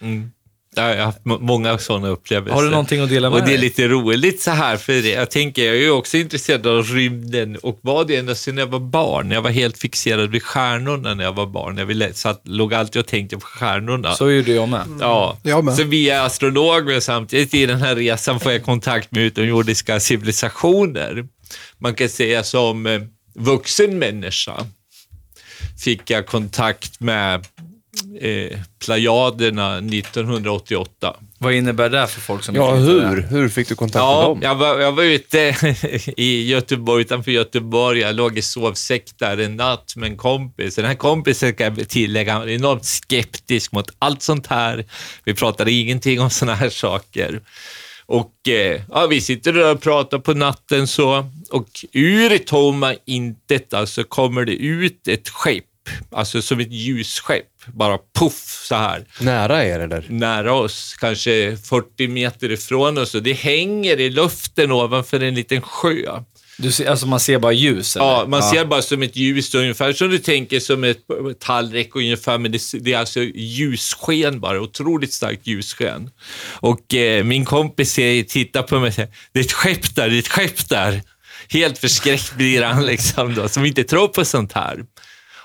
Mm. 0.01 0.31
Ja, 0.77 0.89
Jag 0.91 0.97
har 0.97 1.05
haft 1.05 1.25
må- 1.25 1.39
många 1.39 1.79
sådana 1.79 2.09
upplevelser. 2.09 2.55
Har 2.55 2.63
du 2.63 2.71
någonting 2.71 3.01
att 3.01 3.09
dela 3.09 3.31
med 3.31 3.41
Och 3.41 3.47
det 3.47 3.53
är 3.53 3.59
dig? 3.59 3.61
lite 3.65 3.89
roligt 3.89 4.41
så 4.43 4.51
här, 4.51 4.77
för 4.77 4.93
det. 4.93 5.09
jag 5.09 5.31
tänker, 5.31 5.65
jag 5.65 5.75
är 5.77 5.81
ju 5.81 5.91
också 5.91 6.17
intresserad 6.17 6.67
av 6.67 6.83
rymden 6.85 7.57
och 7.57 7.79
var 7.83 8.05
det 8.05 8.17
ända 8.17 8.35
sedan 8.35 8.57
jag 8.59 8.67
var 8.67 8.81
barn. 8.81 9.31
Jag 9.31 9.43
var 9.43 9.51
helt 9.51 9.79
fixerad 9.79 10.31
vid 10.31 10.43
stjärnorna 10.43 11.15
när 11.15 11.25
jag 11.25 11.33
var 11.33 11.47
barn. 11.47 11.79
Jag 11.79 11.87
ville, 11.87 12.13
så 12.15 12.29
att, 12.29 12.41
låg 12.45 12.75
alltid 12.75 13.01
och 13.01 13.07
tänkte 13.07 13.37
på 13.37 13.47
stjärnorna. 13.47 14.15
Så 14.15 14.31
gjorde 14.31 14.53
jag 14.53 14.69
med. 14.69 14.85
Ja, 15.01 15.39
Jag 15.43 15.65
med. 15.65 15.75
så 15.77 15.83
vi 15.85 16.11
är 16.11 16.21
astrologer 16.21 16.83
men 16.93 17.01
samtidigt 17.01 17.55
i 17.55 17.67
den 17.67 17.79
här 17.81 17.97
resan 17.97 18.41
får 18.41 18.53
jag 18.53 18.65
kontakt 18.65 19.11
med 19.11 19.23
utomjordiska 19.23 20.01
civilisationer. 20.01 21.27
Man 21.79 21.95
kan 21.95 22.09
säga 22.09 22.43
som 22.45 22.87
eh, 22.87 23.01
vuxen 23.35 23.99
människa 23.99 24.67
fick 25.85 26.11
jag 26.11 26.27
kontakt 26.27 27.01
med 27.01 27.47
eh, 28.21 28.59
Plejaderna 28.85 29.79
1988. 29.79 31.17
Vad 31.39 31.55
innebär 31.55 31.91
det 31.91 32.07
för 32.07 32.21
folk 32.21 32.45
som 32.45 32.55
Ja, 32.55 32.77
inte 32.77 32.81
vet 32.93 32.95
vad 32.95 33.05
det 33.05 33.09
hur? 33.11 33.19
är? 33.25 33.29
Hur 33.29 33.49
fick 33.49 33.69
du 33.69 33.75
kontakt 33.75 33.95
med 33.95 34.03
Ja, 34.03 34.23
dem? 34.23 34.39
jag 34.43 34.55
var, 34.55 34.79
jag 34.79 34.93
var 34.93 35.03
ute 35.03 35.55
i 36.17 36.49
Göteborg, 36.51 37.01
utanför 37.03 37.31
Göteborg. 37.31 38.01
Jag 38.01 38.15
låg 38.17 38.39
i 38.39 38.43
sovsäck 38.43 39.05
där 39.19 39.39
en 39.39 39.57
natt 39.57 39.93
med 39.97 40.11
en 40.11 40.17
kompis. 40.17 40.75
Den 40.75 40.85
här 40.85 40.95
kompisen 40.95 41.55
kan 41.55 41.77
jag 41.77 41.89
tillägga, 41.89 42.33
han 42.33 42.43
är 42.43 42.49
enormt 42.49 42.85
skeptisk 42.85 43.73
mot 43.73 43.91
allt 43.99 44.23
sånt 44.23 44.47
här. 44.47 44.85
Vi 45.25 45.35
pratade 45.35 45.73
ingenting 45.73 46.21
om 46.21 46.31
såna 46.31 46.55
här 46.55 46.71
saker. 46.71 47.41
Och 48.07 48.49
eh, 48.49 48.81
ja, 48.91 49.07
vi 49.07 49.21
sitter 49.21 49.53
där 49.53 49.73
och 49.73 49.81
pratar 49.83 50.19
på 50.19 50.35
natten 50.35 50.87
så 50.87 51.31
och 51.51 51.69
ur 51.93 52.39
tomma 52.39 52.95
intet 53.07 53.75
alltså 53.75 54.05
kommer 54.05 54.45
det 54.45 54.53
ut 54.57 55.09
ett 55.09 55.29
skepp, 55.29 55.65
alltså 56.11 56.43
som 56.43 56.61
ett 56.61 56.73
ljusskepp, 56.73 57.47
bara 57.75 57.99
puff 58.19 58.65
så 58.69 58.75
här 58.75 59.05
Nära 59.21 59.65
er 59.65 59.81
eller? 59.81 60.05
nära 60.09 60.55
oss, 60.55 60.97
kanske 61.01 61.57
40 61.57 62.09
meter 62.09 62.51
ifrån 62.51 62.99
oss 62.99 63.15
och 63.15 63.23
det 63.23 63.33
hänger 63.33 64.01
i 64.01 64.11
luften 64.11 64.73
ovanför 64.73 65.21
en 65.21 65.35
liten 65.35 65.61
sjö. 65.61 66.23
Du 66.61 66.73
ser, 66.73 66.91
alltså 66.91 67.07
man 67.07 67.21
ser 67.21 67.39
bara 67.39 67.53
ljus? 67.53 67.97
Eller? 67.97 68.07
Ja, 68.07 68.25
man 68.29 68.43
ser 68.43 68.65
bara 68.65 68.83
som 68.83 69.03
ett 69.03 69.17
ljus, 69.17 69.55
ungefär 69.55 69.93
som 69.93 70.11
du 70.11 70.19
tänker 70.19 70.61
som 70.61 70.85
ett 70.85 70.99
tallrik 71.41 71.97
ungefär, 71.97 72.39
men 72.39 72.53
det, 72.53 72.61
det 72.81 72.93
är 72.93 72.99
alltså 72.99 73.21
ljussken 73.35 74.41
bara, 74.41 74.61
otroligt 74.61 75.13
starkt 75.13 75.47
ljussken. 75.47 76.11
Och 76.61 76.95
eh, 76.95 77.25
min 77.25 77.45
kompis 77.45 77.95
tittar 78.29 78.63
på 78.63 78.79
mig 78.79 78.89
och 78.89 78.95
säger, 78.95 79.11
det 79.33 79.41
är 79.41 79.45
ett 79.45 79.53
skepp 79.53 79.95
där, 79.95 80.09
det 80.09 80.17
är 80.17 80.19
ett 80.19 80.29
skepp 80.29 80.69
där. 80.69 81.03
Helt 81.49 81.79
förskräckt 81.79 82.35
blir 82.37 82.63
han 82.63 82.87
liksom 82.93 83.35
då, 83.35 83.49
som 83.49 83.65
inte 83.65 83.85
tror 83.85 84.09
på 84.09 84.25
sånt 84.25 84.53
här. 84.53 84.85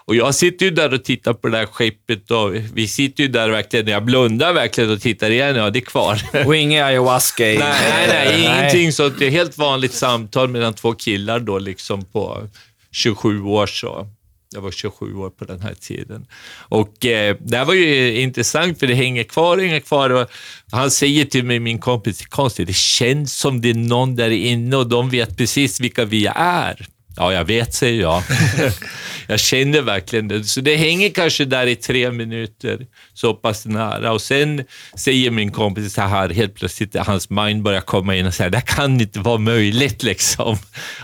Och 0.06 0.16
jag 0.16 0.36
sitter 0.36 0.66
ju 0.66 0.72
där 0.72 0.94
och 0.94 1.04
tittar 1.04 1.34
på 1.34 1.48
det 1.48 1.58
där 1.58 1.66
skeppet 1.66 2.32
och 2.32 2.56
vi 2.74 2.88
sitter 2.88 3.24
ju 3.24 3.30
där 3.30 3.50
verkligen, 3.50 3.88
jag 3.88 4.06
blundar 4.06 4.54
verkligen 4.54 4.90
och 4.92 5.02
tittar 5.02 5.30
igen, 5.30 5.56
ja 5.56 5.70
det 5.70 5.80
är 5.80 5.82
kvar. 5.82 6.22
Och 6.46 6.56
ingen 6.56 6.86
ayahuasca? 6.86 7.52
i- 7.52 7.58
Nej, 7.58 8.08
nej, 8.08 8.28
nej, 8.28 8.42
ingenting 8.46 8.92
sånt. 8.92 9.16
Det 9.20 9.26
är 9.26 9.30
helt 9.32 9.58
vanligt 9.58 9.94
samtal 9.94 10.50
mellan 10.50 10.74
två 10.74 10.94
killar 10.94 11.40
då 11.40 11.60
liksom 11.60 12.06
på 12.06 12.48
27 12.92 13.42
år 13.42 13.68
så. 13.68 14.08
Jag 14.56 14.62
var 14.62 14.72
27 14.72 15.16
år 15.16 15.30
på 15.30 15.46
den 15.46 15.62
här 15.62 15.74
tiden. 15.74 16.26
Och 16.56 17.06
eh, 17.06 17.36
det 17.40 17.58
här 17.58 17.66
var 17.66 17.74
ju 17.74 18.20
intressant 18.22 18.80
för 18.80 18.88
det 18.88 18.94
hänger 18.96 19.24
kvar, 19.24 19.58
hänger 19.58 19.80
kvar. 19.80 20.10
Och 20.10 20.30
han 20.72 20.92
säger 20.92 21.26
till 21.26 21.46
mig, 21.46 21.60
min 21.60 21.80
kompis, 21.80 22.26
konstigt, 22.26 22.68
det 22.68 22.76
känns 22.76 23.38
som 23.38 23.62
det 23.62 23.70
är 23.70 23.74
någon 23.74 24.16
där 24.16 24.30
inne 24.30 24.76
och 24.76 24.88
de 24.90 25.10
vet 25.10 25.38
precis 25.38 25.80
vilka 25.80 26.06
vi 26.06 26.26
är. 26.36 26.86
Ja, 27.18 27.34
jag 27.34 27.46
vet, 27.46 27.74
säger 27.74 28.02
jag. 28.02 28.24
jag 29.28 29.40
känner 29.40 29.82
verkligen 29.82 30.28
det. 30.28 30.44
Så 30.44 30.62
det 30.62 30.76
hänger 30.76 31.10
kanske 31.10 31.45
där 31.45 31.68
i 31.68 31.76
tre 31.76 32.12
minuter, 32.12 32.88
så 33.14 33.34
pass 33.34 33.66
nära. 33.66 34.12
Och 34.12 34.22
sen 34.22 34.64
säger 34.98 35.32
min 35.32 35.52
kompis 35.52 35.94
så 35.94 36.02
här, 36.02 36.30
helt 36.30 36.56
plötsligt, 36.56 36.95
hans 36.95 37.30
mind 37.30 37.64
börjar 37.64 37.82
komma 37.82 38.16
in 38.16 38.26
och 38.26 38.34
säga, 38.34 38.50
det 38.50 38.58
här 38.58 38.66
kan 38.66 39.02
inte 39.02 39.20
vara 39.20 39.38
möjligt 39.38 40.04
liksom. 40.04 40.58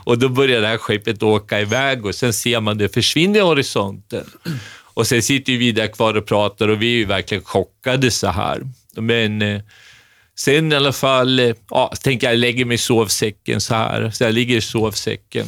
Och 0.04 0.20
då 0.20 0.30
börjar 0.30 0.62
det 0.62 0.68
här 0.68 0.78
skeppet 0.78 1.24
åka 1.24 1.62
iväg 1.62 2.06
och 2.06 2.16
sen 2.16 2.34
ser 2.34 2.60
man 2.60 2.78
det 2.78 2.94
försvinna 2.94 3.38
i 3.38 3.42
horisonten. 3.42 4.26
Och 4.94 5.08
sen 5.08 5.24
sitter 5.24 5.54
vi 5.54 5.72
där 5.72 5.88
kvar 5.88 6.14
och 6.18 6.26
pratar 6.26 6.68
och 6.68 6.82
vi 6.82 6.94
är 6.94 6.98
ju 6.98 7.06
verkligen 7.06 7.44
chockade 7.44 8.12
så 8.12 8.28
här. 8.28 8.62
Men 8.96 9.42
eh, 9.42 9.62
sen 10.36 10.72
i 10.72 10.76
alla 10.76 10.94
fall, 10.94 11.40
eh, 11.40 11.56
ja, 11.70 11.94
tänker 12.04 12.28
jag, 12.28 12.34
jag 12.34 12.40
lägger 12.40 12.66
mig 12.66 12.76
i 12.76 12.78
sovsäcken 12.78 13.62
så 13.62 13.76
här. 13.76 14.12
Så 14.12 14.24
jag 14.24 14.34
ligger 14.34 14.58
i 14.58 14.62
sovsäcken. 14.62 15.46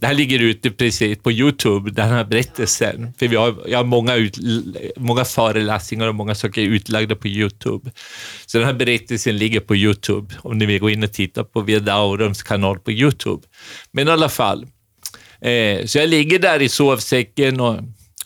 Det 0.00 0.06
här 0.06 0.14
ligger 0.14 0.38
ute 0.38 0.70
precis 0.70 1.18
på 1.18 1.32
Youtube, 1.32 1.90
den 1.90 2.08
här 2.08 2.24
berättelsen. 2.24 3.12
För 3.18 3.28
vi 3.28 3.36
har, 3.36 3.54
jag 3.66 3.78
har 3.78 3.84
många, 3.84 4.14
ut, 4.14 4.38
många 4.96 5.24
föreläsningar 5.24 6.08
och 6.08 6.14
många 6.14 6.34
saker 6.34 6.62
utlagda 6.62 7.16
på 7.16 7.28
Youtube. 7.28 7.90
Så 8.46 8.58
den 8.58 8.66
här 8.66 8.74
berättelsen 8.74 9.36
ligger 9.36 9.60
på 9.60 9.76
Youtube, 9.76 10.34
om 10.38 10.58
ni 10.58 10.66
vill 10.66 10.80
gå 10.80 10.90
in 10.90 11.04
och 11.04 11.12
titta 11.12 11.44
på 11.44 11.60
Veda 11.60 11.94
Aurums 11.94 12.42
kanal 12.42 12.78
på 12.78 12.92
Youtube. 12.92 13.42
Men 13.92 14.08
i 14.08 14.10
alla 14.10 14.28
fall, 14.28 14.66
eh, 15.40 15.86
så 15.86 15.98
jag 15.98 16.08
ligger 16.08 16.38
där 16.38 16.62
i 16.62 16.68
sovsäcken 16.68 17.60
och, 17.60 17.76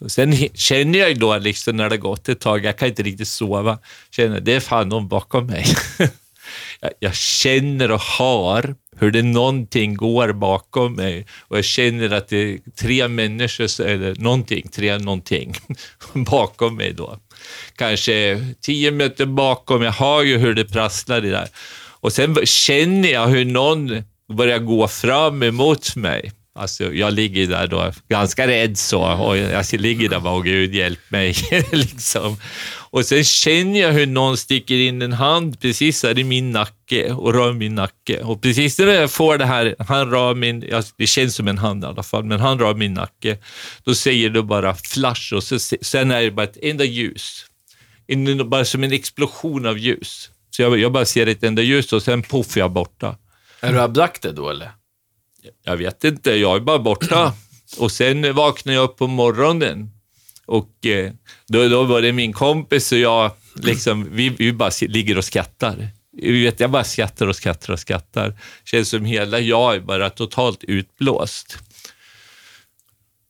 och 0.00 0.12
sen 0.12 0.36
känner 0.54 0.98
jag 0.98 1.18
då, 1.18 1.38
liksom, 1.38 1.76
när 1.76 1.84
det 1.84 1.96
har 1.96 2.00
gått 2.00 2.28
ett 2.28 2.40
tag, 2.40 2.64
jag 2.64 2.78
kan 2.78 2.88
inte 2.88 3.02
riktigt 3.02 3.28
sova, 3.28 3.78
känner 4.10 4.40
det 4.40 4.52
är 4.52 4.60
fan 4.60 4.88
någon 4.88 5.08
bakom 5.08 5.46
mig. 5.46 5.66
jag, 6.80 6.92
jag 6.98 7.14
känner 7.14 7.90
och 7.90 8.00
har 8.00 8.74
hur 8.98 9.10
det 9.10 9.22
någonting 9.22 9.94
går 9.94 10.32
bakom 10.32 10.94
mig 10.94 11.26
och 11.40 11.56
jag 11.58 11.64
känner 11.64 12.10
att 12.10 12.28
det 12.28 12.36
är 12.36 12.58
tre 12.80 13.08
människor, 13.08 13.80
eller 13.80 14.14
någonting, 14.14 14.68
tre 14.68 14.98
någonting 14.98 15.54
bakom 16.12 16.76
mig 16.76 16.92
då. 16.92 17.18
Kanske 17.76 18.46
tio 18.60 18.90
meter 18.90 19.26
bakom, 19.26 19.82
jag 19.82 19.92
hör 19.92 20.22
ju 20.22 20.38
hur 20.38 20.54
det 20.54 20.64
prasslar 20.64 21.24
i 21.24 21.30
där. 21.30 21.48
Och 22.00 22.12
sen 22.12 22.36
känner 22.44 23.08
jag 23.12 23.26
hur 23.26 23.44
någon 23.44 24.02
börjar 24.32 24.58
gå 24.58 24.88
fram 24.88 25.42
emot 25.42 25.96
mig. 25.96 26.32
Alltså, 26.58 26.92
jag 26.92 27.12
ligger 27.12 27.46
där 27.46 27.66
då, 27.66 27.92
ganska 28.08 28.46
rädd 28.46 28.78
så, 28.78 29.02
och 29.02 29.36
jag 29.36 29.72
ligger 29.72 30.08
där 30.08 30.16
och 30.16 30.22
bara, 30.22 30.34
åh 30.34 30.42
gud 30.42 30.74
hjälp 30.74 31.00
mig. 31.10 31.34
liksom. 31.72 32.36
Och 32.94 33.06
sen 33.06 33.24
känner 33.24 33.80
jag 33.80 33.92
hur 33.92 34.06
någon 34.06 34.36
sticker 34.36 34.74
in 34.74 35.02
en 35.02 35.12
hand 35.12 35.60
precis 35.60 36.02
här 36.02 36.18
i 36.18 36.24
min 36.24 36.50
nacke 36.50 37.12
och 37.12 37.34
rör 37.34 37.52
min 37.52 37.74
nacke. 37.74 38.22
Och 38.22 38.42
precis 38.42 38.78
när 38.78 38.86
jag 38.86 39.10
får 39.10 39.38
det 39.38 39.44
här, 39.46 39.76
han 39.78 40.10
rör 40.10 40.34
min, 40.34 40.64
ja, 40.70 40.82
det 40.96 41.06
känns 41.06 41.34
som 41.34 41.48
en 41.48 41.58
hand 41.58 41.84
i 41.84 41.86
alla 41.86 42.02
fall, 42.02 42.24
men 42.24 42.40
han 42.40 42.58
rör 42.58 42.74
min 42.74 42.94
nacke. 42.94 43.38
Då 43.84 43.94
säger 43.94 44.30
det 44.30 44.42
bara 44.42 44.74
flash 44.74 45.34
och 45.34 45.42
så, 45.42 45.58
sen 45.58 46.10
är 46.10 46.22
det 46.22 46.30
bara 46.30 46.42
ett 46.42 46.58
enda 46.62 46.84
ljus. 46.84 47.46
En, 48.06 48.50
bara 48.50 48.64
som 48.64 48.84
en 48.84 48.92
explosion 48.92 49.66
av 49.66 49.78
ljus. 49.78 50.30
Så 50.50 50.62
jag, 50.62 50.78
jag 50.78 50.92
bara 50.92 51.04
ser 51.04 51.26
ett 51.26 51.44
enda 51.44 51.62
ljus 51.62 51.92
och 51.92 52.02
sen 52.02 52.22
poff, 52.22 52.56
jag 52.56 52.72
borta. 52.72 53.16
Är 53.60 53.72
du 53.72 53.80
abducted 53.80 54.34
då 54.34 54.50
eller? 54.50 54.70
Jag 55.64 55.76
vet 55.76 56.04
inte, 56.04 56.30
jag 56.30 56.56
är 56.56 56.60
bara 56.60 56.78
borta. 56.78 57.32
Och 57.78 57.92
sen 57.92 58.34
vaknade 58.34 58.76
jag 58.76 58.84
upp 58.84 58.96
på 58.96 59.06
morgonen 59.06 59.90
och 60.46 60.86
eh, 60.86 61.12
då, 61.46 61.68
då 61.68 61.84
var 61.84 62.02
det 62.02 62.12
min 62.12 62.32
kompis 62.32 62.92
och 62.92 62.98
jag, 62.98 63.30
liksom, 63.54 64.08
vi, 64.12 64.28
vi 64.28 64.52
bara 64.52 64.70
ligger 64.80 65.18
och 65.18 65.24
skrattar. 65.24 65.88
Jag, 66.16 66.32
vet, 66.32 66.60
jag 66.60 66.70
bara 66.70 66.84
skrattar 66.84 67.26
och 67.26 67.36
skrattar 67.36 67.72
och 67.72 67.80
skrattar. 67.80 68.34
Känns 68.64 68.88
som 68.88 69.04
hela 69.04 69.40
jag 69.40 69.74
är 69.74 69.80
bara 69.80 70.10
totalt 70.10 70.64
utblåst. 70.64 71.58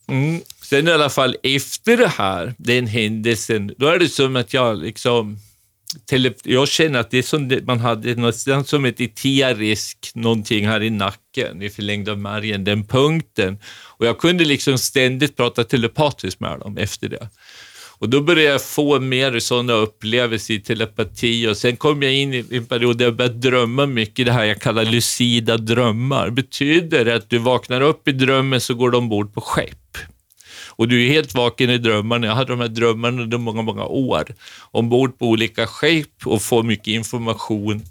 Mm. 0.09 0.41
Sen 0.63 0.89
i 0.89 0.93
alla 0.93 1.11
fall 1.11 1.37
efter 1.43 1.97
det 1.97 2.09
här, 2.09 2.55
den 2.59 2.87
händelsen, 2.87 3.75
då 3.79 3.87
är 3.87 3.99
det 3.99 4.09
som 4.09 4.37
att 4.37 4.55
jag 4.55 4.79
liksom 4.79 5.39
tele, 6.07 6.33
jag 6.45 6.69
känner 6.69 7.01
att 7.01 7.11
det 7.11 7.19
är 7.19 7.23
som 7.23 7.61
man 7.67 7.81
hade 7.81 8.15
nästan 8.15 8.65
som 8.65 8.85
ett 8.85 9.01
eterisk 9.01 10.11
någonting 10.15 10.67
här 10.67 10.83
i 10.83 10.91
nacken, 10.91 11.63
i 11.63 11.71
förlängda 11.71 12.17
märgen, 12.17 12.65
den 12.65 12.85
punkten. 12.85 13.59
Och 13.99 14.07
jag 14.07 14.19
kunde 14.19 14.45
liksom 14.45 14.79
ständigt 14.79 15.37
prata 15.37 15.65
telepatiskt 15.65 16.41
med 16.41 16.59
dem 16.59 16.79
efter 16.79 17.09
det. 17.09 17.29
Och 17.99 18.09
då 18.09 18.21
började 18.21 18.53
jag 18.53 18.63
få 18.63 19.01
mer 19.01 19.39
sådana 19.39 19.73
upplevelser 19.73 20.55
i 20.55 20.61
telepati 20.61 21.49
och 21.49 21.57
sen 21.57 21.77
kom 21.77 22.03
jag 22.03 22.15
in 22.15 22.35
i 22.35 22.45
en 22.51 22.67
period 22.67 22.99
där 22.99 23.05
jag 23.05 23.17
började 23.17 23.39
drömma 23.39 23.87
mycket, 23.87 24.27
det 24.27 24.33
här 24.33 24.45
jag 24.45 24.61
kallar 24.61 24.85
lucida 24.85 25.57
drömmar. 25.57 26.31
Betyder 26.31 27.05
det 27.05 27.15
att 27.15 27.31
du 27.31 27.39
vaknar 27.39 27.81
upp 27.81 28.09
i 28.09 28.13
drömmen 28.13 28.61
så 28.61 28.75
går 28.75 28.91
du 28.91 28.99
ombord 28.99 29.35
på 29.35 29.41
skepp. 29.41 29.99
Och 30.77 30.89
du 30.89 31.07
är 31.07 31.09
helt 31.09 31.35
vaken 31.35 31.71
i 31.71 31.79
drömmarna. 31.79 32.27
Jag 32.27 32.35
hade 32.35 32.53
de 32.53 32.61
här 32.61 32.69
drömmarna 32.69 33.23
under 33.23 33.39
många, 33.39 33.63
många 33.63 33.85
år. 33.85 34.35
Ombord 34.71 35.19
på 35.19 35.27
olika 35.27 35.67
skepp 35.67 36.27
och 36.27 36.43
får 36.43 36.63
mycket 36.63 36.87
information. 36.87 37.83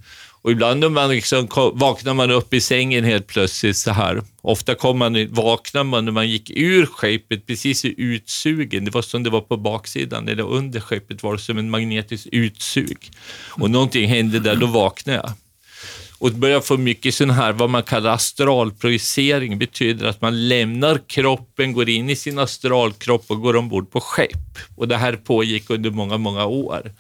Och 0.44 0.52
ibland 0.52 0.80
när 0.80 0.90
man 0.90 1.10
liksom, 1.10 1.48
vaknar 1.74 2.14
man 2.14 2.32
upp 2.32 2.54
i 2.54 2.62
sängen 2.62 3.04
helt 3.04 3.28
plötsligt 3.28 3.78
så 3.78 3.92
här. 3.92 4.22
Ofta 4.42 4.76
kom 4.76 4.98
man, 4.98 5.28
vaknar 5.34 5.84
man 5.84 6.06
när 6.06 6.12
man 6.12 6.30
gick 6.30 6.50
ur 6.50 6.86
skeppet 6.86 7.48
precis 7.48 7.86
i 7.86 7.96
utsugen. 7.98 8.86
Det 8.86 8.92
var 8.92 9.02
som 9.02 9.24
det 9.24 9.30
var 9.30 9.42
på 9.42 9.58
baksidan, 9.58 10.28
eller 10.28 10.44
under 10.44 10.80
skeppet 10.80 11.24
var 11.24 11.34
det 11.34 11.40
som 11.40 11.58
en 11.58 11.70
magnetisk 11.70 12.28
utsug. 12.32 13.12
Och 13.50 13.72
någonting 13.72 14.08
hände 14.08 14.40
där, 14.40 14.56
då 14.56 14.66
vaknade 14.66 15.18
jag. 15.18 15.32
Och 16.24 16.32
börjar 16.32 16.62
få 16.62 16.78
mycket 16.78 17.16
sån 17.16 17.30
här, 17.30 17.52
vad 17.52 17.70
man 17.70 17.84
kallar 17.84 18.12
astralprojicering, 18.12 19.58
betyder 19.58 20.06
att 20.06 20.22
man 20.22 20.48
lämnar 20.48 21.00
kroppen, 21.08 21.74
går 21.74 21.90
in 21.90 22.10
i 22.10 22.16
sin 22.16 22.40
astralkropp 22.40 23.26
och 23.28 23.42
går 23.42 23.56
ombord 23.56 23.92
på 23.92 24.00
skepp. 24.00 24.58
Och 24.76 24.88
det 24.88 24.98
här 24.98 25.16
pågick 25.16 25.70
under 25.70 25.90
många, 25.90 26.18
många 26.18 26.46
år. 26.46 26.92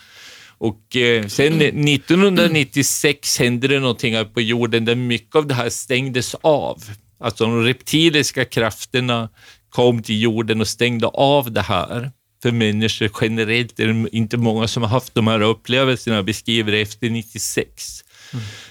Och 0.57 0.95
eh, 0.95 1.27
sen 1.27 1.61
1996 1.61 3.39
hände 3.39 3.67
det 3.67 3.79
någonting 3.79 4.15
här 4.15 4.25
på 4.25 4.41
jorden 4.41 4.85
där 4.85 4.95
mycket 4.95 5.35
av 5.35 5.47
det 5.47 5.53
här 5.53 5.69
stängdes 5.69 6.35
av. 6.41 6.83
Alltså 7.19 7.45
de 7.45 7.63
reptiliska 7.63 8.45
krafterna 8.45 9.29
kom 9.69 10.03
till 10.03 10.21
jorden 10.21 10.61
och 10.61 10.67
stängde 10.67 11.07
av 11.07 11.51
det 11.51 11.61
här. 11.61 12.11
För 12.41 12.51
människor 12.51 13.09
generellt 13.21 13.79
är 13.79 13.87
det 13.87 14.09
inte 14.17 14.37
många 14.37 14.67
som 14.67 14.83
har 14.83 14.89
haft 14.89 15.15
de 15.15 15.27
här 15.27 15.41
upplevelserna, 15.41 16.15
jag 16.15 16.25
beskriver 16.25 16.71
det 16.71 16.81
efter 16.81 17.09
96. 17.09 18.03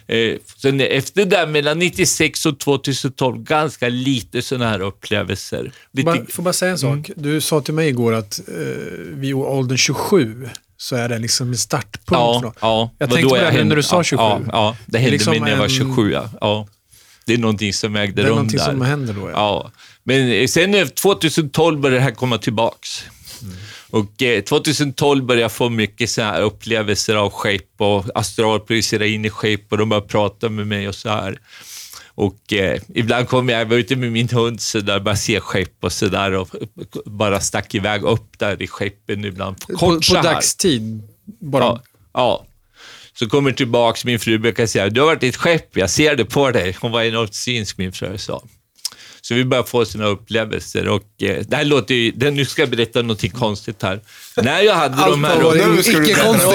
Eh, 0.06 0.36
sen 0.56 0.80
efter 0.80 1.24
det, 1.24 1.46
mellan 1.46 1.78
96 1.78 2.46
och 2.46 2.58
2012, 2.60 3.42
ganska 3.42 3.88
lite 3.88 4.42
sådana 4.42 4.68
här 4.70 4.80
upplevelser. 4.80 5.72
Lite, 5.92 6.04
Bara, 6.06 6.26
får 6.28 6.42
bara 6.42 6.52
säga 6.52 6.72
en 6.72 6.78
sak. 6.78 7.10
Du 7.16 7.40
sa 7.40 7.60
till 7.60 7.74
mig 7.74 7.88
igår 7.88 8.12
att 8.12 8.40
eh, 8.48 8.54
vid 8.98 9.34
åldern 9.34 9.78
27 9.78 10.48
så 10.76 10.96
är 10.96 11.08
det 11.08 11.18
liksom 11.18 11.48
en 11.48 11.56
startpunkt. 11.58 12.04
ja, 12.10 12.52
ja, 12.60 12.90
Jag 12.98 13.10
tänkte 13.10 13.28
på 13.28 13.36
det 13.36 13.44
hände- 13.44 13.64
när 13.64 13.76
du 13.76 13.82
sa 13.82 14.02
27. 14.02 14.22
Ja, 14.22 14.40
ja 14.52 14.76
det 14.86 14.98
hände 14.98 15.10
liksom 15.10 15.30
mig 15.30 15.40
när 15.40 15.50
jag 15.50 15.56
var 15.56 15.64
en- 15.64 15.70
27. 15.70 16.12
Ja. 16.12 16.30
Ja. 16.40 16.66
Det 17.26 17.34
är 17.34 17.38
någonting 17.38 17.72
som 17.72 17.96
ägde 17.96 18.14
Det 18.14 18.22
är 18.22 18.26
rum 18.26 18.34
någonting 18.34 18.58
där. 18.58 18.64
som 18.64 18.80
händer 18.82 19.14
då. 19.14 19.30
Ja. 19.30 19.32
Ja, 19.34 19.70
men 20.04 20.48
sen 20.48 20.74
eh, 20.74 20.86
2012 20.86 21.80
började 21.80 21.96
det 21.96 22.02
här 22.04 22.10
komma 22.10 22.38
tillbaks. 22.38 23.04
Och 23.92 24.22
eh, 24.22 24.42
2012 24.42 25.24
började 25.24 25.42
jag 25.42 25.52
få 25.52 25.68
mycket 25.68 26.10
så 26.10 26.22
här 26.22 26.42
upplevelser 26.42 27.14
av 27.14 27.30
skepp 27.30 27.80
och 27.80 28.04
astralprojicera 28.14 29.06
in 29.06 29.24
i 29.24 29.30
skepp 29.30 29.72
och 29.72 29.78
de 29.78 29.88
började 29.88 30.06
prata 30.06 30.48
med 30.48 30.66
mig 30.66 30.88
och 30.88 30.94
så 30.94 31.08
här. 31.08 31.38
Och 32.14 32.52
eh, 32.52 32.80
ibland 32.94 33.28
kom 33.28 33.48
jag, 33.48 33.60
jag 33.60 33.66
var 33.66 33.76
ute 33.76 33.96
med 33.96 34.12
min 34.12 34.28
hund 34.28 34.60
så 34.60 34.80
där, 34.80 35.00
bara 35.00 35.16
se 35.16 35.40
skepp 35.40 35.84
och 35.84 35.92
så 35.92 36.08
där 36.08 36.32
och 36.32 36.48
bara 37.04 37.40
stack 37.40 37.74
iväg 37.74 38.02
upp 38.02 38.38
där 38.38 38.62
i 38.62 38.66
skeppen 38.66 39.24
ibland. 39.24 39.60
Kort 39.60 39.78
På, 39.78 40.02
så 40.02 40.14
på 40.14 40.20
här. 40.20 40.34
dagstid 40.34 41.02
bara. 41.24 41.64
Ja, 41.64 41.82
ja. 42.12 42.46
Så 43.14 43.28
kommer 43.28 43.52
tillbaks, 43.52 44.04
min 44.04 44.18
fru 44.18 44.38
brukar 44.38 44.66
säga, 44.66 44.88
du 44.88 45.00
har 45.00 45.06
varit 45.06 45.22
i 45.22 45.28
ett 45.28 45.36
skepp, 45.36 45.76
jag 45.76 45.90
ser 45.90 46.16
det 46.16 46.24
på 46.24 46.50
dig. 46.50 46.76
Hon 46.80 46.92
var 46.92 47.02
enormt 47.02 47.34
synsk 47.34 47.78
min 47.78 47.92
fru 47.92 48.18
sa. 48.18 48.42
Så 49.24 49.34
vi 49.34 49.44
börjar 49.44 49.64
få 49.64 49.84
såna 49.84 50.06
upplevelser 50.06 50.88
och 50.88 51.22
eh, 51.22 51.44
det 51.48 51.56
här 51.56 51.64
låter 51.64 51.94
ju, 51.94 52.30
nu 52.30 52.44
ska 52.44 52.62
jag 52.62 52.70
berätta 52.70 53.02
någonting 53.02 53.30
konstigt 53.30 53.82
här. 53.82 54.00
När 54.36 54.62
jag 54.62 54.74
hade 54.74 55.10
de 55.10 55.24
här... 55.24 55.42
varit 55.42 55.86
icke-konstigt. 55.86 56.52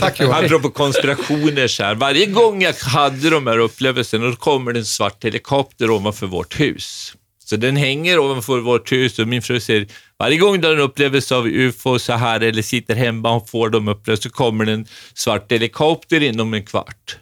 Tack 0.00 0.20
Johan. 0.20 0.44
Apropå 0.44 0.70
konspirationer 0.70 1.68
så 1.68 1.82
här. 1.82 1.94
Varje 1.94 2.26
gång 2.26 2.62
jag 2.62 2.72
hade 2.72 3.30
de 3.30 3.46
här 3.46 3.58
upplevelserna, 3.58 4.26
då 4.26 4.36
kommer 4.36 4.72
det 4.72 4.78
en 4.78 4.84
svart 4.84 5.24
helikopter 5.24 5.90
ovanför 5.90 6.26
vårt 6.26 6.60
hus. 6.60 7.14
Så 7.44 7.56
den 7.56 7.76
hänger 7.76 8.18
ovanför 8.18 8.58
vårt 8.58 8.92
hus 8.92 9.18
och 9.18 9.28
min 9.28 9.42
fru 9.42 9.60
säger, 9.60 9.86
varje 10.18 10.36
gång 10.36 10.60
du 10.60 10.68
har 10.68 10.74
en 10.74 10.80
upplevelse 10.80 11.36
av 11.36 11.46
UFO 11.46 11.98
så 11.98 12.12
här 12.12 12.40
eller 12.40 12.62
sitter 12.62 12.94
hemma 12.94 13.32
och 13.32 13.48
får 13.48 13.70
de 13.70 13.88
upplevelser 13.88 14.28
så 14.28 14.30
kommer 14.30 14.64
det 14.64 14.72
en 14.72 14.86
svart 15.14 15.52
helikopter 15.52 16.22
inom 16.22 16.54
en 16.54 16.64
kvart. 16.64 17.16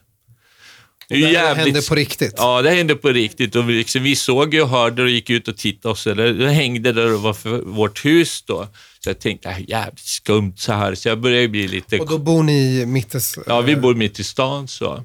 Det 1.09 1.15
är 1.15 1.55
Det 1.55 1.63
hände 1.63 1.83
på 1.83 1.95
riktigt. 1.95 2.35
Ja, 2.37 2.63
det 2.63 2.71
hände 2.71 2.95
på 2.95 3.09
riktigt. 3.09 3.57
Och 3.57 3.71
vi, 3.71 3.73
liksom, 3.73 4.03
vi 4.03 4.17
såg 4.17 4.55
och 4.55 4.69
hörde 4.69 5.03
och 5.03 5.09
gick 5.09 5.31
ut 5.31 5.49
och 5.49 5.57
tittade 5.57 5.93
och 5.93 5.99
så. 5.99 6.15
Det, 6.15 6.33
det 6.33 6.51
hängde 6.51 6.93
där 6.93 7.15
ovanför 7.15 7.59
vårt 7.59 8.05
hus 8.05 8.43
då. 8.43 8.69
Så 9.01 9.11
jag 9.11 9.19
tänkte, 9.19 9.49
äh, 9.49 9.71
jävligt 9.71 9.99
skumt 9.99 10.53
så 10.57 10.73
här. 10.73 10.95
Så 10.95 11.09
jag 11.09 11.21
började 11.21 11.49
bli 11.49 11.69
lite... 11.69 11.99
Och 11.99 12.09
då 12.09 12.19
bor 12.19 12.43
ni 12.43 12.87
mittes... 12.87 13.39
Ja, 13.47 13.61
vi 13.61 13.77
bor 13.77 13.95
mitt 13.95 14.21
i 14.21 14.25
stan 14.25 14.69
så. 14.69 15.05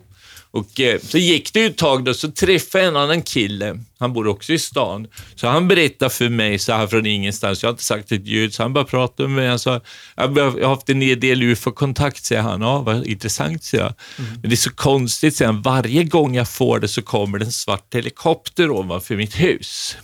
Och 0.54 0.80
eh, 0.80 1.00
så 1.00 1.18
gick 1.18 1.54
det 1.54 1.60
ju 1.60 1.66
ett 1.66 1.78
tag 1.78 2.04
då, 2.04 2.14
så 2.14 2.32
träffade 2.32 2.84
jag 2.84 2.90
en 2.90 2.98
annan 2.98 3.22
kille. 3.22 3.80
Han 4.00 4.14
bor 4.14 4.28
också 4.28 4.54
i 4.54 4.60
stan. 4.60 5.08
Så 5.36 5.48
han 5.48 5.68
berättade 5.68 6.10
för 6.10 6.30
mig 6.30 6.60
så 6.60 6.74
här 6.74 6.88
från 6.88 7.06
ingenstans. 7.06 7.64
Jag 7.64 7.68
har 7.68 7.74
inte 7.74 7.84
sagt 7.84 8.12
ett 8.12 8.28
ljud, 8.28 8.54
så 8.54 8.64
han 8.64 8.74
bara 8.74 8.84
pratade 8.84 9.30
med 9.30 9.36
mig. 9.36 9.48
Han 9.48 9.60
sa, 9.60 9.82
jag 10.16 10.28
har 10.28 10.68
haft 10.68 10.90
en 10.90 11.00
del 11.00 11.44
ufo-kontakt, 11.44 12.26
säger 12.26 12.42
han. 12.42 12.62
Ja, 12.62 12.80
vad 12.80 13.06
intressant, 13.06 13.64
säger 13.64 13.84
jag. 13.84 13.94
Men 14.18 14.50
det 14.50 14.54
är 14.54 14.58
så 14.58 14.74
konstigt, 14.74 15.36
säger 15.36 15.52
han. 15.52 15.62
Varje 15.62 16.04
gång 16.04 16.36
jag 16.36 16.50
får 16.50 16.80
det 16.80 16.88
så 16.88 17.02
kommer 17.02 17.40
det 17.40 17.46
en 17.46 17.52
svart 17.52 17.94
helikopter 17.94 18.72
ovanför 18.72 19.16
mitt 19.16 19.36
hus. 19.36 19.98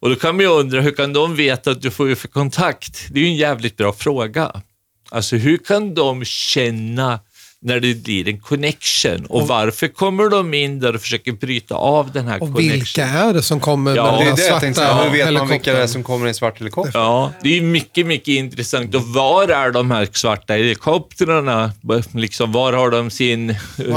Och 0.00 0.08
då 0.08 0.16
kan 0.16 0.36
man 0.36 0.44
ju 0.44 0.50
undra, 0.50 0.80
hur 0.80 0.92
kan 0.92 1.12
de 1.12 1.36
veta 1.36 1.70
att 1.70 1.82
du 1.82 1.90
får 1.90 2.08
ufo-kontakt? 2.08 3.06
Det 3.10 3.20
är 3.20 3.24
ju 3.24 3.30
en 3.30 3.36
jävligt 3.36 3.76
bra 3.76 3.92
fråga. 3.92 4.62
Alltså 5.10 5.36
hur 5.36 5.58
kan 5.58 5.94
de 5.94 6.24
känna 6.24 7.20
när 7.64 7.80
det 7.80 7.94
blir 8.04 8.28
en 8.28 8.40
connection 8.40 9.26
och 9.28 9.48
varför 9.48 9.88
kommer 9.88 10.28
de 10.28 10.54
in 10.54 10.80
där 10.80 10.94
och 10.94 11.00
försöker 11.00 11.32
bryta 11.32 11.74
av 11.74 12.12
den 12.12 12.26
här 12.26 12.34
Och 12.34 12.40
connection? 12.40 12.72
vilka 12.72 13.04
är 13.04 13.32
det 13.32 13.42
som 13.42 13.60
kommer 13.60 13.96
Ja, 13.96 14.02
med 14.18 14.26
den 14.26 14.36
det 14.36 14.42
tänkte 14.42 14.74
svarta 14.74 14.74
säga. 14.74 14.94
Hur 15.04 15.10
vet 15.10 15.32
man 15.32 15.48
vilka 15.48 15.54
helikoptern? 15.54 15.74
det 15.76 15.82
är 15.82 15.86
som 15.86 16.02
kommer 16.02 16.26
i 16.26 16.28
en 16.28 16.34
svart 16.34 16.60
helikopter? 16.60 16.98
Ja, 16.98 17.32
det 17.42 17.58
är 17.58 17.62
mycket, 17.62 18.06
mycket 18.06 18.28
intressant. 18.28 18.94
Och 18.94 19.02
var 19.02 19.48
är 19.48 19.70
de 19.70 19.90
här 19.90 20.08
svarta 20.12 20.54
helikoptrarna? 20.54 21.72
Liksom, 22.14 22.52
var 22.52 22.72
har 22.72 22.90
de 22.90 23.10
sin 23.10 23.54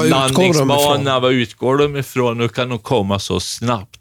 landningsbana? 0.09 1.19
Var 1.19 1.29
utgår 1.31 1.77
de 1.77 1.97
ifrån? 1.97 2.39
Hur 2.39 2.47
kan 2.47 2.69
de 2.69 2.79
komma 2.79 3.19
så 3.19 3.39
snabbt? 3.39 3.97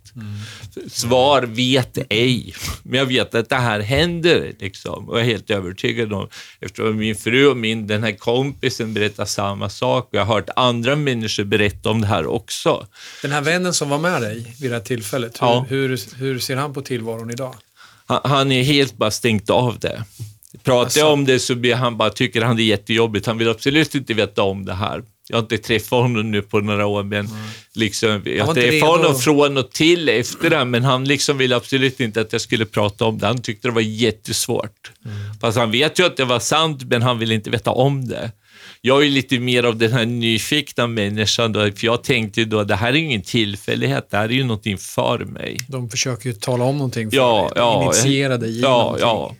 Svar 0.91 1.43
vet 1.43 1.99
ej, 2.11 2.55
men 2.82 2.99
jag 2.99 3.07
vet 3.07 3.35
att 3.35 3.49
det 3.49 3.57
här 3.57 3.81
händer. 3.81 4.53
Liksom. 4.59 5.09
Och 5.09 5.15
jag 5.19 5.23
är 5.23 5.31
helt 5.31 5.51
övertygad 5.51 6.12
om, 6.12 6.28
eftersom 6.61 6.97
min 6.97 7.16
fru 7.16 7.47
och 7.47 7.57
min, 7.57 7.87
den 7.87 8.03
här 8.03 8.12
kompisen 8.12 8.95
berättar 8.95 9.24
samma 9.24 9.69
sak 9.69 10.05
och 10.05 10.15
jag 10.15 10.24
har 10.24 10.35
hört 10.35 10.49
andra 10.57 10.97
människor 10.97 11.45
berätta 11.45 11.91
om 11.91 12.01
det 12.01 12.07
här 12.07 12.27
också. 12.27 12.87
Den 13.23 13.32
här 13.32 13.41
vännen 13.41 13.74
som 13.74 13.89
var 13.89 13.99
med 13.99 14.23
dig 14.23 14.57
vid 14.61 14.70
det 14.70 14.74
här 14.77 14.85
tillfället, 14.85 15.43
hur, 15.43 15.47
Ja. 15.47 15.66
hur, 15.69 15.99
hur 16.16 16.39
ser 16.39 16.57
han 16.57 16.73
på 16.74 16.82
tillvaron 16.82 17.31
idag? 17.31 17.55
Han, 18.07 18.20
han 18.24 18.53
är 18.53 18.62
helt 18.62 18.97
bara 18.97 19.11
stängt 19.11 19.51
av 19.51 19.78
det. 19.78 20.05
Pratar 20.62 20.81
Alltså. 20.85 20.99
jag 20.99 21.12
om 21.12 21.24
det 21.24 21.39
så 21.39 21.55
blir 21.55 21.74
han 21.74 21.97
bara, 21.97 22.11
tycker 22.11 22.43
han 22.43 22.57
det 22.57 22.62
är 22.62 22.65
jättejobbigt. 22.65 23.27
Han 23.27 23.39
vill 23.39 23.49
absolut 23.49 23.95
inte 23.95 24.15
veta 24.15 24.43
om 24.43 24.65
det 24.65 24.74
här. 24.74 25.03
Jag 25.31 25.36
har 25.36 25.43
inte 25.43 25.59
träffat 25.59 25.90
honom 26.02 26.31
nu 26.31 26.43
på 26.43 26.61
några 26.61 26.86
år, 26.86 27.02
men 27.02 27.28
liksom, 27.74 28.23
jag 28.24 28.57
redo. 28.57 28.86
honom 28.86 29.18
från 29.18 29.57
och 29.57 29.70
till 29.73 30.09
efter 30.09 30.50
det, 30.50 30.65
men 30.65 30.84
han 30.84 31.05
liksom 31.05 31.39
ville 31.39 31.57
absolut 31.57 32.00
inte 32.00 32.20
att 32.20 32.33
jag 32.33 32.41
skulle 32.41 32.67
prata 32.67 33.05
om 33.05 33.18
det. 33.18 33.26
Han 33.26 33.42
tyckte 33.42 33.68
det 33.68 33.73
var 33.75 33.81
jättesvårt. 33.81 34.91
Mm. 35.05 35.17
Fast 35.41 35.59
han 35.59 35.70
vet 35.70 35.99
ju 35.99 36.07
att 36.07 36.17
det 36.17 36.25
var 36.25 36.39
sant, 36.39 36.83
men 36.84 37.02
han 37.02 37.18
vill 37.18 37.33
inte 37.33 37.50
veta 37.50 37.70
om 37.70 38.09
det. 38.09 38.33
Jag 38.83 39.07
är 39.07 39.10
lite 39.10 39.39
mer 39.39 39.62
av 39.62 39.76
den 39.76 39.92
här 39.92 40.07
nyfikna 40.07 40.86
människan, 40.86 41.52
då, 41.52 41.60
för 41.60 41.84
jag 41.86 42.05
tänkte 42.05 42.44
då, 42.44 42.65
det 42.65 42.76
här 42.76 42.89
är 42.89 42.97
ingen 42.97 43.23
tillfällighet, 43.23 44.10
det 44.10 44.17
här 44.17 44.25
är 44.25 44.33
ju 44.33 44.44
någonting 44.44 44.78
för 44.78 45.18
mig. 45.18 45.57
De 45.68 45.91
försöker 45.91 46.28
ju 46.28 46.33
tala 46.34 46.65
om 46.65 46.76
någonting 46.76 47.10
för 47.10 47.17
Ja, 47.17 47.42
dig. 47.42 47.52
ja. 47.57 47.83
Initiera 47.84 48.36
dig 48.36 48.50
i 48.50 48.60
Ja, 48.60 48.68
någonting. 48.68 49.07
ja. 49.07 49.34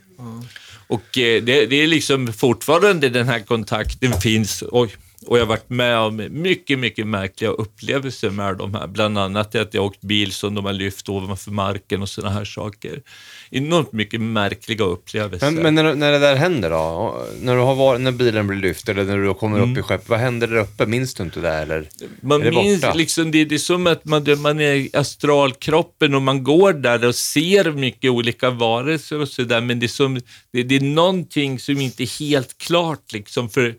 Och 0.87 1.19
eh, 1.19 1.43
det, 1.43 1.67
det 1.67 1.77
är 1.77 1.87
liksom 1.87 2.33
fortfarande 2.33 3.09
den 3.09 3.29
här 3.29 3.41
kontakten 3.41 4.21
finns. 4.21 4.65
Oj. 4.73 4.91
Och 5.27 5.39
jag 5.39 5.43
har 5.43 5.49
varit 5.49 5.71
med 5.71 5.99
om 5.99 6.29
mycket, 6.31 6.79
mycket 6.79 7.07
märkliga 7.07 7.51
upplevelser 7.51 8.31
med 8.31 8.57
de 8.57 8.75
här. 8.75 8.87
Bland 8.87 9.19
annat 9.19 9.55
att 9.55 9.75
jag 9.75 9.85
åkt 9.85 10.01
bil 10.01 10.33
som 10.33 10.55
de 10.55 10.65
har 10.65 10.73
lyft 10.73 11.09
ovanför 11.09 11.51
marken 11.51 12.03
och 12.03 12.09
sådana 12.09 12.35
här 12.35 12.45
saker. 12.45 13.03
Enormt 13.51 13.93
mycket 13.93 14.21
märkliga 14.21 14.85
upplevelser. 14.85 15.51
Men, 15.51 15.63
men 15.63 15.75
när, 15.75 15.95
när 15.95 16.13
det 16.13 16.19
där 16.19 16.37
händer 16.37 16.71
då? 16.71 17.17
När, 17.41 17.57
du 17.57 17.61
har 17.63 17.75
varit, 17.75 18.01
när 18.01 18.13
bilen 18.13 18.47
blir 18.47 18.59
lyft 18.59 18.89
eller 18.89 19.05
när 19.05 19.19
du 19.19 19.35
kommer 19.35 19.61
upp 19.61 19.79
i 19.79 19.83
skepp, 19.83 20.09
vad 20.09 20.19
händer 20.19 20.47
där 20.47 20.57
uppe? 20.57 20.87
Minns 20.87 21.15
du 21.15 21.23
inte 21.23 21.41
det 21.41 21.55
eller? 21.55 21.89
Man 22.21 22.41
Är 22.41 22.45
det 22.45 22.51
minns 22.51 22.81
borta? 22.81 22.95
liksom, 22.95 23.31
det, 23.31 23.45
det 23.45 23.55
är 23.55 23.59
som 23.59 23.87
att 23.87 24.05
man, 24.05 24.27
man 24.39 24.61
är 24.61 24.75
i 24.75 24.91
astralkroppen 24.93 26.15
och 26.15 26.23
man 26.23 26.45
går 26.45 26.73
där 26.73 27.07
och 27.07 27.15
ser 27.15 27.73
mycket 27.73 28.11
olika 28.11 28.51
varelser 28.51 29.21
och 29.21 29.29
sådär, 29.29 29.61
men 29.61 29.81
det 29.81 29.87
är, 29.87 29.89
som, 29.89 30.21
det, 30.53 30.63
det 30.63 30.77
är 30.77 30.81
någonting 30.81 31.59
som 31.59 31.81
inte 31.81 32.03
är 32.03 32.19
helt 32.21 32.59
klart 32.59 33.13
liksom, 33.13 33.51
för 33.51 33.75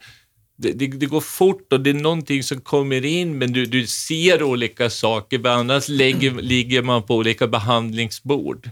det, 0.62 0.72
det, 0.72 0.88
det 0.88 1.06
går 1.06 1.22
fort 1.22 1.74
och 1.74 1.82
det 1.82 1.90
är 1.90 1.94
någonting 1.94 2.44
som 2.44 2.62
kommer 2.62 3.06
in, 3.06 3.38
men 3.38 3.54
du, 3.54 3.66
du 3.66 3.88
ser 3.88 4.44
olika 4.44 4.90
saker, 4.90 5.40
men 5.40 5.52
annars 5.52 5.90
lägger, 5.90 6.32
ligger 6.32 6.82
man 6.82 7.04
på 7.04 7.16
olika 7.16 7.48
behandlingsbord. 7.48 8.70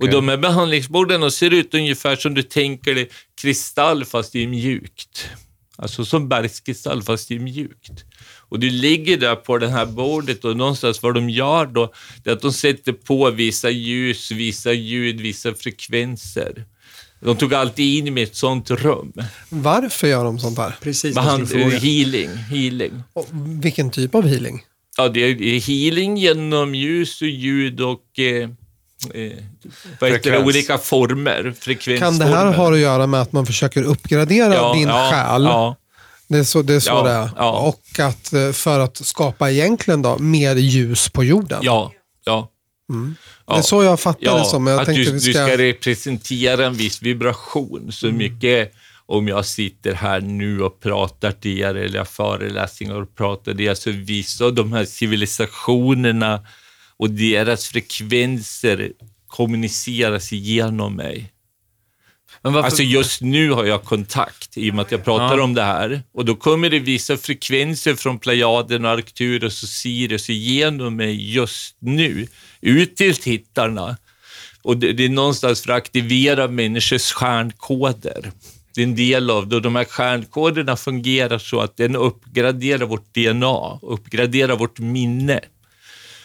Och 0.00 0.10
de 0.10 0.28
här 0.28 0.36
behandlingsborden 0.36 1.20
de 1.20 1.30
ser 1.30 1.50
ut 1.50 1.74
ungefär 1.74 2.16
som 2.16 2.34
du 2.34 2.42
tänker 2.42 2.94
dig 2.94 3.08
kristall 3.40 4.04
fast 4.04 4.32
det 4.32 4.42
är 4.42 4.46
mjukt. 4.46 5.28
Alltså 5.76 6.04
som 6.04 6.28
bergskristall 6.28 7.02
fast 7.02 7.28
det 7.28 7.34
är 7.34 7.38
mjukt. 7.38 8.04
Och 8.48 8.60
du 8.60 8.70
ligger 8.70 9.16
där 9.16 9.36
på 9.36 9.58
det 9.58 9.68
här 9.68 9.86
bordet 9.86 10.44
och 10.44 10.56
någonstans 10.56 11.02
vad 11.02 11.14
de 11.14 11.30
gör 11.30 11.66
då, 11.66 11.92
det 12.24 12.30
är 12.30 12.34
att 12.34 12.42
de 12.42 12.52
sätter 12.52 12.92
på 12.92 13.30
vissa 13.30 13.70
ljus, 13.70 14.30
vissa 14.30 14.72
ljud, 14.72 15.20
vissa 15.20 15.54
frekvenser. 15.54 16.64
De 17.24 17.36
tog 17.36 17.54
alltid 17.54 18.06
in 18.06 18.14
mig 18.14 18.22
i 18.22 18.26
ett 18.26 18.36
sånt 18.36 18.70
rum. 18.70 19.12
Varför 19.48 20.08
gör 20.08 20.24
de 20.24 20.38
sånt 20.38 20.58
här? 20.58 20.76
Precis, 20.80 21.14
fråga. 21.14 21.78
healing, 21.78 22.28
healing. 22.36 23.02
Och 23.12 23.26
vilken 23.62 23.90
typ 23.90 24.14
av 24.14 24.26
healing? 24.26 24.62
Ja, 24.96 25.08
det 25.08 25.20
är 25.20 25.60
healing 25.60 26.16
genom 26.16 26.74
ljus 26.74 27.22
och 27.22 27.28
ljud 27.28 27.80
och 27.80 28.18
eh, 28.18 28.24
eh, 28.34 29.32
vad 30.00 30.10
heter 30.10 30.10
det, 30.10 30.20
Frekvens. 30.20 30.44
olika 30.46 30.78
former, 30.78 31.54
frekvensformer. 31.60 31.98
Kan 31.98 32.18
det 32.18 32.36
här 32.36 32.52
ha 32.52 32.72
att 32.72 32.78
göra 32.78 33.06
med 33.06 33.20
att 33.22 33.32
man 33.32 33.46
försöker 33.46 33.82
uppgradera 33.82 34.54
ja, 34.54 34.74
din 34.74 34.88
ja, 34.88 35.10
själ? 35.12 35.42
Ja, 35.44 35.76
Det 36.28 36.38
är 36.38 36.44
så 36.44 36.62
det 36.62 36.74
är. 36.74 36.80
Så 36.80 36.90
Ja, 36.90 37.02
det 37.02 37.10
är. 37.10 37.30
ja. 37.36 37.50
Och 37.60 37.98
att 38.00 38.32
eh, 38.32 38.52
för 38.52 38.80
att 38.80 38.96
skapa 38.96 39.50
egentligen 39.50 40.02
då, 40.02 40.18
mer 40.18 40.56
ljus 40.56 41.08
på 41.08 41.24
jorden. 41.24 41.58
ja, 41.62 41.92
ja. 43.46 43.54
Det 43.54 43.58
är 43.58 43.62
så 43.62 43.82
jag 43.82 44.00
fattar 44.00 44.38
det 44.38 44.44
som. 44.44 44.66
Jag 44.66 44.80
att 44.80 44.86
du, 44.86 45.04
vi 45.04 45.10
du 45.10 45.20
ska... 45.20 45.32
ska 45.32 45.58
representera 45.58 46.66
en 46.66 46.74
viss 46.74 47.02
vibration. 47.02 47.92
Så 47.92 48.06
mycket 48.06 48.72
om 49.06 49.28
jag 49.28 49.46
sitter 49.46 49.94
här 49.94 50.20
nu 50.20 50.62
och 50.62 50.80
pratar 50.80 51.32
till 51.32 51.58
er 51.58 51.74
eller 51.74 51.98
jag 51.98 52.08
föreläsningar 52.08 52.94
och 52.94 53.16
pratar 53.16 53.54
det, 53.54 53.78
så 53.78 53.90
vissa 53.90 54.44
av 54.44 54.54
de 54.54 54.72
här 54.72 54.84
civilisationerna 54.84 56.46
och 56.96 57.10
deras 57.10 57.66
frekvenser 57.66 58.92
kommuniceras 59.26 60.32
igenom 60.32 60.96
mig. 60.96 61.31
Varför, 62.42 62.62
Alltså 62.62 62.82
just 62.82 63.20
nu 63.20 63.50
har 63.50 63.64
jag 63.64 63.84
kontakt 63.84 64.56
i 64.58 64.70
och 64.70 64.74
med 64.74 64.82
att 64.82 64.90
jag 64.92 65.04
pratar 65.04 65.38
Ja. 65.38 65.44
om 65.44 65.54
det 65.54 65.62
här. 65.62 66.02
Och 66.14 66.24
då 66.24 66.34
kommer 66.34 66.70
det 66.70 66.78
vissa 66.78 67.16
frekvenser 67.16 67.94
från 67.94 68.18
Plejaden, 68.18 68.84
Arcturus 68.84 69.62
och 69.62 69.68
Sirius 69.68 70.30
igenom 70.30 70.96
mig 70.96 71.32
just 71.34 71.76
nu, 71.78 72.26
ut 72.60 72.96
till 72.96 73.16
tittarna. 73.16 73.96
Och 74.62 74.76
det, 74.76 74.92
det 74.92 75.04
är 75.04 75.08
någonstans 75.08 75.62
för 75.62 75.72
att 75.72 75.76
aktivera 75.76 76.48
människors 76.48 77.12
stjärnkoder. 77.12 78.32
Det 78.74 78.80
är 78.80 78.84
en 78.84 78.94
del 78.94 79.30
av 79.30 79.48
det. 79.48 79.56
Och 79.56 79.62
de 79.62 79.76
här 79.76 79.84
stjärnkoderna 79.84 80.76
fungerar 80.76 81.38
så 81.38 81.60
att 81.60 81.76
den 81.76 81.96
uppgraderar 81.96 82.86
vårt 82.86 83.14
DNA, 83.14 83.78
uppgraderar 83.82 84.56
vårt 84.56 84.78
minne. 84.78 85.40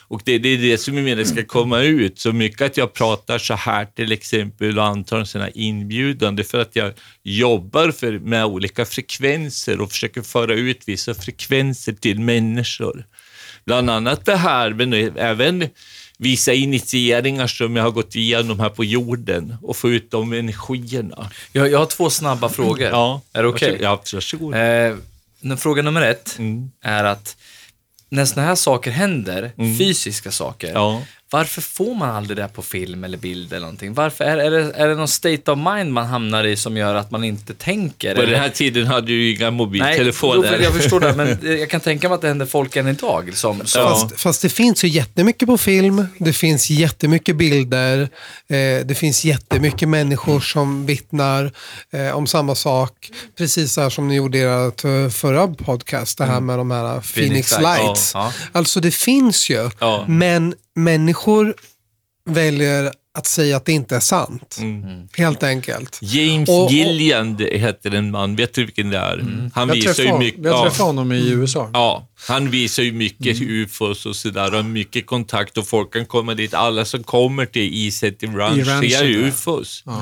Och 0.09 0.21
det, 0.25 0.37
det 0.37 0.49
är 0.49 0.57
det 0.57 0.77
som 0.77 0.95
jag 0.95 1.03
menar 1.03 1.23
ska 1.23 1.43
komma 1.43 1.81
ut. 1.81 2.19
Så 2.19 2.31
mycket 2.33 2.61
att 2.61 2.77
jag 2.77 2.93
pratar 2.93 3.37
så 3.37 3.53
här 3.53 3.85
till 3.85 4.11
exempel 4.11 4.79
och 4.79 4.85
antar 4.85 5.39
här 5.39 5.51
inbjudan, 5.55 6.35
det 6.35 6.41
är 6.41 6.43
för 6.43 6.59
att 6.59 6.75
jag 6.75 6.93
jobbar 7.23 7.91
för, 7.91 8.19
med 8.19 8.45
olika 8.45 8.85
frekvenser 8.85 9.81
och 9.81 9.91
försöker 9.91 10.21
föra 10.21 10.53
ut 10.53 10.81
vissa 10.85 11.13
frekvenser 11.13 11.93
till 11.93 12.19
människor. 12.19 13.05
Bland 13.65 13.89
annat 13.89 14.25
det 14.25 14.35
här, 14.35 14.69
men 14.73 14.93
även 15.17 15.69
vissa 16.17 16.53
initieringar 16.53 17.47
som 17.47 17.75
jag 17.75 17.83
har 17.83 17.91
gått 17.91 18.15
igenom 18.15 18.59
här 18.59 18.69
på 18.69 18.83
jorden 18.83 19.57
och 19.61 19.77
få 19.77 19.89
ut 19.89 20.11
de 20.11 20.33
energierna. 20.33 21.31
Jag, 21.51 21.71
jag 21.71 21.79
har 21.79 21.85
två 21.85 22.09
snabba 22.09 22.49
frågor. 22.49 22.87
Ja, 22.87 23.21
Är 23.33 23.43
det 23.43 23.49
okej? 23.49 23.69
varsågod. 23.81 23.85
Ja, 23.85 24.01
varsågod. 24.13 24.55
Eh, 25.51 25.57
fråga 25.57 25.81
nummer 25.81 26.01
ett 26.01 26.35
Mm. 26.39 26.71
är 26.81 27.03
att 27.03 27.37
när 28.09 28.25
sådana 28.25 28.47
här 28.47 28.55
saker 28.55 28.91
händer, 28.91 29.51
fysiska 29.77 30.31
saker, 30.31 30.73
Ja. 30.73 31.01
Varför 31.29 31.61
får 31.61 31.95
man 31.95 32.09
aldrig 32.09 32.37
det 32.37 32.47
på 32.47 32.61
film 32.61 33.03
eller 33.03 33.17
bild 33.17 33.53
eller 33.53 33.59
någonting? 33.61 33.93
Varför, 33.93 34.23
är, 34.25 34.37
är, 34.37 34.51
det, 34.51 34.71
är 34.75 34.87
det 34.87 34.95
någon 34.95 35.07
state 35.07 35.51
of 35.51 35.57
mind 35.57 35.93
man 35.93 36.05
hamnar 36.05 36.43
i 36.43 36.55
som 36.55 36.77
gör 36.77 36.95
att 36.95 37.11
man 37.11 37.23
inte 37.23 37.53
tänker? 37.53 38.15
På 38.15 38.21
eller? 38.21 38.31
den 38.31 38.41
här 38.41 38.49
tiden 38.49 38.87
hade 38.87 39.07
du 39.07 39.13
ju 39.23 39.35
inga 39.35 39.39
Nej, 39.39 39.51
mobiltelefoner. 39.51 40.55
jo, 40.57 40.63
jag 40.63 40.73
förstår 40.75 40.99
det, 40.99 41.13
men 41.13 41.39
jag 41.59 41.69
kan 41.69 41.81
tänka 41.81 42.09
mig 42.09 42.15
att 42.15 42.21
det 42.21 42.27
händer 42.27 42.45
folk 42.45 42.75
än 42.75 42.87
idag. 42.87 43.31
Som, 43.37 43.65
som, 43.65 43.81
Ja. 43.81 43.89
Fast, 43.89 44.21
fast 44.21 44.41
det 44.41 44.49
finns 44.49 44.83
ju 44.83 44.87
jättemycket 44.87 45.47
på 45.47 45.57
film, 45.57 46.05
det 46.19 46.33
finns 46.33 46.69
jättemycket 46.69 47.35
bilder, 47.35 48.01
eh, 48.01 48.85
det 48.85 48.97
finns 48.97 49.25
jättemycket 49.25 49.89
människor 49.89 50.39
som 50.39 50.85
vittnar 50.85 51.51
eh, 51.93 52.15
om 52.17 52.27
samma 52.27 52.55
sak. 52.55 53.09
Precis 53.37 53.73
så 53.73 53.81
här 53.81 53.89
som 53.89 54.07
ni 54.07 54.15
gjorde 54.15 54.37
i 54.37 54.41
ert 54.41 54.83
eh, 54.85 55.09
förra 55.09 55.47
podcast, 55.47 56.17
det 56.17 56.25
här 56.25 56.39
med 56.39 56.57
de 56.57 56.71
här 56.71 57.01
Phoenix, 57.01 57.51
Lights, 57.51 57.63
Lights. 57.83 58.11
ja, 58.13 58.33
Alltså 58.51 58.79
det 58.79 58.91
finns 58.91 59.49
ju, 59.49 59.69
Ja. 59.79 60.05
men 60.07 60.53
människor 60.77 61.53
väljer 62.29 62.91
att 63.17 63.27
säga 63.27 63.57
att 63.57 63.65
det 63.65 63.71
inte 63.71 63.95
är 63.95 63.99
sant. 63.99 64.57
Helt 65.17 65.43
enkelt. 65.43 65.99
James 66.01 66.49
Och- 66.49 66.65
och- 66.65 66.71
Gillian 66.71 67.37
det 67.37 67.57
heter 67.59 67.91
en 67.95 68.11
man, 68.11 68.35
vet 68.35 68.53
du 68.53 68.65
vilken 68.65 68.89
det 68.89 68.97
är? 68.97 69.49
Han 69.53 69.67
Jag 69.67 69.75
visar 69.75 69.89
ju 69.89 69.93
träffade, 69.93 70.19
mycket... 70.19 70.43
jag 70.43 70.53
ja. 70.53 70.63
träffade 70.63 70.89
honom 70.89 71.11
i 71.11 71.29
USA. 71.29 71.69
Ja, 71.73 72.07
han 72.27 72.49
visar 72.51 72.83
ju 72.83 72.91
mycket 72.91 73.41
ufos 73.41 74.05
och 74.05 74.15
sådär 74.15 74.51
och 74.51 74.55
har 74.55 74.63
mycket 74.63 75.05
kontakt 75.05 75.57
och 75.57 75.67
folk 75.67 75.93
kan 75.93 76.05
komma 76.05 76.33
dit. 76.33 76.53
Alla 76.53 76.85
som 76.85 77.03
kommer 77.03 77.45
till 77.45 77.73
Ranch 78.37 78.57
I 78.57 78.63
ranchen, 78.63 78.89
ser 78.89 79.05
ju 79.05 79.19
ja. 79.85 79.93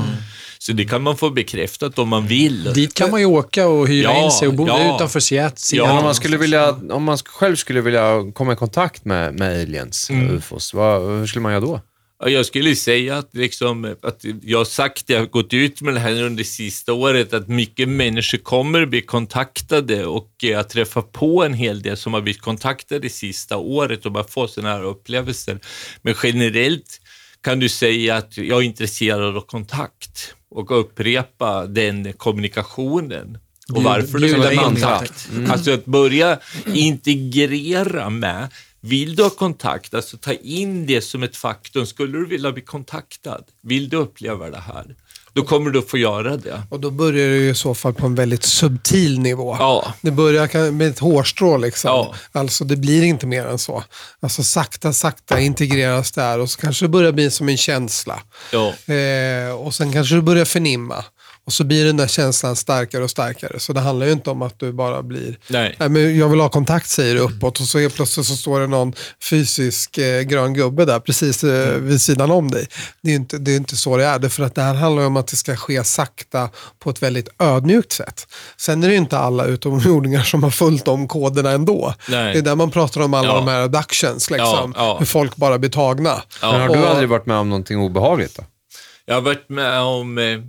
Så 0.65 0.73
det 0.73 0.85
kan 0.85 1.03
man 1.03 1.17
få 1.17 1.29
bekräftat 1.29 1.99
om 1.99 2.09
man 2.09 2.27
vill. 2.27 2.73
Dit 2.73 2.93
kan 2.93 3.11
man 3.11 3.19
ju 3.19 3.25
åka 3.25 3.67
och 3.67 3.87
hyra 3.87 4.11
Ja, 4.11 4.25
in 4.25 4.31
sig 4.31 4.47
och 4.47 4.53
bo 4.53 4.67
ja. 4.67 4.95
utanför 4.95 5.19
Seattle. 5.19 5.77
Ja, 5.77 5.97
om 5.97 6.03
man, 6.03 6.15
skulle 6.15 6.37
vilja, 6.37 6.69
om 6.89 7.03
man 7.03 7.17
själv 7.17 7.55
skulle 7.55 7.81
vilja 7.81 8.31
komma 8.33 8.53
i 8.53 8.55
kontakt 8.55 9.05
med, 9.05 9.39
med 9.39 9.61
aliens, 9.61 10.09
ufos, 10.09 10.73
vad, 10.73 11.19
hur 11.19 11.27
skulle 11.27 11.41
man 11.43 11.51
göra 11.51 11.61
då? 11.61 11.81
Ja, 12.19 12.29
Jag 12.29 12.45
skulle 12.45 12.75
säga 12.75 13.17
att, 13.17 13.29
liksom, 13.33 13.95
att 14.01 14.25
jag 14.41 14.57
har 14.57 14.65
sagt, 14.65 15.09
jag 15.09 15.19
har 15.19 15.25
gått 15.25 15.53
ut 15.53 15.81
med 15.81 15.93
det 15.93 15.99
här 15.99 16.11
under 16.23 16.37
det 16.37 16.49
sista 16.49 16.93
året, 16.93 17.33
att 17.33 17.47
mycket 17.47 17.89
människor 17.89 18.37
kommer 18.37 18.85
bli 18.85 19.01
kontaktade 19.01 20.05
och 20.05 20.29
jag 20.37 20.69
träffar 20.69 21.01
på 21.01 21.43
en 21.43 21.53
hel 21.53 21.81
del 21.81 21.97
som 21.97 22.13
har 22.13 22.21
blivit 22.21 22.41
kontaktade 22.41 22.99
det 22.99 23.09
sista 23.09 23.57
året 23.57 24.05
och 24.05 24.11
bara 24.11 24.23
får 24.23 24.47
sådana 24.47 24.73
här 24.75 24.83
upplevelser. 24.83 25.59
Men 26.01 26.15
generellt 26.23 27.01
kan 27.43 27.59
du 27.59 27.69
säga 27.69 28.15
att 28.15 28.37
jag 28.37 28.59
är 28.59 28.65
intresserad 28.65 29.37
av 29.37 29.41
kontakt 29.41 30.35
och 30.55 30.79
upprepa 30.79 31.65
den 31.65 32.13
kommunikationen. 32.13 33.37
Och 33.73 33.83
varför 33.83 34.19
du 34.19 34.33
vill 34.33 34.57
ha 34.57 34.63
kontakt. 34.63 35.29
Alltså 35.49 35.73
att 35.73 35.85
börja 35.85 36.39
integrera 36.65 38.09
med 38.09 38.47
vill 38.81 39.15
du 39.15 39.23
ha 39.23 39.29
kontakt, 39.29 39.93
alltså 39.93 40.17
ta 40.17 40.33
in 40.33 40.85
det 40.85 41.01
som 41.01 41.23
ett 41.23 41.37
faktum. 41.37 41.85
Skulle 41.85 42.17
du 42.17 42.25
vilja 42.25 42.51
bli 42.51 42.61
kontaktad? 42.61 43.43
Vill 43.61 43.89
du 43.89 43.97
uppleva 43.97 44.49
det 44.49 44.59
här? 44.59 44.95
Då 45.35 45.43
kommer 45.43 45.71
du 45.71 45.81
få 45.81 45.97
göra 45.97 46.37
det. 46.37 46.61
Och 46.69 46.79
då 46.79 46.91
börjar 46.91 47.29
det 47.29 47.35
ju 47.35 47.49
i 47.49 47.55
så 47.55 47.75
fall 47.75 47.93
på 47.93 48.05
en 48.05 48.15
väldigt 48.15 48.43
subtil 48.43 49.19
nivå. 49.19 49.55
Ja. 49.59 49.93
Det 50.01 50.11
börjar 50.11 50.71
med 50.71 50.87
ett 50.87 50.99
hårstrå 50.99 51.57
liksom. 51.57 51.89
Ja. 51.89 52.13
Alltså 52.31 52.63
det 52.63 52.75
blir 52.75 53.03
inte 53.03 53.27
mer 53.27 53.45
än 53.45 53.57
så. 53.57 53.83
Alltså 54.19 54.43
sakta, 54.43 54.93
sakta 54.93 55.39
integreras 55.39 56.11
där 56.11 56.39
och 56.39 56.49
så 56.49 56.61
kanske 56.61 56.85
det 56.85 56.89
börjar 56.89 57.11
bli 57.11 57.31
som 57.31 57.49
en 57.49 57.57
känsla. 57.57 58.19
Ja. 58.51 58.93
Eh, 58.93 59.51
och 59.55 59.73
sen 59.73 59.93
kanske 59.93 60.15
du 60.15 60.21
börjar 60.21 60.45
förnimma. 60.45 61.05
Och 61.45 61.53
så 61.53 61.63
blir 61.63 61.85
den 61.85 61.97
där 61.97 62.07
känslan 62.07 62.55
starkare 62.55 63.03
och 63.03 63.09
starkare. 63.09 63.59
Så 63.59 63.73
det 63.73 63.79
handlar 63.79 64.05
ju 64.05 64.11
inte 64.11 64.29
om 64.29 64.41
att 64.41 64.59
du 64.59 64.71
bara 64.71 65.03
blir, 65.03 65.37
Nej. 65.47 65.75
Nej, 65.79 65.89
men 65.89 66.17
jag 66.17 66.29
vill 66.29 66.39
ha 66.39 66.49
kontakt 66.49 66.89
säger 66.89 67.15
du 67.15 67.21
uppåt 67.21 67.59
och 67.59 67.65
så 67.65 67.79
helt 67.79 67.95
plötsligt 67.95 68.25
så 68.25 68.35
står 68.35 68.59
det 68.59 68.67
någon 68.67 68.93
fysisk 69.29 69.97
eh, 69.97 70.21
grön 70.21 70.53
gubbe 70.53 70.85
där 70.85 70.99
precis 70.99 71.43
eh, 71.43 71.75
vid 71.77 72.01
sidan 72.01 72.31
om 72.31 72.51
dig. 72.51 72.67
Det 73.01 73.09
är 73.09 73.11
ju 73.11 73.15
inte, 73.17 73.37
det 73.37 73.51
är 73.51 73.57
inte 73.57 73.75
så 73.75 73.97
det 73.97 74.05
är. 74.05 74.19
Det 74.19 74.27
är 74.27 74.29
för 74.29 74.43
att 74.43 74.55
det 74.55 74.61
här 74.61 74.73
handlar 74.73 75.01
ju 75.01 75.07
om 75.07 75.17
att 75.17 75.27
det 75.27 75.35
ska 75.35 75.55
ske 75.55 75.83
sakta 75.83 76.49
på 76.79 76.89
ett 76.89 77.03
väldigt 77.03 77.29
ödmjukt 77.39 77.91
sätt. 77.91 78.27
Sen 78.57 78.83
är 78.83 78.87
det 78.87 78.93
ju 78.93 78.99
inte 78.99 79.17
alla 79.17 79.45
utomjordingar 79.45 80.21
som 80.23 80.43
har 80.43 80.49
följt 80.51 80.85
de 80.85 81.07
koderna 81.07 81.51
ändå. 81.51 81.93
Nej. 82.09 82.33
Det 82.33 82.39
är 82.39 82.43
där 82.43 82.55
man 82.55 82.71
pratar 82.71 83.01
om 83.01 83.13
alla 83.13 83.27
Ja. 83.27 83.35
de 83.35 83.47
här 83.47 83.61
abductions, 83.61 84.29
liksom. 84.31 84.73
Ja, 84.75 84.85
ja. 84.85 84.95
hur 84.99 85.05
folk 85.05 85.35
bara 85.35 85.57
blir 85.57 85.69
tagna. 85.69 86.21
Ja. 86.41 86.51
Men 86.51 86.61
har 86.61 86.69
du 86.69 86.79
Och- 86.83 86.89
aldrig 86.89 87.09
varit 87.09 87.25
med 87.25 87.37
om 87.37 87.49
någonting 87.49 87.79
obehagligt 87.79 88.35
då? 88.37 88.43
Jag 89.05 89.15
har 89.15 89.21
varit 89.21 89.49
med 89.49 89.79
om, 89.79 90.17
eh, 90.17 90.39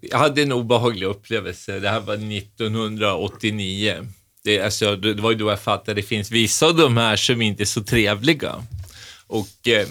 jag 0.00 0.18
hade 0.18 0.42
en 0.42 0.52
obehaglig 0.52 1.06
upplevelse. 1.06 1.80
Det 1.80 1.88
här 1.88 2.00
var 2.00 2.14
1989. 2.14 4.06
Det, 4.44 4.60
alltså, 4.60 4.96
det 4.96 5.14
var 5.14 5.30
ju 5.30 5.36
då 5.36 5.50
jag 5.50 5.60
fattade 5.60 5.90
att 5.90 5.96
det 5.96 6.02
finns 6.02 6.30
vissa 6.30 6.66
av 6.66 6.76
de 6.76 6.96
här 6.96 7.16
som 7.16 7.42
inte 7.42 7.62
är 7.62 7.64
så 7.64 7.82
trevliga. 7.82 8.64
Och 9.26 9.68
eh, 9.68 9.86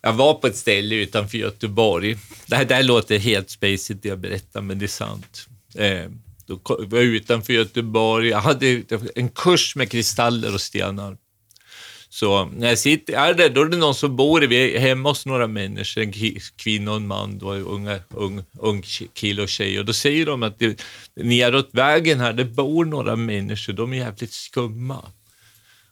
jag 0.00 0.12
var 0.12 0.34
på 0.34 0.46
ett 0.46 0.56
ställe 0.56 0.94
utanför 0.94 1.38
Göteborg. 1.38 2.16
Det 2.46 2.56
här, 2.56 2.64
det 2.64 2.74
här 2.74 2.82
låter 2.82 3.18
helt 3.18 3.50
spacet 3.50 4.02
det 4.02 4.08
jag 4.08 4.18
berättar, 4.18 4.60
men 4.60 4.78
det 4.78 4.84
är 4.84 4.86
sant. 4.86 5.48
Eh, 5.74 6.10
då 6.46 6.60
var 6.78 6.98
jag 6.98 7.04
utanför 7.04 7.52
Göteborg. 7.52 8.28
Jag 8.28 8.40
hade 8.40 8.82
en 9.14 9.28
kurs 9.28 9.76
med 9.76 9.90
kristaller 9.90 10.54
och 10.54 10.60
stenar. 10.60 11.16
Så 12.14 12.44
när 12.44 12.68
jag 12.68 12.78
sitter, 12.78 13.12
är 13.12 13.34
det, 13.34 13.48
då 13.48 13.60
är 13.60 13.66
det 13.66 13.76
någon 13.76 13.94
som 13.94 14.16
bor, 14.16 14.40
vi 14.40 14.76
är 14.76 14.80
hemma 14.80 15.08
hos 15.08 15.26
några 15.26 15.46
människor, 15.46 16.02
en 16.02 16.12
kvinna 16.56 16.90
och 16.90 16.96
en 16.96 17.06
man, 17.06 17.38
då, 17.38 17.52
unga, 17.52 17.98
ung, 18.10 18.44
ung 18.58 18.82
kille 19.14 19.42
och 19.42 19.48
tjej. 19.48 19.78
Och 19.78 19.84
då 19.84 19.92
säger 19.92 20.26
de 20.26 20.42
att 20.42 20.58
det, 20.58 20.82
neråt 21.14 21.68
vägen 21.72 22.20
här, 22.20 22.32
det 22.32 22.44
bor 22.44 22.84
några 22.84 23.16
människor, 23.16 23.72
de 23.72 23.92
är 23.92 23.96
jävligt 23.96 24.32
skumma. 24.32 25.04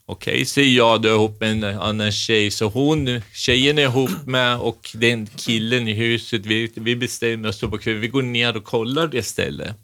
Okej, 0.07 0.45
säger 0.45 0.77
jag 0.77 1.03
då 1.03 1.09
ihop 1.09 1.41
med 1.41 1.51
en 1.51 1.65
annan 1.65 2.13
tjej. 2.13 2.51
Så 2.51 2.69
hon, 2.69 3.21
tjejen 3.35 3.79
är 3.79 3.83
ihop 3.83 4.27
med 4.27 4.59
och 4.59 4.91
den 4.95 5.27
killen 5.27 5.89
i 5.89 5.93
huset, 5.93 6.47
vi, 6.47 6.73
vi 6.75 6.97
bestämmer 6.97 7.49
oss 7.49 7.61
på 7.61 7.79
kvällen, 7.79 8.01
vi 8.01 8.09
går 8.09 8.23
ner 8.23 8.57
och 8.57 8.65
kollar 8.65 9.07
det 9.07 9.23
stället. 9.23 9.77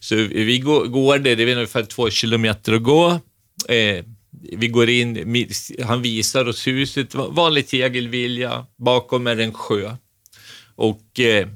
Så 0.00 0.14
vi 0.16 0.58
går, 0.58 0.86
går 0.86 1.18
det, 1.18 1.34
det 1.34 1.42
är 1.42 1.54
ungefär 1.56 1.84
två 1.84 2.10
kilometer 2.10 2.72
att 2.72 2.82
gå. 2.82 3.20
Eh, 3.68 4.04
vi 4.42 4.68
går 4.68 4.88
in, 4.88 5.36
han 5.82 6.02
visar 6.02 6.48
oss 6.48 6.66
huset, 6.66 7.14
vanlig 7.14 7.68
tegelvilja, 7.68 8.66
bakom 8.76 9.26
är 9.26 9.36
en 9.36 9.54
sjö. 9.54 9.96
Och 10.74 11.20
eh, 11.20 11.48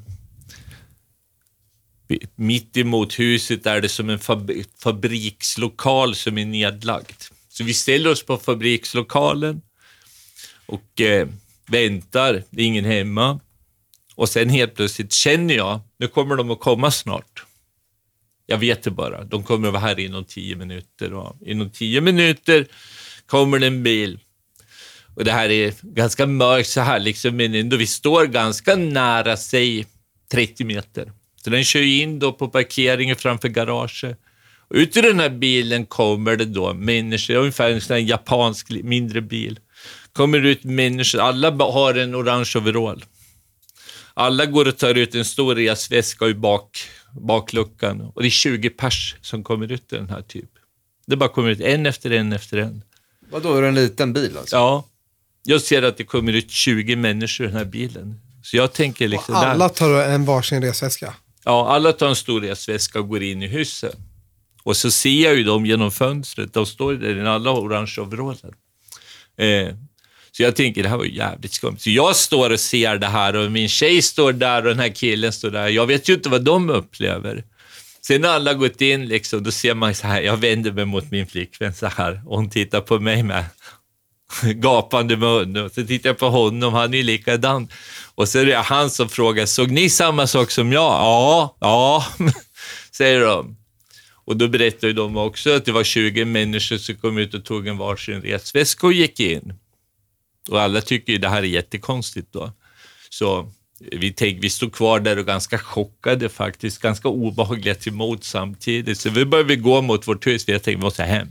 mitt 2.35 2.77
emot 2.77 3.19
huset 3.19 3.67
är 3.67 3.81
det 3.81 3.89
som 3.89 4.11
en 4.11 4.19
fabrikslokal 4.79 6.15
som 6.15 6.39
är 6.39 6.47
nedlagd. 6.47 7.23
Så 7.49 7.65
vi 7.65 7.75
ställer 7.75 8.11
oss 8.11 8.23
på 8.23 8.37
fabrikslokalen 8.37 9.63
och 10.67 11.01
eh, 11.01 11.29
väntar, 11.67 12.43
det 12.51 12.63
är 12.63 12.67
ingen 12.67 12.85
hemma. 12.85 13.41
Och 14.15 14.29
sen 14.29 14.49
helt 14.49 14.75
plötsligt 14.75 15.13
känner 15.13 15.55
jag, 15.55 15.81
nu 15.99 16.09
kommer 16.09 16.37
de 16.37 16.51
att 16.51 16.61
komma 16.61 16.91
snart. 16.91 17.46
Jag 18.47 18.59
vet 18.59 18.83
det 18.83 18.91
bara. 18.91 19.25
De 19.25 19.45
kommer 19.45 19.69
att 19.69 19.75
vara 19.75 19.83
här 19.83 20.01
inom 20.01 20.25
tio 20.25 20.57
minuter. 20.57 21.13
Och 21.13 21.37
inom 21.47 21.71
tio 21.71 22.01
minuter 22.01 22.67
kommer 23.27 23.59
det 23.59 23.67
en 23.67 23.83
bil. 23.83 24.19
Och 25.17 25.25
det 25.25 25.33
här 25.33 25.51
är 25.51 25.75
ganska 25.83 26.27
mörkt 26.27 26.69
så 26.69 26.81
här, 26.81 27.01
liksom, 27.01 27.37
men 27.37 27.55
ändå, 27.55 27.77
vi 27.77 27.87
står 27.87 28.27
ganska 28.27 28.77
nära 28.77 29.37
sig 29.37 29.87
30 30.33 30.65
meter. 30.65 31.13
Så 31.45 31.51
den 31.51 31.65
kör 31.65 31.83
in 31.83 32.19
då 32.19 32.33
på 32.33 32.49
parkeringen 32.49 33.17
framför 33.17 33.49
garaget. 33.49 34.19
Och 34.69 34.77
ut 34.77 34.97
ur 34.97 35.03
den 35.03 35.21
här 35.21 35.31
bilen 35.31 35.87
kommer 35.87 36.37
det 36.37 36.45
då 36.45 36.75
människor, 36.75 37.35
ungefär 37.35 37.71
en 37.71 37.81
sån 37.81 37.95
här 37.95 38.03
japansk 38.03 38.71
mindre 38.71 39.21
bil. 39.21 39.59
Kommer 40.13 40.45
ut 40.45 40.65
människor, 40.65 41.21
alla 41.21 41.51
har 41.51 41.95
en 41.95 42.15
orange 42.15 42.53
overall. 42.57 43.05
Alla 44.19 44.47
går 44.47 44.69
och 44.69 44.77
tar 44.77 44.95
ut 44.95 45.15
en 45.15 45.25
stor 45.25 45.55
resväska 45.55 46.25
ur 46.25 46.35
bak, 46.35 46.79
bakluckan 47.13 48.01
och 48.01 48.23
det 48.23 48.29
är 48.29 48.31
20 48.31 48.71
pers 48.71 49.17
som 49.21 49.45
kommer 49.45 49.73
ut 49.73 49.93
i 49.93 49.97
den 49.97 50.11
här 50.11 50.23
typ. 50.23 50.51
Det 51.07 51.17
bara 51.17 51.29
kommer 51.29 51.51
ut 51.51 51.61
en 51.61 51.87
efter 51.87 52.11
en 52.11 52.33
efter 52.33 52.59
en. 52.59 52.83
Vadå, 53.31 53.55
är 53.55 53.63
det 53.63 53.69
en 53.69 53.75
liten 53.75 54.13
bil 54.13 54.37
alltså? 54.39 54.57
Ja, 54.57 54.85
jag 55.43 55.63
ser 55.63 55.83
att 55.83 55.97
det 55.97 56.05
kommer 56.05 56.33
ut 56.33 56.51
20 56.51 56.97
människor 56.97 57.47
i 57.47 57.49
den 57.49 57.59
här 57.59 57.65
bilen. 57.65 58.21
Så 58.43 58.57
jag 58.57 58.73
tänker 58.73 59.09
liksom 59.09 59.35
Och 59.35 59.47
alla 59.47 59.69
tar 59.69 60.03
en 60.03 60.25
varsin 60.25 60.63
resväska. 60.63 61.15
Ja, 61.45 61.69
alla 61.69 61.93
tar 61.93 62.09
en 62.09 62.17
stor 62.17 62.41
resväska 62.41 63.01
och 63.01 63.09
går 63.09 63.23
in 63.23 63.43
i 63.43 63.47
huset. 63.47 63.97
Och 64.63 64.77
så 64.77 64.91
ser 64.91 65.25
jag 65.25 65.37
ju 65.37 65.45
dem 65.45 65.67
genom 65.67 65.91
fönstret. 65.91 66.55
De 66.55 66.67
står 66.67 66.95
där 66.95 67.17
i 67.17 67.29
alla 67.29 67.53
orange 67.53 67.95
overaller. 67.99 68.55
Eh, 69.37 69.75
så 70.37 70.43
jag 70.43 70.57
tänker, 70.57 70.83
det 70.83 70.89
här 70.89 70.97
var 70.97 71.05
jävligt 71.05 71.53
skumt. 71.53 71.77
Så 71.79 71.91
jag 71.91 72.17
står 72.17 72.51
och 72.51 72.61
ser 72.61 72.99
det 72.99 73.07
här 73.07 73.37
och 73.37 73.53
min 73.53 73.69
tjej 73.69 74.03
står 74.03 74.33
där 74.33 74.63
och 74.63 74.69
den 74.69 74.79
här 74.79 74.95
killen 74.95 75.33
står 75.33 75.51
där. 75.51 75.69
Jag 75.69 75.87
vet 75.87 76.09
ju 76.09 76.15
inte 76.15 76.29
vad 76.29 76.45
de 76.45 76.71
upplever. 76.71 77.45
Sen 78.07 78.21
när 78.21 78.29
alla 78.29 78.55
gått 78.55 78.81
in, 78.81 79.07
liksom, 79.07 79.43
då 79.43 79.51
ser 79.51 79.75
man 79.75 79.95
så 79.95 80.07
här, 80.07 80.21
jag 80.21 80.37
vänder 80.37 80.73
mig 80.73 80.85
mot 80.85 81.11
min 81.11 81.27
flickvän 81.27 81.75
så 81.75 81.87
här 81.87 82.23
och 82.27 82.37
hon 82.37 82.51
tittar 82.51 82.81
på 82.81 83.01
mig 83.01 83.23
med 83.23 83.45
gapande 84.55 85.17
mun. 85.17 85.57
Och 85.57 85.73
så 85.73 85.87
tittar 85.87 86.11
jag 86.11 86.19
på 86.19 86.29
honom, 86.29 86.75
han 86.75 86.95
är 86.95 86.99
ju 86.99 87.05
likadan. 87.05 87.69
Och 88.15 88.29
så 88.29 88.39
är 88.39 88.47
det 88.47 88.57
han 88.57 88.91
som 88.91 89.09
frågar, 89.09 89.47
såg 89.47 89.71
ni 89.71 89.91
samma 89.91 90.27
sak 90.27 90.51
som 90.51 90.73
jag? 90.73 90.93
Ja, 90.93 91.57
ja, 91.61 92.07
säger 92.91 93.21
de. 93.21 93.57
Och 94.25 94.37
då 94.37 94.49
berättade 94.49 94.93
de 94.93 95.17
också 95.17 95.57
att 95.57 95.65
det 95.65 95.73
var 95.73 95.85
20 95.85 96.25
människor 96.25 96.77
som 96.77 96.95
kom 96.95 97.19
ut 97.19 97.35
och 97.35 97.45
tog 97.45 97.67
en 97.67 97.79
varsin 97.79 98.23
resväska 98.23 98.87
och 98.87 98.93
gick 98.93 99.21
in. 99.21 99.53
Och 100.49 100.61
alla 100.61 100.81
tycker 100.81 101.13
ju 101.13 101.19
det 101.19 101.29
här 101.29 101.43
är 101.43 101.47
jättekonstigt 101.47 102.33
då. 102.33 102.53
Så 103.11 103.53
vi, 103.79 104.13
tänk, 104.13 104.45
vi 104.45 104.51
stod 104.51 104.73
kvar 104.73 105.01
där 105.01 105.19
och 105.19 105.27
ganska 105.27 105.59
chockade 105.59 106.29
faktiskt, 106.29 106.83
ganska 106.83 107.09
obehagliga 107.09 107.75
till 107.75 107.93
mod 107.93 108.25
samtidigt. 108.25 108.99
Så 108.99 109.11
vi 109.11 109.25
började 109.25 109.57
gå 109.57 109.83
mot 109.83 110.09
vårt 110.09 110.27
hus, 110.27 110.49
vi 110.49 110.53
tänkte 110.53 110.71
vi 110.71 110.77
måste 110.77 111.03
hem. 111.03 111.29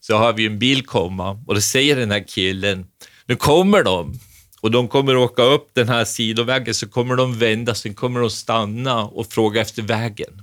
Så 0.00 0.16
har 0.16 0.32
vi 0.32 0.46
en 0.46 0.58
bil 0.58 0.86
komma 0.86 1.30
och 1.46 1.54
då 1.54 1.60
säger 1.60 1.96
den 1.96 2.10
här 2.10 2.24
killen, 2.28 2.86
nu 3.26 3.36
kommer 3.36 3.82
de. 3.82 4.20
Och 4.60 4.70
de 4.70 4.88
kommer 4.88 5.16
åka 5.16 5.42
upp 5.42 5.70
den 5.72 5.88
här 5.88 6.04
sidovägen, 6.04 6.74
så 6.74 6.88
kommer 6.88 7.16
de 7.16 7.38
vända, 7.38 7.74
sen 7.74 7.94
kommer 7.94 8.20
de 8.20 8.30
stanna 8.30 9.04
och 9.04 9.32
fråga 9.32 9.60
efter 9.60 9.82
vägen. 9.82 10.42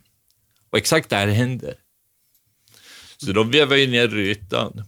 Och 0.69 0.77
exakt 0.77 1.09
det 1.09 1.15
här 1.15 1.27
händer. 1.27 1.75
Så 3.17 3.31
de 3.31 3.51
vevar 3.51 3.75
ju 3.75 3.87
ner 3.87 4.07
rutan. 4.07 4.83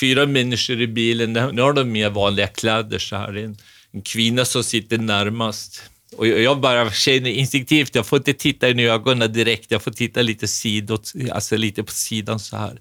Fyra 0.00 0.26
människor 0.26 0.80
i 0.80 0.86
bilen, 0.86 1.32
nu 1.32 1.62
har 1.62 1.72
de 1.72 1.92
mer 1.92 2.10
vanliga 2.10 2.46
kläder 2.46 2.98
så 2.98 3.16
här. 3.16 3.36
En, 3.36 3.56
en 3.92 4.02
kvinna 4.02 4.44
som 4.44 4.64
sitter 4.64 4.98
närmast. 4.98 5.82
Och 6.16 6.26
jag 6.26 6.60
bara 6.60 6.90
känner 6.90 7.30
instinktivt, 7.30 7.94
jag 7.94 8.06
får 8.06 8.16
inte 8.16 8.32
titta 8.32 8.70
in 8.70 8.78
i 8.78 8.88
ögonen 8.88 9.32
direkt, 9.32 9.70
jag 9.70 9.82
får 9.82 9.90
titta 9.90 10.22
lite 10.22 10.48
sidåt, 10.48 11.12
alltså 11.32 11.56
lite 11.56 11.82
på 11.82 11.92
sidan 11.92 12.40
så 12.40 12.56
här. 12.56 12.80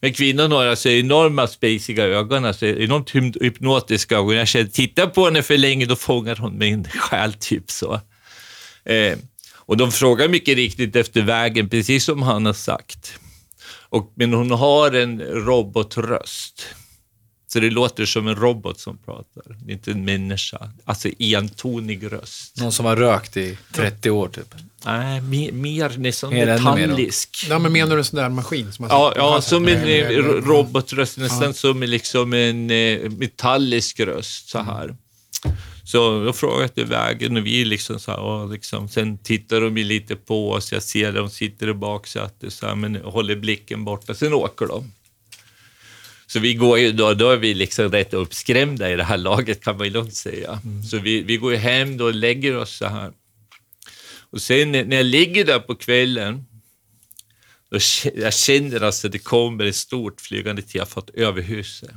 Men 0.00 0.12
kvinnan 0.12 0.52
har 0.52 0.66
alltså 0.66 0.88
enorma 0.88 1.46
spaciga 1.46 2.04
ögon, 2.04 2.44
alltså 2.44 2.66
enormt 2.66 3.36
hypnotiska 3.42 4.16
ögon. 4.16 4.36
Jag 4.36 4.48
känner, 4.48 4.66
titta 4.66 5.06
på 5.06 5.24
henne 5.24 5.42
för 5.42 5.58
länge, 5.58 5.86
då 5.86 5.96
fångar 5.96 6.36
hon 6.36 6.58
min 6.58 6.84
själ, 6.84 7.32
typ 7.32 7.70
så. 7.70 8.00
Eh, 8.84 9.18
och 9.54 9.76
de 9.76 9.92
frågar 9.92 10.28
mycket 10.28 10.56
riktigt 10.56 10.96
efter 10.96 11.22
vägen, 11.22 11.68
precis 11.68 12.04
som 12.04 12.22
han 12.22 12.46
har 12.46 12.52
sagt. 12.52 13.18
Och, 13.88 14.12
men 14.14 14.32
hon 14.32 14.50
har 14.50 14.92
en 14.92 15.20
robotröst. 15.20 16.66
Så 17.48 17.60
det 17.60 17.70
låter 17.70 18.06
som 18.06 18.28
en 18.28 18.36
robot 18.36 18.80
som 18.80 18.98
pratar, 18.98 19.42
det 19.64 19.72
är 19.72 19.74
inte 19.74 19.90
en 19.90 20.04
människa. 20.04 20.70
Alltså 20.84 21.08
entonig 21.18 22.12
röst. 22.12 22.60
Någon 22.60 22.72
som 22.72 22.86
har 22.86 22.96
rökt 22.96 23.36
i 23.36 23.58
30 23.72 24.10
år 24.10 24.28
typ. 24.28 24.54
Nej, 24.84 25.20
mer, 25.20 25.52
mer 25.52 25.98
nästan 25.98 26.30
metallisk. 26.30 27.46
Ja, 27.48 27.58
men 27.58 27.72
menar 27.72 27.92
du 27.92 27.98
en 27.98 28.04
sån 28.04 28.16
där 28.16 28.28
maskin? 28.28 28.72
Som 28.72 28.86
Ja, 28.90 29.12
ja 29.16 29.40
som 29.40 29.68
en 29.68 29.88
eh, 29.88 30.08
robotröst, 30.22 31.18
nästan 31.18 31.54
som 31.54 31.82
en, 31.82 31.90
liksom 31.90 32.32
en 32.32 32.70
eh, 32.70 33.10
metallisk 33.10 34.00
röst 34.00 34.48
så 34.48 34.58
här. 34.58 34.96
Så 35.86 36.24
då 36.24 36.32
frågade 36.32 36.60
jag 36.60 36.64
efter 36.64 36.84
vägen 36.84 37.36
och 37.36 37.46
vi 37.46 37.64
liksom 37.64 38.00
så 38.00 38.10
här, 38.10 38.20
och 38.20 38.50
liksom, 38.50 38.88
sen 38.88 39.18
tittar 39.18 39.60
de 39.60 39.74
lite 39.74 40.16
på 40.16 40.50
oss, 40.52 40.72
jag 40.72 40.82
ser 40.82 41.12
de 41.12 41.30
sitter 41.30 41.68
i 41.68 41.74
baksätet 41.74 42.52
så 42.52 42.66
här, 42.66 42.74
men 42.74 42.96
håller 42.96 43.36
blicken 43.36 43.84
borta, 43.84 44.14
sen 44.14 44.32
åker 44.32 44.66
de. 44.66 44.92
Så 46.26 46.40
vi 46.40 46.54
går 46.54 46.78
ju 46.78 46.92
då, 46.92 47.14
då 47.14 47.30
är 47.30 47.36
vi 47.36 47.54
liksom 47.54 47.92
rätt 47.92 48.14
uppskrämda 48.14 48.92
i 48.92 48.96
det 48.96 49.04
här 49.04 49.16
laget 49.16 49.64
kan 49.64 49.76
man 49.76 49.86
ju 49.86 49.92
lugnt 49.92 50.14
säga. 50.14 50.60
Så 50.90 50.98
vi, 50.98 51.22
vi 51.22 51.36
går 51.36 51.54
hem 51.54 51.96
då 51.96 52.04
och 52.04 52.14
lägger 52.14 52.56
oss 52.56 52.76
så 52.76 52.86
här. 52.86 53.12
Och 54.30 54.42
sen 54.42 54.72
när 54.72 54.96
jag 54.96 55.06
ligger 55.06 55.44
där 55.44 55.58
på 55.58 55.74
kvällen, 55.74 56.44
då 57.70 57.78
jag 58.14 58.34
känner 58.34 58.80
alltså 58.80 59.06
att 59.06 59.12
det 59.12 59.18
kommer 59.18 59.64
ett 59.64 59.76
stort 59.76 60.20
flygande 60.20 60.62
tefat 60.62 61.10
över 61.10 61.42
huset. 61.42 61.90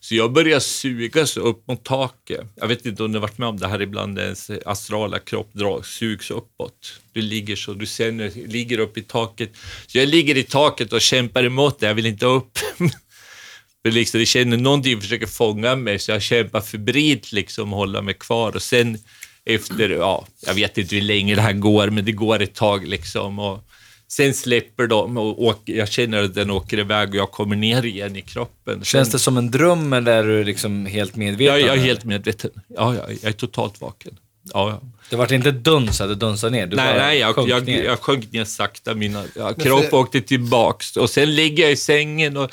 Så 0.00 0.14
jag 0.14 0.32
börjar 0.32 0.60
sugas 0.60 1.36
upp 1.36 1.66
mot 1.68 1.84
taket. 1.84 2.40
Jag 2.54 2.68
vet 2.68 2.86
inte 2.86 3.02
om 3.02 3.12
du 3.12 3.18
har 3.18 3.22
varit 3.22 3.38
med 3.38 3.48
om 3.48 3.58
det 3.58 3.68
här 3.68 3.82
ibland, 3.82 4.18
ens 4.18 4.50
astrala 4.66 5.18
kropp 5.18 5.50
drar, 5.52 5.82
sugs 5.82 6.30
uppåt. 6.30 7.00
Du 7.12 7.22
ligger 7.22 7.56
så, 7.56 7.72
du 7.72 7.86
känner, 7.86 8.48
ligger 8.48 8.78
upp 8.78 8.98
i 8.98 9.02
taket. 9.02 9.50
Så 9.86 9.98
jag 9.98 10.08
ligger 10.08 10.36
i 10.36 10.42
taket 10.42 10.92
och 10.92 11.00
kämpar 11.00 11.44
emot 11.44 11.78
det, 11.78 11.86
jag 11.86 11.94
vill 11.94 12.06
inte 12.06 12.26
upp. 12.26 12.58
För 13.82 13.90
liksom, 13.90 14.20
jag 14.20 14.28
känner 14.28 14.56
någonting 14.56 15.00
försöker 15.00 15.26
fånga 15.26 15.76
mig, 15.76 15.98
så 15.98 16.10
jag 16.10 16.22
kämpar 16.22 16.60
febrilt 16.60 17.32
liksom, 17.32 17.72
hålla 17.72 18.02
mig 18.02 18.14
kvar. 18.14 18.56
Och 18.56 18.62
sen 18.62 18.98
efter, 19.44 19.90
ja, 19.90 20.26
jag 20.46 20.54
vet 20.54 20.78
inte 20.78 20.94
hur 20.94 21.02
länge 21.02 21.34
det 21.34 21.42
här 21.42 21.52
går, 21.52 21.90
men 21.90 22.04
det 22.04 22.12
går 22.12 22.42
ett 22.42 22.54
tag 22.54 22.86
liksom. 22.88 23.38
Och 23.38 23.64
sen 24.12 24.34
släpper 24.34 24.86
de 24.86 25.16
och 25.16 25.42
åker, 25.42 25.72
jag 25.72 25.88
känner 25.88 26.22
att 26.22 26.34
den 26.34 26.50
åker 26.50 26.78
iväg 26.78 27.08
och 27.08 27.14
jag 27.14 27.30
kommer 27.30 27.56
ner 27.56 27.84
igen 27.84 28.16
i 28.16 28.22
kroppen. 28.22 28.84
Känns 28.84 29.08
Sen- 29.08 29.12
det 29.12 29.18
som 29.18 29.36
en 29.36 29.50
dröm 29.50 29.92
eller 29.92 30.12
är 30.12 30.22
du 30.22 30.44
liksom 30.44 30.86
helt 30.86 31.16
medveten? 31.16 31.60
jag, 31.60 31.68
jag 31.68 31.76
är 31.76 31.80
helt 31.80 32.04
medveten. 32.04 32.50
Ja, 32.68 32.94
ja, 32.94 33.04
jag 33.08 33.24
är 33.24 33.32
totalt 33.32 33.80
vaken. 33.80 34.18
Ja, 34.52 34.70
ja. 34.70 34.80
Det 35.10 35.16
vart 35.16 35.30
inte 35.30 35.50
duns 35.50 36.00
att 36.00 36.08
du 36.08 36.14
dunsade 36.14 36.56
ner? 36.56 36.66
Du 36.66 36.76
nej, 36.76 36.98
nej, 36.98 37.18
jag, 37.18 37.34
sjönk 37.34 37.48
jag, 37.48 37.66
ner. 37.66 37.84
jag 37.84 38.00
sjönk 38.00 38.32
ner 38.32 38.44
sakta. 38.44 38.94
Mina 38.94 39.24
ja, 39.36 39.54
kropp 39.54 39.92
åkte 39.92 40.20
tillbaks 40.20 40.96
och 40.96 41.10
sen 41.10 41.34
ligger 41.34 41.62
jag 41.62 41.72
i 41.72 41.76
sängen 41.76 42.36
och 42.36 42.50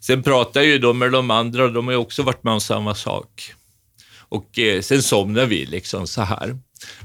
sen 0.00 0.22
pratar 0.22 0.60
jag 0.60 0.68
ju 0.68 0.78
då 0.78 0.92
med 0.92 1.12
de 1.12 1.30
andra 1.30 1.64
och 1.64 1.72
de 1.72 1.86
har 1.86 1.92
ju 1.92 1.98
också 1.98 2.22
varit 2.22 2.44
med 2.44 2.52
om 2.52 2.60
samma 2.60 2.94
sak. 2.94 3.54
Och 4.18 4.58
eh, 4.58 4.80
sen 4.80 5.02
somnar 5.02 5.46
vi 5.46 5.66
liksom 5.66 6.06
så 6.06 6.22
här. 6.22 6.58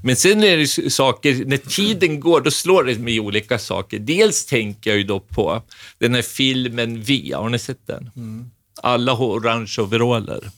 Men 0.04 0.16
sen 0.16 0.44
är 0.44 0.58
det 0.58 0.92
saker, 0.92 1.46
när 1.46 1.58
tiden 1.58 2.20
går, 2.20 2.42
då 2.42 2.52
slår 2.52 2.84
det 2.84 3.00
mig 3.00 3.20
olika 3.20 3.60
saker. 3.60 4.00
Dels 4.00 4.46
tänker 4.46 4.90
jag 4.90 4.98
ju 4.98 5.04
då 5.04 5.20
på 5.20 5.64
den 5.98 6.16
här 6.16 6.22
filmen 6.22 7.02
V, 7.02 7.34
har 7.36 7.50
ni 7.50 7.60
sett 7.60 7.88
den? 7.88 8.10
Alla 8.82 9.14
har 9.14 9.26
orange 9.26 9.76
overaller. 9.80 10.52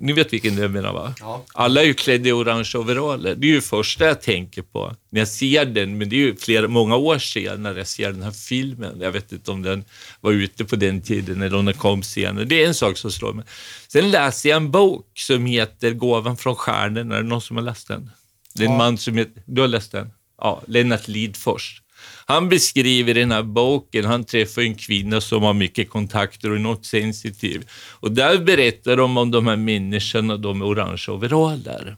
Ni 0.00 0.12
vet 0.12 0.32
vilken 0.32 0.58
jag 0.58 0.70
menar 0.70 0.92
va? 0.92 1.14
Ja. 1.20 1.44
Alla 1.54 1.82
är 1.82 1.86
ju 1.86 1.94
klädda 1.94 2.28
i 2.28 2.32
orange 2.32 2.70
overaller. 2.74 3.34
Det 3.34 3.46
är 3.46 3.48
ju 3.48 3.54
det 3.54 3.60
första 3.60 4.04
jag 4.04 4.22
tänker 4.22 4.62
på 4.62 4.96
när 5.10 5.20
jag 5.20 5.28
ser 5.28 5.64
den, 5.64 5.98
men 5.98 6.08
det 6.08 6.16
är 6.16 6.18
ju 6.18 6.36
flera, 6.36 6.68
många 6.68 6.96
år 6.96 7.18
sedan 7.18 7.62
när 7.62 7.74
jag 7.74 7.86
ser 7.86 8.12
den 8.12 8.22
här 8.22 8.30
filmen. 8.30 9.00
Jag 9.00 9.12
vet 9.12 9.32
inte 9.32 9.50
om 9.50 9.62
den 9.62 9.84
var 10.20 10.32
ute 10.32 10.64
på 10.64 10.76
den 10.76 11.02
tiden 11.02 11.42
eller 11.42 11.58
om 11.58 11.64
den 11.64 11.74
kom 11.74 12.02
senare. 12.02 12.44
Det 12.44 12.62
är 12.64 12.68
en 12.68 12.74
sak 12.74 12.96
som 12.96 13.10
slår 13.10 13.32
mig. 13.32 13.44
Sen 13.88 14.10
läser 14.10 14.48
jag 14.48 14.56
en 14.56 14.70
bok 14.70 15.06
som 15.14 15.46
heter 15.46 15.90
Gåvan 15.90 16.36
från 16.36 16.56
stjärnorna. 16.56 17.16
Är 17.16 17.22
det 17.22 17.28
någon 17.28 17.42
som 17.42 17.56
har 17.56 17.64
läst 17.64 17.88
den? 17.88 18.10
Det 18.54 18.64
är 18.64 18.68
en 18.68 18.76
man 18.76 18.98
som 18.98 19.16
heter, 19.16 19.42
du 19.46 19.60
har 19.60 19.68
läst 19.68 19.92
den? 19.92 20.10
Ja, 20.40 20.62
Lennart 20.66 21.08
Lidfors. 21.08 21.82
Han 22.30 22.48
beskriver 22.48 23.16
i 23.16 23.20
den 23.20 23.32
här 23.32 23.42
boken, 23.42 24.04
han 24.04 24.24
träffar 24.24 24.62
en 24.62 24.74
kvinna 24.74 25.20
som 25.20 25.42
har 25.42 25.54
mycket 25.54 25.90
kontakter 25.90 26.50
och 26.50 26.56
är 26.56 26.60
något 26.60 26.86
sensitiv. 26.86 27.68
Och 28.00 28.12
där 28.12 28.38
berättar 28.38 28.96
de 28.96 29.16
om 29.16 29.30
de 29.30 29.46
här 29.46 29.56
människorna, 29.56 30.36
de 30.36 30.58
med 30.58 30.68
orange 30.68 31.04
overaller. 31.08 31.96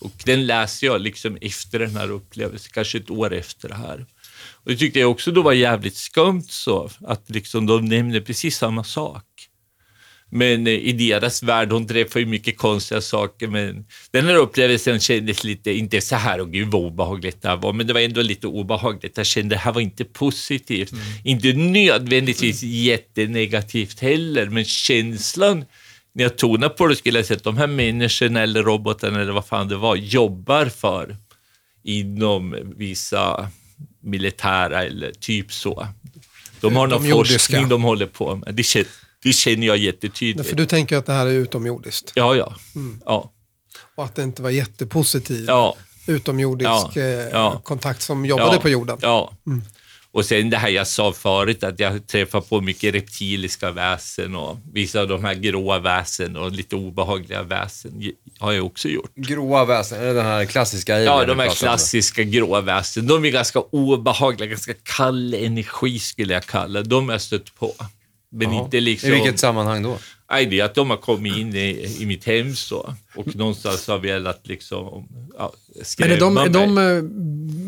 Och 0.00 0.12
den 0.24 0.46
läser 0.46 0.86
jag 0.86 1.00
liksom 1.00 1.38
efter 1.40 1.78
den 1.78 1.96
här 1.96 2.10
upplevelsen, 2.10 2.70
kanske 2.74 2.98
ett 2.98 3.10
år 3.10 3.32
efter 3.32 3.68
det 3.68 3.74
här. 3.74 4.06
Och 4.52 4.70
det 4.70 4.76
tyckte 4.76 5.00
jag 5.00 5.10
också 5.10 5.30
då 5.32 5.42
var 5.42 5.52
jävligt 5.52 5.96
skumt 5.96 6.46
så, 6.48 6.90
att 7.00 7.30
liksom 7.30 7.66
de 7.66 7.84
nämner 7.84 8.20
precis 8.20 8.56
samma 8.56 8.84
sak. 8.84 9.24
Men 10.30 10.66
eh, 10.66 10.72
i 10.72 10.92
deras 10.92 11.42
värld, 11.42 11.72
hon 11.72 11.86
träffar 11.86 12.20
ju 12.20 12.26
mycket 12.26 12.58
konstiga 12.58 13.00
saker, 13.00 13.48
men 13.48 13.84
den 14.10 14.26
här 14.26 14.34
upplevelsen 14.34 15.00
kändes 15.00 15.44
lite, 15.44 15.72
inte 15.72 16.00
så 16.00 16.16
här, 16.16 16.40
och 16.40 16.52
gud 16.52 16.68
vad 16.68 16.82
obehagligt 16.82 17.42
det 17.42 17.48
här 17.48 17.56
var, 17.56 17.72
men 17.72 17.86
det 17.86 17.92
var 17.92 18.00
ändå 18.00 18.22
lite 18.22 18.46
obehagligt. 18.46 19.16
Jag 19.16 19.26
kände 19.26 19.54
det 19.54 19.58
här 19.58 19.72
var 19.72 19.80
inte 19.80 20.04
positivt. 20.04 20.92
Inte 21.24 21.52
nödvändigtvis 21.52 22.62
jättenegativt 22.62 24.00
heller, 24.00 24.46
men 24.46 24.64
känslan 24.64 25.64
när 26.12 26.24
jag 26.24 26.36
tonar 26.38 26.68
på 26.68 26.86
det 26.86 26.96
skulle 26.96 27.18
jag 27.18 27.26
säga 27.26 27.36
att 27.36 27.44
de 27.44 27.56
här 27.56 27.66
människorna 27.66 28.40
eller 28.40 28.62
robotarna 28.62 29.20
eller 29.20 29.32
vad 29.32 29.46
fan 29.46 29.68
det 29.68 29.76
var, 29.76 29.96
jobbar 29.96 30.66
för 30.66 31.16
inom 31.84 32.56
vissa 32.76 33.48
militära 34.02 34.84
eller 34.84 35.12
typ 35.12 35.52
så. 35.52 35.88
De 36.60 36.76
har 36.76 36.86
De 36.88 36.94
någon 36.94 37.08
jordiska. 37.08 37.38
forskning 37.38 37.68
de 37.68 37.82
håller 37.82 38.06
på 38.06 38.36
med. 38.36 38.54
Det 38.54 38.62
det 39.24 39.32
känner 39.32 39.66
jag 39.66 39.76
jättetydligt. 39.76 40.48
För 40.48 40.56
du 40.56 40.66
tänker 40.66 40.96
att 40.96 41.06
det 41.06 41.12
här 41.12 41.26
är 41.26 41.30
utomjordiskt 41.30 42.12
Ja, 42.14 42.34
ja. 42.36 42.54
Ja, 43.04 43.32
och 43.94 44.04
att 44.04 44.14
det 44.14 44.22
inte 44.22 44.42
var 44.42 44.50
jättepositiv 44.50 45.44
ja. 45.48 45.76
utomjordisk 46.06 46.68
Ja, 46.68 46.90
eh, 46.96 47.02
ja. 47.04 47.60
kontakt 47.64 48.02
som 48.02 48.26
jobbade 48.26 48.54
ja, 48.56 48.60
på 48.60 48.68
jorden. 48.68 48.98
Ja. 49.00 49.32
Och 50.12 50.24
sen 50.24 50.50
det 50.50 50.56
här 50.56 50.68
jag 50.68 50.86
sa 50.86 51.12
förut, 51.12 51.64
att 51.64 51.80
jag 51.80 52.06
träffar 52.06 52.40
på 52.40 52.60
mycket 52.60 52.94
reptiliska 52.94 53.70
väsen 53.70 54.34
och 54.36 54.58
vissa 54.72 55.00
av 55.00 55.08
de 55.08 55.24
här 55.24 55.34
gråa 55.34 55.78
väsen 55.78 56.36
och 56.36 56.52
lite 56.52 56.76
obehagliga 56.76 57.42
väsen 57.42 58.12
har 58.38 58.52
jag 58.52 58.66
också 58.66 58.88
gjort. 58.88 59.14
Gråa 59.14 59.64
väsen, 59.64 60.00
är 60.00 60.04
det 60.06 60.12
den 60.12 60.24
här 60.26 60.44
klassiska 60.44 61.00
Ja, 61.00 61.24
de 61.24 61.38
här 61.38 61.46
pratar 61.46 61.46
om? 61.46 61.54
klassiska 61.54 62.22
gråa 62.22 62.60
väsen. 62.60 63.06
De 63.06 63.24
är 63.24 63.30
ganska 63.30 63.60
obehagliga, 63.60 64.48
ganska 64.48 64.74
kall 64.82 65.34
energi 65.34 65.98
skulle 65.98 66.34
jag 66.34 66.46
kalla 66.46 66.82
De 66.82 67.04
har 67.08 67.14
jag 67.14 67.22
stött 67.22 67.54
på. 67.54 67.74
Men 68.34 68.52
Ja. 68.52 68.64
inte 68.64 68.80
liksom... 68.80 69.10
I 69.10 69.12
vilket 69.12 69.38
sammanhang 69.38 69.82
då? 69.82 69.98
Nej, 70.30 70.46
det 70.46 70.60
är 70.60 70.64
att 70.64 70.74
de 70.74 70.90
har 70.90 70.96
kommit 70.96 71.36
in 71.36 71.54
i, 71.56 71.96
i 72.00 72.06
mitt 72.06 72.24
hem 72.24 72.54
så, 72.56 72.94
och 73.16 73.36
någonstans 73.36 73.88
har 73.88 73.98
velat 73.98 74.40
liksom 74.46 75.08
ja, 75.38 75.52
Men 75.74 75.84
skrämma 75.84 76.14
är 76.14 76.20
de, 76.20 76.36
är 76.38 76.48
de 76.48 76.74
mig. 76.74 76.96
eh, 76.96 77.02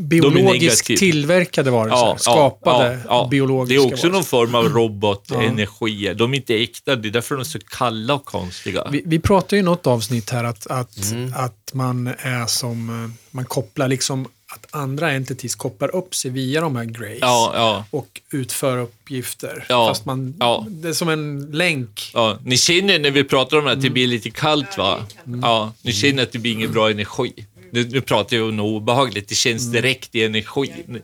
biologiskt 0.07 0.89
negativa. 0.89 0.99
tillverkade 0.99 1.71
varelser? 1.71 2.17
skapade 2.23 3.01
biologiska 3.31 3.83
Det 3.83 3.89
är 3.89 3.93
också 3.93 4.07
någon 4.07 4.13
varelser? 4.13 4.31
form 4.31 4.55
av 4.55 4.65
robotenergier. 4.69 6.15
De 6.15 6.33
är 6.33 6.37
inte 6.37 6.55
äkta, 6.63 6.97
det 6.97 7.09
är 7.09 7.11
därför 7.11 7.35
de 7.35 7.41
är 7.41 7.45
så 7.45 7.59
kalla 7.59 8.15
och 8.15 8.25
konstiga. 8.25 8.89
Vi, 8.93 9.03
vi 9.07 9.19
pratade 9.19 9.57
ju 9.57 9.61
i 9.61 9.65
något 9.65 9.87
avsnitt 9.87 10.31
här 10.31 10.45
att, 10.45 10.67
att, 10.67 11.11
Mm. 11.13 11.33
att 11.37 11.71
man 11.75 12.07
är 12.19 12.47
som, 12.47 13.05
eh, 13.05 13.11
man 13.31 13.45
kopplar 13.45 13.89
liksom, 13.89 14.27
att 14.53 14.67
andra 14.71 15.13
entities 15.13 15.55
kopplar 15.55 15.95
upp 15.97 16.15
sig 16.15 16.31
via 16.31 16.61
de 16.61 16.77
här 16.77 16.85
grays 16.85 17.19
Ja, 17.21 17.53
ja. 17.55 17.85
och 17.91 18.21
utför 18.31 18.79
uppgifter. 18.79 19.67
Ja, 19.69 19.89
Fast 19.89 20.05
man, 20.05 20.35
ja. 20.41 20.67
det 20.69 20.89
är 20.89 20.93
som 20.93 21.09
en 21.09 21.47
länk. 21.53 22.11
Ja, 22.15 22.39
ni 22.45 22.57
känner 22.57 22.99
när 22.99 23.11
vi 23.11 23.25
pratar 23.25 23.57
om 23.59 23.65
det 23.65 23.73
att 23.73 23.83
det 23.83 23.91
blir 23.91 24.07
lite 24.07 24.31
kallt 24.31 24.79
va? 24.79 25.01
Mm. 25.27 25.41
Ja, 25.41 25.73
ni 25.83 25.93
känner 25.93 26.23
att 26.23 26.33
det 26.33 26.39
blir 26.39 26.53
ingen 26.53 26.73
bra 26.73 26.91
energi. 26.91 27.33
Nu, 27.71 27.85
nu 27.89 28.01
pratar 28.01 28.37
jag 28.37 28.49
om 28.49 28.57
något 28.57 28.83
obehagligt, 28.83 29.29
det 29.29 29.35
känns 29.35 29.63
Mm. 29.63 29.73
direkt 29.73 30.15
i 30.15 30.25
energin. 30.25 31.03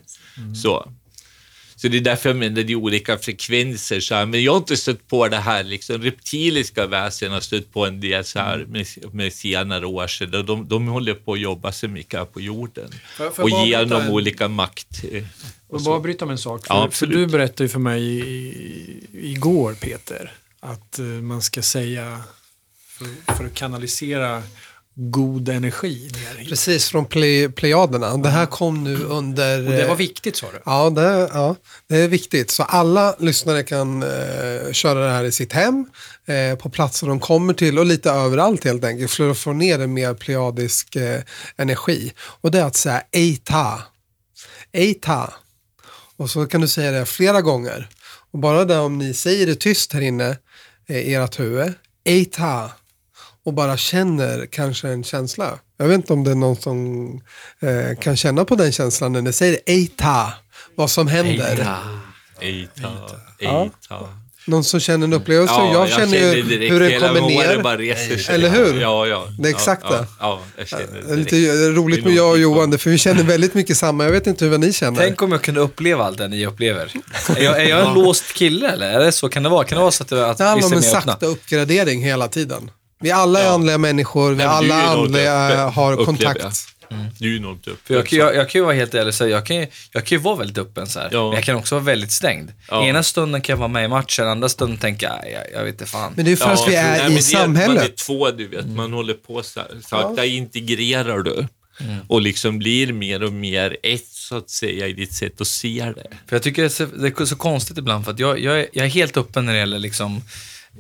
Så. 0.63 0.93
Så 1.83 1.89
det 1.89 1.97
är 1.97 2.01
därför 2.01 2.29
jag 2.29 2.37
menar 2.37 2.63
det 2.63 2.73
är 2.73 2.77
olika 2.77 3.19
frekvenser. 3.19 4.01
Så 4.01 4.15
här. 4.15 4.27
Men 4.27 4.43
jag 4.43 4.53
har 4.53 4.59
inte 4.59 4.77
stött 4.77 5.09
på 5.09 5.29
det 5.29 5.37
här, 5.37 5.65
liksom, 5.65 6.03
reptiliska 6.03 6.87
väsen 6.87 7.33
har 7.33 7.41
stött 7.41 7.73
på 7.73 7.87
en 7.87 8.01
del 8.01 8.25
så 8.25 8.39
här 8.39 8.59
med, 8.69 8.87
med 9.13 9.33
senare 9.33 9.87
år. 9.87 10.07
Så 10.07 10.25
de, 10.25 10.69
de, 10.69 10.89
håller 10.89 11.15
på 11.15 11.33
att 11.33 11.41
jobba 11.41 11.73
så 11.73 11.89
mycket 11.89 12.19
här 12.19 12.27
på 12.27 12.41
jorden. 12.41 12.91
Får 13.17 13.27
jag- 13.27 13.35
får 13.37 13.43
och 13.43 13.51
jag 13.51 13.59
bara 13.59 13.67
ge 13.67 13.75
avbryta 13.77 13.95
dem 13.99 14.07
en- 14.07 14.13
olika 14.13 14.49
makt. 14.49 15.05
eh, 15.13 15.25
Och 15.69 15.75
Och 15.77 15.83
bara 15.83 16.01
bryta 16.01 16.27
med 16.27 16.33
en 16.33 16.39
sak. 16.39 16.67
För, 16.67 16.75
Ja, 16.75 16.91
för 16.91 17.07
du 17.07 17.27
berättade 17.27 17.65
ju 17.65 17.69
för 17.69 17.79
mig 17.79 18.03
i, 18.03 19.07
igår, 19.13 19.75
Peter, 19.75 20.33
att 20.61 20.99
eh, 20.99 21.05
man 21.05 21.43
ska 21.43 21.63
säga 21.63 22.21
för, 22.87 23.35
för 23.37 23.45
att 23.45 23.55
kanalisera 23.55 24.43
god 24.95 25.49
energi 25.49 26.11
ner. 26.13 26.49
Precis, 26.49 26.89
från 26.89 27.05
play, 27.05 27.49
Plejaderna. 27.49 28.17
Det 28.17 28.29
här 28.29 28.47
kom 28.47 28.85
nu 28.85 29.05
under... 29.05 29.67
Och 29.67 29.73
det 29.73 29.85
var 29.85 29.91
eh, 29.91 29.97
viktigt 29.97 30.37
sa 30.37 30.47
du? 30.53 30.63
Ja 30.65 30.91
det, 30.91 31.31
ja, 31.33 31.57
det 31.89 31.97
är 31.97 32.09
viktigt. 32.09 32.51
Så 32.51 32.63
alla 32.63 33.17
lyssnare 33.19 33.63
kan 33.63 34.03
eh, 34.03 34.73
köra 34.73 35.07
det 35.07 35.13
här 35.13 35.25
i 35.25 35.33
sitt 35.33 35.53
hem, 35.53 35.87
eh, 36.27 36.59
på 36.59 36.71
platser 36.71 37.07
de 37.07 37.21
kommer 37.21 37.55
till 37.55 37.79
och 37.79 37.87
lite 37.87 38.11
överallt 38.11 38.65
helt 38.65 38.85
enkelt 38.85 39.11
för 39.11 39.31
att 39.31 39.39
få 39.39 39.53
ner 39.53 39.79
en 39.79 39.95
mer 39.95 40.15
plejadisk 40.15 40.97
eh, 40.97 41.21
energi. 41.57 42.13
Och 42.19 42.51
det 42.51 42.59
är 42.59 42.65
att 42.65 42.77
säga 42.77 43.03
Eita. 43.13 43.83
Eita. 44.73 45.33
Och 46.17 46.31
så 46.31 46.47
kan 46.47 46.61
du 46.61 46.69
säga 46.69 46.91
det 46.91 47.07
flera 47.07 47.41
gånger. 47.41 47.89
Och 48.33 48.39
bara 48.39 48.65
det 48.65 48.79
om 48.79 48.99
ni 48.99 49.15
säger 49.15 49.47
det 49.47 49.55
tyst 49.55 49.93
här 49.93 50.01
inne 50.01 50.37
eh, 50.89 50.97
i 50.97 51.15
ert 51.15 51.41
huvud. 51.41 51.73
Eita. 52.05 52.71
Och 53.45 53.53
bara 53.55 53.77
känner 53.77 54.47
kanske 54.47 54.89
en 54.89 55.05
känsla. 55.05 55.59
Jag 55.79 55.89
vet 55.89 55.97
inte 55.97 56.13
om 56.13 56.25
det 56.25 56.31
är 56.31 56.35
någon 56.35 56.57
som 56.57 57.07
eh, 57.61 57.99
kan 58.01 58.17
känna 58.17 58.45
på 58.45 58.55
den 58.57 58.73
känslan 58.73 59.13
när 59.13 59.23
ni 59.23 59.33
säger 59.33 59.59
Eita. 59.67 60.33
Vad 60.77 60.91
som 60.91 61.09
händer. 61.09 61.77
Eita, 62.41 62.89
Ja. 63.39 63.65
eita. 63.65 64.09
Någon 64.47 64.65
som 64.65 64.81
känner 64.81 65.05
en 65.05 65.13
upplevelse. 65.13 65.55
Ja, 65.55 65.73
jag, 65.73 65.89
känner 65.89 66.19
ju 66.19 66.43
direkt 66.43 66.73
hur 66.73 66.81
den 66.81 66.91
hela 66.91 67.09
kommer 67.09 67.21
ner. 67.21 67.63
bara 67.63 67.77
reser 67.77 68.17
sig. 68.17 68.35
Eller 68.35 68.51
hur? 68.51 68.81
Ja, 68.81 69.07
ja. 69.07 69.29
Det 69.39 69.49
är 69.49 69.51
exakt 69.51 69.83
ja, 69.85 69.91
det. 69.91 70.07
Ja, 70.21 70.41
ja, 70.57 70.65
jag 70.71 70.81
det 70.81 71.07
Det 71.07 71.13
är 71.13 71.17
lite 71.17 71.69
roligt 71.69 72.05
Det 72.05 72.09
med 72.09 72.19
jag 72.19 72.31
och 72.31 72.39
Johan, 72.39 72.71
det, 72.71 72.79
för 72.79 72.91
vi 72.91 72.99
känner 72.99 73.23
väldigt 73.23 73.55
mycket 73.55 73.77
samma. 73.77 74.05
Jag 74.05 74.11
vet 74.11 74.27
inte 74.27 74.45
hur 74.45 74.59
ni 74.59 74.73
känner. 74.73 75.01
Tänk 75.01 75.23
om 75.23 75.33
jag 75.33 75.43
kunde 75.43 75.61
uppleva 75.61 76.05
allt 76.05 76.19
det 76.19 76.29
ni 76.29 76.47
upplever. 76.47 76.93
Är 77.37 77.43
jag, 77.43 77.63
är 77.63 77.69
jag 77.69 77.89
en 77.89 77.95
låst 77.95 78.33
kille 78.33 78.71
eller? 78.71 78.91
Är 78.91 79.05
det 79.05 79.13
så? 79.13 79.29
Kan 79.29 79.43
det 79.43 79.49
vara? 79.49 79.65
Kan 79.65 79.77
det 79.77 79.83
vara 79.83 79.91
så 79.93 80.03
att, 80.03 80.09
det, 80.09 80.31
att 80.31 80.39
det 80.39 80.45
handlar 80.45 80.67
om 80.67 80.73
en 80.73 80.79
vissa 80.79 80.91
är 80.91 80.93
mer 80.93 80.99
öppna? 80.99 81.13
sakta 81.13 81.27
uppgradering 81.27 82.05
hela 82.05 82.29
tiden. 82.29 82.71
Vi 83.03 83.11
alla 83.11 83.41
är 83.41 83.45
Ja. 83.45 83.51
andliga 83.51 83.79
människor, 83.79 84.31
vi 84.31 84.37
Nej, 84.37 84.47
men 84.47 84.65
du 84.69 84.73
alla 84.75 84.83
andliga 84.83 85.47
öppen, 85.49 85.73
har 85.75 85.93
upplever 85.93 86.05
kontakt. 86.35 86.67
Du 87.19 87.37
är 87.37 87.41
nog 87.41 87.53
inte 87.53 87.71
För 87.85 87.95
jag, 87.95 88.05
öppen. 88.05 88.19
jag, 88.19 88.35
jag 88.37 88.51
kan 88.51 88.59
ju 88.59 88.65
vara 88.65 88.75
helt 88.75 88.95
ärlig 88.95 89.09
och 89.09 89.15
säga, 89.15 89.31
jag 89.31 89.47
kan, 89.47 89.57
ju- 89.57 89.67
jag 89.93 90.05
kan 90.05 90.19
ju 90.19 90.23
vara 90.23 90.37
väldigt 90.37 90.59
öppen 90.59 90.87
så 90.87 90.99
här. 91.01 91.09
Ja. 91.13 91.25
Men 91.29 91.35
jag 91.35 91.45
kan 91.45 91.57
också 91.57 91.75
vara 91.75 91.85
väldigt 91.85 92.13
stängd. 92.13 92.53
Ja. 92.71 92.85
Ena 92.87 93.03
stunden 93.03 93.41
kan 93.41 93.53
jag 93.53 93.59
vara 93.59 93.69
med 93.69 93.85
i 93.85 93.89
matchen, 93.89 94.29
andra 94.29 94.49
stunden 94.49 94.79
tänker 94.79 95.07
jag, 95.07 95.19
"Aj, 95.23 95.33
jag, 95.33 95.59
jag 95.61 95.65
vet 95.65 95.75
inte 95.75 95.87
fan. 95.87 96.13
Men 96.17 96.25
det 96.25 96.33
är 96.33 96.37
för 96.37 96.51
att 96.51 96.69
vi 96.69 96.73
nej, 96.73 96.77
är 96.77 96.93
det 96.93 96.99
i 96.99 97.09
Man 97.09 97.17
är 97.17 97.21
samhället. 97.21 97.97
två, 97.97 98.31
du 98.31 98.49
vet. 98.49 98.67
Man 98.67 98.93
håller 98.93 99.15
på 99.15 99.43
så 99.43 99.61
här. 99.61 99.69
Sakta 99.89 100.25
integrerar 100.25 101.19
du 101.19 101.47
och 102.09 102.21
liksom 102.21 102.59
blir 102.59 102.93
mer 102.93 103.23
och 103.23 103.33
mer 103.33 103.77
ett, 103.83 104.07
så 104.07 104.37
att 104.37 104.51
säga, 104.51 104.87
i 104.89 104.93
ditt 104.93 105.13
sätt 105.13 105.41
att 105.41 105.47
se 105.47 105.93
det. 105.97 106.07
För 106.29 106.37
jag 106.37 106.43
tycker 106.43 106.63
det 106.63 106.67
är 106.69 106.71
så, 106.71 106.85
det 106.87 107.21
är 107.21 107.25
så 107.25 107.37
konstigt 107.37 107.79
ibland, 107.79 108.05
för 108.05 108.13
att 108.13 108.19
jag, 108.19 108.39
jag, 108.41 108.61
är, 108.61 108.67
jag 108.73 108.87
är 108.87 108.91
helt 108.91 109.17
öppen 109.17 109.47
när 109.47 109.53
det 109.53 109.59
gäller 109.59 109.79
liksom 109.79 110.23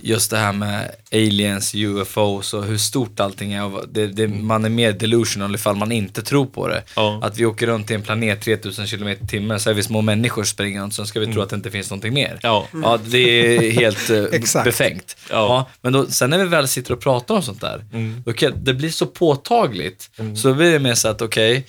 just 0.01 0.31
det 0.31 0.37
här 0.39 0.53
med 0.53 0.91
aliens, 1.13 1.75
UFOs 1.75 2.55
och 2.55 2.65
hur 2.65 2.79
stort 2.79 3.21
allting 3.21 3.53
är. 3.53 3.87
Det, 3.93 4.07
det, 4.07 4.29
man 4.29 4.65
är 4.65 4.69
mer 4.69 4.93
delusional 4.93 5.55
ifall 5.55 5.77
man 5.77 5.93
inte 5.93 6.23
tror 6.23 6.47
på 6.47 6.69
det. 6.69 6.83
Ja. 6.97 7.21
Att 7.23 7.39
vi 7.39 7.47
åker 7.47 7.67
runt 7.67 7.91
i 7.91 7.95
en 7.95 8.03
planet 8.03 8.41
3000 8.41 8.87
km 8.87 9.09
i 9.09 9.17
timmen, 9.29 9.61
så 9.61 9.71
är 9.71 9.75
vi 9.75 9.83
små 9.83 10.01
människor 10.01 10.45
springande, 10.45 10.95
så 10.95 11.07
ska 11.07 11.21
vi 11.21 11.33
tro 11.33 11.43
att 11.43 11.51
det 11.51 11.57
inte 11.57 11.71
finns 11.71 11.91
någonting 11.91 12.15
mer. 12.15 12.39
Ja. 12.43 12.67
Ja, 12.83 12.99
det 13.07 13.19
är 13.57 13.71
helt 13.71 14.11
eh, 14.11 14.63
befängt. 14.65 15.17
Ja. 15.31 15.37
Ja. 15.37 15.69
men 15.81 15.93
då, 15.93 16.07
sen 16.07 16.31
när 16.31 16.39
vi 16.39 16.45
väl 16.45 16.69
sitter 16.69 16.93
och 16.95 17.01
pratar 17.01 17.35
om 17.35 17.43
sånt 17.43 17.61
där, 17.61 17.85
Mm. 17.93 18.23
då 18.27 18.33
kan, 18.33 18.65
det 18.65 18.75
blir 18.75 18.91
så 18.91 19.07
påtagligt. 19.07 20.11
Så 20.37 20.55
blir 20.55 20.73
det 20.73 20.79
mer 20.79 20.95
så 20.95 21.09
att, 21.09 21.23
okej, 21.23 21.67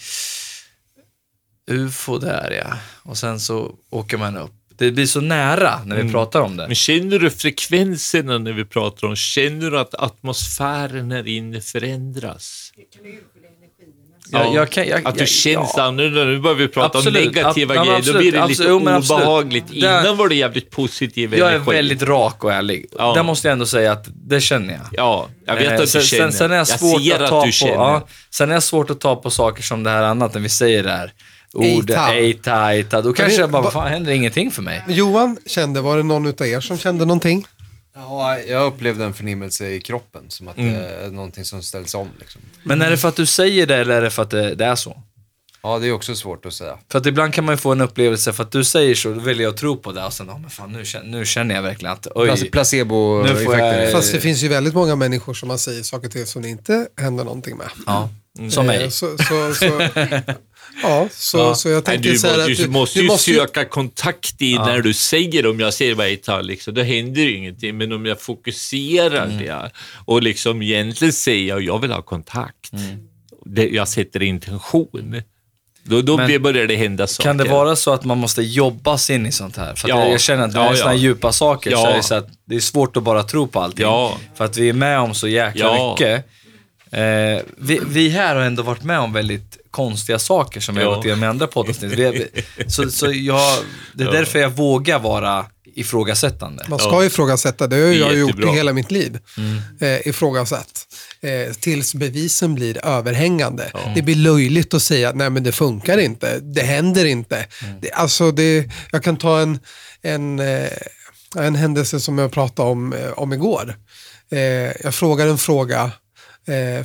UFO 1.71 2.17
där 2.17 2.51
ja. 2.65 2.77
Och 3.11 3.17
sen 3.17 3.39
så 3.39 3.71
åker 3.89 4.17
man 4.17 4.37
upp. 4.37 4.51
Det 4.77 4.91
blir 4.91 5.05
så 5.05 5.21
nära 5.21 5.79
när 5.85 6.01
vi 6.01 6.11
pratar 6.11 6.41
om 6.41 6.57
det. 6.57 6.65
Men 6.67 6.75
känner 6.75 7.19
du 7.19 7.29
frekvenserna 7.29 8.37
när 8.37 8.51
vi 8.53 8.65
pratar 8.65 9.07
om, 9.07 9.15
känner 9.15 9.71
du 9.71 9.79
att 9.79 9.93
atmosfären 9.95 11.11
här 11.11 11.27
inne 11.27 11.61
förändras? 11.61 12.71
Jag, 14.31 14.53
jag 14.53 14.69
kan, 14.69 14.87
jag, 14.87 15.07
att 15.07 15.15
du 15.15 15.19
jag, 15.21 15.27
känns 15.29 15.73
ja. 15.77 15.83
annorlunda. 15.83 16.23
Nu 16.23 16.39
börjar 16.39 16.55
vi 16.55 16.67
prata 16.67 16.97
Absolut. 16.97 17.21
om 17.27 17.33
negativa 17.33 17.75
Ja, 17.75 17.83
men 17.83 17.87
grejer, 17.87 17.93
då 17.93 17.99
absolut. 17.99 18.21
blir 18.21 18.31
det 18.31 18.37
lite 18.47 18.51
Absolut. 18.51 18.69
Jo, 18.69 18.79
men 18.79 18.93
absolut. 18.93 19.21
obehagligt. 19.23 19.67
Det- 19.67 19.75
Innan 19.77 20.17
var 20.17 20.29
det 20.29 20.35
jävligt 20.35 20.69
positiv 20.71 21.35
Jag 21.35 21.49
är 21.51 21.55
energi. 21.55 21.71
väldigt 21.71 22.01
rak 22.01 22.43
och 22.43 22.53
ärlig. 22.53 22.85
Ja. 22.97 23.13
Där 23.13 23.23
måste 23.23 23.47
jag 23.47 23.53
ändå 23.53 23.65
säga 23.65 23.91
att 23.91 24.05
det 24.13 24.41
känner 24.41 24.73
jag. 24.73 24.81
Ja, 24.91 25.27
jag 25.45 25.55
vet 25.55 25.67
Eh, 25.67 25.73
att 25.73 25.79
du 25.81 25.87
sen, 25.87 26.01
känner. 26.01 26.23
Sen, 26.23 26.31
sen 26.33 26.51
är 26.51 26.55
jag, 26.55 26.67
svårt 26.67 27.03
ser 27.03 27.15
att 27.15 27.21
att 27.21 27.29
ta 27.29 27.39
du 27.41 27.47
på, 27.47 27.51
känner. 27.51 27.73
ja, 27.73 28.07
sen 28.29 28.49
är 28.49 28.53
jag 28.53 28.63
svårt 28.63 28.89
att 28.89 28.99
ta 28.99 29.15
på 29.15 29.29
saker 29.29 29.63
som 29.63 29.83
det 29.83 29.89
här 29.89 30.03
annat 30.03 30.33
när 30.33 30.41
vi 30.41 30.49
säger 30.49 30.83
det 30.83 30.91
här. 30.91 31.11
Eita. 31.61 32.15
eita, 32.15 32.73
eita. 32.73 33.01
Då 33.01 33.13
kanske 33.13 33.39
jag 33.41 33.49
bara, 33.51 33.61
va- 33.61 33.63
vad 33.73 33.73
fan 33.73 33.91
händer 33.91 34.11
ingenting 34.11 34.51
för 34.51 34.61
mig? 34.61 34.83
Johan 34.87 35.37
kände, 35.45 35.81
var 35.81 35.97
det 35.97 36.03
någon 36.03 36.25
utav 36.25 36.47
er 36.47 36.59
som 36.59 36.77
kände 36.77 37.05
någonting? 37.05 37.47
Ja, 37.95 38.39
jag 38.39 38.65
upplevde 38.67 39.05
en 39.05 39.13
förnimmelse 39.13 39.69
i 39.69 39.81
kroppen, 39.81 40.23
som 40.27 40.47
att 40.47 40.57
Mm. 40.57 40.73
det 40.73 40.87
är 40.87 41.11
någonting 41.11 41.45
som 41.45 41.61
ställs 41.63 41.93
om. 41.95 42.09
Liksom. 42.19 42.41
Men 42.63 42.81
är 42.81 42.89
det 42.91 42.97
för 42.97 43.09
att 43.09 43.15
du 43.15 43.25
säger 43.25 43.67
det 43.67 43.75
eller 43.77 43.95
är 43.97 44.01
det 44.01 44.09
för 44.09 44.21
att 44.23 44.29
det, 44.29 44.55
det 44.55 44.65
är 44.65 44.75
så? 44.75 44.97
Ja, 45.65 45.79
det 45.79 45.87
är 45.87 45.91
också 45.91 46.15
svårt 46.15 46.45
att 46.45 46.53
säga. 46.53 46.77
För 46.91 46.99
att 46.99 47.05
ibland 47.05 47.33
kan 47.33 47.45
man 47.45 47.53
ju 47.53 47.57
få 47.57 47.71
en 47.71 47.81
upplevelse 47.81 48.33
för 48.33 48.43
att 48.43 48.51
du 48.51 48.63
säger 48.63 48.95
så, 48.95 49.09
då 49.13 49.19
väljer 49.19 49.43
jag 49.43 49.51
att 49.53 49.57
tro 49.59 49.77
på 49.77 49.91
det 49.91 50.05
och 50.05 50.13
sen, 50.13 50.27
ja 50.27 50.37
men 50.37 50.49
fan 50.49 50.71
nu 50.71 50.85
känner, 50.85 51.07
nu 51.07 51.25
känner 51.25 51.55
jag 51.55 51.61
verkligen 51.61 51.93
att, 51.93 52.07
oj. 52.15 52.29
Plac- 52.29 52.51
Placebo-effekter. 52.51 53.39
Nu 53.39 53.45
får 53.45 53.57
jag- 53.59 53.91
Fast 53.91 54.11
det 54.13 54.19
finns 54.19 54.43
ju 54.43 54.47
väldigt 54.47 54.73
många 54.73 54.95
människor 54.95 55.33
som 55.33 55.47
man 55.47 55.59
säger 55.59 55.83
saker 55.83 56.09
till 56.09 56.27
som 56.27 56.41
det 56.41 56.49
inte 56.49 56.87
händer 56.97 57.23
någonting 57.23 57.57
med. 57.57 57.67
Ja, 57.85 58.09
som 58.49 58.69
Eh, 58.69 58.77
mig. 58.79 58.91
Så, 58.91 59.17
så, 59.17 59.53
så, 59.55 59.65
ja, 60.83 61.07
så, 61.11 61.37
Ja. 61.37 61.55
så 61.55 61.69
jag 61.69 61.75
Nej, 61.75 61.83
tänker 61.83 62.09
du, 62.09 62.17
så 62.17 62.27
här 62.27 62.37
må- 62.37 62.43
att 62.43 62.57
du 62.57 62.67
måste 62.67 62.99
ju 62.99 63.07
måste 63.07 63.33
söka 63.33 63.65
kontakt 63.65 64.41
i 64.41 64.55
när 64.57 64.81
du 64.81 64.93
säger 64.93 65.47
om 65.47 65.59
jag 65.59 65.73
säger 65.73 65.95
vad 65.95 66.11
jag 66.11 66.23
tar, 66.23 66.41
liksom, 66.43 66.73
då 66.73 66.81
händer 66.81 67.21
ju 67.21 67.35
ingenting. 67.35 67.77
Men 67.77 67.91
om 67.91 68.05
jag 68.05 68.21
fokuserar 68.21 69.25
Mm. 69.25 69.37
det 69.37 69.71
och 70.05 70.23
liksom 70.23 70.61
egentligen 70.61 71.13
säger 71.13 71.59
jag 71.59 71.79
vill 71.81 71.91
ha 71.91 72.01
kontakt, 72.01 72.71
det, 73.45 73.67
jag 73.69 73.87
sätter 73.87 74.23
intention, 74.23 75.21
då, 75.85 76.01
då 76.01 76.17
Men 76.17 76.41
börjar 76.41 76.67
det 76.67 76.75
hända 76.75 77.07
saker. 77.07 77.29
Kan 77.29 77.37
det 77.37 77.43
vara 77.43 77.75
så 77.75 77.93
att 77.93 78.05
man 78.05 78.17
måste 78.17 78.41
jobba 78.41 78.97
sig 78.97 79.15
in 79.15 79.25
i 79.25 79.31
sånt 79.31 79.57
här? 79.57 79.75
För 79.75 79.87
att 79.87 79.89
Ja. 79.89 80.09
jag, 80.09 80.21
känner 80.21 80.43
att 80.43 80.51
det 80.53 80.59
Ja, 80.59 80.71
är 80.71 80.75
såna 80.75 80.93
ja. 80.93 80.97
djupa 80.99 81.31
saker, 81.31 81.71
så 81.71 81.77
Ja. 81.77 81.89
är 81.89 81.97
det, 81.97 82.03
så 82.03 82.15
att 82.15 82.27
det 82.45 82.55
är 82.55 82.59
svårt 82.59 82.97
att 82.97 83.03
bara 83.03 83.23
tro 83.23 83.47
på 83.47 83.59
allting. 83.59 83.83
Ja. 83.85 84.17
För 84.35 84.45
att 84.45 84.57
vi 84.57 84.69
är 84.69 84.73
med 84.73 84.99
om 84.99 85.13
så 85.15 85.27
jäkla 85.27 85.65
Ja. 85.65 85.91
mycket. 85.91 86.25
Eh, 86.91 87.41
vi, 87.57 87.79
vi 87.87 88.09
här 88.09 88.35
har 88.35 88.41
ändå 88.41 88.63
varit 88.63 88.83
med 88.83 88.99
om 88.99 89.13
väldigt 89.13 89.57
konstiga 89.73 90.19
saker 90.19 90.59
som 90.61 90.75
vi 90.75 90.83
har 90.83 90.95
gått 90.95 91.05
igenom 91.05 91.23
i 91.23 91.27
andra 91.27 91.47
poddavsnitt. 91.47 92.21
Så 92.67 92.89
så 92.89 93.11
jag, 93.13 93.57
det 93.93 94.03
är 94.03 94.11
därför 94.11 94.39
jag 94.39 94.49
vågar 94.49 94.99
vara 94.99 95.45
ifrågasättande. 95.75 96.65
Man 96.69 96.79
ska 96.79 97.05
ifrågasätta, 97.05 97.67
det 97.67 97.75
har 97.75 97.81
Det 97.83 97.87
är 97.87 97.99
jag 97.99 98.15
gjort 98.15 98.29
jättebra. 98.29 98.53
i 98.53 98.55
hela 98.55 98.73
mitt 98.73 98.91
liv. 98.91 99.19
Eh, 99.81 100.07
ifrågasatt. 100.07 100.87
Eh, 101.21 101.53
tills 101.53 101.95
bevisen 101.95 102.55
blir 102.55 102.85
överhängande. 102.85 103.71
Det 103.95 104.01
blir 104.01 104.15
löjligt 104.15 104.73
att 104.73 104.81
säga 104.81 105.09
att 105.09 105.15
nej 105.15 105.29
men 105.29 105.43
det 105.43 105.51
funkar 105.51 105.97
inte, 105.97 106.39
det 106.39 106.61
händer 106.63 107.05
inte. 107.05 107.45
Det, 107.81 107.91
alltså 107.91 108.31
det, 108.31 108.69
jag 108.91 109.03
kan 109.03 109.17
ta 109.17 109.39
en, 109.39 109.59
en, 110.01 110.39
eh, 110.39 110.69
en 111.37 111.55
händelse 111.55 111.99
som 111.99 112.17
jag 112.17 112.31
pratade 112.31 112.69
om, 112.69 112.95
om 113.15 113.33
igår. 113.33 113.75
Jag 114.83 114.95
frågade 114.95 115.31
en 115.31 115.37
fråga 115.37 115.91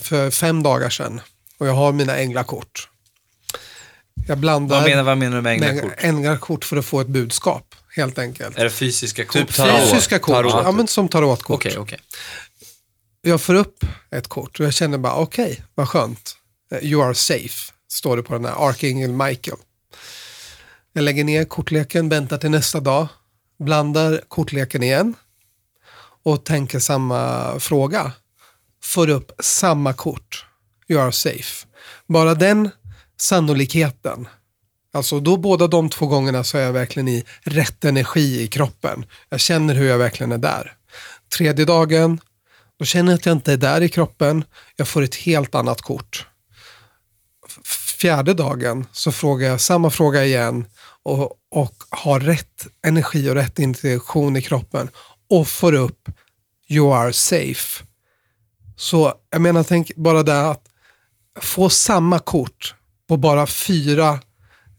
för 0.01 0.31
fem 0.31 0.63
dagar 0.63 0.91
sedan 0.91 1.21
och 1.59 1.67
jag 1.67 1.73
har 1.75 1.93
mina 1.93 2.17
änglakort. 2.17 2.89
Jag 4.29 4.39
blandar 4.39 4.77
Vad 4.81 4.89
menar, 4.91 5.03
vad 5.03 5.19
menar 5.19 5.37
du 5.37 5.43
med 5.43 5.61
med 5.61 5.69
änglakort? 5.71 5.93
änglakort 5.99 6.65
för 6.65 6.77
att 6.77 6.85
få 6.87 7.01
ett 7.01 7.07
budskap 7.09 7.75
helt 7.97 8.19
enkelt. 8.19 8.59
Är 8.59 8.65
det 8.65 8.71
fysiska 8.71 9.25
kort? 9.25 9.33
Typ 9.33 9.55
tarot. 9.55 9.81
Fysiska 9.91 10.19
kort, 10.19 10.35
Tarot. 10.35 10.53
ja, 10.65 10.73
men 10.73 10.89
som 10.89 11.09
tarotkort. 11.09 11.55
Okej, 11.57 11.79
okej. 11.79 11.99
Jag 13.23 13.41
får 13.41 13.55
upp 13.55 13.85
ett 14.11 14.29
kort 14.29 14.61
och 14.61 14.67
jag 14.67 14.75
känner 14.75 14.99
bara 14.99 15.15
okej, 15.15 15.63
vad 15.75 15.89
skönt. 15.89 16.37
Eh, 16.73 16.79
You 16.79 17.03
are 17.05 17.15
safe, 17.15 17.73
står 17.89 18.17
det 18.17 18.23
på 18.23 18.33
den 18.33 18.45
här 18.45 18.69
Archangel 18.69 19.13
Michael. 19.13 19.57
Jag 20.93 21.03
lägger 21.03 21.25
ner 21.25 21.45
kortleken, 21.45 22.09
väntar 22.09 22.39
till 22.39 22.51
nästa 22.51 22.81
dag, 22.81 23.09
blandar 23.59 24.21
kortleken 24.29 24.83
igen 24.83 25.15
och 26.23 26.45
tänker 26.45 26.79
samma 26.79 27.55
fråga. 27.61 28.13
Får 28.83 29.09
upp 29.11 29.33
samma 29.41 29.93
kort. 29.93 30.45
You 30.89 31.01
are 31.01 31.13
safe. 31.13 31.67
Bara 32.09 32.35
den 32.35 32.71
sannolikheten. 33.21 34.29
Alltså 34.93 35.21
då 35.21 35.37
båda 35.37 35.67
de 35.67 35.91
två 35.91 36.07
gångerna 36.07 36.45
så 36.45 36.59
är 36.59 36.63
jag 36.63 36.73
verkligen 36.73 37.09
i 37.09 37.25
rätt 37.41 37.85
energi 37.85 38.43
i 38.43 38.47
kroppen. 38.47 39.05
Jag 39.29 39.41
känner 39.41 39.75
hur 39.75 39.89
jag 39.89 39.99
verkligen 39.99 40.33
är 40.33 40.39
där. 40.39 40.73
Tredje 41.37 41.65
dagen, 41.65 42.21
då 42.79 42.85
känner 42.85 43.13
jag 43.13 43.19
att 43.19 43.27
jag 43.27 43.33
inte 43.33 43.53
är 43.53 43.57
där 43.57 43.81
i 43.81 43.89
kroppen. 43.89 44.45
Jag 44.77 44.89
får 44.89 45.03
ett 45.03 45.15
helt 45.15 45.55
annat 45.55 45.83
kort. 45.83 46.27
Fjärde 47.99 48.35
dagen 48.35 48.87
så 48.93 49.13
frågar 49.13 49.49
jag 49.49 49.61
samma 49.61 49.91
fråga 49.91 50.25
igen 50.25 50.67
och, 51.03 51.33
och 51.51 51.75
har 51.91 52.21
rätt 52.21 52.67
energi 52.87 53.31
och 53.31 53.35
rätt 53.35 53.59
intuition 53.59 54.37
i 54.37 54.43
kroppen 54.43 54.91
och 55.31 55.49
får 55.49 55.73
upp 55.73 56.09
You 56.69 56.95
are 56.95 57.13
safe. 57.13 57.85
Så 58.77 59.15
jag 59.31 59.41
menar, 59.41 59.63
tänk 59.63 59.97
bara 59.97 60.23
det 60.23 60.51
att 60.51 60.68
få 61.41 61.69
samma 61.69 62.19
kort 62.19 62.75
på 63.09 63.17
bara 63.17 63.47
fyra 63.47 64.19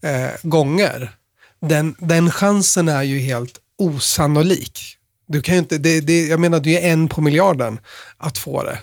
eh, 0.02 0.30
gånger. 0.42 1.12
Den, 1.60 1.94
den 1.98 2.30
chansen 2.30 2.88
är 2.88 3.02
ju 3.02 3.18
helt 3.18 3.58
osannolik. 3.78 4.96
Du 5.26 5.42
kan 5.42 5.54
inte, 5.54 5.78
det, 5.78 6.00
det, 6.00 6.26
jag 6.26 6.40
menar, 6.40 6.60
det 6.60 6.84
är 6.84 6.92
en 6.92 7.08
på 7.08 7.20
miljarden 7.20 7.78
att 8.18 8.38
få 8.38 8.62
det. 8.62 8.78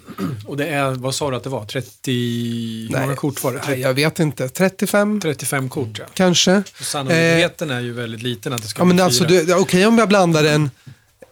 Och 0.46 0.58
det 0.58 0.68
är, 0.68 0.92
vad 0.92 1.16
sa 1.16 1.32
du 1.32 1.38
att 1.38 1.44
det 1.44 1.50
var? 1.50 1.66
30, 1.66 2.88
hur 2.90 3.00
många 3.00 3.16
kort 3.16 3.44
var 3.44 3.52
det? 3.52 3.58
Nej, 3.58 3.68
30, 3.68 3.82
jag 3.82 3.94
vet 3.94 4.20
inte. 4.20 4.50
35 4.50 5.22
35 5.22 5.70
kort 5.70 6.00
ja. 6.00 6.06
kanske. 6.14 6.64
Och 6.80 6.86
Sannolikheten 6.86 7.72
är 7.72 7.80
ju 7.80 7.94
väldigt 7.94 8.22
liten 8.22 8.54
att 8.54 8.62
det 8.62 8.68
ska 8.68 8.82
Ja, 8.82 8.86
men 8.86 8.96
bli 8.96 9.04
alltså, 9.04 9.26
Okej 9.56 9.86
om 9.86 9.98
jag 9.98 10.08
blandar 10.08 10.44
den 10.44 10.64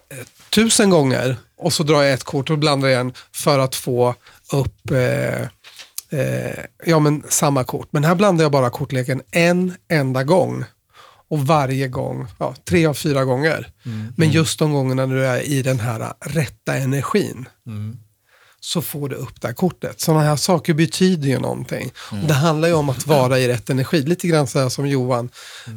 eh, 0.09 0.17
tusen 0.49 0.89
gånger 0.89 1.35
och 1.57 1.73
så 1.73 1.83
drar 1.83 2.03
jag 2.03 2.13
ett 2.13 2.23
kort 2.23 2.49
och 2.49 2.57
blandar 2.57 2.89
igen 2.89 3.13
för 3.31 3.59
att 3.59 3.75
få 3.75 4.15
upp 4.51 4.91
eh, 4.91 5.47
eh, 6.19 6.65
ja, 6.85 6.99
men 6.99 7.23
samma 7.29 7.63
kort. 7.63 7.87
Men 7.91 8.03
här 8.03 8.15
blandar 8.15 8.45
jag 8.45 8.51
bara 8.51 8.69
kortleken 8.69 9.21
en 9.31 9.73
enda 9.89 10.23
gång. 10.23 10.63
Och 11.29 11.39
varje 11.47 11.87
gång, 11.87 12.27
ja, 12.39 12.55
tre 12.69 12.85
av 12.85 12.93
fyra 12.93 13.25
gånger. 13.25 13.71
Men 14.15 14.31
just 14.31 14.59
de 14.59 14.73
gångerna 14.73 15.05
när 15.05 15.15
du 15.15 15.25
är 15.25 15.41
i 15.41 15.61
den 15.61 15.79
här 15.79 16.13
rätta 16.19 16.75
energin 16.75 17.45
så 18.59 18.81
får 18.81 19.09
du 19.09 19.15
upp 19.15 19.41
det 19.41 19.47
här 19.47 19.53
kortet. 19.55 20.01
Sådana 20.01 20.23
här 20.23 20.35
saker 20.35 20.73
betyder 20.73 21.27
ju 21.27 21.39
någonting. 21.39 21.91
Och 22.11 22.27
det 22.27 22.33
handlar 22.33 22.67
ju 22.67 22.73
om 22.73 22.89
att 22.89 23.07
vara 23.07 23.39
i 23.39 23.47
rätt 23.47 23.69
energi. 23.69 24.01
Lite 24.01 24.27
grann 24.27 24.47
så 24.47 24.59
här 24.59 24.69
som 24.69 24.87
Johan 24.87 25.29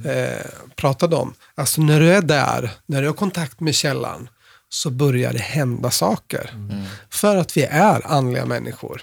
eh, 0.05 0.47
pratade 0.77 1.17
om. 1.17 1.35
Alltså 1.55 1.83
när 1.83 2.01
du 2.01 2.13
är 2.13 2.23
där, 2.23 2.71
när 2.87 3.01
du 3.03 3.07
har 3.09 3.15
kontakt 3.15 3.61
med 3.61 3.75
källan, 3.75 4.29
så 4.69 4.91
börjar 4.91 5.33
det 5.33 5.39
hända 5.39 5.91
saker. 5.91 6.51
För 7.11 7.37
att 7.37 7.57
vi 7.57 7.63
är 7.63 8.07
andliga 8.07 8.45
människor. 8.47 9.03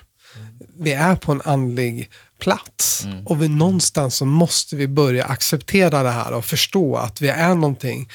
Vi 0.77 0.91
är 0.91 1.15
på 1.15 1.31
en 1.31 1.41
andlig 1.45 2.09
plats. 2.39 3.05
Och 3.25 3.41
vi, 3.41 3.47
någonstans 3.47 4.15
så 4.15 4.25
måste 4.25 4.75
vi 4.75 4.87
börja 4.87 5.25
acceptera 5.25 6.03
det 6.03 6.09
här 6.09 6.33
och 6.33 6.45
förstå 6.45 6.95
att 6.95 7.21
vi 7.21 7.27
är 7.27 7.55
någonting 7.55 8.09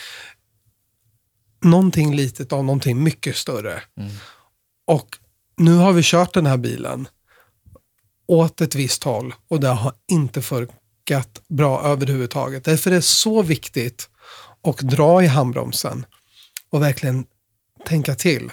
någonting 1.62 2.14
litet 2.16 2.52
av 2.52 2.64
någonting 2.64 3.02
mycket 3.02 3.36
större. 3.36 3.82
Och 4.86 5.18
nu 5.56 5.74
har 5.74 5.92
vi 5.92 6.02
kört 6.04 6.34
den 6.34 6.46
här 6.46 6.56
bilen 6.56 7.08
åt 8.26 8.60
ett 8.60 8.74
visst 8.74 9.04
håll 9.04 9.34
och 9.48 9.60
det 9.60 9.68
har 9.68 9.92
inte 10.10 10.42
funkat 10.42 11.42
bra 11.48 11.82
överhuvudtaget. 11.82 12.64
Därför 12.64 12.90
är 12.90 12.94
det 12.94 13.02
så 13.02 13.42
viktigt 13.42 14.08
att 14.62 14.78
dra 14.78 15.22
i 15.22 15.26
handbromsen 15.26 16.06
och 16.70 16.82
verkligen 16.82 17.24
tänka 17.86 18.14
till. 18.14 18.52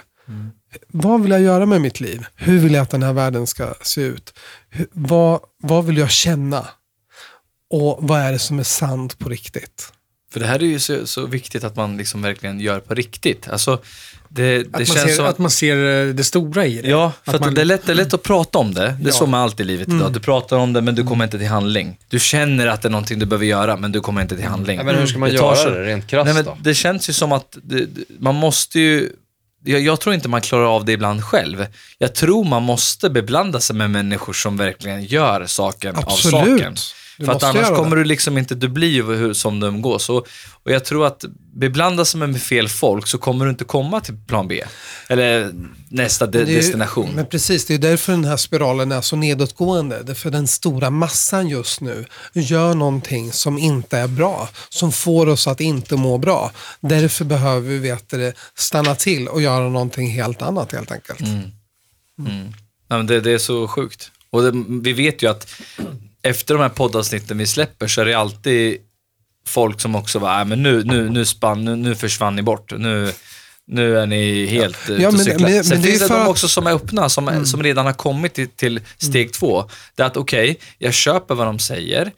Vad 0.88 1.22
vill 1.22 1.30
jag 1.30 1.40
göra 1.40 1.66
med 1.66 1.80
mitt 1.80 2.00
liv? 2.00 2.24
Hur 2.36 2.58
vill 2.58 2.72
jag 2.74 2.82
att 2.82 2.90
den 2.90 3.02
här 3.02 3.12
världen 3.12 3.46
ska 3.46 3.74
se 3.82 4.00
ut? 4.00 4.34
Hur, 4.70 4.86
vad, 4.92 5.40
vad 5.62 5.84
vill 5.84 5.96
jag 5.98 6.10
känna? 6.10 6.66
Och 7.70 7.98
vad 8.00 8.20
är 8.20 8.32
det 8.32 8.38
som 8.38 8.58
är 8.58 8.62
sant 8.62 9.18
på 9.18 9.28
riktigt? 9.28 9.92
För 10.32 10.40
det 10.40 10.46
här 10.46 10.58
är 10.62 10.66
ju 10.66 10.78
så, 10.78 11.06
så 11.06 11.26
viktigt 11.26 11.64
att 11.64 11.76
man 11.76 11.96
liksom 11.96 12.22
verkligen 12.22 12.60
gör 12.60 12.80
på 12.80 12.94
riktigt. 12.94 13.48
Alltså, 13.48 13.82
det, 14.28 14.58
det 14.58 14.60
Att, 14.66 14.72
man 14.72 14.84
känns 14.84 15.00
ser, 15.00 15.08
som 15.16 15.26
att 15.26 15.38
man 15.38 15.50
ser 15.50 16.06
eh, 16.08 16.14
det 16.14 16.24
stora 16.24 16.66
i 16.66 16.82
det. 16.82 16.88
Ja, 16.88 17.12
för 17.24 17.30
Att 17.30 17.34
att 17.34 17.40
man- 17.40 17.54
det, 17.54 17.60
är 17.60 17.64
lätt, 17.64 17.86
det 17.86 17.92
är 17.92 17.96
lätt 17.96 18.14
att 18.14 18.22
prata 18.22 18.58
om 18.58 18.74
det. 18.74 18.80
Det 18.82 18.86
är 18.88 19.06
Ja. 19.06 19.12
så 19.12 19.26
med 19.26 19.40
allt 19.40 19.60
i 19.60 19.64
livet 19.64 19.88
idag. 19.88 20.12
Du 20.12 20.20
pratar 20.20 20.56
om 20.56 20.72
det, 20.72 20.80
men 20.80 20.94
du 20.94 21.04
kommer 21.04 21.24
inte 21.24 21.38
till 21.38 21.46
handling. 21.48 21.98
Du 22.08 22.18
känner 22.18 22.66
att 22.66 22.82
det 22.82 22.88
är 22.88 22.90
någonting 22.90 23.18
du 23.18 23.26
behöver 23.26 23.46
göra, 23.46 23.76
men 23.76 23.92
du 23.92 24.00
kommer 24.00 24.22
inte 24.22 24.36
till 24.36 24.44
handling. 24.46 24.78
Ja, 24.78 24.84
men 24.84 24.94
hur 24.94 25.06
ska 25.06 25.18
man 25.18 25.30
Det 25.30 25.38
tar 25.38 25.44
göra 25.56 25.64
så- 25.64 25.70
det 25.70 25.84
rent 25.86 26.06
krasst 26.06 26.24
Nej, 26.24 26.34
men 26.34 26.44
då? 26.44 26.56
det 26.60 26.74
känns 26.74 27.08
ju 27.08 27.12
som 27.12 27.32
att 27.32 27.58
det, 27.62 27.84
det, 27.86 28.04
man 28.18 28.34
måste 28.34 28.80
ju... 28.80 29.12
Jag, 29.68 29.80
jag 29.80 30.00
tror 30.00 30.14
inte 30.14 30.28
man 30.28 30.40
klarar 30.40 30.64
av 30.76 30.84
det 30.84 30.92
ibland 30.92 31.24
själv. 31.24 31.66
Jag 31.98 32.14
tror 32.14 32.44
man 32.44 32.62
måste 32.62 33.10
beblanda 33.10 33.60
sig 33.60 33.76
med 33.76 33.90
människor 33.90 34.32
som 34.32 34.56
verkligen 34.56 35.04
gör 35.04 35.46
saken 35.46 35.96
av 35.96 36.10
saken. 36.10 36.76
Du 37.18 37.24
För 37.24 37.32
att 37.32 37.42
annars 37.42 37.68
kommer 37.68 37.96
det. 37.96 38.02
du 38.02 38.08
liksom 38.08 38.38
inte, 38.38 38.54
du 38.54 38.68
blir 38.68 38.88
ju 38.88 39.14
hur, 39.14 39.32
som 39.32 39.60
du 39.60 39.66
umgås. 39.66 40.08
Och, 40.08 40.28
och 40.62 40.70
jag 40.72 40.84
tror 40.84 41.06
att 41.06 41.24
beblanda 41.54 42.04
sig 42.04 42.20
med 42.20 42.42
fel 42.42 42.68
folk 42.68 43.06
så 43.06 43.18
kommer 43.18 43.44
du 43.44 43.50
inte 43.50 43.64
komma 43.64 44.00
till 44.00 44.14
plan 44.26 44.48
B. 44.48 44.64
Eller 45.08 45.52
nästa 45.88 46.26
de, 46.26 46.38
Det 46.38 46.44
är 46.44 46.46
ju- 46.46 46.56
destination. 46.56 47.10
Men 47.14 47.26
precis, 47.26 47.66
det 47.66 47.74
är 47.74 47.78
därför 47.78 48.12
den 48.12 48.24
här 48.24 48.36
spiralen 48.36 48.92
är 48.92 49.00
så 49.00 49.16
nedåtgående. 49.16 50.02
Därför 50.02 50.30
den 50.30 50.46
stora 50.46 50.90
massan 50.90 51.48
just 51.48 51.80
nu 51.80 52.04
gör 52.32 52.74
någonting 52.74 53.32
som 53.32 53.58
inte 53.58 53.98
är 53.98 54.08
bra. 54.08 54.48
Som 54.68 54.92
får 54.92 55.26
oss 55.28 55.46
att 55.46 55.60
inte 55.60 55.96
må 55.96 56.18
bra. 56.18 56.52
Därför 56.80 57.24
behöver 57.24 57.68
vi 57.68 57.78
vet 57.78 58.08
det, 58.08 58.32
stanna 58.54 58.94
till 58.94 59.28
och 59.28 59.42
göra 59.42 59.68
någonting 59.68 60.10
helt 60.10 60.42
annat 60.42 60.72
helt 60.72 60.92
enkelt. 60.92 61.20
Ja, 62.88 62.96
men 62.96 63.06
det, 63.06 63.20
det 63.20 63.32
är 63.32 63.38
så 63.38 63.68
sjukt. 63.68 64.10
Och 64.30 64.42
det, 64.42 64.64
vi 64.82 64.92
vet 64.92 65.22
ju 65.22 65.30
att 65.30 65.48
efter 66.22 66.54
de 66.54 66.60
här 66.62 66.68
poddavsnitten 66.68 67.38
vi 67.38 67.46
släpper 67.46 67.86
så 67.86 68.00
är 68.00 68.04
det 68.04 68.14
alltid 68.14 68.76
folk 69.46 69.80
som 69.80 69.94
också 69.94 70.20
bara, 70.20 70.36
"Nej, 70.36 70.44
men 70.44 70.62
nu, 70.62 70.84
nu, 70.84 71.10
nu, 71.10 71.24
spann, 71.24 71.64
nu, 71.64 71.76
nu 71.76 71.94
försvann 71.94 72.36
ni 72.36 72.42
bort. 72.42 72.72
Nu, 72.78 73.12
nu 73.66 73.98
är 73.98 74.06
ni 74.06 74.46
helt 74.46 74.76
ja. 74.88 74.94
ute 74.94 75.02
Ja, 75.02 75.08
och 75.08 75.14
men- 75.14 75.24
cyklar. 75.24 75.48
men- 75.48 75.64
Sen 75.64 75.76
men 75.76 75.82
det 75.82 75.88
finns 75.88 76.00
det 76.02 76.08
för 76.08 76.18
de 76.18 76.28
också 76.28 76.48
som 76.48 76.66
är 76.66 76.72
öppna, 76.72 77.08
som, 77.08 77.46
som 77.46 77.62
redan 77.62 77.86
har 77.86 77.92
kommit 77.92 78.34
till, 78.34 78.48
till 78.48 78.80
steg 78.98 79.32
två. 79.32 79.70
Det 79.96 80.02
är 80.02 80.06
att 80.06 80.16
okej, 80.16 80.58
jag 80.78 80.94
köper 80.94 81.34
vad 81.34 81.46
de 81.46 81.58
säger. 81.58 82.12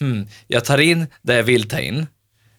Hmm, 0.00 0.26
jag 0.46 0.64
tar 0.64 0.78
in 0.78 1.06
det 1.22 1.34
jag 1.34 1.42
vill 1.42 1.68
ta 1.68 1.78
in. 1.80 2.06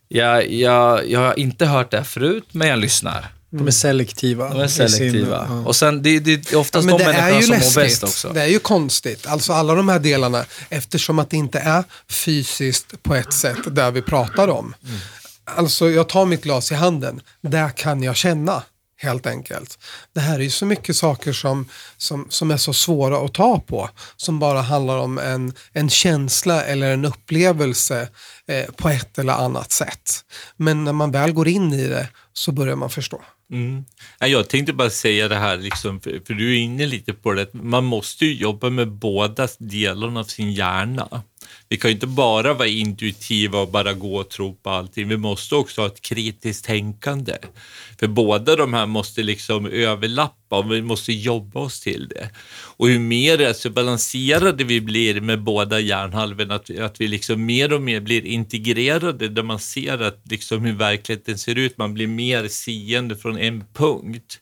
Jag, 0.07 0.51
jag, 0.51 1.09
jag 1.09 1.19
har 1.19 1.39
inte 1.39 1.65
hört 1.65 1.91
det 1.91 1.97
här 1.97 2.03
förut, 2.03 2.43
men 2.51 2.67
jag 2.67 2.79
lyssnar. 2.79 3.25
De 3.57 3.67
är 3.67 3.71
selektiva. 3.71 4.49
De 4.49 4.59
är 4.61 4.67
sin- 4.67 4.89
selektiva. 4.89 5.45
ja. 5.49 5.55
Och 5.65 5.75
sen, 5.75 6.01
det, 6.01 6.19
det 6.19 6.51
är 6.51 6.55
oftast 6.55 6.85
men 6.85 6.97
de 6.97 7.03
människorna 7.03 7.41
som 7.41 7.49
mår 7.49 7.57
läskigt. 7.57 7.75
bäst 7.75 8.03
också. 8.03 8.29
Det 8.29 8.41
är 8.41 8.47
ju 8.47 8.59
konstigt. 8.59 9.27
Alltså 9.27 9.53
alla 9.53 9.75
de 9.75 9.89
här 9.89 9.99
delarna, 9.99 10.45
eftersom 10.69 11.19
att 11.19 11.29
det 11.29 11.37
inte 11.37 11.59
är 11.59 11.83
fysiskt 12.09 13.03
på 13.03 13.15
ett 13.15 13.33
sätt 13.33 13.57
där 13.75 13.91
vi 13.91 14.01
pratar 14.01 14.47
om. 14.47 14.75
Alltså 15.45 15.89
jag 15.89 16.09
tar 16.09 16.25
mitt 16.25 16.43
glas 16.43 16.71
i 16.71 16.75
handen, 16.75 17.21
där 17.41 17.69
kan 17.69 18.03
jag 18.03 18.15
känna. 18.15 18.63
Helt 18.97 19.25
enkelt. 19.27 19.79
Det 20.13 20.19
här 20.19 20.35
är 20.39 20.43
ju 20.43 20.49
så 20.49 20.65
mycket 20.65 20.95
saker 20.95 21.33
som, 21.33 21.65
som, 21.97 22.27
som 22.29 22.51
är 22.51 22.57
så 22.57 22.73
svåra 22.73 23.25
att 23.25 23.33
ta 23.33 23.59
på. 23.59 23.89
Som 24.15 24.39
bara 24.39 24.61
handlar 24.61 24.97
om 24.97 25.17
en, 25.19 25.53
en 25.73 25.89
känsla 25.89 26.63
eller 26.63 26.91
en 26.93 27.05
upplevelse 27.05 28.09
eh, 28.47 28.65
på 28.75 28.89
ett 28.89 29.17
eller 29.19 29.33
annat 29.33 29.71
sätt. 29.71 30.11
Men 30.57 30.83
när 30.83 30.93
man 30.93 31.11
väl 31.11 31.31
går 31.31 31.47
in 31.47 31.73
i 31.73 31.87
det 31.87 32.07
så 32.33 32.51
börjar 32.51 32.75
man 32.75 32.89
förstå. 32.89 33.21
Mm. 33.51 33.85
Jag 34.19 34.49
tänkte 34.49 34.73
bara 34.73 34.89
säga 34.89 35.27
det 35.27 35.35
här, 35.35 35.57
liksom, 35.57 36.01
för, 36.01 36.21
för 36.25 36.33
du 36.33 36.55
är 36.55 36.59
inne 36.59 36.85
lite 36.85 37.13
på 37.13 37.33
det, 37.33 37.53
man 37.53 37.83
måste 37.83 38.25
ju 38.25 38.33
jobba 38.33 38.69
med 38.69 38.91
båda 38.91 39.47
delarna 39.57 40.19
av 40.19 40.23
sin 40.23 40.51
hjärna. 40.51 41.23
Vi 41.69 41.77
kan 41.77 41.89
ju 41.89 41.93
inte 41.93 42.07
bara 42.07 42.53
vara 42.53 42.67
intuitiva 42.67 43.59
och 43.59 43.71
bara 43.71 43.93
gå 43.93 44.15
och 44.15 44.29
tro 44.29 44.55
på 44.55 44.69
allting. 44.69 45.07
Vi 45.07 45.17
måste 45.17 45.55
också 45.55 45.81
ha 45.81 45.87
ett 45.87 46.01
kritiskt 46.01 46.65
tänkande. 46.65 47.37
För 47.99 48.07
båda 48.07 48.55
de 48.55 48.73
här 48.73 48.85
måste 48.85 49.23
liksom 49.23 49.65
överlappa 49.65 50.57
och 50.57 50.71
vi 50.71 50.81
måste 50.81 51.13
jobba 51.13 51.59
oss 51.59 51.79
till 51.79 52.07
det. 52.07 52.29
Och 52.77 52.87
hur 52.87 52.99
mer 52.99 53.47
alltså, 53.47 53.69
balanserade 53.69 54.63
vi 54.63 54.81
blir 54.81 55.21
med 55.21 55.43
båda 55.43 55.79
hjärnhalvorna, 55.79 56.55
att, 56.55 56.79
att 56.79 57.01
vi 57.01 57.07
liksom 57.07 57.45
mer 57.45 57.73
och 57.73 57.81
mer 57.81 57.99
blir 57.99 58.25
integrerade 58.25 59.27
där 59.29 59.43
man 59.43 59.59
ser 59.59 60.01
att 60.01 60.21
liksom 60.29 60.65
hur 60.65 60.73
verkligheten 60.73 61.37
ser 61.37 61.57
ut, 61.57 61.77
man 61.77 61.93
blir 61.93 62.07
mer 62.07 62.47
seende 62.47 63.15
från 63.15 63.37
en 63.37 63.63
punkt. 63.73 64.39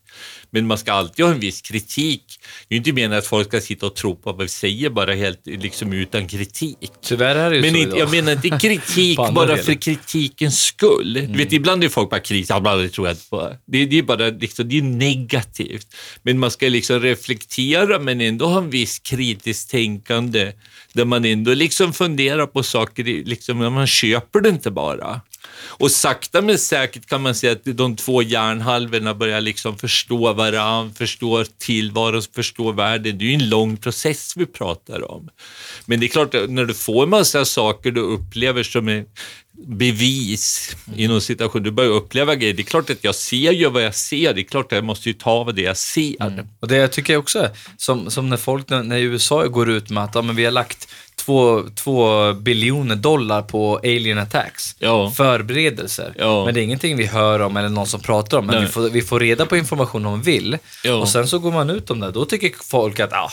Men 0.50 0.68
man 0.68 0.78
ska 0.78 0.94
alltid 0.94 1.26
ha 1.26 1.32
en 1.34 1.40
viss 1.40 1.62
kritik. 1.62 2.24
Det 2.68 2.76
är 2.76 2.76
ju 2.76 2.78
inte 2.78 2.92
meningen 2.94 3.18
att 3.18 3.28
folk 3.28 3.48
ska 3.48 3.62
sitta 3.62 3.86
och 3.86 3.96
tro 3.96 4.16
på 4.16 4.32
vad 4.32 4.42
vi 4.42 4.48
säger 4.48 4.90
bara 4.90 5.14
helt 5.14 5.42
liksom 5.46 5.94
utan 5.94 6.28
kritik. 6.28 6.78
Tyvärr 7.02 7.36
är 7.36 7.50
det 7.50 7.56
ju 7.56 7.62
Men 7.62 7.72
så 7.72 7.78
inte, 7.78 7.90
idag. 7.90 8.00
jag 8.00 8.12
menar 8.12 8.32
inte 8.32 8.50
kritik 8.68 9.18
På 9.18 9.32
bara 9.32 9.46
delar. 9.46 9.64
för 9.64 9.74
kritikens 9.74 10.64
skull. 10.64 11.18
Mm. 11.18 11.32
Du 11.32 11.38
vet, 11.38 11.54
ibland 11.54 11.84
är 11.84 11.90
folk 11.90 12.10
bara 12.10 12.62
bla, 12.62 12.76
det 12.76 12.90
tror 12.90 13.08
jag 13.08 13.14
inte 13.14 13.24
Va? 13.44 13.58
Det, 13.66 13.86
det 13.86 13.98
är 13.98 14.04
bara 14.04 14.30
liksom, 14.30 14.70
det 14.70 14.78
är 14.78 14.82
negativt. 14.82 15.96
Men 16.24 16.40
man 16.40 16.52
ska 16.52 16.68
liksom 16.70 17.00
reflektera 17.00 18.00
men 18.00 18.22
ändå 18.22 18.46
ha 18.46 18.58
en 18.58 18.70
viss 18.70 19.00
kritiskt 19.00 19.72
tänkande 19.72 20.54
där 20.94 21.06
man 21.06 21.26
ändå 21.26 21.54
liksom 21.54 21.94
funderar 21.94 22.48
på 22.48 22.64
saker, 22.64 23.04
liksom, 23.04 23.58
man 23.58 23.88
köper 23.88 24.42
det 24.42 24.50
inte 24.50 24.72
bara. 24.72 25.22
Och 25.56 25.92
sakta 25.92 26.42
men 26.42 26.60
säkert 26.60 27.06
kan 27.06 27.22
man 27.22 27.36
säga 27.36 27.52
att 27.52 27.78
de 27.78 27.96
två 27.96 28.22
hjärnhalvorna 28.22 29.14
börjar 29.14 29.42
liksom 29.42 29.78
förstå 29.78 30.34
varandra, 30.34 30.94
förstå 30.96 31.46
tillvaron, 31.58 32.22
förstå 32.36 32.72
världen. 32.72 33.18
Det 33.18 33.26
är 33.26 33.28
ju 33.28 33.34
en 33.34 33.50
lång 33.50 33.78
process 33.78 34.34
vi 34.36 34.46
pratar 34.46 35.12
om. 35.12 35.30
Men 35.86 36.00
det 36.00 36.06
är 36.06 36.08
klart, 36.08 36.34
när 36.48 36.66
du 36.66 36.74
får 36.74 37.04
en 37.04 37.10
massa 37.10 37.46
saker 37.46 37.92
du 37.92 38.02
upplever 38.02 38.64
som 38.64 38.88
är 38.88 39.06
bevis 39.68 40.76
inom 40.96 41.22
situation, 41.22 41.64
du 41.64 41.72
börjar 41.72 41.92
uppleva 41.92 42.36
grejer. 42.36 42.54
Det 42.54 42.62
är 42.62 42.64
klart 42.64 42.90
att 42.90 43.04
jag 43.04 43.16
ser 43.16 43.52
ju 43.52 43.70
vad 43.70 43.84
jag 43.84 43.96
ser. 43.96 44.34
Det 44.34 44.42
är 44.42 44.44
klart 44.44 44.66
att 44.66 44.76
jag 44.76 44.84
måste 44.84 45.10
ju 45.10 45.14
ta 45.14 45.44
vad 45.44 45.56
det 45.56 45.62
jag 45.62 45.78
ser. 45.78 46.46
Och 46.60 46.68
det 46.68 46.76
jag 46.76 46.92
tycker 46.92 47.14
jag 47.14 47.20
också 47.20 47.40
är, 47.40 47.50
som, 47.78 48.12
som 48.12 48.30
när 48.30 48.38
folk 48.38 48.70
när, 48.70 48.84
när 48.84 48.98
USA 48.98 49.48
går 49.48 49.70
ut 49.70 49.90
med 49.90 50.04
att 50.04 50.16
ja, 50.16 50.22
men 50.22 50.36
vi 50.36 50.46
har 50.46 50.52
lagt 50.52 50.88
två, 51.16 51.64
två 51.76 52.34
biljoner 52.34 52.96
dollar 52.96 53.42
på 53.42 53.78
alien 53.78 54.18
attacks. 54.18 54.76
Ja. 54.80 55.12
Förberedelser. 55.12 56.14
Ja. 56.18 56.46
Men 56.46 56.54
det 56.54 56.62
är 56.62 56.64
ingenting 56.64 56.98
vi 56.98 57.06
hör 57.06 57.40
om 57.40 57.58
eller 57.58 57.70
någon 57.70 57.88
som 57.88 58.02
pratar 58.02 58.38
om. 58.38 58.46
Men 58.46 58.56
Nej. 58.56 58.66
vi 58.66 58.72
får, 58.72 58.90
vi 58.90 59.02
får 59.02 59.20
reda 59.20 59.46
på 59.46 59.58
information 59.58 60.06
om 60.06 60.22
vill. 60.22 60.58
Ja. 60.84 60.96
Och 60.96 61.10
sen 61.10 61.28
så 61.28 61.40
går 61.40 61.52
man 61.52 61.70
ut 61.70 61.90
om 61.90 62.00
det. 62.00 62.12
Då 62.12 62.26
tycker 62.26 62.52
folk 62.64 63.00
att, 63.00 63.12
ja, 63.12 63.32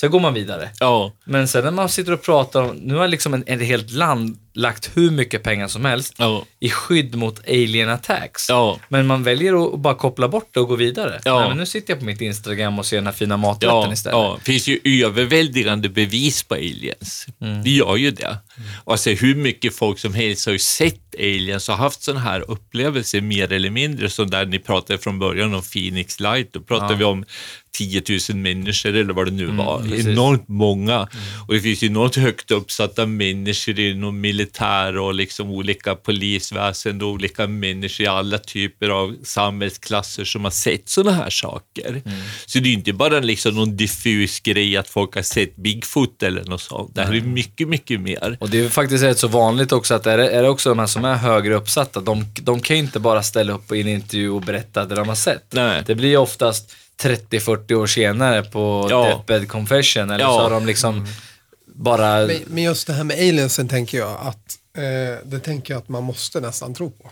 sen 0.00 0.10
går 0.10 0.20
man 0.20 0.34
vidare. 0.34 0.70
Ja, 0.80 1.12
Men 1.24 1.48
sen 1.48 1.64
när 1.64 1.70
man 1.70 1.88
sitter 1.88 2.12
och 2.12 2.22
pratar 2.22 2.62
om, 2.62 2.76
nu 2.76 2.94
har 2.94 3.08
liksom 3.08 3.34
en, 3.34 3.44
ett 3.46 3.62
helt 3.62 3.90
land 3.90 4.38
lagt 4.58 4.90
hur 4.94 5.10
mycket 5.10 5.42
pengar 5.42 5.68
som 5.68 5.84
helst 5.84 6.14
ja, 6.16 6.44
i 6.60 6.70
skydd 6.70 7.14
mot 7.14 7.48
alien 7.48 7.88
attacks. 7.88 8.48
ja. 8.48 8.78
Men 8.88 9.06
man 9.06 9.22
väljer 9.22 9.74
att 9.74 9.80
bara 9.80 9.94
koppla 9.94 10.28
bort 10.28 10.48
det 10.52 10.60
och 10.60 10.68
gå 10.68 10.76
vidare. 10.76 11.20
Ja. 11.24 11.38
Nej, 11.38 11.48
men 11.48 11.58
nu 11.58 11.66
sitter 11.66 11.92
jag 11.92 11.98
på 11.98 12.04
mitt 12.04 12.20
Instagram 12.20 12.78
och 12.78 12.86
ser 12.86 12.96
den 12.96 13.06
här 13.06 13.12
fina 13.12 13.36
maträtten 13.36 13.92
istället. 13.92 14.16
ja, 14.16 14.36
det 14.38 14.44
finns 14.44 14.68
ju 14.68 15.04
överväldigande 15.04 15.88
bevis 15.88 16.42
på 16.42 16.54
aliens. 16.54 17.26
Det 17.64 17.70
gör 17.70 17.96
ju 17.96 18.10
det. 18.10 18.38
Och 18.84 18.92
alltså, 18.92 19.10
hur 19.10 19.34
mycket 19.34 19.76
folk 19.76 19.98
som 19.98 20.14
helst 20.14 20.46
har 20.46 20.52
ju 20.52 20.58
sett 20.58 21.14
aliens 21.18 21.68
och 21.68 21.74
haft 21.74 22.02
sådana 22.02 22.20
här 22.20 22.50
upplevelser 22.50 23.20
mer 23.20 23.52
eller 23.52 23.70
mindre, 23.70 24.10
som 24.10 24.30
där 24.30 24.46
ni 24.46 24.58
pratade 24.58 24.98
från 24.98 25.18
början 25.18 25.54
om 25.54 25.62
Phoenix 25.62 26.20
Light. 26.20 26.52
Då 26.52 26.60
pratade 26.60 26.94
vi 26.94 27.04
om 27.04 27.24
10 27.78 28.02
000 28.30 28.38
människor 28.38 28.96
eller 28.96 29.12
vad 29.14 29.26
det 29.26 29.30
nu 29.30 29.46
var. 29.46 29.82
precis. 29.82 30.06
Enormt 30.06 30.48
många. 30.48 31.08
Och 31.48 31.54
det 31.54 31.60
finns 31.60 31.82
ju 31.82 31.86
enormt 31.86 32.16
högt 32.16 32.50
uppsatta 32.50 33.06
människor 33.06 33.80
inom 33.80 34.20
militär 34.20 34.47
och 34.98 35.14
liksom 35.14 35.50
olika 35.50 35.94
polisväsen 35.94 37.02
och 37.02 37.08
olika 37.08 37.46
människor 37.46 38.04
i 38.04 38.08
alla 38.08 38.38
typer 38.38 38.88
av 38.88 39.16
samhällsklasser 39.24 40.24
som 40.24 40.44
har 40.44 40.50
sett 40.50 40.88
sådana 40.88 41.16
här 41.16 41.30
saker. 41.30 42.02
Så 42.46 42.58
det 42.58 42.68
är 42.68 42.72
inte 42.72 42.92
bara 42.92 43.20
liksom 43.20 43.54
någon 43.54 43.76
diffus 43.76 44.40
grej 44.40 44.76
att 44.76 44.88
folk 44.88 45.14
har 45.14 45.22
sett 45.22 45.56
Bigfoot 45.56 46.22
eller 46.22 46.44
något 46.44 46.60
sånt. 46.60 46.94
Det 46.94 47.04
här 47.04 47.14
är 47.14 47.20
mycket, 47.20 47.68
mycket 47.68 48.00
mer. 48.00 48.36
Och 48.40 48.50
det 48.50 48.64
är 48.64 48.68
faktiskt 48.68 49.04
rätt 49.04 49.18
så 49.18 49.28
vanligt 49.28 49.72
också 49.72 49.94
att 49.94 50.06
är 50.06 50.18
det, 50.18 50.30
är 50.30 50.42
det 50.42 50.48
också 50.48 50.68
de 50.68 50.78
här 50.78 50.86
som 50.86 51.04
är 51.04 51.14
högre 51.14 51.54
uppsatta, 51.54 52.00
de, 52.00 52.24
de 52.42 52.60
kan 52.60 52.76
ju 52.76 52.82
inte 52.82 53.00
bara 53.00 53.22
ställa 53.22 53.52
upp 53.52 53.72
i 53.72 53.80
en 53.80 53.88
intervju 53.88 54.30
och 54.30 54.42
berätta 54.42 54.84
det 54.84 54.94
de 54.94 55.08
har 55.08 55.14
sett. 55.14 55.44
Nej. 55.50 55.82
Det 55.86 55.94
blir 55.94 56.16
oftast 56.16 56.76
30-40 57.02 57.74
år 57.74 57.86
senare 57.86 58.42
på 58.42 58.86
Ja. 58.90 59.04
Deathbed 59.04 59.48
Confession, 59.48 60.10
eller 60.10 60.24
Ja. 60.24 60.30
så 60.36 60.40
har 60.42 60.50
de 60.50 60.66
liksom 60.66 61.06
bara... 61.78 62.26
Men, 62.26 62.36
men 62.46 62.62
just 62.62 62.86
det 62.86 62.92
här 62.92 63.04
med 63.04 63.16
aliensen 63.16 63.68
tänker 63.68 63.98
jag 63.98 64.18
att 64.20 64.58
eh, 64.76 65.28
det 65.28 65.40
tänker 65.40 65.74
jag 65.74 65.78
att 65.78 65.88
man 65.88 66.04
måste 66.04 66.40
nästan 66.40 66.74
tro 66.74 66.90
på. 66.90 67.10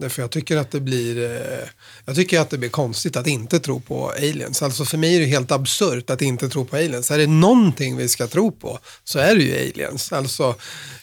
Därför 0.00 0.22
jag 0.22 0.30
tycker 0.30 0.56
att 0.56 0.70
det 0.70 0.80
blir 0.80 1.24
eh, 1.24 1.68
jag 2.04 2.16
tycker 2.16 2.40
att 2.40 2.50
det 2.50 2.58
blir 2.58 2.68
konstigt 2.68 3.16
att 3.16 3.26
inte 3.26 3.60
tro 3.60 3.80
på 3.80 4.10
aliens. 4.10 4.62
Alltså 4.62 4.84
för 4.84 4.98
mig 4.98 5.16
är 5.16 5.20
det 5.20 5.26
helt 5.26 5.52
absurt 5.52 6.10
att 6.10 6.22
inte 6.22 6.48
tro 6.48 6.64
på 6.64 6.76
aliens. 6.76 7.10
Är 7.10 7.18
det 7.18 7.26
någonting 7.26 7.96
vi 7.96 8.08
ska 8.08 8.26
tro 8.26 8.52
på 8.52 8.78
så 9.04 9.18
är 9.18 9.34
det 9.34 9.42
ju 9.42 9.70
aliens. 9.70 10.12
Alltså, 10.12 10.54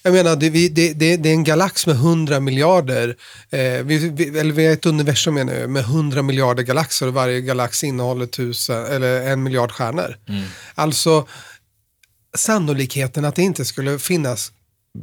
jag 0.04 0.14
menar, 0.14 0.36
det, 0.36 0.50
vi, 0.50 0.70
det, 0.70 0.94
det, 0.94 1.18
det 1.18 1.30
är 1.30 1.34
en 1.34 1.44
galax 1.44 1.88
med 1.88 1.96
100 1.96 2.40
miljarder, 2.40 3.16
eh, 3.50 3.60
vi, 3.60 3.98
vi, 3.98 4.40
eller 4.40 4.52
vi 4.52 4.66
är 4.66 4.74
ett 4.74 4.86
universum 4.86 5.34
menar 5.34 5.54
jag, 5.54 5.70
med 5.70 5.84
100 5.84 6.22
miljarder 6.22 6.64
galaxer 6.64 7.08
och 7.08 7.14
varje 7.14 7.42
galax 7.42 7.84
innehåller 7.84 8.26
tusen, 8.26 8.86
eller 8.86 9.22
en 9.22 9.44
miljard 9.44 9.72
stjärnor. 9.72 10.18
Alltså, 10.76 11.28
sannolikheten 12.38 13.26
att 13.26 13.36
det 13.36 13.42
inte 13.42 13.66
skulle 13.66 14.00
finnas 14.00 14.52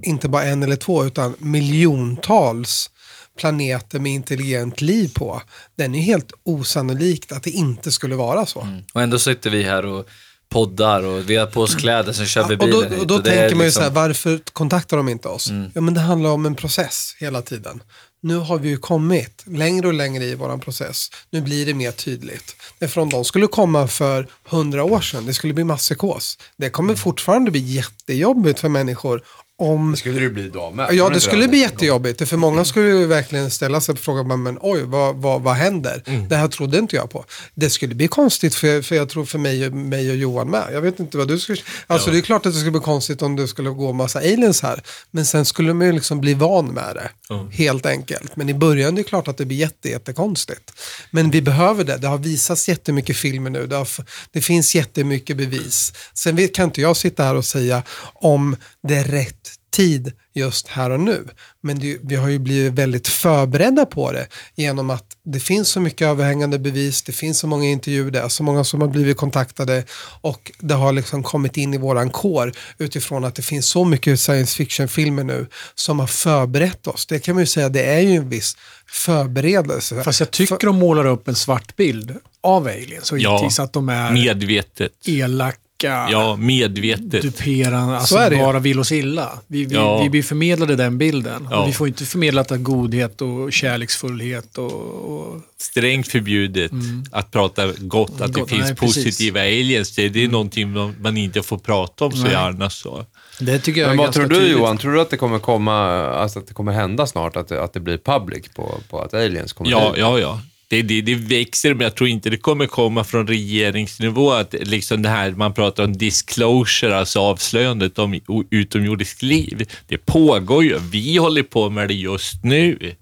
inte 0.02 0.28
bara 0.28 0.44
en 0.44 0.62
eller 0.62 0.76
två 0.76 1.04
utan 1.04 1.34
miljontals 1.38 2.90
planeter 3.38 3.98
med 3.98 4.12
intelligent 4.12 4.80
liv 4.80 5.12
på. 5.14 5.42
Den 5.76 5.94
är 5.94 6.00
helt 6.00 6.32
osannolikt 6.42 7.32
att 7.32 7.42
det 7.42 7.50
inte 7.50 7.92
skulle 7.92 8.14
vara 8.14 8.46
så. 8.46 8.68
Och 8.94 9.02
ändå 9.02 9.18
sitter 9.18 9.50
vi 9.50 9.62
här 9.62 9.86
och 9.86 10.08
poddar 10.48 11.02
och 11.02 11.30
vi 11.30 11.36
har 11.36 11.46
på 11.46 11.60
oss 11.60 11.74
kläder, 11.74 12.12
sen 12.12 12.26
kör 12.26 12.48
vi 12.48 12.54
och 12.54 12.58
då, 12.58 12.66
bilen 12.66 12.92
hit. 12.92 13.00
och 13.00 13.06
då 13.06 13.18
det 13.18 13.30
är 13.30 13.34
tänker 13.40 13.56
man 13.56 13.64
ju 13.64 13.68
liksom- 13.68 13.80
så 13.82 13.88
här, 13.88 13.94
varför 13.94 14.40
kontaktar 14.52 14.96
de 14.96 15.08
inte 15.08 15.28
oss? 15.28 15.50
Ja, 15.74 15.80
men 15.80 15.94
det 15.94 16.00
handlar 16.00 16.30
om 16.30 16.46
en 16.46 16.54
process 16.54 17.16
hela 17.18 17.42
tiden. 17.42 17.82
Nu 18.24 18.36
har 18.36 18.58
vi 18.58 18.68
ju 18.68 18.76
kommit 18.76 19.44
längre 19.46 19.86
och 19.86 19.94
längre 19.94 20.24
i 20.24 20.34
vår 20.34 20.58
process. 20.58 21.10
Nu 21.30 21.40
blir 21.40 21.66
det 21.66 21.74
mer 21.74 21.90
tydligt. 21.90 22.56
Därför 22.78 23.00
om 23.00 23.10
de 23.10 23.24
skulle 23.24 23.46
komma 23.46 23.86
för 23.86 24.28
hundra 24.44 24.84
år 24.84 25.00
sedan, 25.00 25.26
det 25.26 25.34
skulle 25.34 25.54
bli 25.54 25.64
masspsykos. 25.64 26.38
Det 26.56 26.70
kommer 26.70 26.94
fortfarande 26.94 27.50
bli 27.50 27.60
jättejobbigt 27.60 28.60
för 28.60 28.68
människor 28.68 29.22
om 29.58 29.90
Det 29.90 29.96
skulle 29.96 30.20
det 30.20 30.30
bli 30.30 30.44
idag 30.44 30.74
med. 30.74 30.94
Ja, 30.94 31.08
det 31.08 31.20
skulle 31.20 31.48
bli 31.48 31.58
jättejobbigt. 31.58 32.28
För 32.28 32.36
många 32.36 32.64
skulle 32.64 32.88
ju 32.88 33.06
verkligen 33.06 33.50
ställa 33.50 33.80
sig 33.80 33.92
och 33.92 33.98
fråga, 33.98 34.22
men 34.36 34.58
oj, 34.60 34.82
vad, 34.82 35.16
vad, 35.16 35.42
vad 35.42 35.54
händer? 35.54 36.02
Det 36.28 36.36
här 36.36 36.48
trodde 36.48 36.78
inte 36.78 36.96
jag 36.96 37.10
på. 37.10 37.24
Det 37.54 37.70
skulle 37.70 37.94
bli 37.94 38.08
konstigt 38.08 38.54
för, 38.54 38.82
för 38.82 38.96
jag 38.96 39.08
tror 39.08 39.24
för 39.24 39.38
mig, 39.38 39.70
mig 39.70 40.10
och 40.10 40.16
Johan 40.16 40.50
med. 40.50 40.68
Jag 40.72 40.80
vet 40.80 41.00
inte 41.00 41.18
vad 41.18 41.28
du 41.28 41.38
skulle... 41.38 41.58
Alltså 41.86 42.10
det 42.10 42.18
är 42.18 42.22
klart 42.22 42.46
att 42.46 42.52
det 42.52 42.58
skulle 42.58 42.72
bli 42.72 42.80
konstigt 42.80 43.22
om 43.22 43.36
det 43.36 43.48
skulle 43.48 43.70
gå 43.70 43.92
massa 43.92 44.18
aliens 44.18 44.62
här. 44.62 44.82
Men 45.10 45.26
sen 45.26 45.44
skulle 45.44 45.74
man 45.74 45.86
ju 45.86 45.92
liksom 45.92 46.20
bli 46.20 46.34
van 46.34 46.66
med 46.66 46.96
det. 46.96 47.10
Helt 47.52 47.86
enkelt. 47.86 48.36
Men 48.36 48.48
i 48.48 48.54
början 48.54 48.92
är 48.92 48.96
det 48.96 49.02
klart 49.02 49.28
att 49.28 49.36
det 49.36 49.44
blir 49.44 49.56
jätte, 49.56 49.88
jättekonstigt. 49.88 50.72
Men 51.10 51.30
vi 51.30 51.42
behöver 51.42 51.84
det. 51.84 51.96
Det 51.96 52.08
har 52.08 52.18
visats 52.18 52.68
jättemycket 52.68 53.16
filmer 53.16 53.50
nu. 53.50 53.66
Det, 53.66 53.76
har, 53.76 53.88
det 54.32 54.40
finns 54.40 54.74
jättemycket 54.74 55.36
bevis. 55.36 55.92
Sen 56.14 56.48
kan 56.48 56.64
inte 56.64 56.80
jag 56.80 56.96
sitta 56.96 57.24
här 57.24 57.34
och 57.34 57.44
säga 57.44 57.82
om 58.14 58.56
det 58.82 58.94
är 58.94 59.04
rätt 59.04 59.43
tid 59.74 60.12
just 60.34 60.68
här 60.68 60.90
och 60.90 61.00
nu. 61.00 61.24
Men 61.62 61.78
det, 61.78 61.98
vi 62.02 62.16
har 62.16 62.28
ju 62.28 62.38
blivit 62.38 62.72
väldigt 62.72 63.08
förberedda 63.08 63.86
på 63.86 64.12
det 64.12 64.26
genom 64.54 64.90
att 64.90 65.04
det 65.24 65.40
finns 65.40 65.68
så 65.68 65.80
mycket 65.80 66.06
överhängande 66.08 66.58
bevis, 66.58 67.02
det 67.02 67.12
finns 67.12 67.38
så 67.38 67.46
många 67.46 67.64
intervjuer, 67.64 68.10
det 68.10 68.20
är 68.20 68.28
så 68.28 68.42
många 68.42 68.64
som 68.64 68.80
har 68.80 68.88
blivit 68.88 69.16
kontaktade 69.16 69.84
och 70.20 70.52
det 70.58 70.74
har 70.74 70.92
liksom 70.92 71.22
kommit 71.22 71.56
in 71.56 71.74
i 71.74 71.78
våran 71.78 72.10
kår 72.10 72.52
utifrån 72.78 73.24
att 73.24 73.34
det 73.34 73.42
finns 73.42 73.66
så 73.66 73.84
mycket 73.84 74.20
science 74.20 74.56
fiction-filmer 74.56 75.24
nu 75.24 75.46
som 75.74 76.00
har 76.00 76.06
förberett 76.06 76.86
oss. 76.86 77.06
Det 77.06 77.18
kan 77.18 77.34
man 77.34 77.42
ju 77.42 77.46
säga, 77.46 77.68
det 77.68 77.82
är 77.84 78.00
ju 78.00 78.16
en 78.16 78.28
viss 78.28 78.56
förberedelse. 78.86 80.02
Fast 80.02 80.20
jag 80.20 80.30
tycker 80.30 80.66
de 80.66 80.76
målar 80.78 81.04
upp 81.06 81.28
en 81.28 81.34
svart 81.34 81.76
bild 81.76 82.16
av 82.40 82.66
aliens 82.66 83.12
och 83.12 83.18
Ja. 83.18 83.36
givetvis 83.36 83.58
att 83.58 83.72
de 83.72 83.88
är 83.88 84.12
Medvetet. 84.12 84.92
elaka, 85.06 85.58
Ja, 85.82 86.36
medvetet. 86.36 87.22
duperande, 87.22 87.96
alltså 87.98 88.16
det 88.30 88.36
bara 88.36 88.58
vill 88.58 88.78
oss 88.78 88.92
illa. 88.92 89.38
Vi, 89.46 89.64
vi, 89.64 89.74
Ja. 89.74 90.02
vi 90.02 90.10
blir 90.10 90.22
förmedlade 90.22 90.76
den 90.76 90.98
bilden. 90.98 91.48
Ja. 91.50 91.58
Och 91.62 91.68
vi 91.68 91.72
får 91.72 91.88
inte 91.88 92.04
förmedlat 92.04 92.52
att 92.52 92.62
godhet 92.62 93.22
och 93.22 93.52
kärleksfullhet 93.52 94.58
och, 94.58 94.72
och 94.72 95.40
strängt 95.58 96.08
förbjudet 96.08 96.70
att 97.12 97.30
prata 97.30 97.72
gott, 97.78 98.20
att 98.20 98.32
det 98.34 98.40
Gott, 98.40 98.50
finns 98.50 98.64
nej, 98.64 98.74
precis. 98.76 99.04
positiva 99.04 99.40
aliens. 99.40 99.94
Det, 99.94 100.08
det 100.08 100.24
är 100.24 100.28
någonting 100.28 100.70
man, 100.72 100.94
man 101.00 101.16
inte 101.16 101.42
får 101.42 101.58
prata 101.58 102.04
om 102.04 102.12
så 102.12 102.22
Nej. 102.22 102.32
gärna. 102.32 102.70
så. 102.70 103.06
det 103.40 103.58
tycker 103.58 103.80
jag 103.80 103.88
Men 103.88 103.96
vad 103.96 104.12
tror 104.12 104.26
du 104.26 104.34
tydligt. 104.34 104.52
Johan? 104.52 104.78
Tror 104.78 104.92
du 104.92 105.00
att 105.00 105.10
det 105.10 105.16
kommer 105.16 105.38
komma, 105.38 105.74
alltså 106.06 106.38
att 106.38 106.46
det 106.46 106.54
kommer 106.54 106.72
hända 106.72 107.06
snart, 107.06 107.36
att 107.36 107.48
det, 107.48 107.62
att 107.64 107.72
det 107.72 107.80
blir 107.80 107.98
public 107.98 108.44
på, 108.54 108.74
på 108.90 109.00
att 109.00 109.14
aliens 109.14 109.52
kommer 109.52 109.70
Ja, 109.70 109.88
hit? 109.88 109.94
ja, 109.98 110.18
ja. 110.18 110.40
Det, 110.68 110.82
det, 110.82 111.00
det 111.00 111.14
växer, 111.14 111.74
men 111.74 111.84
jag 111.84 111.94
tror 111.94 112.08
inte 112.08 112.30
det 112.30 112.36
kommer 112.36 112.66
komma 112.66 113.04
från 113.04 113.26
regeringsnivå. 113.26 114.30
Att 114.32 114.52
liksom 114.60 115.02
det 115.02 115.08
här 115.08 115.30
man 115.30 115.54
pratar 115.54 115.84
om 115.84 115.96
disclosure, 115.98 116.96
alltså 116.96 117.20
avslöjandet 117.20 117.98
om 117.98 118.20
utomjordiskt 118.50 119.22
liv. 119.22 119.68
Det 119.88 119.98
pågår 119.98 120.64
ju. 120.64 120.78
Vi 120.78 121.16
håller 121.16 121.42
på 121.42 121.70
med 121.70 121.88
det 121.88 121.94
just 121.94 122.44
nu. 122.44 122.94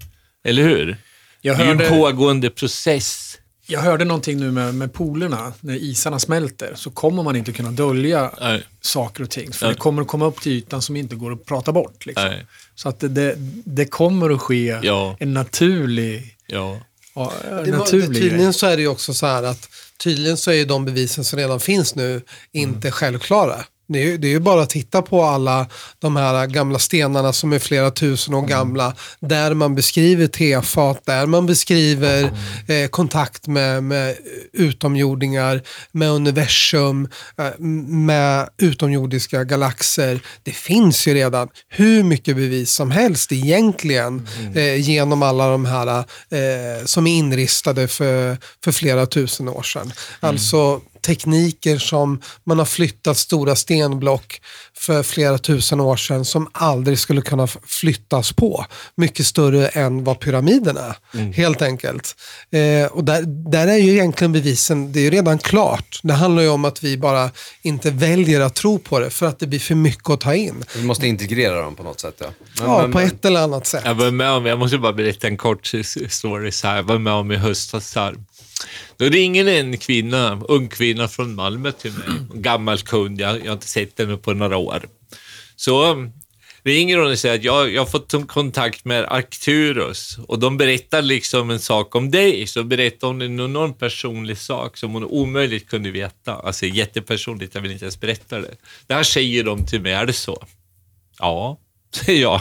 Eller 0.45 0.63
hur? 0.63 0.97
Jag 1.41 1.59
det 1.59 1.63
är 1.63 1.67
ju 1.67 1.73
en 1.73 1.79
hörde- 1.79 1.91
pågående 1.91 2.51
process. 2.51 3.29
Jag 3.67 3.81
hörde 3.81 4.05
någonting 4.05 4.41
nu 4.41 4.51
med, 4.51 4.75
med 4.75 4.93
polerna, 4.93 5.53
när 5.61 5.75
isarna 5.75 6.19
smälter, 6.19 6.73
så 6.75 6.91
kommer 6.91 7.23
man 7.23 7.37
inte 7.37 7.53
kunna 7.53 7.71
dölja 7.71 8.31
Nej. 8.41 8.63
saker 8.81 9.23
och 9.23 9.31
ting. 9.31 9.53
För 9.53 9.67
Nej. 9.67 9.75
det 9.75 9.81
kommer 9.81 10.03
att 10.03 10.09
komma 10.09 10.27
upp 10.27 10.41
till 10.41 10.53
ytan 10.53 10.83
som 10.83 10.97
inte 10.97 11.17
går 11.17 11.33
att 11.33 11.45
prata 11.45 11.73
bort. 11.73 12.07
Liksom. 12.07 12.33
Så 12.75 12.89
att 12.89 13.01
det, 13.01 13.09
det, 13.09 13.35
det 13.65 13.85
kommer 13.85 14.31
att 14.31 14.41
ske 14.41 14.79
Ja. 14.83 15.17
en 15.21 15.35
naturlig, 15.35 16.37
Ja. 16.47 16.81
Ja, 17.15 17.33
naturlig 17.67 18.23
tydligen 18.23 18.53
så 18.53 18.67
är 18.67 18.77
det 18.77 18.83
ju 18.83 18.89
också 18.89 19.15
så 19.15 19.27
här 19.27 19.43
att 19.43 19.69
tydligen 19.99 20.37
så 20.37 20.51
är 20.51 20.55
ju 20.55 20.65
de 20.65 20.85
bevisen 20.85 21.25
som 21.25 21.39
redan 21.39 21.61
finns 21.61 21.95
nu 21.95 22.23
inte 22.53 22.89
Mm. 22.89 22.93
självklara. 22.93 23.65
Det 23.93 23.99
är, 23.99 24.05
ju, 24.05 24.17
det 24.19 24.27
är 24.27 24.31
ju 24.31 24.41
bara 24.41 24.62
att 24.62 24.71
titta 24.71 25.03
på 25.03 25.23
alla 25.25 25.67
de 25.99 26.17
här 26.17 26.47
gamla 26.47 26.79
stenarna 26.79 27.33
som 27.33 27.53
är 27.53 27.59
flera 27.59 27.91
tusen 27.91 28.35
Mm. 28.35 28.45
år 28.45 28.49
gamla. 28.49 28.95
Där 29.21 29.55
man 29.55 29.75
beskriver 29.75 30.27
tefat, 30.27 31.01
där 31.07 31.27
man 31.27 31.47
beskriver 31.47 32.19
Mm. 32.69 32.85
eh, 32.85 32.89
kontakt 32.89 33.47
med, 33.47 33.83
med 33.85 34.17
utomjordingar, 34.53 35.62
med 35.93 36.11
universum, 36.11 37.09
eh, 37.39 37.59
med 37.89 38.49
utomjordiska 38.59 39.45
galaxer. 39.45 40.21
Det 40.43 40.51
finns 40.53 41.07
ju 41.07 41.15
redan 41.15 41.49
hur 41.69 42.03
mycket 42.03 42.37
bevis 42.37 42.73
som 42.73 42.91
helst 42.91 43.33
egentligen 43.33 44.29
eh, 44.55 44.77
genom 44.81 45.23
alla 45.23 45.49
de 45.49 45.65
här 45.65 45.99
eh, 45.99 46.85
som 46.85 47.07
är 47.07 47.12
inristade 47.19 47.89
för, 47.89 48.37
för 48.65 48.73
flera 48.73 49.07
tusen 49.07 49.49
år 49.49 49.62
sedan. 49.62 49.93
Alltså 50.21 50.81
tekniker 51.03 51.79
som 51.79 52.21
man 52.45 52.59
har 52.59 52.65
flyttat 52.67 53.17
stora 53.19 53.57
stenblock 53.57 54.41
för 54.77 55.03
flera 55.03 55.39
tusen 55.39 55.81
år 55.81 55.97
sedan 55.97 56.25
som 56.25 56.49
aldrig 56.53 56.99
skulle 56.99 57.23
kunna 57.23 57.47
flyttas 57.67 58.33
på. 58.33 58.67
Mycket 58.95 59.27
större 59.27 59.69
än 59.69 60.05
vad 60.05 60.21
pyramiderna 60.21 60.95
är, 61.13 61.33
helt 61.33 61.63
enkelt. 61.63 62.15
Eh, 62.51 62.87
och 62.93 63.05
där, 63.05 63.23
där 63.51 63.67
är 63.69 63.77
ju 63.77 63.93
egentligen 63.93 64.33
bevisen, 64.33 64.93
det 64.93 65.01
är 65.01 65.03
ju 65.03 65.11
redan 65.11 65.39
klart. 65.39 66.01
Det 66.03 66.13
handlar 66.13 66.43
ju 66.43 66.49
om 66.49 66.65
att 66.65 66.85
vi 66.85 66.97
bara 66.99 67.31
inte 67.63 67.91
väljer 67.91 68.41
att 68.41 68.55
tro 68.55 68.79
på 68.79 68.99
det 69.01 69.11
för 69.11 69.27
att 69.27 69.39
det 69.39 69.47
blir 69.47 69.59
för 69.61 69.75
mycket 69.75 70.11
att 70.11 70.21
ta 70.21 70.35
in. 70.35 70.65
Vi 70.77 70.83
måste 70.83 71.07
integrera 71.07 71.63
dem 71.63 71.75
på 71.77 71.83
något 71.83 72.01
sätt. 72.01 72.15
Ja, 72.19 72.27
Men- 72.59 72.69
Ja, 72.71 72.83
men- 72.83 72.93
på 72.93 73.01
ett 73.01 73.25
eller 73.25 73.41
annat 73.41 73.67
sätt. 73.67 73.83
Jag 73.85 73.95
var 73.95 74.11
med 74.11 74.31
om, 74.31 74.47
jag 74.47 74.59
måste 74.59 74.79
bara 74.79 74.93
berätta 74.93 75.27
en 75.27 75.37
kort 75.37 75.73
story 76.09 76.53
så 76.53 76.67
här. 76.67 76.77
Jag 76.77 76.83
var 76.83 76.99
med 76.99 77.13
om 77.13 77.33
i 77.33 77.37
höstas 77.37 77.95
här. 77.95 78.15
Då 78.97 79.05
ringer 79.05 79.47
en 79.47 79.79
kvinna, 79.79 80.41
ung 80.49 80.69
kvinna 80.69 81.09
från 81.09 81.35
Malmö 81.35 81.73
till 81.73 81.93
mig. 81.93 82.09
En 82.35 82.43
gammal 82.43 82.79
kund, 82.79 83.21
jag, 83.21 83.41
jag 83.41 83.47
har 83.47 83.53
inte 83.53 83.69
sett 83.69 83.99
henne 83.99 84.17
på 84.17 84.33
några 84.35 84.57
år. 84.57 84.83
Så 85.57 85.91
um, 85.93 86.13
ringer 86.65 86.99
hon 86.99 87.11
och 87.11 87.19
säger 87.19 87.35
att 87.35 87.45
jag, 87.45 87.73
jag 87.73 87.81
har 87.81 87.87
fått 87.87 88.29
kontakt 88.29 88.85
med 88.85 89.05
Arcturus 89.05 90.19
och 90.29 90.39
de 90.39 90.57
berättar 90.57 91.03
liksom 91.03 91.51
en 91.51 91.61
sak 91.61 91.95
om 91.95 92.11
dig. 92.11 92.47
Så 92.47 92.65
berättar 92.65 93.07
hon 93.07 93.23
en 93.23 93.41
enorm 93.41 93.75
personlig 93.75 94.39
sak 94.39 94.77
som 94.77 94.93
hon 94.93 95.05
omöjligt 95.05 95.69
kunde 95.69 95.91
veta. 95.91 96.35
Alltså 96.35 96.67
jättepersonligt, 96.67 97.55
jag 97.55 97.63
vill 97.63 97.73
inte 97.73 97.85
ens 97.85 98.01
berätta 98.01 98.39
det. 98.39 98.55
Det 98.87 98.95
här 98.95 99.03
säger 99.03 99.45
de 99.45 99.67
till 99.67 99.81
mig, 99.81 99.93
är 99.93 100.07
det 100.07 100.13
så? 100.13 100.47
Ja, 101.19 101.59
säger 101.95 102.23
jag. 102.23 102.41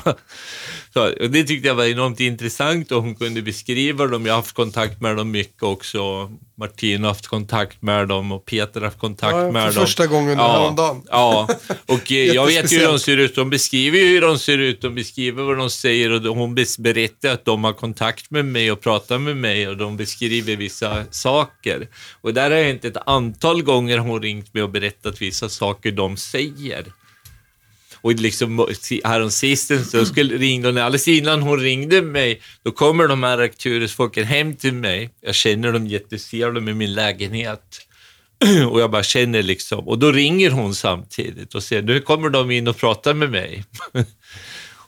Så, 0.93 1.09
det 1.29 1.43
tyckte 1.43 1.67
jag 1.67 1.75
var 1.75 1.85
enormt 1.85 2.19
intressant 2.19 2.91
och 2.91 3.03
hon 3.03 3.15
kunde 3.15 3.41
beskriva 3.41 4.07
dem. 4.07 4.25
Jag 4.25 4.33
har 4.33 4.37
haft 4.41 4.55
kontakt 4.55 5.01
med 5.01 5.17
dem 5.17 5.31
mycket 5.31 5.63
också. 5.63 6.31
Martin 6.57 7.01
har 7.03 7.07
haft 7.07 7.27
kontakt 7.27 7.81
med 7.81 8.07
dem 8.07 8.31
och 8.31 8.45
Peter 8.45 8.79
har 8.79 8.87
haft 8.87 8.99
kontakt 8.99 9.35
Ja, 9.35 9.41
för 9.41 9.51
med 9.51 9.63
dem. 9.65 9.73
första 9.73 10.07
gången 10.07 10.39
häromdagen. 10.39 11.01
Ja, 11.09 11.47
och 11.85 12.11
eh, 12.11 12.17
jag 12.17 12.45
vet 12.45 12.71
ju 12.71 12.79
hur 12.79 12.87
de 12.87 12.99
ser 12.99 13.17
ut. 13.17 13.35
De 13.35 13.49
beskriver 13.49 13.99
ju 13.99 14.05
hur 14.07 14.21
de 14.21 14.39
ser 14.39 14.57
ut, 14.57 14.81
de 14.81 14.95
beskriver 14.95 15.43
vad 15.43 15.57
de 15.57 15.69
säger 15.69 16.27
och 16.29 16.35
hon 16.35 16.55
berättar 16.79 17.29
att 17.29 17.45
de 17.45 17.63
har 17.63 17.73
kontakt 17.73 18.31
med 18.31 18.45
mig 18.45 18.71
och 18.71 18.81
pratar 18.81 19.17
med 19.17 19.37
mig 19.37 19.67
och 19.67 19.77
de 19.77 19.97
beskriver 19.97 20.55
vissa 20.55 21.03
saker. 21.11 21.87
Och 22.21 22.33
där 22.33 22.51
har 22.51 22.57
jag 22.57 22.69
inte 22.69 22.87
ett 22.87 22.97
antal 23.05 23.63
gånger 23.63 23.97
hon 23.97 24.21
ringt 24.21 24.53
mig 24.53 24.63
och 24.63 24.69
berättat 24.69 25.21
vissa 25.21 25.49
saker 25.49 25.91
de 25.91 26.17
säger. 26.17 26.85
Och 28.01 28.13
liksom 28.13 28.67
häromsistens 29.03 29.91
så 29.91 30.05
skulle, 30.05 30.37
ringde 30.37 30.67
hon, 30.67 30.77
alldeles 30.77 31.07
innan 31.07 31.41
hon 31.41 31.59
ringde 31.59 32.01
mig, 32.01 32.41
då 32.63 32.71
kommer 32.71 33.07
de 33.07 33.23
här 33.23 33.37
Arcturus-folken 33.37 34.25
hem 34.25 34.55
till 34.55 34.73
mig. 34.73 35.09
Jag 35.21 35.35
känner 35.35 35.73
dem 35.73 35.87
jätteser 35.87 36.51
dem 36.51 36.69
i 36.69 36.73
min 36.73 36.93
lägenhet. 36.93 37.87
Och 38.69 38.81
jag 38.81 38.91
bara 38.91 39.03
känner 39.03 39.43
liksom, 39.43 39.87
och 39.87 39.99
då 39.99 40.11
ringer 40.11 40.51
hon 40.51 40.75
samtidigt 40.75 41.55
och 41.55 41.63
säger, 41.63 41.81
nu 41.81 41.99
kommer 41.99 42.29
de 42.29 42.51
in 42.51 42.67
och 42.67 42.77
pratar 42.77 43.13
med 43.13 43.31
mig. 43.31 43.63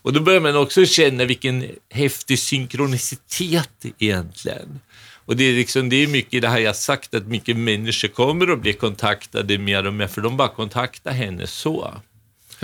Och 0.02 0.12
då 0.12 0.20
börjar 0.20 0.40
man 0.40 0.56
också 0.56 0.86
känna 0.86 1.24
vilken 1.24 1.66
häftig 1.90 2.38
synkronicitet 2.38 3.84
egentligen. 3.98 4.80
Och 5.26 5.36
det 5.36 5.44
är, 5.44 5.52
liksom, 5.52 5.88
det 5.88 5.96
är 5.96 6.06
mycket 6.06 6.42
det 6.42 6.48
här 6.48 6.58
jag 6.58 6.76
sagt, 6.76 7.14
att 7.14 7.26
mycket 7.26 7.56
människor 7.56 8.08
kommer 8.08 8.52
att 8.52 8.60
bli 8.60 8.72
kontaktade 8.72 9.58
mer 9.58 9.86
och 9.86 9.94
mer, 9.94 10.06
för 10.06 10.20
de 10.20 10.36
bara 10.36 10.48
kontaktar 10.48 11.12
henne 11.12 11.46
så. 11.46 11.94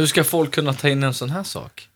Hur 0.01 0.07
ska 0.07 0.25
folk 0.25 0.51
kunna 0.55 0.73
ta 0.75 0.89
in 0.89 1.03
en 1.03 1.15
sån 1.15 1.31
här 1.31 1.43
sak? 1.43 1.87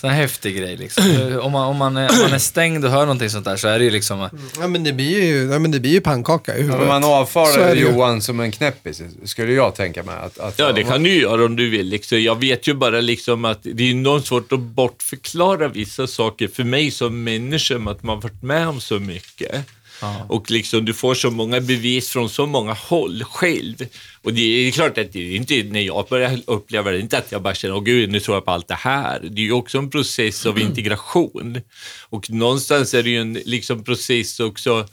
Sån 0.00 0.10
här 0.10 0.16
häftig 0.16 0.56
grej 0.56 0.76
liksom. 0.76 1.04
Om, 1.42 1.52
man, 1.52 1.68
om, 1.68 1.76
man 1.76 1.96
är, 1.96 2.10
om 2.10 2.18
man 2.22 2.32
är 2.32 2.38
stängd 2.38 2.84
och 2.84 2.90
hör 2.90 3.00
någonting 3.00 3.30
sånt 3.30 3.44
där 3.44 3.56
så 3.56 3.68
är 3.68 3.78
det 3.78 3.84
ju 3.84 3.90
liksom... 3.90 4.28
Ja, 4.60 4.66
men 4.68 4.84
det 4.84 4.92
blir 4.92 5.22
ju, 5.24 5.50
ja, 5.52 5.58
men 5.58 5.70
det 5.70 5.80
blir 5.80 5.90
ju 5.90 6.00
pannkaka 6.00 6.52
i 6.52 6.56
Ja, 6.56 6.62
huvudet. 6.62 6.78
men 6.80 6.88
man 6.88 7.04
avfärdar. 7.04 7.74
Johan 7.74 8.22
som 8.22 8.40
en 8.40 8.52
knäppis, 8.52 9.02
skulle 9.24 9.52
jag 9.52 9.74
tänka 9.74 10.02
mig. 10.02 10.14
Att, 10.16 10.38
att, 10.38 10.58
Ja, 10.58 10.72
det 10.72 10.82
kan 10.84 11.02
du 11.02 11.20
göra 11.20 11.44
om 11.44 11.56
du 11.56 11.70
vill. 11.70 11.86
Liksom. 11.86 12.22
Jag 12.22 12.40
vet 12.40 12.66
ju 12.66 12.74
bara 12.74 13.00
liksom 13.00 13.44
att 13.44 13.58
det 13.62 13.82
är 13.82 13.90
enormt 13.90 14.26
svårt 14.26 14.52
att 14.52 14.60
bortförklara 14.60 15.68
vissa 15.68 16.06
saker 16.06 16.48
för 16.48 16.64
mig 16.64 16.90
som 16.90 17.24
människa 17.24 17.78
med 17.78 17.90
att 17.92 18.02
man 18.02 18.20
varit 18.20 18.42
med 18.42 18.68
om 18.68 18.80
så 18.80 18.98
mycket. 18.98 19.64
Och 20.28 20.50
liksom, 20.50 20.84
du 20.84 20.94
får 20.94 21.14
så 21.14 21.30
många 21.30 21.60
bevis 21.60 22.10
från 22.10 22.28
så 22.28 22.46
många 22.46 22.72
håll 22.72 23.24
själv. 23.24 23.76
Och 24.22 24.32
det 24.32 24.42
är 24.42 24.70
klart 24.70 24.98
att 24.98 25.12
det 25.12 25.18
är 25.18 25.36
inte 25.36 25.62
när 25.62 25.80
jag 25.80 26.06
börjar 26.08 26.40
uppleva 26.46 26.90
det, 26.90 27.00
inte 27.00 27.18
att 27.18 27.32
jag 27.32 27.42
bara 27.42 27.54
känner, 27.54 27.74
åh 27.74 27.82
gud, 27.82 28.10
nu 28.10 28.20
tror 28.20 28.36
jag 28.36 28.44
på 28.44 28.50
allt 28.50 28.68
det 28.68 28.74
här. 28.74 29.20
Det 29.20 29.40
är 29.40 29.44
ju 29.44 29.52
också 29.52 29.78
en 29.78 29.90
process 29.90 30.46
av 30.46 30.58
integration. 30.58 31.60
Och 32.08 32.30
någonstans 32.30 32.94
är 32.94 33.02
det 33.02 33.10
ju 33.10 33.20
en 33.20 33.32
liksom, 33.32 33.84
process 33.84 34.40
också 34.40 34.88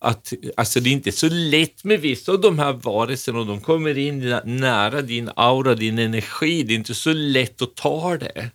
att 0.00 0.32
alltså 0.56 0.80
det 0.80 0.90
är 0.90 0.92
inte 0.92 1.12
så 1.12 1.28
lätt 1.28 1.84
med 1.84 2.00
vissa 2.00 2.32
av 2.32 2.40
de 2.40 2.58
här 2.58 2.72
varelserna 2.72 3.38
och 3.38 3.46
de 3.46 3.60
kommer 3.60 3.98
in 3.98 4.40
nära 4.44 5.02
din 5.02 5.30
aura, 5.36 5.74
din 5.74 5.98
energi. 5.98 6.62
Det 6.62 6.72
är 6.72 6.76
inte 6.76 6.94
så 6.94 7.12
lätt 7.12 7.62
att 7.62 7.74
ta 7.74 8.16
det. 8.16 8.50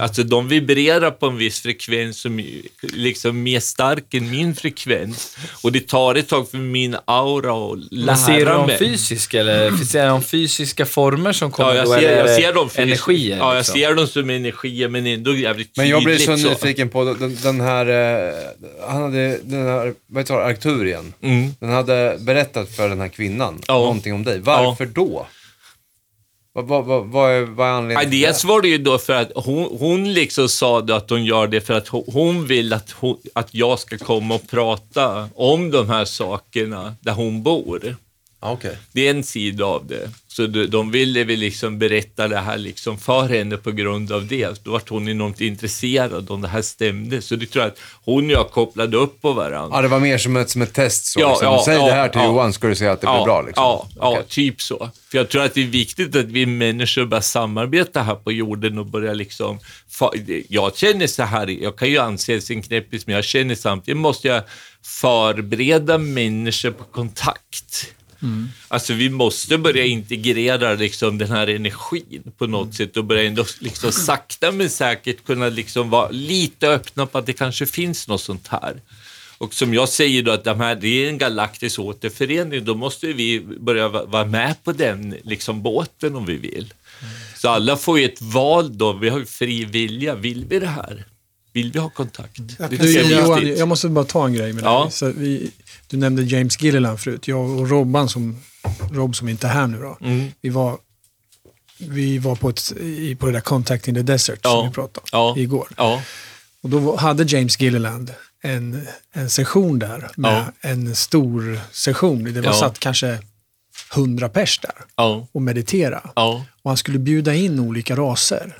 Alltså 0.00 0.22
de 0.22 0.48
vibrerar 0.48 1.10
på 1.10 1.26
en 1.26 1.36
viss 1.36 1.60
frekvens 1.60 2.20
som 2.20 2.40
är 2.40 2.46
liksom 2.82 3.42
mer 3.42 3.60
stark 3.60 4.14
än 4.14 4.30
min 4.30 4.54
frekvens. 4.54 5.36
Och 5.62 5.72
det 5.72 5.88
tar 5.88 6.14
ett 6.14 6.28
tag 6.28 6.50
för 6.50 6.58
min 6.58 6.96
aura 7.04 7.72
att 7.72 7.92
lära 7.92 8.06
Men 8.06 8.16
ser 8.16 8.38
du 8.38 8.44
dem 8.44 8.66
mig. 8.66 8.78
fysiskt 8.78 9.34
eller 9.34 9.70
ser 9.70 10.02
du 10.02 10.08
de 10.08 10.22
fysiska 10.22 10.86
former 10.86 11.32
som 11.32 11.50
kommer 11.52 11.70
Ja, 11.70 11.76
jag 11.76 11.84
då? 11.86 11.92
ser, 11.92 12.16
jag 12.26 12.30
ser 12.36 12.52
dem 12.52 12.70
fysiskt. 12.70 12.78
Energier? 13.08 13.36
Ja, 13.36 13.48
jag 13.54 13.58
liksom? 13.60 13.74
ser 13.74 13.94
dem 13.94 14.06
som 14.06 14.30
energier 14.30 14.88
men 14.88 15.06
ändå 15.06 15.34
jävligt 15.36 15.76
Men 15.76 15.88
jag 15.88 16.04
blir 16.04 16.18
så 16.18 16.36
tydligt 16.36 16.62
nyfiken 16.62 16.88
på 16.88 17.04
den, 17.04 17.36
den 17.42 17.60
här, 17.60 17.86
eh, 17.86 18.34
han 18.88 19.02
hade, 19.02 19.38
den 19.42 19.66
här, 19.66 19.94
vad 20.06 20.22
heter 20.22 20.34
det, 20.34 20.44
Arcturien. 20.44 21.12
Mm. 21.22 21.50
Den 21.60 21.70
hade 21.70 22.16
berättat 22.20 22.68
för 22.76 22.88
den 22.88 23.00
här 23.00 23.08
kvinnan 23.08 23.60
Ja. 23.66 23.74
någonting 23.74 24.14
om 24.14 24.24
dig. 24.24 24.40
Varför 24.40 24.86
då? 24.86 25.26
Vad, 26.62 26.84
vad, 26.84 27.06
vad, 27.06 27.30
är, 27.30 27.42
vad 27.42 27.66
är 27.66 27.72
anledningen 27.72 28.10
till 28.10 28.20
dels 28.20 28.44
var 28.44 28.62
det 28.62 28.68
ju 28.68 28.78
då 28.78 28.98
för 28.98 29.12
att 29.12 29.32
hon, 29.34 29.78
hon 29.78 30.12
liksom 30.12 30.48
sa 30.48 30.80
då 30.80 30.94
att 30.94 31.10
hon 31.10 31.24
gör 31.24 31.46
det 31.46 31.60
för 31.60 31.74
att 31.74 31.88
hon, 31.88 32.04
hon 32.12 32.46
vill 32.46 32.72
att, 32.72 32.90
hon, 32.90 33.18
att 33.32 33.54
jag 33.54 33.78
ska 33.78 33.98
komma 33.98 34.34
och 34.34 34.48
prata 34.48 35.28
om 35.34 35.70
de 35.70 35.88
här 35.88 36.04
sakerna 36.04 36.94
där 37.00 37.12
hon 37.12 37.42
bor. 37.42 37.96
Ja, 38.40 38.52
okej. 38.52 38.78
Det 38.92 39.06
är 39.06 39.10
en 39.10 39.24
sida 39.24 39.64
av 39.64 39.86
det. 39.86 40.10
Så 40.28 40.46
de, 40.46 40.66
de 40.66 40.90
ville 40.90 41.24
väl 41.24 41.38
liksom 41.38 41.78
berätta 41.78 42.28
det 42.28 42.38
här 42.38 42.58
liksom 42.58 42.98
för 42.98 43.28
henne 43.28 43.56
på 43.56 43.70
grund 43.70 44.12
av 44.12 44.26
det. 44.26 44.64
Då 44.64 44.70
var 44.70 44.82
hon 44.88 45.08
enormt 45.08 45.40
intresserad 45.40 46.30
om 46.30 46.42
det 46.42 46.48
här 46.48 46.62
stämde. 46.62 47.22
Så 47.22 47.36
det 47.36 47.46
tror 47.46 47.64
jag 47.64 47.72
att 47.72 47.78
hon 48.04 48.24
och 48.24 48.30
jag 48.30 48.50
kopplade 48.50 48.96
upp 48.96 49.22
på 49.22 49.32
varandra. 49.32 49.76
Ja, 49.78 49.82
det 49.82 49.88
var 49.88 50.00
mer 50.00 50.18
som 50.18 50.36
ett, 50.36 50.50
som 50.50 50.62
ett 50.62 50.72
test 50.72 51.06
så. 51.06 51.20
Ja, 51.20 51.30
liksom. 51.30 51.46
ja, 51.46 51.62
Säg 51.64 51.74
ja, 51.74 51.86
det 51.86 51.92
här 51.92 52.08
till 52.08 52.20
ja. 52.20 52.26
Johan 52.26 52.52
ska 52.52 52.68
du 52.68 52.74
se 52.74 52.86
att 52.86 53.00
det 53.00 53.06
blir 53.06 53.24
bra. 53.24 53.42
Liksom. 53.42 53.64
Ja, 53.64 53.88
ja 53.96 54.10
Okej. 54.10 54.24
typ 54.28 54.60
så. 54.60 54.90
För 55.10 55.18
jag 55.18 55.28
tror 55.28 55.42
att 55.42 55.54
det 55.54 55.62
är 55.62 55.66
viktigt 55.66 56.16
att 56.16 56.24
vi 56.24 56.46
människor 56.46 57.04
börjar 57.04 57.22
samarbeta 57.22 58.02
här 58.02 58.14
på 58.14 58.32
jorden 58.32 58.78
och 58.78 58.86
börja 58.86 59.12
liksom... 59.12 59.58
Jag 60.48 60.76
känner 60.76 61.06
så 61.06 61.22
här, 61.22 61.46
jag 61.46 61.76
kan 61.76 61.88
ju 61.88 61.98
anses 61.98 62.50
en 62.50 62.62
knäppis, 62.62 63.06
men 63.06 63.14
jag 63.14 63.24
känner 63.24 63.54
samtidigt 63.54 64.00
måste 64.00 64.28
jag 64.28 64.42
förbereda 64.82 65.98
människor 65.98 66.70
på 66.70 66.84
kontakt. 66.84 67.94
Alltså 68.68 68.92
vi 68.94 69.10
måste 69.10 69.58
börja 69.58 69.84
integrera 69.84 70.74
liksom 70.74 71.18
den 71.18 71.30
här 71.30 71.46
energin 71.46 72.32
på 72.38 72.46
något 72.46 72.74
sätt 72.74 72.96
och 72.96 73.04
börja 73.04 73.22
ändå 73.22 73.44
liksom 73.60 73.92
sakta 73.92 74.52
men 74.52 74.70
säkert 74.70 75.24
kunna 75.24 75.48
liksom 75.48 75.90
vara 75.90 76.10
lite 76.10 76.68
öppna 76.68 77.06
på 77.06 77.18
att 77.18 77.26
det 77.26 77.32
kanske 77.32 77.66
finns 77.66 78.08
något 78.08 78.20
sånt 78.20 78.48
här. 78.48 78.80
Och 79.38 79.54
som 79.54 79.74
jag 79.74 79.88
säger 79.88 80.22
då 80.22 80.32
att 80.32 80.44
de 80.44 80.60
här, 80.60 80.74
det 80.74 80.88
är 81.04 81.08
en 81.08 81.18
galaktisk 81.18 81.78
återförening, 81.78 82.64
då 82.64 82.74
måste 82.74 83.06
vi 83.06 83.40
börja 83.40 83.88
va- 83.88 84.04
vara 84.04 84.24
med 84.24 84.64
på 84.64 84.72
den 84.72 85.14
liksom 85.24 85.62
båten 85.62 86.16
om 86.16 86.26
vi 86.26 86.36
vill. 86.36 86.74
Så 87.36 87.48
alla 87.48 87.76
får 87.76 87.98
ju 87.98 88.04
ett 88.04 88.22
val 88.22 88.78
då, 88.78 88.92
vi 88.92 89.08
har 89.08 89.18
ju 89.18 89.26
fri 89.26 89.64
vilja, 89.64 90.14
vill 90.14 90.44
vi 90.48 90.58
det 90.58 90.66
här? 90.66 91.04
Vill 91.52 91.72
vi 91.72 91.78
ha 91.78 91.90
kontakt? 91.90 92.38
Jag 92.58 92.70
Du, 92.70 93.00
Johan, 93.02 93.46
jag 93.56 93.68
måste 93.68 93.88
bara 93.88 94.04
ta 94.04 94.26
en 94.26 94.32
grej 94.34 94.52
med 94.52 94.64
Ja. 94.64 94.82
dig. 94.82 94.92
Så 94.92 95.12
vi, 95.16 95.50
du 95.88 95.96
nämnde 95.96 96.22
James 96.22 96.62
Gilliland 96.62 97.00
förut. 97.00 97.28
Jag 97.28 97.50
och 97.50 97.68
Robban, 97.70 98.08
som, 98.08 98.36
Rob 98.92 99.16
som 99.16 99.28
inte 99.28 99.46
är 99.46 99.50
här 99.50 99.66
nu 99.66 99.78
då, 99.80 99.98
Mm. 100.00 100.28
vi 100.40 100.48
var, 100.48 100.78
vi 101.78 102.18
var 102.18 102.36
på, 102.36 102.48
ett, 102.48 102.72
på 103.18 103.26
det 103.26 103.32
där 103.32 103.40
Contact 103.40 103.88
in 103.88 103.94
the 103.94 104.02
Desert 104.02 104.40
Ja. 104.42 104.50
som 104.50 104.68
vi 104.68 104.74
pratade 104.74 105.00
om 105.00 105.08
Ja. 105.12 105.34
igår. 105.36 105.68
Ja, 105.76 106.02
Och 106.62 106.70
då 106.70 106.96
hade 106.96 107.22
James 107.24 107.60
Gilliland 107.60 108.14
en, 108.42 108.86
en 109.12 109.30
session 109.30 109.78
där 109.78 110.10
med 110.16 110.52
en 110.60 110.94
stor 110.94 111.60
session. 111.72 112.24
Det 112.34 112.40
var 112.40 112.52
satt 112.52 112.78
kanske 112.78 113.18
hundra 113.94 114.28
pers 114.28 114.58
där 114.58 114.74
och 115.32 115.42
meditera. 115.42 116.10
Och 116.62 116.70
han 116.70 116.76
skulle 116.76 116.98
bjuda 116.98 117.34
in 117.34 117.60
olika 117.60 117.96
raser. 117.96 118.54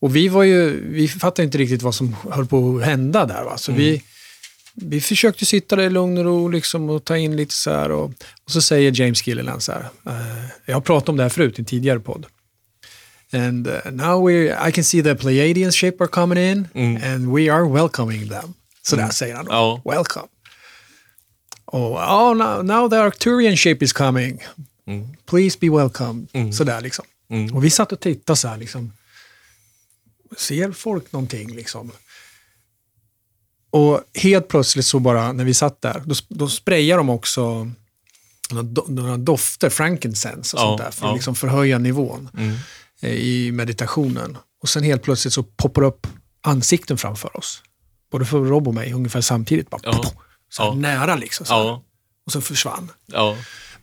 Och 0.00 0.16
vi 0.16 0.28
var 0.28 0.42
ju, 0.42 0.90
vi 0.92 1.08
fattade 1.08 1.44
inte 1.44 1.58
riktigt 1.58 1.82
vad 1.82 1.94
som 1.94 2.16
höll 2.30 2.46
på 2.46 2.76
att 2.78 2.84
hända 2.84 3.26
där. 3.26 3.44
Va? 3.44 3.58
Så 3.58 3.72
Mm. 3.72 3.82
vi, 3.84 4.02
vi 4.82 5.00
försökte 5.00 5.46
sitta 5.46 5.76
där 5.76 5.82
i 5.82 5.90
lugn 5.90 6.18
och 6.18 6.24
ro 6.24 6.48
liksom, 6.48 6.90
och 6.90 7.04
ta 7.04 7.16
in 7.16 7.36
lite 7.36 7.54
så 7.54 7.70
här. 7.70 7.90
Och, 7.90 8.04
och 8.44 8.50
så 8.50 8.60
säger 8.60 9.00
James 9.00 9.26
Gilliland 9.26 9.62
så 9.62 9.72
här. 9.72 9.88
eh, 10.06 10.44
jag 10.66 10.74
har 10.74 10.80
pratat 10.80 11.08
om 11.08 11.16
det 11.16 11.22
här 11.22 11.30
förut 11.30 11.58
i 11.58 11.62
en 11.62 11.66
tidigare 11.66 12.00
podd. 12.00 12.26
And 13.32 13.66
uh, 13.68 13.90
now 13.92 14.26
we, 14.26 14.68
I 14.68 14.72
can 14.72 14.84
see 14.84 15.02
the 15.02 15.14
Pleiadian 15.14 15.72
ship 15.72 16.00
are 16.00 16.08
coming 16.08 16.38
in 16.38 16.68
and 17.02 17.34
we 17.36 17.52
are 17.52 17.72
welcoming 17.72 18.28
them. 18.28 18.54
Så 18.82 18.96
där 18.96 19.10
säger 19.10 19.34
han. 19.34 19.46
Ja. 19.48 19.82
Welcome. 19.84 20.26
Och 21.64 21.92
oh, 21.92 22.36
now, 22.36 22.64
now 22.64 22.90
the 22.90 22.96
Arcturian 22.96 23.56
ship 23.56 23.82
is 23.82 23.92
coming. 23.92 24.44
Please 25.26 25.58
be 25.60 25.70
welcome. 25.70 26.26
Så 26.52 26.64
där 26.64 26.80
liksom. 26.80 27.04
Och 27.52 27.64
vi 27.64 27.70
satt 27.70 27.92
och 27.92 28.00
tittade 28.00 28.36
så 28.36 28.48
här 28.48 28.56
liksom. 28.56 28.92
Ser 30.36 30.72
folk 30.72 31.12
någonting 31.12 31.54
liksom? 31.56 31.92
Och 33.70 34.00
helt 34.14 34.48
plötsligt 34.48 34.86
så 34.86 34.98
bara, 34.98 35.32
när 35.32 35.44
vi 35.44 35.54
satt 35.54 35.82
där, 35.82 36.02
då, 36.06 36.14
då 36.28 36.48
sprayar 36.48 36.96
de 36.96 37.10
också 37.10 37.70
några, 38.50 38.62
do, 38.62 38.84
några 38.88 39.16
dofter, 39.16 39.70
frankincense 39.70 40.56
och 40.56 40.62
Ja, 40.62 40.66
sånt 40.66 40.78
där, 40.78 40.90
för 40.90 41.04
ja. 41.06 41.10
att 41.10 41.16
liksom 41.16 41.34
förhöja 41.34 41.78
nivån 41.78 42.28
eh, 43.00 43.10
i 43.12 43.52
meditationen. 43.52 44.38
Och 44.62 44.68
sen 44.68 44.82
helt 44.82 45.02
plötsligt 45.02 45.34
så 45.34 45.42
poppar 45.42 45.82
upp 45.82 46.06
ansikten 46.40 46.98
framför 46.98 47.36
oss. 47.36 47.62
Både 48.12 48.24
för 48.24 48.38
Rob 48.38 48.68
och 48.68 48.74
mig, 48.74 48.92
ungefär 48.92 49.20
samtidigt. 49.20 49.70
Bara, 49.70 49.80
Ja. 49.84 50.12
så 50.50 50.62
här 50.62 50.68
Ja. 50.70 50.74
nära 50.74 51.16
liksom. 51.16 51.46
Så 51.46 51.54
Och 52.26 52.32
så 52.32 52.40
försvann. 52.40 52.90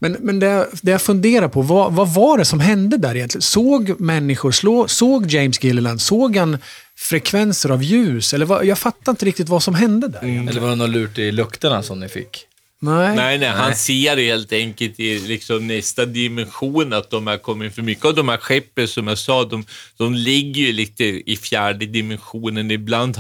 Men, 0.10 0.18
men 0.20 0.40
det, 0.40 0.68
det 0.82 0.92
jag 0.92 1.02
funderar 1.02 1.48
på, 1.48 1.62
vad, 1.62 1.94
vad 1.94 2.14
var 2.14 2.38
det 2.38 2.46
som 2.46 2.60
hände 2.60 2.98
där 2.98 3.16
egentligen? 3.16 3.42
Såg 3.42 4.00
människor, 4.00 4.52
slå, 4.52 4.88
såg 4.88 5.26
James 5.26 5.64
Gilliland, 5.64 6.02
såg 6.02 6.38
han 6.38 6.58
frekvenser 6.98 7.70
av 7.70 7.84
ljus? 7.84 8.34
Eller 8.34 8.46
vad, 8.46 8.66
jag 8.66 8.78
fattar 8.78 9.12
inte 9.12 9.26
riktigt 9.26 9.50
vad 9.50 9.64
som 9.64 9.76
hände 9.76 10.08
där. 10.08 10.18
egentligen. 10.18 10.48
Eller 10.48 10.62
var 10.62 10.70
det 10.70 10.76
något 10.76 10.90
lurt 10.90 11.18
i 11.18 11.32
lukterna 11.32 11.84
som 11.84 12.00
ni 12.00 12.10
fick? 12.10 12.48
Nej. 12.86 13.16
Nej, 13.16 13.38
nej, 13.38 13.50
han 13.50 13.76
ser 13.76 14.18
helt 14.18 14.54
enkelt 14.54 15.00
i 15.00 15.20
liksom 15.20 15.68
nästa 15.68 16.06
dimension 16.06 16.94
att 16.94 17.10
de 17.10 17.28
har 17.28 17.38
kommit, 17.38 17.76
för 17.76 17.82
mycket 17.82 18.06
av 18.06 18.16
de 18.16 18.30
här 18.30 18.38
skeppen 18.38 18.88
som 18.88 19.08
jag 19.08 19.18
sa, 19.18 19.46
de, 19.46 19.66
de 19.98 20.14
ligger 20.14 20.62
ju 20.62 20.72
lite 20.72 21.04
i 21.04 21.38
fjärde 21.38 21.86
dimensionen. 21.86 22.72
Ibland 22.72 23.18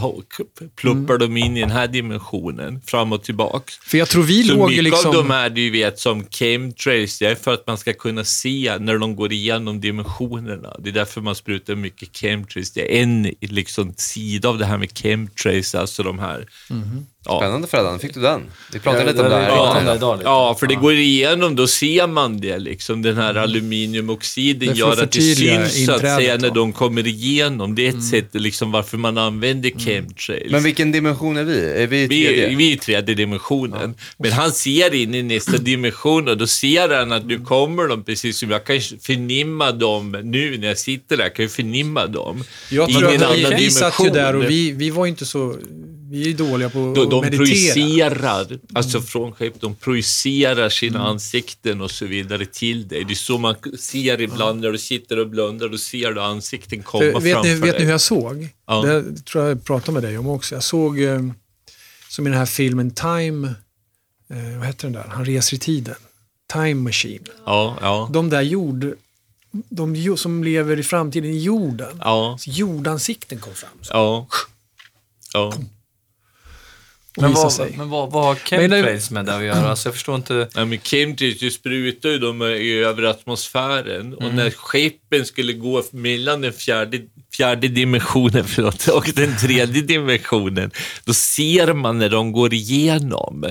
pluppar 0.75 1.17
de 1.17 1.37
in 1.37 1.57
i 1.57 1.59
den 1.59 1.71
här 1.71 1.87
dimensionen, 1.87 2.81
fram 2.85 3.11
och 3.11 3.23
tillbaks. 3.23 3.77
För 3.77 3.97
jag 3.97 4.07
tror 4.07 4.23
vi 4.23 4.43
Så 4.43 4.55
låg 4.55 4.69
mycket 4.69 4.83
liksom... 4.83 5.09
av 5.09 5.15
de 5.15 5.29
här 5.29 5.49
du 5.49 5.69
vet 5.69 5.99
som 5.99 6.25
chemtrails, 6.29 7.19
det 7.19 7.25
är 7.25 7.35
för 7.35 7.53
att 7.53 7.67
man 7.67 7.77
ska 7.77 7.93
kunna 7.93 8.23
se 8.23 8.77
när 8.79 8.97
de 8.97 9.15
går 9.15 9.31
igenom 9.31 9.81
dimensionerna. 9.81 10.75
Det 10.79 10.89
är 10.89 10.93
därför 10.93 11.21
man 11.21 11.35
sprutar 11.35 11.75
mycket 11.75 12.17
chemtrails. 12.17 12.71
Det 12.71 12.97
är 12.97 13.03
en 13.03 13.33
liksom, 13.41 13.93
sida 13.97 14.49
av 14.49 14.57
det 14.57 14.65
här 14.65 14.77
med 14.77 14.97
chemtrails, 14.97 15.75
alltså 15.75 16.03
de 16.03 16.19
här 16.19 16.45
Ja. 16.69 16.75
Spännande 17.25 17.67
Freddan, 17.67 17.99
fick 17.99 18.13
du 18.13 18.21
den? 18.21 18.41
Vi 18.73 18.79
pratade 18.79 19.03
Ja, 19.03 19.09
lite 19.11 19.23
om 19.23 19.29
det 19.29 19.35
här 19.35 19.51
om 19.59 19.71
innan. 19.71 19.85
det 19.85 19.95
idag 19.95 20.17
lite. 20.17 20.29
Ja, 20.29 20.55
för 20.59 20.67
det 20.67 20.75
går 20.75 20.93
igenom, 20.93 21.55
då 21.55 21.67
ser 21.67 22.07
man 22.07 22.39
det. 22.41 22.57
Liksom. 22.57 23.01
Den 23.01 23.17
här 23.17 23.35
aluminiumoxiden 23.35 24.61
Mm. 24.69 24.73
Det 24.73 24.79
gör 24.79 25.03
att 25.03 25.11
det 25.11 25.21
syns 25.21 25.85
så 25.85 25.91
att 25.91 25.99
säga 26.01 26.37
när 26.37 26.49
de 26.49 26.73
kommer 26.73 27.07
igenom. 27.07 27.75
Det 27.75 27.81
är 27.85 27.87
ett 27.89 27.93
Mm. 27.93 28.05
sätt 28.05 28.29
liksom, 28.33 28.71
varför 28.71 28.97
man 28.97 29.17
använder 29.17 29.69
chemtrails. 29.79 30.51
Men 30.51 30.63
vilken 30.63 30.91
dimension 30.91 31.37
är 31.37 31.43
vi? 31.43 31.59
Är 31.83 31.87
vi 31.87 32.03
i 32.03 32.07
tredje? 32.07 32.55
vi 32.55 32.69
är 32.71 32.73
i 32.73 32.77
tredje 32.77 33.15
dimensionen. 33.15 33.95
Men 34.17 34.31
han 34.31 34.51
ser 34.51 34.93
in 34.93 35.15
i 35.15 35.23
nästa 35.23 35.57
dimension 35.57 36.27
och 36.27 36.37
då 36.37 36.47
ser 36.47 36.89
han 36.89 37.11
att 37.11 37.25
nu 37.25 37.39
kommer 37.39 37.87
de, 37.87 38.03
precis 38.03 38.37
som 38.37 38.51
jag 38.51 38.65
kan 38.65 38.79
förnimma 39.01 39.71
dem 39.71 40.11
nu 40.23 40.57
när 40.57 40.67
jag 40.67 40.77
sitter 40.77 41.17
där, 41.17 41.23
jag 41.23 41.35
kan 41.35 41.45
ju 41.45 41.49
förnimma 41.49 42.07
dem. 42.07 42.43
Jag 42.71 42.89
i 42.89 42.93
tror 42.93 43.13
en 43.13 43.23
att 43.23 43.59
vi, 43.61 43.71
satt 43.71 43.93
ju 43.99 44.03
dimension. 44.03 44.13
där 44.13 44.35
och 44.35 44.43
vi, 44.49 44.71
vi 44.71 44.89
var 44.89 45.05
inte 45.07 45.25
så... 45.25 45.55
Vi 46.09 46.29
är 46.29 46.33
dåliga 46.33 46.69
på 46.69 46.79
De, 46.95 47.03
att 47.03 47.09
de 47.09 47.21
meditera. 47.21 47.37
projicerar, 47.45 48.59
alltså 48.73 49.01
från 49.01 49.31
skepp, 49.31 49.61
de 49.61 49.75
projicerar 49.75 50.69
sina 50.69 50.99
ansikten 51.07 51.81
och 51.81 51.91
så 51.91 52.05
vidare 52.05 52.45
till 52.45 52.87
dig. 52.87 53.03
Det 53.05 53.13
är 53.13 53.15
så 53.15 53.37
man 53.37 53.55
ser 53.79 54.21
ibland 54.21 54.61
när 54.61 54.71
du 54.71 54.77
sitter 54.77 55.19
och 55.19 55.29
blundar, 55.29 55.69
då 55.69 55.77
ser 55.77 56.11
du 56.11 56.21
ansikten 56.21 56.83
komma 56.83 57.03
För, 57.03 57.19
vet 57.19 57.33
framför 57.33 57.49
ni, 57.49 57.55
vet 57.55 57.71
dig. 57.71 57.79
ni 57.79 57.85
hur 57.85 57.91
jag 57.91 58.01
såg? 58.01 58.49
Ja. 58.67 58.81
Det 58.81 59.25
tror 59.25 59.43
jag 59.43 59.51
jag 59.51 59.63
pratade 59.63 59.91
med 59.91 60.03
dig 60.03 60.17
om 60.17 60.27
också. 60.27 60.55
Jag 60.55 60.63
såg, 60.63 61.01
eh, 61.01 61.19
som 62.09 62.27
i 62.27 62.29
den 62.29 62.39
här 62.39 62.45
filmen 62.45 62.91
Time, 62.91 63.47
eh, 64.29 64.57
vad 64.57 64.67
heter 64.67 64.83
den 64.87 64.93
där? 64.93 65.05
Han 65.09 65.25
reser 65.25 65.55
i 65.55 65.59
tiden. 65.59 65.95
Time 66.53 66.73
Machine. 66.75 67.23
Ja, 67.45 67.77
ja, 67.81 68.09
De 68.13 68.29
där 68.29 68.41
jord... 68.41 68.85
De 69.69 70.17
som 70.17 70.43
lever 70.43 70.79
i 70.79 70.83
framtiden 70.83 71.31
i 71.31 71.37
jorden. 71.37 71.97
ja, 71.99 72.37
Så 72.39 72.49
jordansikten 72.51 73.39
kom 73.39 73.53
fram 73.53 73.69
så, 73.81 73.93
ja. 73.93 74.27
ja. 75.33 75.53
Men 77.17 77.33
vad, 77.33 77.53
sig. 77.53 77.73
men 77.77 77.89
vad, 77.89 78.11
vad 78.11 78.23
har 78.25 78.35
chemtrails 78.35 79.11
med 79.11 79.25
det 79.25 79.35
att 79.35 79.43
göra? 79.43 79.69
Alltså, 79.69 79.87
jag 79.87 79.93
förstår 79.93 80.15
inte. 80.15 80.47
Nej, 80.55 80.65
men 80.65 80.79
chemtrails, 80.79 81.39
du 81.39 81.51
sprutar 81.51 82.09
ju 82.09 82.17
dem 82.19 82.41
i 82.41 82.73
över 82.83 83.03
atmosfären 83.03 84.13
och 84.13 84.21
Mm. 84.23 84.35
när 84.35 84.49
skeppen 84.51 85.25
skulle 85.25 85.53
gå 85.53 85.83
mellan 85.91 86.41
den 86.41 86.53
fjärde, 86.53 87.01
fjärde 87.37 87.67
dimensionen 87.67 88.43
förlåt, 88.45 88.87
och 88.93 89.09
den 89.15 89.37
tredje 89.37 89.81
dimensionen, 89.81 90.71
då 91.05 91.13
ser 91.13 91.73
man 91.73 91.99
när 91.99 92.09
de 92.09 92.31
går 92.31 92.53
igenom. 92.53 93.45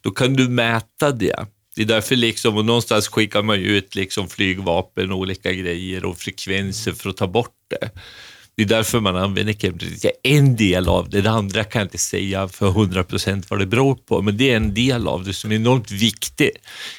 Då 0.00 0.10
kan 0.10 0.34
du 0.34 0.48
mäta 0.48 1.10
det. 1.10 1.46
Det 1.76 1.82
är 1.82 1.86
därför 1.86 2.16
liksom, 2.16 2.56
och 2.56 2.64
någonstans 2.64 3.08
skickar 3.08 3.42
man 3.42 3.58
ut 3.58 3.94
liksom 3.94 4.28
flygvapen 4.28 5.12
och 5.12 5.18
olika 5.18 5.52
grejer 5.52 6.04
och 6.04 6.18
frekvenser 6.18 6.92
för 6.92 7.10
att 7.10 7.16
ta 7.16 7.26
bort 7.26 7.56
det. 7.70 7.90
Det 8.56 8.62
är 8.62 8.66
därför 8.66 9.00
man 9.00 9.16
använder 9.16 9.52
chemtrails. 9.52 10.06
En 10.22 10.56
del 10.56 10.88
av 10.88 11.10
det. 11.10 11.20
Det 11.20 11.30
andra 11.30 11.64
kan 11.64 11.80
jag 11.80 11.86
inte 11.86 11.98
säga 11.98 12.48
för 12.48 12.70
100% 12.70 13.44
vad 13.48 13.58
det 13.58 13.66
beror 13.66 13.94
på, 13.94 14.22
men 14.22 14.36
det 14.36 14.50
är 14.50 14.56
en 14.56 14.74
del 14.74 15.08
av 15.08 15.24
det 15.24 15.34
som 15.34 15.52
är 15.52 15.56
enormt 15.56 15.90
viktig. 15.90 16.50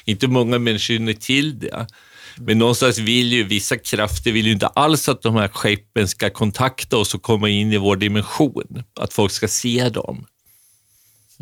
Inte 0.04 0.28
många 0.28 0.58
människor 0.58 0.96
känner 0.96 1.12
till 1.12 1.58
det. 1.58 1.86
Men 2.36 2.58
någonstans 2.58 2.98
vill 2.98 3.32
ju 3.32 3.44
vissa 3.44 3.76
krafter 3.76 4.32
vill 4.32 4.46
ju 4.46 4.52
inte 4.52 4.66
alls 4.66 5.08
att 5.08 5.22
de 5.22 5.36
här 5.36 5.48
skeppen 5.48 6.08
ska 6.08 6.30
kontakta 6.30 6.96
oss 6.96 7.14
och 7.14 7.22
komma 7.22 7.48
in 7.48 7.72
i 7.72 7.76
vår 7.76 7.96
dimension. 7.96 8.82
Att 9.00 9.12
folk 9.12 9.32
ska 9.32 9.48
se 9.48 9.88
dem. 9.88 10.26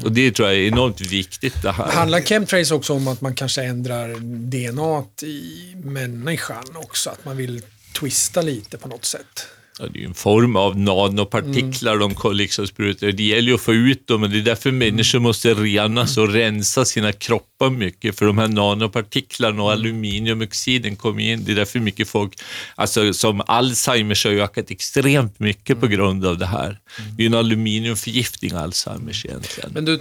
Och 0.03 0.13
det 0.13 0.31
tror 0.31 0.49
jag 0.49 0.59
är 0.59 0.69
enormt 0.69 1.01
viktigt 1.01 1.63
det 1.63 1.73
här. 1.73 1.93
Handlar 1.93 2.21
chemtrails 2.21 2.71
också 2.71 2.93
om 2.93 3.09
att 3.09 3.21
man 3.21 3.35
kanske 3.35 3.63
ändrar 3.63 4.15
DNA 4.21 5.05
i 5.29 5.75
människan 5.77 6.65
också? 6.75 7.11
Att 7.11 7.25
man 7.25 7.37
vill 7.37 7.63
twista 7.99 8.43
lite 8.43 8.79
på 8.79 8.89
något 8.89 9.05
sätt? 9.05 9.47
Ja, 9.79 9.87
det 9.87 9.99
är 9.99 10.01
ju 10.01 10.07
en 10.07 10.15
form 10.15 10.57
av 10.57 10.79
nanopartiklar 10.79 11.99
de 11.99 12.37
liksom 12.37 12.67
sprutar. 12.67 13.13
Det 13.13 13.23
gäller 13.23 13.49
ju 13.49 13.55
att 13.55 13.61
få 13.61 13.75
ut 13.75 14.07
dem, 14.07 14.21
men 14.21 14.31
det 14.31 14.39
är 14.39 14.43
därför 14.43 14.71
människor 14.71 15.19
måste 15.19 15.55
renas 15.55 16.19
och 16.19 16.33
rensa 16.33 16.85
sina 16.85 17.13
kroppar 17.13 17.71
mycket, 17.71 18.19
för 18.19 18.27
de 18.27 18.39
här 18.39 18.49
nanopartiklarna 18.49 19.63
och 19.63 19.73
aluminiumoxiden 19.73 20.97
kommer 20.97 21.23
in. 21.23 21.45
Det 21.45 21.53
är 21.53 21.57
därför 21.57 21.81
mycket 21.81 22.09
folk, 22.09 22.41
alltså 22.75 23.13
som 23.13 23.43
Alzheimers 23.47 24.25
har 24.25 24.33
ju 24.33 24.43
ökat 24.43 24.71
extremt 24.71 25.39
mycket 25.39 25.81
på 25.81 25.87
grund 25.87 26.27
av 26.27 26.39
det 26.39 26.47
här. 26.47 26.79
Det 27.17 27.23
är 27.23 27.25
ju 27.25 27.27
en 27.27 27.35
aluminiumförgiftning, 27.35 28.53
Alzheimers 28.53 29.25
egentligen. 29.25 29.71
Men 29.75 29.85
du, 29.85 30.01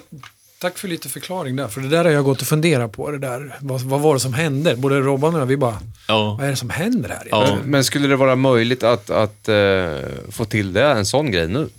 tack 0.63 0.77
för 0.77 0.87
lite 0.87 1.09
förklaring 1.09 1.55
där. 1.55 1.67
För 1.67 1.81
det 1.81 1.87
där 1.89 2.03
har 2.05 2.11
jag 2.11 2.23
gått 2.23 2.41
och 2.41 2.47
funderat 2.47 2.91
på. 2.91 3.11
Det 3.11 3.17
där. 3.17 3.55
Vad, 3.61 3.81
vad 3.81 4.01
var 4.01 4.13
det 4.13 4.19
som 4.19 4.33
hände? 4.33 4.75
Både 4.75 4.99
Robban 4.99 5.35
och 5.35 5.41
jag, 5.41 5.45
vi 5.45 5.57
bara, 5.57 5.79
Ja. 6.07 6.35
vad 6.39 6.45
är 6.47 6.49
det 6.51 6.55
som 6.55 6.69
händer 6.69 7.09
här? 7.09 7.27
Ja. 7.31 7.57
Men 7.65 7.83
skulle 7.83 8.07
det 8.07 8.15
vara 8.15 8.35
möjligt 8.35 8.83
att, 8.83 9.09
att 9.09 9.49
eh, 9.49 9.97
få 10.31 10.45
till 10.45 10.73
det, 10.73 10.85
en 10.85 11.05
sån 11.05 11.31
grej 11.31 11.47
nu? 11.47 11.69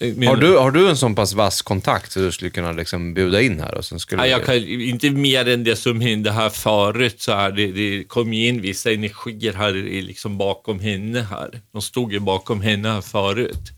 Men- 0.00 0.28
Har 0.28 0.36
du, 0.36 0.56
har 0.56 0.70
du 0.70 0.88
en 0.88 0.96
sån 0.96 1.14
pass 1.14 1.32
vass 1.34 1.62
kontakt 1.62 2.12
så 2.12 2.20
du 2.20 2.32
skulle 2.32 2.50
kunna 2.50 2.72
liksom 2.72 3.14
bjuda 3.14 3.40
in 3.42 3.60
här? 3.60 3.74
Och 3.74 3.84
sen 3.84 4.00
skulle 4.00 4.22
Nej, 4.22 4.30
jag 4.30 4.44
kan, 4.44 4.54
inte 4.64 5.10
mer 5.10 5.48
än 5.48 5.64
det 5.64 5.76
som 5.76 6.00
hände 6.00 6.30
här 6.30 6.50
förut. 6.50 7.20
Så 7.22 7.32
här, 7.32 7.50
det, 7.50 7.72
det 7.72 8.04
kom 8.04 8.32
ju 8.32 8.46
in 8.48 8.60
vissa 8.60 8.90
energier 8.92 9.52
här 9.52 9.76
i- 9.76 10.02
liksom 10.02 10.38
bakom 10.38 10.80
henne 10.80 11.20
här. 11.22 11.60
De 11.72 11.82
stod 11.82 12.12
ju 12.12 12.18
bakom 12.20 12.60
henne 12.60 12.88
här 12.88 13.00
förut. 13.00 13.72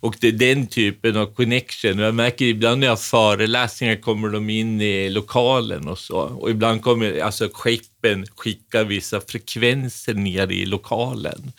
Och 0.00 0.14
det 0.20 0.28
är 0.28 0.32
den 0.32 0.66
typen 0.66 1.16
av 1.16 1.26
connection. 1.26 1.98
Och 1.98 2.04
Jag 2.04 2.14
märker 2.14 2.44
ibland 2.44 2.80
när 2.80 2.86
jag 2.86 2.92
har 2.92 2.96
föreläsningar 2.96 3.96
kommer 3.96 4.28
de 4.28 4.50
in 4.50 4.80
i 4.80 5.10
lokalen 5.10 5.88
och 5.88 5.98
så. 5.98 6.18
Och 6.18 6.50
ibland 6.50 6.82
kommer 6.82 7.20
alltså 7.20 7.48
skeppen 7.52 8.26
skicka 8.36 8.84
vissa 8.84 9.20
frekvenser 9.20 10.14
ner 10.14 10.52
i 10.52 10.66
lokalen. 10.66 11.52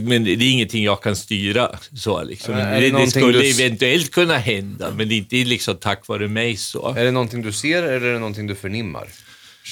Men 0.00 0.24
det 0.24 0.30
är 0.32 0.50
ingenting 0.52 0.84
jag 0.84 1.02
kan 1.02 1.16
styra. 1.16 1.78
Så, 1.96 2.22
liksom. 2.24 2.54
Det 2.54 2.80
det, 2.80 2.90
det 2.90 3.10
skulle 3.10 3.38
du- 3.38 3.50
eventuellt 3.50 4.10
kunna 4.10 4.38
hända, 4.38 4.90
men 4.96 5.08
det 5.08 5.14
är 5.14 5.16
inte 5.16 5.36
liksom 5.36 5.76
tack 5.76 6.06
vare 6.08 6.28
mig 6.28 6.56
så. 6.56 6.94
Är 6.94 7.04
det 7.04 7.10
någonting 7.10 7.42
du 7.42 7.52
ser 7.52 7.82
eller 7.82 8.06
är 8.06 8.12
det 8.12 8.18
någonting 8.18 8.46
du 8.46 8.54
förnimmar? 8.54 9.08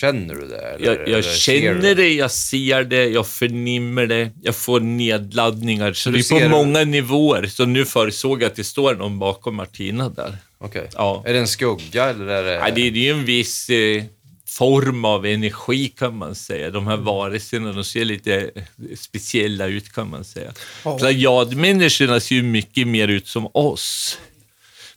Känner 0.01 0.35
du 0.35 0.49
det? 0.49 0.57
Eller, 0.57 0.86
Jag, 0.86 0.94
eller 0.94 1.17
jag 1.17 1.25
ser 1.25 1.60
känner 1.60 1.94
det, 1.94 2.09
jag 2.09 2.31
ser 2.31 2.85
det, 2.85 3.09
jag 3.09 3.27
förnimmer 3.27 4.07
det, 4.07 4.31
jag 4.43 4.57
får 4.57 4.81
nedladdningar. 4.81 5.93
Så 5.93 6.10
det 6.10 6.18
är 6.18 6.41
på 6.41 6.49
många 6.49 6.85
nivåer. 6.85 7.47
Så 7.47 7.67
nu 7.67 7.85
förutsåg 7.85 8.43
jag 8.43 8.47
att 8.47 8.57
det 8.57 8.65
står 8.65 8.94
någon 8.94 9.18
bakom 9.18 9.55
Martina 9.55 10.09
där. 10.09 10.36
Okej. 10.59 10.89
Ja. 10.94 11.23
Är 11.27 11.33
det 11.33 11.39
en 11.39 11.49
skugga 11.49 12.05
eller 12.05 12.27
är 12.27 12.43
det... 12.43 12.52
Ja, 12.52 12.70
det 12.75 12.81
är 12.81 12.91
ju 12.91 13.10
en 13.10 13.25
viss 13.25 13.70
eh, 13.70 14.05
form 14.47 15.05
av 15.05 15.27
energi 15.27 15.89
kan 15.89 16.17
man 16.17 16.35
säga. 16.35 16.70
De 16.70 16.86
här 16.86 16.97
varelserna, 16.97 17.73
de 17.73 17.85
ser 17.85 18.05
lite 18.05 18.35
eh, 18.55 18.62
speciella 18.97 19.67
ut 19.67 19.93
kan 19.93 20.10
man 20.10 20.25
säga. 20.25 20.52
Ja. 20.85 20.99
Plejadmänniskorna 20.99 22.20
ser 22.20 22.35
ju 22.35 22.43
mycket 22.43 22.86
mer 22.89 23.09
ut 23.09 23.28
som 23.28 23.49
oss. 23.52 24.18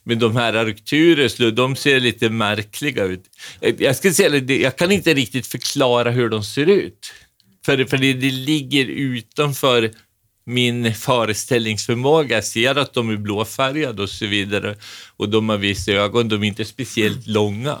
Men 0.04 0.18
de 0.18 0.36
här 0.36 0.52
Arcturus, 0.54 1.36
de 1.36 1.76
ser 1.76 2.00
lite 2.00 2.28
märkliga 2.30 3.04
ut. 3.04 3.24
Eh, 3.60 3.74
jag, 3.78 3.96
ska 3.96 4.12
säga, 4.12 4.56
jag 4.56 4.76
kan 4.76 4.92
inte 4.92 5.14
riktigt 5.14 5.46
förklara 5.46 6.10
hur 6.10 6.28
de 6.28 6.44
ser 6.44 6.66
ut. 6.66 7.12
För, 7.66 7.84
för 7.84 7.98
det, 7.98 8.12
det 8.12 8.30
ligger 8.30 8.84
utanför 8.86 9.90
min 10.44 10.94
föreställningsförmåga. 10.94 12.36
Jag 12.36 12.44
ser 12.44 12.74
att 12.74 12.94
de 12.94 13.10
är 13.10 13.16
blåfärgade 13.16 14.02
och 14.02 14.10
så 14.10 14.26
vidare. 14.26 14.76
Och 15.16 15.28
de 15.28 15.48
har 15.48 15.58
vissa 15.58 15.92
ögon, 15.92 16.28
de 16.28 16.42
är 16.42 16.46
inte 16.46 16.64
speciellt 16.64 17.26
långa. 17.26 17.78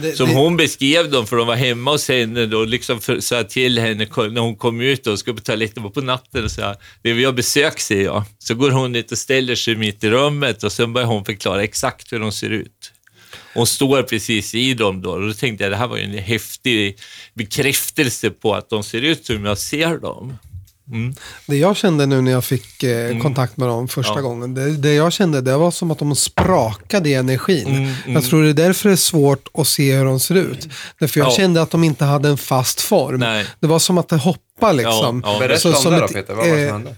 Det- 0.00 0.16
Som 0.16 0.28
det- 0.28 0.34
hon 0.34 0.56
beskrev 0.56 1.10
dem, 1.10 1.26
för 1.26 1.36
de 1.36 1.46
var 1.46 1.56
hemma 1.56 1.90
hos 1.90 2.08
henne 2.08 2.46
då, 2.46 2.64
liksom 2.64 3.00
för, 3.00 3.20
sa 3.20 3.44
till 3.44 3.78
henne 3.78 4.06
när 4.16 4.40
hon 4.40 4.56
kom 4.56 4.80
ut 4.80 5.06
och 5.06 5.18
skulle 5.18 5.36
på 5.36 5.42
toaletten 5.42 5.82
var 5.82 5.90
på 5.90 6.00
natten 6.00 6.44
och 6.44 6.50
sa 6.50 6.74
det 7.02 7.12
vi 7.12 7.24
har 7.24 7.32
besök, 7.32 7.80
säger 7.80 8.04
jag. 8.04 8.22
Så 8.38 8.54
går 8.54 8.70
hon 8.70 8.92
dit 8.92 9.12
och 9.12 9.18
ställer 9.18 9.54
sig 9.54 9.76
mitt 9.76 10.04
i 10.04 10.10
rummet 10.10 10.64
och 10.64 10.72
sen 10.72 10.92
börjar 10.92 11.06
hon 11.08 11.24
förklara 11.24 11.62
exakt 11.64 12.12
hur 12.12 12.20
de 12.20 12.32
ser 12.32 12.50
ut. 12.50 12.92
Hon 13.54 13.66
står 13.66 14.02
precis 14.02 14.54
i 14.54 14.74
dem 14.74 15.02
då 15.02 15.10
och 15.10 15.20
då 15.26 15.32
tänkte 15.34 15.64
jag 15.64 15.72
det 15.72 15.76
här 15.76 15.86
var 15.86 15.96
ju 15.96 16.02
en 16.02 16.18
häftig 16.18 16.98
bekräftelse 17.34 18.30
på 18.30 18.54
att 18.54 18.70
de 18.70 18.82
ser 18.82 19.02
ut 19.02 19.26
som 19.26 19.44
jag 19.44 19.58
ser 19.58 19.98
dem. 19.98 20.38
Det 21.46 21.56
jag 21.56 21.76
kände 21.76 22.06
nu 22.06 22.20
när 22.20 22.32
jag 22.32 22.44
fick 22.44 22.82
eh, 22.82 23.18
kontakt 23.22 23.56
med 23.56 23.68
dem 23.68 23.88
första 23.88 24.14
Ja. 24.14 24.20
gången, 24.20 24.54
det, 24.54 24.76
det 24.76 24.94
jag 24.94 25.12
kände 25.12 25.40
det 25.40 25.56
var 25.56 25.70
som 25.70 25.90
att 25.90 25.98
de 25.98 26.16
sprakade 26.16 27.08
i 27.08 27.14
energin. 27.14 27.66
Mm, 27.66 27.94
Jag 28.14 28.24
tror 28.24 28.42
det 28.42 28.48
är 28.48 28.54
därför 28.54 28.88
det 28.88 28.94
är 28.94 28.96
svårt 28.96 29.48
att 29.54 29.66
se 29.66 29.96
hur 29.96 30.04
de 30.04 30.20
ser 30.20 30.34
ut. 30.34 30.68
Därför 31.00 31.20
jag 31.20 31.28
Ja. 31.28 31.32
kände 31.36 31.62
att 31.62 31.70
de 31.70 31.84
inte 31.84 32.04
hade 32.04 32.28
en 32.28 32.38
fast 32.38 32.80
form. 32.80 33.20
Nej. 33.20 33.46
Det 33.60 33.66
var 33.66 33.78
som 33.78 33.98
att 33.98 34.08
det 34.08 34.16
hoppade 34.16 34.72
liksom. 34.72 35.22
Ja, 35.26 35.32
ja. 35.32 35.38
Berätta 35.38 35.60
Så- 35.60 35.68
om 35.68 35.74
som 35.82 35.92
det 35.92 36.00
då 36.00 36.08
Peter, 36.08 36.34
vad 36.34 36.48
var 36.48 36.56
det 36.56 36.62
eh, 36.62 36.68
som 36.68 36.76
hände? 36.76 36.96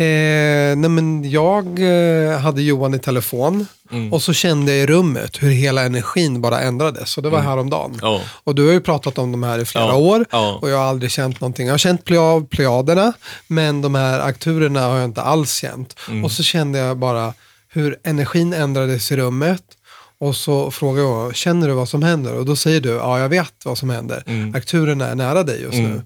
Eh, 0.00 0.76
nej 0.76 0.90
men 0.90 1.30
jag 1.30 1.66
eh, 1.78 2.38
hade 2.38 2.62
Johan 2.62 2.94
i 2.94 2.98
telefon 2.98 3.66
Mm. 3.92 4.12
och 4.12 4.22
så 4.22 4.32
kände 4.32 4.72
jag 4.74 4.82
i 4.82 4.86
rummet 4.86 5.42
hur 5.42 5.50
hela 5.50 5.82
energin 5.82 6.40
bara 6.40 6.60
ändrades. 6.60 7.16
Och 7.16 7.22
det 7.22 7.28
var 7.30 7.40
häromdagen. 7.40 7.98
Ja. 8.02 8.20
Och 8.44 8.54
du 8.54 8.66
har 8.66 8.72
ju 8.72 8.80
pratat 8.80 9.18
om 9.18 9.32
de 9.32 9.42
här 9.42 9.58
i 9.58 9.64
flera 9.64 9.84
Ja, 9.86 9.94
år 9.96 10.24
ja. 10.30 10.58
och 10.62 10.70
jag 10.70 10.76
har 10.78 10.84
aldrig 10.84 11.10
känt 11.10 11.40
någonting. 11.40 11.66
Jag 11.66 11.72
har 11.72 11.78
känt 11.78 12.04
pleja- 12.04 12.46
plejaderna 12.50 13.12
men 13.46 13.82
de 13.82 13.94
här 13.94 14.20
akturerna 14.20 14.80
har 14.80 14.96
jag 14.96 15.04
inte 15.04 15.22
alls 15.22 15.54
känt. 15.54 15.96
Mm. 16.08 16.24
Och 16.24 16.32
så 16.32 16.42
kände 16.42 16.78
jag 16.78 16.96
bara 16.96 17.34
hur 17.68 17.96
energin 18.04 18.52
ändrades 18.52 19.12
i 19.12 19.16
rummet. 19.16 19.62
Och 20.20 20.36
så 20.36 20.70
frågar 20.70 21.02
jag, 21.02 21.34
känner 21.36 21.68
du 21.68 21.74
vad 21.74 21.88
som 21.88 22.02
händer? 22.02 22.34
Och 22.34 22.44
då 22.44 22.56
säger 22.56 22.80
du, 22.80 22.88
ja 22.90 23.18
jag 23.18 23.28
vet 23.28 23.52
vad 23.64 23.78
som 23.78 23.90
händer. 23.90 24.22
Mm. 24.26 24.54
Akturerna 24.54 25.06
är 25.08 25.14
nära 25.14 25.42
dig 25.42 25.62
just 25.62 25.78
nu. 25.78 26.02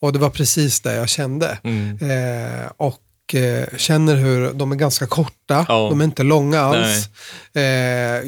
Och 0.00 0.12
det 0.12 0.18
var 0.18 0.30
precis 0.30 0.80
det 0.80 0.94
jag 0.94 1.08
kände. 1.08 1.58
Mm. 1.62 1.98
Eh, 2.10 2.66
och 2.76 2.98
eh, 3.34 3.64
känner 3.76 4.16
hur 4.16 4.52
de 4.52 4.72
är 4.72 4.76
ganska 4.76 5.06
korta, 5.06 5.64
Ja. 5.68 5.86
de 5.90 6.00
är 6.00 6.04
inte 6.04 6.22
långa 6.22 6.60
alls. 6.60 7.08
Eh, 7.54 7.62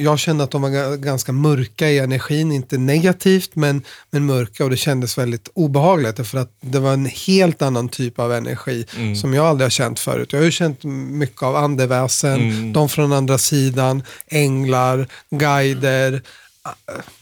jag 0.02 0.18
kände 0.18 0.44
att 0.44 0.50
de 0.50 0.62
var 0.62 0.68
ga- 0.70 0.96
ganska 0.96 1.32
mörka 1.32 1.88
i 1.88 1.98
energin, 1.98 2.52
inte 2.52 2.78
negativt 2.78 3.50
men, 3.54 3.82
men 4.10 4.26
mörka 4.26 4.64
och 4.64 4.70
det 4.70 4.76
kändes 4.76 5.18
väldigt 5.18 5.48
obehagligt 5.54 6.26
för 6.28 6.38
att 6.38 6.50
det 6.60 6.78
var 6.78 6.92
en 6.92 7.06
helt 7.06 7.62
annan 7.62 7.88
typ 7.88 8.18
av 8.18 8.32
energi 8.32 8.86
Mm. 8.96 9.16
som 9.16 9.34
jag 9.34 9.46
aldrig 9.46 9.64
har 9.64 9.70
känt 9.70 9.98
förut. 10.00 10.32
Jag 10.32 10.40
har 10.40 10.44
ju 10.44 10.50
känt 10.50 10.84
mycket 10.84 11.42
av 11.42 11.56
andeväsen, 11.56 12.40
Mm. 12.40 12.72
de 12.72 12.88
från 12.88 13.12
andra 13.12 13.38
sidan, 13.38 14.02
änglar, 14.28 15.08
guider, 15.30 16.22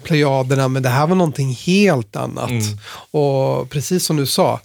plejaderna, 0.03 0.69
men 0.69 0.83
det 0.83 0.89
här 0.89 1.07
var 1.07 1.17
någonting 1.17 1.53
helt 1.55 2.17
annat. 2.17 2.51
Mm. 2.51 2.79
Och 3.11 3.71
precis 3.71 4.05
som 4.05 4.17
du 4.17 4.27
sa, 4.27 4.61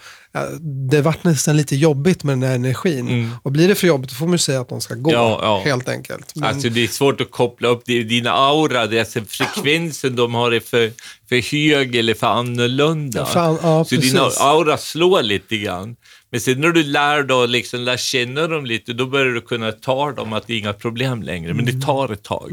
det 0.89 1.01
vart 1.01 1.23
nästan 1.23 1.57
lite 1.57 1.75
jobbigt 1.75 2.23
med 2.23 2.33
den 2.33 2.43
här 2.49 2.55
energin. 2.55 3.29
Och 3.43 3.51
blir 3.51 3.67
det 3.67 3.75
för 3.75 3.87
jobbigt 3.87 4.09
då 4.09 4.15
får 4.15 4.25
man 4.25 4.31
ju 4.33 4.37
säga 4.37 4.61
att 4.61 4.69
de 4.69 4.81
ska 4.81 4.93
gå, 4.95 5.09
Mm. 5.09 5.21
Ja, 5.21 5.39
ja. 5.41 5.61
helt 5.65 5.89
enkelt. 5.89 6.35
Men, 6.35 6.43
Alltså 6.43 6.69
det 6.69 6.83
är 6.83 6.87
svårt 6.87 7.21
att 7.21 7.31
koppla 7.31 7.67
upp 7.67 7.81
det- 7.85 8.03
dina 8.03 8.31
aura, 8.31 8.87
det 8.87 8.95
är 8.95 8.99
alltså 8.99 9.21
frekvensen 9.27 10.15
de 10.15 10.33
har 10.33 10.51
är 10.51 10.59
för, 10.59 10.91
för 11.29 11.51
hög 11.51 11.95
eller 11.95 12.13
för 12.13 12.27
annorlunda. 12.27 13.19
Ja, 13.19 13.25
fan, 13.25 13.57
ja, 13.63 13.85
så 13.85 13.95
din 13.95 14.01
precis. 14.01 14.39
aura 14.41 14.77
slår 14.77 15.21
lite 15.21 15.57
grann. 15.57 15.95
Men 16.31 16.41
sen 16.41 16.61
när 16.61 16.69
du 16.69 16.83
lär 16.83 17.23
dig 17.23 17.47
liksom 17.47 17.79
lär 17.79 17.97
känna 17.97 18.47
dem 18.47 18.65
lite, 18.65 18.93
då 18.93 19.05
börjar 19.05 19.33
du 19.33 19.41
kunna 19.41 19.71
ta 19.71 20.11
dem 20.11 20.33
att 20.33 20.47
det 20.47 20.53
är 20.53 20.57
inga 20.57 20.73
problem 20.73 21.23
längre. 21.23 21.53
Men 21.53 21.67
Mm. 21.67 21.79
det 21.79 21.85
tar 21.85 22.13
ett 22.13 22.23
tag. 22.23 22.49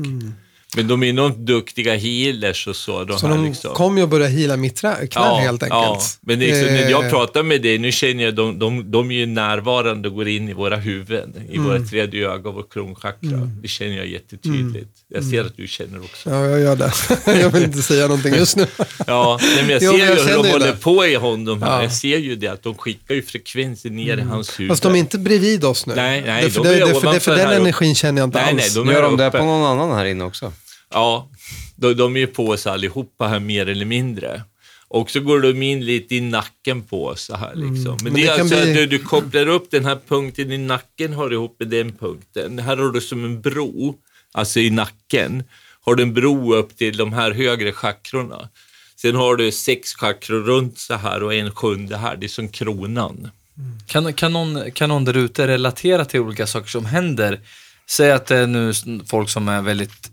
Men 0.76 0.88
de 0.88 1.02
är 1.02 1.06
enormt 1.06 1.36
duktiga 1.36 1.96
healers 1.96 2.66
och 2.66 2.76
så. 2.76 3.04
De 3.04 3.18
så 3.18 3.26
här 3.26 3.34
de 3.34 3.44
liksom. 3.44 3.74
kom 3.74 3.96
ju 3.98 4.02
att 4.04 4.08
börja 4.10 4.26
hila 4.26 4.56
mitt 4.56 4.80
knä 4.80 4.88
helt 5.40 5.62
enkelt. 5.62 5.70
Ja, 5.70 6.00
men 6.20 6.38
det 6.38 6.44
är 6.44 6.48
liksom, 6.48 6.74
när 6.74 6.90
jag 6.90 7.04
Eh, 7.04 7.10
pratar 7.10 7.42
med 7.42 7.62
dig, 7.62 7.78
nu 7.78 7.92
känner 7.92 8.24
jag 8.24 8.34
de, 8.34 8.58
de, 8.58 8.90
de 8.90 9.10
är 9.10 9.14
ju 9.14 9.26
närvarande 9.26 10.08
och 10.08 10.14
går 10.14 10.28
in 10.28 10.48
i 10.48 10.52
våra 10.52 10.76
huvuden, 10.76 11.34
i 11.50 11.54
Mm. 11.56 11.68
våra 11.68 11.80
tredje 11.80 12.30
öga 12.30 12.48
och 12.48 12.54
vår 12.54 12.64
kronchakra. 12.72 13.48
Det 13.62 13.68
känner 13.68 13.96
jag 13.96 14.06
jättetydligt. 14.06 14.88
Jag 15.14 15.24
ser 15.24 15.44
att 15.44 15.56
du 15.56 15.66
känner 15.66 15.98
också. 16.00 16.30
Ja, 16.30 16.46
jag 16.46 16.60
gör 16.60 16.76
det. 16.76 16.92
jag 17.40 17.50
vill 17.50 17.62
inte 17.62 17.82
säga 17.82 18.06
någonting 18.06 18.34
just 18.34 18.56
nu. 18.56 18.66
Ja, 19.06 19.38
nej, 19.42 19.62
men 19.62 19.70
jag 19.70 19.82
Jo, 19.82 19.90
ser 19.92 19.98
men 19.98 20.06
jag 20.08 20.16
ju 20.16 20.22
hur 20.22 20.36
de 20.42 20.46
ju 20.46 20.52
håller 20.52 20.66
det. 20.66 20.72
på 20.80 21.06
i 21.06 21.14
honom 21.14 21.62
här. 21.62 21.68
Ja. 21.68 21.74
Mm. 21.74 21.84
Jag 21.84 21.92
ser 21.92 22.18
ju 22.18 22.36
det, 22.36 22.48
att 22.48 22.62
de 22.62 22.74
skickar 22.74 23.14
ju 23.14 23.22
frekvenser 23.22 23.90
ner 23.90 24.16
i 24.16 24.20
hans 24.20 24.60
huvud. 24.60 24.70
Fast 24.70 24.82
de 24.82 24.94
är 24.94 24.98
inte 24.98 25.18
bredvid 25.18 25.64
oss 25.64 25.86
nu. 25.86 25.94
Nej, 25.96 26.22
nej, 26.26 26.44
det, 26.44 26.50
för, 26.50 26.62
de 26.62 26.68
det, 26.68 26.74
är 26.74 26.86
det, 26.86 27.00
för, 27.00 27.12
det, 27.12 27.20
för 27.20 27.36
den 27.36 27.50
energin 27.50 27.94
känner 27.94 28.20
jag 28.20 28.26
inte 28.26 28.38
Nej, 28.38 28.50
alls. 28.52 28.76
nej, 28.76 28.84
de 28.84 28.92
Gör 28.92 28.98
är 28.98 29.02
de 29.02 29.16
det 29.16 29.30
på 29.30 29.38
någon 29.44 29.62
annan 29.62 29.96
här 29.98 30.04
inne 30.04 30.24
också? 30.24 30.52
Ja, 30.94 31.28
de, 31.76 31.94
de 31.94 32.16
är 32.16 32.20
ju 32.20 32.26
på 32.26 32.46
oss 32.48 32.66
allihopa 32.66 33.28
här 33.28 33.40
mer 33.40 33.68
eller 33.68 33.84
mindre. 33.84 34.42
Och 34.88 35.10
så 35.10 35.20
går 35.20 35.40
de 35.40 35.62
in 35.62 35.84
lite 35.84 36.16
i 36.16 36.20
nacken 36.20 36.82
på 36.82 37.06
oss 37.06 37.22
så 37.22 37.36
här 37.36 37.54
liksom. 37.54 37.98
Men, 38.02 38.12
Men 38.12 38.12
det 38.14 38.20
det 38.20 38.26
är 38.26 38.40
alltså 38.40 38.56
bli- 38.56 38.70
att 38.70 38.76
du, 38.76 38.86
du 38.86 38.98
kopplar 38.98 39.46
upp 39.48 39.70
den 39.70 39.84
här 39.84 39.98
punkten 40.08 40.52
i 40.52 40.58
nacken, 40.58 41.12
har 41.12 41.32
ihop 41.32 41.56
med 41.58 41.68
den 41.68 41.92
punkten. 41.92 42.58
Här 42.58 42.76
har 42.76 42.90
du 42.90 43.00
som 43.00 43.24
en 43.24 43.40
bro, 43.40 43.94
alltså 44.32 44.60
i 44.60 44.70
nacken, 44.70 45.44
har 45.80 45.94
du 45.94 46.02
en 46.02 46.14
bro 46.14 46.54
upp 46.54 46.76
till 46.76 46.96
de 46.96 47.12
här 47.12 47.30
högre 47.30 47.72
chakrorna. 47.72 48.48
Sen 48.96 49.14
har 49.14 49.36
du 49.36 49.52
sex 49.52 49.94
chakror 49.94 50.40
runt 50.40 50.78
så 50.78 50.94
här 50.94 51.22
och 51.22 51.34
en 51.34 51.50
sjunde 51.50 51.96
här, 51.96 52.16
det 52.16 52.26
är 52.26 52.28
som 52.28 52.48
kronan. 52.48 53.30
Kan, 53.86 54.12
kan, 54.12 54.32
någon, 54.32 54.70
kan 54.70 54.88
någon 54.88 55.04
där 55.04 55.16
ute 55.16 55.46
relatera 55.48 56.04
till 56.04 56.20
olika 56.20 56.46
saker 56.46 56.68
som 56.68 56.84
händer? 56.84 57.40
Säg 57.90 58.12
att 58.12 58.26
det 58.26 58.36
är 58.36 58.46
nu 58.46 58.72
folk 59.06 59.30
som 59.30 59.48
är 59.48 59.62
väldigt 59.62 60.09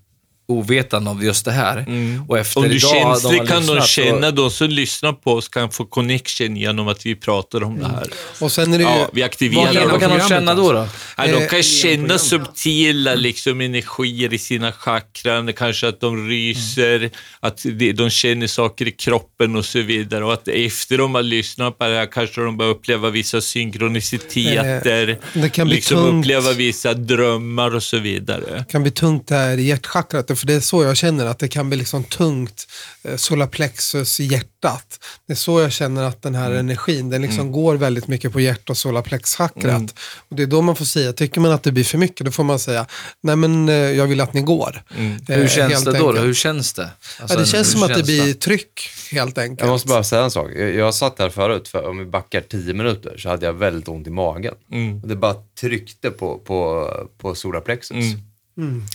ovetande 0.50 1.10
av 1.12 1.24
just 1.24 1.46
det 1.46 1.52
här. 1.52 1.86
Och 2.28 2.38
efter 2.40 2.60
Om 2.62 2.68
du 2.70 2.76
idag, 2.76 2.92
känns 2.92 3.24
de 3.24 3.38
det 3.38 3.48
kan 3.48 3.66
de 3.66 3.82
känna, 3.82 4.28
och- 4.28 4.34
de 4.34 4.52
som 4.52 4.70
lyssnar 4.70 5.14
på 5.14 5.34
oss 5.34 5.48
kan 5.48 5.72
få 5.72 5.86
connection 5.86 6.58
genom 6.58 6.88
att 6.88 7.06
vi 7.06 7.16
pratar 7.16 7.64
om 7.64 7.80
det 7.80 7.88
här. 7.88 8.08
Och 8.40 8.52
sen 8.52 8.74
är 8.74 8.78
det 8.78 8.84
ju... 8.84 8.90
Ja, 8.90 9.10
vi 9.14 9.24
aktiverar 9.24 9.74
Vad 9.82 9.92
vad 9.92 10.00
kan 10.02 10.18
de 10.20 10.28
känna 10.30 10.54
då? 10.56 10.72
då? 10.72 10.88
Ja, 11.18 11.28
de 11.28 11.34
Eh, 11.34 11.48
kan 11.48 11.64
känna 11.64 12.18
subtila 12.18 13.16
liksom, 13.16 13.62
energier 13.62 14.34
i 14.34 14.38
sina 14.38 14.72
chakran, 14.72 15.54
kanske 15.54 15.88
att 15.88 16.02
de 16.02 16.28
ryser, 16.30 17.10
att 17.40 17.64
de, 17.64 17.94
de 17.94 18.10
känner 18.10 18.48
saker 18.48 18.88
i 18.88 18.92
kroppen 18.92 19.56
och 19.56 19.66
så 19.66 19.82
vidare. 19.82 20.26
Och 20.26 20.34
att 20.34 20.48
efter 20.48 20.98
de 20.98 21.16
har 21.16 21.24
lyssnat 21.24 21.78
på 21.78 21.84
det 21.88 21.96
här 21.96 22.12
kanske 22.12 22.42
de 22.42 22.58
börjar 22.58 22.72
uppleva 22.72 23.10
vissa 23.10 23.42
synkroniciteter, 23.42 25.08
Eh, 25.10 25.16
det 25.42 25.50
kan 25.50 25.68
bli 25.68 25.76
liksom 25.76 25.98
tungt. 25.98 26.26
uppleva 26.26 26.52
vissa 26.54 26.94
drömmar 26.94 27.76
och 27.76 27.84
så 27.84 27.98
vidare. 27.98 28.66
kan 28.70 28.82
bli 28.82 28.92
tungt 28.92 29.28
där 29.28 29.58
i 29.58 29.64
hjärtchakrat. 29.64 30.32
För 30.38 30.48
det 30.48 30.54
är 30.54 30.60
så 30.60 30.84
jag 30.84 30.98
känner 30.98 31.26
att 31.26 31.40
det 31.40 31.48
kan 31.48 31.70
bli 31.70 31.78
liksom 31.78 32.04
tungt. 32.04 32.68
Eh, 33.04 33.16
solarplexus 33.16 34.20
i 34.20 34.24
hjärtat. 34.24 35.00
Det 35.28 35.34
är 35.34 35.38
så 35.38 35.62
jag 35.62 35.72
känner 35.72 36.04
att 36.04 36.22
den 36.22 36.36
här 36.36 36.52
energin, 36.52 37.10
den 37.10 37.22
liksom 37.22 37.52
går 37.52 37.76
väldigt 37.76 38.08
mycket 38.08 38.32
på 38.34 38.40
hjärt 38.40 38.70
och 38.70 38.78
solarplexchakrat. 38.78 39.96
Och 40.30 40.36
det 40.36 40.44
är 40.44 40.48
då 40.48 40.62
man 40.62 40.76
får 40.76 40.86
säga, 40.86 41.14
tycker 41.14 41.42
man 41.42 41.52
att 41.52 41.64
det 41.64 41.72
blir 41.72 41.84
för 41.84 41.98
mycket, 41.98 42.26
då 42.26 42.32
får 42.32 42.44
man 42.44 42.60
säga, 42.60 42.86
nej 43.22 43.36
men 43.36 43.70
eh, 43.70 43.76
jag 43.76 44.08
vill 44.08 44.22
att 44.22 44.34
ni 44.34 44.42
går. 44.42 44.84
Eh, 44.98 45.36
Hur 45.38 45.48
känns 45.48 45.84
det 45.84 45.98
då? 45.98 46.12
då? 46.12 46.22
Hur 46.22 46.34
känns 46.34 46.74
det? 46.74 46.90
Alltså, 47.20 47.36
ja, 47.36 47.42
det 47.42 47.48
känns 47.48 47.72
som 47.72 47.84
att 47.84 47.94
det 47.94 48.04
blir 48.04 48.34
tryck, 48.34 48.90
helt 49.12 49.38
enkelt. 49.38 49.60
Jag 49.60 49.70
måste 49.70 49.88
bara 49.88 50.04
säga 50.04 50.24
en 50.24 50.32
sak. 50.32 50.52
Jag, 50.56 50.76
jag 50.76 50.96
satt 50.96 51.20
här 51.20 51.30
förut, 51.30 51.68
för 51.68 51.88
om 51.90 51.98
vi 51.98 52.06
backar 52.06 52.42
tio 52.42 52.74
minuter 52.74 53.18
så 53.18 53.30
hade 53.30 53.46
jag 53.46 53.54
väldigt 53.54 53.88
ont 53.88 54.08
i 54.08 54.10
magen. 54.10 54.54
Och 55.02 55.08
det 55.08 55.16
bara 55.16 55.36
tryckte 55.62 56.10
på, 56.12 56.38
på, 56.38 56.90
på 57.18 57.36
solarplexus. 57.36 57.96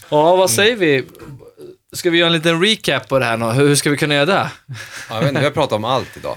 Ja, 0.08 0.36
vad 0.36 0.50
säger 0.50 0.76
vi? 0.76 1.05
Ska 1.92 2.10
vi 2.10 2.18
göra 2.18 2.26
en 2.26 2.32
liten 2.32 2.62
recap 2.65 3.08
på 3.08 3.18
det 3.18 3.24
här 3.24 3.36
nu? 3.36 3.47
Hur 3.47 3.74
ska 3.74 3.91
vi 3.91 3.97
kunna 3.97 4.15
göra 4.15 4.26
det? 4.26 4.50
Ja, 5.08 5.15
jag 5.15 5.20
vet 5.20 5.28
inte, 5.28 5.41
vi 5.41 5.44
har 5.47 5.52
pratat 5.52 5.73
om 5.76 5.84
allt 5.84 6.16
idag. 6.16 6.36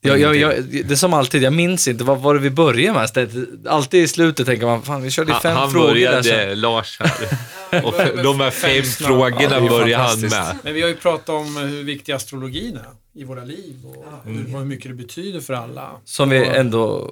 Jag, 0.00 0.18
jag, 0.20 0.36
jag, 0.36 0.64
det 0.64 0.90
är 0.90 0.96
som 0.96 1.14
alltid, 1.14 1.42
jag 1.42 1.52
minns 1.52 1.88
inte, 1.88 2.04
vad 2.04 2.18
var 2.18 2.34
det 2.34 2.40
vi 2.40 2.50
började 2.50 2.92
med? 2.98 3.28
Det- 3.28 3.70
Alltid 3.70 4.02
i 4.04 4.08
slutet 4.08 4.46
tänker 4.46 4.66
man, 4.66 4.82
fan 4.82 5.02
vi 5.02 5.10
körde 5.10 5.32
Han, 5.32 5.42
fem 5.42 5.56
han 5.56 5.70
frågor 5.70 5.86
där. 5.94 5.94
började, 6.22 6.50
Så. 6.54 6.54
Lars 6.60 7.00
här. 7.00 7.84
Och 7.84 8.22
de 8.22 8.40
här 8.40 8.50
fem 8.50 8.82
frågorna 8.84 9.60
började 9.68 10.02
han 10.04 10.20
med. 10.20 10.56
Men 10.62 10.74
vi 10.74 10.80
har 10.82 10.88
ju 10.88 10.96
pratat 10.96 11.28
om 11.28 11.56
hur 11.56 11.82
viktig 11.84 12.12
astrologin 12.12 12.76
är 12.76 13.20
i 13.20 13.24
våra 13.24 13.44
liv 13.44 13.76
och 13.84 14.04
hur, 14.24 14.58
hur 14.58 14.64
mycket 14.64 14.90
det 14.90 14.94
betyder 14.94 15.40
för 15.40 15.54
alla. 15.54 15.90
Som 16.04 16.30
vi 16.30 16.44
ändå 16.46 17.10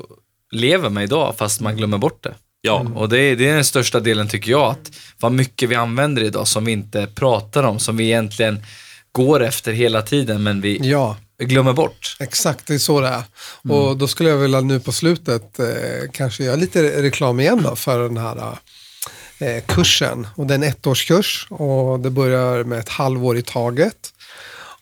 lever 0.53 0.91
med 0.91 1.05
idag, 1.05 1.35
fast 1.39 1.61
man 1.61 1.77
glömmer 1.77 1.99
bort 1.99 2.23
det. 2.23 2.35
Ja. 2.67 2.87
Och 2.95 3.09
det 3.09 3.19
är, 3.21 3.37
det 3.37 3.49
är 3.49 3.55
den 3.55 3.65
största 3.65 4.01
delen 4.01 4.29
tycker 4.29 4.51
jag, 4.51 4.71
att 4.71 4.91
vad 5.21 5.33
mycket 5.33 5.69
vi 5.69 5.75
använder 5.75 6.23
idag 6.23 6.49
som 6.49 6.65
vi 6.65 6.73
inte 6.73 7.07
pratar 7.15 7.63
om, 7.63 7.79
som 7.79 7.97
vi 7.97 8.05
egentligen 8.05 8.63
går 9.13 9.43
efter 9.43 9.73
hela 9.73 10.03
tiden, 10.03 10.43
men 10.43 10.61
vi 10.61 10.79
Ja, 10.83 11.17
glömmer 11.39 11.73
bort. 11.73 12.17
exakt 12.21 12.67
det 12.67 12.75
är 12.75 12.79
så 12.79 13.01
det 13.01 13.09
är. 13.09 13.23
Mm. 13.65 13.77
Och 13.77 13.97
då 13.97 14.09
skulle 14.09 14.29
jag 14.29 14.37
vilja 14.37 14.61
nu 14.61 14.81
på 14.81 14.93
slutet 14.93 15.59
eh, 15.59 15.67
kanske 16.13 16.45
göra 16.45 16.57
lite 16.57 17.03
reklam 17.03 17.41
igen 17.41 17.63
då 17.63 17.77
för 17.77 18.03
den 18.03 18.17
här 18.17 18.59
eh, 19.39 19.63
kursen. 19.67 20.27
Och 20.35 20.47
det 20.47 20.55
är 20.55 20.59
en 20.59 20.63
ettårskurs 20.63 21.47
och 21.51 22.01
det 22.01 22.11
börjar 22.11 22.65
med 22.65 22.79
ett 22.79 22.89
halvår 22.89 23.37
i 23.39 23.43
taget. 23.43 24.13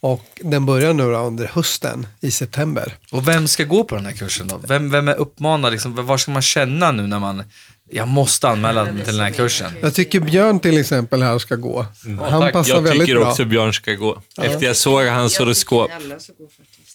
Och 0.01 0.25
den 0.41 0.67
börjar 0.67 0.93
nu 0.93 1.03
under 1.03 1.47
hösten 1.47 2.07
i 2.21 2.31
september. 2.31 2.95
Och 3.11 3.29
vem 3.29 3.49
ska 3.49 3.65
gå 3.65 3.85
på 3.85 3.95
den 3.95 4.07
här 4.07 4.13
kursen 4.13 4.49
då? 4.49 4.61
Vem, 4.69 4.91
vem 4.91 5.09
är 5.09 5.15
uppmanad? 5.15 5.73
Liksom, 5.73 6.07
vad 6.07 6.21
ska 6.21 6.31
man 6.31 6.43
känna 6.43 6.93
nu 6.93 7.07
när 7.07 7.19
man, 7.19 7.43
jag 7.91 8.09
måste 8.09 8.49
anmäla 8.49 8.85
mig 8.85 9.05
till 9.05 9.17
den 9.17 9.25
här 9.25 9.33
kursen? 9.33 9.71
Jag 9.83 9.95
tycker 9.95 10.21
Björn 10.21 10.61
till 10.61 10.79
exempel 10.79 11.23
här 11.23 11.39
ska 11.39 11.57
gå. 11.57 11.87
Han 12.21 12.53
passar 12.53 12.75
Jag 12.75 12.83
väldigt 12.83 13.07
tycker 13.07 13.21
bra. 13.21 13.31
också 13.31 13.45
Björn 13.45 13.75
ska 13.75 13.93
gå. 13.93 14.23
Efter 14.43 14.67
jag 14.67 14.77
såg 14.77 15.07
hans 15.07 15.39
horoskop. 15.39 15.91
Jag 16.11 16.21
tycker. 16.21 16.45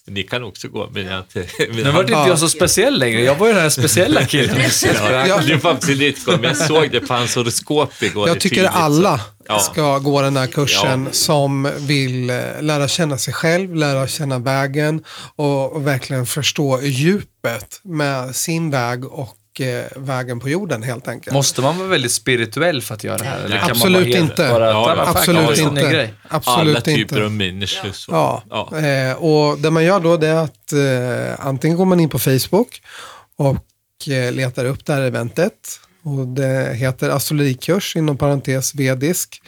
Ni 0.06 0.22
kan 0.22 0.44
också 0.44 0.68
gå, 0.68 0.90
men 0.92 1.06
jag 1.06 1.18
inte... 1.20 1.46
Men 1.68 1.76
Nu 1.76 1.90
var 1.90 2.00
inte 2.00 2.12
jag 2.12 2.38
så 2.38 2.48
speciell 2.48 2.98
längre, 2.98 3.20
jag 3.22 3.34
var 3.34 3.46
ju 3.46 3.52
den 3.52 3.62
här 3.62 3.68
speciella 3.70 4.24
killen. 4.24 4.56
Ja, 5.28 5.40
du 5.46 5.58
får 5.58 5.70
absolut 5.70 6.24
gå, 6.24 6.32
men 6.32 6.42
jag 6.44 6.56
såg 6.56 6.90
det 6.90 7.00
på 7.00 7.14
hans 7.14 7.34
horoskop 7.36 8.02
igår. 8.02 8.28
Jag 8.28 8.40
tycker 8.40 8.56
tydligt, 8.56 8.72
alla 8.74 9.20
Ja. 9.48 9.58
ska 9.58 9.98
gå 9.98 10.22
den 10.22 10.36
här 10.36 10.46
kursen 10.46 11.08
som 11.12 11.70
vill 11.78 12.30
eh, 12.30 12.36
lära 12.60 12.88
känna 12.88 13.18
sig 13.18 13.34
själv, 13.34 13.74
lära 13.74 14.08
känna 14.08 14.38
vägen 14.38 15.04
och 15.36 15.86
verkligen 15.86 16.26
förstå 16.26 16.80
djupet 16.82 17.80
med 17.82 18.36
sin 18.36 18.70
väg 18.70 19.04
och 19.04 19.36
eh, 19.60 19.84
vägen 19.96 20.40
på 20.40 20.48
jorden 20.48 20.82
helt 20.82 21.08
enkelt. 21.08 21.34
Måste 21.34 21.60
man 21.62 21.78
vara 21.78 21.88
väldigt 21.88 22.12
spirituell 22.12 22.82
för 22.82 22.94
att 22.94 23.04
göra 23.04 23.18
det 23.18 23.24
här? 23.24 23.38
Eller 23.44 23.58
kan 23.58 23.60
man 23.68 23.70
Absolut 23.70 23.98
bara 24.08 24.16
helt- 24.16 24.30
inte. 24.30 24.48
Bara, 24.52 24.70
Ja, 24.70 24.94
ja, 24.96 25.04
Absolut 25.08 25.58
ja, 25.58 25.68
inte. 25.68 26.10
Absolut 26.28 26.58
Alla 26.76 26.80
typer 26.80 27.00
inte. 27.00 27.24
av 27.24 27.32
människor. 27.32 27.92
Så. 27.92 28.12
Ja, 28.12 28.42
Ja. 28.50 28.78
Eh, 28.78 29.12
och 29.12 29.58
det 29.58 29.70
man 29.70 29.84
gör 29.84 30.00
då 30.00 30.16
det 30.16 30.28
är 30.28 30.34
att 30.44 30.72
eh, 30.72 31.46
antingen 31.46 31.76
går 31.76 31.84
man 31.84 32.00
in 32.00 32.08
på 32.08 32.18
Facebook 32.18 32.82
och 33.36 34.08
eh, 34.08 34.32
letar 34.32 34.64
upp 34.64 34.86
det 34.86 34.92
här 34.92 35.00
eventet. 35.02 35.52
Och 36.02 36.26
det 36.26 36.74
heter 36.76 37.08
astrologikurs 37.10 37.96
inom 37.96 38.16
parentes 38.16 38.74
vedisk 38.74 39.42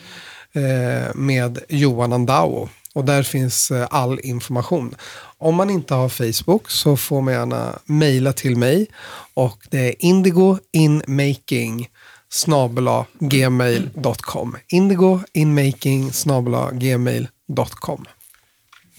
eh, 0.52 1.14
med 1.14 1.58
Johan 1.68 2.12
Andao. 2.12 2.68
Och 2.94 3.04
där 3.04 3.22
finns 3.22 3.70
eh, 3.70 3.86
all 3.90 4.20
information. 4.22 4.94
Om 5.38 5.54
man 5.54 5.70
inte 5.70 5.94
har 5.94 6.08
Facebook 6.08 6.70
så 6.70 6.96
får 6.96 7.20
man 7.20 7.34
gärna 7.34 7.78
mejla 7.84 8.32
till 8.32 8.56
mig 8.56 8.86
och 9.34 9.58
det 9.70 9.88
är 9.88 9.94
indigoinmaking 9.98 11.88
snabela 12.28 13.06
gmail.com. 13.18 14.56
Indigoinmaking 14.68 16.10
gmail.com. 16.72 18.04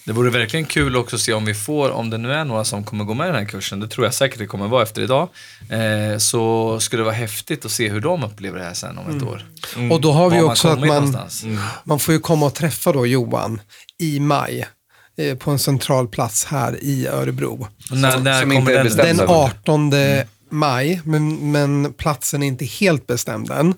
Det 0.05 0.11
vore 0.11 0.29
verkligen 0.29 0.65
kul 0.65 0.95
också 0.95 1.15
att 1.15 1.21
se 1.21 1.33
om 1.33 1.45
vi 1.45 1.53
får, 1.53 1.89
om 1.89 2.09
det 2.09 2.17
nu 2.17 2.33
är 2.33 2.45
några 2.45 2.63
som 2.63 2.83
kommer 2.83 3.03
gå 3.03 3.13
med 3.13 3.25
i 3.25 3.31
den 3.31 3.39
här 3.39 3.45
kursen, 3.45 3.79
det 3.79 3.87
tror 3.87 4.05
jag 4.05 4.13
säkert 4.13 4.39
det 4.39 4.45
kommer 4.47 4.67
vara 4.67 4.83
efter 4.83 5.01
idag, 5.01 5.29
eh, 5.69 6.17
så 6.17 6.79
skulle 6.79 6.99
det 6.99 7.05
vara 7.05 7.15
häftigt 7.15 7.65
att 7.65 7.71
se 7.71 7.89
hur 7.89 8.01
de 8.01 8.23
upplever 8.23 8.59
det 8.59 8.65
här 8.65 8.73
sen 8.73 8.97
om 8.97 9.17
ett 9.17 9.23
år. 9.23 9.45
Och 9.91 10.01
då 10.01 10.11
har 10.11 10.29
vi 10.29 10.37
Var 10.39 10.51
också 10.51 10.67
att 10.67 10.79
man, 10.79 10.87
någonstans. 10.87 11.45
man 11.83 11.99
får 11.99 12.13
ju 12.13 12.19
komma 12.19 12.45
och 12.45 12.53
träffa 12.53 12.91
då 12.91 13.05
Johan 13.07 13.61
i 13.99 14.19
maj 14.19 14.67
eh, 15.17 15.37
på 15.37 15.51
en 15.51 15.59
central 15.59 16.07
plats 16.07 16.45
här 16.45 16.83
i 16.83 17.07
Örebro. 17.07 17.67
När 17.91 18.19
när 18.19 18.41
som 18.41 18.49
kommer 18.49 18.59
inte 18.59 18.73
är 18.73 18.83
den? 18.83 18.97
Den 18.97 19.15
Stämmer. 19.15 19.33
18 19.33 19.89
maj, 20.53 21.01
men, 21.05 21.51
men 21.51 21.93
platsen 21.93 22.43
är 22.43 22.47
inte 22.47 22.65
helt 22.65 23.07
bestämd 23.07 23.51
än. 23.51 23.73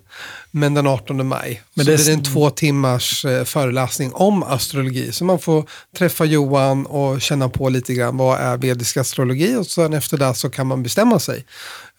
Men 0.52 0.74
den 0.74 0.88
18 0.88 1.28
maj. 1.28 1.62
Men 1.74 1.86
så 1.86 1.92
det- 1.92 2.08
är 2.08 2.14
en 2.14 2.24
två 2.24 2.50
timmars 2.50 3.26
eh, 3.26 3.44
föreläsning 3.44 4.14
om 4.14 4.44
astrologi. 4.44 5.12
Så 5.12 5.26
man 5.26 5.40
får 5.40 5.70
träffa 5.98 6.26
Johan 6.26 6.86
och 6.86 7.22
känna 7.22 7.50
på 7.50 7.70
lite 7.70 7.94
grann 7.94 8.18
vad 8.18 8.40
är 8.40 8.58
vedisk 8.58 8.98
astrologi 8.98 9.56
och 9.56 9.66
sen 9.68 9.94
efter 9.94 10.18
det 10.18 10.34
så 10.36 10.50
kan 10.50 10.68
man 10.68 10.84
bestämma 10.84 11.20
sig. 11.20 11.46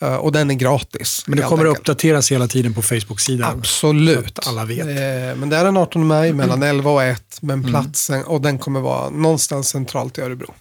Eh, 0.01 0.15
och 0.17 0.33
den 0.33 0.51
är 0.51 0.55
gratis. 0.55 1.25
Men 1.27 1.37
det 1.37 1.43
kommer 1.45 1.65
att 1.67 1.79
uppdateras 1.79 2.33
hela 2.33 2.49
tiden 2.49 2.75
på 2.75 2.83
Facebook-sidan. 2.83 3.59
Absolut. 3.59 4.47
Alla 4.47 4.65
vet. 4.65 4.87
Eh, 4.87 5.37
men 5.37 5.49
det 5.49 5.57
är 5.57 5.65
den 5.65 5.77
18 5.77 6.07
maj 6.07 6.33
mellan 6.33 6.63
11 6.63 6.91
och 6.91 7.03
1. 7.03 7.39
Men 7.41 7.63
platsen, 7.65 8.25
och 8.25 8.41
den 8.41 8.59
kommer 8.59 8.81
vara 8.81 9.11
någonstans 9.11 9.69
centralt 9.69 10.19
i 10.19 10.21
Örebro. 10.21 10.55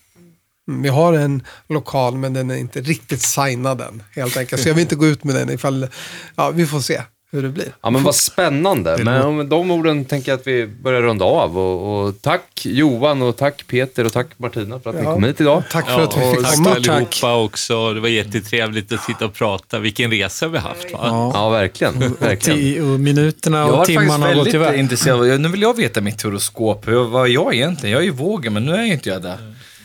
Mm, 0.68 0.82
Vi 0.82 0.90
har 0.90 1.14
en 1.14 1.44
lokal 1.70 2.16
men 2.18 2.34
den 2.34 2.52
är 2.52 2.56
inte 2.56 2.82
riktigt 2.82 3.22
signad 3.22 3.82
än 3.82 4.04
helt 4.16 4.38
enkelt. 4.38 4.62
Så 4.62 4.70
jag 4.70 4.74
vill 4.76 4.82
inte 4.82 4.96
gå 4.96 5.06
ut 5.08 5.24
med 5.24 5.36
den 5.36 5.50
ifall, 5.50 5.88
ja 6.36 6.50
vi 6.50 6.66
får 6.66 6.80
se 6.80 7.02
hur 7.32 7.42
det 7.44 7.50
blir. 7.50 7.76
Ja 7.84 7.90
men 7.90 8.04
vad 8.04 8.16
spännande. 8.16 8.98
Men 9.04 9.38
med 9.38 9.46
de 9.46 9.72
orden 9.72 10.06
tänker 10.06 10.32
jag 10.32 10.40
att 10.40 10.48
vi 10.48 10.68
börjar 10.68 11.02
runda 11.02 11.26
av. 11.26 11.58
Och, 11.58 12.06
och 12.06 12.22
tack 12.22 12.62
Johan 12.66 13.22
och 13.22 13.36
tack 13.38 13.68
Peter 13.68 14.06
och 14.06 14.14
tack 14.14 14.28
Martina 14.38 14.80
för 14.80 14.90
att 14.90 14.96
ni 14.96 15.02
Ja. 15.04 15.14
kom 15.14 15.24
hit 15.24 15.42
idag. 15.42 15.64
Tack 15.72 15.86
för 15.90 16.04
att 16.04 16.18
vi 16.18 16.22
och 16.22 16.36
fick 16.36 16.44
tack 16.46 16.56
komma. 16.56 16.72
allihopa 16.76 17.36
också. 17.36 17.94
Det 17.94 18.00
var 18.00 18.08
jättetrevligt 18.08 18.92
att 18.94 19.04
sitta 19.04 19.26
och 19.26 19.34
prata. 19.34 19.80
Vilken 19.80 20.12
resa 20.12 20.48
vi 20.48 20.58
haft. 20.58 20.92
Va? 20.94 21.00
Ja. 21.02 21.32
Ja, 21.34 21.50
verkligen. 21.50 22.16
verkligen. 22.20 22.60
Ti- 22.60 22.94
och 22.94 23.00
minuterna 23.00 23.58
Jag 23.58 23.70
och 23.70 23.78
var 23.78 23.86
timmarna 23.86 24.12
har 24.12 24.20
gått 24.28 24.38
väldigt 24.38 24.54
iväg. 24.54 24.80
intresserad. 24.80 25.20
av- 25.32 25.40
Nu 25.40 25.48
vill 25.50 25.62
jag 25.62 25.78
veta 25.78 26.02
mitt 26.02 26.22
horoskop. 26.22 26.86
Vad 26.88 27.26
är 27.30 27.34
jag 27.34 27.56
egentligen? 27.56 27.94
Jag 27.94 28.02
är 28.02 28.06
ju 28.06 28.12
vågen, 28.12 28.54
men 28.54 28.66
nu 28.66 28.72
är 28.76 28.84
ju 28.84 28.94
inte 28.94 29.10
jag 29.10 29.22
det. 29.22 29.38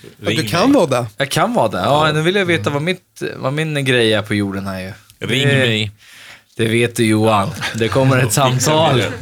Ja, 0.03 0.09
du 0.31 0.37
Ring 0.37 0.49
kan 0.49 0.73
vara 0.73 0.87
det. 0.87 1.07
Jag 1.17 1.31
kan 1.31 1.55
vara 1.55 1.69
det. 1.69 1.79
Ja, 1.79 2.13
nu 2.13 2.23
vill 2.23 2.35
jag 2.35 2.47
veta 2.47 2.71
vad, 2.71 2.83
mitt, 2.83 3.23
vad 3.37 3.53
min 3.53 3.85
grej 3.85 4.13
är 4.13 4.23
på 4.23 4.35
jorden 4.35 4.67
här 4.67 4.81
ju. 4.81 4.93
Ring 5.27 5.49
det, 5.49 5.55
mig. 5.55 5.91
Det 6.57 6.69
vet 6.69 6.97
du 6.97 7.05
Johan. 7.07 7.49
Det 7.75 7.89
kommer 7.89 8.19
ett 8.19 8.33
samtal. 8.43 9.03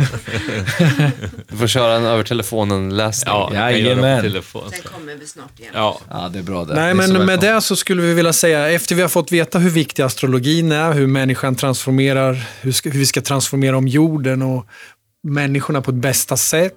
Du 1.48 1.56
får 1.56 1.66
köra 1.66 1.96
en 1.96 2.04
över 2.04 2.22
telefonen-läsning. 2.24 3.34
Ja, 3.34 3.50
Jajamän. 3.54 4.22
telefon. 4.22 4.70
Sen 4.70 4.80
kommer 4.92 5.14
vi 5.14 5.26
snart 5.26 5.58
igen. 5.60 5.72
Ja. 5.74 6.00
Ja, 6.10 6.30
det 6.32 6.38
är 6.38 6.42
bra 6.42 6.64
det. 6.64 6.74
Nej, 6.74 6.94
men 6.94 7.26
med 7.26 7.40
det 7.40 7.60
så 7.60 7.76
skulle 7.76 8.02
vi 8.02 8.14
vilja 8.14 8.32
säga, 8.32 8.70
efter 8.70 8.94
vi 8.94 9.02
har 9.02 9.08
fått 9.08 9.32
veta 9.32 9.58
hur 9.58 9.70
viktig 9.70 10.02
astrologin 10.02 10.72
är, 10.72 10.92
hur 10.92 11.06
människan 11.06 11.54
transformerar, 11.54 12.42
hur, 12.60 12.72
ska, 12.72 12.90
hur 12.90 12.98
vi 12.98 13.06
ska 13.06 13.20
transformera 13.20 13.76
om 13.76 13.88
jorden 13.88 14.42
och 14.42 14.66
människorna 15.28 15.82
på 15.82 15.90
ett 15.90 15.96
bästa 15.96 16.36
sätt, 16.36 16.74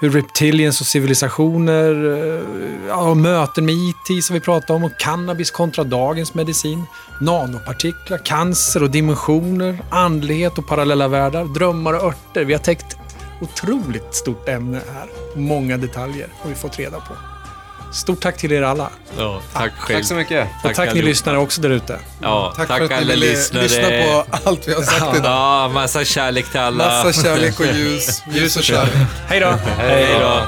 hur 0.00 0.10
reptilians 0.10 0.80
och 0.80 0.86
civilisationer, 0.86 2.16
eh, 2.16 2.88
ja, 2.88 3.14
möten 3.14 3.66
med 3.66 3.74
IT 3.74 4.24
som 4.24 4.34
vi 4.34 4.40
pratade 4.40 4.72
om, 4.72 4.84
och 4.84 4.98
cannabis 4.98 5.50
kontra 5.50 5.84
dagens 5.84 6.34
medicin, 6.34 6.84
nanopartiklar, 7.20 8.18
cancer 8.24 8.82
och 8.82 8.90
dimensioner, 8.90 9.78
andlighet 9.90 10.58
och 10.58 10.66
parallella 10.66 11.08
världar, 11.08 11.44
drömmar 11.44 11.92
och 11.92 12.02
örter. 12.02 12.44
Vi 12.44 12.52
har 12.52 12.60
täckt 12.60 12.96
otroligt 13.40 14.14
stort 14.14 14.48
ämne 14.48 14.80
här. 14.94 15.08
Många 15.36 15.76
detaljer 15.76 16.28
har 16.40 16.48
vi 16.48 16.54
fått 16.56 16.78
reda 16.78 17.00
på. 17.00 17.37
Stort 17.92 18.20
tack 18.20 18.36
till 18.36 18.52
er 18.52 18.62
alla. 18.62 18.90
Ja, 19.18 19.40
tack 19.52 19.72
själv. 19.78 19.98
Tack 19.98 20.08
så 20.08 20.14
mycket. 20.14 20.48
Och 20.64 20.74
tack 20.74 20.76
ni 20.78 20.82
allihopa. 20.90 21.06
lyssnare 21.08 21.38
också 21.38 21.60
där 21.60 21.70
ute. 21.70 21.98
Ja, 22.22 22.52
Tack, 22.56 22.68
tack, 22.68 22.78
för 22.78 22.84
att 22.84 22.90
ni 22.90 22.96
ville 23.06 23.16
lyssnare. 23.26 23.62
lyssna 23.62 23.88
på 23.88 24.24
allt 24.50 24.68
vi 24.68 24.74
har 24.74 24.82
sagt 24.82 25.16
idag. 25.16 25.30
Ja, 25.32 25.68
massa 25.74 26.04
kärlek 26.04 26.50
till 26.50 26.60
alla. 26.60 26.84
Massa 27.04 27.22
kärlek 27.22 27.60
och 27.60 27.66
ljus. 27.66 28.22
Ljus 28.32 28.56
och 28.56 28.62
kärlek. 28.62 28.92
Hej 29.26 29.40
då! 29.40 29.54
Hej 29.78 30.06
då. 30.20 30.42